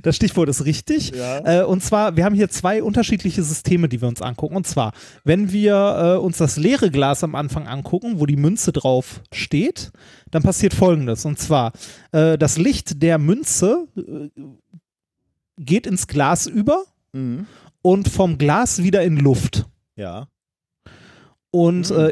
Das 0.02 0.16
Stichwort 0.16 0.48
ist 0.48 0.64
richtig. 0.64 1.10
Ja. 1.10 1.62
Äh, 1.62 1.64
und 1.64 1.82
zwar, 1.82 2.16
wir 2.16 2.24
haben 2.24 2.34
hier 2.34 2.48
zwei 2.50 2.82
unterschiedliche 2.82 3.42
Systeme, 3.42 3.88
die 3.88 4.00
wir 4.00 4.08
uns 4.08 4.22
angucken. 4.22 4.54
Und 4.56 4.66
zwar, 4.66 4.92
wenn 5.24 5.50
wir 5.50 6.16
äh, 6.16 6.22
uns 6.22 6.36
das 6.38 6.56
leere 6.56 6.90
Glas 6.90 7.24
am 7.24 7.34
Anfang 7.34 7.66
angucken, 7.66 8.20
wo 8.20 8.26
die 8.26 8.36
Münze 8.36 8.70
drauf 8.72 9.22
steht, 9.32 9.90
dann 10.30 10.42
passiert 10.42 10.74
Folgendes. 10.74 11.24
Und 11.24 11.38
zwar, 11.38 11.72
äh, 12.12 12.36
das 12.38 12.58
Licht 12.58 13.02
der 13.02 13.18
Münze 13.18 13.88
äh, 13.96 14.28
geht 15.58 15.86
ins 15.86 16.06
Glas 16.06 16.46
über 16.46 16.84
Mhm. 17.12 17.46
und 17.82 18.08
vom 18.08 18.36
Glas 18.36 18.82
wieder 18.82 19.02
in 19.02 19.16
Luft. 19.16 19.64
Ja. 19.96 20.28
Und, 21.50 21.90
Mhm. 21.90 22.10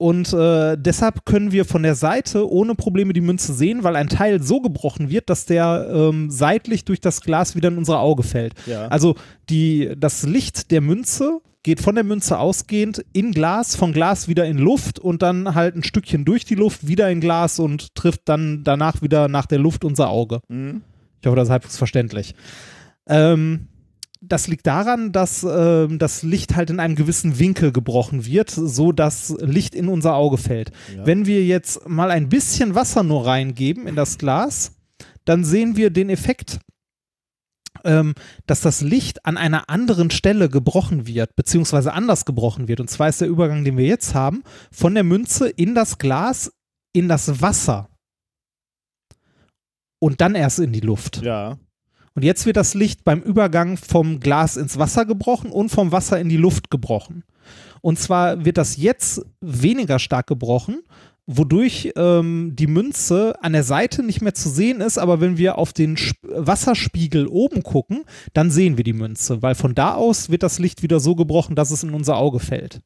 Und 0.00 0.32
äh, 0.32 0.78
deshalb 0.78 1.26
können 1.26 1.52
wir 1.52 1.66
von 1.66 1.82
der 1.82 1.94
Seite 1.94 2.50
ohne 2.50 2.74
Probleme 2.74 3.12
die 3.12 3.20
Münze 3.20 3.52
sehen, 3.52 3.84
weil 3.84 3.96
ein 3.96 4.08
Teil 4.08 4.42
so 4.42 4.62
gebrochen 4.62 5.10
wird, 5.10 5.28
dass 5.28 5.44
der 5.44 5.90
ähm, 5.92 6.30
seitlich 6.30 6.86
durch 6.86 7.02
das 7.02 7.20
Glas 7.20 7.54
wieder 7.54 7.68
in 7.68 7.76
unser 7.76 8.00
Auge 8.00 8.22
fällt. 8.22 8.54
Ja. 8.64 8.88
Also 8.88 9.16
die, 9.50 9.92
das 9.98 10.22
Licht 10.22 10.70
der 10.70 10.80
Münze 10.80 11.42
geht 11.62 11.82
von 11.82 11.96
der 11.96 12.04
Münze 12.04 12.38
ausgehend 12.38 13.04
in 13.12 13.32
Glas, 13.32 13.76
von 13.76 13.92
Glas 13.92 14.26
wieder 14.26 14.46
in 14.46 14.56
Luft 14.56 14.98
und 14.98 15.20
dann 15.20 15.54
halt 15.54 15.76
ein 15.76 15.84
Stückchen 15.84 16.24
durch 16.24 16.46
die 16.46 16.54
Luft 16.54 16.86
wieder 16.86 17.10
in 17.10 17.20
Glas 17.20 17.58
und 17.58 17.94
trifft 17.94 18.22
dann 18.24 18.64
danach 18.64 19.02
wieder 19.02 19.28
nach 19.28 19.44
der 19.44 19.58
Luft 19.58 19.84
unser 19.84 20.08
Auge. 20.08 20.40
Mhm. 20.48 20.80
Ich 21.20 21.26
hoffe, 21.26 21.36
das 21.36 21.48
ist 21.48 21.52
halbwegs 21.52 21.76
verständlich. 21.76 22.34
Ähm, 23.06 23.68
das 24.30 24.46
liegt 24.46 24.66
daran, 24.66 25.12
dass 25.12 25.44
ähm, 25.44 25.98
das 25.98 26.22
Licht 26.22 26.54
halt 26.54 26.70
in 26.70 26.80
einem 26.80 26.94
gewissen 26.94 27.38
Winkel 27.38 27.72
gebrochen 27.72 28.24
wird, 28.24 28.50
so 28.50 28.92
dass 28.92 29.34
Licht 29.40 29.74
in 29.74 29.88
unser 29.88 30.14
Auge 30.14 30.38
fällt. 30.38 30.70
Ja. 30.96 31.04
Wenn 31.04 31.26
wir 31.26 31.44
jetzt 31.44 31.88
mal 31.88 32.10
ein 32.10 32.28
bisschen 32.28 32.74
Wasser 32.74 33.02
nur 33.02 33.26
reingeben 33.26 33.86
in 33.86 33.96
das 33.96 34.18
Glas, 34.18 34.76
dann 35.24 35.44
sehen 35.44 35.76
wir 35.76 35.90
den 35.90 36.10
Effekt, 36.10 36.60
ähm, 37.84 38.14
dass 38.46 38.60
das 38.60 38.82
Licht 38.82 39.26
an 39.26 39.36
einer 39.36 39.68
anderen 39.68 40.10
Stelle 40.10 40.48
gebrochen 40.48 41.08
wird, 41.08 41.34
beziehungsweise 41.34 41.92
anders 41.92 42.24
gebrochen 42.24 42.68
wird. 42.68 42.78
Und 42.80 42.88
zwar 42.88 43.08
ist 43.08 43.20
der 43.20 43.28
Übergang, 43.28 43.64
den 43.64 43.76
wir 43.76 43.86
jetzt 43.86 44.14
haben, 44.14 44.44
von 44.70 44.94
der 44.94 45.04
Münze 45.04 45.48
in 45.48 45.74
das 45.74 45.98
Glas, 45.98 46.52
in 46.92 47.08
das 47.08 47.40
Wasser. 47.40 47.88
Und 49.98 50.20
dann 50.20 50.36
erst 50.36 50.60
in 50.60 50.72
die 50.72 50.80
Luft. 50.80 51.20
Ja. 51.22 51.58
Und 52.20 52.24
jetzt 52.24 52.44
wird 52.44 52.58
das 52.58 52.74
Licht 52.74 53.02
beim 53.02 53.22
Übergang 53.22 53.78
vom 53.78 54.20
Glas 54.20 54.58
ins 54.58 54.78
Wasser 54.78 55.06
gebrochen 55.06 55.50
und 55.50 55.70
vom 55.70 55.90
Wasser 55.90 56.20
in 56.20 56.28
die 56.28 56.36
Luft 56.36 56.70
gebrochen. 56.70 57.24
Und 57.80 57.98
zwar 57.98 58.44
wird 58.44 58.58
das 58.58 58.76
jetzt 58.76 59.24
weniger 59.40 59.98
stark 59.98 60.26
gebrochen, 60.26 60.82
wodurch 61.24 61.94
ähm, 61.96 62.52
die 62.56 62.66
Münze 62.66 63.42
an 63.42 63.54
der 63.54 63.64
Seite 63.64 64.02
nicht 64.02 64.20
mehr 64.20 64.34
zu 64.34 64.50
sehen 64.50 64.82
ist, 64.82 64.98
aber 64.98 65.22
wenn 65.22 65.38
wir 65.38 65.56
auf 65.56 65.72
den 65.72 65.94
Sp 65.96 66.20
Wasserspiegel 66.28 67.26
oben 67.26 67.62
gucken, 67.62 68.04
dann 68.34 68.50
sehen 68.50 68.76
wir 68.76 68.84
die 68.84 68.92
Münze, 68.92 69.40
weil 69.40 69.54
von 69.54 69.74
da 69.74 69.94
aus 69.94 70.28
wird 70.28 70.42
das 70.42 70.58
Licht 70.58 70.82
wieder 70.82 71.00
so 71.00 71.14
gebrochen, 71.14 71.56
dass 71.56 71.70
es 71.70 71.84
in 71.84 71.94
unser 71.94 72.18
Auge 72.18 72.38
fällt. 72.38 72.82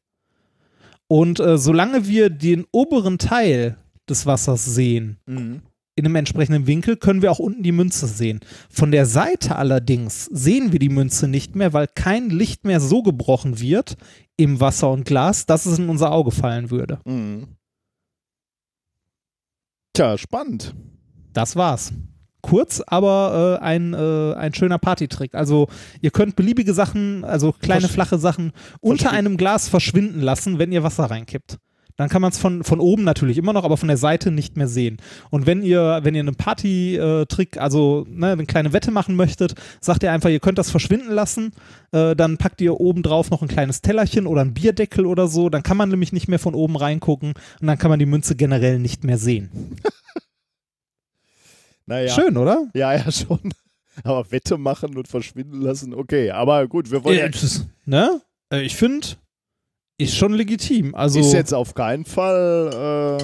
Und 1.09 1.41
äh, 1.41 1.57
solange 1.57 2.07
wir 2.07 2.29
den 2.29 2.63
oberen 2.71 3.17
Teil 3.17 3.75
des 4.07 4.25
Wassers 4.25 4.63
sehen, 4.63 5.17
Mhm. 5.25 5.61
In 5.95 6.05
einem 6.05 6.15
entsprechenden 6.15 6.67
Winkel 6.67 6.97
können 6.97 7.21
wir 7.21 7.31
auch 7.31 7.39
unten 7.39 7.63
die 7.63 7.71
Münze 7.71 8.07
sehen. 8.07 8.41
Von 8.69 8.91
der 8.91 9.05
Seite 9.05 9.55
allerdings 9.55 10.25
sehen 10.25 10.71
wir 10.73 10.79
die 10.79 10.89
Münze 10.89 11.27
nicht 11.27 11.55
mehr, 11.55 11.71
weil 11.73 11.87
kein 11.87 12.29
Licht 12.29 12.65
mehr 12.65 12.79
so 12.81 13.01
gebrochen 13.01 13.59
wird 13.61 13.95
im 14.37 14.59
Wasser 14.59 14.91
und 14.91 15.05
Glas, 15.05 15.45
dass 15.45 15.65
es 15.65 15.79
in 15.79 15.87
unser 15.87 16.11
Auge 16.11 16.31
fallen 16.31 16.69
würde. 16.69 16.99
Mhm. 17.05 17.47
Tja, 19.93 20.17
spannend. 20.17 20.75
Das 21.33 21.55
war's. 21.55 21.93
kurz, 22.41 22.79
aber 22.85 23.57
äh, 23.59 23.63
ein, 23.63 23.93
äh, 23.95 24.33
ein 24.35 24.53
schöner 24.53 24.77
Partytrick. 24.77 25.33
Also 25.33 25.67
ihr 26.01 26.11
könnt 26.11 26.35
beliebige 26.35 26.75
Sachen, 26.75 27.23
also 27.23 27.51
kleine 27.53 27.87
Versch- 27.87 27.91
flache 27.91 28.17
Sachen 28.19 28.51
unter 28.81 29.09
einem 29.11 29.35
Glas 29.37 29.67
verschwinden 29.67 30.21
lassen, 30.21 30.59
wenn 30.59 30.71
ihr 30.71 30.83
Wasser 30.83 31.05
reinkippt. 31.05 31.57
Dann 31.97 32.09
kann 32.09 32.21
man 32.21 32.31
es 32.31 32.37
von, 32.37 32.63
von 32.65 32.81
oben 32.81 33.03
natürlich 33.05 33.37
immer 33.37 33.53
noch, 33.53 33.63
aber 33.63 33.77
von 33.77 33.87
der 33.87 33.95
Seite 33.97 34.29
nicht 34.31 34.57
mehr 34.57 34.67
sehen. 34.67 34.97
Und 35.29 35.45
wenn 35.45 35.63
ihr, 35.63 36.01
wenn 36.03 36.13
ihr 36.13 36.19
einen 36.19 36.35
Party-Trick, 36.35 37.57
also 37.57 38.05
ne, 38.09 38.31
eine 38.33 38.45
kleine 38.45 38.73
Wette 38.73 38.91
machen 38.91 39.15
möchtet, 39.15 39.55
sagt 39.79 40.03
ihr 40.03 40.11
einfach, 40.11 40.29
ihr 40.29 40.41
könnt 40.41 40.57
das 40.57 40.69
verschwinden 40.71 41.11
lassen, 41.13 41.53
äh, 41.93 42.13
dann 42.15 42.37
packt 42.37 42.59
ihr 42.59 42.79
oben 42.81 43.01
drauf 43.01 43.29
noch 43.31 43.41
ein 43.41 43.47
kleines 43.47 43.81
Tellerchen 43.81 44.27
oder 44.27 44.41
ein 44.41 44.53
Bierdeckel 44.53 45.05
oder 45.05 45.27
so, 45.29 45.49
dann 45.49 45.63
kann 45.63 45.77
man 45.77 45.87
nämlich 45.89 46.11
nicht 46.11 46.27
mehr 46.27 46.39
von 46.39 46.53
oben 46.53 46.75
reingucken 46.75 47.33
und 47.61 47.67
dann 47.67 47.77
kann 47.77 47.89
man 47.89 47.99
die 47.99 48.05
Münze 48.05 48.35
generell 48.35 48.77
nicht 48.79 49.03
mehr 49.05 49.17
sehen. 49.17 49.49
Naja. 51.87 52.09
Schön, 52.13 52.35
oder? 52.37 52.67
Ja, 52.73 52.93
ja, 52.95 53.11
schon. 53.11 53.53
Aber 54.03 54.31
Wette 54.31 54.57
machen 54.57 54.97
und 54.97 55.07
verschwinden 55.07 55.61
lassen, 55.61 55.93
okay. 55.93 56.31
Aber 56.31 56.67
gut, 56.67 56.91
wir 56.91 57.03
wollen 57.03 57.17
ja, 57.17 57.25
Äh, 57.25 57.29
das- 57.29 57.65
ne? 57.85 58.21
Äh, 58.51 58.61
ich 58.63 58.75
finde, 58.75 59.07
ist 59.97 60.15
schon 60.15 60.33
legitim. 60.33 60.93
Also, 60.95 61.19
ist 61.19 61.33
jetzt 61.33 61.53
auf 61.53 61.73
keinen 61.73 62.05
Fall 62.05 63.19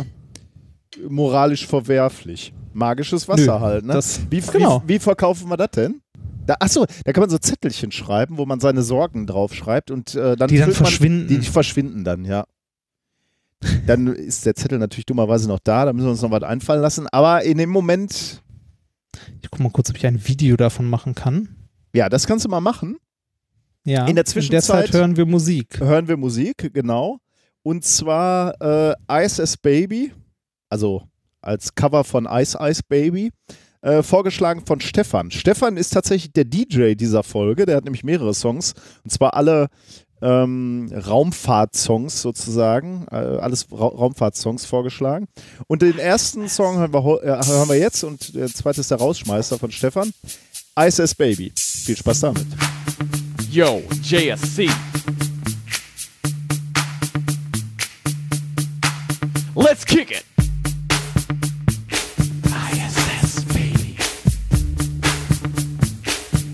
äh, 0.97 1.01
moralisch 1.09 1.67
verwerflich. 1.67 2.53
Magisches 2.73 3.27
Wasser 3.27 3.55
Nö, 3.59 3.65
halt, 3.65 3.85
ne? 3.85 3.93
das- 3.93 4.21
wie, 4.29 4.39
genau. 4.41 4.81
wie, 4.85 4.95
wie 4.95 4.99
verkaufen 4.99 5.49
wir 5.49 5.57
das 5.57 5.71
denn? 5.71 6.01
Da, 6.45 6.55
achso, 6.59 6.85
da 7.05 7.11
kann 7.13 7.21
man 7.21 7.29
so 7.29 7.37
Zettelchen 7.37 7.91
schreiben, 7.91 8.37
wo 8.37 8.45
man 8.45 8.59
seine 8.59 8.81
Sorgen 8.81 9.27
drauf 9.27 9.53
schreibt 9.53 9.91
und 9.91 10.15
äh, 10.15 10.35
dann 10.35 10.47
Die 10.47 10.57
dann 10.57 10.65
füllt 10.65 10.79
man- 10.79 10.85
verschwinden. 10.87 11.27
Die 11.27 11.41
verschwinden 11.47 12.03
dann, 12.03 12.25
ja. 12.25 12.45
Dann 13.85 14.07
ist 14.07 14.45
der 14.47 14.55
Zettel 14.55 14.79
natürlich 14.79 15.05
dummerweise 15.05 15.47
noch 15.47 15.59
da, 15.59 15.85
da 15.85 15.93
müssen 15.93 16.07
wir 16.07 16.11
uns 16.11 16.21
noch 16.23 16.31
was 16.31 16.41
einfallen 16.43 16.81
lassen. 16.81 17.07
Aber 17.11 17.43
in 17.43 17.57
dem 17.59 17.69
Moment, 17.69 18.41
ich 19.41 19.51
guck 19.51 19.59
mal 19.59 19.69
kurz, 19.69 19.89
ob 19.91 19.97
ich 19.97 20.07
ein 20.07 20.27
Video 20.27 20.55
davon 20.57 20.89
machen 20.89 21.13
kann. 21.13 21.49
ja, 21.93 22.09
das 22.09 22.25
kannst 22.25 22.43
du 22.45 22.49
mal 22.49 22.61
machen. 22.61 22.97
Ja. 23.85 24.01
In 24.01 24.05
der 24.05 24.07
In 24.09 24.15
der 24.15 24.25
Zwischenzeit- 24.25 24.85
Zeit 24.87 24.93
hören 24.93 25.17
wir 25.17 25.25
Musik. 25.25 25.79
hören 25.79 26.07
wir 26.07 26.17
Musik, 26.17 26.71
genau. 26.73 27.17
Und 27.63 27.83
zwar 27.85 28.53
äh, 28.61 28.93
Ice 29.23 29.41
as 29.41 29.57
Baby, 29.57 30.11
also 30.69 31.03
als 31.41 31.73
Cover 31.75 32.03
von 32.03 32.27
Ice 32.29 32.57
Ice 32.61 32.81
Baby, 32.87 33.31
äh, 33.81 34.03
vorgeschlagen 34.03 34.63
von 34.65 34.79
Stefan. 34.79 35.31
Stefan 35.31 35.77
ist 35.77 35.89
tatsächlich 35.91 36.31
der 36.33 36.45
DJ 36.45 36.93
dieser 36.93 37.23
Folge, 37.23 37.65
der 37.65 37.77
hat 37.77 37.83
nämlich 37.85 38.03
mehrere 38.03 38.33
Songs, 38.35 38.73
und 39.03 39.09
zwar 39.11 39.33
alle 39.35 39.67
ähm, 40.23 40.91
Raumfahrt-Songs 40.93 42.21
sozusagen, 42.21 43.07
äh, 43.09 43.15
alles 43.15 43.65
Ra 43.71 43.87
Raumfahrt-Songs 43.87 44.65
vorgeschlagen. 44.65 45.27
Und 45.65 45.81
den 45.81 45.97
ersten 45.97 46.47
Song 46.47 46.77
hören 46.77 46.93
wir, 46.93 47.23
äh, 47.23 47.43
hören 47.47 47.69
wir 47.69 47.77
jetzt 47.79 48.03
und 48.03 48.35
der 48.35 48.47
zweite 48.47 48.81
ist 48.81 48.91
der 48.91 48.99
Rausschmeißer 48.99 49.57
von 49.57 49.71
Stefan. 49.71 50.11
Ice 50.79 51.01
as 51.01 51.15
Baby. 51.15 51.51
Viel 51.57 51.97
Spaß 51.97 52.19
damit. 52.19 52.45
Yo, 53.51 53.81
JSC. 53.81 54.69
Let's 59.55 59.83
kick 59.83 60.09
it. 60.11 60.23
ISS, 62.45 63.43
baby. 63.53 63.97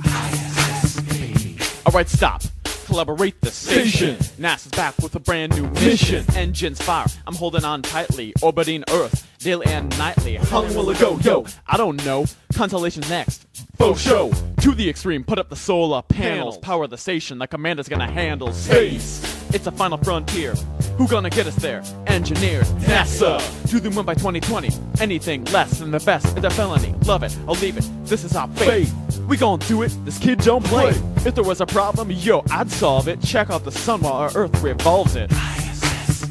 ISS, 0.03 0.99
baby. 1.01 1.57
Alright, 1.85 2.09
stop. 2.09 2.41
Collaborate 2.87 3.41
the 3.41 3.51
station. 3.51 4.15
NASA's 4.39 4.71
back 4.71 4.97
with 4.99 5.13
a 5.13 5.19
brand 5.19 5.53
new 5.53 5.67
mission. 5.71 6.23
Engines 6.37 6.81
fire. 6.81 7.05
I'm 7.27 7.35
holding 7.35 7.65
on 7.65 7.81
tightly, 7.81 8.33
orbiting 8.41 8.85
Earth 8.89 9.27
daily 9.39 9.65
and 9.67 9.89
nightly. 9.97 10.35
How 10.35 10.61
long 10.61 10.73
will 10.73 10.89
it 10.91 10.97
go? 10.97 11.17
Yo, 11.19 11.45
I 11.67 11.75
don't 11.75 12.03
know. 12.05 12.25
Constellation's 12.53 13.09
next. 13.09 13.45
Faux 13.77 13.99
show 13.99 14.31
to 14.61 14.71
the 14.71 14.89
extreme. 14.89 15.25
Put 15.25 15.37
up 15.37 15.49
the 15.49 15.55
solar 15.57 16.01
panels, 16.01 16.57
power 16.59 16.87
the 16.87 16.97
station. 16.97 17.39
The 17.39 17.47
commander's 17.47 17.89
gonna 17.89 18.09
handle 18.09 18.53
space. 18.53 19.19
It's 19.53 19.67
a 19.67 19.71
final 19.71 19.97
frontier. 19.97 20.53
Who 20.97 21.07
gonna 21.07 21.29
get 21.29 21.47
us 21.47 21.55
there? 21.55 21.83
Engineers, 22.07 22.69
NASA. 22.73 23.39
To 23.69 23.79
the 23.79 23.89
moon 23.89 24.05
by 24.05 24.13
2020. 24.13 24.69
Anything 24.99 25.45
less 25.45 25.79
than 25.79 25.91
the 25.91 25.99
best 25.99 26.37
is 26.37 26.43
a 26.43 26.49
felony. 26.49 26.93
Love 27.05 27.23
it, 27.23 27.37
I'll 27.47 27.55
leave 27.55 27.77
it. 27.77 27.87
This 28.05 28.23
is 28.23 28.35
our 28.35 28.47
fate. 28.49 28.89
We 29.27 29.37
gon' 29.37 29.59
do 29.59 29.83
it. 29.83 29.95
This 30.05 30.17
kid 30.17 30.39
don't 30.39 30.63
play. 30.65 30.89
If 31.25 31.35
there 31.35 31.43
was 31.43 31.61
a 31.61 31.65
problem, 31.65 32.11
yo, 32.11 32.43
I'd 32.51 32.71
solve 32.71 33.07
it. 33.07 33.21
Check 33.21 33.49
out 33.49 33.63
the 33.63 33.71
sun 33.71 34.01
while 34.01 34.13
our 34.13 34.31
Earth 34.35 34.61
revolves 34.61 35.15
it. 35.15 35.31
ISS, 35.31 36.25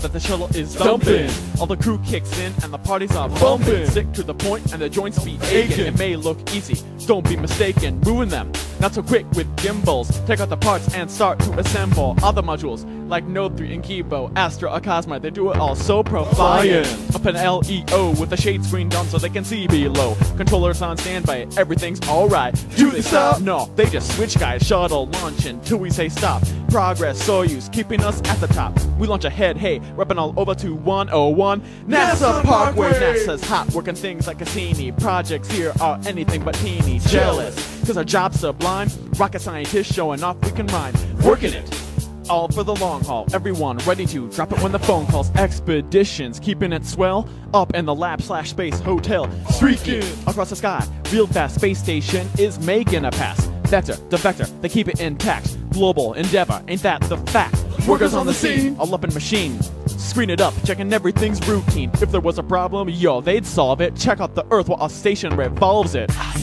that 0.00 0.12
the 0.12 0.20
shuttle 0.20 0.48
is 0.56 0.74
dumping, 0.74 1.30
all 1.58 1.66
the 1.66 1.76
crew 1.76 1.98
kicks 2.04 2.38
in 2.38 2.52
and 2.62 2.72
the 2.72 2.78
parties 2.78 3.14
are 3.16 3.28
bumping. 3.28 3.86
Stick 3.86 4.12
to 4.12 4.22
the 4.22 4.34
point 4.34 4.72
and 4.72 4.80
the 4.82 4.88
joints 4.88 5.22
be 5.24 5.38
aching. 5.50 5.86
It 5.86 5.98
may 5.98 6.16
look 6.16 6.38
easy, 6.54 6.82
don't 7.06 7.28
be 7.28 7.36
mistaken. 7.36 8.00
Ruin 8.02 8.28
them, 8.28 8.52
not 8.80 8.94
so 8.94 9.02
quick 9.02 9.30
with 9.32 9.54
gimbals. 9.56 10.08
Take 10.26 10.40
out 10.40 10.48
the 10.48 10.56
parts 10.56 10.94
and 10.94 11.10
start 11.10 11.38
to 11.40 11.58
assemble 11.58 12.16
other 12.22 12.42
modules 12.42 12.84
like 13.10 13.24
Node 13.26 13.56
3 13.56 13.74
and 13.74 13.84
Kibo, 13.84 14.32
Astra, 14.36 14.72
or 14.72 14.80
Cosma. 14.80 15.20
They 15.20 15.30
do 15.30 15.50
it 15.50 15.58
all 15.58 15.74
so 15.74 16.02
profiant. 16.02 17.14
Up 17.14 17.26
an 17.26 17.34
LEO 17.34 18.10
with 18.18 18.30
the 18.30 18.36
shade 18.36 18.64
screen 18.64 18.88
down 18.88 19.06
so 19.06 19.18
they 19.18 19.28
can 19.28 19.44
see 19.44 19.66
below. 19.66 20.16
Controllers 20.36 20.80
on 20.80 20.96
standby, 20.96 21.48
everything's 21.56 22.00
alright. 22.08 22.54
Do 22.76 22.90
they 22.90 23.02
stop? 23.02 23.40
No, 23.42 23.70
they 23.76 23.86
just 23.86 24.16
switch 24.16 24.38
guys. 24.38 24.62
Shuttle 24.62 25.06
launch 25.08 25.44
until 25.44 25.78
we 25.78 25.90
say 25.90 26.08
stop. 26.08 26.42
Progress, 26.68 27.20
Soyuz, 27.26 27.70
keeping 27.72 28.02
us 28.02 28.20
at 28.28 28.40
the 28.40 28.46
top. 28.46 28.78
We 28.98 29.08
launch 29.08 29.24
ahead, 29.24 29.56
hey, 29.56 29.80
repping 29.96 30.18
all 30.18 30.32
over 30.36 30.54
to 30.54 30.74
101. 30.74 31.60
NASA 31.88 32.42
Parkway, 32.44 32.92
NASA's 32.92 33.44
hot, 33.44 33.70
working 33.72 33.96
things 33.96 34.28
like 34.28 34.38
Cassini. 34.38 34.92
Projects 34.92 35.50
here 35.50 35.72
are 35.80 36.00
anything 36.06 36.44
but 36.44 36.54
teeny. 36.56 37.00
Jealous, 37.00 37.54
cause 37.84 37.96
our 37.96 38.04
job's 38.04 38.40
sublime. 38.40 38.88
Rocket 39.18 39.40
scientists 39.40 39.92
showing 39.92 40.22
off 40.22 40.40
we 40.44 40.52
can 40.52 40.68
rhyme. 40.68 40.94
Working 41.24 41.54
it 41.54 41.89
all 42.28 42.48
for 42.48 42.62
the 42.62 42.74
long 42.76 43.02
haul. 43.04 43.26
Everyone 43.32 43.78
ready 43.78 44.06
to 44.06 44.28
drop 44.30 44.52
it 44.52 44.60
when 44.62 44.72
the 44.72 44.78
phone 44.78 45.06
calls. 45.06 45.30
Expeditions 45.36 46.40
keeping 46.40 46.72
it 46.72 46.84
swell. 46.84 47.28
Up 47.54 47.74
in 47.74 47.84
the 47.84 47.94
lab 47.94 48.22
slash 48.22 48.50
space 48.50 48.78
hotel. 48.80 49.30
Streaking 49.50 50.02
across 50.26 50.50
the 50.50 50.56
sky. 50.56 50.86
Real 51.12 51.26
fast 51.26 51.56
space 51.56 51.78
station 51.78 52.28
is 52.38 52.58
making 52.66 53.04
a 53.04 53.10
pass. 53.10 53.46
Vector, 53.66 53.94
the 54.08 54.16
vector, 54.16 54.44
they 54.60 54.68
keep 54.68 54.88
it 54.88 55.00
intact. 55.00 55.56
Global 55.70 56.14
endeavor, 56.14 56.62
ain't 56.66 56.82
that 56.82 57.00
the 57.02 57.16
fact? 57.18 57.56
Workers 57.86 58.14
on 58.14 58.26
the 58.26 58.34
scene, 58.34 58.76
all 58.78 58.92
up 58.94 59.04
in 59.04 59.14
machine. 59.14 59.60
Screen 59.86 60.30
it 60.30 60.40
up, 60.40 60.52
checking 60.64 60.92
everything's 60.92 61.46
routine. 61.48 61.90
If 61.94 62.10
there 62.10 62.20
was 62.20 62.38
a 62.38 62.42
problem, 62.42 62.88
yo, 62.88 63.20
they'd 63.20 63.46
solve 63.46 63.80
it. 63.80 63.94
Check 63.96 64.20
out 64.20 64.34
the 64.34 64.44
Earth 64.50 64.68
while 64.68 64.82
our 64.82 64.90
station 64.90 65.36
revolves 65.36 65.94
it. 65.94 66.10
Ah, 66.14 66.36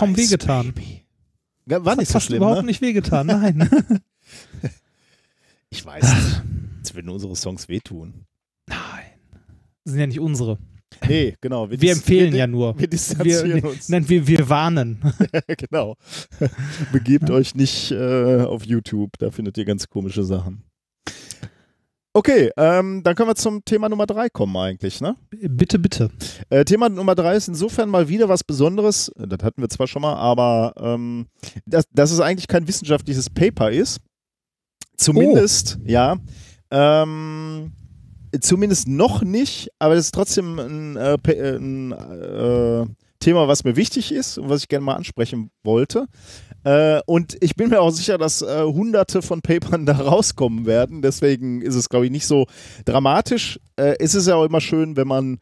kaum 0.00 0.16
wehgetan. 0.16 0.74
Ja, 1.66 1.84
War 1.84 1.96
nicht 1.96 2.08
so 2.08 2.14
Fast 2.14 2.26
schlimm, 2.26 2.38
überhaupt 2.38 2.62
ne? 2.62 2.66
nicht 2.66 2.80
wehgetan, 2.80 3.26
nein. 3.26 3.68
Ich 5.72 5.84
weiß 5.86 6.02
nicht. 6.02 6.42
Als 6.80 6.94
würden 6.94 7.10
unsere 7.10 7.36
Songs 7.36 7.68
wehtun. 7.68 8.24
nein. 8.68 8.78
Das 9.84 9.92
sind 9.92 10.00
ja 10.00 10.06
nicht 10.08 10.20
unsere. 10.20 10.58
Nee, 11.08 11.36
genau. 11.40 11.70
Wir 11.70 11.78
dis- 11.78 11.96
empfehlen 11.96 12.34
ja 12.34 12.46
nur. 12.46 12.78
Wir 12.78 12.88
distanzieren 12.88 13.62
Wir, 13.62 13.64
uns. 13.70 13.88
nein, 13.88 14.08
wir, 14.08 14.26
wir 14.26 14.48
warnen. 14.48 15.00
genau. 15.46 15.96
Begebt 16.92 17.30
euch 17.30 17.54
nicht 17.54 17.92
äh, 17.92 18.42
auf 18.42 18.66
YouTube, 18.66 19.12
da 19.18 19.30
findet 19.30 19.56
ihr 19.58 19.64
ganz 19.64 19.88
komische 19.88 20.24
Sachen. 20.24 20.64
Okay, 22.20 22.50
ähm, 22.58 23.02
dann 23.02 23.14
können 23.14 23.30
wir 23.30 23.34
zum 23.34 23.64
Thema 23.64 23.88
Nummer 23.88 24.04
drei 24.04 24.28
kommen 24.28 24.54
eigentlich, 24.54 25.00
ne? 25.00 25.16
bitte, 25.30 25.78
bitte. 25.78 26.10
Äh, 26.50 26.66
Thema 26.66 26.90
Nummer 26.90 27.14
drei 27.14 27.34
ist 27.34 27.48
insofern 27.48 27.88
mal 27.88 28.10
wieder 28.10 28.28
was 28.28 28.44
Besonderes. 28.44 29.10
Das 29.16 29.42
hatten 29.42 29.62
wir 29.62 29.70
zwar 29.70 29.86
schon 29.86 30.02
mal, 30.02 30.16
aber 30.16 30.74
ähm, 30.76 31.28
dass, 31.64 31.84
dass 31.94 32.10
es 32.10 32.20
eigentlich 32.20 32.46
kein 32.46 32.68
wissenschaftliches 32.68 33.30
Paper 33.30 33.70
ist. 33.70 34.02
Zumindest, 34.98 35.78
ja. 35.86 36.18
Ähm, 36.70 37.72
zumindest 38.38 38.86
noch 38.86 39.22
nicht, 39.22 39.70
aber 39.78 39.94
es 39.94 40.04
ist 40.04 40.14
trotzdem 40.14 40.58
ein, 40.58 40.96
äh, 40.96 41.14
äh, 41.14 41.56
ein 41.56 41.92
äh, 41.92 42.84
Thema, 43.20 43.48
was 43.48 43.64
mir 43.64 43.76
wichtig 43.76 44.12
ist 44.12 44.36
und 44.36 44.50
was 44.50 44.60
ich 44.60 44.68
gerne 44.68 44.84
mal 44.84 44.96
ansprechen 44.96 45.50
wollte. 45.64 46.06
Äh, 46.64 47.00
und 47.06 47.36
ich 47.40 47.54
bin 47.56 47.70
mir 47.70 47.80
auch 47.80 47.90
sicher, 47.90 48.18
dass 48.18 48.42
äh, 48.42 48.62
hunderte 48.62 49.22
von 49.22 49.40
Papern 49.40 49.86
da 49.86 49.96
rauskommen 49.96 50.66
werden. 50.66 51.02
Deswegen 51.02 51.62
ist 51.62 51.74
es, 51.74 51.88
glaube 51.88 52.06
ich, 52.06 52.12
nicht 52.12 52.26
so 52.26 52.46
dramatisch. 52.84 53.58
Äh, 53.76 53.96
es 53.98 54.14
ist 54.14 54.28
ja 54.28 54.36
auch 54.36 54.44
immer 54.44 54.60
schön, 54.60 54.96
wenn 54.96 55.08
man 55.08 55.38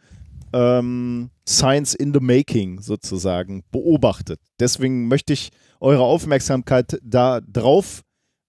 ähm, 0.53 1.31
Science 1.47 1.95
in 1.95 2.13
the 2.15 2.21
Making 2.21 2.81
sozusagen 2.81 3.65
beobachtet. 3.71 4.41
Deswegen 4.61 5.09
möchte 5.09 5.33
ich 5.33 5.51
eure 5.81 6.03
Aufmerksamkeit 6.03 6.99
da 7.03 7.41
drauf 7.41 8.03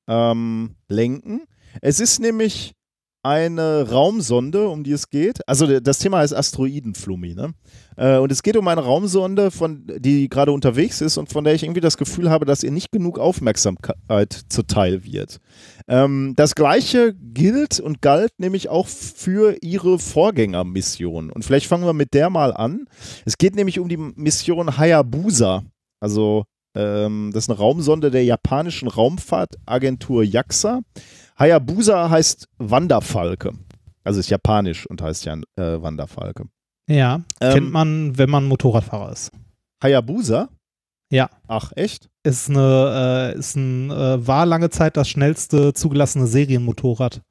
ähm, 0.08 0.76
lenken. 0.88 1.42
Es 1.82 2.00
ist 2.00 2.20
nämlich 2.20 2.74
eine 3.22 3.90
Raumsonde, 3.90 4.70
um 4.70 4.84
die 4.84 4.94
es 4.94 5.10
geht. 5.10 5.48
Also 5.48 5.80
das 5.80 6.00
Thema 6.00 6.20
heißt 6.20 6.34
Asteroidenflummi, 6.34 7.36
ne? 7.36 7.54
Äh, 7.98 8.18
und 8.18 8.32
es 8.32 8.44
geht 8.44 8.56
um 8.56 8.68
eine 8.68 8.82
Raumsonde, 8.82 9.52
von, 9.52 9.86
die 9.98 10.30
gerade 10.30 10.52
unterwegs 10.52 11.02
ist 11.02 11.18
und 11.18 11.30
von 11.30 11.44
der 11.44 11.54
ich 11.54 11.64
irgendwie 11.64 11.82
das 11.82 11.98
Gefühl 11.98 12.30
habe, 12.30 12.46
dass 12.46 12.64
ihr 12.64 12.72
nicht 12.72 12.92
genug 12.92 13.20
Aufmerksamkeit 13.20 14.46
zuteil 14.48 15.04
wird. 15.04 15.40
Ähm, 15.88 16.34
das 16.38 16.56
gleiche 16.56 17.14
gilt 17.14 17.80
und 17.80 18.02
galt 18.02 18.32
nämlich 18.38 18.70
auch 18.70 18.88
für 18.88 19.58
ihre 19.62 20.00
Vorgängermission. 20.00 21.30
Und 21.30 21.44
vielleicht 21.44 21.68
fangen 21.68 21.86
wir 21.86 21.94
mit 21.94 22.14
der 22.14 22.30
mal 22.30 22.54
an. 22.54 22.86
Es 23.26 23.38
geht 23.38 23.56
nämlich 23.56 23.80
um 23.80 23.90
die 23.90 23.98
Mission 23.98 24.78
Hayabusa. 24.78 25.64
Also 26.00 26.46
ähm, 26.76 27.32
das 27.34 27.44
ist 27.46 27.50
eine 27.50 27.58
Raumsonde 27.60 28.12
der 28.12 28.24
japanischen 28.24 28.88
Raumfahrtagentur 28.88 30.24
JAXA. 30.24 30.82
Hayabusa 31.38 32.10
heißt 32.10 32.48
Wanderfalke. 32.58 33.54
Also 34.04 34.20
ist 34.20 34.30
japanisch 34.30 34.86
und 34.88 35.02
heißt 35.02 35.26
ja 35.26 35.36
äh, 35.56 35.82
Wanderfalke. 35.82 36.46
Ja, 36.88 37.22
Ähm, 37.42 37.54
kennt 37.54 37.72
man, 37.72 38.18
wenn 38.18 38.30
man 38.30 38.46
Motorradfahrer 38.48 39.12
ist. 39.12 39.32
Hayabusa? 39.84 40.50
Ja. 41.12 41.30
Ach, 41.48 41.72
echt? 41.76 42.10
Ist 42.24 42.50
eine, 42.50 43.32
äh, 43.36 43.40
ist 43.40 43.56
ein, 43.56 43.90
äh, 43.92 44.28
war 44.28 44.46
lange 44.46 44.70
Zeit 44.70 44.98
das 44.98 45.10
schnellste 45.10 45.74
zugelassene 45.74 46.28
Serienmotorrad 46.28 47.22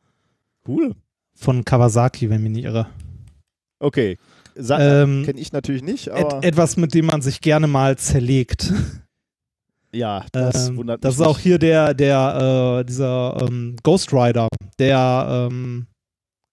Cool. 0.67 0.95
von 1.35 1.65
Kawasaki, 1.65 2.31
wenn 2.31 2.43
mich 2.43 2.53
nicht 2.53 2.65
irre. 2.65 2.87
Okay. 3.81 4.19
Sa 4.57 4.79
Ähm, 5.03 5.23
Kenne 5.25 5.39
ich 5.41 5.53
natürlich 5.53 5.83
nicht, 5.83 6.11
aber 6.11 6.39
Et, 6.39 6.45
etwas, 6.45 6.77
mit 6.77 6.95
dem 6.95 7.07
man 7.07 7.23
sich 7.23 7.41
gerne 7.41 7.67
mal 7.69 7.97
zerlegt. 7.99 8.73
ja, 9.93 10.25
das 10.33 10.69
Ähm, 10.69 10.77
wundert 10.77 11.05
das 11.05 11.15
ist 11.15 11.21
auch 11.21 11.39
hier 11.39 11.59
der, 11.59 11.95
der, 11.95 12.81
äh, 12.81 12.85
dieser 12.85 13.39
ähm, 13.43 13.77
Ghost 13.83 14.13
Rider, 14.13 14.49
der, 14.79 15.49
ähm, 15.51 15.87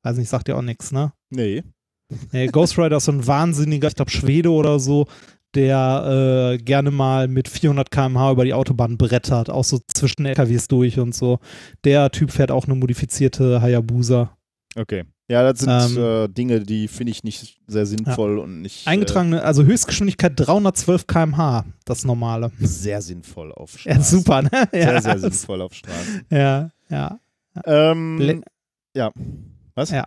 weiß 0.04 0.18
nicht, 0.18 0.30
sagt 0.30 0.48
ja 0.48 0.56
auch 0.56 0.62
nichts, 0.62 0.92
ne? 0.92 1.12
Nee. 1.30 1.64
Nee, 2.32 2.48
Ghost 2.48 2.78
Rider 2.78 2.98
ist 2.98 3.06
so 3.06 3.12
ein 3.12 3.26
wahnsinniger, 3.26 3.88
ich 3.88 3.96
glaube 3.96 4.12
Schwede 4.12 4.52
oder 4.52 4.80
so, 4.80 5.08
der 5.56 6.54
äh, 6.54 6.58
gerne 6.58 6.92
mal 6.92 7.28
mit 7.28 7.48
400 7.48 7.90
km/h 7.90 8.32
über 8.32 8.46
die 8.46 8.54
Autobahn 8.54 8.98
brettert, 8.98 9.50
auch 9.50 9.64
so 9.64 9.80
zwischen 9.94 10.26
LKWs 10.26 10.68
durch 10.68 11.00
und 11.00 11.16
so. 11.16 11.40
Der 11.84 12.12
Typ 12.12 12.32
fährt 12.32 12.52
auch 12.52 12.66
eine 12.66 12.76
modifizierte 12.76 13.62
Hayabusa. 13.62 14.38
Okay. 14.76 15.06
Ja, 15.28 15.42
das 15.42 15.60
sind 15.60 15.98
Ähm, 15.98 16.04
äh, 16.04 16.28
Dinge, 16.28 16.60
die 16.62 16.88
finde 16.88 17.12
ich 17.12 17.24
nicht 17.24 17.60
sehr 17.66 17.88
sinnvoll 17.88 18.38
und 18.38 18.62
nicht 18.62 18.88
Eingetragene, 18.88 19.42
also 19.42 19.64
Höchstgeschwindigkeit 19.64 20.34
312 20.36 21.08
km/h, 21.08 21.66
das 21.84 22.06
normale. 22.06 22.52
äh, 22.60 22.66
sehr 22.66 23.02
sinnvoll 23.02 23.52
auf 23.52 23.72
Straßen. 23.78 24.02
Ja, 24.02 24.06
super, 24.06 24.42
ne? 24.44 24.50
Sehr, 24.72 24.94
ja, 24.94 25.02
sehr 25.02 25.20
sinnvoll 25.20 25.62
auf 25.62 25.74
Straßen. 25.74 26.26
Ja, 26.30 26.70
ja. 26.90 27.20
Ähm, 27.66 28.44
ja. 28.96 29.12
Was? 29.74 29.90
Ja. 29.90 30.06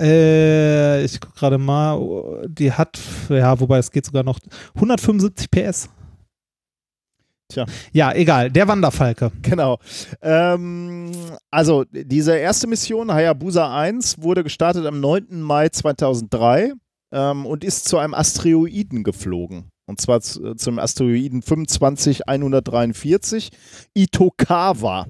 Äh, 0.00 1.04
ich 1.04 1.20
gucke 1.20 1.38
gerade 1.38 1.58
mal, 1.58 2.46
die 2.48 2.72
hat, 2.72 2.98
ja, 3.28 3.58
wobei 3.60 3.78
es 3.78 3.90
geht 3.90 4.04
sogar 4.06 4.22
noch 4.22 4.38
175 4.74 5.50
PS. 5.50 5.88
Tja. 7.50 7.66
Ja, 7.92 8.14
egal, 8.14 8.50
der 8.50 8.66
Wanderfalke. 8.68 9.30
Genau. 9.42 9.78
Ähm, 10.22 11.10
also, 11.50 11.84
diese 11.90 12.36
erste 12.36 12.66
Mission, 12.66 13.12
Hayabusa 13.12 13.76
1, 13.76 14.22
wurde 14.22 14.42
gestartet 14.44 14.86
am 14.86 15.00
9. 15.00 15.42
Mai 15.42 15.68
2003 15.68 16.72
ähm, 17.12 17.46
und 17.46 17.64
ist 17.64 17.88
zu 17.88 17.98
einem 17.98 18.14
Asteroiden 18.14 19.02
geflogen. 19.02 19.70
Und 19.86 20.00
zwar 20.00 20.20
zu, 20.20 20.54
zum 20.54 20.78
Asteroiden 20.78 21.42
25143, 21.42 23.50
Itokawa. 23.94 25.08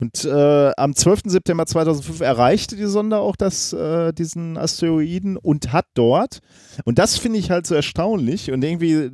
Und 0.00 0.24
äh, 0.24 0.70
am 0.76 0.94
12. 0.94 1.22
September 1.24 1.66
2005 1.66 2.20
erreichte 2.20 2.76
die 2.76 2.86
Sonde 2.86 3.18
auch 3.18 3.36
das, 3.36 3.72
äh, 3.72 4.12
diesen 4.12 4.56
Asteroiden 4.56 5.36
und 5.36 5.72
hat 5.72 5.86
dort, 5.94 6.38
und 6.84 6.98
das 6.98 7.18
finde 7.18 7.38
ich 7.38 7.50
halt 7.50 7.66
so 7.66 7.74
erstaunlich, 7.74 8.52
und 8.52 8.62
irgendwie, 8.62 9.10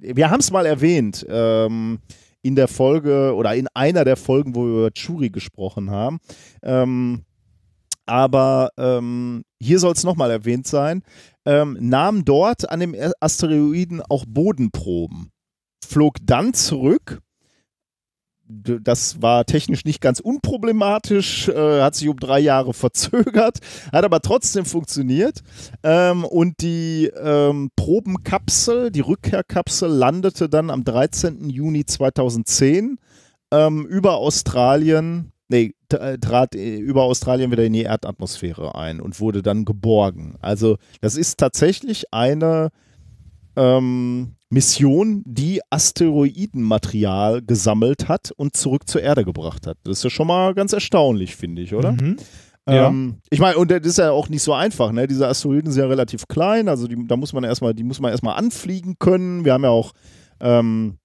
wir 0.00 0.30
haben 0.30 0.40
es 0.40 0.50
mal 0.52 0.66
erwähnt, 0.66 1.26
ähm, 1.28 1.98
in 2.42 2.56
der 2.56 2.68
Folge 2.68 3.34
oder 3.34 3.54
in 3.54 3.68
einer 3.74 4.04
der 4.04 4.16
Folgen, 4.16 4.54
wo 4.54 4.64
wir 4.64 4.72
über 4.72 4.90
Churi 4.92 5.30
gesprochen 5.30 5.90
haben. 5.90 6.18
Ähm, 6.62 7.22
aber 8.04 8.70
ähm, 8.76 9.44
hier 9.60 9.78
soll 9.78 9.92
es 9.92 10.04
nochmal 10.04 10.30
erwähnt 10.30 10.66
sein, 10.66 11.02
ähm, 11.46 11.76
nahm 11.80 12.24
dort 12.24 12.68
an 12.68 12.80
dem 12.80 12.96
Asteroiden 13.20 14.02
auch 14.08 14.24
Bodenproben, 14.26 15.30
flog 15.84 16.16
dann 16.22 16.52
zurück. 16.54 17.20
Das 18.64 19.22
war 19.22 19.44
technisch 19.44 19.84
nicht 19.84 20.00
ganz 20.00 20.20
unproblematisch, 20.20 21.48
äh, 21.48 21.80
hat 21.80 21.94
sich 21.94 22.08
um 22.08 22.18
drei 22.18 22.40
Jahre 22.40 22.74
verzögert, 22.74 23.58
hat 23.92 24.04
aber 24.04 24.20
trotzdem 24.20 24.64
funktioniert. 24.64 25.42
Ähm, 25.82 26.24
und 26.24 26.60
die 26.60 27.10
ähm, 27.20 27.70
Probenkapsel, 27.76 28.90
die 28.90 29.00
Rückkehrkapsel, 29.00 29.88
landete 29.88 30.48
dann 30.48 30.70
am 30.70 30.84
13. 30.84 31.48
Juni 31.50 31.84
2010 31.84 32.98
ähm, 33.52 33.86
über 33.86 34.16
Australien, 34.16 35.32
nee, 35.48 35.74
äh, 35.90 36.18
trat 36.18 36.54
äh, 36.54 36.76
über 36.76 37.04
Australien 37.04 37.50
wieder 37.50 37.64
in 37.64 37.72
die 37.72 37.82
Erdatmosphäre 37.82 38.74
ein 38.74 39.00
und 39.00 39.20
wurde 39.20 39.42
dann 39.42 39.64
geborgen. 39.64 40.36
Also 40.40 40.76
das 41.00 41.16
ist 41.16 41.38
tatsächlich 41.38 42.12
eine 42.12 42.70
ähm, 43.56 44.36
Mission, 44.52 45.22
die 45.24 45.62
Asteroidenmaterial 45.70 47.40
gesammelt 47.40 48.08
hat 48.08 48.32
und 48.36 48.54
zurück 48.54 48.86
zur 48.86 49.00
Erde 49.00 49.24
gebracht 49.24 49.66
hat. 49.66 49.78
Das 49.84 49.98
ist 49.98 50.04
ja 50.04 50.10
schon 50.10 50.26
mal 50.26 50.52
ganz 50.52 50.74
erstaunlich, 50.74 51.36
finde 51.36 51.62
ich, 51.62 51.74
oder? 51.74 51.92
Mhm. 51.92 52.16
Ja. 52.68 52.88
Ähm, 52.88 53.16
ich 53.30 53.40
meine, 53.40 53.56
und 53.56 53.70
das 53.70 53.80
ist 53.86 53.98
ja 53.98 54.10
auch 54.10 54.28
nicht 54.28 54.42
so 54.42 54.52
einfach, 54.52 54.92
ne? 54.92 55.06
Diese 55.06 55.26
Asteroiden 55.26 55.72
sind 55.72 55.82
ja 55.82 55.88
relativ 55.88 56.28
klein, 56.28 56.68
also 56.68 56.86
die, 56.86 56.96
da 57.08 57.16
muss 57.16 57.32
man 57.32 57.44
erstmal, 57.44 57.72
die 57.72 57.82
muss 57.82 57.98
man 57.98 58.10
erstmal 58.10 58.36
anfliegen 58.36 58.96
können. 58.98 59.46
Wir 59.46 59.54
haben 59.54 59.64
ja 59.64 59.70
auch 59.70 59.92
ähm, 60.38 60.98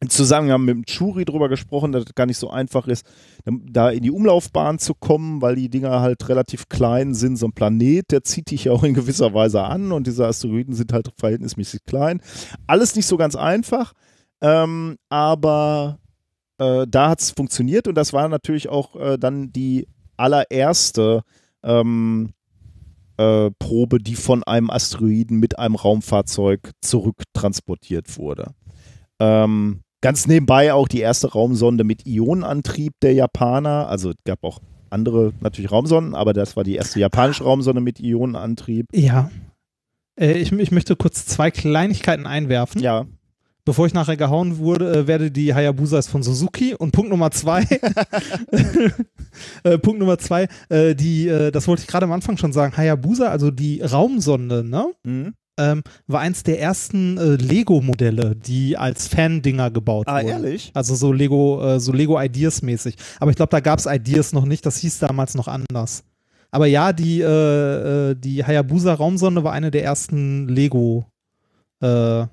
im 0.00 0.10
Zusammenhang 0.10 0.64
mit 0.64 0.74
dem 0.74 0.84
Churi 0.84 1.24
drüber 1.24 1.48
gesprochen, 1.48 1.92
dass 1.92 2.04
es 2.04 2.14
gar 2.14 2.26
nicht 2.26 2.38
so 2.38 2.50
einfach 2.50 2.86
ist, 2.88 3.06
da 3.44 3.90
in 3.90 4.02
die 4.02 4.10
Umlaufbahn 4.10 4.78
zu 4.78 4.94
kommen, 4.94 5.40
weil 5.40 5.56
die 5.56 5.68
Dinger 5.68 6.00
halt 6.00 6.28
relativ 6.28 6.68
klein 6.68 7.14
sind. 7.14 7.36
So 7.36 7.46
ein 7.46 7.52
Planet, 7.52 8.10
der 8.10 8.24
zieht 8.24 8.50
dich 8.50 8.64
ja 8.64 8.72
auch 8.72 8.82
in 8.82 8.94
gewisser 8.94 9.34
Weise 9.34 9.62
an 9.62 9.92
und 9.92 10.06
diese 10.06 10.26
Asteroiden 10.26 10.74
sind 10.74 10.92
halt 10.92 11.10
verhältnismäßig 11.16 11.84
klein. 11.84 12.20
Alles 12.66 12.96
nicht 12.96 13.06
so 13.06 13.16
ganz 13.16 13.36
einfach, 13.36 13.92
ähm, 14.40 14.96
aber 15.08 15.98
äh, 16.58 16.86
da 16.88 17.10
hat 17.10 17.20
es 17.20 17.30
funktioniert 17.30 17.88
und 17.88 17.94
das 17.94 18.12
war 18.12 18.28
natürlich 18.28 18.68
auch 18.68 18.96
äh, 18.96 19.18
dann 19.18 19.52
die 19.52 19.88
allererste 20.16 21.22
ähm, 21.62 22.34
äh, 23.16 23.50
Probe, 23.58 23.98
die 23.98 24.16
von 24.16 24.42
einem 24.42 24.70
Asteroiden 24.70 25.38
mit 25.38 25.58
einem 25.58 25.76
Raumfahrzeug 25.76 26.72
zurücktransportiert 26.80 28.18
wurde. 28.18 28.54
Ähm, 29.20 29.80
ganz 30.00 30.26
nebenbei 30.26 30.72
auch 30.72 30.88
die 30.88 31.00
erste 31.00 31.32
Raumsonde 31.32 31.84
mit 31.84 32.06
Ionenantrieb 32.06 32.94
der 33.02 33.14
Japaner. 33.14 33.88
Also 33.88 34.10
es 34.10 34.16
gab 34.24 34.44
auch 34.44 34.60
andere 34.90 35.32
natürlich 35.40 35.72
Raumsonden, 35.72 36.14
aber 36.14 36.32
das 36.32 36.56
war 36.56 36.64
die 36.64 36.76
erste 36.76 37.00
japanische 37.00 37.44
Raumsonde 37.44 37.80
mit 37.80 38.00
Ionenantrieb. 38.00 38.86
Ja. 38.92 39.30
Äh, 40.18 40.38
ich, 40.38 40.52
ich 40.52 40.70
möchte 40.70 40.96
kurz 40.96 41.26
zwei 41.26 41.50
Kleinigkeiten 41.50 42.26
einwerfen. 42.26 42.80
Ja, 42.80 43.06
Bevor 43.66 43.86
ich 43.86 43.94
nachher 43.94 44.18
gehauen 44.18 44.58
wurde, 44.58 44.92
äh, 44.92 45.06
werde 45.06 45.30
die 45.30 45.54
Hayabusa 45.54 45.98
ist 45.98 46.08
von 46.08 46.22
Suzuki. 46.22 46.74
Und 46.74 46.92
Punkt 46.92 47.10
Nummer 47.10 47.30
zwei, 47.30 47.62
äh, 49.64 49.78
Punkt 49.78 50.00
Nummer 50.00 50.18
zwei, 50.18 50.48
äh, 50.68 50.94
die, 50.94 51.28
äh, 51.28 51.50
das 51.50 51.66
wollte 51.66 51.80
ich 51.80 51.88
gerade 51.88 52.04
am 52.04 52.12
Anfang 52.12 52.36
schon 52.36 52.52
sagen, 52.52 52.76
Hayabusa, 52.76 53.28
also 53.28 53.50
die 53.50 53.80
Raumsonde, 53.80 54.64
ne? 54.64 54.92
Mhm. 55.04 55.34
Ähm, 55.56 55.82
war 56.08 56.20
eins 56.20 56.42
der 56.42 56.60
ersten 56.60 57.16
äh, 57.16 57.36
Lego-Modelle, 57.36 58.34
die 58.34 58.76
als 58.76 59.06
Fan-Dinger 59.06 59.70
gebaut 59.70 60.08
Ah, 60.08 60.16
wurden. 60.16 60.28
ehrlich? 60.28 60.72
Also 60.74 60.94
so 60.96 61.12
Lego, 61.12 61.62
äh, 61.64 61.78
so 61.80 61.92
Lego 61.92 62.20
Ideas 62.20 62.60
mäßig. 62.62 62.96
Aber 63.20 63.30
ich 63.30 63.36
glaube, 63.36 63.50
da 63.50 63.60
gab 63.60 63.78
es 63.78 63.86
Ideas 63.86 64.32
noch 64.32 64.46
nicht. 64.46 64.66
Das 64.66 64.78
hieß 64.78 64.98
damals 64.98 65.34
noch 65.36 65.46
anders. 65.46 66.02
Aber 66.50 66.66
ja, 66.66 66.92
die, 66.92 67.20
äh, 67.20 68.10
äh, 68.10 68.14
die 68.16 68.44
Hayabusa 68.44 68.94
Raumsonde 68.94 69.44
war 69.44 69.52
eine 69.52 69.70
der 69.70 69.84
ersten 69.84 70.48
Lego, 70.48 71.06
äh, 71.80 72.26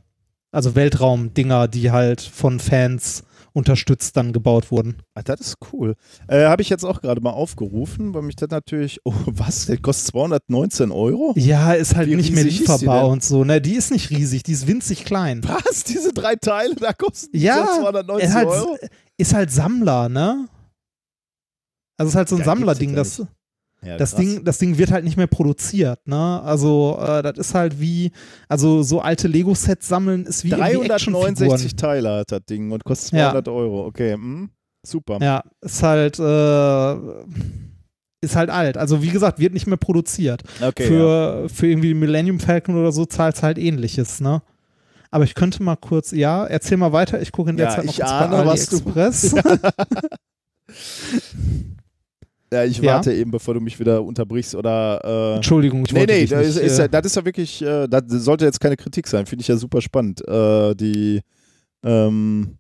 also 0.51 0.75
Weltraum-Dinger, 0.75 1.67
die 1.67 1.91
halt 1.91 2.21
von 2.21 2.59
Fans 2.59 3.23
unterstützt 3.53 4.15
dann 4.17 4.33
gebaut 4.33 4.71
wurden. 4.71 5.01
Ah, 5.13 5.21
das 5.23 5.39
ist 5.41 5.57
cool. 5.73 5.95
Äh, 6.27 6.45
Habe 6.45 6.61
ich 6.61 6.69
jetzt 6.69 6.85
auch 6.85 7.01
gerade 7.01 7.21
mal 7.21 7.31
aufgerufen, 7.31 8.13
weil 8.13 8.21
mich 8.21 8.35
das 8.35 8.49
natürlich, 8.49 8.99
oh 9.05 9.13
was, 9.27 9.65
der 9.65 9.77
kostet 9.77 10.07
219 10.11 10.91
Euro? 10.91 11.33
Ja, 11.35 11.73
ist 11.73 11.95
halt 11.95 12.09
Wie 12.09 12.15
nicht 12.15 12.33
mehr 12.33 12.43
lieferbar 12.43 13.07
und 13.07 13.23
so. 13.23 13.43
Ne, 13.43 13.61
die 13.61 13.75
ist 13.75 13.91
nicht 13.91 14.09
riesig, 14.09 14.43
die 14.43 14.53
ist 14.53 14.67
winzig 14.67 15.05
klein. 15.05 15.41
Was? 15.45 15.83
Diese 15.83 16.13
drei 16.13 16.35
Teile, 16.35 16.75
da 16.75 16.93
kosten 16.93 17.35
Ja, 17.37 17.67
so 17.75 17.81
290 17.81 18.27
ist 18.29 18.35
halt, 18.35 18.47
Euro? 18.47 18.77
ist 19.17 19.33
halt 19.33 19.51
Sammler, 19.51 20.09
ne? 20.09 20.47
Also 21.97 22.09
ist 22.09 22.15
halt 22.15 22.29
so 22.29 22.35
ein 22.35 22.39
Ja, 22.39 22.45
Sammlerding, 22.45 22.95
das. 22.95 23.21
Ja, 23.83 23.97
Das 23.97 24.11
krass. 24.11 24.19
Ding, 24.19 24.43
das 24.43 24.57
Ding 24.59 24.77
wird 24.77 24.91
halt 24.91 25.03
nicht 25.03 25.17
mehr 25.17 25.25
produziert, 25.27 26.07
ne? 26.07 26.41
Also, 26.43 26.99
äh, 27.01 27.23
das 27.23 27.37
ist 27.37 27.55
halt 27.55 27.79
wie, 27.79 28.11
also 28.47 28.83
so 28.83 29.01
alte 29.01 29.27
Lego-Sets 29.27 29.87
sammeln 29.87 30.25
ist 30.25 30.43
wie 30.43 30.49
irgendwie 30.51 30.87
369 30.87 31.47
Actionfiguren. 31.47 31.77
Teile 31.77 32.09
hat 32.19 32.31
das 32.31 32.45
Ding 32.45 32.71
und 32.71 32.83
kostet 32.83 33.13
Ja. 33.13 33.31
200 33.31 33.47
Euro. 33.47 33.85
Okay, 33.87 34.13
hm, 34.13 34.51
super. 34.85 35.17
Ja, 35.19 35.43
ist 35.61 35.81
halt, 35.81 36.19
äh, 36.19 36.95
ist 38.23 38.35
halt 38.35 38.51
alt. 38.51 38.77
Also, 38.77 39.01
wie 39.01 39.09
gesagt, 39.09 39.39
wird 39.39 39.53
nicht 39.55 39.65
mehr 39.65 39.77
produziert. 39.77 40.43
Okay, 40.61 40.83
ja. 40.83 40.89
für, 40.89 41.49
für 41.49 41.65
irgendwie 41.67 41.95
Millennium 41.95 42.39
Falcon 42.39 42.75
oder 42.75 42.91
so 42.91 43.05
zahlt 43.05 43.35
es 43.35 43.41
halt 43.41 43.57
ähnliches, 43.57 44.19
ne? 44.21 44.43
Aber 45.09 45.23
ich 45.23 45.33
könnte 45.33 45.63
mal 45.63 45.75
kurz, 45.75 46.11
ja, 46.11 46.45
erzähl 46.45 46.77
mal 46.77 46.93
weiter. 46.93 47.19
Ich 47.19 47.31
gucke 47.31 47.49
in 47.49 47.57
der 47.57 47.65
Ja, 47.69 47.75
Zeit 47.77 47.85
noch 47.85 47.93
ich 47.93 47.99
kurz 47.99 48.11
ahne, 48.11 48.37
bei 48.37 48.45
was 48.45 48.67
du- 48.69 48.77
AliExpress. 48.77 49.35
Ja, 52.53 52.65
ich 52.65 52.77
Ja. 52.79 52.95
warte 52.95 53.13
eben, 53.13 53.31
bevor 53.31 53.53
du 53.53 53.61
mich 53.61 53.79
wieder 53.79 54.03
unterbrichst 54.03 54.55
oder. 54.55 54.99
Äh, 55.03 55.35
Entschuldigung, 55.37 55.83
ich 55.85 55.93
nee, 55.93 55.99
wollte 56.01 56.13
nee, 56.13 56.25
das 56.25 56.55
nicht, 56.55 56.65
ist, 56.65 56.79
äh, 56.79 56.81
ja, 56.81 56.87
das 56.89 57.05
ist 57.05 57.15
ja 57.15 57.25
wirklich, 57.25 57.61
äh, 57.61 57.87
das 57.87 58.03
sollte 58.09 58.45
jetzt 58.45 58.59
keine 58.59 58.75
Kritik 58.75 59.07
sein, 59.07 59.25
finde 59.25 59.41
ich 59.41 59.47
ja 59.47 59.55
super 59.55 59.79
spannend. 59.81 60.21
Äh, 60.27 60.75
die, 60.75 61.21
ähm, 61.83 62.57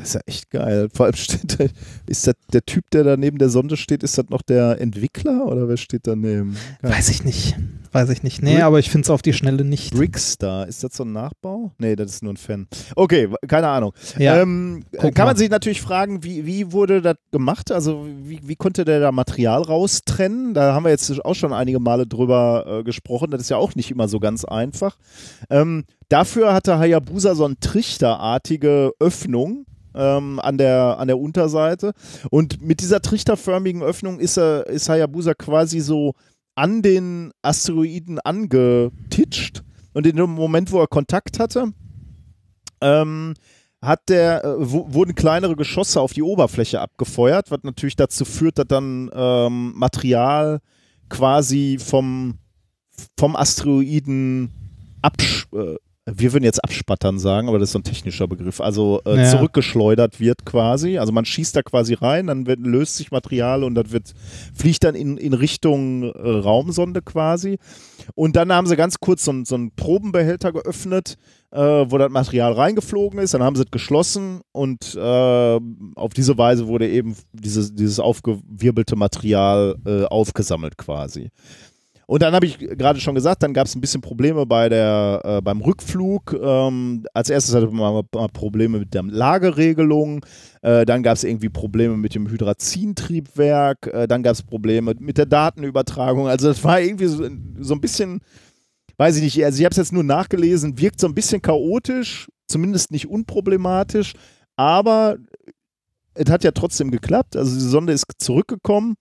das 0.00 0.08
ist 0.08 0.14
ja 0.14 0.20
echt 0.26 0.50
geil. 0.50 0.88
Vor 0.94 1.06
allem 1.06 1.14
steht 1.16 1.60
da, 1.60 1.66
ist 2.06 2.26
das 2.26 2.34
der 2.52 2.64
Typ, 2.64 2.90
der 2.90 3.04
da 3.04 3.16
neben 3.16 3.38
der 3.38 3.48
Sonde 3.50 3.76
steht, 3.76 4.02
ist 4.02 4.18
das 4.18 4.28
noch 4.28 4.42
der 4.42 4.80
Entwickler 4.80 5.46
oder 5.46 5.68
wer 5.68 5.76
steht 5.76 6.06
daneben? 6.06 6.56
Geil. 6.82 6.92
Weiß 6.92 7.08
ich 7.10 7.24
nicht. 7.24 7.56
Weiß 7.92 8.08
ich 8.10 8.22
nicht. 8.22 8.40
Nee, 8.40 8.54
Brick- 8.54 8.62
aber 8.62 8.78
ich 8.78 8.88
finde 8.88 9.06
es 9.06 9.10
auf 9.10 9.20
die 9.20 9.32
Schnelle 9.32 9.64
nicht. 9.64 9.92
Brickstar, 9.92 10.68
ist 10.68 10.84
das 10.84 10.94
so 10.94 11.02
ein 11.04 11.12
Nachbau? 11.12 11.72
Nee, 11.78 11.96
das 11.96 12.12
ist 12.12 12.22
nur 12.22 12.32
ein 12.32 12.36
Fan. 12.36 12.68
Okay, 12.94 13.28
keine 13.48 13.66
Ahnung. 13.66 13.92
Ja. 14.16 14.40
Ähm, 14.40 14.84
kann 14.92 15.12
man 15.16 15.26
mal. 15.26 15.36
sich 15.36 15.50
natürlich 15.50 15.82
fragen, 15.82 16.22
wie, 16.22 16.46
wie 16.46 16.70
wurde 16.70 17.02
das 17.02 17.16
gemacht? 17.32 17.72
Also 17.72 18.06
wie, 18.22 18.40
wie 18.44 18.54
konnte 18.54 18.84
der 18.84 19.00
da 19.00 19.10
Material 19.10 19.62
raustrennen? 19.62 20.54
Da 20.54 20.72
haben 20.72 20.84
wir 20.84 20.90
jetzt 20.90 21.24
auch 21.24 21.34
schon 21.34 21.52
einige 21.52 21.80
Male 21.80 22.06
drüber 22.06 22.64
äh, 22.80 22.84
gesprochen. 22.84 23.32
Das 23.32 23.40
ist 23.40 23.50
ja 23.50 23.56
auch 23.56 23.74
nicht 23.74 23.90
immer 23.90 24.06
so 24.06 24.20
ganz 24.20 24.44
einfach. 24.44 24.96
Ähm, 25.50 25.84
dafür 26.08 26.52
hatte 26.54 26.78
Hayabusa 26.78 27.34
so 27.34 27.44
eine 27.44 27.58
trichterartige 27.58 28.92
Öffnung. 29.00 29.66
Ähm, 29.94 30.38
an, 30.38 30.56
der, 30.56 30.98
an 30.98 31.08
der 31.08 31.18
Unterseite. 31.18 31.92
Und 32.30 32.62
mit 32.62 32.80
dieser 32.80 33.00
trichterförmigen 33.00 33.82
Öffnung 33.82 34.20
ist, 34.20 34.36
er, 34.36 34.66
ist 34.66 34.88
Hayabusa 34.88 35.34
quasi 35.34 35.80
so 35.80 36.14
an 36.54 36.82
den 36.82 37.32
Asteroiden 37.42 38.20
angetitscht. 38.20 39.62
Und 39.92 40.06
in 40.06 40.16
dem 40.16 40.30
Moment, 40.30 40.70
wo 40.70 40.80
er 40.80 40.86
Kontakt 40.86 41.38
hatte, 41.40 41.72
ähm, 42.80 43.34
hat 43.82 44.08
der, 44.08 44.44
äh, 44.44 44.54
wurden 44.58 45.14
kleinere 45.14 45.56
Geschosse 45.56 46.00
auf 46.00 46.12
die 46.12 46.22
Oberfläche 46.22 46.80
abgefeuert, 46.80 47.50
was 47.50 47.60
natürlich 47.62 47.96
dazu 47.96 48.24
führt, 48.24 48.58
dass 48.58 48.66
dann 48.68 49.10
ähm, 49.12 49.72
Material 49.74 50.60
quasi 51.08 51.78
vom, 51.78 52.38
vom 53.18 53.36
Asteroiden 53.36 54.50
absch 55.02 55.46
äh, 55.54 55.76
wir 56.14 56.32
würden 56.32 56.44
jetzt 56.44 56.62
abspattern 56.64 57.18
sagen, 57.18 57.48
aber 57.48 57.58
das 57.58 57.68
ist 57.68 57.72
so 57.72 57.78
ein 57.78 57.84
technischer 57.84 58.26
Begriff, 58.28 58.60
also 58.60 59.00
äh, 59.06 59.16
Ja. 59.18 59.30
zurückgeschleudert 59.30 60.20
wird 60.20 60.44
quasi. 60.44 60.98
Also 60.98 61.12
man 61.12 61.24
schießt 61.24 61.54
da 61.56 61.62
quasi 61.62 61.94
rein, 61.94 62.26
dann 62.28 62.46
wird, 62.46 62.60
löst 62.60 62.96
sich 62.96 63.10
Material 63.10 63.64
und 63.64 63.74
das 63.74 63.90
wird, 63.92 64.12
fliegt 64.54 64.84
dann 64.84 64.94
in, 64.94 65.16
in 65.16 65.32
Richtung 65.34 66.02
äh, 66.04 66.08
Raumsonde 66.28 67.02
quasi. 67.02 67.58
Und 68.14 68.36
dann 68.36 68.52
haben 68.52 68.66
sie 68.66 68.76
ganz 68.76 68.98
kurz 68.98 69.24
so, 69.24 69.30
einen- 69.30 69.44
so 69.44 69.54
einen 69.54 69.70
Probenbehälter 69.72 70.52
geöffnet, 70.52 71.16
äh, 71.52 71.58
wo 71.60 71.98
das 71.98 72.10
Material 72.10 72.52
reingeflogen 72.52 73.18
ist. 73.20 73.34
Dann 73.34 73.42
haben 73.42 73.56
sie 73.56 73.62
es 73.62 73.70
geschlossen 73.70 74.40
und 74.52 74.94
äh, 74.96 75.60
auf 75.96 76.12
diese 76.14 76.36
Weise 76.38 76.66
wurde 76.66 76.88
eben 76.88 77.14
dieses, 77.32 77.74
dieses 77.74 78.00
aufgewirbelte 78.00 78.96
Material 78.96 79.76
äh, 79.86 80.04
aufgesammelt 80.04 80.76
quasi. 80.76 81.30
Und 82.10 82.22
dann 82.22 82.34
habe 82.34 82.44
ich 82.44 82.58
gerade 82.58 82.98
schon 82.98 83.14
gesagt, 83.14 83.44
dann 83.44 83.54
gab 83.54 83.68
es 83.68 83.76
ein 83.76 83.80
bisschen 83.80 84.00
Probleme 84.00 84.44
bei 84.44 84.68
der, 84.68 85.20
äh, 85.22 85.40
beim 85.40 85.60
Rückflug. 85.60 86.36
Ähm, 86.42 87.06
als 87.14 87.30
erstes 87.30 87.54
hatte 87.54 87.68
man 87.68 88.04
Probleme 88.32 88.80
mit 88.80 88.94
der 88.94 89.04
Lageregelung. 89.04 90.26
Äh, 90.60 90.84
dann 90.86 91.04
gab 91.04 91.14
es 91.14 91.22
irgendwie 91.22 91.50
Probleme 91.50 91.96
mit 91.96 92.16
dem 92.16 92.28
Hydrazintriebwerk. 92.28 93.86
Äh, 93.86 94.08
dann 94.08 94.24
gab 94.24 94.32
es 94.32 94.42
Probleme 94.42 94.92
mit 94.98 95.18
der 95.18 95.26
Datenübertragung. 95.26 96.26
Also 96.26 96.48
das 96.48 96.64
war 96.64 96.80
irgendwie 96.80 97.06
so, 97.06 97.28
so 97.60 97.74
ein 97.74 97.80
bisschen, 97.80 98.22
weiß 98.96 99.18
ich 99.18 99.22
nicht, 99.22 99.44
also 99.44 99.60
ich 99.60 99.64
habe 99.64 99.70
es 99.70 99.76
jetzt 99.76 99.92
nur 99.92 100.02
nachgelesen, 100.02 100.80
wirkt 100.80 100.98
so 100.98 101.06
ein 101.06 101.14
bisschen 101.14 101.40
chaotisch, 101.40 102.28
zumindest 102.48 102.90
nicht 102.90 103.08
unproblematisch, 103.08 104.14
aber 104.56 105.16
es 106.14 106.28
hat 106.28 106.42
ja 106.42 106.50
trotzdem 106.50 106.90
geklappt. 106.90 107.36
Also 107.36 107.54
die 107.54 107.60
Sonde 107.60 107.92
ist 107.92 108.06
zurückgekommen. 108.18 108.96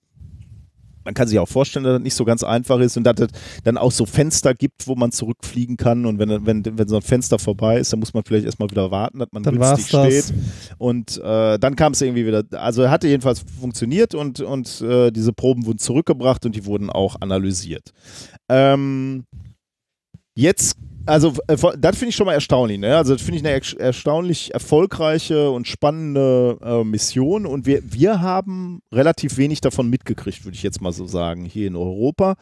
Man 1.04 1.14
kann 1.14 1.28
sich 1.28 1.40
auch 1.40 1.48
vorstellen, 1.48 1.86
dass 1.86 1.94
das 1.96 2.04
nicht 2.04 2.16
so 2.16 2.26
ganz 2.26 2.44
einfach 2.44 2.80
ist 2.80 2.98
und 2.98 3.04
dass 3.04 3.20
es 3.20 3.30
dann 3.64 3.78
auch 3.78 3.92
so 3.92 4.06
Fenster 4.06 4.54
gibt, 4.54 4.88
wo 4.88 4.96
man 4.96 5.12
zurückfliegen 5.12 5.78
kann. 5.78 6.06
Und 6.06 6.20
wenn, 6.20 6.46
wenn, 6.46 6.64
wenn 6.66 6.88
so 6.88 6.98
ein 6.98 7.02
Fenster 7.02 7.40
vorbei 7.40 7.80
ist, 7.80 7.94
dann 7.94 8.00
muss 8.00 8.14
man 8.14 8.24
vielleicht 8.24 8.46
erstmal 8.46 8.70
wieder 8.70 8.92
warten, 8.92 9.20
dass 9.20 9.30
man 9.32 9.44
Dann 9.44 9.58
günstig 9.58 9.88
steht. 9.88 10.34
Und 10.78 11.18
äh, 11.18 11.58
dann 11.58 11.76
kam 11.76 11.94
es 11.94 12.02
irgendwie 12.02 12.26
wieder, 12.26 12.44
also 12.52 12.90
hatte 12.90 13.08
jedenfalls 13.08 13.44
funktioniert 13.60 14.14
und, 14.16 14.42
und 14.42 14.82
äh, 14.82 15.12
diese 15.12 15.34
Proben 15.34 15.66
wurden 15.66 15.80
zurückgebracht 15.80 16.46
und 16.46 16.56
die 16.56 16.66
wurden 16.66 16.90
auch 16.90 17.18
analysiert. 17.22 17.92
Ähm, 18.50 19.24
jetzt, 20.36 20.78
also 21.06 21.34
äh, 21.48 21.56
das 21.78 21.98
finde 21.98 22.10
ich 22.10 22.16
schon 22.16 22.26
mal 22.26 22.34
erstaunlich. 22.34 22.78
Ne? 22.80 22.96
Also 22.96 23.14
das 23.14 23.22
finde 23.22 23.40
ich 23.40 23.46
eine 23.46 23.62
erstaunlich 23.80 24.54
erfolgreiche 24.54 25.50
und 25.52 25.68
spannende 25.68 26.58
äh, 26.62 26.84
Mission 26.84 27.46
und 27.46 27.66
wir, 27.66 27.82
wir 27.84 28.22
haben 28.22 28.82
relativ 28.92 29.38
wenig 29.38 29.62
davon 29.62 29.90
mitgekriegt, 29.90 30.46
würde 30.46 30.56
ich 30.56 30.64
jetzt 30.64 30.82
mal 30.82 30.92
so 30.92 31.06
sagen, 31.06 31.46
hier 31.46 31.68
in 31.68 31.76
Europa. 31.76 32.36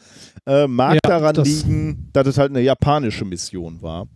Äh, 0.46 0.68
mag 0.68 0.96
Ja, 0.96 1.00
daran 1.04 1.36
das- 1.36 1.48
liegen, 1.48 2.10
dass 2.14 2.28
es 2.28 2.38
halt 2.38 2.52
eine 2.52 2.62
japanische 2.62 3.26
Mission 3.26 3.82
war. 3.82 4.08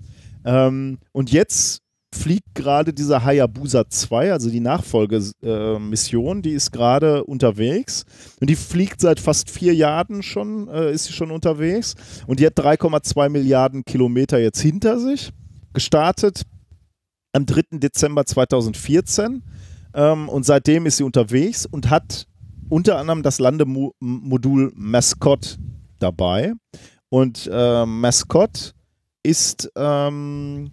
Ähm, 0.43 0.97
und 1.11 1.31
jetzt 1.31 1.80
fliegt 2.13 2.53
gerade 2.55 2.93
dieser 2.93 3.23
Hayabusa 3.23 3.89
2, 3.89 4.31
also 4.31 4.49
die 4.49 4.59
Nachfolgemission, 4.59 6.41
die 6.41 6.51
ist 6.51 6.71
gerade 6.71 7.23
unterwegs. 7.23 8.05
Und 8.39 8.49
die 8.49 8.55
fliegt 8.55 9.01
seit 9.01 9.19
fast 9.19 9.49
vier 9.49 9.73
Jahren 9.73 10.21
schon, 10.21 10.67
äh, 10.67 10.91
ist 10.91 11.05
sie 11.05 11.13
schon 11.13 11.31
unterwegs. 11.31 11.95
Und 12.27 12.39
die 12.39 12.45
hat 12.45 12.57
3,2 12.57 13.29
Milliarden 13.29 13.85
Kilometer 13.85 14.39
jetzt 14.39 14.61
hinter 14.61 14.99
sich. 14.99 15.31
Gestartet 15.73 16.43
am 17.33 17.45
3. 17.45 17.79
Dezember 17.79 18.25
2014. 18.25 19.43
Ähm, 19.93 20.29
und 20.29 20.45
seitdem 20.45 20.85
ist 20.85 20.97
sie 20.97 21.03
unterwegs 21.03 21.65
und 21.65 21.89
hat 21.89 22.27
unter 22.69 22.97
anderem 22.97 23.23
das 23.23 23.39
Landemodul 23.39 24.71
Mascot 24.75 25.57
dabei. 25.99 26.53
Und 27.09 27.49
äh, 27.51 27.85
Mascot 27.85 28.73
ist 29.23 29.69
ähm, 29.75 30.71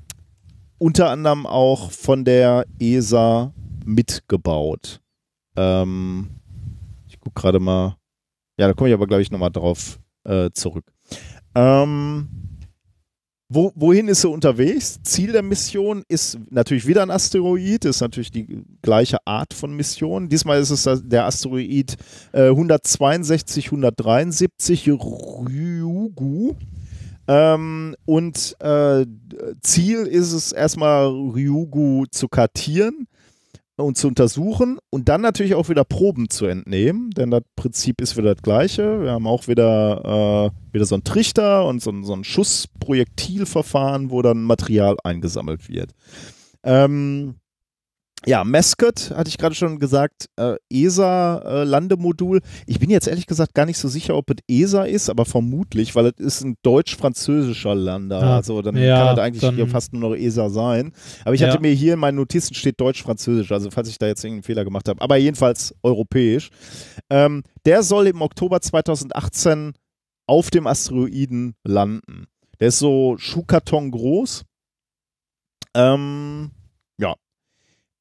unter 0.78 1.10
anderem 1.10 1.46
auch 1.46 1.90
von 1.90 2.24
der 2.24 2.66
ESA 2.78 3.52
mitgebaut. 3.84 5.00
Ähm, 5.56 6.28
ich 7.08 7.18
gucke 7.20 7.40
gerade 7.40 7.60
mal. 7.60 7.96
Ja, 8.58 8.66
da 8.66 8.72
komme 8.72 8.88
ich 8.88 8.94
aber, 8.94 9.06
glaube 9.06 9.22
ich, 9.22 9.30
nochmal 9.30 9.50
drauf 9.50 10.00
äh, 10.24 10.50
zurück. 10.52 10.84
Ähm, 11.54 12.28
wo, 13.50 13.72
wohin 13.76 14.08
ist 14.08 14.20
sie 14.20 14.28
unterwegs? 14.28 15.00
Ziel 15.04 15.32
der 15.32 15.42
Mission 15.42 16.04
ist 16.08 16.38
natürlich 16.50 16.86
wieder 16.86 17.00
ein 17.02 17.10
Asteroid, 17.10 17.86
ist 17.86 18.02
natürlich 18.02 18.30
die 18.30 18.62
gleiche 18.82 19.26
Art 19.26 19.54
von 19.54 19.74
Mission. 19.74 20.28
Diesmal 20.28 20.60
ist 20.60 20.70
es 20.70 20.86
der 21.04 21.24
Asteroid 21.24 21.96
äh, 22.32 22.48
162, 22.48 23.66
173 23.66 24.88
Ryugu. 24.88 26.56
Ähm, 27.28 27.94
und 28.06 28.56
äh, 28.60 29.04
Ziel 29.60 30.06
ist 30.06 30.32
es 30.32 30.52
erstmal 30.52 31.08
Ryugu 31.08 32.06
zu 32.10 32.26
kartieren 32.28 33.06
und 33.76 33.96
zu 33.96 34.08
untersuchen 34.08 34.78
und 34.90 35.08
dann 35.08 35.20
natürlich 35.20 35.54
auch 35.54 35.68
wieder 35.68 35.84
Proben 35.84 36.30
zu 36.30 36.46
entnehmen, 36.46 37.10
denn 37.10 37.30
das 37.30 37.42
Prinzip 37.54 38.00
ist 38.00 38.16
wieder 38.16 38.34
das 38.34 38.42
gleiche. 38.42 39.02
Wir 39.02 39.12
haben 39.12 39.26
auch 39.26 39.46
wieder, 39.46 40.50
äh, 40.50 40.74
wieder 40.74 40.86
so 40.86 40.94
einen 40.94 41.04
Trichter 41.04 41.66
und 41.66 41.82
so, 41.82 41.92
so 42.02 42.14
ein 42.14 42.24
Schussprojektilverfahren, 42.24 44.10
wo 44.10 44.22
dann 44.22 44.42
Material 44.42 44.96
eingesammelt 45.04 45.68
wird. 45.68 45.92
Ähm, 46.64 47.36
ja, 48.26 48.42
Mascot 48.44 49.10
hatte 49.14 49.28
ich 49.28 49.38
gerade 49.38 49.54
schon 49.54 49.78
gesagt, 49.78 50.26
äh, 50.36 50.56
ESA-Landemodul. 50.70 52.40
ich 52.66 52.78
bin 52.78 52.90
jetzt 52.90 53.06
ehrlich 53.06 53.26
gesagt 53.26 53.54
gar 53.54 53.64
nicht 53.64 53.78
so 53.78 53.88
sicher, 53.88 54.16
ob 54.16 54.30
es 54.30 54.36
ESA 54.48 54.84
ist, 54.84 55.08
aber 55.08 55.24
vermutlich, 55.24 55.94
weil 55.94 56.06
es 56.06 56.12
ist 56.18 56.44
ein 56.44 56.56
deutsch-französischer 56.62 57.74
Lander. 57.74 58.22
Ah, 58.22 58.36
also 58.36 58.60
dann 58.62 58.76
ja, 58.76 58.96
kann 59.06 59.16
das 59.16 59.24
eigentlich 59.24 59.40
dann- 59.42 59.54
hier 59.54 59.68
fast 59.68 59.92
nur 59.92 60.02
noch 60.10 60.16
ESA 60.16 60.50
sein. 60.50 60.92
Aber 61.24 61.34
ich 61.34 61.40
Ja. 61.42 61.48
hatte 61.48 61.60
mir 61.60 61.72
hier 61.72 61.94
in 61.94 62.00
meinen 62.00 62.16
Notizen 62.16 62.54
steht 62.54 62.80
deutsch-französisch, 62.80 63.52
also 63.52 63.70
falls 63.70 63.88
ich 63.88 63.98
da 63.98 64.06
jetzt 64.06 64.24
irgendeinen 64.24 64.42
Fehler 64.42 64.64
gemacht 64.64 64.88
habe. 64.88 65.00
Aber 65.00 65.16
jedenfalls 65.16 65.74
europäisch. 65.82 66.50
Ähm, 67.10 67.42
der 67.66 67.82
soll 67.82 68.08
im 68.08 68.20
Oktober 68.20 68.60
2018 68.60 69.74
auf 70.26 70.50
dem 70.50 70.66
Asteroiden 70.66 71.54
landen. 71.64 72.26
Der 72.60 72.68
ist 72.68 72.80
so 72.80 73.16
Schuhkarton 73.18 73.90
groß. 73.92 74.44
Ähm, 75.74 76.50
ja. 76.98 77.14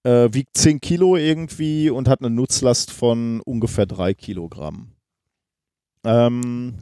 Äh, 0.08 0.34
wiegt 0.34 0.58
10 0.58 0.80
Kilo 0.80 1.18
irgendwie 1.18 1.90
und 1.90 2.08
hat 2.08 2.22
eine 2.22 2.30
Nutzlast 2.30 2.92
von 2.92 3.42
ungefähr 3.42 3.86
3 3.86 4.14
Kilogramm. 4.14 4.94
Ähm, 6.06 6.76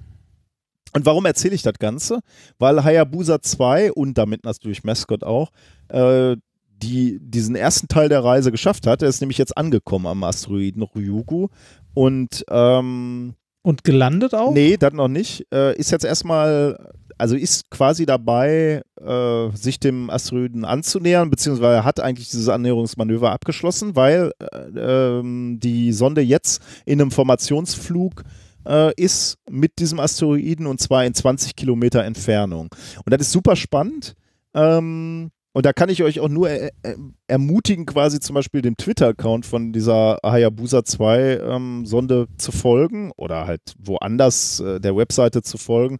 und 0.94 1.06
warum 1.06 1.26
erzähle 1.26 1.56
ich 1.56 1.64
das 1.64 1.80
Ganze? 1.80 2.20
Weil 2.60 2.84
Hayabusa 2.84 3.42
2 3.42 3.94
und 3.94 4.18
damit 4.18 4.44
natürlich 4.44 4.84
Mascot 4.84 5.24
auch 5.24 5.50
äh, 5.88 6.38
die 6.78 7.20
diesen 7.20 7.56
ersten 7.56 7.88
Teil 7.88 8.10
der 8.10 8.24
Reise 8.24 8.52
geschafft 8.52 8.86
hat. 8.86 9.02
Er 9.02 9.10
ist 9.10 9.22
nämlich 9.22 9.40
jetzt 9.40 9.58
angekommen 9.58 10.06
am 10.06 10.24
Asteroiden 10.24 10.84
Ryugu 10.84 11.48
und 11.94 12.46
ähm, 12.50 13.34
Und 13.64 13.84
gelandet 13.84 14.36
auch? 14.36 14.54
Nee, 14.54 14.78
das 14.78 14.94
noch 14.94 15.08
nicht. 15.08 15.48
Äh, 15.52 15.76
ist 15.78 15.92
jetzt 15.92 16.06
erstmal, 16.06 16.94
also 17.18 17.36
ist 17.36 17.70
quasi 17.70 18.06
dabei, 18.06 18.82
äh, 19.00 19.56
sich 19.56 19.80
dem 19.80 20.10
Asteroiden 20.10 20.66
anzunähern, 20.66 21.30
beziehungsweise 21.30 21.84
hat 21.84 22.00
eigentlich 22.00 22.30
dieses 22.30 22.50
Annäherungsmanöver 22.50 23.32
abgeschlossen, 23.32 23.96
weil 23.96 24.32
äh, 24.40 25.20
ähm, 25.20 25.60
die 25.62 25.94
Sonde 25.94 26.22
jetzt 26.22 26.62
in 26.86 27.02
einem 27.02 27.12
Formationsflug 27.12 28.24
äh, 28.68 28.94
ist 29.02 29.38
mit 29.50 29.80
diesem 29.80 30.00
Asteroiden 30.00 30.68
und 30.68 30.82
zwar 30.82 31.06
in 31.06 31.14
20 31.14 31.56
Kilometer 31.56 32.04
Entfernung. 32.04 32.70
Und 33.06 33.14
das 33.14 33.22
ist 33.22 33.32
super 33.32 33.56
spannend. 33.56 34.16
Ähm, 34.54 35.32
und 35.56 35.66
da 35.66 35.72
kann 35.72 35.88
ich 35.88 36.04
euch 36.04 36.20
auch 36.20 36.28
nur 36.28 36.50
er 36.50 36.72
er 36.84 36.98
ermutigen, 37.28 37.86
quasi 37.86 38.20
zum 38.20 38.34
Beispiel 38.34 38.62
dem 38.62 38.76
Twitter-Account 38.76 39.46
von 39.46 39.72
dieser 39.72 40.18
Hayabusa 40.22 40.84
2 40.84 41.40
ähm, 41.40 41.86
Sonde 41.86 42.28
zu 42.38 42.52
folgen 42.52 43.14
oder 43.16 43.48
halt 43.48 43.62
woanders 43.80 44.60
äh, 44.60 44.82
der 44.82 44.98
Webseite 44.98 45.44
zu 45.44 45.58
folgen, 45.58 46.00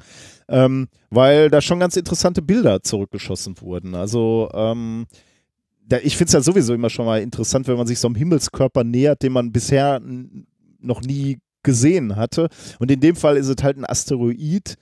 ähm, 0.50 0.90
weil 1.10 1.50
da 1.50 1.62
schon 1.62 1.80
ganz 1.80 1.96
interessante 1.96 2.42
Bilder 2.42 2.84
zurückgeschossen 2.84 3.56
wurden. 3.62 3.96
Also 3.96 4.50
ähm, 4.54 5.06
da, 5.88 6.00
ich 6.04 6.18
finde 6.18 6.32
es 6.32 6.34
ja 6.34 6.42
sowieso 6.42 6.74
immer 6.74 6.90
schon 6.90 7.06
mal 7.06 7.22
interessant, 7.22 7.70
wenn 7.70 7.78
man 7.78 7.88
sich 7.88 8.00
so 8.00 8.10
einem 8.10 8.16
Himmelskörper 8.16 8.84
nähert, 8.84 9.24
den 9.24 9.32
man 9.32 9.54
bisher 9.54 10.02
noch 10.82 11.00
nie 11.00 11.40
gesehen 11.64 12.18
hatte. 12.18 12.50
Und 12.80 12.92
in 12.92 13.00
dem 13.00 13.16
Fall 13.16 13.38
ist 13.38 13.48
es 13.48 13.64
halt 13.64 13.78
ein 13.78 13.86
Asteroid. 13.86 14.76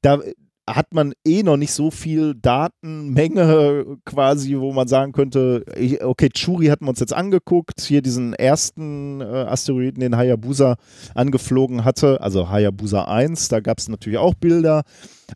Da 0.00 0.20
hat 0.66 0.94
man 0.94 1.12
eh 1.26 1.42
noch 1.42 1.56
nicht 1.56 1.72
so 1.72 1.90
viel 1.90 2.34
Datenmenge 2.34 3.98
quasi, 4.04 4.58
wo 4.58 4.72
man 4.72 4.88
sagen 4.88 5.12
könnte, 5.12 5.64
okay, 6.02 6.28
Churi 6.30 6.66
hatten 6.66 6.86
wir 6.86 6.90
uns 6.90 7.00
jetzt 7.00 7.12
angeguckt, 7.12 7.80
hier 7.82 8.02
diesen 8.02 8.32
ersten 8.32 9.20
äh, 9.20 9.24
Asteroiden, 9.24 10.00
den 10.00 10.16
Hayabusa 10.16 10.76
angeflogen 11.14 11.84
hatte, 11.84 12.20
also 12.20 12.48
Hayabusa 12.48 13.04
1, 13.04 13.48
da 13.48 13.60
gab 13.60 13.78
es 13.78 13.88
natürlich 13.88 14.18
auch 14.18 14.34
Bilder. 14.34 14.82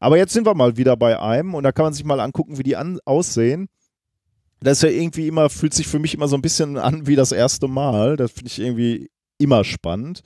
Aber 0.00 0.16
jetzt 0.16 0.32
sind 0.32 0.46
wir 0.46 0.54
mal 0.54 0.76
wieder 0.76 0.96
bei 0.96 1.20
einem 1.20 1.54
und 1.54 1.62
da 1.62 1.72
kann 1.72 1.86
man 1.86 1.92
sich 1.92 2.04
mal 2.04 2.20
angucken, 2.20 2.58
wie 2.58 2.62
die 2.62 2.76
an 2.76 2.98
aussehen. 3.04 3.68
Das 4.60 4.78
ist 4.78 4.82
ja 4.82 4.88
irgendwie 4.88 5.28
immer, 5.28 5.50
fühlt 5.50 5.74
sich 5.74 5.86
für 5.86 5.98
mich 5.98 6.14
immer 6.14 6.28
so 6.28 6.36
ein 6.36 6.42
bisschen 6.42 6.78
an 6.78 7.06
wie 7.06 7.16
das 7.16 7.32
erste 7.32 7.68
Mal. 7.68 8.16
Das 8.16 8.32
finde 8.32 8.48
ich 8.48 8.58
irgendwie 8.58 9.10
immer 9.38 9.64
spannend. 9.64 10.22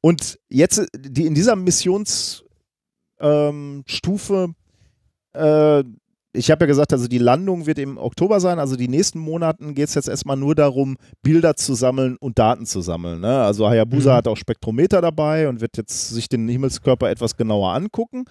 Und 0.00 0.38
jetzt 0.48 0.86
die, 0.96 1.26
in 1.26 1.34
dieser 1.34 1.56
Missionsstufe, 1.56 2.51
ähm, 3.22 3.82
Stufe, 3.86 4.54
äh, 5.34 5.82
ich 6.34 6.50
habe 6.50 6.64
ja 6.64 6.66
gesagt, 6.66 6.92
also 6.92 7.08
die 7.08 7.18
Landung 7.18 7.66
wird 7.66 7.78
im 7.78 7.98
Oktober 7.98 8.40
sein, 8.40 8.58
also 8.58 8.74
die 8.76 8.88
nächsten 8.88 9.18
Monaten 9.18 9.74
geht 9.74 9.88
es 9.88 9.94
jetzt 9.94 10.08
erstmal 10.08 10.36
nur 10.36 10.54
darum, 10.54 10.96
Bilder 11.22 11.56
zu 11.56 11.74
sammeln 11.74 12.16
und 12.18 12.38
Daten 12.38 12.64
zu 12.64 12.80
sammeln. 12.80 13.20
Ne? 13.20 13.42
Also 13.42 13.68
Hayabusa 13.68 14.12
Mhm. 14.12 14.16
hat 14.16 14.28
auch 14.28 14.36
Spektrometer 14.36 15.02
dabei 15.02 15.48
und 15.48 15.60
wird 15.60 15.76
jetzt 15.76 16.08
sich 16.08 16.28
den 16.28 16.48
Himmelskörper 16.48 17.10
etwas 17.10 17.36
genauer 17.36 17.74
angucken. 17.74 18.24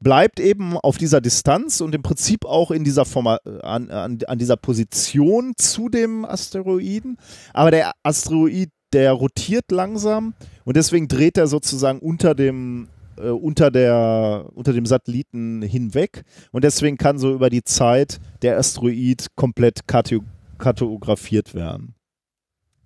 Bleibt 0.00 0.40
eben 0.40 0.76
auf 0.76 0.98
dieser 0.98 1.20
Distanz 1.20 1.80
und 1.80 1.94
im 1.94 2.02
Prinzip 2.02 2.44
auch 2.44 2.70
in 2.70 2.84
dieser 2.84 3.04
Forma 3.04 3.38
an, 3.62 3.90
an, 3.90 4.18
an 4.26 4.38
dieser 4.38 4.56
Position 4.56 5.52
zu 5.56 5.88
dem 5.88 6.24
Asteroiden. 6.24 7.16
Aber 7.54 7.70
der 7.70 7.92
Asteroid, 8.02 8.70
der 8.92 9.12
rotiert 9.12 9.70
langsam 9.70 10.34
und 10.64 10.76
deswegen 10.76 11.06
dreht 11.08 11.38
er 11.38 11.46
sozusagen 11.46 12.00
unter 12.00 12.34
dem 12.34 12.88
äh, 13.18 13.28
unter, 13.30 13.70
der, 13.70 14.46
unter 14.54 14.72
dem 14.72 14.86
Satelliten 14.86 15.62
hinweg 15.62 16.22
und 16.52 16.64
deswegen 16.64 16.96
kann 16.96 17.18
so 17.18 17.32
über 17.32 17.50
die 17.50 17.64
Zeit 17.64 18.18
der 18.42 18.58
Asteroid 18.58 19.26
komplett 19.36 19.86
karto 19.86 20.20
kartografiert 20.58 21.54
werden. 21.54 21.94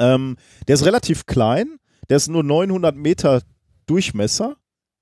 Ähm, 0.00 0.36
der 0.66 0.74
ist 0.74 0.84
relativ 0.86 1.26
klein, 1.26 1.76
der 2.08 2.16
ist 2.16 2.28
nur 2.28 2.42
900 2.42 2.96
Meter 2.96 3.42
Durchmesser. 3.86 4.56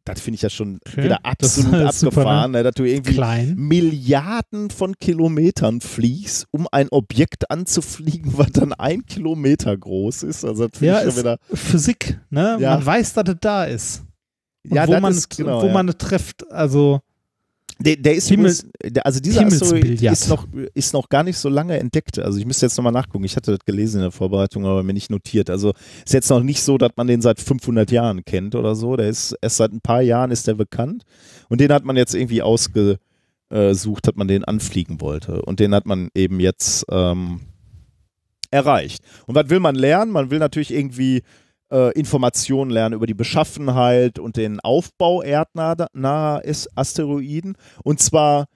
Das 0.04 0.20
finde 0.20 0.36
ich 0.36 0.42
ja 0.42 0.48
schon 0.50 0.80
Okay. 0.86 1.04
wieder 1.04 1.18
Das 1.22 1.32
absolut 1.32 1.72
ist 1.90 2.00
super, 2.00 2.16
abgefahren, 2.20 2.50
ne? 2.52 2.62
dass 2.62 2.74
du 2.74 2.84
irgendwie 2.84 3.12
Klein. 3.14 3.54
Milliarden 3.56 4.70
von 4.70 4.98
Kilometern 4.98 5.80
fliegst, 5.82 6.46
um 6.50 6.66
ein 6.72 6.88
Objekt 6.90 7.50
anzufliegen, 7.50 8.32
was 8.36 8.50
dann 8.52 8.72
ein 8.72 9.04
Kilometer 9.06 9.76
groß 9.76 10.22
ist. 10.24 10.44
Also 10.44 10.68
das 10.68 10.80
Ja, 10.80 10.94
ich 10.96 11.00
schon 11.00 11.08
ist 11.10 11.18
wieder. 11.18 11.38
Physik, 11.52 12.18
ne? 12.30 12.56
Ja. 12.60 12.76
Man 12.76 12.86
weiß, 12.86 13.12
dass 13.14 13.28
es 13.28 13.36
da 13.40 13.64
ist. 13.64 14.02
Ja, 14.64 14.86
wo 14.86 14.98
man, 15.00 15.12
ist- 15.12 15.36
genau, 15.36 15.62
wo 15.62 15.66
ja. 15.66 15.72
man 15.72 15.88
es 15.88 15.96
trifft, 15.98 16.50
also 16.52 17.00
Der, 17.80 17.96
der 17.96 18.14
ist 18.16 18.28
Himmel- 18.28 18.50
übrigens, 18.52 18.66
der, 18.84 19.06
also 19.06 19.20
dieser 19.20 19.46
Asteroid 19.46 20.02
ist 20.02 20.28
noch, 20.28 20.46
ist 20.74 20.92
noch 20.92 21.08
gar 21.08 21.22
nicht 21.22 21.38
so 21.38 21.48
lange 21.48 21.78
entdeckt. 21.78 22.18
Also 22.18 22.38
ich 22.38 22.44
müsste 22.44 22.66
jetzt 22.66 22.76
nochmal 22.76 22.92
nachgucken. 22.92 23.24
Ich 23.24 23.36
hatte 23.36 23.52
das 23.52 23.64
gelesen 23.64 23.98
in 23.98 24.02
der 24.02 24.10
Vorbereitung, 24.10 24.66
aber 24.66 24.82
mir 24.82 24.92
nicht 24.94 25.10
notiert. 25.10 25.48
Also 25.48 25.72
ist 26.04 26.12
jetzt 26.12 26.28
noch 26.28 26.42
nicht 26.42 26.60
so, 26.62 26.76
dass 26.76 26.90
man 26.96 27.06
den 27.06 27.20
seit 27.22 27.40
500 27.40 27.90
Jahren 27.92 28.24
kennt 28.24 28.54
oder 28.56 28.74
so. 28.74 28.96
Der 28.96 29.08
ist 29.08 29.36
erst 29.40 29.58
seit 29.58 29.72
ein 29.72 29.80
paar 29.80 30.02
Jahren 30.02 30.32
ist 30.32 30.46
der 30.48 30.54
bekannt 30.54 31.04
und 31.48 31.60
den 31.60 31.72
hat 31.72 31.84
man 31.84 31.96
jetzt 31.96 32.14
irgendwie 32.14 32.42
ausgesucht, 32.42 32.98
dass 33.50 34.16
man 34.16 34.26
den 34.28 34.44
anfliegen 34.44 35.00
wollte 35.00 35.40
und 35.42 35.60
den 35.60 35.72
hat 35.72 35.86
man 35.86 36.08
eben 36.16 36.40
jetzt 36.40 36.84
ähm, 36.90 37.40
erreicht. 38.50 39.02
Und 39.26 39.34
was 39.36 39.50
will 39.50 39.60
man 39.60 39.74
lernen? 39.76 40.10
Man 40.10 40.30
will 40.30 40.38
natürlich 40.40 40.72
irgendwie 40.74 41.22
äh, 41.70 41.92
Informationen 41.98 42.70
lernen 42.70 42.94
über 42.94 43.06
die 43.06 43.14
Beschaffenheit 43.14 44.18
und 44.18 44.36
den 44.36 44.60
Aufbau 44.60 45.22
erdnaher 45.22 46.42
Asteroiden. 46.74 47.56
Und 47.82 48.00
zwar 48.00 48.46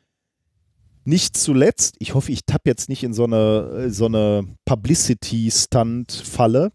nicht 1.04 1.36
zuletzt, 1.36 1.96
ich 1.98 2.14
hoffe, 2.14 2.32
ich 2.32 2.46
tappe 2.46 2.70
jetzt 2.70 2.88
nicht 2.88 3.02
in 3.02 3.12
so 3.12 3.24
eine, 3.24 3.90
so 3.90 4.06
eine 4.06 4.46
Publicity-Stunt-Falle. 4.64 6.72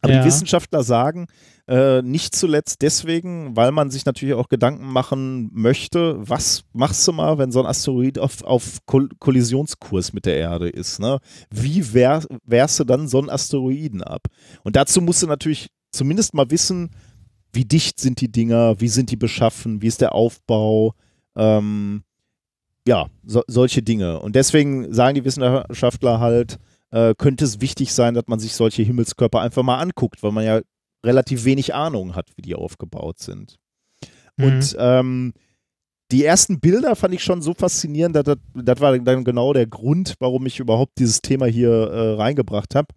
Aber 0.00 0.12
Ja. 0.12 0.20
die 0.22 0.26
Wissenschaftler 0.26 0.82
sagen, 0.82 1.26
äh, 1.66 2.00
nicht 2.02 2.34
zuletzt 2.34 2.82
deswegen, 2.82 3.54
weil 3.56 3.72
man 3.72 3.90
sich 3.90 4.04
natürlich 4.06 4.34
auch 4.34 4.48
Gedanken 4.48 4.86
machen 4.86 5.50
möchte, 5.52 6.16
was 6.18 6.64
machst 6.72 7.06
du 7.06 7.12
mal, 7.12 7.38
wenn 7.38 7.52
so 7.52 7.60
ein 7.60 7.66
Asteroid 7.66 8.18
auf, 8.18 8.42
auf 8.42 8.78
Koll 8.86 9.08
Kollisionskurs 9.18 10.12
mit 10.12 10.24
der 10.24 10.36
Erde 10.36 10.68
ist. 10.68 10.98
Ne? 10.98 11.18
Wie 11.50 11.92
wehr, 11.92 12.22
wehrst 12.44 12.80
du 12.80 12.84
dann 12.84 13.08
so 13.08 13.18
einen 13.18 13.28
Asteroiden 13.30 14.02
ab? 14.02 14.28
Und 14.62 14.76
dazu 14.76 15.00
musst 15.02 15.22
du 15.22 15.26
natürlich 15.26 15.68
zumindest 15.90 16.32
mal 16.34 16.50
wissen, 16.50 16.90
wie 17.52 17.64
dicht 17.64 17.98
sind 18.00 18.20
die 18.20 18.30
Dinger, 18.30 18.80
wie 18.80 18.88
sind 18.88 19.10
die 19.10 19.16
beschaffen, 19.16 19.82
wie 19.82 19.86
ist 19.88 20.00
der 20.00 20.14
Aufbau, 20.14 20.94
ähm, 21.36 22.02
ja, 22.86 23.08
so, 23.24 23.42
solche 23.46 23.82
Dinge. 23.82 24.20
Und 24.20 24.34
deswegen 24.36 24.92
sagen 24.94 25.14
die 25.16 25.24
Wissenschaftler 25.24 26.20
halt, 26.20 26.58
äh, 26.90 27.14
könnte 27.16 27.44
es 27.44 27.60
wichtig 27.60 27.92
sein, 27.92 28.14
dass 28.14 28.26
man 28.26 28.38
sich 28.38 28.54
solche 28.54 28.82
Himmelskörper 28.82 29.40
einfach 29.40 29.62
mal 29.62 29.78
anguckt, 29.78 30.22
weil 30.22 30.32
man 30.32 30.44
ja 30.44 30.60
relativ 31.04 31.44
wenig 31.44 31.74
Ahnung 31.74 32.14
hat, 32.14 32.30
wie 32.36 32.42
die 32.42 32.54
aufgebaut 32.54 33.18
sind. 33.18 33.58
Und 34.40 34.76
ähm, 34.78 35.32
die 36.10 36.24
ersten 36.24 36.60
Bilder 36.60 36.96
fand 36.96 37.14
ich 37.14 37.22
schon 37.22 37.42
so 37.42 37.54
faszinierend, 37.54 38.16
dass 38.16 38.24
das, 38.24 38.38
das 38.54 38.80
war 38.80 38.98
dann 38.98 39.24
genau 39.24 39.52
der 39.52 39.66
Grund, 39.66 40.14
warum 40.20 40.46
ich 40.46 40.60
überhaupt 40.60 40.98
dieses 40.98 41.20
Thema 41.20 41.46
hier 41.46 41.70
äh, 41.70 42.14
reingebracht 42.14 42.74
habe. 42.74 42.88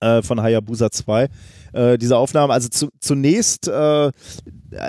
Äh, 0.00 0.22
von 0.22 0.40
Hayabusa 0.40 0.92
2. 0.92 1.28
Äh, 1.72 1.98
diese 1.98 2.16
Aufnahme, 2.16 2.52
also 2.52 2.68
zu, 2.68 2.88
zunächst, 3.00 3.66
äh, 3.66 4.12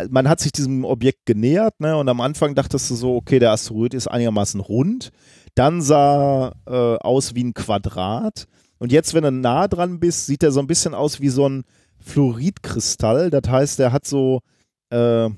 man 0.10 0.30
hat 0.30 0.40
sich 0.40 0.52
diesem 0.52 0.86
Objekt 0.86 1.26
genähert 1.26 1.80
ne, 1.80 1.98
und 1.98 2.08
am 2.10 2.22
Anfang 2.22 2.54
dachtest 2.54 2.92
du 2.92 2.96
so, 2.96 3.16
okay, 3.16 3.40
der 3.40 3.52
Asteroid 3.52 3.96
ist 3.96 4.08
einigermaßen 4.08 4.60
rund. 4.60 5.10
Dann 5.56 5.82
sah 5.82 6.54
äh, 6.66 6.98
aus 6.98 7.36
wie 7.36 7.44
ein 7.44 7.54
Quadrat. 7.54 8.48
Und 8.78 8.92
jetzt, 8.92 9.14
wenn 9.14 9.24
du 9.24 9.32
nah 9.32 9.68
dran 9.68 10.00
bist, 10.00 10.26
sieht 10.26 10.44
er 10.44 10.52
so 10.52 10.60
ein 10.60 10.68
bisschen 10.68 10.94
aus 10.94 11.20
wie 11.20 11.30
so 11.30 11.48
ein 11.48 11.64
Fluoridkristall. 12.00 13.30
Das 13.30 13.50
heißt, 13.50 13.80
er 13.80 13.92
hat 13.92 14.06
so 14.06 14.42
äh, 14.90 15.30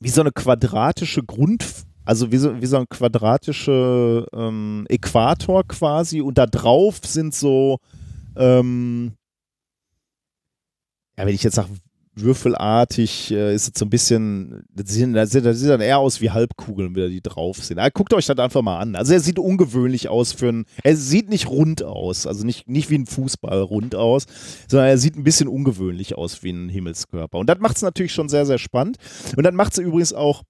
wie 0.00 0.08
so 0.08 0.22
eine 0.22 0.32
quadratische 0.32 1.22
Grund, 1.22 1.64
also 2.04 2.32
wie 2.32 2.38
so, 2.38 2.60
wie 2.60 2.66
so 2.66 2.78
ein 2.78 2.88
quadratische 2.88 4.26
ähm, 4.32 4.86
Äquator 4.88 5.64
quasi 5.68 6.20
und 6.22 6.38
da 6.38 6.46
drauf 6.46 7.00
sind 7.04 7.34
so, 7.34 7.78
ähm, 8.36 9.12
ja, 11.18 11.26
wenn 11.26 11.34
ich 11.34 11.42
jetzt 11.42 11.56
sage 11.56 11.68
würfelartig, 12.14 13.30
äh, 13.30 13.54
ist 13.54 13.68
es 13.68 13.78
so 13.78 13.84
ein 13.84 13.90
bisschen, 13.90 14.64
das 14.74 14.90
sieht, 14.90 15.14
das 15.14 15.30
sieht, 15.30 15.44
das 15.44 15.58
sieht 15.58 15.70
dann 15.70 15.80
eher 15.80 15.98
aus 15.98 16.20
wie 16.20 16.30
Halbkugeln, 16.30 16.94
wieder 16.94 17.08
die 17.08 17.22
drauf 17.22 17.64
sind. 17.64 17.78
Aber 17.78 17.90
guckt 17.90 18.12
euch 18.14 18.26
das 18.26 18.38
einfach 18.38 18.62
mal 18.62 18.78
an. 18.78 18.96
Also 18.96 19.12
er 19.12 19.20
sieht 19.20 19.38
ungewöhnlich 19.38 20.08
aus 20.08 20.32
für 20.32 20.48
ein, 20.48 20.64
er 20.82 20.96
sieht 20.96 21.28
nicht 21.28 21.48
rund 21.48 21.82
aus, 21.82 22.26
also 22.26 22.44
nicht, 22.44 22.68
nicht 22.68 22.90
wie 22.90 22.98
ein 22.98 23.06
Fußball 23.06 23.60
rund 23.60 23.94
aus, 23.94 24.26
sondern 24.68 24.88
er 24.88 24.98
sieht 24.98 25.16
ein 25.16 25.24
bisschen 25.24 25.48
ungewöhnlich 25.48 26.16
aus 26.16 26.42
wie 26.42 26.50
ein 26.50 26.68
Himmelskörper. 26.68 27.38
Und 27.38 27.48
das 27.48 27.58
macht 27.60 27.76
es 27.76 27.82
natürlich 27.82 28.12
schon 28.12 28.28
sehr, 28.28 28.46
sehr 28.46 28.58
spannend. 28.58 28.96
Und 29.36 29.44
dann 29.44 29.54
macht 29.54 29.72
es 29.72 29.78
übrigens 29.78 30.12
auch 30.12 30.42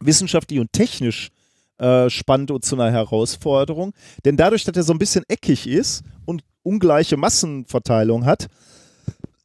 wissenschaftlich 0.00 0.60
und 0.60 0.72
technisch 0.72 1.30
äh, 1.78 2.10
spannend 2.10 2.50
und 2.50 2.64
zu 2.64 2.76
einer 2.76 2.90
Herausforderung. 2.90 3.94
Denn 4.24 4.36
dadurch, 4.36 4.64
dass 4.64 4.76
er 4.76 4.82
so 4.82 4.92
ein 4.92 4.98
bisschen 4.98 5.24
eckig 5.28 5.66
ist 5.66 6.02
und 6.26 6.42
ungleiche 6.62 7.16
Massenverteilung 7.16 8.26
hat, 8.26 8.48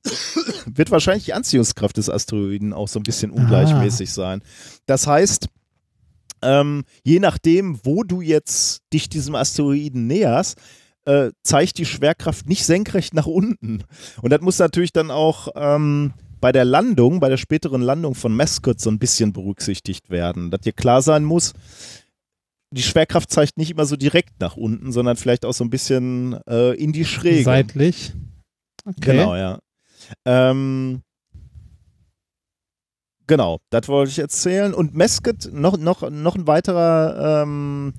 wird 0.65 0.91
wahrscheinlich 0.91 1.25
die 1.25 1.33
Anziehungskraft 1.33 1.98
des 1.98 2.09
Asteroiden 2.09 2.73
auch 2.73 2.88
so 2.88 2.99
ein 2.99 3.03
bisschen 3.03 3.32
ungleichmäßig 3.32 4.11
sein. 4.11 4.41
Das 4.85 5.07
heißt, 5.07 5.48
ähm, 6.41 6.83
je 7.03 7.19
nachdem, 7.19 7.80
wo 7.83 8.03
du 8.03 8.22
jetzt 8.22 8.82
dich 8.91 9.09
diesem 9.09 9.35
Asteroiden 9.35 10.07
näherst, 10.07 10.57
äh, 11.06 11.32
zeigt 11.43 11.77
die 11.77 11.85
Schwerkraft 11.85 12.48
nicht 12.48 12.65
senkrecht 12.65 13.14
nach 13.14 13.25
unten. 13.25 13.83
Und 14.22 14.32
das 14.32 14.41
muss 14.41 14.59
natürlich 14.59 14.93
dann 14.93 15.11
auch 15.11 15.49
ähm, 15.56 16.14
bei 16.40 16.51
der 16.51 16.65
Landung, 16.65 17.19
bei 17.19 17.30
der 17.30 17.38
späteren 17.38 17.82
Landung 17.82 18.15
von 18.15 18.35
Mascot 18.35 18.80
so 18.80 18.90
ein 18.90 18.99
bisschen 18.99 19.33
berücksichtigt 19.33 20.09
werden, 20.09 20.51
dass 20.51 20.61
dir 20.61 20.73
klar 20.73 21.01
sein 21.01 21.23
muss, 21.23 21.53
die 22.72 22.83
Schwerkraft 22.83 23.32
zeigt 23.32 23.57
nicht 23.57 23.72
immer 23.72 23.85
so 23.85 23.95
direkt 23.95 24.40
nach 24.40 24.57
unten, 24.57 24.91
sondern 24.91 25.15
vielleicht 25.15 25.45
auch 25.45 25.53
so 25.53 25.64
ein 25.64 25.69
bisschen 25.69 26.40
äh, 26.48 26.73
in 26.73 26.91
die 26.91 27.06
Schräge. 27.06 27.43
Seitlich. 27.43 28.14
Okay. 28.83 29.17
Genau, 29.17 29.35
ja. 29.35 29.59
Ähm, 30.25 31.01
genau, 33.27 33.59
das 33.69 33.88
wollte 33.88 34.11
ich 34.11 34.19
erzählen. 34.19 34.74
Und 34.74 34.95
Mesket, 34.95 35.50
noch, 35.53 35.77
noch, 35.77 36.09
noch 36.09 36.35
ein 36.35 36.48
weiterer, 36.48 37.43
ähm, 37.43 37.93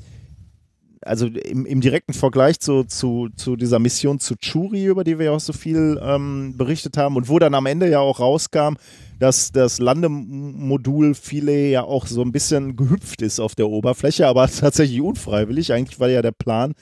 also 1.02 1.26
im, 1.26 1.66
im 1.66 1.80
direkten 1.82 2.14
Vergleich 2.14 2.60
zu, 2.60 2.84
zu, 2.84 3.28
zu 3.36 3.56
dieser 3.56 3.78
Mission 3.78 4.20
zu 4.20 4.36
Churi, 4.36 4.86
über 4.86 5.04
die 5.04 5.18
wir 5.18 5.26
ja 5.26 5.32
auch 5.32 5.40
so 5.40 5.52
viel 5.52 6.00
ähm, 6.02 6.54
berichtet 6.56 6.96
haben 6.96 7.16
und 7.16 7.28
wo 7.28 7.38
dann 7.38 7.54
am 7.54 7.66
Ende 7.66 7.90
ja 7.90 8.00
auch 8.00 8.20
rauskam, 8.20 8.76
dass 9.18 9.52
das 9.52 9.78
Landemodul 9.80 11.14
Philae 11.14 11.70
ja 11.70 11.82
auch 11.84 12.06
so 12.06 12.22
ein 12.22 12.32
bisschen 12.32 12.74
gehüpft 12.74 13.22
ist 13.22 13.38
auf 13.38 13.54
der 13.54 13.68
Oberfläche, 13.68 14.26
aber 14.26 14.48
tatsächlich 14.60 15.00
unfreiwillig. 15.02 15.72
Eigentlich 15.72 16.00
war 16.00 16.08
ja 16.08 16.22
der 16.22 16.32
Plan, 16.32 16.72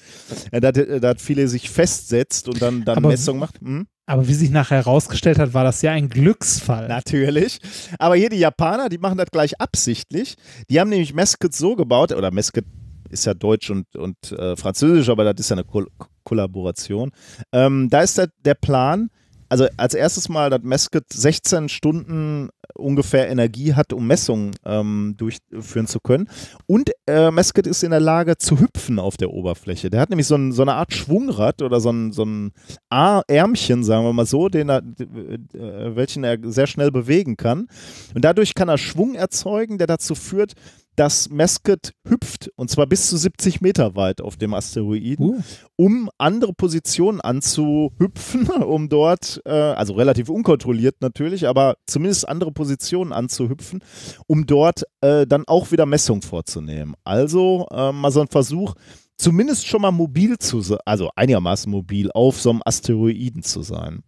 äh, 0.53 0.61
dass, 0.61 0.73
dass 1.01 1.21
Philae 1.23 1.47
sich 1.49 1.69
festsetzt 1.69 2.49
und 2.49 2.63
dann, 2.63 2.85
dann 2.85 2.99
Aber- 2.99 3.09
Messung 3.09 3.39
macht. 3.39 3.61
Hm? 3.61 3.87
Aber 4.13 4.29
wie 4.29 4.35
sich 4.35 4.51
nachher 4.51 4.77
herausgestellt 4.77 5.39
hat, 5.39 5.55
war 5.55 5.65
das 5.65 5.81
ja 5.81 5.93
ein 5.93 6.11
Glücksfall. 6.11 6.87
Natürlich. 6.87 7.61
Aber 7.99 8.15
hier 8.15 8.29
die 8.29 8.37
Japaner, 8.37 8.91
die 8.91 8.99
machen 8.99 9.17
das 9.17 9.31
gleich 9.31 9.59
absichtlich. 9.59 10.35
Die 10.69 10.79
haben 10.79 10.91
nämlich 10.91 11.15
Mesket 11.15 11.55
so 11.55 11.77
gebaut, 11.77 12.13
oder 12.13 12.31
Mesket 12.31 12.67
ist 13.09 13.25
ja 13.25 13.33
Deutsch 13.33 13.71
und, 13.71 13.97
und 13.97 14.19
äh, 14.33 14.55
Französisch, 14.55 15.09
aber 15.09 15.25
das 15.25 15.41
ist 15.41 15.49
ja 15.49 15.57
eine 15.57 15.65
Kol 15.65 15.87
Kollaboration. 16.25 17.11
Ähm, 17.53 17.89
da 17.89 18.03
ist 18.03 18.19
der, 18.19 18.29
der 18.45 18.53
Plan, 18.53 19.09
also 19.49 19.67
als 19.79 19.95
erstes 19.95 20.29
mal, 20.29 20.51
dass 20.51 20.61
Mesket 20.63 21.11
16 21.11 21.71
Stunden 21.71 22.51
ungefähr 22.75 23.29
Energie 23.29 23.75
hat, 23.75 23.93
um 23.93 24.07
Messungen 24.07 24.53
ähm, 24.65 25.15
durchführen 25.17 25.87
zu 25.87 26.01
können. 26.01 26.29
Und 26.67 26.91
äh, 27.07 27.31
Mesket 27.31 27.67
ist 27.67 27.83
in 27.83 27.91
der 27.91 28.01
Lage 28.01 28.37
zu 28.37 28.61
hüpfen 28.61 28.99
auf 28.99 29.17
der 29.17 29.31
Oberfläche. 29.31 29.91
Der 29.91 30.01
hat 30.01 30.11
nämlich 30.11 30.27
so, 30.27 30.37
ein, 30.37 30.53
so 30.53 30.63
eine 30.63 30.75
Art 30.75 30.93
Schwungrad 30.93 31.63
oder 31.63 31.81
so 31.81 31.91
ein, 31.91 32.13
so 32.13 32.25
ein 32.25 32.53
Ärmchen, 32.91 33.85
sagen 33.85 34.05
wir 34.05 34.13
mal 34.13 34.27
so, 34.27 34.49
den 34.49 34.69
er, 34.69 34.79
äh, 34.79 35.97
welchen 35.97 36.25
er 36.25 36.39
sehr 36.43 36.67
schnell 36.67 36.91
bewegen 36.91 37.37
kann. 37.37 37.69
Und 38.15 38.25
dadurch 38.25 38.55
kann 38.55 38.69
er 38.69 38.79
Schwung 38.79 39.15
erzeugen, 39.15 39.79
der 39.79 39.87
dazu 39.87 40.15
führt, 40.15 40.55
dass 40.97 41.31
Mesket 41.31 41.95
hüpft 42.07 42.51
und 42.57 42.71
zwar 42.71 42.87
bis 42.87 43.09
zu 43.09 43.17
70 43.17 43.61
Meter 43.61 43.97
weit 43.97 44.21
auf 44.21 44.37
dem 44.37 44.55
Asteroiden, 44.55 45.23
Uh. 45.23 45.41
um 45.77 46.11
andere 46.19 46.53
Positionen 46.53 47.21
anzuhüpfen, 47.21 48.47
um 48.63 48.89
dort, 48.89 49.41
äh, 49.45 49.51
also 49.51 49.95
relativ 49.95 50.29
unkontrolliert 50.29 50.97
natürlich, 51.01 51.49
aber 51.49 51.77
zumindest 51.87 52.29
andere 52.29 52.52
Positionen 52.53 53.13
anzuhüpfen, 53.13 53.81
um 54.27 54.47
dort 54.47 54.85
äh, 55.01 55.27
dann 55.27 55.45
auch 55.47 55.73
wieder 55.73 55.87
Messungen 55.87 56.23
vorzunehmen. 56.23 56.95
Also 57.05 57.67
äh, 57.71 57.93
mal 57.93 58.11
so 58.11 58.21
ein 58.21 58.29
Versuch, 58.29 58.75
zumindest 59.17 59.67
schon 59.67 59.83
mal 59.83 59.93
mobil 59.93 60.39
zu 60.39 60.61
sein, 60.61 60.79
also 60.85 61.11
einigermaßen 61.17 61.71
mobil 61.71 62.11
auf 62.13 62.41
so 62.41 62.51
einem 62.51 62.63
Asteroiden 62.65 63.43
zu 63.43 63.63
sein. 63.63 64.03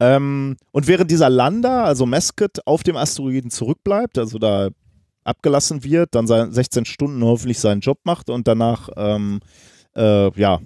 Ähm, 0.00 0.56
und 0.72 0.86
während 0.86 1.10
dieser 1.10 1.28
Lander, 1.28 1.84
also 1.84 2.06
Mesket, 2.06 2.66
auf 2.66 2.82
dem 2.82 2.96
Asteroiden 2.96 3.50
zurückbleibt, 3.50 4.18
also 4.18 4.38
da 4.38 4.70
abgelassen 5.24 5.84
wird, 5.84 6.14
dann 6.14 6.26
sein 6.26 6.52
16 6.52 6.86
Stunden 6.86 7.22
hoffentlich 7.22 7.58
seinen 7.58 7.80
Job 7.80 7.98
macht 8.04 8.30
und 8.30 8.48
danach 8.48 8.88
ähm, 8.96 9.40
äh, 9.94 10.30
ja, 10.40 10.60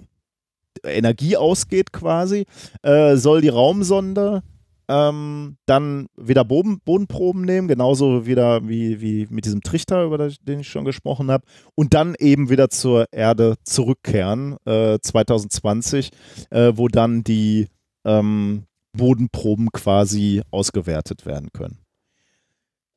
Energie 0.83 1.35
ausgeht 1.37 1.91
quasi, 1.91 2.45
äh, 2.81 3.17
soll 3.17 3.41
die 3.41 3.49
Raumsonde 3.49 4.43
ähm, 4.87 5.57
dann 5.65 6.07
wieder 6.15 6.43
Boden, 6.43 6.79
Bodenproben 6.83 7.43
nehmen, 7.43 7.67
genauso 7.67 8.25
wieder 8.25 8.67
wie, 8.67 9.01
wie 9.01 9.27
mit 9.29 9.45
diesem 9.45 9.61
Trichter, 9.61 10.03
über 10.03 10.17
den 10.17 10.59
ich 10.59 10.67
schon 10.67 10.85
gesprochen 10.85 11.31
habe, 11.31 11.45
und 11.75 11.93
dann 11.93 12.15
eben 12.19 12.49
wieder 12.49 12.69
zur 12.69 13.05
Erde 13.11 13.55
zurückkehren, 13.63 14.57
äh, 14.65 14.99
2020, 15.01 16.11
äh, 16.49 16.73
wo 16.75 16.87
dann 16.87 17.23
die 17.23 17.67
ähm, 18.05 18.63
Bodenproben 18.93 19.71
quasi 19.71 20.41
ausgewertet 20.51 21.25
werden 21.25 21.49
können. 21.53 21.84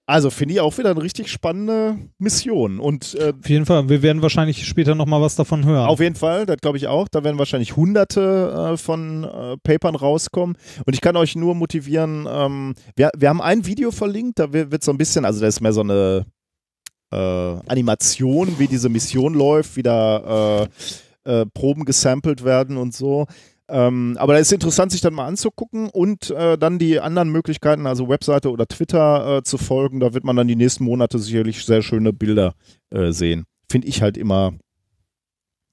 Also 0.08 0.30
finde 0.30 0.54
ich 0.54 0.60
auch 0.60 0.78
wieder 0.78 0.92
eine 0.92 1.02
richtig 1.02 1.30
spannende 1.30 1.98
Mission. 2.16 2.80
Und 2.80 3.14
äh, 3.16 3.34
Auf 3.38 3.48
jeden 3.50 3.66
Fall, 3.66 3.90
wir 3.90 4.00
werden 4.00 4.22
wahrscheinlich 4.22 4.66
später 4.66 4.94
nochmal 4.94 5.20
was 5.20 5.36
davon 5.36 5.66
hören. 5.66 5.86
auf 5.86 6.00
jeden 6.00 6.14
Fall, 6.14 6.46
das 6.46 6.56
glaube 6.62 6.78
ich 6.78 6.86
auch. 6.86 7.08
Da 7.08 7.24
werden 7.24 7.38
wahrscheinlich 7.38 7.76
hunderte 7.76 8.70
äh, 8.72 8.76
von 8.78 9.24
äh, 9.24 9.58
Papern 9.58 9.94
rauskommen. 9.94 10.56
Und 10.86 10.94
ich 10.94 11.02
kann 11.02 11.14
euch 11.16 11.36
nur 11.36 11.54
motivieren, 11.54 12.26
ähm, 12.26 12.74
wir, 12.96 13.10
wir 13.18 13.28
haben 13.28 13.42
ein 13.42 13.66
Video 13.66 13.90
verlinkt, 13.90 14.38
da 14.38 14.50
wird, 14.50 14.82
so 14.82 14.92
ein 14.92 14.96
bisschen, 14.96 15.26
also 15.26 15.42
da 15.42 15.46
ist 15.46 15.60
mehr 15.60 15.74
so 15.74 15.82
eine 15.82 16.24
äh, 17.12 17.16
Animation, 17.66 18.58
wie 18.58 18.66
diese 18.66 18.88
Mission 18.88 19.34
läuft, 19.34 19.76
wie 19.76 19.82
da 19.82 20.62
äh, 21.26 21.40
äh, 21.42 21.44
Proben 21.52 21.84
gesampelt 21.84 22.44
werden 22.44 22.78
und 22.78 22.94
so. 22.94 23.26
Ähm, 23.68 24.16
aber 24.18 24.32
da 24.32 24.38
ist 24.38 24.52
interessant, 24.52 24.92
sich 24.92 25.02
dann 25.02 25.14
mal 25.14 25.26
anzugucken 25.26 25.90
und 25.90 26.30
äh, 26.30 26.56
dann 26.56 26.78
die 26.78 27.00
anderen 27.00 27.28
Möglichkeiten, 27.30 27.86
also 27.86 28.08
Webseite 28.08 28.50
oder 28.50 28.66
Twitter 28.66 29.38
äh, 29.38 29.42
zu 29.42 29.58
folgen. 29.58 30.00
Da 30.00 30.14
wird 30.14 30.24
man 30.24 30.36
dann 30.36 30.48
die 30.48 30.56
nächsten 30.56 30.84
Monate 30.84 31.18
sicherlich 31.18 31.64
sehr 31.64 31.82
schöne 31.82 32.12
Bilder 32.12 32.54
äh, 32.90 33.12
sehen. 33.12 33.44
Finde 33.70 33.88
ich 33.88 34.00
halt 34.00 34.16
immer 34.16 34.54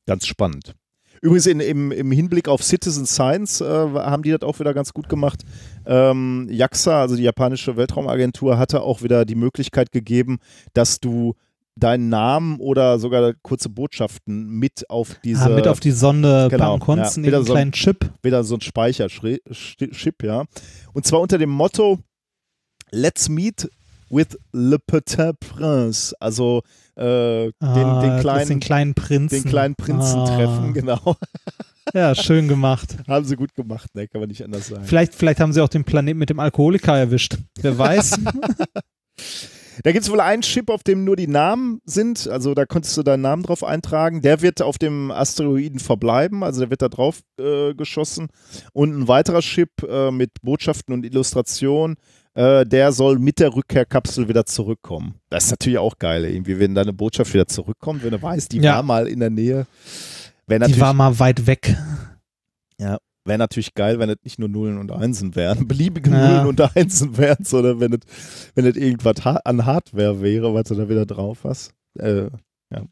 ganz 0.06 0.28
spannend. 0.28 0.76
Übrigens 1.22 1.48
in, 1.48 1.60
im, 1.60 1.92
im 1.92 2.12
Hinblick 2.12 2.48
auf 2.48 2.62
Citizen 2.62 3.06
Science 3.06 3.62
äh, 3.62 3.66
haben 3.66 4.24
die 4.24 4.32
das 4.32 4.42
auch 4.42 4.60
wieder 4.60 4.74
ganz 4.74 4.94
gut 4.94 5.10
gemacht. 5.10 5.44
Ähm, 5.86 6.48
JAXA, 6.52 7.02
also 7.02 7.16
die 7.16 7.24
japanische 7.24 7.78
Weltraumagentur, 7.78 8.58
hatte 8.58 8.82
auch 8.82 9.02
wieder 9.02 9.26
die 9.26 9.36
Möglichkeit 9.36 9.92
gegeben, 9.92 10.38
dass 10.74 11.00
du 11.00 11.34
deinen 11.78 12.10
Namen 12.10 12.60
oder 12.60 13.00
sogar 13.00 13.34
kurze 13.42 13.70
Botschaften 13.70 14.48
mit 14.48 14.90
auf 14.90 15.16
diese 15.24 15.42
ah, 15.46 15.50
mit 15.50 15.68
auf 15.68 15.80
die 15.80 15.92
Sonde 15.92 16.48
Genau, 16.50 16.72
packen 16.72 16.80
konntest, 16.80 17.18
ja. 17.18 17.24
Wieder 17.24 17.44
so 17.44 17.52
ein- 17.54 17.56
kleinen 17.56 17.72
Chip. 17.74 18.10
wieder 18.24 18.44
so 18.44 18.56
ein 18.56 18.62
Speicherchip, 18.62 20.24
ja. 20.24 20.46
Und 20.94 21.06
zwar 21.06 21.20
unter 21.22 21.38
dem 21.38 21.50
Motto 21.50 22.00
Let's 22.92 23.28
meet 23.30 23.70
with 24.10 24.38
le 24.54 24.78
petit 24.80 25.38
prince. 25.40 26.14
Also 26.22 26.62
äh, 26.96 27.46
den, 27.46 27.54
Ah, 27.60 28.02
den, 28.02 28.20
kleinen, 28.22 28.48
den 28.48 28.60
kleinen 28.62 28.94
Prinzen. 28.94 29.42
den 29.44 29.50
kleinen 29.50 29.76
Prinzen 29.76 30.20
Ah. 30.20 30.36
treffen, 30.38 30.74
genau. 30.74 31.16
Ja, 31.94 32.16
schön 32.16 32.48
gemacht. 32.48 32.96
Haben 33.08 33.26
sie 33.26 33.36
gut 33.36 33.54
gemacht, 33.54 33.94
ne? 33.96 34.08
Kann 34.08 34.22
man 34.22 34.30
nicht 34.30 34.44
anders 34.46 34.68
sagen. 34.68 34.86
Vielleicht, 34.86 35.14
vielleicht 35.14 35.40
haben 35.40 35.52
sie 35.54 35.62
auch 35.62 35.68
den 35.70 35.84
Planeten 35.84 36.20
mit 36.20 36.30
dem 36.30 36.40
Alkoholiker 36.40 36.98
erwischt. 36.98 37.38
Wer 37.62 37.78
weiß. 37.78 38.20
Da 39.84 39.92
gibt 39.92 40.04
es 40.06 40.12
wohl 40.12 40.20
einen 40.20 40.42
Chip, 40.42 40.70
auf 40.70 40.84
dem 40.84 41.04
nur 41.04 41.16
die 41.16 41.28
Namen 41.28 41.82
sind. 41.86 42.28
Also 42.28 42.54
da 42.54 42.66
konntest 42.66 42.96
du 42.98 43.04
deinen 43.04 43.22
Namen 43.22 43.44
drauf 43.44 43.64
eintragen. 43.64 44.22
Der 44.22 44.42
wird 44.42 44.62
auf 44.62 44.78
dem 44.78 45.12
Asteroiden 45.12 45.80
verbleiben. 45.80 46.44
Also 46.44 46.62
der 46.62 46.70
wird 46.70 46.82
da 46.82 46.90
drauf 46.90 47.22
äh, 47.40 47.74
geschossen. 47.74 48.28
Und 48.74 48.98
ein 48.98 49.08
weiterer 49.08 49.42
Chip 49.42 49.70
äh, 49.88 50.12
mit 50.12 50.32
Botschaften 50.42 50.94
und 50.94 51.06
Illustrationen, 51.06 51.98
äh, 52.34 52.66
der 52.66 52.92
soll 52.92 53.20
mit 53.20 53.40
der 53.40 53.56
Rückkehrkapsel 53.56 54.28
wieder 54.28 54.46
zurückkommen. 54.46 55.16
Das 55.30 55.46
ist 55.46 55.52
natürlich 55.52 55.80
auch 55.80 55.98
geil, 56.00 56.26
irgendwie, 56.26 56.60
wenn 56.60 56.76
deine 56.76 56.94
Botschaft 56.94 57.34
wieder 57.34 57.48
zurückkommt, 57.48 58.04
wenn 58.04 58.12
du 58.12 58.22
weißt, 58.22 58.52
die 58.52 58.60
Ja. 58.60 58.76
war 58.76 58.84
mal 58.84 59.08
in 59.08 59.20
der 59.20 59.30
Nähe. 59.30 59.68
Die 60.48 60.80
war 60.82 60.94
mal 60.94 61.18
weit 61.20 61.48
weg. 61.48 61.76
Wär 63.26 63.38
natürlich 63.38 63.74
geil, 63.74 64.00
wenn 64.00 64.10
es 64.10 64.18
nicht 64.24 64.40
nur 64.40 64.50
Nullen 64.50 64.78
und 64.78 64.92
Einsen 64.92 65.36
wären, 65.36 65.68
beliebige 65.68 66.10
Ja. 66.12 66.30
Nullen 66.30 66.48
und 66.48 66.76
Einsen 66.76 67.18
wären, 67.18 67.44
sondern 67.44 67.80
wenn 67.80 67.94
es 67.94 68.00
wenn 68.54 68.66
irgendwas 68.66 69.26
ha 69.26 69.40
an 69.44 69.66
Hardware 69.66 70.22
wäre, 70.22 70.54
was 70.54 70.66
du 70.66 70.76
da 70.76 70.88
wieder 70.90 71.06
drauf 71.06 71.40
hast. 71.44 71.74
Äh, 72.00 72.30
ja. 72.72 72.86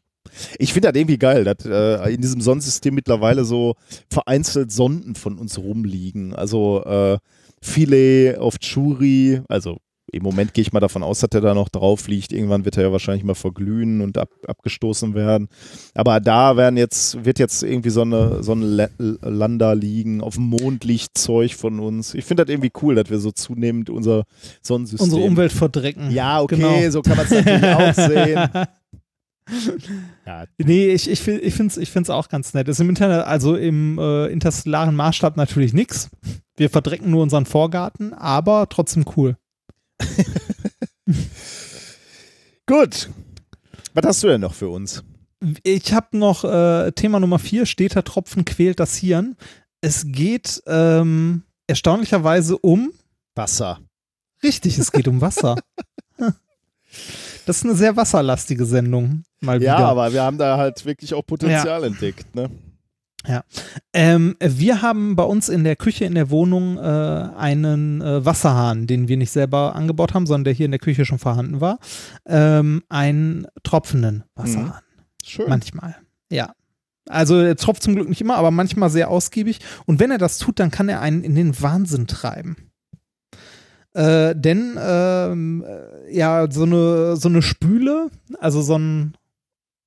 Ich 0.58 0.72
finde 0.72 0.90
das 0.90 0.98
irgendwie 0.98 1.18
geil, 1.18 1.44
dass 1.44 1.64
äh, 1.66 2.14
in 2.14 2.20
diesem 2.20 2.40
Sonnensystem 2.40 2.94
mittlerweile 2.94 3.44
so 3.44 3.74
vereinzelt 4.10 4.72
Sonden 4.72 5.14
von 5.14 5.38
uns 5.38 5.58
rumliegen. 5.58 6.34
Also 6.34 6.82
äh, 6.84 7.18
Philae 7.60 8.36
auf 8.38 8.58
Churi, 8.58 9.42
also 9.48 9.78
im 10.14 10.22
Moment 10.22 10.54
gehe 10.54 10.62
ich 10.62 10.72
mal 10.72 10.80
davon 10.80 11.02
aus, 11.02 11.20
dass 11.20 11.30
der 11.30 11.40
da 11.40 11.54
noch 11.54 11.68
drauf 11.68 12.08
liegt. 12.08 12.32
Irgendwann 12.32 12.64
wird 12.64 12.76
er 12.76 12.84
ja 12.84 12.92
wahrscheinlich 12.92 13.24
mal 13.24 13.34
verglühen 13.34 14.00
und 14.00 14.16
ab, 14.18 14.30
abgestoßen 14.46 15.14
werden. 15.14 15.48
Aber 15.94 16.20
da 16.20 16.56
werden 16.56 16.76
jetzt, 16.76 17.24
wird 17.24 17.38
jetzt 17.38 17.62
irgendwie 17.62 17.90
so 17.90 18.02
eine, 18.02 18.42
so 18.42 18.52
ein 18.52 18.62
La- 18.62 18.88
Lander 18.98 19.74
liegen. 19.74 20.20
Auf 20.20 20.34
dem 20.34 20.44
Mond 20.44 20.84
liegt 20.84 21.18
Zeug 21.18 21.54
von 21.54 21.80
uns. 21.80 22.14
Ich 22.14 22.24
finde 22.24 22.44
das 22.44 22.52
irgendwie 22.52 22.72
cool, 22.82 22.94
dass 22.94 23.10
wir 23.10 23.18
so 23.18 23.30
zunehmend 23.30 23.90
unser 23.90 24.24
Sonnensystem. 24.62 25.04
Unsere 25.04 25.22
Umwelt 25.22 25.52
verdrecken. 25.52 26.10
Ja, 26.10 26.40
okay, 26.40 26.56
Genau. 26.56 26.90
so 26.90 27.02
kann 27.02 27.16
man 27.16 27.26
es 27.26 27.32
natürlich 27.32 27.64
auch 27.64 27.94
sehen. 27.94 28.48
Ja, 30.26 30.44
Nee, 30.58 30.88
ich, 30.88 31.10
ich, 31.10 31.28
ich 31.28 31.54
finde 31.54 31.70
es 31.72 31.76
ich 31.76 31.90
find's 31.90 32.08
auch 32.08 32.28
ganz 32.30 32.54
nett. 32.54 32.66
Ist 32.68 32.80
im 32.80 32.88
Internet, 32.88 33.26
also 33.26 33.56
im 33.56 33.98
äh, 33.98 34.26
interstellaren 34.28 34.96
Maßstab 34.96 35.36
natürlich 35.36 35.74
nichts. 35.74 36.08
Wir 36.56 36.70
verdrecken 36.70 37.10
nur 37.10 37.22
unseren 37.22 37.44
Vorgarten, 37.44 38.14
aber 38.14 38.68
trotzdem 38.70 39.04
cool. 39.16 39.36
Gut. 42.66 43.10
Was 43.94 44.04
hast 44.06 44.22
du 44.22 44.28
denn 44.28 44.40
noch 44.40 44.54
für 44.54 44.68
uns? 44.68 45.04
Ich 45.62 45.92
habe 45.92 46.16
noch 46.16 46.44
äh, 46.44 46.92
Thema 46.92 47.20
Nummer 47.20 47.38
vier, 47.38 47.66
steter 47.66 48.02
Tropfen 48.02 48.44
quält 48.44 48.80
das 48.80 48.96
Hirn. 48.96 49.36
Es 49.80 50.04
geht 50.06 50.62
ähm, 50.66 51.42
erstaunlicherweise 51.66 52.56
um, 52.58 52.92
Wasser. 53.34 53.80
richtig, 54.42 54.78
es 54.78 54.90
geht 54.92 55.08
um 55.08 55.20
Wasser. 55.20 55.56
Das 57.44 57.56
ist 57.58 57.64
eine 57.64 57.74
sehr 57.74 57.96
wasserlastige 57.96 58.64
Sendung, 58.66 59.24
mal 59.40 59.60
Ja, 59.60 59.76
wieder. 59.78 59.88
aber 59.88 60.12
wir 60.12 60.22
haben 60.22 60.38
da 60.38 60.56
halt 60.56 60.84
wirklich 60.86 61.12
auch 61.12 61.26
Potenzial 61.26 61.82
entdeckt. 61.84 62.32
Ne? 62.36 62.48
Ähm, 63.92 64.36
wir 64.40 64.82
haben 64.82 65.16
bei 65.16 65.22
uns 65.22 65.48
in 65.48 65.64
der 65.64 65.76
Küche 65.76 66.04
in 66.04 66.14
der 66.14 66.30
Wohnung 66.30 66.76
äh, 66.76 66.80
einen 66.80 68.00
äh, 68.00 68.24
Wasserhahn, 68.24 68.86
den 68.86 69.08
wir 69.08 69.16
nicht 69.16 69.30
selber 69.30 69.74
angebaut 69.74 70.14
haben, 70.14 70.26
sondern 70.26 70.44
der 70.44 70.52
hier 70.52 70.66
in 70.66 70.72
der 70.72 70.80
Küche 70.80 71.04
schon 71.04 71.18
vorhanden 71.18 71.60
war. 71.60 71.78
Ähm, 72.26 72.82
einen 72.88 73.46
tropfenden 73.62 74.24
Wasserhahn. 74.34 74.80
Schön. 75.24 75.48
Manchmal. 75.48 75.96
Ja. 76.30 76.52
Also 77.08 77.38
er 77.38 77.56
tropft 77.56 77.82
zum 77.82 77.94
Glück 77.94 78.08
nicht 78.08 78.20
immer, 78.20 78.36
aber 78.36 78.50
manchmal 78.50 78.90
sehr 78.90 79.10
ausgiebig. 79.10 79.60
Und 79.86 80.00
wenn 80.00 80.10
er 80.10 80.18
das 80.18 80.38
tut, 80.38 80.58
dann 80.58 80.70
kann 80.70 80.88
er 80.88 81.00
einen 81.00 81.22
in 81.22 81.34
den 81.34 81.60
Wahnsinn 81.60 82.06
treiben. 82.06 82.56
Äh, 83.92 84.34
denn 84.34 84.76
ähm, 84.78 85.64
äh, 85.66 86.16
ja, 86.16 86.50
so 86.50 86.64
eine, 86.64 87.16
so 87.16 87.28
eine 87.28 87.42
Spüle, 87.42 88.10
also 88.38 88.60
so 88.60 88.76
ein 88.76 89.14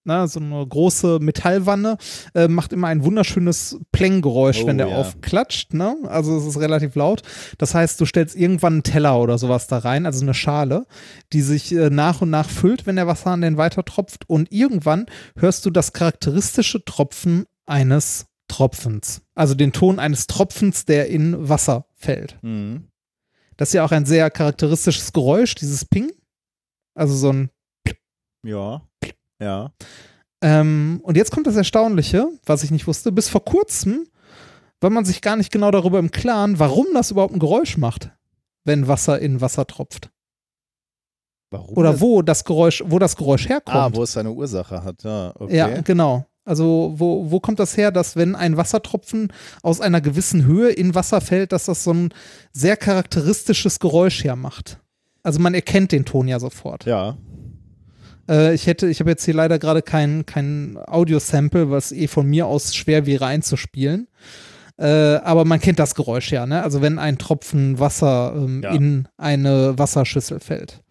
na, 0.08 0.26
so 0.28 0.40
eine 0.40 0.66
große 0.66 1.20
Metallwanne, 1.22 1.98
äh, 2.34 2.48
macht 2.48 2.74
immer 2.74 2.88
ein 2.88 3.04
wunderschönes 3.04 3.78
Plenggeräusch, 3.92 4.64
Oh, 4.64 4.68
wenn 4.68 4.78
der 4.80 4.88
ja. 4.88 4.98
aufklatscht. 4.98 5.74
Ne? 5.74 5.96
Also 6.06 6.36
es 6.38 6.46
ist 6.46 6.60
relativ 6.60 6.96
laut. 6.96 7.22
Das 7.60 7.76
heißt, 7.76 8.02
du 8.02 8.06
stellst 8.06 8.36
irgendwann 8.36 8.74
einen 8.74 8.84
Teller 8.84 9.20
oder 9.20 9.38
sowas 9.38 9.68
da 9.68 9.78
rein, 9.78 10.06
also 10.06 10.22
eine 10.24 10.34
Schale, 10.34 10.88
die 11.34 11.42
sich 11.42 11.72
äh, 11.74 11.90
nach 11.92 12.22
und 12.22 12.30
nach 12.32 12.50
füllt, 12.50 12.88
wenn 12.88 12.96
der 12.96 13.08
Wasserhahn 13.08 13.42
denn 13.42 13.58
weiter 13.58 13.86
tropft. 13.86 14.28
Und 14.30 14.52
irgendwann 14.52 15.06
hörst 15.38 15.66
du 15.66 15.70
das 15.70 15.94
charakteristische 15.94 16.84
Tropfen 16.84 17.46
eines 17.66 18.26
Tropfens. 18.48 19.22
Also 19.36 19.56
den 19.56 19.74
Ton 19.74 20.00
eines 20.00 20.26
Tropfens, 20.28 20.86
der 20.86 21.08
in 21.10 21.50
Wasser 21.50 21.86
fällt. 21.96 22.40
Mhm. 22.42 22.88
Das 23.58 23.70
ist 23.70 23.74
ja 23.74 23.84
auch 23.84 23.92
ein 23.92 24.06
sehr 24.06 24.30
charakteristisches 24.32 25.12
Geräusch, 25.12 25.56
dieses 25.56 25.84
Ping. 25.84 26.12
Also 26.96 27.14
so 27.16 27.32
ein 27.34 27.50
Ja. 28.46 28.87
Ja. 29.42 29.72
Ähm, 30.42 31.00
und 31.04 31.18
jetzt 31.18 31.32
kommt 31.32 31.48
das 31.48 31.56
Erstaunliche, 31.56 32.28
was 32.46 32.64
ich 32.64 32.72
nicht 32.72 32.88
wusste. 32.88 33.12
Bis 33.12 33.30
vor 33.30 33.44
kurzem 33.44 34.08
war 34.82 34.90
man 34.92 35.06
sich 35.06 35.22
gar 35.22 35.36
nicht 35.36 35.52
genau 35.52 35.72
darüber 35.72 35.98
im 36.00 36.12
Klaren, 36.12 36.60
warum 36.60 36.86
das 36.94 37.12
überhaupt 37.12 37.34
ein 37.34 37.40
Geräusch 37.40 37.78
macht, 37.78 38.12
wenn 38.64 38.88
Wasser 38.88 39.20
in 39.20 39.42
Wasser 39.42 39.66
tropft. 39.66 40.12
Warum? 41.50 41.78
Oder 41.78 41.94
das- 41.94 42.02
wo 42.02 42.22
das 42.22 42.44
Geräusch, 42.44 42.84
wo 42.86 43.00
das 43.00 43.16
Geräusch 43.16 43.48
herkommt. 43.50 43.76
Ah, 43.78 43.90
wo 43.94 44.04
es 44.04 44.12
seine 44.14 44.32
Ursache 44.32 44.84
hat. 44.84 45.04
Ja, 45.04 45.34
okay. 45.40 45.56
Ja, 45.56 45.82
genau. 45.82 46.26
Also 46.46 46.94
wo, 46.96 47.30
wo 47.32 47.40
kommt 47.40 47.60
das 47.60 47.76
her, 47.76 47.92
dass 47.92 48.16
wenn 48.16 48.36
ein 48.36 48.56
Wassertropfen 48.58 49.34
aus 49.64 49.82
einer 49.82 50.00
gewissen 50.02 50.46
Höhe 50.46 50.70
in 50.70 50.96
Wasser 50.96 51.20
fällt, 51.20 51.52
dass 51.52 51.66
das 51.66 51.84
so 51.84 51.92
ein 51.94 52.14
sehr 52.54 52.78
charakteristisches 52.78 53.80
Geräusch 53.80 54.24
hermacht? 54.24 54.80
Also 55.24 55.40
man 55.40 55.54
erkennt 55.54 55.92
den 55.92 56.06
Ton 56.06 56.28
ja 56.28 56.40
sofort. 56.40 56.86
Ja. 56.86 57.18
Äh, 58.30 58.54
ich 58.54 58.68
hätte, 58.68 58.88
ich 58.88 59.00
habe 59.00 59.10
jetzt 59.10 59.26
hier 59.26 59.34
leider 59.34 59.60
gerade 59.60 59.82
kein, 59.82 60.26
kein 60.26 60.78
Audio-Sample, 60.88 61.70
was 61.72 61.92
eh 61.92 62.08
von 62.08 62.28
mir 62.28 62.48
aus 62.48 62.76
schwer 62.76 63.06
wäre 63.06 63.26
einzuspielen. 63.26 64.08
Äh, 64.78 64.86
aber 64.88 65.44
man 65.46 65.60
kennt 65.60 65.80
das 65.80 65.96
Geräusch 65.96 66.32
ja, 66.32 66.46
ne? 66.46 66.62
Also 66.62 66.82
wenn 66.82 67.00
ein 67.00 67.18
Tropfen 67.18 67.80
Wasser 67.80 68.34
ähm, 68.36 68.62
Ja. 68.64 68.74
in 68.76 69.08
eine 69.18 69.78
Wasserschüssel 69.78 70.40
fällt. 70.40 70.82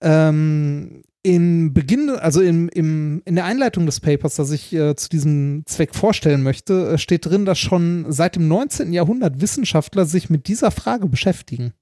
Ähm, 0.00 1.02
in 1.22 1.74
Beginn, 1.74 2.10
also 2.10 2.40
im, 2.40 2.68
im, 2.70 3.20
in 3.26 3.34
der 3.34 3.44
Einleitung 3.44 3.84
des 3.84 4.00
Papers, 4.00 4.36
das 4.36 4.50
ich 4.50 4.72
äh, 4.72 4.96
zu 4.96 5.08
diesem 5.10 5.64
Zweck 5.66 5.94
vorstellen 5.94 6.42
möchte, 6.42 6.92
äh, 6.92 6.98
steht 6.98 7.26
drin, 7.26 7.44
dass 7.44 7.58
schon 7.58 8.06
seit 8.08 8.36
dem 8.36 8.48
19. 8.48 8.92
Jahrhundert 8.92 9.40
Wissenschaftler 9.40 10.06
sich 10.06 10.30
mit 10.30 10.48
dieser 10.48 10.70
Frage 10.70 11.06
beschäftigen. 11.06 11.74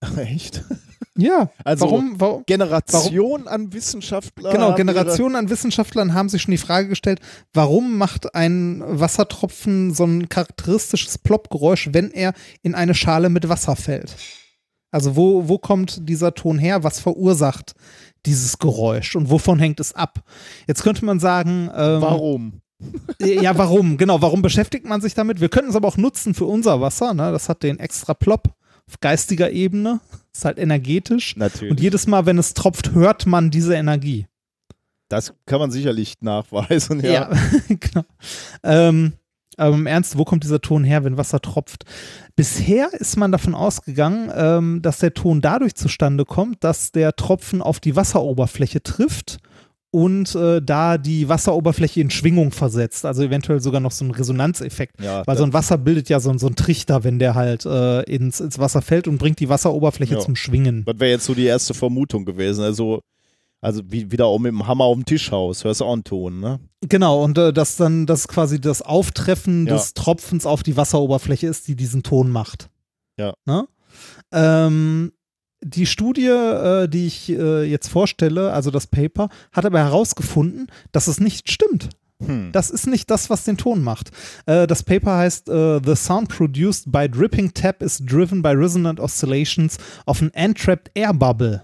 Echt? 0.16 0.64
Ja, 1.16 1.50
Also 1.64 1.86
warum, 1.86 2.20
warum, 2.20 2.44
Generation 2.46 3.48
an 3.48 3.72
Wissenschaftlern. 3.72 4.52
Genau, 4.52 4.74
Generationen 4.74 5.34
an 5.34 5.50
Wissenschaftlern 5.50 6.14
haben 6.14 6.28
sich 6.28 6.42
schon 6.42 6.52
die 6.52 6.58
Frage 6.58 6.88
gestellt, 6.88 7.20
warum 7.52 7.98
macht 7.98 8.34
ein 8.34 8.82
Wassertropfen 8.86 9.92
so 9.92 10.04
ein 10.04 10.28
charakteristisches 10.28 11.18
Ploppgeräusch, 11.18 11.90
wenn 11.92 12.12
er 12.12 12.32
in 12.62 12.74
eine 12.74 12.94
Schale 12.94 13.28
mit 13.28 13.48
Wasser 13.48 13.74
fällt? 13.74 14.16
Also 14.92 15.16
wo, 15.16 15.48
wo 15.48 15.58
kommt 15.58 16.08
dieser 16.08 16.34
Ton 16.34 16.58
her? 16.58 16.84
Was 16.84 17.00
verursacht 17.00 17.74
dieses 18.26 18.58
Geräusch 18.58 19.16
und 19.16 19.30
wovon 19.30 19.58
hängt 19.58 19.80
es 19.80 19.94
ab? 19.94 20.20
Jetzt 20.66 20.82
könnte 20.82 21.04
man 21.04 21.20
sagen, 21.20 21.70
ähm, 21.74 22.00
warum? 22.02 22.60
ja, 23.20 23.56
warum? 23.58 23.98
Genau, 23.98 24.22
warum 24.22 24.42
beschäftigt 24.42 24.86
man 24.86 25.00
sich 25.00 25.14
damit? 25.14 25.40
Wir 25.40 25.48
könnten 25.48 25.70
es 25.70 25.76
aber 25.76 25.88
auch 25.88 25.96
nutzen 25.96 26.34
für 26.34 26.46
unser 26.46 26.80
Wasser. 26.80 27.14
Ne? 27.14 27.30
Das 27.30 27.48
hat 27.48 27.62
den 27.62 27.78
extra 27.78 28.14
Plop 28.14 28.54
geistiger 29.00 29.50
Ebene. 29.50 30.00
Ist 30.32 30.44
halt 30.44 30.58
energetisch. 30.58 31.36
Natürlich. 31.36 31.70
Und 31.70 31.80
jedes 31.80 32.06
Mal, 32.06 32.26
wenn 32.26 32.38
es 32.38 32.54
tropft, 32.54 32.92
hört 32.92 33.26
man 33.26 33.50
diese 33.50 33.74
Energie. 33.74 34.26
das 35.08 35.34
kann 35.46 35.58
man 35.60 35.70
sicherlich 35.70 36.14
nachweisen. 36.20 37.00
Ja. 37.00 37.10
Ja, 37.10 37.30
genau. 37.68 38.04
Ähm, 38.62 39.12
aber 39.56 39.74
im 39.74 39.86
Ernst, 39.86 40.16
wo 40.16 40.24
kommt 40.24 40.44
dieser 40.44 40.60
Ton 40.60 40.84
her, 40.84 41.04
wenn 41.04 41.16
Wasser 41.16 41.40
tropft? 41.40 41.84
Bisher 42.36 42.92
ist 42.94 43.16
man 43.16 43.32
davon 43.32 43.54
ausgegangen, 43.54 44.32
ähm, 44.34 44.82
dass 44.82 44.98
der 44.98 45.12
Ton 45.12 45.40
dadurch 45.40 45.74
zustande 45.74 46.24
kommt, 46.24 46.64
dass 46.64 46.92
der 46.92 47.14
Tropfen 47.16 47.60
auf 47.60 47.80
die 47.80 47.96
Wasseroberfläche 47.96 48.82
trifft 48.82 49.38
und 49.92 50.34
äh, 50.36 50.62
da 50.62 50.98
die 50.98 51.28
Wasseroberfläche 51.28 52.00
in 52.00 52.10
Schwingung 52.10 52.52
versetzt. 52.52 53.04
Also 53.04 53.22
eventuell 53.24 53.60
sogar 53.60 53.80
noch 53.80 53.90
so 53.90 54.04
ein 54.04 54.12
Resonanzeffekt. 54.12 55.00
Ja, 55.02 55.26
Weil 55.26 55.36
so 55.36 55.42
ein 55.44 55.52
Wasser 55.52 55.78
bildet 55.78 56.08
ja 56.08 56.20
so, 56.20 56.36
so 56.38 56.46
einen 56.46 56.56
Trichter, 56.56 57.02
wenn 57.02 57.18
der 57.18 57.34
halt 57.34 57.66
äh, 57.66 58.02
ins, 58.02 58.40
ins 58.40 58.58
Wasser 58.58 58.82
fällt 58.82 59.08
und 59.08 59.18
bringt 59.18 59.40
die 59.40 59.48
Wasseroberfläche 59.48 60.14
Ja. 60.14 60.20
zum 60.20 60.36
Schwingen. 60.36 60.84
Das 60.84 60.98
wäre 61.00 61.10
jetzt 61.10 61.24
so 61.24 61.34
die 61.34 61.44
erste 61.46 61.74
Vermutung 61.74 62.24
gewesen. 62.24 62.62
Also, 62.62 63.00
also 63.60 63.82
wie, 63.86 64.10
wieder 64.12 64.26
auch 64.26 64.38
mit 64.38 64.52
dem 64.52 64.66
Hammer 64.66 64.84
auf 64.84 64.94
dem 64.94 65.04
Tisch 65.04 65.32
haust. 65.32 65.64
Hörst 65.64 65.80
du 65.80 65.84
auch 65.86 65.92
einen 65.92 66.04
Ton, 66.04 66.38
ne? 66.40 66.60
Genau, 66.88 67.22
und 67.24 67.36
äh, 67.36 67.52
dass 67.52 67.76
dann 67.76 68.06
das 68.06 68.28
quasi 68.28 68.60
das 68.60 68.82
Auftreffen 68.82 69.66
Ja. 69.66 69.74
des 69.74 69.94
Tropfens 69.94 70.46
auf 70.46 70.62
die 70.62 70.76
Wasseroberfläche 70.76 71.46
ist, 71.48 71.66
die 71.68 71.74
diesen 71.74 72.02
Ton 72.04 72.30
macht. 72.30 72.70
Ja. 73.18 73.34
Ne? 73.44 73.66
Ähm, 74.32 75.12
die 75.62 75.86
Studie, 75.86 76.26
äh, 76.26 76.88
die 76.88 77.06
ich 77.06 77.30
äh, 77.30 77.64
jetzt 77.64 77.88
vorstelle, 77.88 78.52
also 78.52 78.70
das 78.70 78.86
Paper, 78.86 79.28
hat 79.52 79.66
aber 79.66 79.78
herausgefunden, 79.78 80.68
dass 80.92 81.06
es 81.06 81.20
nicht 81.20 81.50
stimmt. 81.50 81.90
Hm. 82.24 82.52
Das 82.52 82.70
ist 82.70 82.86
nicht 82.86 83.10
das, 83.10 83.30
was 83.30 83.44
den 83.44 83.56
Ton 83.56 83.82
macht. 83.82 84.10
Äh, 84.46 84.66
das 84.66 84.82
Paper 84.82 85.16
heißt 85.18 85.48
äh, 85.48 85.80
The 85.84 85.96
sound 85.96 86.28
produced 86.28 86.92
by 86.92 87.08
dripping 87.08 87.52
tap 87.54 87.82
is 87.82 87.98
driven 87.98 88.42
by 88.42 88.50
resonant 88.50 89.00
oscillations 89.00 89.78
of 90.06 90.20
an 90.20 90.30
entrapped 90.34 90.90
air 90.94 91.14
bubble. 91.14 91.62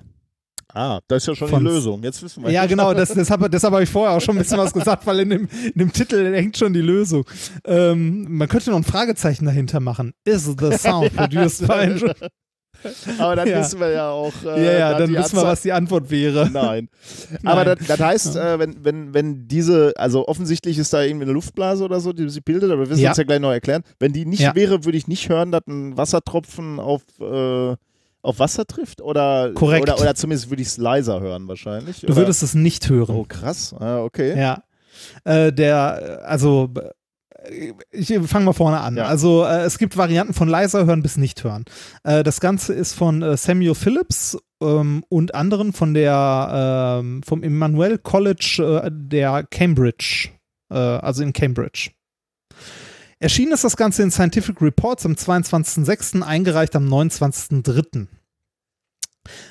Ah, 0.72 1.00
das 1.08 1.22
ist 1.22 1.28
ja 1.28 1.34
schon 1.36 1.48
Von- 1.48 1.64
die 1.64 1.70
Lösung. 1.70 2.02
Jetzt 2.02 2.22
wissen 2.22 2.44
wir. 2.44 2.50
Ja, 2.50 2.66
genau, 2.66 2.92
das, 2.92 3.08
deshalb, 3.14 3.50
deshalb 3.50 3.72
habe 3.72 3.82
ich 3.82 3.88
vorher 3.88 4.16
auch 4.16 4.20
schon 4.20 4.36
ein 4.36 4.42
bisschen 4.42 4.58
was 4.58 4.72
gesagt, 4.74 5.06
weil 5.06 5.20
in 5.20 5.30
dem, 5.30 5.48
in 5.64 5.78
dem 5.78 5.92
Titel 5.92 6.34
hängt 6.34 6.56
schon 6.56 6.74
die 6.74 6.82
Lösung. 6.82 7.24
Ähm, 7.64 8.26
man 8.28 8.46
könnte 8.48 8.70
noch 8.70 8.76
ein 8.76 8.84
Fragezeichen 8.84 9.46
dahinter 9.46 9.80
machen. 9.80 10.12
Is 10.24 10.44
the 10.44 10.76
sound 10.76 11.14
produced 11.16 11.66
by... 11.66 11.98
Aber 13.18 13.36
dann 13.36 13.48
Ja. 13.48 13.60
wissen 13.60 13.80
wir 13.80 13.90
ja 13.90 14.10
auch. 14.10 14.32
Ja, 14.44 14.54
Äh, 14.56 14.78
ja, 14.78 14.98
dann 14.98 15.08
die 15.08 15.14
wissen 15.16 15.32
wir, 15.32 15.38
Anzahl- 15.40 15.52
was 15.52 15.62
die 15.62 15.72
Antwort 15.72 16.10
wäre. 16.10 16.48
Nein. 16.52 16.88
Aber 17.44 17.64
Nein. 17.64 17.76
das, 17.78 17.86
das 17.88 18.00
heißt, 18.00 18.36
äh, 18.36 18.58
wenn, 18.58 18.84
wenn, 18.84 19.14
wenn 19.14 19.48
diese, 19.48 19.92
also 19.96 20.26
offensichtlich 20.28 20.78
ist 20.78 20.92
da 20.92 21.02
irgendwie 21.02 21.24
eine 21.24 21.32
Luftblase 21.32 21.84
oder 21.84 22.00
so, 22.00 22.12
die 22.12 22.28
sich 22.28 22.44
bildet, 22.44 22.70
aber 22.70 22.82
wir 22.82 22.90
werden 22.90 23.00
Ja. 23.00 23.10
uns 23.10 23.18
ja 23.18 23.24
gleich 23.24 23.40
noch 23.40 23.52
erklären. 23.52 23.82
Wenn 23.98 24.12
die 24.12 24.26
nicht 24.26 24.40
Ja. 24.40 24.54
wäre, 24.54 24.84
würde 24.84 24.98
ich 24.98 25.08
nicht 25.08 25.28
hören, 25.28 25.52
dass 25.52 25.62
ein 25.66 25.96
Wassertropfen 25.96 26.78
auf, 26.80 27.02
äh, 27.20 27.74
auf 28.22 28.38
Wasser 28.40 28.66
trifft? 28.66 29.00
Oder, 29.02 29.52
Korrekt. 29.54 29.82
Oder, 29.84 30.00
oder 30.00 30.14
zumindest 30.16 30.50
würde 30.50 30.62
ich 30.62 30.68
es 30.68 30.78
leiser 30.78 31.20
hören 31.20 31.46
wahrscheinlich. 31.48 32.00
Du 32.00 32.06
oder? 32.08 32.16
würdest 32.16 32.42
es 32.42 32.54
nicht 32.54 32.88
hören. 32.90 33.14
Oh, 33.14 33.24
krass. 33.28 33.74
Ah, 33.78 34.00
okay. 34.00 34.36
Ja. 34.38 34.62
Äh, 35.24 35.52
der, 35.52 36.22
also, 36.24 36.70
ich 37.90 38.12
fange 38.26 38.44
mal 38.46 38.52
vorne 38.52 38.80
an. 38.80 38.96
Ja. 38.96 39.04
Also, 39.04 39.44
äh, 39.44 39.62
es 39.62 39.78
gibt 39.78 39.96
Varianten 39.96 40.34
von 40.34 40.48
leiser 40.48 40.86
hören 40.86 41.02
bis 41.02 41.16
nicht 41.16 41.44
hören. 41.44 41.64
Äh, 42.04 42.22
das 42.22 42.40
Ganze 42.40 42.72
ist 42.72 42.94
von 42.94 43.22
äh, 43.22 43.36
Samuel 43.36 43.74
Phillips 43.74 44.38
ähm, 44.62 45.04
und 45.08 45.34
anderen 45.34 45.72
von 45.72 45.94
der, 45.94 47.00
ähm, 47.00 47.22
vom 47.22 47.42
Emmanuel 47.42 47.98
College 47.98 48.82
äh, 48.84 48.90
der 48.92 49.44
Cambridge, 49.44 50.30
äh, 50.70 50.76
also 50.76 51.22
in 51.22 51.32
Cambridge. 51.32 51.90
Erschienen 53.18 53.52
ist 53.52 53.64
das 53.64 53.76
Ganze 53.76 54.02
in 54.02 54.10
Scientific 54.10 54.60
Reports 54.60 55.06
am 55.06 55.12
22.06., 55.12 56.22
eingereicht 56.22 56.76
am 56.76 56.86
29.03. 56.86 58.08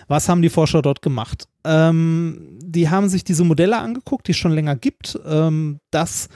Was 0.07 0.29
haben 0.29 0.41
die 0.41 0.49
Forscher 0.49 0.81
dort 0.81 1.01
gemacht? 1.01 1.47
Ähm, 1.63 2.59
die 2.61 2.89
haben 2.89 3.09
sich 3.09 3.23
diese 3.23 3.43
Modelle 3.43 3.77
angeguckt, 3.77 4.27
die 4.27 4.31
es 4.31 4.37
schon 4.37 4.51
länger 4.51 4.75
gibt, 4.75 5.19
ähm, 5.25 5.79
dass 5.91 6.29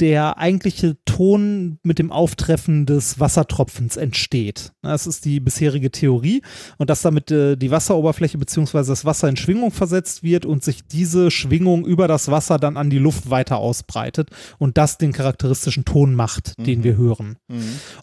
der 0.00 0.38
eigentliche 0.38 0.96
Ton 1.04 1.78
mit 1.82 1.98
dem 1.98 2.10
Auftreffen 2.10 2.84
des 2.86 3.20
Wassertropfens 3.20 3.96
entsteht. 3.96 4.72
Das 4.82 5.06
ist 5.06 5.24
die 5.24 5.38
bisherige 5.38 5.90
Theorie 5.90 6.42
und 6.78 6.90
dass 6.90 7.02
damit 7.02 7.30
äh, 7.30 7.56
die 7.56 7.70
Wasseroberfläche 7.70 8.36
bzw. 8.38 8.78
das 8.84 9.04
Wasser 9.04 9.28
in 9.28 9.36
Schwingung 9.36 9.70
versetzt 9.70 10.22
wird 10.24 10.46
und 10.46 10.64
sich 10.64 10.84
diese 10.86 11.30
Schwingung 11.30 11.86
über 11.86 12.08
das 12.08 12.30
Wasser 12.30 12.58
dann 12.58 12.76
an 12.76 12.90
die 12.90 12.98
Luft 12.98 13.30
weiter 13.30 13.58
ausbreitet 13.58 14.30
und 14.58 14.76
das 14.78 14.98
den 14.98 15.12
charakteristischen 15.12 15.84
Ton 15.84 16.14
macht, 16.14 16.54
den 16.58 16.82
wir 16.82 16.96
hören. 16.96 17.36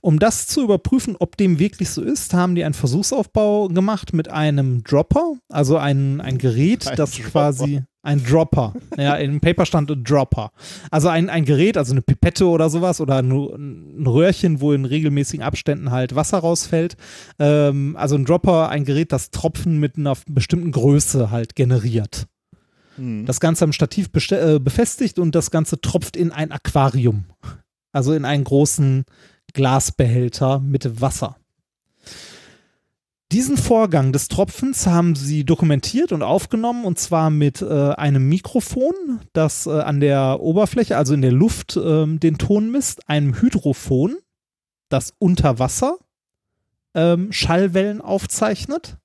Um 0.01 0.17
das 0.19 0.47
zu 0.47 0.63
überprüfen, 0.63 1.15
ob 1.19 1.35
dem 1.35 1.59
wirklich 1.59 1.89
so 1.89 2.01
ist, 2.01 2.33
haben 2.33 2.55
die 2.55 2.63
einen 2.63 2.73
Versuchsaufbau 2.73 3.67
gemacht 3.67 4.13
mit 4.13 4.29
einem 4.29 4.83
Dropper, 4.83 5.33
also 5.49 5.77
ein, 5.77 6.21
ein 6.21 6.37
Gerät, 6.37 6.87
Ein 6.87 6.95
das 6.95 7.11
Dropper. 7.11 7.29
quasi 7.29 7.83
ein 8.03 8.23
Dropper. 8.23 8.73
Ja, 8.97 9.15
im 9.15 9.39
Paper 9.39 9.65
stand 9.65 9.91
ein 9.91 10.03
Dropper. 10.03 10.51
Also 10.89 11.09
ein, 11.09 11.29
ein 11.29 11.45
Gerät, 11.45 11.77
also 11.77 11.93
eine 11.93 12.01
Pipette 12.01 12.47
oder 12.47 12.69
sowas 12.69 12.99
oder 12.99 13.17
ein, 13.17 13.31
ein 13.31 14.07
Röhrchen, 14.07 14.59
wo 14.59 14.73
in 14.73 14.85
regelmäßigen 14.85 15.45
Abständen 15.45 15.91
halt 15.91 16.15
Wasser 16.15 16.39
rausfällt. 16.39 16.97
Ähm, 17.39 17.95
also 17.97 18.15
ein 18.15 18.25
Dropper, 18.25 18.69
ein 18.69 18.85
Gerät, 18.85 19.11
das 19.11 19.29
Tropfen 19.29 19.79
mit 19.79 19.97
einer 19.97 20.15
bestimmten 20.27 20.71
Größe 20.71 21.29
halt 21.31 21.55
generiert. 21.55 22.27
Mhm. 22.97 23.25
Das 23.25 23.39
Ganze 23.39 23.65
am 23.65 23.73
Stativ 23.73 24.09
äh, 24.31 24.59
befestigt 24.59 25.19
und 25.19 25.35
das 25.35 25.51
Ganze 25.51 25.79
tropft 25.79 26.17
in 26.17 26.31
ein 26.31 26.51
Aquarium. 26.51 27.25
Also 27.91 28.13
in 28.13 28.25
einen 28.25 28.43
großen 28.43 29.05
Glasbehälter 29.53 30.59
mit 30.59 31.01
Wasser. 31.01 31.35
Diesen 33.31 33.55
Vorgang 33.55 34.11
des 34.11 34.27
Tropfens 34.27 34.87
haben 34.87 35.15
sie 35.15 35.45
dokumentiert 35.45 36.11
und 36.11 36.21
aufgenommen 36.21 36.83
und 36.83 36.99
zwar 36.99 37.29
mit 37.29 37.61
äh, 37.61 37.91
einem 37.93 38.27
Mikrofon, 38.27 38.93
das 39.31 39.67
äh, 39.67 39.69
an 39.69 40.01
der 40.01 40.41
Oberfläche, 40.41 40.97
also 40.97 41.13
in 41.13 41.21
der 41.21 41.31
Luft, 41.31 41.79
ähm, 41.81 42.19
den 42.19 42.37
Ton 42.37 42.71
misst, 42.71 43.07
einem 43.07 43.39
Hydrophon, 43.39 44.17
das 44.89 45.13
unter 45.17 45.59
Wasser 45.59 45.97
ähm, 46.93 47.31
Schallwellen 47.31 48.01
aufzeichnet 48.01 48.97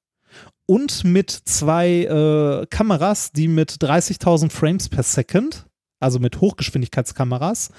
und 0.67 1.05
mit 1.05 1.31
zwei 1.31 2.03
äh, 2.03 2.67
Kameras, 2.67 3.31
die 3.31 3.47
mit 3.47 3.71
30.000 3.71 4.51
Frames 4.51 4.89
per 4.89 5.05
Second, 5.05 5.66
also 6.01 6.19
mit 6.19 6.41
Hochgeschwindigkeitskameras, 6.41 7.71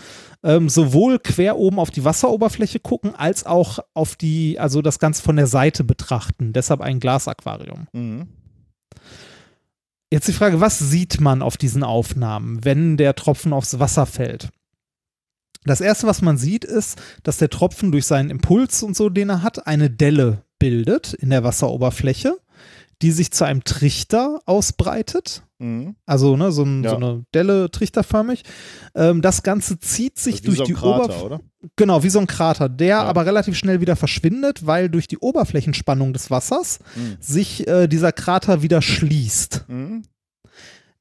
ähm, 0.44 0.70
sowohl 0.70 1.20
quer 1.20 1.58
oben 1.58 1.80
auf 1.80 1.92
die 1.92 2.04
Wasseroberfläche 2.04 2.80
gucken, 2.80 3.16
als 3.16 3.46
auch 3.46 3.80
auf 3.94 4.16
die, 4.16 4.60
also 4.60 4.82
das 4.82 5.00
Ganze 5.00 5.22
von 5.22 5.36
der 5.36 5.48
Seite 5.48 5.84
betrachten. 5.84 6.54
Deshalb 6.54 6.82
ein 6.82 7.00
Glasaquarium. 7.00 7.88
Mhm. 7.94 8.28
Jetzt 10.10 10.28
die 10.28 10.34
Frage, 10.34 10.62
was 10.62 10.80
sieht 10.80 11.20
man 11.20 11.42
auf 11.42 11.58
diesen 11.58 11.84
Aufnahmen, 11.84 12.64
wenn 12.64 12.96
der 12.96 13.16
Tropfen 13.16 13.52
aufs 13.52 13.78
Wasser 13.80 14.06
fällt? 14.06 14.50
Das 15.66 15.82
erste, 15.82 16.08
was 16.08 16.22
man 16.22 16.38
sieht, 16.38 16.64
ist, 16.64 16.98
dass 17.24 17.38
der 17.38 17.50
Tropfen 17.50 17.92
durch 17.92 18.06
seinen 18.06 18.30
Impuls 18.30 18.84
und 18.84 18.96
so, 18.96 19.10
den 19.10 19.30
er 19.30 19.44
hat, 19.44 19.68
eine 19.68 19.90
Delle 19.90 20.44
bildet 20.60 21.14
in 21.14 21.30
der 21.30 21.44
Wasseroberfläche, 21.44 22.38
die 23.02 23.12
sich 23.12 23.32
zu 23.32 23.44
einem 23.44 23.66
Trichter 23.66 24.42
ausbreitet. 24.46 25.44
Mhm. 25.60 25.96
Also 26.06 26.38
ne, 26.38 26.52
so, 26.52 26.64
ein, 26.64 26.84
Ja. 26.84 26.92
so 26.92 26.96
eine 26.98 27.24
Delle 27.34 27.72
trichterförmig. 27.72 28.44
Ähm, 28.96 29.22
das 29.22 29.42
Ganze 29.44 29.80
zieht 29.80 30.20
sich 30.20 30.36
Also 30.36 30.46
durch 30.46 30.58
so 30.60 30.64
die 30.66 30.76
Oberfläche. 30.76 31.40
Genau, 31.76 32.04
wie 32.04 32.10
so 32.10 32.20
ein 32.20 32.28
Krater, 32.28 32.70
der 32.70 32.88
Ja. 32.88 33.04
aber 33.04 33.26
relativ 33.26 33.56
schnell 33.58 33.82
wieder 33.82 33.96
verschwindet, 33.96 34.66
weil 34.68 34.90
durch 34.90 35.08
die 35.08 35.18
Oberflächenspannung 35.18 36.14
des 36.14 36.30
Wassers 36.30 36.80
Mhm. 36.96 37.18
sich 37.20 37.68
äh, 37.68 37.88
dieser 37.88 38.12
Krater 38.12 38.62
wieder 38.62 38.82
schließt. 38.82 39.66
Mhm. 39.68 40.04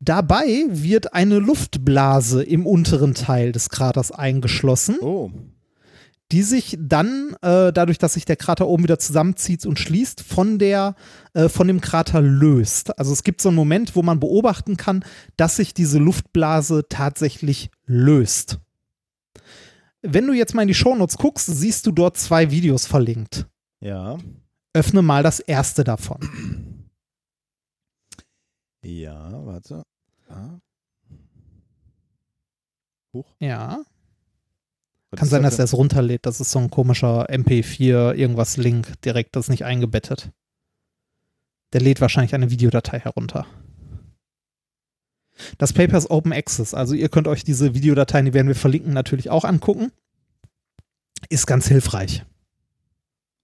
Dabei 0.00 0.64
wird 0.68 1.14
eine 1.14 1.38
Luftblase 1.38 2.42
im 2.42 2.66
unteren 2.66 3.14
Teil 3.14 3.52
des 3.52 3.70
Kraters 3.70 4.12
eingeschlossen, 4.12 4.96
Oh. 5.00 5.30
Die 6.32 6.42
sich 6.42 6.76
dann, 6.80 7.36
äh, 7.42 7.72
dadurch, 7.72 7.98
dass 7.98 8.14
sich 8.14 8.24
der 8.24 8.36
Krater 8.36 8.66
oben 8.66 8.82
wieder 8.82 8.98
zusammenzieht 8.98 9.64
und 9.64 9.78
schließt, 9.78 10.22
von, 10.22 10.58
der, 10.58 10.96
äh, 11.34 11.48
von 11.48 11.68
dem 11.68 11.80
Krater 11.80 12.20
löst. 12.20 12.98
Also 12.98 13.12
es 13.12 13.22
gibt 13.22 13.40
so 13.40 13.50
einen 13.50 13.56
Moment, 13.56 13.94
wo 13.94 14.02
man 14.02 14.18
beobachten 14.18 14.76
kann, 14.76 15.04
dass 15.36 15.56
sich 15.56 15.72
diese 15.72 15.98
Luftblase 15.98 16.86
tatsächlich 16.88 17.70
löst. 17.84 18.58
Wenn 20.02 20.26
du 20.26 20.32
jetzt 20.32 20.54
mal 20.54 20.62
in 20.62 20.68
die 20.68 20.74
Shownotes 20.74 21.16
guckst, 21.18 21.46
siehst 21.46 21.86
du 21.86 21.92
dort 21.92 22.16
zwei 22.16 22.50
Videos 22.50 22.86
verlinkt. 22.86 23.46
Ja. 23.80 24.18
Öffne 24.72 25.02
mal 25.02 25.22
das 25.22 25.40
erste 25.40 25.84
davon. 25.84 26.88
Ja, 28.82 29.44
warte. 29.44 29.82
Ah. 30.28 30.58
Huch. 33.12 33.34
Ja. 33.40 33.80
Was 35.10 35.20
Kann 35.20 35.28
sein, 35.28 35.42
dass 35.42 35.54
das 35.54 35.60
er 35.60 35.64
es 35.64 35.74
runterlädt. 35.74 36.26
Das 36.26 36.40
ist 36.40 36.50
so 36.50 36.58
ein 36.58 36.70
komischer 36.70 37.30
MP4 37.30 38.14
irgendwas 38.14 38.56
Link 38.56 39.00
direkt, 39.02 39.36
das 39.36 39.46
ist 39.46 39.50
nicht 39.50 39.64
eingebettet. 39.64 40.30
Der 41.72 41.80
lädt 41.80 42.00
wahrscheinlich 42.00 42.34
eine 42.34 42.50
Videodatei 42.50 42.98
herunter. 42.98 43.46
Das 45.58 45.72
Paper 45.72 45.98
ist 45.98 46.10
Open 46.10 46.32
Access, 46.32 46.74
also 46.74 46.94
ihr 46.94 47.08
könnt 47.08 47.28
euch 47.28 47.44
diese 47.44 47.74
Videodateien, 47.74 48.24
die 48.24 48.34
werden 48.34 48.48
wir 48.48 48.54
verlinken, 48.54 48.92
natürlich 48.92 49.30
auch 49.30 49.44
angucken. 49.44 49.92
Ist 51.28 51.46
ganz 51.46 51.68
hilfreich. 51.68 52.24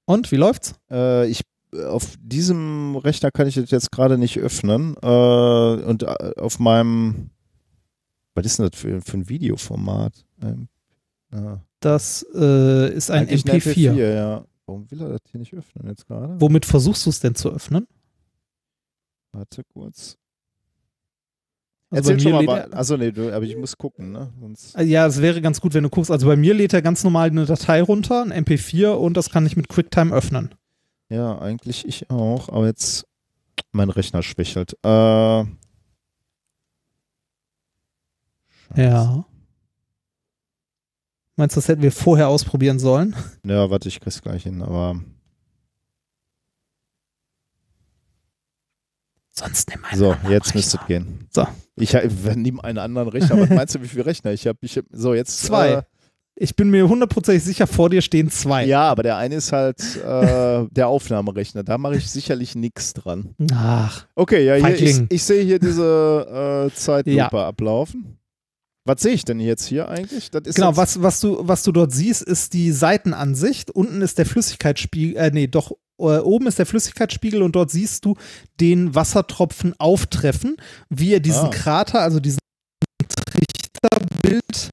Und 0.04 0.32
wie 0.32 0.36
läuft's? 0.36 0.74
Äh, 0.90 1.26
ich 1.28 1.42
auf 1.74 2.16
diesem 2.20 2.96
Rechner 2.96 3.30
kann 3.30 3.46
ich 3.46 3.54
das 3.54 3.70
jetzt 3.70 3.90
gerade 3.90 4.18
nicht 4.18 4.38
öffnen. 4.38 4.96
Äh, 5.02 5.06
und 5.06 6.02
äh, 6.02 6.32
auf 6.36 6.58
meinem 6.58 7.30
was 8.34 8.46
ist 8.46 8.58
denn 8.58 8.68
das 8.70 8.78
für, 8.78 9.00
für 9.02 9.18
ein 9.18 9.28
Videoformat? 9.28 10.24
Ähm, 10.42 10.68
ja. 11.34 11.60
Das 11.80 12.24
äh, 12.34 12.92
ist 12.94 13.10
ein 13.10 13.28
Eigentlich 13.28 13.44
MP4. 13.44 13.90
eine 13.90 14.14
ja. 14.14 14.44
Warum 14.66 14.90
will 14.90 15.00
er 15.00 15.08
das 15.10 15.20
hier 15.30 15.40
nicht 15.40 15.52
öffnen 15.54 15.88
jetzt 15.88 16.06
gerade? 16.06 16.40
Womit 16.40 16.64
versuchst 16.64 17.04
du 17.06 17.10
es 17.10 17.20
denn 17.20 17.34
zu 17.34 17.50
öffnen? 17.50 17.86
Warte 19.32 19.64
kurz. 19.64 20.16
Also 21.90 22.12
Erzähl 22.12 22.30
schon 22.32 22.44
mal. 22.44 22.68
Achso, 22.72 22.96
nee, 22.96 23.10
du, 23.12 23.34
aber 23.34 23.44
ich 23.44 23.56
muss 23.56 23.76
gucken, 23.76 24.12
ne? 24.12 24.32
Sonst, 24.40 24.78
Ja, 24.78 25.06
es 25.06 25.20
wäre 25.20 25.42
ganz 25.42 25.60
gut, 25.60 25.74
wenn 25.74 25.82
du 25.82 25.90
guckst. 25.90 26.10
Also 26.10 26.26
bei 26.26 26.36
mir 26.36 26.54
lädt 26.54 26.72
er 26.72 26.80
ganz 26.80 27.04
normal 27.04 27.28
eine 27.28 27.44
Datei 27.44 27.82
runter, 27.82 28.22
ein 28.22 28.32
MP4, 28.44 28.90
und 28.92 29.14
das 29.16 29.28
kann 29.30 29.44
ich 29.44 29.56
mit 29.56 29.68
QuickTime 29.68 30.14
öffnen. 30.14 30.54
ja, 31.10 31.38
eigentlich 31.38 31.84
ich 31.86 32.08
auch, 32.10 32.48
aber 32.48 32.66
jetzt 32.66 33.06
mein 33.72 33.90
Rechner 33.90 34.22
schwächelt. 34.22 34.74
Äh, 34.84 35.44
Ja. 38.74 39.24
Meinst 41.36 41.56
du, 41.56 41.60
das 41.60 41.68
hätten 41.68 41.82
wir 41.82 41.92
vorher 41.92 42.28
ausprobieren 42.28 42.78
sollen? 42.78 43.14
Ja, 43.46 43.70
warte, 43.70 43.88
ich 43.88 44.00
krieg's 44.00 44.20
gleich 44.22 44.42
hin, 44.44 44.62
aber 44.62 45.00
Sonst 49.34 49.70
nimm 49.70 49.82
einen 49.84 49.98
so, 49.98 50.14
jetzt 50.28 50.54
müsste 50.54 50.78
es 50.80 50.86
gehen. 50.86 51.26
So. 51.30 51.46
Ich 51.76 51.94
ha- 51.94 52.02
nehme 52.34 52.62
einen 52.62 52.76
anderen 52.78 53.08
Rechner. 53.08 53.40
Was 53.40 53.48
meinst 53.48 53.74
du, 53.74 53.80
wie 53.82 53.88
viele 53.88 54.04
Rechner 54.04 54.30
ich 54.32 54.46
habe? 54.46 54.58
Ich 54.60 54.76
hab, 54.76 54.84
so, 54.92 55.14
jetzt 55.14 55.40
Zwei. 55.40 55.68
Äh, 55.70 55.82
Ich 56.34 56.54
bin 56.54 56.68
mir 56.70 56.86
hundertprozentig 56.86 57.42
sicher, 57.42 57.66
vor 57.66 57.88
dir 57.88 58.02
stehen 58.02 58.30
zwei. 58.30 58.66
ja, 58.66 58.82
aber 58.90 59.02
der 59.02 59.16
eine 59.16 59.36
ist 59.36 59.50
halt 59.52 59.80
äh, 59.96 60.66
der 60.70 60.88
Aufnahmerechner. 60.88 61.62
Da 61.62 61.78
mache 61.78 61.96
ich 61.96 62.10
sicherlich 62.10 62.54
nichts 62.54 62.92
dran. 62.92 63.34
Ach, 63.54 64.06
Okay, 64.14 64.44
ja, 64.44 64.54
hier, 64.54 64.74
ich, 64.80 65.00
ich 65.10 65.22
sehe 65.22 65.42
hier 65.44 65.58
diese 65.58 66.68
äh, 66.70 66.74
Zeitlupe 66.76 67.16
Ja. 67.16 67.28
ablaufen. 67.48 68.18
Was 68.84 69.00
sehe 69.02 69.12
ich 69.12 69.24
denn 69.24 69.38
jetzt 69.38 69.66
hier 69.66 69.88
eigentlich? 69.88 70.30
Genau, 70.32 70.76
was, 70.76 71.02
was, 71.02 71.20
du, 71.20 71.38
was 71.40 71.62
du 71.62 71.70
dort 71.70 71.92
siehst, 71.92 72.22
ist 72.22 72.52
die 72.52 72.72
Seitenansicht. 72.72 73.70
Unten 73.70 74.02
ist 74.02 74.18
der 74.18 74.26
Flüssigkeitsspiegel, 74.26 75.16
äh, 75.16 75.30
nee, 75.30 75.46
doch, 75.46 75.72
äh, 75.98 76.18
oben 76.18 76.48
ist 76.48 76.58
der 76.58 76.66
Flüssigkeitsspiegel 76.66 77.42
und 77.42 77.54
dort 77.54 77.70
siehst 77.70 78.04
du 78.04 78.16
den 78.60 78.94
Wassertropfen 78.94 79.74
auftreffen, 79.78 80.56
wie 80.88 81.14
er 81.14 81.20
diesen 81.20 81.46
Ah. 81.46 81.50
Krater, 81.50 82.00
also 82.00 82.18
diesen 82.18 82.40
Trichterbild, 83.08 84.70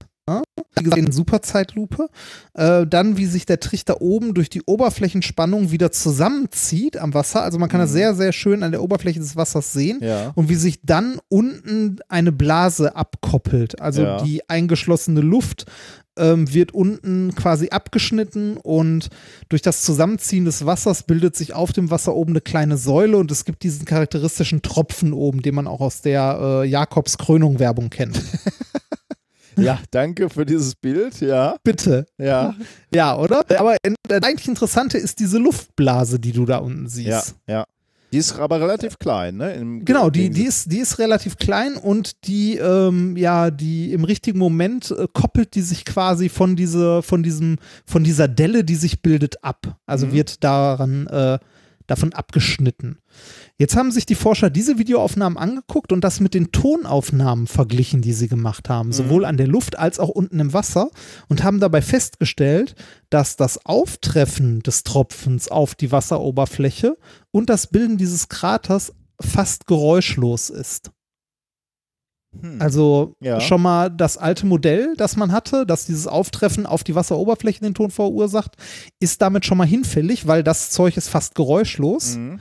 wie 0.79 0.83
gesagt, 0.83 1.01
in 1.01 1.11
Superzeitlupe, 1.11 2.07
äh, 2.53 2.85
dann 2.87 3.17
wie 3.17 3.25
sich 3.25 3.45
der 3.45 3.59
Trichter 3.59 4.01
oben 4.01 4.33
durch 4.33 4.49
die 4.49 4.61
Oberflächenspannung 4.63 5.71
wieder 5.71 5.91
zusammenzieht 5.91 6.97
am 6.97 7.13
Wasser. 7.13 7.43
Also 7.43 7.59
man 7.59 7.69
kann 7.69 7.79
das 7.79 7.89
Mhm. 7.91 7.93
sehr, 7.95 8.15
sehr 8.15 8.33
schön 8.33 8.63
an 8.63 8.71
der 8.71 8.81
Oberfläche 8.81 9.19
des 9.19 9.35
Wassers 9.35 9.73
sehen 9.73 9.99
Ja. 10.01 10.31
und 10.35 10.49
wie 10.49 10.55
sich 10.55 10.79
dann 10.83 11.19
unten 11.29 11.97
eine 12.09 12.31
Blase 12.31 12.95
abkoppelt. 12.95 13.79
Also 13.81 14.01
Ja. 14.03 14.21
die 14.23 14.49
eingeschlossene 14.49 15.21
Luft 15.21 15.65
ähm, 16.17 16.53
wird 16.53 16.73
unten 16.73 17.33
quasi 17.33 17.69
abgeschnitten 17.69 18.57
und 18.57 19.07
durch 19.47 19.61
das 19.61 19.83
Zusammenziehen 19.83 20.43
des 20.43 20.65
Wassers 20.65 21.03
bildet 21.03 21.37
sich 21.37 21.53
auf 21.53 21.71
dem 21.71 21.91
Wasser 21.91 22.13
oben 22.13 22.33
eine 22.33 22.41
kleine 22.41 22.75
Säule 22.75 23.15
und 23.15 23.31
es 23.31 23.45
gibt 23.45 23.63
diesen 23.63 23.85
charakteristischen 23.85 24.61
Tropfen 24.61 25.13
oben, 25.13 25.41
den 25.41 25.55
man 25.55 25.65
auch 25.65 25.79
aus 25.79 26.01
der 26.01 26.37
äh, 26.63 26.67
Jakobs 26.67 27.17
Krönung 27.17 27.59
Werbung 27.59 27.89
kennt. 27.89 28.19
ja, 29.61 29.79
danke 29.91 30.29
für 30.29 30.45
dieses 30.45 30.75
Bild. 30.75 31.19
Ja, 31.21 31.55
Bitte. 31.63 32.05
ja, 32.17 32.55
Ja, 32.93 33.17
oder? 33.17 33.43
Aber 33.57 33.77
das 34.07 34.23
eigentlich 34.23 34.47
Interessante 34.47 34.97
ist 34.97 35.19
diese 35.19 35.37
Luftblase, 35.37 36.19
die 36.19 36.31
du 36.31 36.45
da 36.45 36.57
unten 36.57 36.87
siehst. 36.87 37.35
ja, 37.47 37.53
ja. 37.55 37.65
Die 38.11 38.17
ist 38.17 38.39
aber 38.39 38.59
relativ 38.59 38.97
klein, 38.97 39.37
ne? 39.37 39.53
Im 39.53 39.85
Genau, 39.85 40.09
die, 40.09 40.31
die, 40.31 40.45
ist, 40.45 40.71
die 40.71 40.79
ist 40.79 40.97
relativ 40.97 41.37
klein 41.37 41.75
und 41.75 42.25
die, 42.25 42.57
ähm, 42.57 43.15
ja, 43.15 43.51
die 43.51 43.93
im 43.93 44.03
richtigen 44.03 44.39
Moment 44.39 44.89
äh, 44.89 45.05
koppelt 45.13 45.53
die 45.53 45.61
sich 45.61 45.85
quasi 45.85 46.27
von 46.27 46.55
diese, 46.55 47.03
von 47.03 47.21
diesem, 47.21 47.57
von 47.85 48.03
dieser 48.03 48.27
Delle, 48.27 48.63
die 48.63 48.73
sich 48.73 49.03
bildet, 49.03 49.43
ab. 49.43 49.77
Also 49.85 50.07
Mhm. 50.07 50.11
wird 50.13 50.43
daran, 50.43 51.05
äh, 51.05 51.37
davon 51.89 52.13
abgeschnitten. 52.13 52.99
Jetzt 53.57 53.75
haben 53.75 53.91
sich 53.91 54.05
die 54.05 54.15
Forscher 54.15 54.49
diese 54.49 54.77
Videoaufnahmen 54.77 55.37
angeguckt 55.37 55.91
und 55.91 56.03
das 56.03 56.19
mit 56.19 56.33
den 56.33 56.51
Tonaufnahmen 56.51 57.47
verglichen, 57.47 58.01
die 58.01 58.13
sie 58.13 58.27
gemacht 58.27 58.69
haben, 58.69 58.93
sowohl 58.93 59.25
an 59.25 59.37
der 59.37 59.47
Luft 59.47 59.77
als 59.77 59.99
auch 59.99 60.09
unten 60.09 60.39
im 60.39 60.53
Wasser 60.53 60.91
und 61.27 61.43
haben 61.43 61.59
dabei 61.59 61.81
festgestellt, 61.81 62.75
dass 63.09 63.35
das 63.35 63.65
Auftreffen 63.65 64.61
des 64.61 64.83
Tropfens 64.83 65.49
auf 65.49 65.75
die 65.75 65.91
Wasseroberfläche 65.91 66.97
und 67.31 67.49
das 67.49 67.67
Bilden 67.67 67.97
dieses 67.97 68.29
Kraters 68.29 68.93
fast 69.19 69.67
geräuschlos 69.67 70.49
ist. 70.49 70.91
Hm. 72.41 72.61
Also 72.61 73.15
Ja. 73.19 73.39
schon 73.41 73.61
mal 73.61 73.89
das 73.89 74.17
alte 74.17 74.45
Modell, 74.45 74.93
das 74.97 75.15
man 75.15 75.31
hatte, 75.31 75.65
dass 75.65 75.85
dieses 75.85 76.07
Auftreffen 76.07 76.65
auf 76.65 76.83
die 76.83 76.95
Wasseroberfläche 76.95 77.61
den 77.61 77.73
Ton 77.73 77.89
verursacht, 77.91 78.55
ist 78.99 79.21
damit 79.21 79.45
schon 79.45 79.57
mal 79.57 79.67
hinfällig, 79.67 80.27
weil 80.27 80.43
das 80.43 80.69
Zeug 80.69 80.95
ist 80.97 81.09
fast 81.09 81.35
geräuschlos. 81.35 82.17
Mhm. 82.17 82.39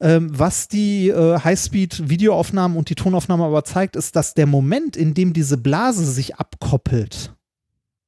Ähm, 0.00 0.30
was 0.32 0.68
die 0.68 1.08
äh, 1.08 1.40
Highspeed-Videoaufnahmen 1.40 2.76
und 2.76 2.88
die 2.88 2.94
Tonaufnahme 2.94 3.44
aber 3.44 3.64
zeigt, 3.64 3.96
ist, 3.96 4.14
dass 4.14 4.34
der 4.34 4.46
Moment, 4.46 4.96
in 4.96 5.12
dem 5.14 5.32
diese 5.32 5.58
Blase 5.58 6.06
sich 6.06 6.36
abkoppelt, 6.36 7.34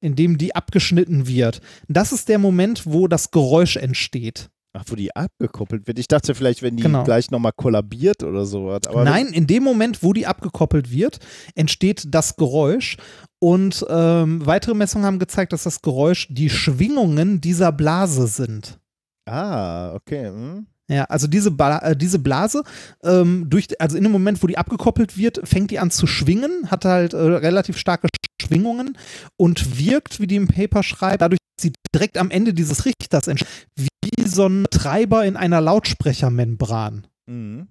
in 0.00 0.14
dem 0.14 0.38
die 0.38 0.54
abgeschnitten 0.54 1.26
wird, 1.26 1.60
das 1.88 2.12
ist 2.12 2.28
der 2.28 2.38
Moment, 2.38 2.86
wo 2.86 3.08
das 3.08 3.32
Geräusch 3.32 3.76
entsteht. 3.76 4.50
Ach, 4.72 4.84
wo 4.86 4.94
die 4.94 5.14
abgekoppelt 5.16 5.88
wird. 5.88 5.98
Ich 5.98 6.06
dachte 6.06 6.34
vielleicht, 6.34 6.62
wenn 6.62 6.76
die 6.76 6.84
Genau. 6.84 7.02
gleich 7.02 7.30
nochmal 7.32 7.52
kollabiert 7.54 8.22
oder 8.22 8.46
sowas. 8.46 8.82
Aber 8.86 9.04
Nein, 9.04 9.26
in 9.28 9.48
dem 9.48 9.64
Moment, 9.64 10.02
wo 10.04 10.12
die 10.12 10.26
abgekoppelt 10.26 10.92
wird, 10.92 11.18
entsteht 11.56 12.04
das 12.14 12.36
Geräusch. 12.36 12.96
Und 13.40 13.84
ähm, 13.88 14.46
weitere 14.46 14.74
Messungen 14.74 15.06
haben 15.06 15.18
gezeigt, 15.18 15.52
dass 15.52 15.64
das 15.64 15.82
Geräusch 15.82 16.28
die 16.30 16.50
Schwingungen 16.50 17.40
dieser 17.40 17.72
Blase 17.72 18.28
sind. 18.28 18.78
Ah, 19.28 19.92
okay. 19.94 20.28
Hm. 20.28 20.66
Ja, 20.88 21.04
also 21.04 21.26
diese, 21.28 21.52
ba 21.52 21.78
äh, 21.78 21.96
diese 21.96 22.18
Blase, 22.18 22.62
ähm, 23.04 23.46
durch, 23.48 23.68
also 23.80 23.96
in 23.96 24.02
dem 24.02 24.12
Moment, 24.12 24.42
wo 24.42 24.48
die 24.48 24.58
abgekoppelt 24.58 25.16
wird, 25.16 25.40
fängt 25.44 25.70
die 25.70 25.78
an 25.78 25.90
zu 25.92 26.06
schwingen, 26.08 26.68
hat 26.70 26.84
halt 26.84 27.12
äh, 27.14 27.16
relativ 27.16 27.76
starke 27.78 28.08
Schwingungen 28.42 28.98
und 29.36 29.78
wirkt, 29.78 30.18
wie 30.20 30.26
die 30.26 30.34
im 30.36 30.48
Paper 30.48 30.82
schreibt, 30.82 31.22
dadurch, 31.22 31.38
dass 31.56 31.62
sie 31.62 31.72
direkt 31.94 32.18
am 32.18 32.30
Ende 32.30 32.52
dieses 32.54 32.84
Richters 32.86 33.28
entsteht, 33.28 33.48
wie 34.02 34.26
so 34.26 34.46
ein 34.46 34.66
Treiber 34.70 35.24
in 35.24 35.36
einer 35.36 35.60
Lautsprechermembran. 35.60 37.06
Mhm. 37.26 37.68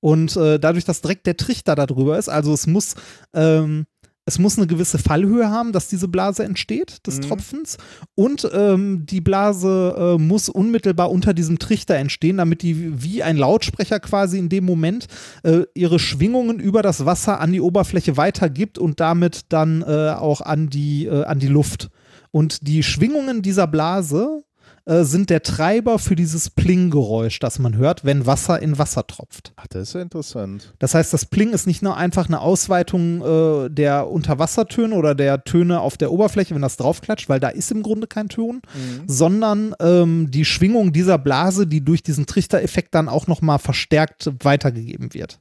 Und 0.00 0.36
äh, 0.36 0.58
dadurch, 0.58 0.84
dass 0.84 1.00
direkt 1.00 1.26
der 1.26 1.36
Trichter 1.36 1.74
da 1.74 1.86
drüber 1.86 2.18
ist, 2.18 2.28
also 2.28 2.52
es 2.52 2.66
muss, 2.66 2.94
ähm, 3.34 3.86
es 4.24 4.38
muss 4.38 4.56
eine 4.58 4.66
gewisse 4.66 4.98
Fallhöhe 4.98 5.48
haben, 5.48 5.72
dass 5.72 5.88
diese 5.88 6.08
Blase 6.08 6.44
entsteht, 6.44 7.06
des 7.06 7.18
Mhm. 7.18 7.22
Tropfens. 7.22 7.76
Und 8.16 8.48
ähm, 8.52 9.06
die 9.06 9.20
Blase 9.20 9.94
äh, 9.96 10.20
muss 10.20 10.48
unmittelbar 10.48 11.10
unter 11.10 11.34
diesem 11.34 11.58
Trichter 11.60 11.96
entstehen, 11.96 12.36
damit 12.36 12.62
die 12.62 13.02
wie 13.02 13.22
ein 13.22 13.36
Lautsprecher 13.36 14.00
quasi 14.00 14.38
in 14.38 14.48
dem 14.48 14.64
Moment 14.64 15.06
äh, 15.44 15.62
ihre 15.74 15.98
Schwingungen 16.00 16.58
über 16.58 16.82
das 16.82 17.04
Wasser 17.04 17.40
an 17.40 17.52
die 17.52 17.60
Oberfläche 17.60 18.16
weitergibt 18.16 18.78
und 18.78 18.98
damit 19.00 19.42
dann 19.50 19.82
äh, 19.82 20.10
auch 20.10 20.40
an 20.40 20.68
die, 20.68 21.06
äh, 21.06 21.24
an 21.24 21.38
die 21.38 21.48
Luft. 21.48 21.90
Und 22.32 22.66
die 22.66 22.82
Schwingungen 22.82 23.42
dieser 23.42 23.66
Blase 23.66 24.42
äh, 24.84 25.04
sind 25.04 25.30
der 25.30 25.42
Treiber 25.42 25.98
für 25.98 26.16
dieses 26.16 26.50
Pling-Geräusch, 26.50 27.38
das 27.38 27.58
man 27.58 27.76
hört, 27.76 28.04
wenn 28.04 28.26
Wasser 28.26 28.60
in 28.60 28.78
Wasser 28.78 29.06
tropft. 29.06 29.52
Ach, 29.56 29.66
das 29.68 29.88
ist 29.88 29.94
ja 29.94 30.02
interessant. 30.02 30.74
Das 30.78 30.94
heißt, 30.94 31.12
das 31.12 31.26
Pling 31.26 31.50
ist 31.50 31.66
nicht 31.66 31.82
nur 31.82 31.96
einfach 31.96 32.26
eine 32.26 32.40
Ausweitung 32.40 33.22
äh, 33.22 33.70
der 33.70 34.08
Unterwassertöne 34.08 34.94
oder 34.94 35.14
der 35.14 35.44
Töne 35.44 35.80
auf 35.80 35.96
der 35.96 36.10
Oberfläche, 36.10 36.54
wenn 36.54 36.62
das 36.62 36.76
draufklatscht, 36.76 37.28
weil 37.28 37.40
da 37.40 37.48
ist 37.48 37.70
im 37.70 37.82
Grunde 37.82 38.06
kein 38.06 38.28
Ton, 38.28 38.62
sondern 39.06 39.74
ähm, 39.80 40.30
die 40.30 40.44
Schwingung 40.44 40.92
dieser 40.92 41.18
Blase, 41.18 41.66
die 41.66 41.84
durch 41.84 42.02
diesen 42.02 42.26
Trichtereffekt 42.26 42.94
dann 42.94 43.08
auch 43.08 43.26
nochmal 43.26 43.58
verstärkt 43.58 44.30
weitergegeben 44.42 45.14
wird. 45.14 45.38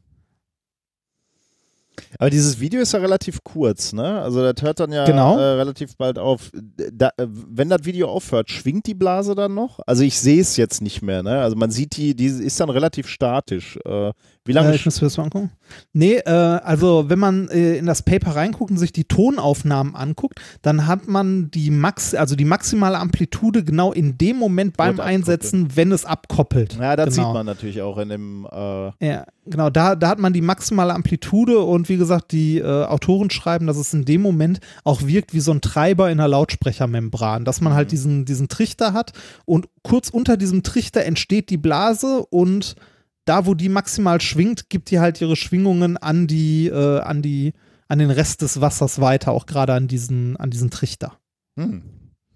Aber 2.18 2.30
dieses 2.30 2.60
Video 2.60 2.82
ist 2.82 2.94
ja 2.94 3.00
relativ 3.00 3.44
kurz, 3.44 3.94
ne? 3.94 4.22
Also 4.22 4.42
das 4.42 4.62
hört 4.64 4.80
dann 4.80 4.92
ja 4.92 5.06
Genau. 5.06 5.38
äh, 5.38 5.42
relativ 5.42 5.96
bald 5.98 6.18
auf. 6.18 6.52
Da, 6.92 7.10
äh, 7.18 7.28
wenn 7.28 7.70
das 7.70 7.84
Video 7.84 8.08
aufhört, 8.10 8.50
schwingt 8.50 8.88
die 8.88 8.94
Blase 8.94 9.36
dann 9.36 9.54
noch? 9.54 9.80
Also 9.86 10.04
ich 10.04 10.20
sehe 10.20 10.42
es 10.42 10.58
jetzt 10.58 10.82
nicht 10.82 11.02
mehr, 11.02 11.22
ne? 11.24 11.42
Also 11.42 11.56
man 11.56 11.70
sieht 11.72 11.98
die, 11.98 12.16
die 12.16 12.28
ist 12.28 12.60
dann 12.60 12.70
relativ 12.70 13.08
statisch. 13.08 13.78
Äh, 13.86 14.12
wie 14.46 14.54
lange? 14.54 14.72
Äh, 14.72 14.76
ich 14.76 14.86
muss 14.86 15.00
mir 15.00 15.06
das 15.06 15.18
mal 15.18 15.26
angucken. 15.26 15.52
Nee, 15.94 16.16
äh, 16.16 16.30
also 16.30 17.10
wenn 17.10 17.20
man 17.20 17.48
äh, 17.50 17.78
in 17.78 17.86
das 17.86 18.02
Paper 18.02 18.36
reinguckt 18.36 18.72
und 18.72 18.78
sich 18.78 18.92
die 18.92 19.04
Tonaufnahmen 19.04 19.96
anguckt, 19.96 20.42
dann 20.64 20.88
hat 20.88 21.08
man 21.08 21.52
die 21.52 21.70
Max, 21.70 22.16
also 22.16 22.36
die 22.36 22.46
maximale 22.46 22.98
Amplitude 22.98 23.64
genau 23.64 23.94
in 23.94 24.18
dem 24.18 24.38
Moment 24.38 24.78
beim 24.78 25.00
Einsetzen, 25.00 25.76
wenn 25.76 25.92
es 25.92 26.06
abkoppelt. 26.06 26.78
ja, 26.80 26.96
das 26.96 27.16
genau. 27.16 27.28
sieht 27.28 27.34
man 27.34 27.46
natürlich 27.46 27.82
auch 27.84 27.98
in 28.00 28.10
dem. 28.10 28.48
Äh, 28.52 29.06
Ja, 29.06 29.26
genau, 29.46 29.70
da, 29.70 29.96
da 29.96 30.10
hat 30.10 30.20
man 30.20 30.34
die 30.34 30.42
maximale 30.42 30.94
Amplitude 30.94 31.60
und 31.60 31.88
wie 31.88 31.98
gesagt, 31.98 32.32
die 32.32 32.58
äh, 32.58 32.86
Autoren 32.86 33.30
schreiben, 33.30 33.68
dass 33.68 33.78
es 33.78 33.94
in 33.94 34.06
dem 34.06 34.22
Moment 34.22 34.60
auch 34.84 35.04
wirkt 35.04 35.34
wie 35.36 35.40
so 35.40 35.52
ein 35.52 35.62
Treiber 35.62 36.10
in 36.10 36.20
einer 36.20 36.28
Lautsprechermembran, 36.28 37.46
dass 37.46 37.62
man 37.62 37.74
halt 37.74 37.92
diesen, 37.92 38.26
diesen 38.26 38.48
Trichter 38.48 38.94
hat 38.94 39.14
und 39.46 39.68
kurz 39.84 40.10
unter 40.10 40.36
diesem 40.36 40.64
Trichter 40.64 41.06
entsteht 41.06 41.52
die 41.52 41.58
Blase 41.58 42.26
und 42.30 42.76
da, 43.26 43.46
wo 43.46 43.54
die 43.54 43.70
maximal 43.70 44.20
schwingt, 44.22 44.70
gibt 44.70 44.90
die 44.90 45.00
halt 45.00 45.22
ihre 45.22 45.36
Schwingungen 45.36 45.98
an 45.98 46.28
die, 46.28 46.68
äh, 46.68 47.00
an 47.00 47.22
die, 47.22 47.54
an 47.88 48.00
den 48.00 48.12
Rest 48.12 48.42
des 48.42 48.62
Wassers 48.62 49.00
weiter, 49.00 49.32
auch 49.32 49.46
gerade 49.46 49.74
an 49.74 49.88
diesen, 49.88 50.38
an 50.38 50.50
diesen 50.50 50.72
Trichter. 50.72 51.18
hm. 51.56 51.84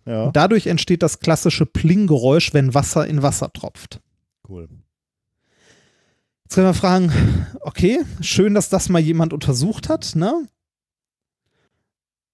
Ja, 0.08 0.30
dadurch 0.30 0.68
entsteht 0.68 1.02
das 1.02 1.20
klassische 1.20 1.66
Pling-Geräusch, 1.66 2.54
wenn 2.54 2.76
Wasser 2.76 3.08
in 3.08 3.24
Wasser 3.24 3.52
tropft. 3.52 4.02
cool. 4.48 4.70
Jetzt 6.44 6.54
können 6.54 6.68
wir 6.68 6.76
fragen, 6.76 7.12
okay, 7.62 8.04
schön, 8.22 8.54
dass 8.54 8.70
das 8.70 8.88
mal 8.90 9.00
jemand 9.00 9.34
untersucht 9.34 9.90
hat, 9.90 10.16
ne? 10.16 10.48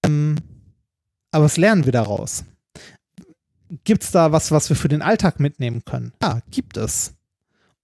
Ähm, 0.04 0.36
aber 1.30 1.46
was 1.46 1.56
lernen 1.56 1.86
wir 1.86 1.92
daraus? 1.92 2.44
Gibt 3.84 4.02
es 4.02 4.10
da 4.10 4.32
was, 4.32 4.50
was 4.50 4.68
wir 4.68 4.76
für 4.76 4.88
den 4.88 5.00
Alltag 5.00 5.40
mitnehmen 5.40 5.82
können? 5.86 6.12
Ja, 6.22 6.40
gibt 6.50 6.76
es. 6.76 7.14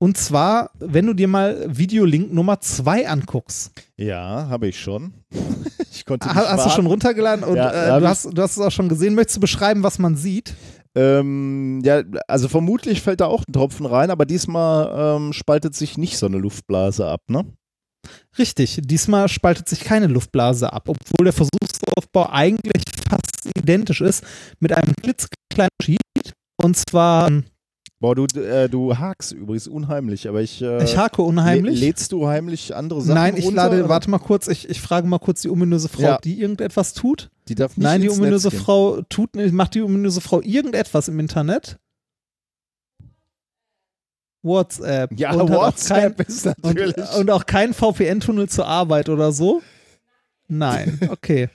Und 0.01 0.17
zwar, 0.17 0.71
wenn 0.79 1.07
du 1.07 1.15
dir 1.15 1.27
mal 1.27 1.65
Videolink 1.69 2.33
Nummer 2.33 2.61
2 2.61 3.09
anguckst. 3.09 3.73
Ja, 3.97 4.47
habe 4.49 4.69
ich 4.69 4.81
schon. 4.81 5.13
ich 5.93 6.05
konnte 6.05 6.33
Ha, 6.33 6.51
hast 6.51 6.67
du 6.67 6.71
schon 6.71 6.87
runtergeladen 6.87 7.45
und 7.45 7.57
Ja, 7.57 7.97
äh, 7.97 8.01
du, 8.01 8.09
hast, 8.09 8.25
du 8.27 8.43
hast 8.43 8.53
es 8.57 8.61
auch 8.61 8.71
schon 8.71 8.89
gesehen. 8.89 9.15
Möchtest 9.15 9.39
du 9.39 9.41
beschreiben, 9.41 9.83
was 9.83 9.99
man 9.99 10.17
sieht? 10.17 10.55
Ähm, 10.95 11.81
ja, 11.85 12.03
also 12.29 12.49
vermutlich 12.49 13.03
fällt 13.03 13.21
da 13.21 13.27
auch 13.27 13.43
ein 13.47 13.53
Tropfen 13.53 13.87
rein, 13.87 14.11
aber 14.11 14.25
diesmal 14.25 15.17
ähm, 15.17 15.33
spaltet 15.33 15.75
sich 15.75 15.99
nicht 15.99 16.17
so 16.17 16.27
eine 16.27 16.39
Luftblase 16.39 17.07
ab, 17.07 17.23
ne? 17.29 17.45
Richtig, 18.39 18.81
diesmal 18.83 19.29
spaltet 19.29 19.69
sich 19.69 19.81
keine 19.81 20.07
Luftblase 20.07 20.73
ab, 20.73 20.89
obwohl 20.89 21.25
der 21.25 21.33
Versuchsaufbau 21.33 22.31
eigentlich 22.31 22.83
fast 23.09 23.57
identisch 23.57 24.01
ist 24.01 24.25
mit 24.61 24.73
einem 24.73 24.95
klitzekleinen 25.03 25.71
Unterschied. 25.79 26.33
Und 26.61 26.77
zwar, 26.77 27.31
Boah, 28.01 28.15
du, 28.15 28.27
äh, 28.41 28.69
du 28.69 28.97
hakst 28.97 29.33
übrigens 29.33 29.67
unheimlich, 29.67 30.29
aber 30.29 30.41
ich. 30.41 30.63
Äh, 30.63 30.85
ich 30.85 30.97
hake 30.97 31.21
unheimlich. 31.21 31.79
lä- 31.81 31.87
Lädst 31.87 32.13
du 32.13 32.29
heimlich 32.29 32.77
andere 32.77 33.03
Sachen 33.03 33.15
Nein, 33.17 33.37
ich 33.37 33.45
runter, 33.45 33.57
lade, 33.65 33.79
oder? 33.81 33.89
warte 33.89 34.09
mal 34.09 34.19
kurz, 34.19 34.47
ich, 34.47 34.69
ich 34.69 34.81
frage 34.81 35.09
mal 35.09 35.19
kurz 35.19 35.43
die 35.43 35.49
ominöse 35.51 35.89
Frau, 35.89 36.03
Ja. 36.03 36.19
die 36.19 36.41
irgendetwas 36.41 36.95
tut. 36.95 37.31
Die 37.49 37.57
darf 37.57 37.77
nicht 37.77 37.83
Nein, 37.85 38.01
die 38.01 38.09
ominöse. 38.11 38.53
Frau 38.53 39.03
tut 39.09 39.35
nicht, 39.35 39.53
macht 39.53 39.75
die 39.75 39.83
ominöse 39.83 40.21
Frau 40.21 40.41
irgendetwas 40.43 41.09
im 41.09 41.19
Internet? 41.19 41.79
WhatsApp. 44.43 45.19
Ja, 45.19 45.33
Und 45.35 45.51
WhatsApp 45.51 46.17
kein, 46.19 46.27
ist 46.27 46.47
und, 46.47 46.65
natürlich. 46.65 46.97
und 47.19 47.31
auch 47.31 47.47
kein 47.47 47.75
VPN-Tunnel 47.75 48.49
zur 48.49 48.67
Arbeit 48.67 49.09
oder 49.09 49.33
so? 49.33 49.61
Nein, 50.47 51.01
okay. 51.11 51.49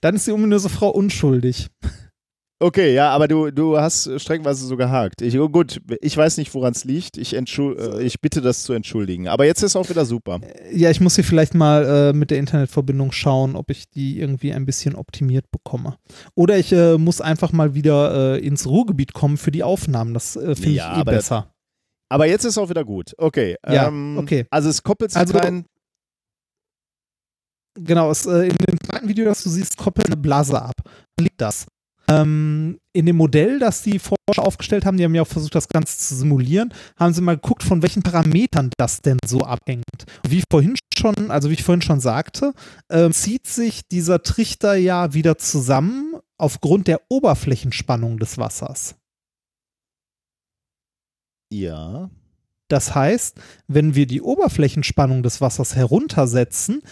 Dann 0.00 0.16
ist 0.16 0.26
die 0.26 0.32
ominöse 0.32 0.68
Frau 0.70 0.88
unschuldig. 0.88 1.68
Okay, 2.60 2.94
ja, 2.94 3.10
aber 3.10 3.28
du, 3.28 3.50
du 3.50 3.78
hast 3.78 4.06
äh, 4.06 4.18
streckenweise 4.18 4.66
so 4.66 4.76
gehakt. 4.76 5.22
Ich, 5.22 5.38
oh 5.38 5.48
gut, 5.48 5.80
ich 6.00 6.16
weiß 6.16 6.36
nicht, 6.38 6.52
woran 6.54 6.72
es 6.72 6.84
liegt. 6.84 7.16
Ich, 7.16 7.34
entschul 7.34 7.76
äh, 7.78 8.02
ich 8.02 8.20
bitte 8.20 8.40
das 8.40 8.62
zu 8.64 8.72
entschuldigen. 8.72 9.28
Aber 9.28 9.44
jetzt 9.44 9.62
ist 9.62 9.76
auch 9.76 9.88
wieder 9.88 10.04
super. 10.04 10.40
Ja, 10.72 10.90
ich 10.90 11.00
muss 11.00 11.14
hier 11.16 11.24
vielleicht 11.24 11.54
mal 11.54 11.84
äh, 11.84 12.12
mit 12.12 12.30
der 12.30 12.38
Internetverbindung 12.38 13.12
schauen, 13.12 13.56
ob 13.56 13.70
ich 13.70 13.88
die 13.90 14.18
irgendwie 14.20 14.52
ein 14.52 14.66
bisschen 14.66 14.94
optimiert 14.94 15.44
bekomme. 15.50 15.96
Oder 16.34 16.58
ich 16.58 16.72
äh, 16.72 16.98
muss 16.98 17.20
einfach 17.20 17.52
mal 17.52 17.74
wieder 17.74 18.36
äh, 18.36 18.38
ins 18.46 18.66
Ruhrgebiet 18.66 19.12
kommen 19.12 19.36
für 19.36 19.50
die 19.50 19.62
Aufnahmen. 19.62 20.14
Das 20.14 20.36
äh, 20.36 20.54
finde 20.54 20.70
Ja, 20.70 20.92
ich 20.92 20.98
eh 20.98 21.00
aber 21.00 21.12
das- 21.12 21.24
besser. 21.24 21.52
Aber 22.08 22.26
jetzt 22.26 22.44
ist 22.44 22.56
auch 22.56 22.68
wieder 22.70 22.84
gut. 22.84 23.14
Okay. 23.18 23.56
Ja, 23.68 23.88
ähm, 23.88 24.16
okay. 24.18 24.46
Also 24.50 24.68
es 24.68 24.82
koppelt 24.82 25.10
sich 25.10 25.18
Also- 25.18 25.34
kein. 25.38 25.64
Genau, 27.78 28.10
es, 28.10 28.24
äh, 28.26 28.46
in 28.48 28.56
dem 28.56 28.80
zweiten 28.80 29.08
Video, 29.08 29.24
das 29.26 29.42
du 29.42 29.50
siehst, 29.50 29.76
koppelt 29.76 30.06
eine 30.06 30.16
Blase 30.16 30.60
ab. 30.62 30.74
Liegt 31.20 31.40
das? 31.40 31.66
Ähm, 32.08 32.78
in 32.92 33.06
dem 33.06 33.16
Modell, 33.16 33.58
das 33.58 33.82
die 33.82 33.98
Forscher 33.98 34.44
aufgestellt 34.44 34.86
haben, 34.86 34.96
die 34.96 35.04
haben 35.04 35.14
ja 35.14 35.22
auch 35.22 35.26
versucht, 35.26 35.54
das 35.54 35.68
Ganze 35.68 35.98
zu 35.98 36.14
simulieren, 36.14 36.72
haben 36.96 37.12
sie 37.12 37.20
mal 37.20 37.36
geguckt, 37.36 37.62
von 37.62 37.82
welchen 37.82 38.02
Parametern 38.02 38.70
das 38.78 39.02
denn 39.02 39.18
so 39.26 39.40
abhängt. 39.40 39.84
Und 40.24 40.30
wie 40.30 40.38
ich 40.38 40.44
vorhin 40.50 40.76
schon, 40.96 41.30
also 41.30 41.50
wie 41.50 41.54
ich 41.54 41.64
vorhin 41.64 41.82
schon 41.82 42.00
sagte, 42.00 42.52
ähm, 42.90 43.12
zieht 43.12 43.46
sich 43.46 43.88
dieser 43.88 44.22
Trichter 44.22 44.76
ja 44.76 45.14
wieder 45.14 45.36
zusammen 45.38 46.14
aufgrund 46.38 46.86
der 46.86 47.00
Oberflächenspannung 47.08 48.18
des 48.18 48.38
Wassers. 48.38 48.94
Ja. 51.52 52.10
Das 52.68 52.94
heißt, 52.94 53.40
wenn 53.68 53.94
wir 53.94 54.06
die 54.06 54.22
Oberflächenspannung 54.22 55.22
des 55.22 55.40
Wassers 55.40 55.76
heruntersetzen, 55.76 56.82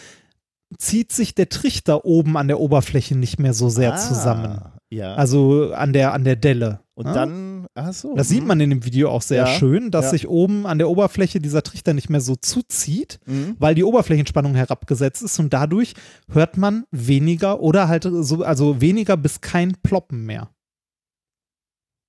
zieht 0.78 1.12
sich 1.12 1.34
der 1.34 1.48
Trichter 1.48 2.04
oben 2.04 2.36
an 2.36 2.48
der 2.48 2.60
Oberfläche 2.60 3.16
nicht 3.16 3.38
mehr 3.38 3.54
so 3.54 3.68
sehr 3.68 3.94
Ah, 3.94 3.96
zusammen. 3.96 4.60
Ja. 4.94 5.14
Also 5.14 5.72
an 5.72 5.92
der, 5.92 6.12
an 6.12 6.24
der 6.24 6.36
Delle. 6.36 6.80
und 6.94 7.06
ne? 7.06 7.12
dann, 7.12 7.66
ach 7.74 7.92
so. 7.92 8.14
Das 8.14 8.28
sieht 8.28 8.40
hm. 8.40 8.46
man 8.46 8.60
in 8.60 8.70
dem 8.70 8.84
Video 8.84 9.10
auch 9.10 9.22
sehr 9.22 9.38
Ja, 9.38 9.46
schön, 9.46 9.90
dass 9.90 10.06
ja. 10.06 10.10
sich 10.12 10.28
oben 10.28 10.66
an 10.66 10.78
der 10.78 10.88
Oberfläche 10.88 11.40
dieser 11.40 11.62
Trichter 11.62 11.92
nicht 11.94 12.08
mehr 12.10 12.20
so 12.20 12.36
zuzieht, 12.36 13.18
Mhm. 13.26 13.56
weil 13.58 13.74
die 13.74 13.84
Oberflächenspannung 13.84 14.54
herabgesetzt 14.54 15.22
ist 15.22 15.38
und 15.40 15.52
dadurch 15.52 15.94
hört 16.30 16.56
man 16.56 16.84
weniger 16.92 17.60
oder 17.60 17.88
halt 17.88 18.06
so, 18.08 18.42
also 18.44 18.80
weniger 18.80 19.16
bis 19.16 19.40
kein 19.40 19.72
Ploppen 19.82 20.24
mehr. 20.24 20.50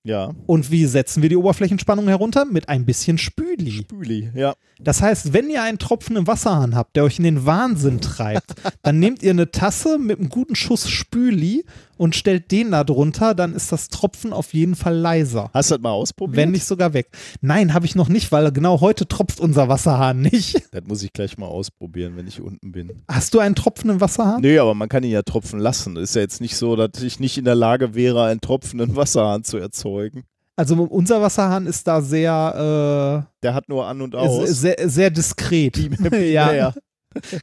Ja. 0.06 0.34
Und 0.46 0.70
wie 0.70 0.86
setzen 0.86 1.24
wir 1.24 1.30
die 1.30 1.36
Oberflächenspannung 1.36 2.08
herunter? 2.08 2.46
Mit 2.46 2.70
ein 2.70 2.86
bisschen 2.86 3.18
Spüli. 3.18 3.72
Spüli, 3.72 4.30
ja. 4.36 4.54
Das 4.80 5.02
heißt, 5.02 5.34
wenn 5.34 5.50
ihr 5.50 5.64
einen 5.64 5.80
Tropfen 5.80 6.16
im 6.16 6.28
Wasserhahn 6.28 6.76
habt, 6.76 6.96
der 6.96 7.04
euch 7.06 7.18
in 7.18 7.24
den 7.24 7.46
Wahnsinn 7.46 8.02
treibt, 8.02 8.56
dann 8.84 9.00
nehmt 9.00 9.24
ihr 9.24 9.32
eine 9.32 9.52
Tasse 9.52 9.98
mit 9.98 10.20
einem 10.20 10.30
guten 10.30 10.56
Schuss 10.56 10.90
Spüli 10.90 11.66
und 11.98 12.16
stellt 12.16 12.52
den 12.52 12.72
da 12.72 12.84
drunter, 12.84 13.34
dann 13.34 13.54
ist 13.54 13.72
das 13.72 13.88
Tropfen 13.88 14.34
auf 14.34 14.54
jeden 14.54 14.76
Fall 14.76 14.96
leiser. 14.96 15.50
Hast 15.54 15.72
du 15.72 15.76
das 15.76 15.82
mal 15.82 15.92
ausprobiert? 15.92 16.38
Wenn 16.38 16.52
nicht 16.52 16.66
sogar 16.66 16.94
weg. 16.94 17.08
Nein, 17.42 17.74
habe 17.74 17.86
ich 17.86 17.96
noch 17.96 18.10
nicht, 18.10 18.32
weil 18.32 18.52
genau 18.52 18.82
heute 18.82 19.08
tropft 19.08 19.40
unser 19.40 19.70
Wasserhahn 19.70 20.22
nicht. 20.22 20.62
Das 20.76 20.84
muss 20.88 21.04
ich 21.04 21.14
gleich 21.14 21.38
mal 21.38 21.48
ausprobieren, 21.48 22.18
wenn 22.18 22.28
ich 22.28 22.42
unten 22.42 22.74
bin. 22.74 23.04
Hast 23.08 23.34
du 23.34 23.40
einen 23.40 23.56
Tropfen 23.56 23.90
im 23.90 24.02
Wasserhahn? 24.02 24.42
Nee, 24.42 24.58
aber 24.58 24.74
man 24.74 24.90
kann 24.90 25.04
ihn 25.04 25.12
ja 25.12 25.22
tropfen 25.22 25.58
lassen. 25.58 25.96
Ist 25.96 26.16
ja 26.16 26.22
jetzt 26.22 26.42
nicht 26.42 26.58
so, 26.58 26.76
dass 26.76 27.02
ich 27.02 27.22
nicht 27.22 27.38
in 27.38 27.46
der 27.46 27.56
Lage 27.56 27.96
wäre, 27.96 28.26
einen 28.26 28.42
tropfenden 28.42 28.98
Wasserhahn 28.98 29.46
zu 29.46 29.58
erzeugen. 29.58 30.26
Also 30.58 30.76
unser 30.84 31.22
Wasserhahn 31.22 31.66
ist 31.68 31.86
da 31.88 32.02
sehr, 32.02 33.28
Der 33.44 33.54
hat 33.54 33.68
nur 33.70 33.86
an 33.88 34.02
und 34.02 34.14
äh, 34.14 34.18
aus. 34.18 34.50
sehr, 34.50 34.78
sehr 34.90 35.10
diskret. 35.10 35.74
Binär. 36.12 36.54
ja, 36.54 36.74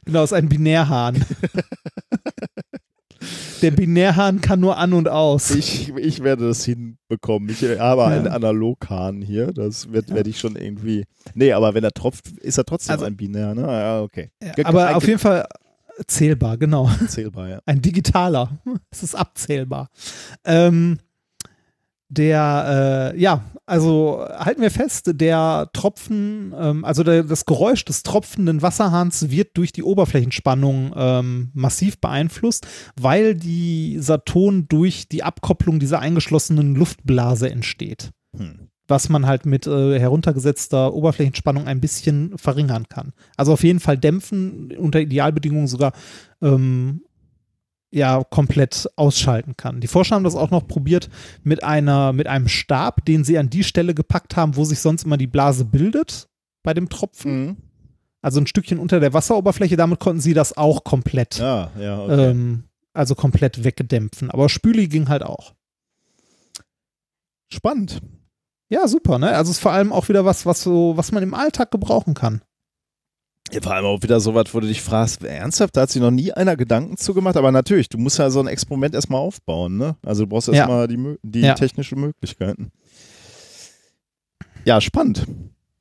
genau, 0.05 0.23
ist 0.23 0.33
ein 0.33 0.49
Binärhahn. 0.49 1.23
Der 3.61 3.71
Binärhahn 3.71 4.41
kann 4.41 4.59
nur 4.59 4.77
an 4.77 4.91
und 4.91 5.07
aus. 5.07 5.51
Ich, 5.51 5.87
ich 5.95 6.21
werde 6.21 6.47
das 6.49 6.65
hinbekommen. 6.65 7.47
Ich 7.49 7.61
habe 7.63 8.01
Ja. 8.01 8.07
einen 8.07 8.27
Analoghahn 8.27 9.21
hier. 9.21 9.53
Das 9.53 9.93
wird, 9.93 10.13
werde 10.13 10.29
ich 10.29 10.37
schon 10.39 10.57
irgendwie. 10.57 11.05
Nee, 11.33 11.53
aber 11.53 11.73
wenn 11.73 11.85
er 11.85 11.91
tropft, 11.91 12.27
ist 12.39 12.57
er 12.57 12.65
trotzdem 12.65 12.91
Also- 12.93 13.05
ein 13.05 13.15
Binär, 13.15 13.55
ne? 13.55 13.61
Ja, 13.61 14.01
okay. 14.01 14.31
Ge- 14.55 14.65
Aber 14.65 14.87
ein 14.87 14.95
auf 14.95 15.07
jeden 15.07 15.19
Fall 15.19 15.45
zählbar, 16.07 16.57
genau. 16.57 16.89
Zählbar, 17.07 17.47
ja. 17.47 17.59
Ein 17.65 17.81
digitaler. 17.81 18.59
Es 18.91 19.01
ist 19.03 19.15
abzählbar. 19.15 19.87
Ähm, 20.43 20.99
der, 22.13 23.13
äh, 23.13 23.19
ja, 23.19 23.43
also 23.65 24.25
halten 24.37 24.61
wir 24.61 24.71
fest, 24.71 25.11
der 25.13 25.69
Tropfen, 25.73 26.53
ähm, 26.57 26.85
also 26.85 27.03
der, 27.03 27.23
das 27.23 27.45
Geräusch 27.45 27.85
des 27.85 28.03
tropfenden 28.03 28.61
Wasserhahns 28.61 29.29
wird 29.29 29.57
durch 29.57 29.71
die 29.71 29.83
Oberflächenspannung 29.83 30.93
ähm, 30.95 31.51
massiv 31.53 31.99
beeinflusst, 31.99 32.67
weil 32.99 33.35
dieser 33.35 34.25
Ton 34.25 34.67
durch 34.67 35.07
die 35.07 35.23
Abkopplung 35.23 35.79
dieser 35.79 35.99
eingeschlossenen 35.99 36.75
Luftblase 36.75 37.49
entsteht. 37.49 38.11
Hm. 38.35 38.67
Was 38.87 39.07
man 39.07 39.25
halt 39.25 39.45
mit 39.45 39.65
äh, 39.65 39.97
heruntergesetzter 39.97 40.93
Oberflächenspannung 40.93 41.67
ein 41.67 41.79
bisschen 41.79 42.37
verringern 42.37 42.87
kann. 42.89 43.13
Also 43.37 43.53
auf 43.53 43.63
jeden 43.63 43.79
Fall 43.79 43.97
dämpfen, 43.97 44.73
unter 44.77 44.99
Idealbedingungen 44.99 45.67
sogar 45.67 45.93
ähm, 46.41 47.01
ja 47.93 48.23
komplett 48.23 48.89
ausschalten 48.95 49.55
kann. 49.55 49.79
Die 49.79 49.87
Forscher 49.87 50.15
haben 50.15 50.23
das 50.23 50.35
auch 50.35 50.51
noch 50.51 50.67
probiert 50.67 51.09
mit 51.43 51.63
einer 51.63 52.11
mit 52.13 52.27
einem 52.27 52.47
Stab, 52.47 53.05
den 53.05 53.23
sie 53.23 53.37
an 53.37 53.49
die 53.49 53.63
Stelle 53.63 53.93
gepackt 53.93 54.35
haben, 54.35 54.55
wo 54.55 54.63
sich 54.65 54.79
sonst 54.79 55.03
immer 55.03 55.17
die 55.17 55.27
Blase 55.27 55.63
bildet 55.65 56.27
bei 56.63 56.73
dem 56.73 56.89
Tropfen. 56.89 57.45
Mhm. 57.45 57.57
Also 58.21 58.39
ein 58.39 58.47
Stückchen 58.47 58.79
unter 58.79 58.99
der 58.99 59.13
Wasseroberfläche. 59.13 59.75
Damit 59.75 59.99
konnten 59.99 60.21
sie 60.21 60.33
das 60.33 60.55
auch 60.57 60.83
komplett, 60.83 61.37
Ja, 61.37 61.71
ja, 61.79 62.01
okay. 62.01 62.29
ähm, 62.31 62.63
also 62.93 63.15
komplett 63.15 63.63
weggedämpfen. 63.63 64.31
Aber 64.31 64.49
Spüli 64.49 64.87
ging 64.87 65.09
halt 65.09 65.23
auch. 65.23 65.53
Spannend. 67.51 68.01
Ja, 68.69 68.87
super. 68.87 69.19
Ne? 69.19 69.27
Also 69.29 69.51
es 69.51 69.57
ist 69.57 69.61
vor 69.61 69.73
allem 69.73 69.91
auch 69.91 70.09
wieder 70.09 70.25
was, 70.25 70.45
was 70.45 70.63
so, 70.63 70.93
was 70.95 71.11
man 71.11 71.21
im 71.21 71.33
Alltag 71.33 71.69
gebrauchen 71.69 72.13
kann. 72.13 72.41
Ja, 73.53 73.61
vor 73.61 73.73
allem 73.73 73.85
auch 73.85 74.01
wieder 74.01 74.19
so 74.19 74.33
was, 74.33 74.53
wo 74.53 74.59
du 74.59 74.67
dich 74.67 74.81
fragst, 74.81 75.23
ernsthaft, 75.23 75.77
da 75.77 75.81
hat 75.81 75.91
sich 75.91 76.01
noch 76.01 76.09
nie 76.11 76.31
einer 76.31 76.55
Gedanken 76.55 76.97
zu 76.97 77.13
gemacht, 77.13 77.37
aber 77.37 77.51
natürlich, 77.51 77.87
du 77.87 77.97
musst 77.99 78.17
ja 78.17 78.29
so 78.31 78.39
ein 78.39 78.47
Experiment 78.47 78.95
erstmal 78.95 79.19
aufbauen, 79.21 79.77
ne? 79.77 79.95
Also 80.03 80.23
du 80.23 80.29
brauchst 80.29 80.47
Ja. 80.47 80.53
erstmal 80.55 80.87
die, 80.87 80.97
Mö- 80.97 81.17
die 81.21 81.41
Ja. 81.41 81.53
technischen 81.53 81.99
Möglichkeiten. 81.99 82.71
Ja, 84.65 84.81
spannend. 84.81 85.25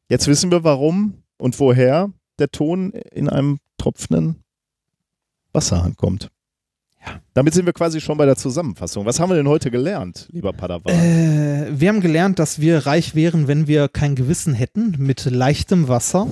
Jetzt 0.09 0.26
wissen 0.26 0.51
wir, 0.51 0.65
warum 0.65 1.23
und 1.39 1.59
woher 1.60 2.10
der 2.39 2.51
Ton 2.51 2.91
in 3.12 3.28
einem 3.28 3.59
tropfenden 3.78 4.36
Wasserhahn 5.52 5.97
kommt. 5.97 6.28
Ja. 7.05 7.20
Damit 7.34 7.55
sind 7.55 7.67
wir 7.67 7.73
quasi 7.73 8.01
schon 8.01 8.17
bei 8.18 8.26
der 8.26 8.36
Zusammenfassung. 8.36 9.07
Was 9.07 9.18
haben 9.18 9.31
wir 9.31 9.34
denn 9.36 9.49
heute 9.49 9.70
gelernt, 9.70 10.28
lieber 10.31 10.52
Padawan? 10.52 10.92
Äh, 10.94 11.68
wir 11.73 11.89
haben 11.89 12.01
gelernt, 12.01 12.39
dass 12.39 12.60
wir 12.60 12.86
reich 12.86 13.15
wären, 13.15 13.49
wenn 13.49 13.67
wir 13.67 13.89
kein 13.89 14.15
Gewissen 14.15 14.55
hätten, 14.55 14.94
mit 14.99 15.25
leichtem 15.25 15.89
Wasser. 15.89 16.26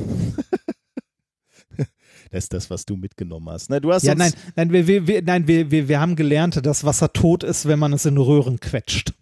Das 2.30 2.44
ist 2.44 2.52
das, 2.54 2.70
was 2.70 2.84
du 2.84 2.96
mitgenommen 2.96 3.48
hast. 3.50 3.70
Ne, 3.70 3.80
du 3.80 3.92
hast 3.92 4.04
Ja, 4.04 4.14
nein, 4.14 4.32
nein, 4.54 4.72
wir, 4.72 4.86
wir, 4.86 5.06
wir, 5.06 5.22
nein 5.22 5.48
wir, 5.48 5.70
wir, 5.70 5.88
wir 5.88 6.00
haben 6.00 6.14
gelernt, 6.14 6.64
dass 6.64 6.84
Wasser 6.84 7.12
tot 7.12 7.42
ist, 7.42 7.66
wenn 7.66 7.78
man 7.78 7.92
es 7.92 8.06
in 8.06 8.16
Röhren 8.16 8.60
quetscht. 8.60 9.12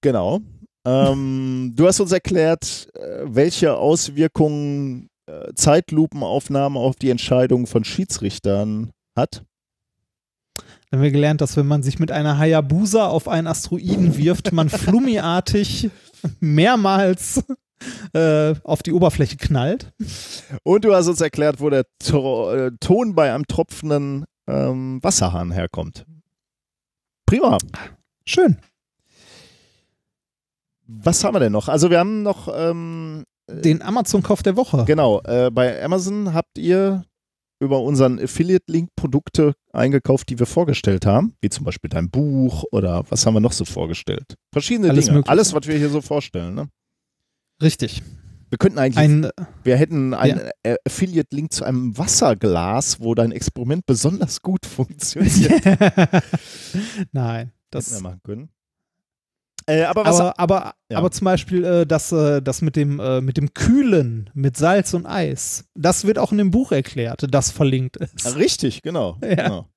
Genau. 0.00 0.40
Ähm, 0.86 1.74
du 1.76 1.86
hast 1.86 2.00
uns 2.00 2.12
erklärt, 2.12 2.88
äh, 2.94 3.24
welche 3.24 3.76
Auswirkungen 3.76 5.08
äh, 5.26 5.52
Zeitlupenaufnahme 5.54 6.78
auf 6.78 6.96
die 6.96 7.10
Entscheidung 7.10 7.66
von 7.66 7.84
Schiedsrichtern 7.84 8.92
hat. 9.14 9.44
Dann 10.90 11.00
haben 11.00 11.02
wir 11.02 11.10
gelernt, 11.10 11.42
dass 11.42 11.58
wenn 11.58 11.66
man 11.66 11.82
sich 11.82 11.98
mit 11.98 12.10
einer 12.10 12.38
Hayabusa 12.38 13.08
auf 13.08 13.28
einen 13.28 13.46
Asteroiden 13.46 14.16
wirft, 14.16 14.52
man 14.52 14.70
flummiartig 14.70 15.90
mehrmals 16.40 17.44
äh, 18.12 18.54
auf 18.64 18.82
die 18.82 18.92
Oberfläche 18.92 19.36
knallt. 19.36 19.92
Und 20.62 20.84
du 20.84 20.94
hast 20.94 21.08
uns 21.08 21.20
erklärt, 21.20 21.60
wo 21.60 21.70
der 21.70 21.84
Tro 21.98 22.52
äh, 22.52 22.70
Ton 22.80 23.14
bei 23.14 23.32
einem 23.32 23.46
tropfenden 23.46 24.24
ähm, 24.46 24.98
Wasserhahn 25.02 25.50
herkommt. 25.52 26.04
Prima. 27.26 27.58
Schön. 28.24 28.56
Was 30.86 31.22
haben 31.22 31.34
wir 31.34 31.40
denn 31.40 31.52
noch? 31.52 31.68
Also 31.68 31.90
wir 31.90 31.98
haben 31.98 32.22
noch, 32.22 32.48
ähm, 32.50 33.24
Den 33.50 33.82
Amazon-Kauf 33.82 34.42
der 34.42 34.56
Woche. 34.56 34.84
genau, 34.86 35.20
äh, 35.22 35.50
bei 35.50 35.82
Amazon 35.82 36.32
habt 36.32 36.56
ihr 36.58 37.04
über 37.60 37.82
unseren 37.82 38.18
Affiliate-Link 38.20 38.90
Produkte 38.96 39.52
eingekauft, 39.72 40.28
die 40.30 40.38
wir 40.38 40.46
vorgestellt 40.46 41.04
haben, 41.06 41.34
wie 41.40 41.50
zum 41.50 41.64
Beispiel 41.64 41.90
dein 41.90 42.08
Buch 42.08 42.64
oder 42.72 43.04
was 43.10 43.26
haben 43.26 43.34
wir 43.34 43.40
noch 43.40 43.52
so 43.52 43.64
vorgestellt? 43.64 44.36
Verschiedene 44.52 44.90
Alles 44.90 45.06
Dinge. 45.06 45.18
Mögliche. 45.18 45.30
Alles, 45.30 45.52
was 45.52 45.66
wir 45.66 45.76
hier 45.76 45.90
so 45.90 46.00
vorstellen. 46.00 46.54
Ne? 46.54 46.68
Richtig. 47.62 48.02
Wir 48.50 48.56
könnten 48.58 48.78
eigentlich, 48.78 48.98
Ein, 48.98 49.30
wir 49.62 49.76
hätten 49.76 50.14
einen 50.14 50.40
äh, 50.62 50.76
Affiliate-Link 50.86 51.52
zu 51.52 51.64
einem 51.64 51.96
Wasserglas, 51.98 52.98
wo 53.00 53.14
dein 53.14 53.30
Experiment 53.32 53.84
besonders 53.84 54.40
gut 54.40 54.64
funktioniert. 54.66 55.62
Nein, 57.12 57.52
Das 57.70 57.86
hätten 57.90 57.96
wir 57.96 58.08
machen 58.10 58.20
können. 58.24 58.48
Äh, 59.66 59.84
aber 59.84 60.06
was 60.06 60.18
Aber, 60.18 60.38
aber, 60.38 60.74
Ja. 60.90 60.96
aber 60.96 61.10
zum 61.10 61.26
Beispiel 61.26 61.62
äh, 61.62 61.86
das, 61.86 62.10
äh, 62.10 62.40
das 62.40 62.62
mit 62.62 62.74
dem, 62.74 63.00
äh, 63.00 63.20
mit 63.20 63.36
dem 63.36 63.52
Kühlen 63.52 64.30
mit 64.32 64.56
Salz 64.56 64.94
und 64.94 65.04
Eis, 65.04 65.66
das 65.74 66.06
wird 66.06 66.18
auch 66.18 66.32
in 66.32 66.38
dem 66.38 66.50
Buch 66.50 66.72
erklärt, 66.72 67.26
das 67.30 67.50
verlinkt 67.50 67.98
ist. 67.98 68.34
Richtig, 68.36 68.80
genau. 68.80 69.18
Ja. 69.22 69.34
genau. 69.34 69.68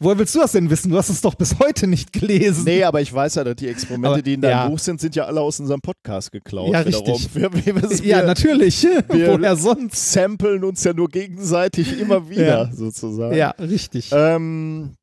Woher 0.00 0.16
willst 0.16 0.32
du 0.34 0.38
das 0.38 0.52
denn 0.52 0.70
wissen? 0.70 0.90
Du 0.92 0.96
hast 0.96 1.08
es 1.08 1.20
doch 1.20 1.34
bis 1.34 1.58
heute 1.58 1.88
nicht 1.88 2.12
gelesen. 2.12 2.62
Nee, 2.64 2.84
aber 2.84 3.00
ich 3.00 3.12
weiß 3.12 3.34
ja, 3.34 3.42
dass 3.42 3.56
die 3.56 3.66
Experimente, 3.66 4.08
Aber, 4.08 4.22
die 4.22 4.34
in 4.34 4.40
deinem 4.40 4.50
ja. 4.50 4.68
Buch 4.68 4.78
sind, 4.78 5.00
sind 5.00 5.16
ja 5.16 5.24
alle 5.24 5.40
aus 5.40 5.58
unserem 5.58 5.80
Podcast 5.80 6.30
geklaut. 6.30 6.72
Ja, 6.72 6.80
richtig. 6.80 7.34
Wir, 7.34 7.52
wir, 7.52 7.74
wir, 7.74 8.06
ja, 8.06 8.22
natürlich. 8.22 8.86
Woher 9.08 9.56
sonst? 9.56 10.12
samplen 10.12 10.62
uns 10.62 10.84
ja 10.84 10.92
nur 10.92 11.08
gegenseitig 11.08 11.98
immer 12.00 12.28
wieder, 12.30 12.68
Ja. 12.68 12.72
sozusagen. 12.72 13.36
Ja, 13.36 13.50
richtig. 13.58 14.10
Ähm, 14.12 14.94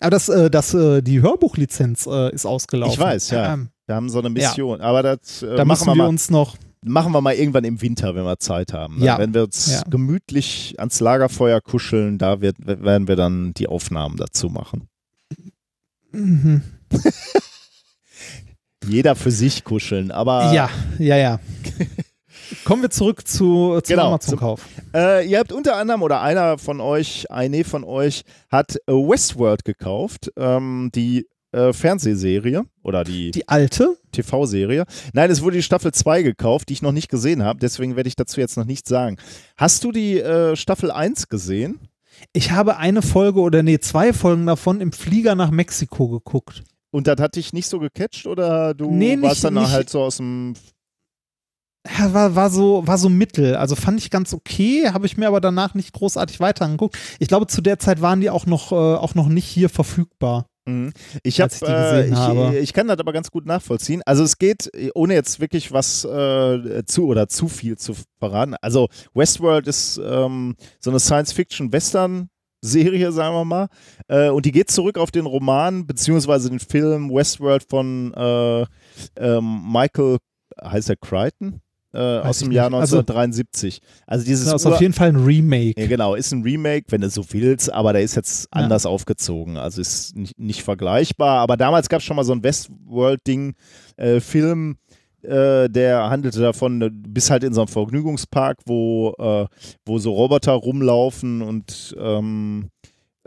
aber 0.00 0.10
das, 0.10 0.28
äh, 0.28 0.50
das, 0.50 0.74
äh, 0.74 1.00
die 1.02 1.22
Hörbuchlizenz 1.22 2.06
äh, 2.06 2.34
ist 2.34 2.44
ausgelaufen. 2.44 2.92
Ich 2.92 3.00
weiß, 3.00 3.30
ja. 3.30 3.54
Ähm, 3.54 3.70
wir 3.86 3.94
haben 3.96 4.10
so 4.10 4.18
eine 4.18 4.28
Mission. 4.30 4.82
Aber 4.82 5.02
das 5.02 5.42
äh, 5.42 5.56
da 5.56 5.64
machen, 5.64 5.86
wir 5.86 5.94
wir 5.94 6.08
uns 6.08 6.30
noch. 6.30 6.56
Machen 6.84 7.12
wir 7.12 7.20
mal 7.20 7.34
irgendwann 7.34 7.64
im 7.64 7.80
Winter, 7.80 8.14
wenn 8.14 8.24
wir 8.24 8.38
Zeit 8.38 8.72
haben. 8.72 8.98
Ne? 8.98 9.06
Ja. 9.06 9.18
Wenn 9.18 9.34
wir 9.34 9.44
uns 9.44 9.70
Ja. 9.72 9.82
gemütlich 9.88 10.74
ans 10.78 11.00
Lagerfeuer 11.00 11.60
kuscheln, 11.60 12.18
da 12.18 12.40
wird, 12.40 12.56
werden 12.66 13.08
wir 13.08 13.16
dann 13.16 13.54
die 13.54 13.68
Aufnahmen 13.68 14.16
dazu 14.16 14.48
machen. 14.48 14.88
Mhm. 16.12 16.62
Jeder 18.84 19.14
für 19.14 19.30
sich 19.30 19.64
kuscheln, 19.64 20.10
aber 20.10 20.52
Ja, 20.52 20.68
ja, 20.98 21.16
ja. 21.16 21.40
Kommen 22.64 22.82
wir 22.82 22.90
zurück 22.90 23.26
zu, 23.26 23.80
zum 23.82 23.94
Genau, 23.96 24.08
Amazon-Kauf. 24.08 24.60
Äh, 24.94 25.26
ihr 25.26 25.38
habt 25.38 25.52
unter 25.52 25.76
anderem 25.76 26.02
oder 26.02 26.20
einer 26.20 26.58
von 26.58 26.80
euch, 26.80 27.30
eine 27.30 27.64
von 27.64 27.82
euch, 27.84 28.24
hat 28.50 28.76
Westworld 28.86 29.64
gekauft, 29.64 30.30
ähm, 30.36 30.90
die 30.94 31.26
äh, 31.52 31.72
Fernsehserie 31.72 32.64
oder 32.82 33.04
die, 33.04 33.30
Die 33.30 33.48
alte? 33.48 33.96
TV-Serie. 34.12 34.84
Nein, 35.14 35.30
es 35.30 35.40
wurde 35.42 35.56
die 35.56 35.62
Staffel 35.62 35.92
2 35.92 36.22
gekauft, 36.22 36.68
die 36.68 36.74
ich 36.74 36.82
noch 36.82 36.92
nicht 36.92 37.08
gesehen 37.08 37.42
habe, 37.42 37.60
deswegen 37.60 37.96
werde 37.96 38.08
ich 38.08 38.16
dazu 38.16 38.40
jetzt 38.40 38.56
noch 38.56 38.64
nichts 38.66 38.88
sagen. 38.88 39.16
Hast 39.56 39.84
du 39.84 39.92
die 39.92 40.18
äh, 40.20 40.54
Staffel 40.56 40.90
1 40.90 41.28
gesehen? 41.28 41.78
Ich 42.34 42.50
habe 42.50 42.76
eine 42.76 43.00
Folge 43.02 43.40
oder 43.40 43.62
nee, 43.62 43.78
zwei 43.78 44.12
Folgen 44.12 44.46
davon 44.46 44.80
im 44.80 44.92
Flieger 44.92 45.34
nach 45.34 45.50
Mexiko 45.50 46.08
geguckt. 46.08 46.62
Und 46.90 47.06
das 47.06 47.18
hat 47.20 47.36
dich 47.36 47.54
nicht 47.54 47.66
so 47.68 47.78
gecatcht 47.78 48.26
oder 48.26 48.74
du 48.74 48.90
Nee, 48.90 49.16
nicht- 49.16 49.22
warst 49.22 49.44
dann 49.44 49.54
nicht- 49.54 49.70
halt 49.70 49.88
so 49.88 50.02
aus 50.02 50.18
dem. 50.18 50.52
Ja, 51.98 52.14
war, 52.14 52.36
war, 52.36 52.48
so, 52.50 52.86
war 52.86 52.96
so 52.96 53.08
mittel. 53.08 53.56
Also 53.56 53.74
fand 53.74 53.98
ich 53.98 54.10
ganz 54.10 54.32
okay, 54.34 54.88
habe 54.90 55.06
ich 55.06 55.16
mir 55.16 55.26
aber 55.26 55.40
danach 55.40 55.74
nicht 55.74 55.92
großartig 55.92 56.38
weiter 56.38 56.64
angeguckt. 56.66 56.96
Ich 57.18 57.26
glaube, 57.26 57.48
zu 57.48 57.60
der 57.60 57.78
Zeit 57.80 58.00
waren 58.00 58.20
die 58.20 58.30
auch 58.30 58.46
noch, 58.46 58.70
äh, 58.70 58.74
auch 58.76 59.14
noch 59.16 59.28
nicht 59.28 59.46
hier 59.46 59.68
verfügbar. 59.68 60.46
Mhm. 60.64 60.92
Ich, 61.22 61.40
hab, 61.40 61.52
ich 61.52 61.60
die 61.60 61.66
äh, 61.66 62.08
ich, 62.08 62.14
habe. 62.14 62.58
ich 62.58 62.72
kann 62.72 62.86
das 62.86 62.98
aber 62.98 63.12
ganz 63.12 63.30
gut 63.30 63.44
nachvollziehen. 63.46 64.02
Also 64.06 64.22
es 64.22 64.38
geht, 64.38 64.70
ohne 64.94 65.14
jetzt 65.14 65.40
wirklich 65.40 65.72
was 65.72 66.04
äh, 66.04 66.84
zu 66.84 67.06
oder 67.06 67.28
zu 67.28 67.48
viel 67.48 67.76
zu 67.78 67.94
verraten. 68.18 68.54
Also 68.60 68.88
Westworld 69.14 69.66
ist 69.66 70.00
ähm, 70.04 70.56
so 70.78 70.90
eine 70.90 71.00
Science-Fiction-Western-Serie, 71.00 73.12
sagen 73.12 73.34
wir 73.34 73.44
mal. 73.44 73.68
Äh, 74.08 74.28
und 74.28 74.44
die 74.46 74.52
geht 74.52 74.70
zurück 74.70 74.98
auf 74.98 75.10
den 75.10 75.26
Roman 75.26 75.86
beziehungsweise 75.86 76.50
den 76.50 76.60
Film 76.60 77.10
Westworld 77.10 77.64
von 77.68 78.14
äh, 78.14 78.66
ähm, 79.16 79.72
Michael, 79.72 80.18
heißt 80.62 80.90
er 80.90 80.96
Crichton? 80.96 81.61
Äh, 81.94 81.98
aus 81.98 82.38
dem 82.38 82.50
Jahr 82.52 82.70
nicht. 82.70 82.80
Also- 82.80 82.98
1973. 82.98 83.80
Also 84.06 84.24
dieses 84.24 84.46
Das 84.46 84.62
ist 84.62 84.66
Ur- 84.66 84.74
auf 84.74 84.80
jeden 84.80 84.94
Fall 84.94 85.08
ein 85.08 85.16
Remake. 85.24 85.78
ja, 85.80 85.86
genau, 85.86 86.14
ist 86.14 86.32
ein 86.32 86.42
Remake, 86.42 86.86
wenn 86.88 87.02
du 87.02 87.10
so 87.10 87.22
willst, 87.32 87.70
aber 87.72 87.92
der 87.92 88.02
ist 88.02 88.14
jetzt 88.14 88.44
Ja. 88.54 88.62
anders 88.62 88.86
aufgezogen. 88.86 89.56
Also 89.58 89.80
ist 89.80 90.16
nicht, 90.16 90.38
nicht 90.38 90.62
vergleichbar. 90.62 91.40
Aber 91.40 91.56
damals 91.56 91.88
gab 91.88 92.00
es 92.00 92.04
schon 92.06 92.16
mal 92.16 92.24
so 92.24 92.32
ein 92.32 92.42
Westworld-Ding, 92.42 93.54
äh, 93.96 94.20
Film, 94.20 94.76
äh, 95.22 95.68
der 95.68 96.10
handelte 96.10 96.40
davon, 96.40 96.80
du 96.80 96.90
bist 96.90 97.30
halt 97.30 97.44
in 97.44 97.52
so 97.54 97.60
einem 97.60 97.68
Vergnügungspark, 97.68 98.58
wo, 98.66 99.12
äh, 99.18 99.46
wo 99.84 99.98
so 99.98 100.12
Roboter 100.12 100.52
rumlaufen 100.52 101.42
und 101.42 101.94
ähm, 101.98 102.70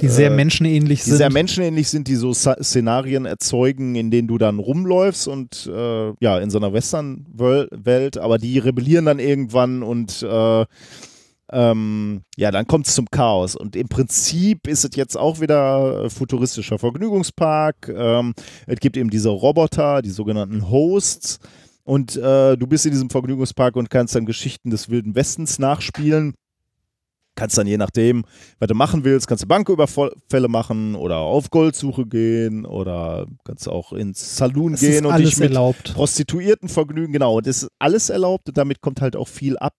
die 0.02 0.10
sehr 0.10 0.32
äh, 0.32 0.36
menschenähnlich 0.36 1.04
die 1.04 1.10
sind. 1.12 1.18
sehr 1.18 1.32
menschenähnlich 1.32 1.90
sind, 1.90 2.08
die 2.08 2.16
so 2.16 2.34
Szenarien 2.34 3.26
erzeugen, 3.26 3.96
in 3.96 4.12
denen 4.12 4.28
du 4.28 4.38
dann 4.38 4.60
rumläufst 4.60 5.28
und 5.28 5.70
äh, 5.74 6.14
ja, 6.20 6.40
in 6.40 6.50
so 6.50 6.58
einer 6.58 6.74
Western-Welt, 6.74 8.18
aber 8.18 8.38
die 8.38 8.60
rebellieren 8.60 9.06
dann 9.06 9.20
irgendwann 9.20 9.84
und 9.84 10.22
äh, 10.22 10.66
ähm, 11.52 12.24
ja, 12.38 12.52
dann 12.52 12.68
kommt 12.68 12.88
es 12.88 12.96
zum 12.96 13.08
Chaos. 13.10 13.56
Und 13.56 13.76
im 13.76 13.88
Prinzip 13.88 14.68
ist 14.68 14.84
es 14.84 14.96
jetzt 14.96 15.16
auch 15.16 15.40
wieder 15.40 16.06
äh, 16.06 16.10
futuristischer 16.10 16.80
Vergnügungspark. 16.80 17.94
Ähm, 17.96 18.34
es 18.66 18.80
gibt 18.80 18.98
eben 18.98 19.10
diese 19.10 19.30
Roboter, 19.30 20.02
die 20.02 20.10
sogenannten 20.10 20.70
Hosts. 20.70 21.40
Und 21.84 22.16
äh, 22.18 22.58
du 22.58 22.66
bist 22.66 22.86
in 22.88 22.92
diesem 22.92 23.12
Vergnügungspark 23.12 23.76
und 23.76 23.92
kannst 23.92 24.16
dann 24.16 24.26
Geschichten 24.26 24.72
des 24.72 24.90
Wilden 24.90 25.14
Westens 25.14 25.60
nachspielen. 25.60 26.34
Kannst 27.36 27.58
dann 27.58 27.68
je 27.68 27.78
nachdem, 27.78 28.24
was 28.60 28.68
du 28.68 28.76
machen 28.76 29.04
willst, 29.04 29.28
kannst 29.28 29.44
du 29.44 29.48
Banküberfälle 29.48 30.48
machen 30.48 30.96
oder 30.96 31.18
auf 31.18 31.50
Goldsuche 31.50 32.06
gehen 32.06 32.66
oder 32.66 33.28
kannst 33.44 33.68
auch 33.68 33.92
ins 33.94 34.38
Saloon 34.38 34.74
es 34.74 34.80
gehen 34.80 35.06
und 35.06 35.18
dich 35.20 35.38
mit 35.38 35.50
erlaubt. 35.50 35.94
Prostituierten 35.94 36.70
vergnügen. 36.70 37.14
Genau, 37.14 37.42
das 37.42 37.64
ist 37.64 37.72
alles 37.78 38.10
erlaubt 38.10 38.48
und 38.48 38.58
damit 38.58 38.82
kommt 38.82 39.02
halt 39.02 39.16
auch 39.16 39.28
viel 39.28 39.58
ab. 39.58 39.76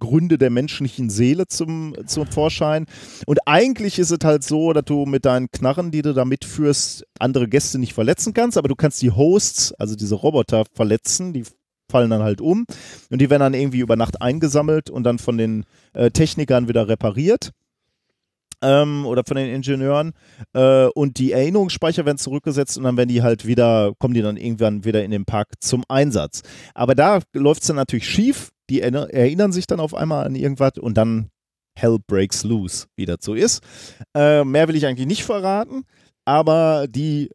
Gründe 0.00 0.38
der 0.38 0.50
menschlichen 0.50 1.10
Seele 1.10 1.46
zum, 1.48 1.94
zum 2.06 2.26
Vorschein. 2.26 2.86
Und 3.26 3.40
eigentlich 3.46 3.98
ist 3.98 4.10
es 4.10 4.18
halt 4.22 4.44
so, 4.44 4.72
dass 4.72 4.84
du 4.84 5.06
mit 5.06 5.24
deinen 5.24 5.50
Knarren, 5.50 5.90
die 5.90 6.02
du 6.02 6.14
da 6.14 6.24
mitführst, 6.24 7.04
andere 7.18 7.48
Gäste 7.48 7.78
nicht 7.78 7.94
verletzen 7.94 8.32
kannst, 8.32 8.56
aber 8.58 8.68
du 8.68 8.76
kannst 8.76 9.02
die 9.02 9.10
Hosts, 9.10 9.72
also 9.74 9.96
diese 9.96 10.14
Roboter, 10.14 10.64
verletzen. 10.72 11.32
Die 11.32 11.44
fallen 11.90 12.10
dann 12.10 12.22
halt 12.22 12.40
um 12.40 12.64
und 13.10 13.20
die 13.20 13.30
werden 13.30 13.40
dann 13.40 13.54
irgendwie 13.54 13.80
über 13.80 13.96
Nacht 13.96 14.20
eingesammelt 14.22 14.90
und 14.90 15.04
dann 15.04 15.18
von 15.18 15.38
den 15.38 15.64
äh, 15.92 16.10
Technikern 16.10 16.68
wieder 16.68 16.88
repariert. 16.88 17.50
Ähm, 18.60 19.06
oder 19.06 19.22
von 19.24 19.36
den 19.36 19.54
Ingenieuren 19.54 20.14
äh, 20.52 20.86
und 20.86 21.18
die 21.18 21.30
Erinnerungsspeicher 21.30 22.04
werden 22.04 22.18
zurückgesetzt 22.18 22.76
und 22.76 22.82
dann 22.82 22.96
werden 22.96 23.08
die 23.08 23.22
halt 23.22 23.46
wieder, 23.46 23.92
kommen 24.00 24.14
die 24.14 24.20
dann 24.22 24.36
irgendwann 24.36 24.84
wieder 24.84 25.04
in 25.04 25.12
den 25.12 25.24
Park 25.24 25.46
zum 25.60 25.84
Einsatz. 25.88 26.42
Aber 26.74 26.96
da 26.96 27.20
läuft 27.32 27.60
es 27.60 27.68
dann 27.68 27.76
natürlich 27.76 28.08
schief, 28.08 28.50
die 28.68 28.82
erinner- 28.82 29.10
erinnern 29.10 29.52
sich 29.52 29.68
dann 29.68 29.78
auf 29.78 29.94
einmal 29.94 30.26
an 30.26 30.34
irgendwas 30.34 30.72
und 30.76 30.94
dann 30.98 31.28
Hell 31.78 31.98
breaks 32.04 32.42
loose, 32.42 32.86
wie 32.96 33.06
das 33.06 33.18
so 33.20 33.34
ist. 33.34 33.62
Äh, 34.12 34.42
mehr 34.42 34.66
will 34.66 34.74
ich 34.74 34.86
eigentlich 34.86 35.06
nicht 35.06 35.22
verraten, 35.22 35.84
aber 36.24 36.86
die 36.88 37.30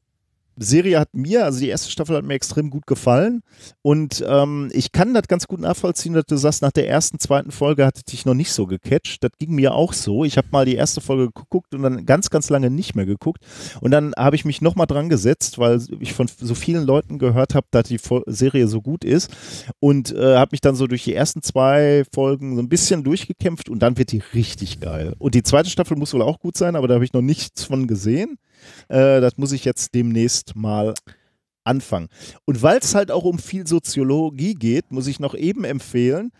Serie 0.57 0.99
hat 0.99 1.13
mir, 1.13 1.45
also 1.45 1.59
die 1.59 1.69
erste 1.69 1.91
Staffel 1.91 2.15
hat 2.15 2.25
mir 2.25 2.33
extrem 2.33 2.69
gut 2.69 2.87
gefallen 2.87 3.41
und 3.81 4.23
ähm, 4.27 4.69
ich 4.73 4.91
kann 4.91 5.13
das 5.13 5.27
ganz 5.27 5.47
gut 5.47 5.59
nachvollziehen, 5.59 6.13
dass 6.13 6.25
du 6.25 6.37
sagst, 6.37 6.61
nach 6.61 6.71
der 6.71 6.87
ersten, 6.87 7.19
zweiten 7.19 7.51
Folge 7.51 7.85
hat 7.85 7.97
es 7.97 8.03
dich 8.03 8.25
noch 8.25 8.33
nicht 8.33 8.51
so 8.51 8.67
gecatcht. 8.67 9.23
Das 9.23 9.31
ging 9.39 9.53
mir 9.55 9.73
auch 9.73 9.93
so. 9.93 10.23
Ich 10.23 10.37
habe 10.37 10.47
mal 10.51 10.65
die 10.65 10.75
erste 10.75 11.01
Folge 11.01 11.31
geguckt 11.31 11.73
und 11.73 11.83
dann 11.83 12.05
ganz, 12.05 12.29
ganz 12.29 12.49
lange 12.49 12.69
nicht 12.69 12.95
mehr 12.95 13.05
geguckt 13.05 13.43
und 13.81 13.91
dann 13.91 14.13
habe 14.17 14.35
ich 14.35 14.45
mich 14.45 14.61
nochmal 14.61 14.87
dran 14.87 15.09
gesetzt, 15.09 15.57
weil 15.57 15.81
ich 15.99 16.13
von 16.13 16.27
so 16.37 16.55
vielen 16.55 16.85
Leuten 16.85 17.19
gehört 17.19 17.55
habe, 17.55 17.67
dass 17.71 17.87
die 17.87 17.99
Serie 18.27 18.67
so 18.67 18.81
gut 18.81 19.03
ist 19.03 19.31
und 19.79 20.13
äh, 20.13 20.37
habe 20.37 20.49
mich 20.51 20.61
dann 20.61 20.75
so 20.75 20.87
durch 20.87 21.03
die 21.03 21.13
ersten 21.13 21.41
zwei 21.41 22.03
Folgen 22.13 22.55
so 22.55 22.61
ein 22.61 22.69
bisschen 22.69 23.03
durchgekämpft 23.03 23.69
und 23.69 23.79
dann 23.79 23.97
wird 23.97 24.11
die 24.11 24.21
richtig 24.33 24.79
geil. 24.79 25.15
Und 25.19 25.35
die 25.35 25.43
zweite 25.43 25.69
Staffel 25.69 25.97
muss 25.97 26.13
wohl 26.13 26.21
auch 26.21 26.39
gut 26.39 26.57
sein, 26.57 26.75
aber 26.75 26.87
da 26.87 26.95
habe 26.95 27.05
ich 27.05 27.13
noch 27.13 27.21
nichts 27.21 27.63
von 27.63 27.87
gesehen. 27.87 28.37
Äh, 28.89 29.21
das 29.21 29.37
muss 29.37 29.51
ich 29.51 29.65
jetzt 29.65 29.93
demnächst 29.95 30.55
mal 30.55 30.93
anfangen. 31.65 32.09
Und 32.45 32.61
weil 32.61 32.77
es 32.79 32.93
halt 32.95 33.09
auch 33.11 33.23
um 33.23 33.39
viel 33.39 33.65
Soziologie 33.67 34.53
geht, 34.53 34.91
muss 34.91 35.07
ich 35.07 35.19
noch 35.19 35.33
eben 35.35 35.63
empfehlen. 35.63 36.31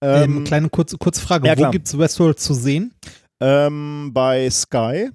Ähm, 0.00 0.38
Ähm, 0.38 0.44
kleine 0.44 0.68
kurze, 0.68 0.98
kurze 0.98 1.20
Frage. 1.20 1.46
ja, 1.46 1.56
Wo 1.56 1.70
gibt 1.70 1.86
es 1.86 1.96
Westworld 1.98 2.40
zu 2.40 2.54
sehen? 2.54 2.92
ähm, 3.40 4.10
bei 4.12 4.48
Sky 4.50 5.10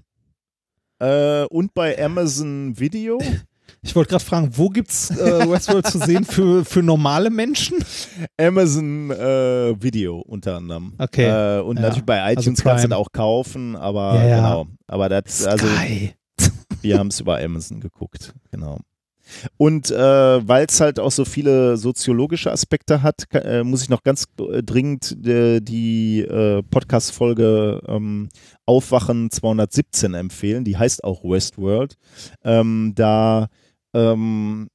äh, 0.99 1.43
und 1.45 1.73
bei 1.73 2.01
Amazon 2.03 2.77
Video. 2.79 3.19
Ich 3.81 3.95
wollte 3.95 4.09
gerade 4.09 4.25
fragen, 4.25 4.49
wo 4.57 4.67
gibt 4.67 4.89
es 4.89 5.09
äh, 5.11 5.49
Westworld 5.49 5.85
zu 5.87 5.99
sehen 5.99 6.25
für, 6.25 6.65
für 6.65 6.83
normale 6.83 7.29
Menschen? 7.29 7.77
Amazon 8.37 9.09
äh, 9.11 9.81
Video 9.81 10.17
unter 10.19 10.57
anderem. 10.57 10.93
Okay. 10.97 11.29
Äh, 11.29 11.61
und 11.61 11.77
Ja. 11.77 11.83
natürlich 11.83 12.03
bei 12.03 12.21
Also 12.21 12.41
iTunes 12.41 12.61
kannst 12.61 12.83
du 12.91 12.97
auch 12.97 13.09
kaufen, 13.13 13.77
aber 13.77 14.15
Ja, 14.15 14.25
ja. 14.25 14.35
genau. 14.37 14.67
Aber 14.87 15.07
das, 15.07 15.45
also 15.45 15.65
Sky. 15.67 16.13
wir 16.81 16.97
haben 16.97 17.07
es 17.07 17.19
über 17.19 17.39
Amazon 17.39 17.79
geguckt, 17.79 18.33
genau. 18.51 18.79
Und 19.57 19.91
äh, 19.91 20.47
weil 20.47 20.65
es 20.67 20.81
halt 20.81 20.99
auch 20.99 21.11
so 21.11 21.25
viele 21.25 21.77
soziologische 21.77 22.51
Aspekte 22.51 23.03
hat, 23.03 23.25
äh, 23.33 23.63
muss 23.63 23.83
ich 23.83 23.89
noch 23.89 24.03
ganz 24.03 24.25
äh, 24.39 24.63
dringend 24.63 25.25
äh, 25.25 25.59
die 25.59 26.21
äh, 26.21 26.63
Podcast-Folge 26.63 27.81
ähm, 27.87 28.29
Aufwachen 28.65 29.29
217 29.29 30.13
empfehlen. 30.13 30.63
Die 30.63 30.77
heißt 30.77 31.03
auch 31.03 31.23
Westworld. 31.23 31.95
Ähm, 32.43 32.93
da 32.95 33.49
ähm, 33.93 34.69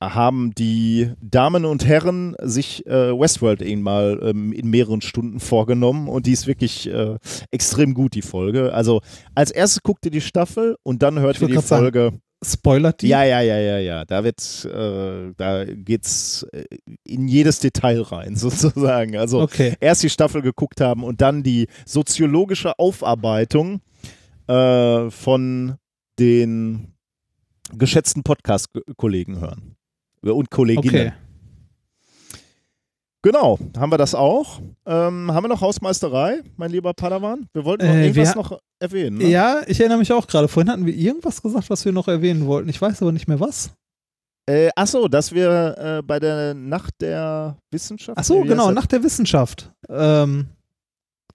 haben 0.00 0.54
die 0.54 1.12
Damen 1.20 1.64
und 1.64 1.84
Herren 1.86 2.36
sich 2.40 2.86
äh, 2.86 3.18
Westworld 3.18 3.62
eben 3.62 3.82
mal 3.82 4.20
ähm, 4.22 4.52
in 4.52 4.70
mehreren 4.70 5.00
Stunden 5.00 5.40
vorgenommen 5.40 6.08
und 6.08 6.26
die 6.26 6.32
ist 6.32 6.46
wirklich 6.46 6.88
äh, 6.88 7.16
extrem 7.50 7.94
gut, 7.94 8.14
die 8.14 8.22
Folge. 8.22 8.72
Also 8.72 9.00
als 9.34 9.50
erstes 9.50 9.82
guckt 9.82 10.04
ihr 10.04 10.12
die 10.12 10.20
Staffel 10.20 10.76
und 10.84 11.02
dann 11.02 11.18
hört 11.18 11.40
ihr 11.40 11.48
die 11.48 11.54
grad 11.54 11.66
sagen, 11.66 11.82
Folge. 11.82 12.12
Spoilert 12.44 13.02
die? 13.02 13.08
Ja, 13.08 13.24
ja, 13.24 13.40
ja, 13.40 13.58
ja, 13.58 13.78
ja. 13.78 14.04
Da 14.04 14.22
wird, 14.22 14.40
äh, 14.72 15.32
da 15.36 15.64
geht's 15.64 16.44
äh, 16.52 16.66
in 17.02 17.26
jedes 17.26 17.58
Detail 17.58 18.02
rein, 18.02 18.36
sozusagen. 18.36 19.16
Also 19.16 19.40
Okay. 19.40 19.74
erst 19.80 20.04
die 20.04 20.10
Staffel 20.10 20.42
geguckt 20.42 20.80
haben 20.80 21.02
und 21.02 21.20
dann 21.20 21.42
die 21.42 21.66
soziologische 21.84 22.78
Aufarbeitung 22.78 23.80
äh, 24.46 25.10
von 25.10 25.74
den 26.20 26.94
geschätzten 27.76 28.22
Podcast-Kollegen 28.22 29.40
hören. 29.40 29.74
Und 30.22 30.50
Kolleginnen. 30.50 31.08
Okay. 31.08 31.12
Genau, 33.22 33.58
haben 33.76 33.90
wir 33.90 33.98
das 33.98 34.14
auch. 34.14 34.60
Ähm, 34.86 35.32
haben 35.32 35.44
wir 35.44 35.48
noch 35.48 35.60
Hausmeisterei, 35.60 36.40
mein 36.56 36.70
lieber 36.70 36.94
Padawan? 36.94 37.48
Wir 37.52 37.64
wollten 37.64 37.84
noch 37.86 37.92
Äh, 37.94 38.06
irgendwas 38.06 38.34
noch 38.36 38.58
erwähnen. 38.78 39.18
Ne? 39.18 39.28
Ja, 39.28 39.60
ich 39.66 39.80
erinnere 39.80 39.98
mich 39.98 40.12
auch 40.12 40.26
gerade. 40.28 40.46
Vorhin 40.46 40.70
hatten 40.70 40.86
wir 40.86 40.94
irgendwas 40.94 41.42
gesagt, 41.42 41.68
was 41.68 41.84
wir 41.84 41.90
noch 41.92 42.06
erwähnen 42.06 42.46
wollten. 42.46 42.68
Ich 42.68 42.80
weiß 42.80 43.02
aber 43.02 43.10
nicht 43.10 43.26
mehr 43.26 43.40
was. 43.40 43.72
Äh, 44.48 44.70
achso, 44.76 45.08
dass 45.08 45.32
wir 45.32 45.76
äh, 45.98 46.02
bei 46.02 46.20
der 46.20 46.54
Nacht 46.54 46.94
der 47.00 47.58
Wissenschaft. 47.72 48.16
Ach 48.18 48.24
so, 48.24 48.38
Nee, 48.38 48.44
wie 48.44 48.48
genau, 48.48 48.66
heißt 48.66 48.74
nach 48.76 48.86
der 48.86 49.02
Wissenschaft 49.02 49.72
ähm, 49.88 50.46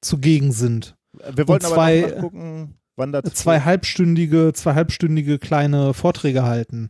zugegen 0.02 0.52
sind. 0.54 0.96
das? 1.12 1.36
Wir 1.38 1.48
wollten 1.50 1.66
und 1.66 1.72
aber 1.74 1.76
zwei- 1.76 2.02
noch 2.02 2.10
nachgucken. 2.16 2.76
wandert. 2.96 3.36
zwei 3.36 3.60
halbstündige, 3.60 4.54
zwei 4.54 4.74
halbstündige 4.74 5.38
kleine 5.38 5.94
Vorträge 5.94 6.44
halten. 6.44 6.90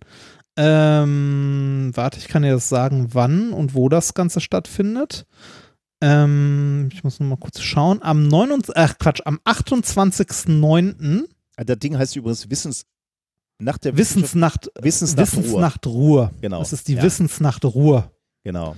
Ähm, 0.55 1.91
warte, 1.93 2.19
ich 2.19 2.27
kann 2.27 2.43
dir 2.43 2.51
das 2.53 2.69
sagen, 2.69 3.09
wann 3.13 3.53
und 3.53 3.73
wo 3.73 3.89
das 3.89 4.13
Ganze 4.13 4.39
stattfindet. 4.39 5.25
Ähm, 6.01 6.89
ich 6.93 7.03
muss 7.03 7.19
noch 7.19 7.27
mal 7.27 7.37
kurz 7.37 7.61
schauen. 7.61 8.01
Am 8.01 8.27
29, 8.27 8.75
ach 8.75 8.97
Quatsch, 8.99 9.21
am 9.25 9.39
28.09. 9.45 11.23
Ah, 11.55 11.63
Das 11.63 11.79
Ding 11.79 11.97
heißt 11.97 12.15
übrigens 12.15 12.49
Wissens 12.49 12.85
nach 13.59 13.77
der 13.77 13.95
Wissensnacht, 13.97 14.69
Wissensnacht. 14.79 15.33
Wissensnacht 15.37 15.87
Ruhr. 15.87 16.31
Genau. 16.41 16.59
Das 16.59 16.73
ist 16.73 16.87
die 16.87 16.95
ja, 16.95 17.03
Wissensnacht 17.03 17.63
Ruhr. 17.65 18.11
Genau. 18.43 18.75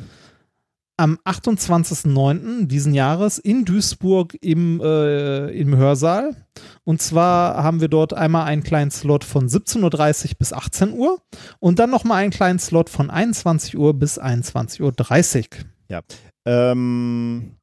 Am 0.98 1.20
28.09. 1.26 2.68
diesen 2.68 2.94
Jahres 2.94 3.38
in 3.38 3.66
Duisburg 3.66 4.38
im, 4.42 4.80
äh, 4.82 5.50
im 5.50 5.76
Hörsaal. 5.76 6.36
Und 6.86 7.02
zwar 7.02 7.62
haben 7.64 7.82
wir 7.82 7.90
dort 7.90 8.14
einmal 8.14 8.46
einen 8.46 8.64
kleinen 8.64 8.92
Slot 8.92 9.24
von 9.26 9.48
17.30 9.50 9.84
Uhr 9.84 10.36
bis 10.40 10.54
18 10.54 10.94
Uhr 10.94 11.22
und 11.60 11.80
dann 11.80 11.90
nochmal 11.90 12.24
einen 12.24 12.32
kleinen 12.32 12.60
Slot 12.60 12.90
von 12.90 13.10
21 13.10 13.78
Uhr 13.78 13.94
bis 13.94 14.20
21.30 14.20 14.82
Uhr. 14.82 14.94
Ähm, 16.46 17.58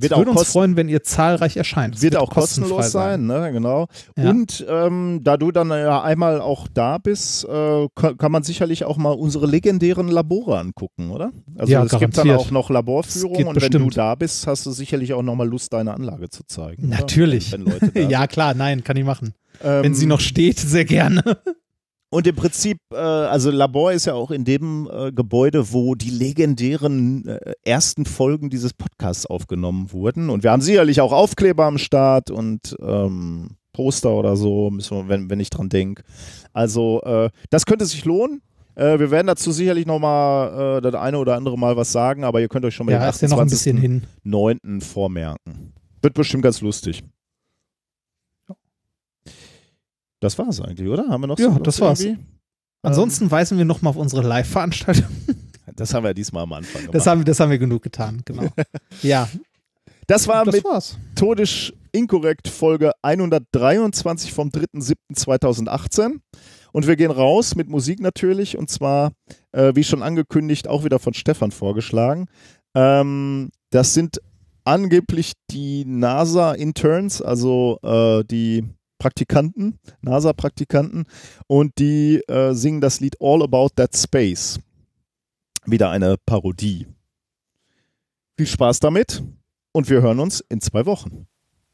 wird 0.00 0.12
auch 0.12 0.18
würde 0.18 0.30
uns 0.32 0.52
freuen, 0.52 0.76
wenn 0.76 0.88
ihr 0.88 1.02
zahlreich 1.02 1.56
erscheint. 1.56 1.96
Es 1.96 2.02
wird 2.02 2.16
auch 2.16 2.30
kostenlos 2.30 2.92
sein, 2.92 3.26
ne? 3.26 3.50
genau. 3.52 3.86
Ja. 4.16 4.30
Und 4.30 4.64
ähm, 4.68 5.20
da 5.22 5.36
du 5.36 5.50
dann 5.50 5.70
ja 5.70 6.02
einmal 6.02 6.40
auch 6.40 6.68
da 6.72 6.98
bist, 6.98 7.44
äh, 7.44 7.88
kann, 7.94 8.16
kann 8.18 8.32
man 8.32 8.42
sicherlich 8.42 8.84
auch 8.84 8.96
mal 8.96 9.12
unsere 9.12 9.46
legendären 9.46 10.08
Labore 10.08 10.58
angucken, 10.58 11.10
oder? 11.10 11.30
Also 11.56 11.72
Ja, 11.72 11.84
es 11.84 11.90
gibt 11.92 12.16
dann 12.16 12.26
garantiert. 12.26 12.38
auch 12.38 12.50
noch 12.50 12.70
Laborführungen 12.70 13.46
und 13.48 13.56
wenn 13.60 13.70
du 13.70 13.78
bestimmt. 13.78 13.96
da 13.96 14.14
bist, 14.14 14.46
hast 14.46 14.66
du 14.66 14.70
sicherlich 14.70 15.12
auch 15.14 15.22
noch 15.22 15.34
mal 15.34 15.48
Lust, 15.48 15.72
deine 15.72 15.94
Anlage 15.94 16.28
zu 16.30 16.44
zeigen. 16.46 16.88
Natürlich. 16.88 17.54
Ja, 18.08 18.26
klar, 18.26 18.54
nein, 18.54 18.84
kann 18.84 18.96
ich 18.96 19.04
machen. 19.04 19.34
Ähm, 19.62 19.82
Wenn 19.84 19.94
sie 19.94 20.06
noch 20.06 20.20
steht, 20.20 20.58
sehr 20.58 20.84
gerne. 20.84 21.22
Und 22.10 22.26
im 22.26 22.36
Prinzip, 22.36 22.78
äh, 22.92 22.96
also 22.96 23.50
Labor 23.50 23.92
ist 23.92 24.06
ja 24.06 24.14
auch 24.14 24.30
in 24.30 24.44
dem 24.44 24.88
äh, 24.90 25.12
Gebäude, 25.12 25.72
wo 25.72 25.94
die 25.94 26.10
legendären 26.10 27.26
äh, 27.26 27.52
ersten 27.64 28.06
Folgen 28.06 28.48
dieses 28.48 28.72
Podcasts 28.72 29.26
aufgenommen 29.26 29.92
wurden. 29.92 30.30
Und 30.30 30.42
wir 30.42 30.50
haben 30.50 30.62
sicherlich 30.62 31.02
auch 31.02 31.12
Aufkleber 31.12 31.66
am 31.66 31.76
Start 31.76 32.30
und 32.30 32.76
ähm, 32.80 33.50
Poster 33.74 34.10
oder 34.10 34.36
so, 34.36 34.70
müssen 34.70 34.96
wir, 34.96 35.08
wenn, 35.08 35.28
wenn 35.28 35.38
ich 35.38 35.50
dran 35.50 35.68
denke. 35.68 36.02
Also 36.54 37.02
äh, 37.02 37.30
das 37.50 37.66
könnte 37.66 37.84
sich 37.84 38.04
lohnen. 38.06 38.40
Äh, 38.74 38.98
wir 38.98 39.10
werden 39.10 39.26
dazu 39.26 39.52
sicherlich 39.52 39.84
nochmal 39.84 40.78
äh, 40.78 40.80
das 40.80 40.94
eine 40.94 41.18
oder 41.18 41.36
andere 41.36 41.58
Mal 41.58 41.76
was 41.76 41.92
sagen, 41.92 42.24
aber 42.24 42.40
ihr 42.40 42.48
könnt 42.48 42.64
euch 42.64 42.74
schon 42.74 42.86
mal 42.86 42.92
Ja, 42.92 43.00
den 43.00 43.10
ist 43.10 43.20
ja 43.20 43.28
noch 43.28 43.38
ein 43.38 43.50
bisschen 43.50 43.76
hin. 43.76 44.04
9. 44.24 44.80
vormerken. 44.80 45.74
Wird 46.00 46.14
bestimmt 46.14 46.42
ganz 46.42 46.60
lustig. 46.62 47.02
Das 50.20 50.38
war's 50.38 50.60
eigentlich, 50.60 50.88
oder? 50.88 51.08
Haben 51.08 51.22
wir 51.22 51.26
noch 51.28 51.38
Ja, 51.38 51.52
so 51.52 51.58
das 51.58 51.80
war's. 51.80 52.00
irgendwie? 52.00 52.24
Ansonsten 52.82 53.30
weisen 53.30 53.58
wir 53.58 53.64
nochmal 53.64 53.90
auf 53.90 53.96
unsere 53.96 54.22
Live-Veranstaltung. 54.22 55.06
Das 55.76 55.94
haben 55.94 56.02
wir 56.02 56.12
diesmal 56.12 56.42
am 56.42 56.52
Anfang 56.54 56.80
gemacht. 56.80 56.94
Das 56.96 57.06
haben, 57.06 57.24
das 57.24 57.38
haben 57.38 57.50
wir 57.50 57.58
genug 57.58 57.82
getan, 57.82 58.22
genau. 58.24 58.48
ja, 59.02 59.28
Das 60.08 60.26
war 60.26 60.44
das 60.44 60.64
war's. 60.64 60.98
Todisch 61.14 61.72
Inkorrekt 61.92 62.48
Folge 62.48 62.90
123 63.02 64.32
vom 64.32 64.48
3.7.2018. 64.48 66.20
Und 66.72 66.86
wir 66.86 66.96
gehen 66.96 67.10
raus 67.12 67.54
mit 67.54 67.68
Musik 67.68 68.00
natürlich. 68.00 68.58
Und 68.58 68.70
zwar, 68.70 69.12
äh, 69.52 69.72
wie 69.76 69.84
schon 69.84 70.02
angekündigt, 70.02 70.66
auch 70.66 70.84
wieder 70.84 70.98
von 70.98 71.14
Stefan 71.14 71.52
vorgeschlagen. 71.52 72.26
Ähm, 72.74 73.50
das 73.70 73.94
sind 73.94 74.20
angeblich 74.64 75.34
die 75.50 75.84
NASA-Interns, 75.84 77.22
also 77.22 77.78
äh, 77.82 78.24
die 78.24 78.64
Praktikanten, 78.98 79.78
NASA-Praktikanten. 80.02 81.06
Und 81.46 81.78
die 81.78 82.20
äh, 82.28 82.52
singen 82.52 82.80
das 82.80 83.00
Lied 83.00 83.16
All 83.20 83.42
About 83.42 83.70
That 83.76 83.96
Space. 83.96 84.58
Wieder 85.66 85.90
eine 85.90 86.16
Parodie. 86.24 86.86
Viel 88.36 88.46
Spaß 88.46 88.80
damit 88.80 89.22
und 89.72 89.90
wir 89.90 90.02
hören 90.02 90.20
uns 90.20 90.40
in 90.48 90.60
zwei 90.60 90.86
Wochen. 90.86 91.26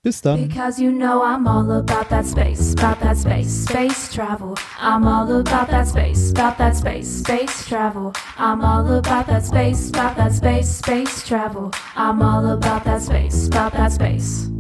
Bis 0.05 0.21
dann. 0.21 0.49
Because 0.49 0.79
you 0.79 0.91
know 0.91 1.23
I'm 1.23 1.49
all 1.49 1.71
about 1.71 2.11
that 2.11 2.27
space, 2.27 2.75
about 2.75 3.01
that 3.01 3.17
space, 3.17 3.65
space 3.65 4.13
travel. 4.13 4.55
I'm 4.79 5.07
all 5.07 5.41
about 5.41 5.71
that 5.71 5.89
space, 5.89 6.31
about 6.31 6.59
that 6.59 6.77
space, 6.77 7.21
space 7.21 7.67
travel. 7.67 8.13
I'm 8.37 8.61
all 8.63 8.99
about 8.99 9.27
that 9.29 9.47
space, 9.47 9.89
about 9.89 10.17
that 10.17 10.35
space, 10.35 10.79
space 10.79 11.27
travel. 11.27 11.71
I'm 11.97 12.21
all 12.21 12.45
about 12.53 12.85
that 12.85 13.01
space, 13.01 13.47
about 13.47 13.73
that 13.73 13.93
space. 13.93 14.51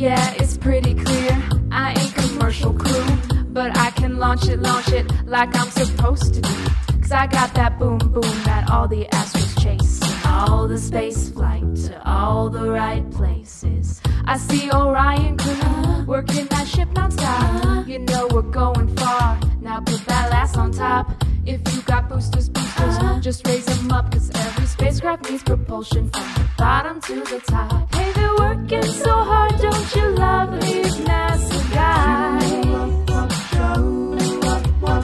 Yeah, 0.00 0.32
it's 0.38 0.56
pretty 0.56 0.94
clear. 0.94 1.42
I 1.70 1.92
ain't 1.92 2.14
commercial 2.14 2.72
crew, 2.72 3.04
but 3.52 3.76
I 3.76 3.90
can 3.90 4.16
launch 4.16 4.48
it, 4.48 4.58
launch 4.58 4.88
it 4.92 5.06
like 5.26 5.54
I'm 5.54 5.68
supposed 5.68 6.32
to 6.32 6.40
do. 6.40 6.54
Cause 7.02 7.12
I 7.12 7.26
got 7.26 7.52
that 7.52 7.78
boom 7.78 7.98
boom 7.98 8.42
that 8.44 8.70
all 8.70 8.88
the 8.88 9.04
astros 9.12 9.62
chase. 9.62 10.00
All 10.24 10.66
the 10.66 10.78
space 10.78 11.28
flight 11.28 11.76
to 11.84 12.02
all 12.08 12.48
the 12.48 12.70
right 12.70 13.10
places. 13.10 14.00
I 14.24 14.38
see 14.38 14.70
Orion 14.72 15.36
crew 15.36 16.04
working 16.06 16.46
that 16.46 16.66
ship 16.66 16.88
nonstop. 16.94 17.20
Uh-huh. 17.20 17.84
You 17.86 17.98
know 17.98 18.26
we're 18.32 18.40
going 18.40 18.96
far. 18.96 19.38
Now 19.70 19.78
put 19.78 20.04
that 20.06 20.30
last 20.32 20.56
on 20.56 20.72
top. 20.72 21.24
If 21.46 21.60
you 21.72 21.80
got 21.82 22.08
boosters, 22.08 22.48
boosters, 22.48 22.96
uh-huh. 22.96 23.20
just 23.20 23.46
raise 23.46 23.64
them 23.66 23.92
up. 23.92 24.10
Cause 24.10 24.28
every 24.34 24.66
spacecraft 24.66 25.30
needs 25.30 25.44
propulsion 25.44 26.10
from 26.10 26.26
the 26.34 26.50
bottom 26.58 27.00
to 27.02 27.14
the 27.14 27.40
top. 27.46 27.94
Hey, 27.94 28.10
they're 28.10 28.34
working 28.34 28.82
so 28.82 29.12
hard, 29.22 29.52
don't 29.60 29.94
you 29.94 30.08
love 30.16 30.60
these 30.60 30.96
NASA 31.06 31.72
guys? 31.72 32.50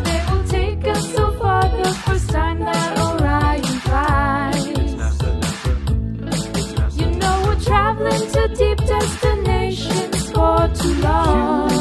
They 0.06 0.20
will 0.32 0.44
take 0.48 0.84
us 0.88 1.14
so 1.14 1.30
far 1.38 1.62
the 1.62 1.94
first 2.04 2.30
time 2.30 2.58
that 2.58 2.98
Orion 2.98 3.62
flies. 3.86 4.66
You 6.98 7.06
know 7.20 7.42
we're 7.46 7.60
traveling 7.60 8.30
to 8.32 8.48
deep 8.48 8.78
destinations 8.78 10.30
for 10.32 10.68
too 10.74 10.94
long. 11.02 11.75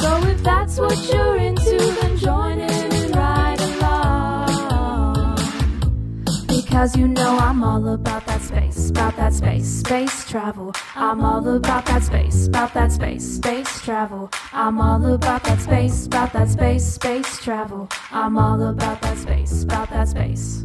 So 0.00 0.22
if 0.28 0.42
that's 0.42 0.78
what 0.78 0.96
you're 1.12 1.36
into, 1.36 1.76
then 2.00 2.16
join 2.16 2.60
in 2.60 2.92
and 2.92 3.16
ride 3.16 3.60
along. 3.60 5.36
Because 6.46 6.96
you 6.96 7.08
know 7.08 7.36
I'm 7.38 7.64
all 7.64 7.88
about 7.88 8.24
that 8.26 8.40
space, 8.40 8.90
about 8.90 9.16
that 9.16 9.34
space, 9.34 9.66
space 9.66 10.24
travel. 10.30 10.72
I'm 10.94 11.24
all 11.24 11.48
about 11.56 11.84
that 11.86 12.04
space, 12.04 12.46
about 12.46 12.74
that 12.74 12.92
space, 12.92 13.24
space 13.24 13.80
travel. 13.82 14.30
I'm 14.52 14.80
all 14.80 15.04
about 15.14 15.42
that 15.44 15.60
space, 15.60 16.06
about 16.06 16.32
that 16.32 16.48
space, 16.48 16.84
space 16.84 17.40
travel. 17.42 17.88
I'm 18.12 18.38
all 18.38 18.62
about 18.68 19.02
that 19.02 19.18
space, 19.18 19.64
about 19.64 19.90
that 19.90 20.08
space. 20.08 20.64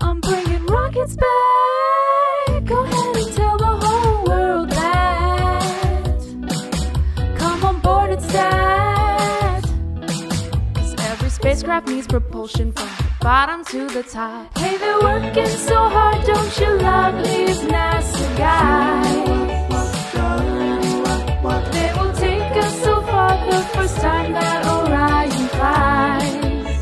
I'm 0.00 0.20
bringing 0.20 0.64
rockets 0.66 1.16
back. 1.16 2.64
Go 2.64 2.84
ahead 2.84 2.91
spacecraft 11.42 11.88
needs 11.88 12.06
propulsion 12.06 12.70
from 12.70 12.86
the 12.86 13.04
bottom 13.20 13.64
to 13.64 13.88
the 13.88 14.04
top. 14.04 14.56
Hey, 14.56 14.76
they're 14.78 15.00
working 15.00 15.48
so 15.48 15.88
hard, 15.88 16.24
don't 16.24 16.60
you 16.60 16.78
love 16.78 17.24
these 17.24 17.60
NASA 17.62 18.38
guys? 18.38 19.42
They 21.74 21.90
will 21.98 22.12
take 22.12 22.56
us 22.64 22.82
so 22.84 23.02
far 23.02 23.30
the 23.50 23.60
first 23.74 23.96
time 23.96 24.32
that 24.34 24.64
Orion 24.74 25.48
flies. 25.56 26.78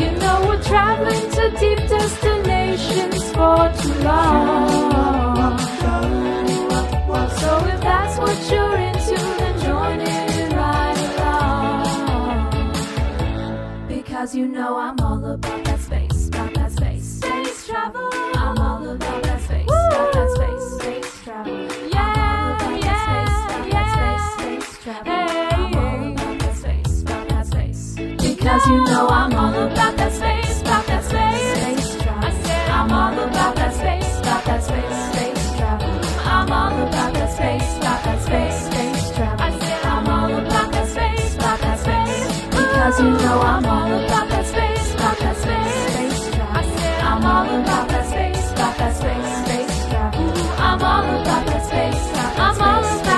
You 0.00 0.10
know 0.18 0.36
we're 0.48 0.62
traveling 0.64 1.30
to 1.30 1.50
deep 1.60 1.78
destinations 1.88 3.30
for 3.30 3.70
too 3.80 3.94
long. 4.02 5.58
So 7.40 7.50
if 7.72 7.80
that's 7.80 8.18
what 8.18 8.38
you're 8.50 8.76
into, 8.88 9.43
Because 14.24 14.36
you 14.36 14.48
know 14.48 14.78
I'm 14.78 14.98
all 15.00 15.22
about 15.22 15.64
that 15.66 15.78
space, 15.78 16.28
about 16.28 16.54
that 16.54 16.72
space, 16.72 17.04
space 17.04 17.66
travel. 17.66 18.08
I'm 18.10 18.56
all 18.56 18.88
about 18.88 19.22
that 19.22 19.42
space, 19.42 19.64
about 19.64 20.12
that 20.14 20.30
space, 20.30 20.80
space 20.80 21.22
travel. 21.24 21.52
Yeah, 21.92 22.78
yeah, 22.80 23.66
yeah. 23.66 24.38
Space 24.38 24.78
travel. 24.82 25.12
I'm 25.12 25.76
all 25.76 26.08
about 26.08 26.38
that 26.40 26.56
space, 26.56 27.02
about 27.02 27.28
that 27.28 27.46
space. 27.46 27.94
Because 27.96 28.66
you 28.66 28.84
know 28.86 29.08
I'm 29.08 29.34
all 29.34 29.52
about 29.52 29.96
that 29.98 30.12
space, 30.14 30.62
about 30.62 30.86
that 30.86 31.04
space, 31.04 31.84
space 31.84 32.02
travel. 32.02 32.24
I 32.24 32.30
said 32.44 32.68
I'm 32.70 32.92
all 32.92 33.28
about 33.28 33.56
that 33.56 33.74
space, 33.74 34.20
about 34.20 34.44
that 34.46 34.62
space, 34.62 35.12
space 35.12 35.56
travel. 35.58 35.90
I'm 36.24 36.50
all 36.50 36.88
about 36.88 37.12
that 37.12 37.30
space, 37.30 37.76
about 37.76 38.02
that 38.04 38.22
space, 38.22 38.66
space 38.72 39.16
travel. 39.16 39.44
I'm 39.84 40.08
all 40.08 40.32
about 40.32 40.72
that 40.72 40.88
space, 40.88 41.34
about 41.34 41.60
that 41.60 41.78
space. 41.78 42.40
Because 42.48 43.00
you 43.00 43.10
know 43.10 43.40
I'm 43.40 43.66
all 43.66 43.73
I'm 47.44 47.50
all 47.50 47.60
about 47.60 47.88
that 47.88 48.06
space, 48.06 48.52
about 48.52 48.78
that 48.78 48.96
space, 48.96 49.44
space 49.44 49.88
travel. 49.90 50.32
I'm 50.58 50.82
all 50.82 51.20
about 51.20 51.46
that 51.46 51.66
space, 51.66 52.10
about 52.10 52.56
that 52.56 52.98
space. 52.98 53.13